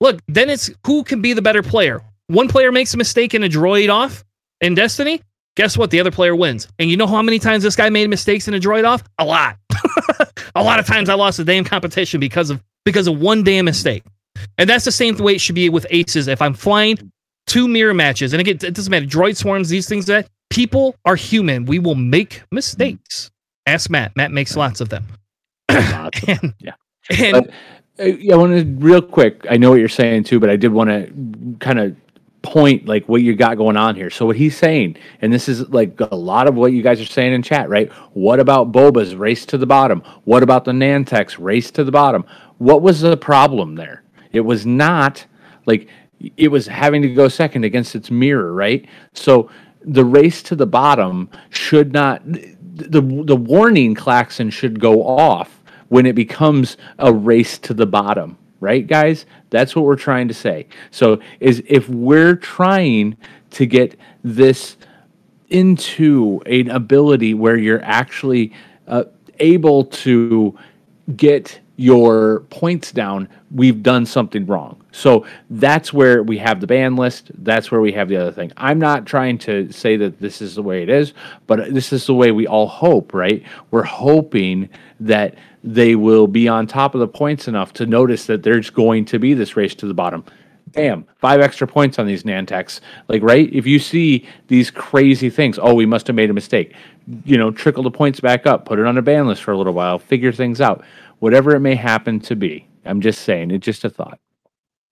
look, 0.00 0.20
then 0.26 0.50
it's 0.50 0.70
who 0.86 1.04
can 1.04 1.22
be 1.22 1.32
the 1.32 1.42
better 1.42 1.62
player. 1.62 2.02
One 2.26 2.48
player 2.48 2.72
makes 2.72 2.92
a 2.92 2.96
mistake 2.96 3.34
in 3.34 3.44
a 3.44 3.48
droid 3.48 3.92
off 3.92 4.24
in 4.60 4.74
Destiny. 4.74 5.22
Guess 5.56 5.78
what? 5.78 5.90
The 5.90 6.00
other 6.00 6.10
player 6.10 6.34
wins. 6.34 6.68
And 6.78 6.90
you 6.90 6.96
know 6.96 7.06
how 7.06 7.22
many 7.22 7.38
times 7.38 7.62
this 7.62 7.76
guy 7.76 7.88
made 7.90 8.08
mistakes 8.08 8.48
in 8.48 8.54
a 8.54 8.60
droid 8.60 8.84
off? 8.84 9.02
A 9.18 9.24
lot. 9.24 9.56
a 10.54 10.62
lot 10.62 10.78
of 10.78 10.86
times 10.86 11.08
I 11.08 11.14
lost 11.14 11.38
the 11.38 11.44
damn 11.44 11.64
competition 11.64 12.20
because 12.20 12.50
of 12.50 12.62
because 12.84 13.06
of 13.06 13.20
one 13.20 13.44
damn 13.44 13.64
mistake. 13.64 14.04
And 14.58 14.68
that's 14.68 14.84
the 14.84 14.92
same 14.92 15.16
way 15.18 15.34
it 15.34 15.40
should 15.40 15.54
be 15.54 15.68
with 15.68 15.86
aces. 15.90 16.28
If 16.28 16.40
I'm 16.40 16.54
flying 16.54 17.12
two 17.46 17.68
mirror 17.68 17.94
matches, 17.94 18.32
and 18.32 18.40
again, 18.40 18.58
it 18.62 18.74
doesn't 18.74 18.90
matter, 18.90 19.06
droid 19.06 19.36
swarms, 19.36 19.68
these 19.68 19.88
things 19.88 20.06
that 20.06 20.28
people 20.50 20.96
are 21.04 21.16
human. 21.16 21.64
We 21.64 21.78
will 21.78 21.94
make 21.94 22.42
mistakes. 22.50 23.30
Ask 23.66 23.88
Matt. 23.88 24.14
Matt 24.16 24.32
makes 24.32 24.56
lots 24.56 24.80
of 24.80 24.88
them. 24.88 25.06
and, 25.68 26.54
yeah. 26.58 26.72
And 27.18 27.32
but, 27.32 27.50
uh, 28.00 28.04
yeah, 28.04 28.34
I 28.34 28.36
want 28.36 28.56
to 28.56 28.64
real 28.84 29.02
quick. 29.02 29.46
I 29.48 29.56
know 29.56 29.70
what 29.70 29.78
you're 29.78 29.88
saying 29.88 30.24
too, 30.24 30.40
but 30.40 30.50
I 30.50 30.56
did 30.56 30.72
want 30.72 30.90
to 30.90 31.56
kind 31.60 31.78
of 31.78 31.96
point 32.42 32.86
like 32.86 33.06
what 33.08 33.22
you 33.22 33.34
got 33.36 33.56
going 33.56 33.76
on 33.76 33.94
here. 33.94 34.10
So 34.10 34.26
what 34.26 34.36
he's 34.36 34.56
saying, 34.56 34.96
and 35.20 35.32
this 35.32 35.48
is 35.48 35.68
like 35.68 36.00
a 36.00 36.16
lot 36.16 36.48
of 36.48 36.54
what 36.54 36.72
you 36.72 36.82
guys 36.82 37.00
are 37.00 37.06
saying 37.06 37.32
in 37.32 37.42
chat, 37.42 37.68
right? 37.68 37.90
What 38.14 38.40
about 38.40 38.72
Boba's 38.72 39.14
race 39.14 39.44
to 39.46 39.58
the 39.58 39.66
bottom? 39.66 40.02
What 40.24 40.42
about 40.42 40.64
the 40.64 40.72
Nantex 40.72 41.36
race 41.38 41.70
to 41.72 41.84
the 41.84 41.92
bottom? 41.92 42.24
What 42.58 42.82
was 42.82 43.00
the 43.00 43.16
problem 43.16 43.74
there? 43.74 44.02
It 44.32 44.40
was 44.40 44.66
not 44.66 45.24
like 45.66 45.88
it 46.36 46.48
was 46.48 46.66
having 46.66 47.02
to 47.02 47.08
go 47.08 47.28
second 47.28 47.64
against 47.64 47.94
its 47.94 48.10
mirror, 48.10 48.52
right? 48.52 48.86
So 49.14 49.50
the 49.82 50.04
race 50.04 50.42
to 50.42 50.56
the 50.56 50.66
bottom 50.66 51.28
should 51.50 51.92
not 51.92 52.22
the 52.24 53.00
the 53.00 53.36
warning 53.36 53.94
klaxon 53.94 54.50
should 54.50 54.80
go 54.80 55.02
off 55.02 55.62
when 55.88 56.06
it 56.06 56.14
becomes 56.14 56.76
a 56.98 57.12
race 57.12 57.58
to 57.58 57.74
the 57.74 57.86
bottom 57.86 58.36
right 58.60 58.86
guys? 58.86 59.26
That's 59.48 59.74
what 59.74 59.84
we're 59.84 59.96
trying 59.96 60.28
to 60.28 60.34
say. 60.34 60.68
So 60.90 61.20
is 61.40 61.62
if 61.66 61.88
we're 61.88 62.36
trying 62.36 63.16
to 63.52 63.66
get 63.66 63.98
this 64.22 64.76
into 65.48 66.40
an 66.46 66.70
ability 66.70 67.34
where 67.34 67.56
you're 67.56 67.82
actually 67.82 68.52
uh, 68.86 69.04
able 69.40 69.84
to 69.84 70.56
get 71.16 71.59
your 71.80 72.40
points 72.50 72.92
down 72.92 73.28
we've 73.50 73.82
done 73.82 74.04
something 74.04 74.44
wrong 74.46 74.80
so 74.92 75.24
that's 75.50 75.92
where 75.92 76.22
we 76.22 76.36
have 76.36 76.60
the 76.60 76.66
ban 76.66 76.96
list 76.96 77.30
that's 77.38 77.70
where 77.70 77.80
we 77.80 77.92
have 77.92 78.08
the 78.08 78.16
other 78.16 78.32
thing 78.32 78.52
i'm 78.56 78.78
not 78.78 79.06
trying 79.06 79.38
to 79.38 79.70
say 79.72 79.96
that 79.96 80.20
this 80.20 80.42
is 80.42 80.54
the 80.54 80.62
way 80.62 80.82
it 80.82 80.88
is 80.88 81.14
but 81.46 81.72
this 81.72 81.92
is 81.92 82.06
the 82.06 82.14
way 82.14 82.32
we 82.32 82.46
all 82.46 82.66
hope 82.66 83.14
right 83.14 83.42
we're 83.70 83.82
hoping 83.82 84.68
that 85.00 85.34
they 85.62 85.94
will 85.94 86.26
be 86.26 86.48
on 86.48 86.66
top 86.66 86.94
of 86.94 87.00
the 87.00 87.08
points 87.08 87.48
enough 87.48 87.72
to 87.74 87.86
notice 87.86 88.26
that 88.26 88.42
there's 88.42 88.70
going 88.70 89.04
to 89.06 89.18
be 89.18 89.34
this 89.34 89.56
race 89.56 89.74
to 89.76 89.86
the 89.86 89.94
bottom. 89.94 90.24
Damn, 90.72 91.04
five 91.18 91.40
extra 91.40 91.66
points 91.66 91.98
on 91.98 92.06
these 92.06 92.22
Nantex. 92.22 92.80
Like, 93.08 93.22
right? 93.22 93.52
If 93.52 93.66
you 93.66 93.78
see 93.78 94.26
these 94.46 94.70
crazy 94.70 95.28
things, 95.28 95.58
oh, 95.60 95.74
we 95.74 95.84
must 95.84 96.06
have 96.06 96.14
made 96.14 96.30
a 96.30 96.32
mistake. 96.32 96.74
You 97.24 97.36
know, 97.38 97.50
trickle 97.50 97.82
the 97.82 97.90
points 97.90 98.20
back 98.20 98.46
up, 98.46 98.66
put 98.66 98.78
it 98.78 98.86
on 98.86 98.96
a 98.96 99.02
ban 99.02 99.26
list 99.26 99.42
for 99.42 99.50
a 99.50 99.58
little 99.58 99.72
while, 99.72 99.98
figure 99.98 100.32
things 100.32 100.60
out. 100.60 100.84
Whatever 101.20 101.54
it 101.54 101.60
may 101.60 101.74
happen 101.74 102.20
to 102.20 102.36
be. 102.36 102.66
I'm 102.84 103.00
just 103.00 103.22
saying, 103.22 103.50
it's 103.50 103.64
just 103.64 103.84
a 103.84 103.90
thought. 103.90 104.18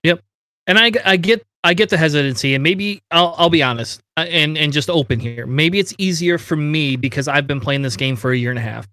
Yep. 0.04 0.20
And 0.66 0.78
I, 0.78 0.92
I 1.04 1.16
get 1.16 1.44
I 1.64 1.74
get 1.74 1.90
the 1.90 1.98
hesitancy, 1.98 2.54
and 2.54 2.62
maybe 2.62 3.02
I'll, 3.10 3.34
I'll 3.36 3.50
be 3.50 3.62
honest 3.62 4.00
uh, 4.16 4.20
and 4.20 4.56
and 4.56 4.72
just 4.72 4.88
open 4.88 5.18
here. 5.18 5.46
Maybe 5.46 5.78
it's 5.78 5.94
easier 5.98 6.38
for 6.38 6.56
me 6.56 6.96
because 6.96 7.26
I've 7.28 7.46
been 7.46 7.60
playing 7.60 7.82
this 7.82 7.96
game 7.96 8.16
for 8.16 8.30
a 8.30 8.36
year 8.36 8.50
and 8.50 8.58
a 8.58 8.62
half 8.62 8.86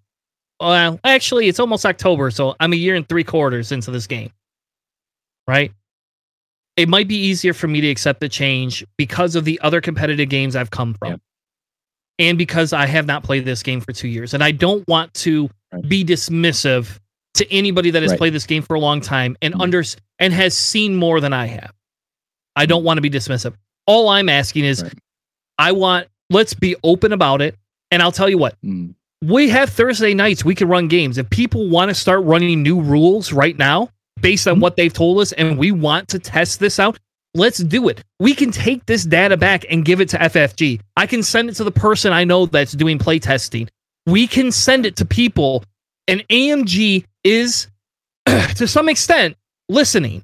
well, 0.60 0.98
actually, 1.04 1.48
it's 1.48 1.60
almost 1.60 1.84
October, 1.84 2.30
so 2.30 2.54
I'm 2.60 2.72
a 2.72 2.76
year 2.76 2.94
and 2.94 3.08
three 3.08 3.24
quarters 3.24 3.72
into 3.72 3.90
this 3.90 4.06
game. 4.06 4.30
Right? 5.46 5.72
It 6.76 6.88
might 6.88 7.08
be 7.08 7.16
easier 7.16 7.52
for 7.52 7.68
me 7.68 7.80
to 7.80 7.88
accept 7.88 8.20
the 8.20 8.28
change 8.28 8.84
because 8.96 9.36
of 9.36 9.44
the 9.44 9.60
other 9.60 9.80
competitive 9.80 10.28
games 10.28 10.56
I've 10.56 10.70
come 10.70 10.94
from. 10.94 11.20
And 12.18 12.38
because 12.38 12.72
I 12.72 12.86
have 12.86 13.06
not 13.06 13.22
played 13.22 13.44
this 13.44 13.62
game 13.62 13.80
for 13.80 13.92
two 13.92 14.08
years. 14.08 14.34
And 14.34 14.42
I 14.42 14.50
don't 14.50 14.86
want 14.88 15.12
to 15.14 15.50
right. 15.72 15.86
be 15.86 16.04
dismissive 16.04 16.98
to 17.36 17.52
anybody 17.52 17.90
that 17.92 18.02
has 18.02 18.12
right. 18.12 18.18
played 18.18 18.32
this 18.32 18.46
game 18.46 18.62
for 18.62 18.74
a 18.74 18.80
long 18.80 19.00
time 19.00 19.36
and 19.42 19.54
mm-hmm. 19.54 19.60
under 19.62 19.82
and 20.18 20.32
has 20.32 20.56
seen 20.56 20.96
more 20.96 21.20
than 21.20 21.32
I 21.32 21.46
have. 21.46 21.72
I 22.54 22.66
don't 22.66 22.84
want 22.84 22.98
to 22.98 23.02
be 23.02 23.10
dismissive. 23.10 23.54
All 23.86 24.08
I'm 24.08 24.28
asking 24.28 24.64
is 24.64 24.82
right. 24.82 24.92
I 25.58 25.72
want 25.72 26.08
let's 26.30 26.54
be 26.54 26.76
open 26.82 27.12
about 27.12 27.40
it. 27.42 27.56
And 27.90 28.02
I'll 28.02 28.12
tell 28.12 28.28
you 28.28 28.38
what, 28.38 28.56
Mm. 28.64 28.94
we 29.22 29.48
have 29.50 29.70
Thursday 29.70 30.12
nights 30.12 30.44
we 30.44 30.54
can 30.54 30.68
run 30.68 30.88
games. 30.88 31.18
If 31.18 31.30
people 31.30 31.68
want 31.68 31.88
to 31.88 31.94
start 31.94 32.24
running 32.24 32.62
new 32.62 32.80
rules 32.80 33.32
right 33.32 33.56
now 33.56 33.90
based 34.20 34.48
on 34.48 34.56
Mhm. 34.56 34.60
what 34.60 34.76
they've 34.76 34.92
told 34.92 35.20
us 35.20 35.32
and 35.32 35.56
we 35.56 35.70
want 35.70 36.08
to 36.08 36.18
test 36.18 36.58
this 36.58 36.80
out, 36.80 36.98
let's 37.34 37.58
do 37.58 37.88
it. 37.88 38.02
We 38.18 38.34
can 38.34 38.50
take 38.50 38.86
this 38.86 39.04
data 39.04 39.36
back 39.36 39.64
and 39.70 39.84
give 39.84 40.00
it 40.00 40.08
to 40.10 40.20
FFG. 40.22 40.80
I 40.96 41.06
can 41.06 41.22
send 41.22 41.48
it 41.48 41.54
to 41.56 41.64
the 41.64 41.70
person 41.70 42.12
I 42.12 42.24
know 42.24 42.46
that's 42.46 42.72
doing 42.72 42.98
play 42.98 43.18
testing. 43.18 43.68
We 44.06 44.26
can 44.26 44.50
send 44.50 44.86
it 44.86 44.96
to 44.96 45.04
people 45.04 45.64
and 46.08 46.24
AMG 46.30 47.04
is 47.26 47.68
to 48.26 48.66
some 48.66 48.88
extent 48.88 49.36
listening. 49.68 50.22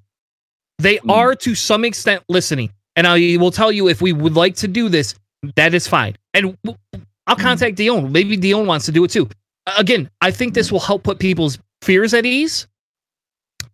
They 0.78 0.96
Mm. 0.98 1.10
are 1.10 1.34
to 1.36 1.54
some 1.54 1.84
extent 1.84 2.22
listening. 2.28 2.70
And 2.96 3.06
I 3.06 3.36
will 3.38 3.50
tell 3.50 3.72
you 3.72 3.88
if 3.88 4.02
we 4.02 4.12
would 4.12 4.34
like 4.34 4.54
to 4.56 4.68
do 4.68 4.88
this, 4.88 5.14
that 5.56 5.74
is 5.74 5.86
fine. 5.88 6.16
And 6.34 6.56
I'll 7.26 7.36
contact 7.36 7.76
Dion. 7.76 8.12
Maybe 8.12 8.36
Dion 8.36 8.66
wants 8.66 8.84
to 8.86 8.92
do 8.92 9.04
it 9.04 9.10
too. 9.10 9.28
Again, 9.78 10.10
I 10.20 10.30
think 10.30 10.54
this 10.54 10.70
will 10.72 10.80
help 10.80 11.02
put 11.02 11.18
people's 11.18 11.58
fears 11.82 12.14
at 12.14 12.26
ease. 12.26 12.66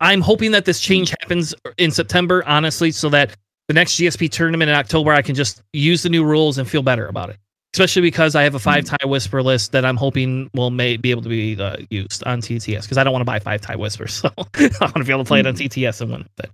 I'm 0.01 0.21
hoping 0.21 0.53
that 0.53 0.65
this 0.65 0.81
change 0.81 1.11
happens 1.21 1.55
in 1.79 1.91
September, 1.91 2.45
honestly, 2.47 2.91
so 2.93 3.09
that 3.09 3.37
the 3.69 3.75
next 3.75 3.97
GSP 3.97 4.31
tournament 4.31 4.71
in 4.71 4.77
October, 4.77 5.13
I 5.13 5.23
can 5.23 5.35
just 5.35 5.63
use 5.73 6.03
the 6.03 6.09
new 6.09 6.25
rules 6.25 6.59
and 6.59 6.69
feel 6.69 6.83
better 6.83 7.07
about 7.09 7.31
it. 7.31 7.37
Especially 7.75 8.03
because 8.03 8.35
I 8.35 8.43
have 8.45 8.55
a 8.55 8.59
five 8.59 8.85
tie 8.85 9.05
whisper 9.05 9.43
list 9.43 9.73
that 9.73 9.85
I'm 9.85 9.97
hoping 9.97 10.51
will 10.55 10.71
may 10.71 10.97
be 10.97 11.11
able 11.11 11.23
to 11.23 11.29
be 11.29 11.61
uh, 11.61 11.77
used 11.91 12.25
on 12.25 12.41
TTS 12.41 12.83
because 12.83 12.97
I 12.99 13.05
don't 13.05 13.13
want 13.13 13.21
to 13.21 13.27
buy 13.27 13.39
five 13.39 13.61
tie 13.61 13.77
whispers, 13.77 14.13
so 14.15 14.31
I 14.37 14.43
want 14.81 14.97
to 14.97 15.05
be 15.05 15.13
able 15.13 15.25
to 15.25 15.29
play 15.29 15.41
it 15.41 15.47
on 15.47 15.55
TTS 15.55 16.01
and 16.01 16.11
win 16.11 16.21
with 16.21 16.47
it. 16.47 16.51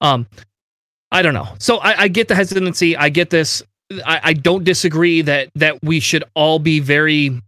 Um, 0.00 0.26
I 1.12 1.22
don't 1.22 1.34
know. 1.34 1.48
So 1.58 1.78
I, 1.78 2.02
I 2.02 2.08
get 2.08 2.28
the 2.28 2.34
hesitancy. 2.34 2.96
I 2.96 3.08
get 3.08 3.30
this. 3.30 3.62
I, 4.04 4.20
I 4.24 4.32
don't 4.32 4.64
disagree 4.64 5.22
that 5.22 5.50
that 5.54 5.82
we 5.82 6.00
should 6.00 6.24
all 6.34 6.58
be 6.58 6.80
very 6.80 7.40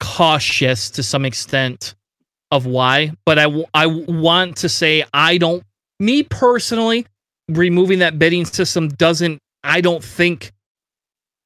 cautious 0.00 0.90
to 0.90 1.02
some 1.02 1.24
extent 1.24 1.94
of 2.50 2.66
why, 2.66 3.12
but 3.26 3.38
I, 3.38 3.44
w- 3.44 3.66
I 3.74 3.86
want 3.86 4.56
to 4.58 4.68
say 4.68 5.04
I 5.12 5.38
don't, 5.38 5.62
me 6.00 6.22
personally, 6.22 7.06
removing 7.48 7.98
that 8.00 8.18
bidding 8.18 8.44
system 8.44 8.88
doesn't, 8.88 9.38
I 9.64 9.80
don't 9.80 10.02
think 10.02 10.52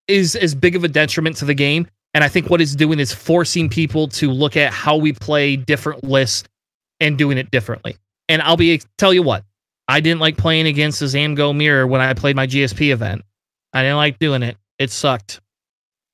is 0.09 0.35
as 0.37 0.55
big 0.55 0.77
of 0.77 0.85
a 0.85 0.89
detriment 0.89 1.37
to 1.37 1.45
the 1.45 1.55
game. 1.55 1.87
And 2.15 2.23
I 2.23 2.29
think 2.29 2.51
what 2.51 2.61
it's 2.61 2.75
doing 2.75 2.99
is 2.99 3.13
forcing 3.13 3.69
people 3.69 4.07
to 4.09 4.31
look 4.31 4.57
at 4.57 4.73
how 4.73 4.97
we 4.97 5.13
play 5.13 5.57
different 5.57 6.05
lists 6.05 6.47
and 7.01 7.17
doing 7.17 7.39
it 7.39 7.51
differently. 7.51 7.97
And 8.29 8.43
I'll 8.43 8.57
be 8.57 8.81
tell 8.99 9.15
you 9.15 9.23
what, 9.23 9.45
I 9.89 10.01
didn't 10.01 10.21
like 10.21 10.37
playing 10.37 10.67
against 10.67 11.01
the 11.01 11.07
Zamgo 11.07 11.57
mirror 11.57 11.87
when 11.87 12.01
I 12.01 12.13
played 12.15 12.37
my 12.37 12.47
GSP 12.47 12.93
event. 12.93 13.23
I 13.73 13.83
didn't 13.83 13.97
like 13.97 14.19
doing 14.19 14.43
it. 14.43 14.57
It 14.79 14.91
sucked. 14.91 15.41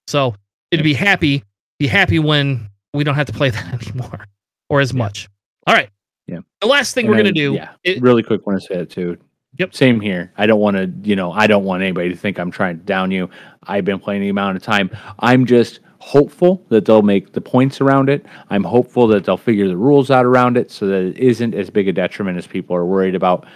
So 0.06 0.34
it'd 0.70 0.84
be 0.84 0.94
happy, 0.94 1.42
be 1.78 1.86
happy 1.88 2.18
when 2.20 2.68
we 2.94 3.02
don't 3.04 3.14
have 3.16 3.26
to 3.26 3.32
play 3.32 3.50
that 3.50 3.82
anymore 3.88 4.24
or 4.68 4.80
as 4.80 4.94
much. 4.94 5.28
All 5.66 5.74
right. 5.74 5.90
Yeah. 6.28 6.38
The 6.60 6.66
last 6.68 6.94
thing 6.94 7.06
And 7.06 7.10
we're 7.10 7.16
I- 7.16 7.22
gonna 7.22 7.32
do. 7.32 7.54
Yeah. 7.54 7.70
it- 7.82 8.00
really 8.00 8.22
quick, 8.22 8.46
want 8.46 8.60
to 8.60 8.66
say 8.66 8.74
it 8.80 8.90
too. 8.90 9.16
Yep. 9.58 9.74
Same 9.74 10.00
here. 10.00 10.32
I 10.38 10.46
don't 10.46 10.60
want 10.60 10.76
to, 10.76 10.92
you 11.08 11.16
know, 11.16 11.32
I 11.32 11.46
don't 11.48 11.64
want 11.64 11.82
anybody 11.82 12.10
to 12.10 12.16
think 12.16 12.38
I'm 12.38 12.50
trying 12.50 12.78
to 12.78 12.84
down 12.84 13.10
you. 13.10 13.28
I've 13.64 13.84
been 13.84 13.98
playing 13.98 14.22
the 14.22 14.28
amount 14.28 14.56
of 14.56 14.62
time. 14.62 14.90
I'm 15.18 15.46
just 15.46 15.80
hopeful 15.98 16.64
that 16.68 16.84
they'll 16.84 17.02
make 17.02 17.32
the 17.32 17.40
points 17.40 17.80
around 17.80 18.08
it. 18.08 18.24
I'm 18.50 18.62
hopeful 18.62 19.08
that 19.08 19.24
they'll 19.24 19.36
figure 19.36 19.66
the 19.66 19.76
rules 19.76 20.10
out 20.10 20.24
around 20.24 20.56
it 20.56 20.70
so 20.70 20.86
that 20.86 21.02
it 21.02 21.18
isn't 21.18 21.54
as 21.54 21.70
big 21.70 21.88
a 21.88 21.92
detriment 21.92 22.38
as 22.38 22.46
people 22.46 22.76
are 22.76 22.86
worried 22.86 23.16
about. 23.16 23.46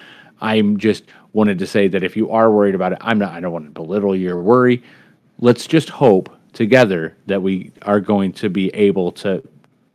I'm 0.41 0.77
just 0.77 1.05
wanted 1.33 1.59
to 1.61 1.67
say 1.67 1.87
that 1.89 2.03
if 2.03 2.17
you 2.17 2.31
are 2.31 2.51
worried 2.51 2.75
about 2.75 2.93
it, 2.93 2.99
I'm 3.01 3.19
not. 3.19 3.33
I 3.33 3.41
don't 3.41 3.53
want 3.53 3.67
to 3.67 3.71
belittle 3.71 4.17
your 4.17 4.43
worry. 4.43 4.83
Let's 5.39 5.67
just 5.69 5.89
hope 5.89 6.37
together 6.53 7.17
that 7.27 7.41
we 7.41 7.71
are 7.83 8.01
going 8.01 8.33
to 8.35 8.51
be 8.51 8.69
able 8.75 9.13
to 9.13 9.43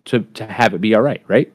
to 0.06 0.22
to 0.22 0.46
have 0.48 0.74
it 0.74 0.80
be 0.80 0.96
all 0.96 1.02
right. 1.02 1.22
Right. 1.28 1.52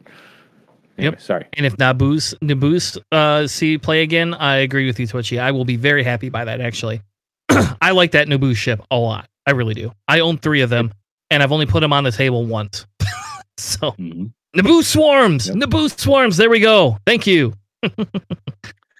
Anyway, 0.99 1.17
Sorry. 1.19 1.47
And 1.55 1.65
if 1.67 1.77
Naboo's 1.77 2.35
Naboo's 2.43 2.99
uh 3.13 3.47
see 3.47 3.79
play 3.79 4.03
again, 4.03 4.35
I 4.35 4.57
agree 4.57 4.87
with 4.87 5.01
you, 5.01 5.07
Twitchy. 5.07 5.39
I 5.39 5.51
will 5.51 5.65
be 5.65 5.77
very 5.77 6.03
happy 6.05 6.29
by 6.29 6.45
that 6.45 6.61
actually. 6.61 7.03
I 7.49 7.91
like 7.93 8.13
that 8.13 8.29
Naboo 8.29 8.55
ship 8.57 8.81
a 8.91 8.97
lot. 8.97 9.29
I 9.47 9.53
really 9.53 9.75
do. 9.75 9.93
I 10.09 10.21
own 10.21 10.39
three 10.39 10.61
of 10.61 10.71
them 10.71 10.93
and 11.31 11.43
I've 11.43 11.53
only 11.53 11.67
put 11.67 11.81
them 11.81 11.93
on 11.93 12.05
the 12.05 12.13
table 12.13 12.45
once. 12.47 12.87
so 13.57 13.93
Mhm. 13.93 14.33
Naboo 14.57 14.85
swarms! 14.85 15.49
Yep. 15.49 15.57
Naboo 15.57 15.99
swarms, 15.99 16.37
there 16.37 16.51
we 16.51 16.61
go. 16.61 16.99
Thank 17.07 17.27
you. 17.27 17.55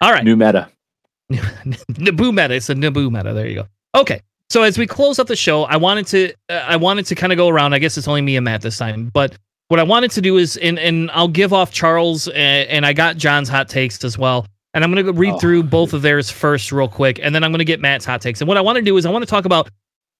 All 0.01 0.11
right. 0.11 0.23
New 0.23 0.35
meta. 0.35 0.69
Naboo 1.31 2.33
meta. 2.33 2.55
It's 2.55 2.69
a 2.69 2.75
Naboo 2.75 3.11
meta. 3.11 3.33
There 3.33 3.47
you 3.47 3.55
go. 3.55 3.67
Okay. 3.95 4.21
So 4.49 4.63
as 4.63 4.77
we 4.77 4.85
close 4.87 5.19
up 5.19 5.27
the 5.27 5.35
show, 5.35 5.63
I 5.63 5.77
wanted 5.77 6.07
to 6.07 6.33
uh, 6.49 6.53
I 6.67 6.75
wanted 6.75 7.05
to 7.07 7.15
kind 7.15 7.31
of 7.31 7.37
go 7.37 7.47
around. 7.47 7.73
I 7.73 7.79
guess 7.79 7.97
it's 7.97 8.07
only 8.07 8.21
me 8.21 8.35
and 8.35 8.43
Matt 8.45 8.61
this 8.61 8.77
time, 8.77 9.09
but 9.13 9.37
what 9.69 9.79
I 9.79 9.83
wanted 9.83 10.11
to 10.11 10.21
do 10.21 10.37
is 10.37 10.57
and 10.57 10.77
and 10.77 11.09
I'll 11.11 11.27
give 11.27 11.53
off 11.53 11.71
Charles 11.71 12.27
and, 12.27 12.69
and 12.69 12.85
I 12.85 12.93
got 12.93 13.17
John's 13.17 13.49
hot 13.49 13.69
takes 13.69 14.03
as 14.03 14.17
well. 14.17 14.45
And 14.75 14.83
I'm 14.83 14.91
going 14.91 15.05
to 15.05 15.13
read 15.13 15.33
Oh. 15.35 15.39
through 15.39 15.63
both 15.63 15.93
of 15.93 16.01
theirs 16.01 16.31
first 16.31 16.71
real 16.71 16.87
quick 16.87 17.19
and 17.21 17.33
then 17.35 17.43
I'm 17.43 17.51
going 17.51 17.59
to 17.59 17.65
get 17.65 17.79
Matt's 17.79 18.05
hot 18.05 18.21
takes. 18.21 18.41
And 18.41 18.47
what 18.47 18.57
I 18.57 18.61
want 18.61 18.77
to 18.77 18.81
do 18.81 18.97
is 18.97 19.05
I 19.05 19.11
want 19.11 19.23
to 19.23 19.29
talk 19.29 19.45
about 19.45 19.69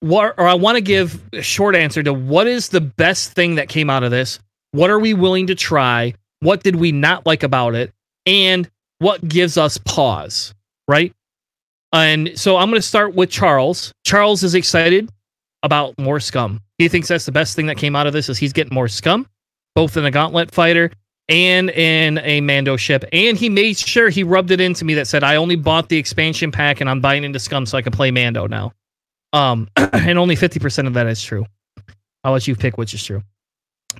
what 0.00 0.34
or 0.38 0.46
I 0.46 0.54
want 0.54 0.76
to 0.76 0.80
give 0.80 1.20
a 1.32 1.42
short 1.42 1.74
answer 1.74 2.02
to 2.02 2.12
what 2.14 2.46
is 2.46 2.68
the 2.68 2.80
best 2.80 3.32
thing 3.32 3.56
that 3.56 3.68
came 3.68 3.90
out 3.90 4.02
of 4.04 4.10
this? 4.10 4.38
What 4.72 4.90
are 4.90 4.98
we 5.00 5.12
willing 5.14 5.46
to 5.48 5.54
try? 5.54 6.14
What 6.40 6.62
did 6.62 6.76
we 6.76 6.92
not 6.92 7.26
like 7.26 7.42
about 7.42 7.74
it? 7.74 7.92
And 8.26 8.68
what 8.98 9.26
gives 9.26 9.56
us 9.58 9.76
pause, 9.78 10.54
right? 10.88 11.12
And 11.92 12.38
so 12.38 12.56
I'm 12.56 12.70
going 12.70 12.80
to 12.80 12.86
start 12.86 13.14
with 13.14 13.30
Charles. 13.30 13.92
Charles 14.04 14.42
is 14.42 14.54
excited 14.54 15.10
about 15.62 15.98
more 15.98 16.20
scum. 16.20 16.60
He 16.78 16.88
thinks 16.88 17.08
that's 17.08 17.24
the 17.26 17.32
best 17.32 17.54
thing 17.56 17.66
that 17.66 17.76
came 17.76 17.94
out 17.96 18.06
of 18.06 18.12
this 18.12 18.28
is 18.28 18.36
he's 18.38 18.52
getting 18.52 18.74
more 18.74 18.88
scum, 18.88 19.26
both 19.74 19.96
in 19.96 20.04
a 20.04 20.10
gauntlet 20.10 20.50
fighter 20.50 20.90
and 21.28 21.70
in 21.70 22.18
a 22.18 22.40
Mando 22.40 22.76
ship. 22.76 23.04
And 23.12 23.36
he 23.36 23.48
made 23.48 23.76
sure 23.78 24.10
he 24.10 24.22
rubbed 24.22 24.50
it 24.50 24.60
into 24.60 24.84
me 24.84 24.94
that 24.94 25.06
said 25.06 25.24
I 25.24 25.36
only 25.36 25.56
bought 25.56 25.88
the 25.88 25.96
expansion 25.96 26.50
pack 26.52 26.80
and 26.80 26.90
I'm 26.90 27.00
buying 27.00 27.24
into 27.24 27.38
scum 27.38 27.66
so 27.66 27.78
I 27.78 27.82
can 27.82 27.92
play 27.92 28.10
Mando 28.10 28.46
now. 28.46 28.72
Um, 29.32 29.68
and 29.76 30.18
only 30.18 30.36
50% 30.36 30.86
of 30.86 30.94
that 30.94 31.06
is 31.06 31.22
true. 31.22 31.46
I'll 32.22 32.32
let 32.32 32.46
you 32.46 32.56
pick 32.56 32.78
which 32.78 32.94
is 32.94 33.04
true. 33.04 33.22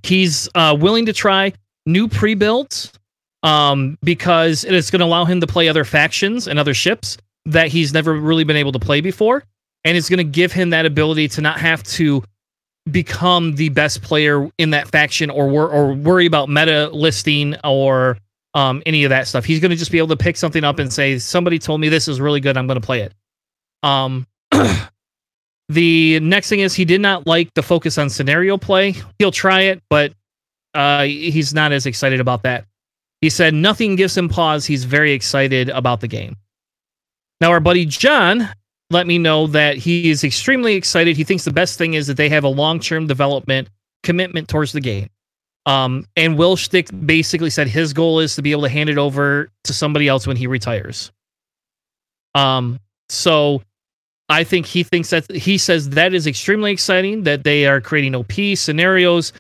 He's 0.03 0.49
uh, 0.55 0.77
willing 0.79 1.07
to 1.07 1.13
try 1.13 1.53
new 1.87 2.09
pre-builds 2.09 2.93
um, 3.43 3.99
because 4.03 4.65
it 4.65 4.75
is 4.75 4.91
going 4.91 5.01
to 5.01 5.07
allow 5.07 5.25
him 5.25 5.41
to 5.41 5.47
play 5.47 5.69
other 5.69 5.85
factions 5.85 6.49
and 6.49 6.59
other 6.59 6.75
ships 6.75 7.17
that 7.45 7.69
he's 7.69 7.93
never 7.93 8.15
really 8.15 8.45
been 8.45 8.57
able 8.57 8.73
to 8.73 8.79
play 8.79 9.01
before, 9.01 9.45
and 9.85 9.97
it's 9.97 10.09
going 10.09 10.19
to 10.19 10.25
give 10.25 10.51
him 10.51 10.71
that 10.71 10.87
ability 10.87 11.29
to 11.29 11.43
not 11.43 11.59
have 11.61 11.83
to 11.83 12.25
become 12.91 13.55
the 13.55 13.71
best 13.71 14.03
player 14.03 14.51
in 14.59 14.71
that 14.71 14.89
faction 14.89 15.31
or 15.31 15.49
wor- 15.49 15.71
or 15.71 15.95
worry 15.95 16.27
about 16.27 16.49
meta 16.49 16.91
listing 16.93 17.57
or 17.65 18.19
um, 18.55 18.83
any 18.87 19.05
of 19.05 19.11
that 19.11 19.27
stuff. 19.27 19.45
He's 19.45 19.61
going 19.61 19.71
to 19.71 19.77
just 19.77 19.91
be 19.91 19.99
able 19.99 20.09
to 20.09 20.17
pick 20.17 20.37
something 20.37 20.65
up 20.65 20.79
and 20.79 20.93
say, 20.93 21.19
"Somebody 21.19 21.59
told 21.59 21.81
me 21.81 21.89
this 21.89 22.09
is 22.09 22.21
really 22.21 22.41
good. 22.41 22.57
I'm 22.57 22.67
going 22.67 22.81
to 22.81 22.85
play 22.85 23.01
it." 23.01 23.15
Um, 23.83 24.27
the 25.69 26.21
next 26.21 26.49
thing 26.49 26.61
is 26.61 26.75
he 26.75 26.85
did 26.85 27.01
not 27.01 27.27
like 27.27 27.53
the 27.55 27.63
focus 27.63 27.99
on 27.99 28.11
scenario 28.11 28.57
play. 28.57 28.95
He'll 29.19 29.33
try 29.33 29.63
it, 29.63 29.83
but 29.89 30.13
uh, 30.75 31.05
he's 31.05 31.55
not 31.55 31.73
as 31.73 31.87
excited 31.87 32.21
about 32.21 32.43
that. 32.43 32.67
He 33.21 33.31
said 33.31 33.55
nothing 33.55 33.97
gives 33.97 34.17
him 34.17 34.29
pause. 34.29 34.67
He's 34.67 34.85
very 34.85 35.13
excited 35.13 35.71
about 35.71 36.01
the 36.01 36.09
game. 36.09 36.37
Now, 37.41 37.51
our 37.51 37.61
buddy 37.61 37.87
John 37.87 38.49
let 38.91 39.07
me 39.07 39.19
know 39.19 39.47
that 39.49 39.77
he 39.77 40.11
is 40.11 40.25
extremely 40.25 40.75
excited. 40.75 41.17
He 41.17 41.25
thinks 41.25 41.45
the 41.45 41.53
best 41.53 41.79
thing 41.79 41.95
is 41.95 42.07
that 42.07 42.17
they 42.17 42.29
have 42.29 42.45
a 42.45 42.49
long 42.49 42.81
term 42.81 43.07
development 43.07 43.69
commitment 44.03 44.49
towards 44.49 44.73
the 44.73 44.81
game. 44.81 45.09
Um, 45.67 46.07
and 46.17 46.37
Will 46.37 46.57
Shick 46.57 46.89
basically 47.07 47.51
said 47.51 47.69
his 47.69 47.93
goal 47.93 48.21
is 48.21 48.35
to 48.35 48.43
be 48.43 48.53
able 48.53 48.63
to 48.63 48.69
hand 48.69 48.91
it 48.91 48.99
over 48.99 49.51
to 49.65 49.73
somebody 49.73 50.09
else 50.09 50.27
when 50.27 50.37
he 50.37 50.47
retires. 50.47 51.11
Um, 52.35 52.79
so 53.09 53.63
I 54.29 54.45
think 54.45 54.67
he 54.67 54.83
thinks 54.83 55.11
that 55.11 55.31
he 55.31 55.57
says 55.57 55.91
that 55.91 56.13
is 56.13 56.27
extremely 56.27 56.73
exciting 56.73 57.23
that 57.25 57.45
they 57.45 57.67
are 57.67 57.81
creating 57.81 58.15
OP 58.15 58.33
scenarios, 58.57 59.33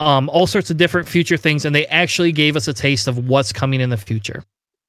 um, 0.00 0.28
all 0.28 0.46
sorts 0.46 0.70
of 0.70 0.76
different 0.76 1.08
future 1.08 1.36
things, 1.36 1.64
and 1.64 1.74
they 1.74 1.86
actually 1.86 2.32
gave 2.32 2.56
us 2.56 2.68
a 2.68 2.74
taste 2.74 3.08
of 3.08 3.28
what's 3.28 3.52
coming 3.52 3.80
in 3.80 3.90
the 3.90 3.96
future. 3.96 4.44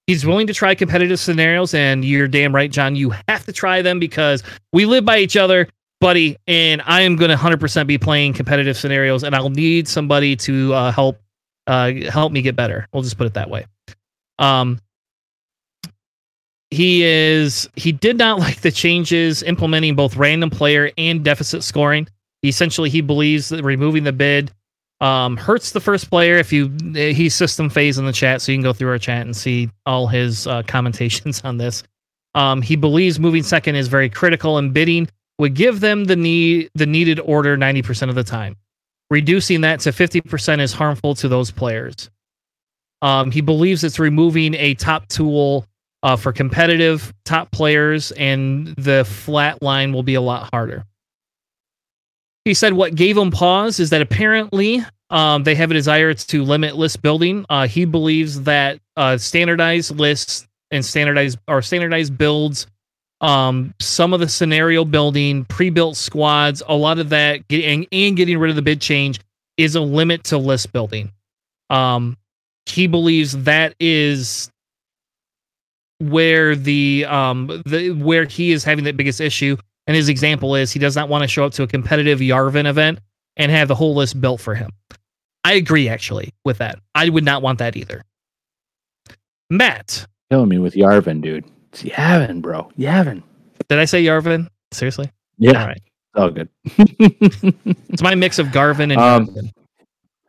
He's 0.08 0.26
willing 0.26 0.48
to 0.48 0.54
try 0.54 0.76
competitive 0.76 1.20
scenarios, 1.20 1.74
and 1.74 2.04
you're 2.04 2.28
damn 2.28 2.54
right, 2.54 2.70
John. 2.70 2.96
You 2.96 3.14
have 3.30 3.46
to 3.46 3.54
try 3.54 3.82
them 3.82 4.00
because 4.00 4.44
we 4.74 4.86
live 4.86 5.06
by 5.06 5.20
each 5.20 5.38
other, 5.38 5.70
buddy. 6.02 6.38
And 6.46 6.82
I 6.86 7.02
am 7.02 7.16
going 7.16 7.32
to 7.32 7.38
100% 7.38 7.88
be 7.88 7.98
playing 7.98 8.34
competitive 8.34 8.78
scenarios, 8.78 9.24
and 9.24 9.34
I'll 9.34 9.50
need 9.50 9.88
somebody 9.88 10.36
to 10.38 10.74
uh, 10.74 10.92
help 10.92 11.20
uh, 11.68 11.94
help 12.10 12.34
me 12.34 12.42
get 12.42 12.56
better. 12.56 12.88
We'll 12.92 13.04
just 13.04 13.18
put 13.18 13.28
it 13.28 13.34
that 13.36 13.50
way. 13.50 13.66
Um, 14.40 14.80
he 16.70 17.04
is 17.04 17.70
he 17.76 17.92
did 17.92 18.18
not 18.18 18.40
like 18.46 18.62
the 18.62 18.72
changes 18.72 19.44
implementing 19.44 19.96
both 19.96 20.18
random 20.18 20.50
player 20.50 20.92
and 20.98 21.24
deficit 21.24 21.64
scoring. 21.64 22.08
Essentially, 22.44 22.90
he 22.90 23.00
believes 23.00 23.50
that 23.50 23.64
removing 23.64 24.04
the 24.04 24.12
bid 24.12 24.52
um, 25.04 25.36
hurts 25.36 25.72
the 25.72 25.82
first 25.82 26.10
player. 26.10 26.38
If 26.38 26.54
you 26.54 26.72
he's 26.94 27.36
system 27.36 27.70
phase 27.70 27.98
in 27.98 28.06
the 28.06 28.14
chat, 28.14 28.42
so 28.42 28.52
you 28.52 28.58
can 28.58 28.64
go 28.64 28.72
through 28.72 28.90
our 28.90 28.98
chat 28.98 29.26
and 29.26 29.36
see 29.36 29.70
all 29.86 30.08
his 30.08 30.48
uh, 30.48 30.64
commentations 30.68 31.42
on 31.44 31.58
this. 31.58 31.84
Um, 32.36 32.62
he 32.62 32.76
believes 32.76 33.20
moving 33.20 33.44
second 33.44 33.76
is 33.76 33.88
very 33.88 34.10
critical 34.10 34.58
in 34.58 34.72
bidding 34.72 35.08
would 35.40 35.56
give 35.56 35.82
them 35.82 36.06
the 36.06 36.16
need 36.16 36.70
the 36.74 36.86
needed 36.86 37.20
order 37.20 37.58
90% 37.58 38.10
of 38.10 38.16
the 38.16 38.24
time. 38.24 38.56
Reducing 39.10 39.62
that 39.62 39.82
to 39.82 39.92
50% 39.92 40.62
is 40.62 40.72
harmful 40.74 41.14
to 41.16 41.28
those 41.28 41.52
players. 41.52 42.10
Um, 43.02 43.30
he 43.30 43.42
believes 43.42 43.84
it's 43.84 44.00
removing 44.00 44.54
a 44.56 44.76
top 44.76 45.08
tool 45.10 45.66
uh, 46.02 46.16
for 46.16 46.32
competitive 46.32 47.14
top 47.26 47.52
players, 47.52 48.12
and 48.14 48.68
the 48.78 49.04
flat 49.04 49.62
line 49.62 49.92
will 49.92 50.04
be 50.04 50.16
a 50.16 50.22
lot 50.22 50.50
harder. 50.52 50.86
He 52.45 52.53
said 52.53 52.74
what 52.74 52.95
gave 52.95 53.18
him 53.18 53.32
pause 53.32 53.80
is 53.80 53.90
that 53.91 54.02
apparently 54.02 54.84
um, 55.10 55.44
they 55.44 55.56
have 55.56 55.72
a 55.72 55.74
desire 55.74 56.14
to 56.14 56.44
limit 56.44 56.76
list 56.76 57.02
building. 57.02 57.45
Uh, 57.49 57.68
he 57.68 57.86
believes 57.86 58.41
that 58.41 58.80
uh, 58.98 59.18
standardized 59.18 59.98
lists 59.98 60.48
and 60.72 60.84
standardized 60.84 61.38
or 61.48 61.61
standardized 61.61 62.18
builds, 62.18 62.68
um, 63.22 63.74
some 63.80 64.14
of 64.14 64.20
the 64.20 64.28
scenario 64.28 64.84
building, 64.84 65.45
pre-built 65.45 65.95
squads, 65.95 66.61
a 66.68 66.76
lot 66.76 66.99
of 66.99 67.10
that, 67.10 67.48
getting 67.48 67.88
and 67.91 68.18
getting 68.18 68.38
rid 68.38 68.49
of 68.49 68.56
the 68.56 68.61
bid 68.61 68.82
change 68.82 69.20
is 69.56 69.76
a 69.76 69.82
limit 69.82 70.26
to 70.26 70.38
list 70.38 70.74
building. 70.74 71.11
Um, 71.70 72.18
he 72.65 72.88
believes 72.88 73.44
that 73.44 73.76
is 73.80 74.49
where 75.99 76.56
the 76.56 77.06
um 77.07 77.61
the 77.65 77.91
where 77.91 78.26
he 78.26 78.52
is 78.52 78.64
having 78.64 78.84
the 78.84 78.91
biggest 78.91 79.22
issue 79.22 79.56
and 79.88 79.95
his 79.95 80.10
example 80.10 80.55
is 80.55 80.72
he 80.72 80.80
does 80.80 80.95
not 80.95 81.10
want 81.10 81.23
to 81.23 81.27
show 81.27 81.45
up 81.45 81.53
to 81.53 81.64
a 81.64 81.68
competitive 81.68 82.19
Yarvin 82.19 82.65
event 82.65 82.99
and 83.38 83.51
have 83.51 83.68
the 83.68 83.76
whole 83.76 83.95
list 83.95 84.19
built 84.19 84.39
for 84.39 84.55
him. 84.55 84.72
I 85.43 85.53
agree 85.53 85.89
actually 85.89 86.34
with 86.45 86.60
that. 86.60 86.80
I 86.95 87.10
would 87.10 87.26
not 87.26 87.41
want 87.41 87.60
that 87.60 87.76
either. 87.76 88.03
Matt. 89.49 90.07
Killing 90.30 90.49
me 90.49 90.57
with 90.57 90.73
Yarvin, 90.73 91.22
dude. 91.22 91.45
It's 91.72 91.84
Yavin, 91.84 92.41
bro. 92.41 92.72
Yavin. 92.77 93.23
Did 93.68 93.80
I 93.80 93.85
say 93.85 94.03
Yarvin? 94.03 94.47
Seriously? 94.72 95.11
Yeah. 95.38 95.61
All 95.61 95.68
right. 95.68 95.81
Oh, 96.15 96.30
good. 96.30 96.49
it's 96.64 98.01
my 98.01 98.15
mix 98.15 98.39
of 98.39 98.51
Garvin 98.51 98.91
and 98.91 99.01
um, 99.01 99.27
Yarvin. 99.27 99.51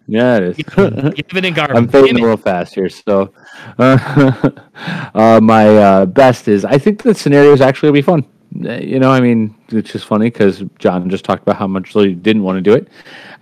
Yeah, 0.06 0.36
it 0.36 0.42
is. 0.42 0.56
Yavin 0.58 1.46
and 1.46 1.54
Garvin. 1.54 1.76
I'm 1.76 1.88
fading 1.88 2.18
a 2.18 2.20
little 2.20 2.36
fast 2.36 2.74
here, 2.74 2.88
so 2.88 3.32
uh, 3.78 4.50
uh, 5.14 5.40
my 5.42 5.76
uh, 5.76 6.06
best 6.06 6.48
is 6.48 6.64
I 6.64 6.78
think 6.78 7.02
the 7.02 7.14
scenario 7.14 7.52
is 7.52 7.60
actually 7.60 7.88
gonna 7.88 7.98
be 7.98 8.02
fun. 8.02 8.26
You 8.54 9.00
know, 9.00 9.10
I 9.10 9.20
mean, 9.20 9.54
it's 9.68 9.92
just 9.92 10.06
funny 10.06 10.26
because 10.26 10.62
John 10.78 11.10
just 11.10 11.24
talked 11.24 11.42
about 11.42 11.56
how 11.56 11.66
much 11.66 11.92
he 11.92 12.14
didn't 12.14 12.44
want 12.44 12.56
to 12.56 12.62
do 12.62 12.72
it, 12.72 12.88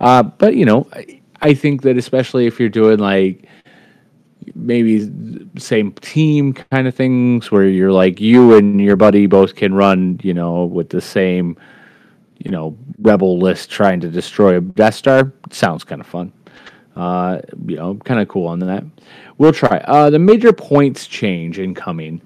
uh, 0.01 0.23
but 0.23 0.55
you 0.55 0.65
know, 0.65 0.87
I, 0.93 1.21
I 1.41 1.53
think 1.53 1.83
that 1.83 1.97
especially 1.97 2.47
if 2.47 2.59
you're 2.59 2.69
doing 2.69 2.97
like 2.97 3.47
maybe 4.55 5.09
same 5.57 5.91
team 5.93 6.53
kind 6.53 6.87
of 6.87 6.95
things 6.95 7.51
where 7.51 7.67
you're 7.67 7.91
like 7.91 8.19
you 8.19 8.55
and 8.55 8.81
your 8.81 8.95
buddy 8.95 9.25
both 9.25 9.55
can 9.55 9.73
run, 9.73 10.19
you 10.23 10.33
know, 10.33 10.65
with 10.65 10.89
the 10.89 11.01
same, 11.01 11.57
you 12.39 12.51
know, 12.51 12.77
rebel 12.99 13.39
list 13.39 13.69
trying 13.69 13.99
to 13.99 14.09
destroy 14.09 14.57
a 14.57 14.61
Death 14.61 14.95
Star. 14.95 15.31
Sounds 15.51 15.83
kind 15.83 16.01
of 16.01 16.07
fun. 16.07 16.31
Uh, 16.95 17.41
you 17.65 17.75
know, 17.75 17.95
kind 18.05 18.19
of 18.19 18.27
cool 18.27 18.47
on 18.47 18.59
that. 18.59 18.83
We'll 19.37 19.53
try. 19.53 19.77
Uh, 19.85 20.09
the 20.09 20.19
major 20.19 20.53
points 20.53 21.07
change 21.07 21.59
incoming. 21.59 22.21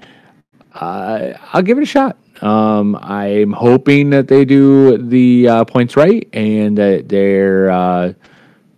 Uh, 0.74 1.34
I'll 1.54 1.62
give 1.62 1.78
it 1.78 1.84
a 1.84 1.88
shot. 1.88 2.18
Um, 2.42 2.96
I'm 2.96 3.52
hoping 3.52 4.10
that 4.12 4.28
they 4.28 4.46
do 4.46 4.98
the 4.98 5.48
uh, 5.48 5.66
points 5.66 5.96
right 5.96 6.28
and 6.34 6.78
that 6.78 7.10
they're 7.10 7.72
uh, 7.72 8.14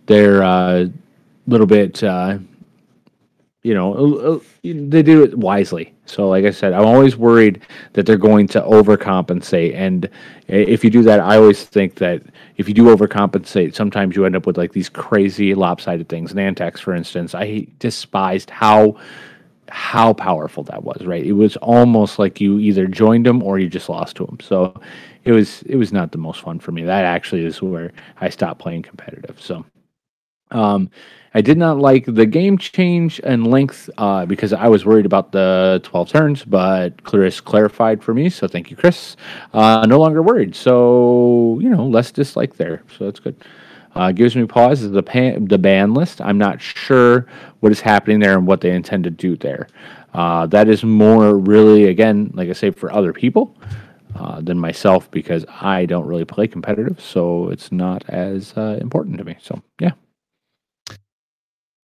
they're 0.06 0.42
a 0.42 0.46
uh, 0.46 0.86
little 1.46 1.66
bit 1.66 2.02
uh, 2.02 2.38
you 3.62 3.74
know 3.74 4.40
they 4.62 5.02
do 5.02 5.22
it 5.24 5.36
wisely. 5.36 5.94
So, 6.06 6.28
like 6.28 6.44
I 6.44 6.50
said, 6.50 6.72
I'm 6.72 6.86
always 6.86 7.16
worried 7.16 7.62
that 7.92 8.04
they're 8.04 8.16
going 8.16 8.48
to 8.48 8.60
overcompensate, 8.62 9.74
and 9.74 10.08
if 10.48 10.82
you 10.82 10.90
do 10.90 11.02
that, 11.02 11.20
I 11.20 11.36
always 11.36 11.64
think 11.64 11.96
that 11.96 12.22
if 12.56 12.66
you 12.66 12.74
do 12.74 12.84
overcompensate, 12.86 13.74
sometimes 13.74 14.16
you 14.16 14.24
end 14.24 14.34
up 14.34 14.46
with 14.46 14.58
like 14.58 14.72
these 14.72 14.88
crazy 14.88 15.54
lopsided 15.54 16.08
things. 16.08 16.32
Nantex, 16.32 16.78
for 16.78 16.94
instance, 16.94 17.34
I 17.34 17.66
despised 17.78 18.50
how 18.50 18.96
how 19.70 20.12
powerful 20.12 20.62
that 20.64 20.82
was. 20.82 21.04
Right, 21.04 21.24
it 21.24 21.32
was 21.32 21.56
almost 21.58 22.18
like 22.18 22.40
you 22.40 22.58
either 22.58 22.86
joined 22.86 23.26
them 23.26 23.42
or 23.42 23.58
you 23.58 23.68
just 23.68 23.88
lost 23.88 24.16
to 24.16 24.26
them. 24.26 24.38
So, 24.40 24.80
it 25.24 25.32
was 25.32 25.62
it 25.62 25.76
was 25.76 25.92
not 25.92 26.12
the 26.12 26.18
most 26.18 26.40
fun 26.40 26.60
for 26.60 26.72
me. 26.72 26.84
That 26.84 27.04
actually 27.04 27.44
is 27.44 27.62
where 27.62 27.92
I 28.20 28.28
stopped 28.30 28.60
playing 28.60 28.82
competitive. 28.82 29.40
So. 29.40 29.64
Um, 30.52 30.90
I 31.32 31.40
did 31.40 31.58
not 31.58 31.78
like 31.78 32.06
the 32.06 32.26
game 32.26 32.58
change 32.58 33.20
and 33.22 33.46
length 33.46 33.88
uh, 33.98 34.26
because 34.26 34.52
I 34.52 34.66
was 34.66 34.84
worried 34.84 35.06
about 35.06 35.30
the 35.30 35.80
12 35.84 36.08
turns, 36.08 36.44
but 36.44 37.04
Chris 37.04 37.40
clarified 37.40 38.02
for 38.02 38.12
me. 38.14 38.28
So 38.30 38.48
thank 38.48 38.68
you, 38.70 38.76
Chris. 38.76 39.16
Uh, 39.52 39.86
no 39.86 40.00
longer 40.00 40.22
worried. 40.22 40.56
So, 40.56 41.58
you 41.62 41.68
know, 41.68 41.86
less 41.86 42.10
dislike 42.10 42.56
there. 42.56 42.82
So 42.98 43.04
that's 43.04 43.20
good. 43.20 43.36
Uh, 43.94 44.12
gives 44.12 44.36
me 44.36 44.46
pause 44.46 44.82
is 44.82 44.92
the 44.92 45.02
pan, 45.02 45.46
the 45.46 45.58
ban 45.58 45.94
list. 45.94 46.20
I'm 46.20 46.38
not 46.38 46.60
sure 46.60 47.26
what 47.60 47.72
is 47.72 47.80
happening 47.80 48.20
there 48.20 48.36
and 48.36 48.46
what 48.46 48.60
they 48.60 48.70
intend 48.70 49.04
to 49.04 49.10
do 49.10 49.36
there. 49.36 49.68
Uh, 50.14 50.46
that 50.46 50.68
is 50.68 50.84
more 50.84 51.36
really, 51.36 51.86
again, 51.86 52.30
like 52.34 52.48
I 52.48 52.52
say, 52.52 52.70
for 52.70 52.92
other 52.92 53.12
people 53.12 53.56
uh, 54.16 54.40
than 54.40 54.58
myself 54.58 55.10
because 55.10 55.44
I 55.48 55.86
don't 55.86 56.06
really 56.06 56.24
play 56.24 56.46
competitive. 56.46 57.00
So 57.00 57.48
it's 57.48 57.72
not 57.72 58.04
as 58.08 58.52
uh, 58.56 58.78
important 58.80 59.18
to 59.18 59.24
me. 59.24 59.36
So, 59.40 59.60
yeah. 59.80 59.92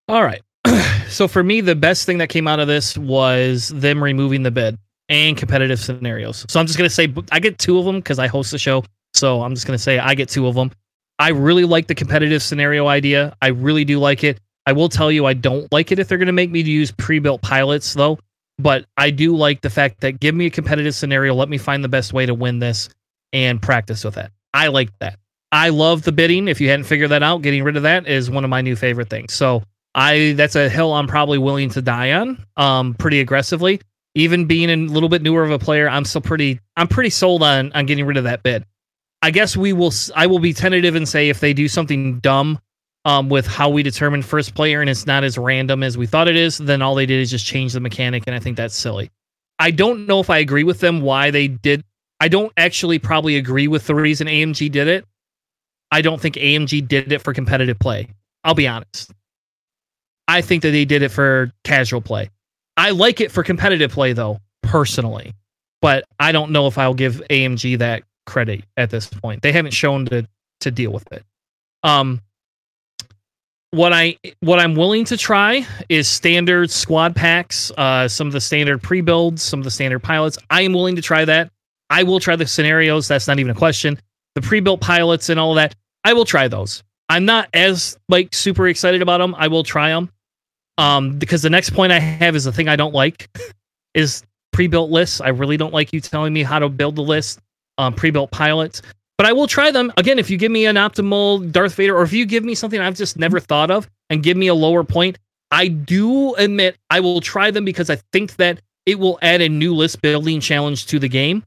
All 0.09 0.23
right. 0.23 0.43
so 1.09 1.27
for 1.27 1.43
me, 1.43 1.61
the 1.61 1.75
best 1.75 2.07
thing 2.07 2.19
that 2.19 2.29
came 2.29 2.47
out 2.47 2.61
of 2.61 2.69
this 2.69 2.97
was 2.97 3.69
them 3.69 4.03
removing 4.03 4.43
the 4.43 4.51
bid 4.51 4.79
and 5.09 5.37
competitive 5.37 5.79
scenarios. 5.79 6.45
So 6.49 6.61
I'm 6.61 6.67
just 6.67 6.79
gonna 6.79 6.91
say 6.91 7.13
I 7.31 7.41
get 7.41 7.59
two 7.59 7.79
of 7.79 7.85
them 7.85 7.97
because 7.97 8.19
I 8.19 8.27
host 8.27 8.51
the 8.51 8.59
show. 8.59 8.85
So 9.15 9.43
I'm 9.43 9.55
just 9.55 9.67
gonna 9.67 9.79
say 9.79 9.99
I 9.99 10.15
get 10.15 10.29
two 10.29 10.47
of 10.47 10.55
them. 10.55 10.71
I 11.19 11.31
really 11.31 11.65
like 11.65 11.87
the 11.87 11.95
competitive 11.95 12.43
scenario 12.43 12.87
idea. 12.87 13.37
I 13.41 13.49
really 13.49 13.85
do 13.85 13.99
like 13.99 14.25
it. 14.25 14.41
I 14.67 14.73
will 14.73 14.89
tell 14.89 15.11
you 15.13 15.27
I 15.27 15.35
don't 15.35 15.71
like 15.73 15.93
it 15.93 15.99
if 15.99 16.09
they're 16.09 16.19
gonna 16.19 16.33
make 16.33 16.51
me 16.51 16.61
use 16.61 16.91
pre-built 16.93 17.43
pilots 17.43 17.95
though. 17.95 18.19
But 18.59 18.87
I 18.97 19.11
do 19.11 19.37
like 19.37 19.61
the 19.61 19.71
fact 19.71 20.01
that 20.01 20.21
give 20.21 20.35
me 20.35 20.47
a 20.47 20.51
competitive 20.51 20.95
scenario, 20.95 21.35
let 21.35 21.49
me 21.49 21.59
find 21.59 21.85
the 21.85 21.89
best 21.89 22.13
way 22.13 22.27
to 22.27 22.35
win 22.35 22.59
this 22.59 22.89
and 23.33 23.61
practice 23.61 24.03
with 24.05 24.15
that. 24.15 24.33
I 24.55 24.69
like 24.69 24.91
that. 25.01 25.19
I 25.53 25.69
love 25.69 26.03
the 26.03 26.13
bidding. 26.13 26.49
If 26.49 26.61
you 26.61 26.69
hadn't 26.69 26.85
figured 26.85 27.11
that 27.11 27.23
out, 27.23 27.43
getting 27.43 27.63
rid 27.63 27.77
of 27.77 27.83
that 27.85 28.07
is 28.07 28.31
one 28.31 28.45
of 28.45 28.51
my 28.51 28.63
new 28.63 28.75
favorite 28.77 29.11
things. 29.11 29.33
So 29.33 29.63
I 29.95 30.35
that's 30.37 30.57
a 30.57 30.69
hill 30.69 30.93
I'm 30.93 31.07
probably 31.07 31.39
willing 31.39 31.71
to 31.71 31.83
die 31.83 32.13
on, 32.13 32.45
um, 32.57 32.95
pretty 32.95 33.21
aggressively. 33.21 33.81
Even 34.15 34.47
being 34.47 34.71
a 34.71 34.77
little 34.77 35.11
bit 35.11 35.23
newer 35.23 35.43
of 35.45 35.51
a 35.51 35.59
player, 35.59 35.89
I'm 35.89 36.05
still 36.05 36.23
pretty 36.23 36.61
I'm 36.77 36.89
pretty 36.89 37.11
sold 37.11 37.43
on 37.43 37.73
on 37.73 37.87
getting 37.87 38.07
rid 38.07 38.17
of 38.17 38.25
that 38.25 38.43
bid. 38.43 38.65
I 39.27 39.31
guess 39.33 39.57
we 39.57 39.73
will 39.73 39.93
I 40.15 40.29
will 40.29 40.39
be 40.39 40.53
tentative 40.53 40.95
and 40.95 41.09
say 41.09 41.29
if 41.29 41.41
they 41.41 41.53
do 41.53 41.67
something 41.67 42.21
dumb 42.21 42.61
um, 43.05 43.29
with 43.29 43.45
how 43.45 43.69
we 43.69 43.83
determine 43.83 44.23
first 44.23 44.55
player 44.55 44.81
and 44.81 44.89
it's 44.89 45.05
not 45.05 45.25
as 45.25 45.37
random 45.37 45.83
as 45.83 45.99
we 45.99 46.07
thought 46.07 46.29
it 46.29 46.37
is, 46.37 46.59
then 46.59 46.81
all 46.81 46.95
they 46.95 47.07
did 47.07 47.21
is 47.21 47.33
just 47.33 47.45
change 47.45 47.73
the 47.73 47.81
mechanic, 47.81 48.23
and 48.29 48.37
I 48.37 48.39
think 48.39 48.57
that's 48.57 48.77
silly. 48.77 49.11
I 49.59 49.73
don't 49.73 50.07
know 50.07 50.21
if 50.21 50.31
I 50.31 50.39
agree 50.39 50.63
with 50.63 50.79
them 50.79 51.01
why 51.01 51.33
they 51.33 51.49
did. 51.49 51.83
I 52.21 52.29
don't 52.29 52.53
actually 52.57 53.01
probably 53.01 53.37
agree 53.37 53.67
with 53.67 53.89
the 53.89 53.97
reason 53.97 54.29
AMG 54.29 54.71
did 54.71 54.87
it. 54.87 55.05
I 55.91 56.03
don't 56.03 56.21
think 56.21 56.37
AMG 56.37 56.87
did 56.87 57.11
it 57.11 57.21
for 57.21 57.35
competitive 57.35 57.81
play. 57.81 58.09
I'll 58.45 58.55
be 58.55 58.69
honest. 58.69 59.11
I 60.29 60.41
think 60.41 60.63
that 60.63 60.71
they 60.71 60.85
did 60.85 61.03
it 61.03 61.09
for 61.09 61.51
casual 61.65 62.01
play. 62.01 62.31
I 62.77 62.91
like 62.91 63.21
it 63.21 63.33
for 63.33 63.43
competitive 63.43 63.91
play 63.91 64.13
though, 64.13 64.39
personally. 64.63 65.35
But 65.83 66.05
I 66.21 66.31
don't 66.31 66.53
know 66.53 66.69
if 66.69 66.79
I'll 66.79 66.95
give 66.95 67.21
AMG 67.29 67.79
that 67.79 68.05
credit 68.27 68.65
at 68.77 68.91
this 68.91 69.07
point. 69.07 69.43
They 69.43 69.53
haven't 69.53 69.73
shown 69.73 70.07
to 70.07 70.29
to 70.61 70.71
deal 70.71 70.93
with 70.93 71.11
it. 71.13 71.25
Um 71.83 72.21
what 73.71 73.93
I 73.93 74.17
what 74.41 74.59
I'm 74.59 74.75
willing 74.75 75.05
to 75.07 75.17
try 75.17 75.67
is 75.89 76.09
standard 76.09 76.71
squad 76.71 77.17
packs, 77.17 77.71
uh 77.77 78.09
some 78.09 78.27
of 78.27 78.33
the 78.33 78.41
standard 78.41 78.83
pre-builds, 78.83 79.43
some 79.43 79.61
of 79.61 79.65
the 79.65 79.71
standard 79.71 80.01
pilots. 80.01 80.39
I 80.51 80.63
am 80.63 80.73
willing 80.73 80.97
to 80.97 81.03
try 81.03 81.25
that. 81.25 81.51
I 81.91 82.03
will 82.03 82.21
try 82.21 82.37
the 82.37 82.47
scenarios, 82.47 83.09
that's 83.09 83.29
not 83.29 83.39
even 83.39 83.51
a 83.51 83.55
question. 83.55 83.99
The 84.35 84.43
pre-built 84.43 84.81
pilots 84.81 85.29
and 85.29 85.39
all 85.39 85.55
that, 85.55 85.75
I 86.05 86.13
will 86.13 86.25
try 86.25 86.49
those. 86.49 86.83
I'm 87.09 87.25
not 87.25 87.49
as 87.55 87.97
like 88.09 88.35
super 88.35 88.69
excited 88.69 89.03
about 89.03 89.19
them. 89.19 89.35
I 89.39 89.49
will 89.49 89.63
try 89.63 89.91
them. 89.91 90.11
Um, 90.79 91.19
because 91.19 91.43
the 91.43 91.51
next 91.51 91.71
point 91.71 91.93
I 91.93 91.99
have 91.99 92.37
is 92.37 92.45
the 92.45 92.53
thing 92.53 92.69
I 92.69 92.77
don't 92.77 92.95
like 92.95 93.29
is 93.95 94.23
pre-built 94.53 94.91
lists. 94.91 95.21
I 95.21 95.29
really 95.29 95.57
don't 95.57 95.73
like 95.73 95.93
you 95.93 96.01
telling 96.01 96.33
me 96.33 96.43
how 96.43 96.59
to 96.59 96.69
build 96.69 96.97
the 96.97 97.03
list. 97.03 97.41
Um, 97.79 97.93
pre-built 97.93 98.31
pilots, 98.31 98.81
but 99.19 99.27
I 99.27 99.33
will 99.33 99.47
try 99.47 99.71
them 99.71 99.93
again 99.97 100.19
if 100.19 100.31
you 100.31 100.37
give 100.37 100.53
me 100.53 100.67
an 100.67 100.77
optimal 100.77 101.51
Darth 101.53 101.75
Vader, 101.75 101.97
or 101.97 102.03
if 102.03 102.13
you 102.13 102.27
give 102.27 102.45
me 102.45 102.55
something 102.55 102.81
I've 102.81 102.97
just 102.97 103.19
never 103.19 103.41
thought 103.41 103.71
of 103.71 103.89
and 104.11 104.23
give 104.23 104.37
me 104.37 104.47
a 104.47 104.55
lower 104.55 104.85
point. 104.85 105.19
I 105.51 105.69
do 105.69 106.35
admit 106.35 106.77
I 106.91 107.01
will 107.01 107.21
try 107.21 107.51
them 107.51 107.65
because 107.65 107.89
I 107.89 107.97
think 108.13 108.37
that 108.37 108.61
it 108.85 108.99
will 108.99 109.19
add 109.23 109.41
a 109.41 109.49
new 109.49 109.75
list 109.75 110.01
building 110.03 110.41
challenge 110.41 110.87
to 110.87 110.99
the 110.99 111.09
game. 111.09 111.45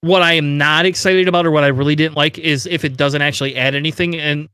What 0.00 0.22
I 0.22 0.32
am 0.34 0.58
not 0.58 0.84
excited 0.84 1.28
about, 1.28 1.46
or 1.46 1.50
what 1.50 1.64
I 1.64 1.68
really 1.68 1.94
didn't 1.94 2.16
like, 2.16 2.38
is 2.38 2.66
if 2.66 2.84
it 2.84 2.96
doesn't 2.96 3.22
actually 3.22 3.56
add 3.56 3.74
anything. 3.74 4.16
And 4.16 4.48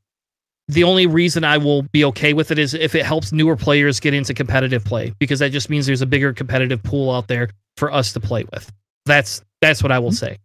the 0.68 0.84
only 0.84 1.06
reason 1.06 1.42
I 1.44 1.58
will 1.58 1.82
be 1.82 2.04
okay 2.06 2.34
with 2.34 2.50
it 2.50 2.58
is 2.58 2.74
if 2.74 2.94
it 2.94 3.04
helps 3.04 3.32
newer 3.32 3.56
players 3.56 3.98
get 3.98 4.14
into 4.14 4.34
competitive 4.34 4.84
play 4.84 5.14
because 5.18 5.38
that 5.38 5.50
just 5.50 5.70
means 5.70 5.86
there's 5.86 6.02
a 6.02 6.06
bigger 6.06 6.32
competitive 6.32 6.82
pool 6.82 7.10
out 7.10 7.28
there 7.28 7.48
for 7.76 7.90
us 7.90 8.12
to 8.12 8.20
play 8.20 8.44
with. 8.52 8.70
That's 9.06 9.42
that's 9.62 9.82
what 9.82 9.90
I 9.90 9.98
will 9.98 10.10
mm-hmm. 10.10 10.16
say. 10.16 10.38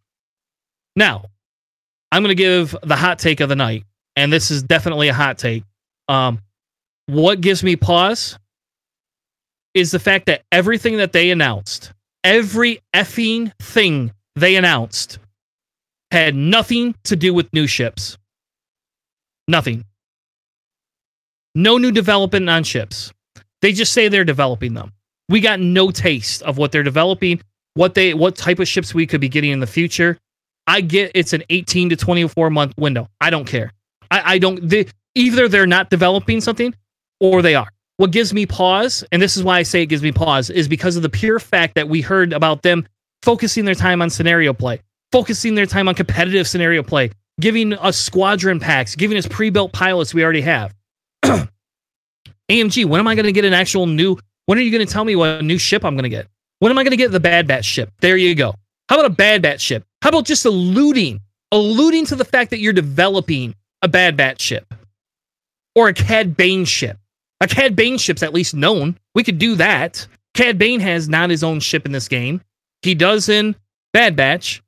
Now, 0.96 1.26
I'm 2.12 2.22
going 2.22 2.36
to 2.36 2.42
give 2.42 2.76
the 2.84 2.96
hot 2.96 3.20
take 3.20 3.40
of 3.40 3.50
the 3.50 3.56
night, 3.56 3.86
and 4.16 4.32
this 4.32 4.52
is 4.52 4.64
definitely 4.64 5.08
a 5.08 5.14
hot 5.14 5.38
take. 5.38 5.64
Um, 6.08 6.40
what 7.08 7.42
gives 7.42 7.64
me 7.64 7.76
pause 7.76 8.38
is 9.74 9.92
the 9.92 10.00
fact 10.00 10.28
that 10.28 10.44
everything 10.52 10.98
that 10.98 11.14
they 11.14 11.32
announced, 11.32 11.94
every 12.24 12.82
effing 12.94 13.52
thing 13.60 14.12
they 14.36 14.56
announced, 14.56 15.20
had 16.12 16.36
nothing 16.36 16.96
to 17.06 17.16
do 17.16 17.34
with 17.34 17.52
new 17.54 17.66
ships. 17.66 18.18
Nothing. 19.48 19.84
No 21.56 21.78
new 21.78 21.92
development 21.92 22.50
on 22.50 22.64
ships. 22.64 23.12
They 23.62 23.74
just 23.74 23.94
say 23.94 24.08
they're 24.08 24.24
developing 24.24 24.74
them. 24.74 24.92
We 25.30 25.40
got 25.40 25.60
no 25.60 25.90
taste 25.90 26.44
of 26.44 26.58
what 26.58 26.72
they're 26.72 26.84
developing, 26.84 27.42
what 27.74 27.96
they 27.96 28.14
what 28.14 28.36
type 28.36 28.60
of 28.60 28.68
ships 28.68 28.94
we 28.94 29.08
could 29.08 29.22
be 29.22 29.30
getting 29.30 29.52
in 29.52 29.60
the 29.60 29.68
future. 29.68 30.18
I 30.68 30.82
get 30.82 31.12
it's 31.16 31.34
an 31.34 31.44
18 31.50 31.90
to 31.90 31.96
24 31.96 32.50
month 32.50 32.74
window. 32.78 33.10
I 33.20 33.30
don't 33.30 33.46
care. 33.46 33.72
I, 34.12 34.34
I 34.34 34.38
don't 34.38 34.68
they, 34.68 34.88
either 35.16 35.48
they're 35.48 35.68
not 35.68 35.90
developing 35.90 36.42
something 36.42 36.74
or 37.20 37.42
they 37.42 37.56
are. 37.56 37.68
What 37.98 38.12
gives 38.12 38.34
me 38.34 38.46
pause, 38.46 39.04
and 39.12 39.22
this 39.22 39.38
is 39.38 39.44
why 39.44 39.60
I 39.60 39.64
say 39.64 39.84
it 39.84 39.86
gives 39.88 40.02
me 40.02 40.12
pause, 40.12 40.50
is 40.50 40.68
because 40.68 40.96
of 40.96 41.04
the 41.04 41.10
pure 41.10 41.40
fact 41.40 41.76
that 41.76 41.88
we 41.88 42.02
heard 42.02 42.34
about 42.34 42.64
them 42.64 42.88
focusing 43.22 43.66
their 43.66 43.76
time 43.76 44.02
on 44.02 44.10
scenario 44.10 44.54
play, 44.54 44.82
focusing 45.12 45.56
their 45.56 45.66
time 45.66 45.88
on 45.88 45.96
competitive 45.96 46.48
scenario 46.48 46.82
play, 46.82 47.12
giving 47.40 47.74
us 47.74 47.98
squadron 47.98 48.60
packs, 48.60 48.96
giving 48.96 49.18
us 49.18 49.28
pre-built 49.28 49.74
pilots 49.74 50.14
we 50.14 50.24
already 50.24 50.42
have. 50.42 50.74
AMG, 52.50 52.86
when 52.86 53.00
am 53.00 53.08
I 53.08 53.16
going 53.16 53.26
to 53.26 53.32
get 53.32 53.46
an 53.46 53.54
actual 53.54 53.86
new? 53.86 54.18
When 54.48 54.58
are 54.58 54.62
you 54.62 54.72
going 54.72 54.86
to 54.86 54.92
tell 54.92 55.06
me 55.06 55.16
what 55.16 55.44
new 55.44 55.58
ship 55.58 55.86
I'm 55.86 55.96
going 55.96 56.04
to 56.04 56.10
get? 56.10 56.28
When 56.60 56.72
am 56.72 56.78
I 56.78 56.84
going 56.84 56.92
to 56.92 56.98
get 56.98 57.12
the 57.12 57.20
Bad 57.20 57.48
Batch 57.48 57.66
ship? 57.66 57.92
There 58.02 58.18
you 58.18 58.36
go. 58.36 58.56
How 58.90 58.96
about 58.96 59.12
a 59.12 59.16
Bad 59.16 59.42
Batch 59.42 59.62
ship? 59.62 59.84
How 60.02 60.10
about 60.10 60.26
just 60.26 60.46
alluding, 60.46 61.22
alluding 61.52 62.06
to 62.08 62.16
the 62.16 62.26
fact 62.26 62.50
that 62.52 62.60
you're 62.60 62.74
developing 62.74 63.56
a 63.82 63.88
Bad 63.88 64.18
Batch 64.18 64.42
ship 64.42 64.74
or 65.76 65.88
a 65.88 65.94
Cad 65.94 66.36
Bane 66.36 66.66
ship? 66.66 66.98
A 67.42 67.48
Cad 67.48 67.76
Bane 67.76 67.98
ship's 67.98 68.24
at 68.24 68.34
least 68.34 68.54
known. 68.54 68.98
We 69.16 69.24
could 69.24 69.38
do 69.38 69.56
that. 69.56 70.06
Cad 70.34 70.58
Bane 70.58 70.80
has 70.80 71.08
not 71.10 71.30
his 71.30 71.44
own 71.44 71.60
ship 71.60 71.86
in 71.86 71.92
this 71.92 72.08
game. 72.08 72.42
He 72.82 72.96
does 72.96 73.30
in 73.30 73.56
Bad 73.94 74.16
Batch. 74.16 74.62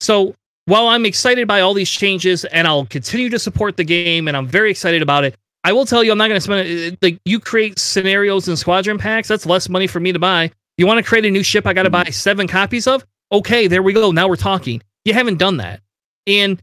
So 0.00 0.34
while 0.66 0.88
I'm 0.88 1.04
excited 1.04 1.46
by 1.46 1.60
all 1.60 1.74
these 1.74 1.90
changes 1.90 2.44
and 2.46 2.66
I'll 2.66 2.86
continue 2.86 3.28
to 3.30 3.38
support 3.38 3.76
the 3.76 3.84
game 3.84 4.28
and 4.28 4.36
I'm 4.36 4.46
very 4.46 4.70
excited 4.70 5.02
about 5.02 5.24
it, 5.24 5.36
I 5.64 5.72
will 5.72 5.84
tell 5.84 6.02
you 6.02 6.10
I'm 6.12 6.18
not 6.18 6.28
going 6.28 6.38
to 6.38 6.40
spend 6.40 6.68
it. 6.68 6.98
Like 7.02 7.20
you 7.24 7.38
create 7.38 7.78
scenarios 7.78 8.48
and 8.48 8.58
squadron 8.58 8.98
packs, 8.98 9.28
that's 9.28 9.46
less 9.46 9.68
money 9.68 9.86
for 9.86 10.00
me 10.00 10.12
to 10.12 10.18
buy. 10.18 10.50
You 10.80 10.86
want 10.86 10.96
to 10.96 11.06
create 11.06 11.26
a 11.26 11.30
new 11.30 11.42
ship 11.42 11.66
I 11.66 11.74
got 11.74 11.82
to 11.82 11.90
buy 11.90 12.04
seven 12.04 12.48
copies 12.48 12.86
of? 12.86 13.04
Okay, 13.30 13.66
there 13.66 13.82
we 13.82 13.92
go. 13.92 14.12
Now 14.12 14.28
we're 14.28 14.36
talking. 14.36 14.80
You 15.04 15.12
haven't 15.12 15.36
done 15.36 15.58
that. 15.58 15.82
And 16.26 16.58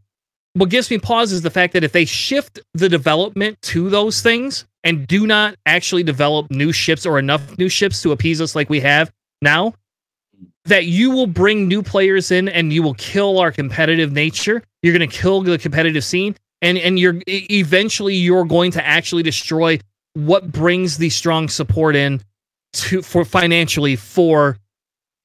what 0.53 0.71
gives 0.71 0.89
me 0.89 0.97
pause 0.97 1.31
is 1.31 1.43
the 1.43 1.51
fact 1.51 1.73
that 1.73 1.83
if 1.83 1.91
they 1.91 2.05
shift 2.05 2.59
the 2.73 2.89
development 2.89 3.61
to 3.61 3.91
those 3.91 4.23
things 4.23 4.65
and 4.83 5.05
do 5.05 5.27
not 5.27 5.55
actually 5.67 6.01
develop 6.01 6.49
new 6.49 6.71
ships 6.71 7.05
or 7.05 7.19
enough 7.19 7.59
new 7.59 7.69
ships 7.69 8.01
to 8.01 8.11
appease 8.11 8.41
us 8.41 8.55
like 8.55 8.71
we 8.71 8.79
have 8.79 9.11
now, 9.43 9.75
that 10.65 10.85
you 10.85 11.11
will 11.11 11.27
bring 11.27 11.67
new 11.67 11.83
players 11.83 12.31
in 12.31 12.49
and 12.49 12.73
you 12.73 12.81
will 12.81 12.95
kill 12.95 13.37
our 13.37 13.51
competitive 13.51 14.13
nature. 14.13 14.63
You're 14.81 14.97
going 14.97 15.07
to 15.07 15.15
kill 15.15 15.43
the 15.43 15.59
competitive 15.59 16.03
scene 16.03 16.35
and 16.63 16.79
and 16.79 16.97
you're 16.97 17.21
eventually 17.27 18.15
you're 18.15 18.45
going 18.45 18.71
to 18.71 18.83
actually 18.83 19.21
destroy 19.21 19.79
what 20.15 20.51
brings 20.51 20.97
the 20.97 21.11
strong 21.11 21.49
support 21.49 21.95
in 21.95 22.19
to 22.73 23.01
for 23.01 23.25
financially 23.25 23.95
for 23.95 24.57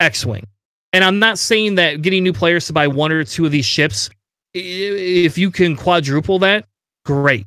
X-wing. 0.01 0.47
And 0.93 1.05
I'm 1.05 1.19
not 1.19 1.39
saying 1.39 1.77
that 1.77 2.03
getting 2.03 2.23
new 2.23 2.33
players 2.33 2.67
to 2.67 2.73
buy 2.73 2.87
one 2.87 3.13
or 3.13 3.25
two 3.25 3.47
of 3.47 3.53
these 3.53 3.65
ships 3.65 4.11
if 4.55 5.39
you 5.39 5.51
can 5.51 5.77
quadruple 5.77 6.39
that, 6.41 6.67
great. 7.05 7.47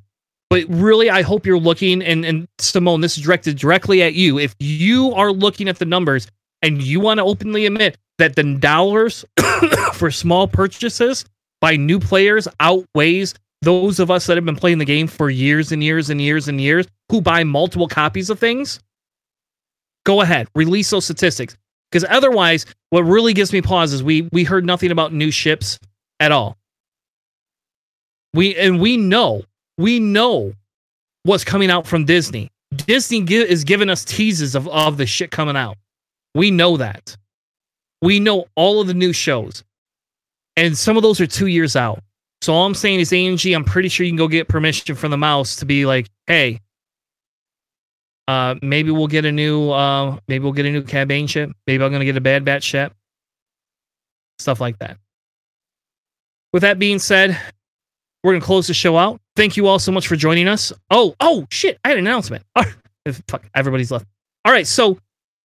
But 0.50 0.66
really, 0.70 1.10
I 1.10 1.22
hope 1.22 1.46
you're 1.46 1.60
looking, 1.60 2.02
and, 2.02 2.24
and 2.26 2.48
Simone, 2.60 3.02
this 3.02 3.18
is 3.18 3.24
directed 3.24 3.58
directly 3.58 4.02
at 4.04 4.14
you. 4.14 4.40
If 4.40 4.56
you 4.60 5.14
are 5.14 5.32
looking 5.32 5.68
at 5.68 5.80
the 5.80 5.86
numbers 5.86 6.28
and 6.62 6.82
you 6.82 7.00
want 7.00 7.20
to 7.20 7.24
openly 7.24 7.66
admit 7.66 7.98
that 8.18 8.36
the 8.36 8.56
dollars 8.56 9.26
for 9.94 10.12
small 10.12 10.48
purchases 10.48 11.26
by 11.62 11.76
new 11.76 12.00
players 12.00 12.48
outweighs 12.60 13.34
those 13.62 14.00
of 14.00 14.12
us 14.12 14.28
that 14.28 14.38
have 14.38 14.46
been 14.46 14.56
playing 14.56 14.78
the 14.78 14.86
game 14.86 15.08
for 15.08 15.30
years 15.30 15.72
and 15.72 15.84
years 15.84 16.10
and 16.10 16.22
years 16.22 16.48
and 16.48 16.62
years 16.62 16.86
who 17.10 17.22
buy 17.22 17.44
multiple 17.44 17.88
copies 17.88 18.30
of 18.30 18.40
things, 18.40 18.80
go 20.06 20.22
ahead, 20.22 20.48
release 20.56 20.90
those 20.90 21.04
statistics. 21.06 21.58
Because 21.92 22.06
otherwise, 22.10 22.66
what 22.90 23.02
really 23.02 23.34
gives 23.34 23.54
me 23.54 23.62
pause 23.62 23.94
is 23.94 24.02
we 24.02 24.30
we 24.32 24.44
heard 24.44 24.66
nothing 24.66 24.92
about 24.92 25.14
new 25.14 25.32
ships 25.32 25.80
at 26.20 26.32
all. 26.32 26.58
We 28.34 28.56
and 28.56 28.80
we 28.80 28.98
know, 28.98 29.44
we 29.78 30.00
know 30.00 30.54
what's 31.24 31.44
coming 31.44 31.70
out 31.70 31.88
from 31.88 32.06
Disney. 32.06 32.50
Disney 32.76 33.24
gi- 33.24 33.50
is 33.50 33.64
giving 33.64 33.90
us 33.90 34.04
teases 34.04 34.56
of, 34.56 34.68
of 34.68 34.98
the 34.98 35.06
shit 35.06 35.32
coming 35.32 35.56
out. 35.56 35.78
We 36.34 36.52
know 36.52 36.78
that. 36.78 37.16
We 38.02 38.20
know 38.20 38.46
all 38.56 38.82
of 38.82 38.88
the 38.88 38.94
new 38.94 39.14
shows. 39.14 39.64
And 40.58 40.78
some 40.78 40.98
of 40.98 41.04
those 41.04 41.20
are 41.22 41.28
two 41.28 41.48
years 41.48 41.76
out. 41.76 42.00
So 42.42 42.54
all 42.54 42.66
I'm 42.66 42.76
saying 42.76 43.00
is 43.00 43.12
AMG, 43.12 43.56
I'm 43.56 43.64
pretty 43.64 43.90
sure 43.90 44.06
you 44.06 44.12
can 44.12 44.18
go 44.18 44.28
get 44.28 44.48
permission 44.48 44.96
from 44.96 45.12
the 45.12 45.18
mouse 45.18 45.56
to 45.58 45.66
be 45.66 45.86
like, 45.86 46.10
hey, 46.28 46.60
uh, 48.28 48.56
maybe 48.62 48.92
we'll 48.92 49.08
get 49.08 49.26
a 49.26 49.32
new 49.32 49.70
uh, 49.72 50.18
maybe 50.28 50.44
we'll 50.44 50.54
get 50.54 50.66
a 50.66 50.72
new 50.72 50.82
Cad 50.82 51.08
Bane 51.08 51.28
ship. 51.28 51.52
Maybe 51.68 51.84
I'm 51.84 51.92
gonna 51.92 52.06
get 52.06 52.18
a 52.18 52.22
bad 52.22 52.46
batch 52.46 52.64
ship. 52.64 52.94
Stuff 54.40 54.60
like 54.60 54.80
that. 54.80 54.98
With 56.54 56.62
that 56.62 56.80
being 56.80 57.00
said, 57.00 57.38
we're 58.24 58.34
to 58.34 58.42
close 58.42 58.68
the 58.68 58.74
show 58.74 58.98
out. 58.98 59.22
Thank 59.36 59.56
you 59.56 59.68
all 59.68 59.78
so 59.78 59.92
much 59.92 60.08
for 60.08 60.16
joining 60.16 60.48
us. 60.48 60.74
Oh, 60.90 61.14
oh, 61.20 61.46
shit. 61.52 61.78
I 61.84 61.90
had 61.90 61.98
an 61.98 62.08
announcement. 62.08 62.44
Fuck, 63.28 63.46
everybody's 63.54 63.92
left. 63.92 64.08
All 64.46 64.52
right. 64.52 64.66
So 64.66 64.98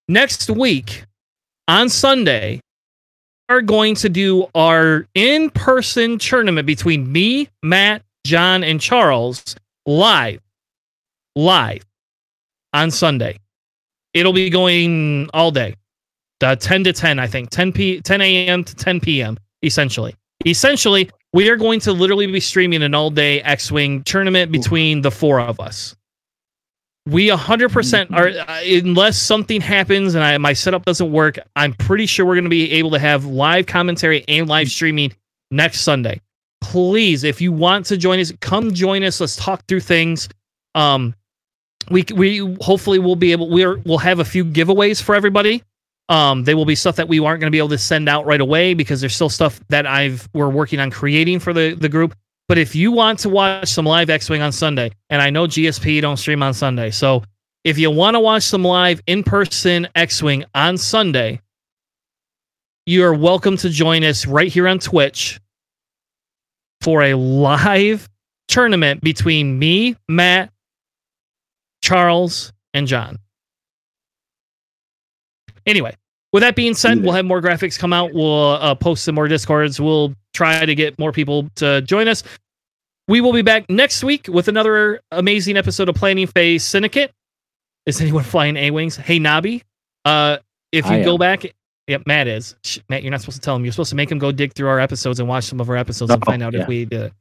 next 0.09 0.49
week 0.49 1.05
on 1.69 1.89
Sunday, 1.89 2.61
we're 3.49 3.61
going 3.61 3.97
to 3.97 4.09
do 4.09 4.47
our 4.55 5.07
in 5.15 5.51
person 5.51 6.19
tournament 6.19 6.67
between 6.67 7.11
me, 7.11 7.49
Matt, 7.63 8.03
John, 8.25 8.65
and 8.65 8.81
Charles 8.81 9.57
live. 9.85 10.41
Live 11.37 11.85
on 12.73 12.91
Sunday. 12.91 13.39
It'll 14.15 14.33
be 14.33 14.51
going 14.51 15.29
all 15.33 15.51
day. 15.51 15.77
Uh, 16.43 16.57
10 16.57 16.85
to 16.85 16.93
10, 16.93 17.19
I 17.19 17.27
think. 17.27 17.51
10 17.51 17.73
p 17.73 18.01
10 18.01 18.21
a.m. 18.21 18.65
to 18.65 18.75
10 18.75 19.01
p.m. 19.01 19.37
essentially. 19.63 20.15
Essentially, 20.47 21.11
we 21.33 21.49
are 21.51 21.57
going 21.57 21.81
to 21.81 21.93
literally 21.93 22.27
be 22.27 22.41
streaming 22.41 22.83
an 22.83 22.95
all 22.95 23.11
day 23.11 23.43
X 23.43 23.71
Wing 23.71 24.03
tournament 24.05 24.51
between 24.51 25.03
the 25.03 25.11
four 25.11 25.41
of 25.41 25.61
us. 25.61 25.95
We 27.07 27.29
100% 27.29 28.13
are, 28.13 28.29
uh, 28.29 28.61
unless 28.85 29.19
something 29.19 29.61
happens 29.61 30.15
and 30.15 30.23
I, 30.23 30.37
my 30.39 30.53
setup 30.53 30.85
doesn't 30.85 31.11
work, 31.11 31.39
I'm 31.57 31.73
pretty 31.73 32.07
sure 32.07 32.27
we're 32.27 32.35
going 32.35 32.45
to 32.45 32.51
be 32.51 32.71
able 32.73 32.91
to 32.91 32.99
have 32.99 33.25
live 33.25 33.67
commentary 33.67 34.25
and 34.29 34.49
live 34.49 34.69
streaming 34.71 35.13
next 35.51 35.81
Sunday. 35.81 36.21
Please, 36.61 37.25
if 37.25 37.41
you 37.41 37.53
want 37.53 37.87
to 37.87 37.97
join 37.97 38.21
us, 38.21 38.33
come 38.41 38.73
join 38.75 39.03
us. 39.03 39.21
Let's 39.21 39.37
talk 39.37 39.67
through 39.67 39.81
things. 39.81 40.29
Um, 40.75 41.15
we 41.91 42.05
we 42.15 42.57
hopefully 42.61 42.99
we'll 42.99 43.17
be 43.17 43.33
able 43.33 43.51
we're 43.51 43.77
we'll 43.79 43.99
have 43.99 44.21
a 44.21 44.25
few 44.25 44.45
giveaways 44.45 45.03
for 45.03 45.15
everybody. 45.15 45.63
Um, 46.09 46.43
they 46.45 46.55
will 46.55 46.65
be 46.65 46.75
stuff 46.75 46.97
that 46.97 47.09
we 47.09 47.21
aren't 47.21 47.41
going 47.41 47.51
to 47.51 47.55
be 47.55 47.59
able 47.59 47.69
to 47.69 47.79
send 47.79 48.09
out 48.09 48.27
right 48.27 48.41
away 48.41 48.75
because 48.75 49.01
there's 49.01 49.15
still 49.15 49.29
stuff 49.29 49.61
that 49.69 49.87
I've 49.87 50.29
we're 50.35 50.49
working 50.49 50.81
on 50.81 50.91
creating 50.91 51.41
for 51.41 51.53
the 51.53 51.75
the 51.75 51.89
group. 51.89 52.15
But 52.49 52.59
if 52.59 52.75
you 52.75 52.91
want 52.91 53.21
to 53.21 53.29
watch 53.29 53.69
some 53.69 53.85
live 53.85 54.11
X 54.11 54.29
Wing 54.29 54.43
on 54.43 54.51
Sunday, 54.51 54.91
and 55.09 55.23
I 55.23 55.31
know 55.31 55.47
GSP 55.47 56.01
don't 56.01 56.17
stream 56.17 56.43
on 56.43 56.55
Sunday, 56.55 56.91
so 56.91 57.23
if 57.63 57.79
you 57.79 57.91
want 57.91 58.15
to 58.15 58.21
watch 58.21 58.43
some 58.43 58.65
live 58.65 59.01
in 59.07 59.23
person 59.23 59.87
X 59.95 60.23
Wing 60.23 60.45
on 60.55 60.79
Sunday, 60.79 61.41
you 62.87 63.05
are 63.05 63.15
welcome 63.15 63.57
to 63.59 63.69
join 63.69 64.03
us 64.03 64.27
right 64.27 64.51
here 64.51 64.67
on 64.67 64.79
Twitch 64.79 65.41
for 66.81 67.03
a 67.03 67.15
live 67.15 68.09
tournament 68.49 69.01
between 69.01 69.59
me, 69.59 69.97
Matt, 70.09 70.51
Charles, 71.83 72.53
and 72.75 72.87
John. 72.87 73.19
Anyway, 75.67 75.95
with 76.33 76.43
that 76.43 76.57
being 76.57 76.75
said, 76.75 77.03
we'll 77.03 77.13
have 77.13 77.25
more 77.25 77.41
graphics 77.41 77.79
come 77.79 77.93
out. 77.93 78.13
We'll 78.15 78.51
uh, 78.53 78.75
post 78.75 79.05
some 79.05 79.15
more 79.15 79.29
discords. 79.29 79.81
We'll 79.81 80.15
try 80.33 80.65
to 80.65 80.75
get 80.75 80.99
more 80.99 81.13
people 81.13 81.49
to 81.57 81.83
join 81.83 82.09
us. 82.09 82.23
We 83.09 83.21
will 83.21 83.33
be 83.33 83.43
back 83.43 83.69
next 83.69 84.05
week 84.05 84.29
with 84.29 84.49
another 84.49 85.01
amazing 85.11 85.57
episode 85.57 85.89
of 85.89 85.97
Planning 85.97 86.29
Phase 86.29 86.63
Syndicate. 86.63 87.13
Is 87.87 88.01
anyone 88.01 88.25
flying 88.25 88.57
A 88.57 88.71
wings? 88.71 88.97
Hey 88.97 89.19
Nabi, 89.19 89.63
uh, 90.05 90.39
if 90.71 90.89
you 90.89 91.03
go 91.03 91.19
back, 91.19 91.45
yep, 91.89 92.03
Matt 92.07 92.29
is. 92.29 92.55
Matt, 92.89 93.03
you're 93.03 93.11
not 93.11 93.21
supposed 93.21 93.39
to 93.39 93.45
tell 93.45 93.57
him. 93.57 93.65
You're 93.65 93.73
supposed 93.73 93.91
to 93.91 93.97
make 93.97 94.11
him 94.11 94.19
go 94.19 94.31
dig 94.31 94.55
through 94.55 94.69
our 94.69 94.79
episodes 94.79 95.19
and 95.19 95.29
watch 95.29 95.45
some 95.45 95.61
of 95.61 95.69
our 95.69 95.77
episodes 95.77 96.13
and 96.13 96.25
find 96.25 96.43
out 96.43 96.53
yeah. 96.53 96.63
if 96.63 96.69
we 96.69 96.85
did 96.85 97.03
it. 97.07 97.13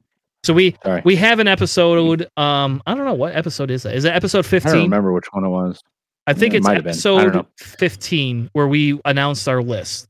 So 0.44 0.54
we 0.54 0.76
Sorry. 0.84 1.02
we 1.04 1.16
have 1.16 1.38
an 1.38 1.48
episode. 1.48 2.28
Um, 2.36 2.82
I 2.86 2.94
don't 2.94 3.04
know 3.04 3.14
what 3.14 3.34
episode 3.36 3.70
is 3.70 3.82
that. 3.82 3.94
Is 3.94 4.04
it 4.04 4.14
episode 4.14 4.46
fifteen? 4.46 4.70
I 4.70 4.74
don't 4.76 4.82
remember 4.84 5.12
which 5.12 5.26
one 5.32 5.44
it 5.44 5.48
was. 5.48 5.82
I 6.26 6.32
think 6.32 6.54
it 6.54 6.58
it's 6.58 6.66
might 6.66 6.76
have 6.76 6.84
been. 6.84 6.92
I 6.94 7.24
don't 7.24 7.36
episode 7.36 7.46
15 7.78 8.50
where 8.52 8.68
we 8.68 9.00
announced 9.04 9.48
our 9.48 9.62
list. 9.62 10.06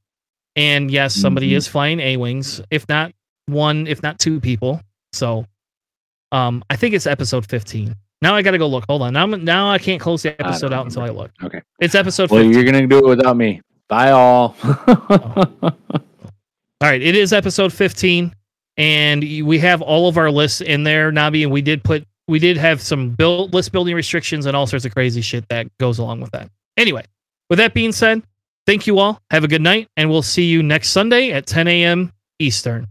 And 0.57 0.91
yes, 0.91 1.15
somebody 1.15 1.52
Mhm. 1.52 1.57
is 1.57 1.67
flying 1.68 2.00
A 2.00 2.17
Wings. 2.18 2.60
If 2.70 2.86
not, 2.89 3.12
one, 3.47 3.86
if 3.86 4.02
not 4.02 4.18
two 4.18 4.39
people. 4.41 4.81
So, 5.12 5.47
um, 6.33 6.62
I 6.68 6.76
think 6.76 6.94
it's 6.94 7.07
episode 7.07 7.47
15. 7.47 7.94
Now 8.23 8.34
I 8.34 8.42
got 8.42 8.50
to 8.50 8.59
go 8.59 8.67
look. 8.67 8.84
Hold 8.89 9.02
on. 9.02 9.15
Now, 9.15 9.20
I'm- 9.26 9.44
now 9.44 9.70
I 9.70 9.78
can't 9.78 10.00
close 10.00 10.23
the 10.23 10.39
episode 10.41 10.73
out 10.75 10.84
until 10.84 11.02
I 11.02 11.09
look. 11.09 11.31
Okay. 11.42 11.62
It's 11.81 11.94
episode 11.94 12.31
Well, 12.31 12.41
15. 12.42 12.52
you're 12.55 12.70
gonna 12.70 12.86
do 12.86 12.99
it 12.99 13.07
without 13.07 13.36
me. 13.36 13.62
Bye 13.89 14.10
all. 14.10 14.57
All 16.83 16.89
right, 16.89 17.02
it 17.02 17.15
is 17.15 17.33
episode 17.33 17.73
15, 17.73 18.34
and 18.77 19.23
we 19.23 19.59
have 19.59 19.83
all 19.83 20.09
of 20.09 20.17
our 20.17 20.31
lists 20.31 20.61
in 20.61 20.85
there, 20.85 21.13
Nabi, 21.13 21.43
and 21.43 21.53
we 21.53 21.63
did 21.63 21.83
put 21.83 22.07
we 22.29 22.39
did 22.39 22.57
have 22.57 22.81
some 22.81 23.11
build 23.11 23.53
list 23.53 23.73
building 23.73 23.95
restrictions 23.95 24.47
and 24.47 24.57
all 24.57 24.67
sorts 24.67 24.85
of 24.85 24.95
crazy 24.95 25.21
shit 25.21 25.49
that 25.49 25.67
goes 25.79 25.99
along 25.99 26.21
with 26.21 26.31
that. 26.31 26.49
Anyway, 26.77 27.05
with 27.49 27.59
that 27.59 27.75
being 27.75 27.93
said, 27.93 28.23
thank 28.67 28.87
you 28.87 28.99
all. 28.99 29.21
Have 29.31 29.43
a 29.43 29.49
good 29.49 29.63
night, 29.63 29.89
and 29.97 30.09
we'll 30.09 30.23
see 30.23 30.45
you 30.45 30.63
next 30.63 30.91
Sunday 30.91 31.33
at 31.33 31.47
10 31.47 31.67
a.m. 31.67 32.13
Eastern. 32.39 32.87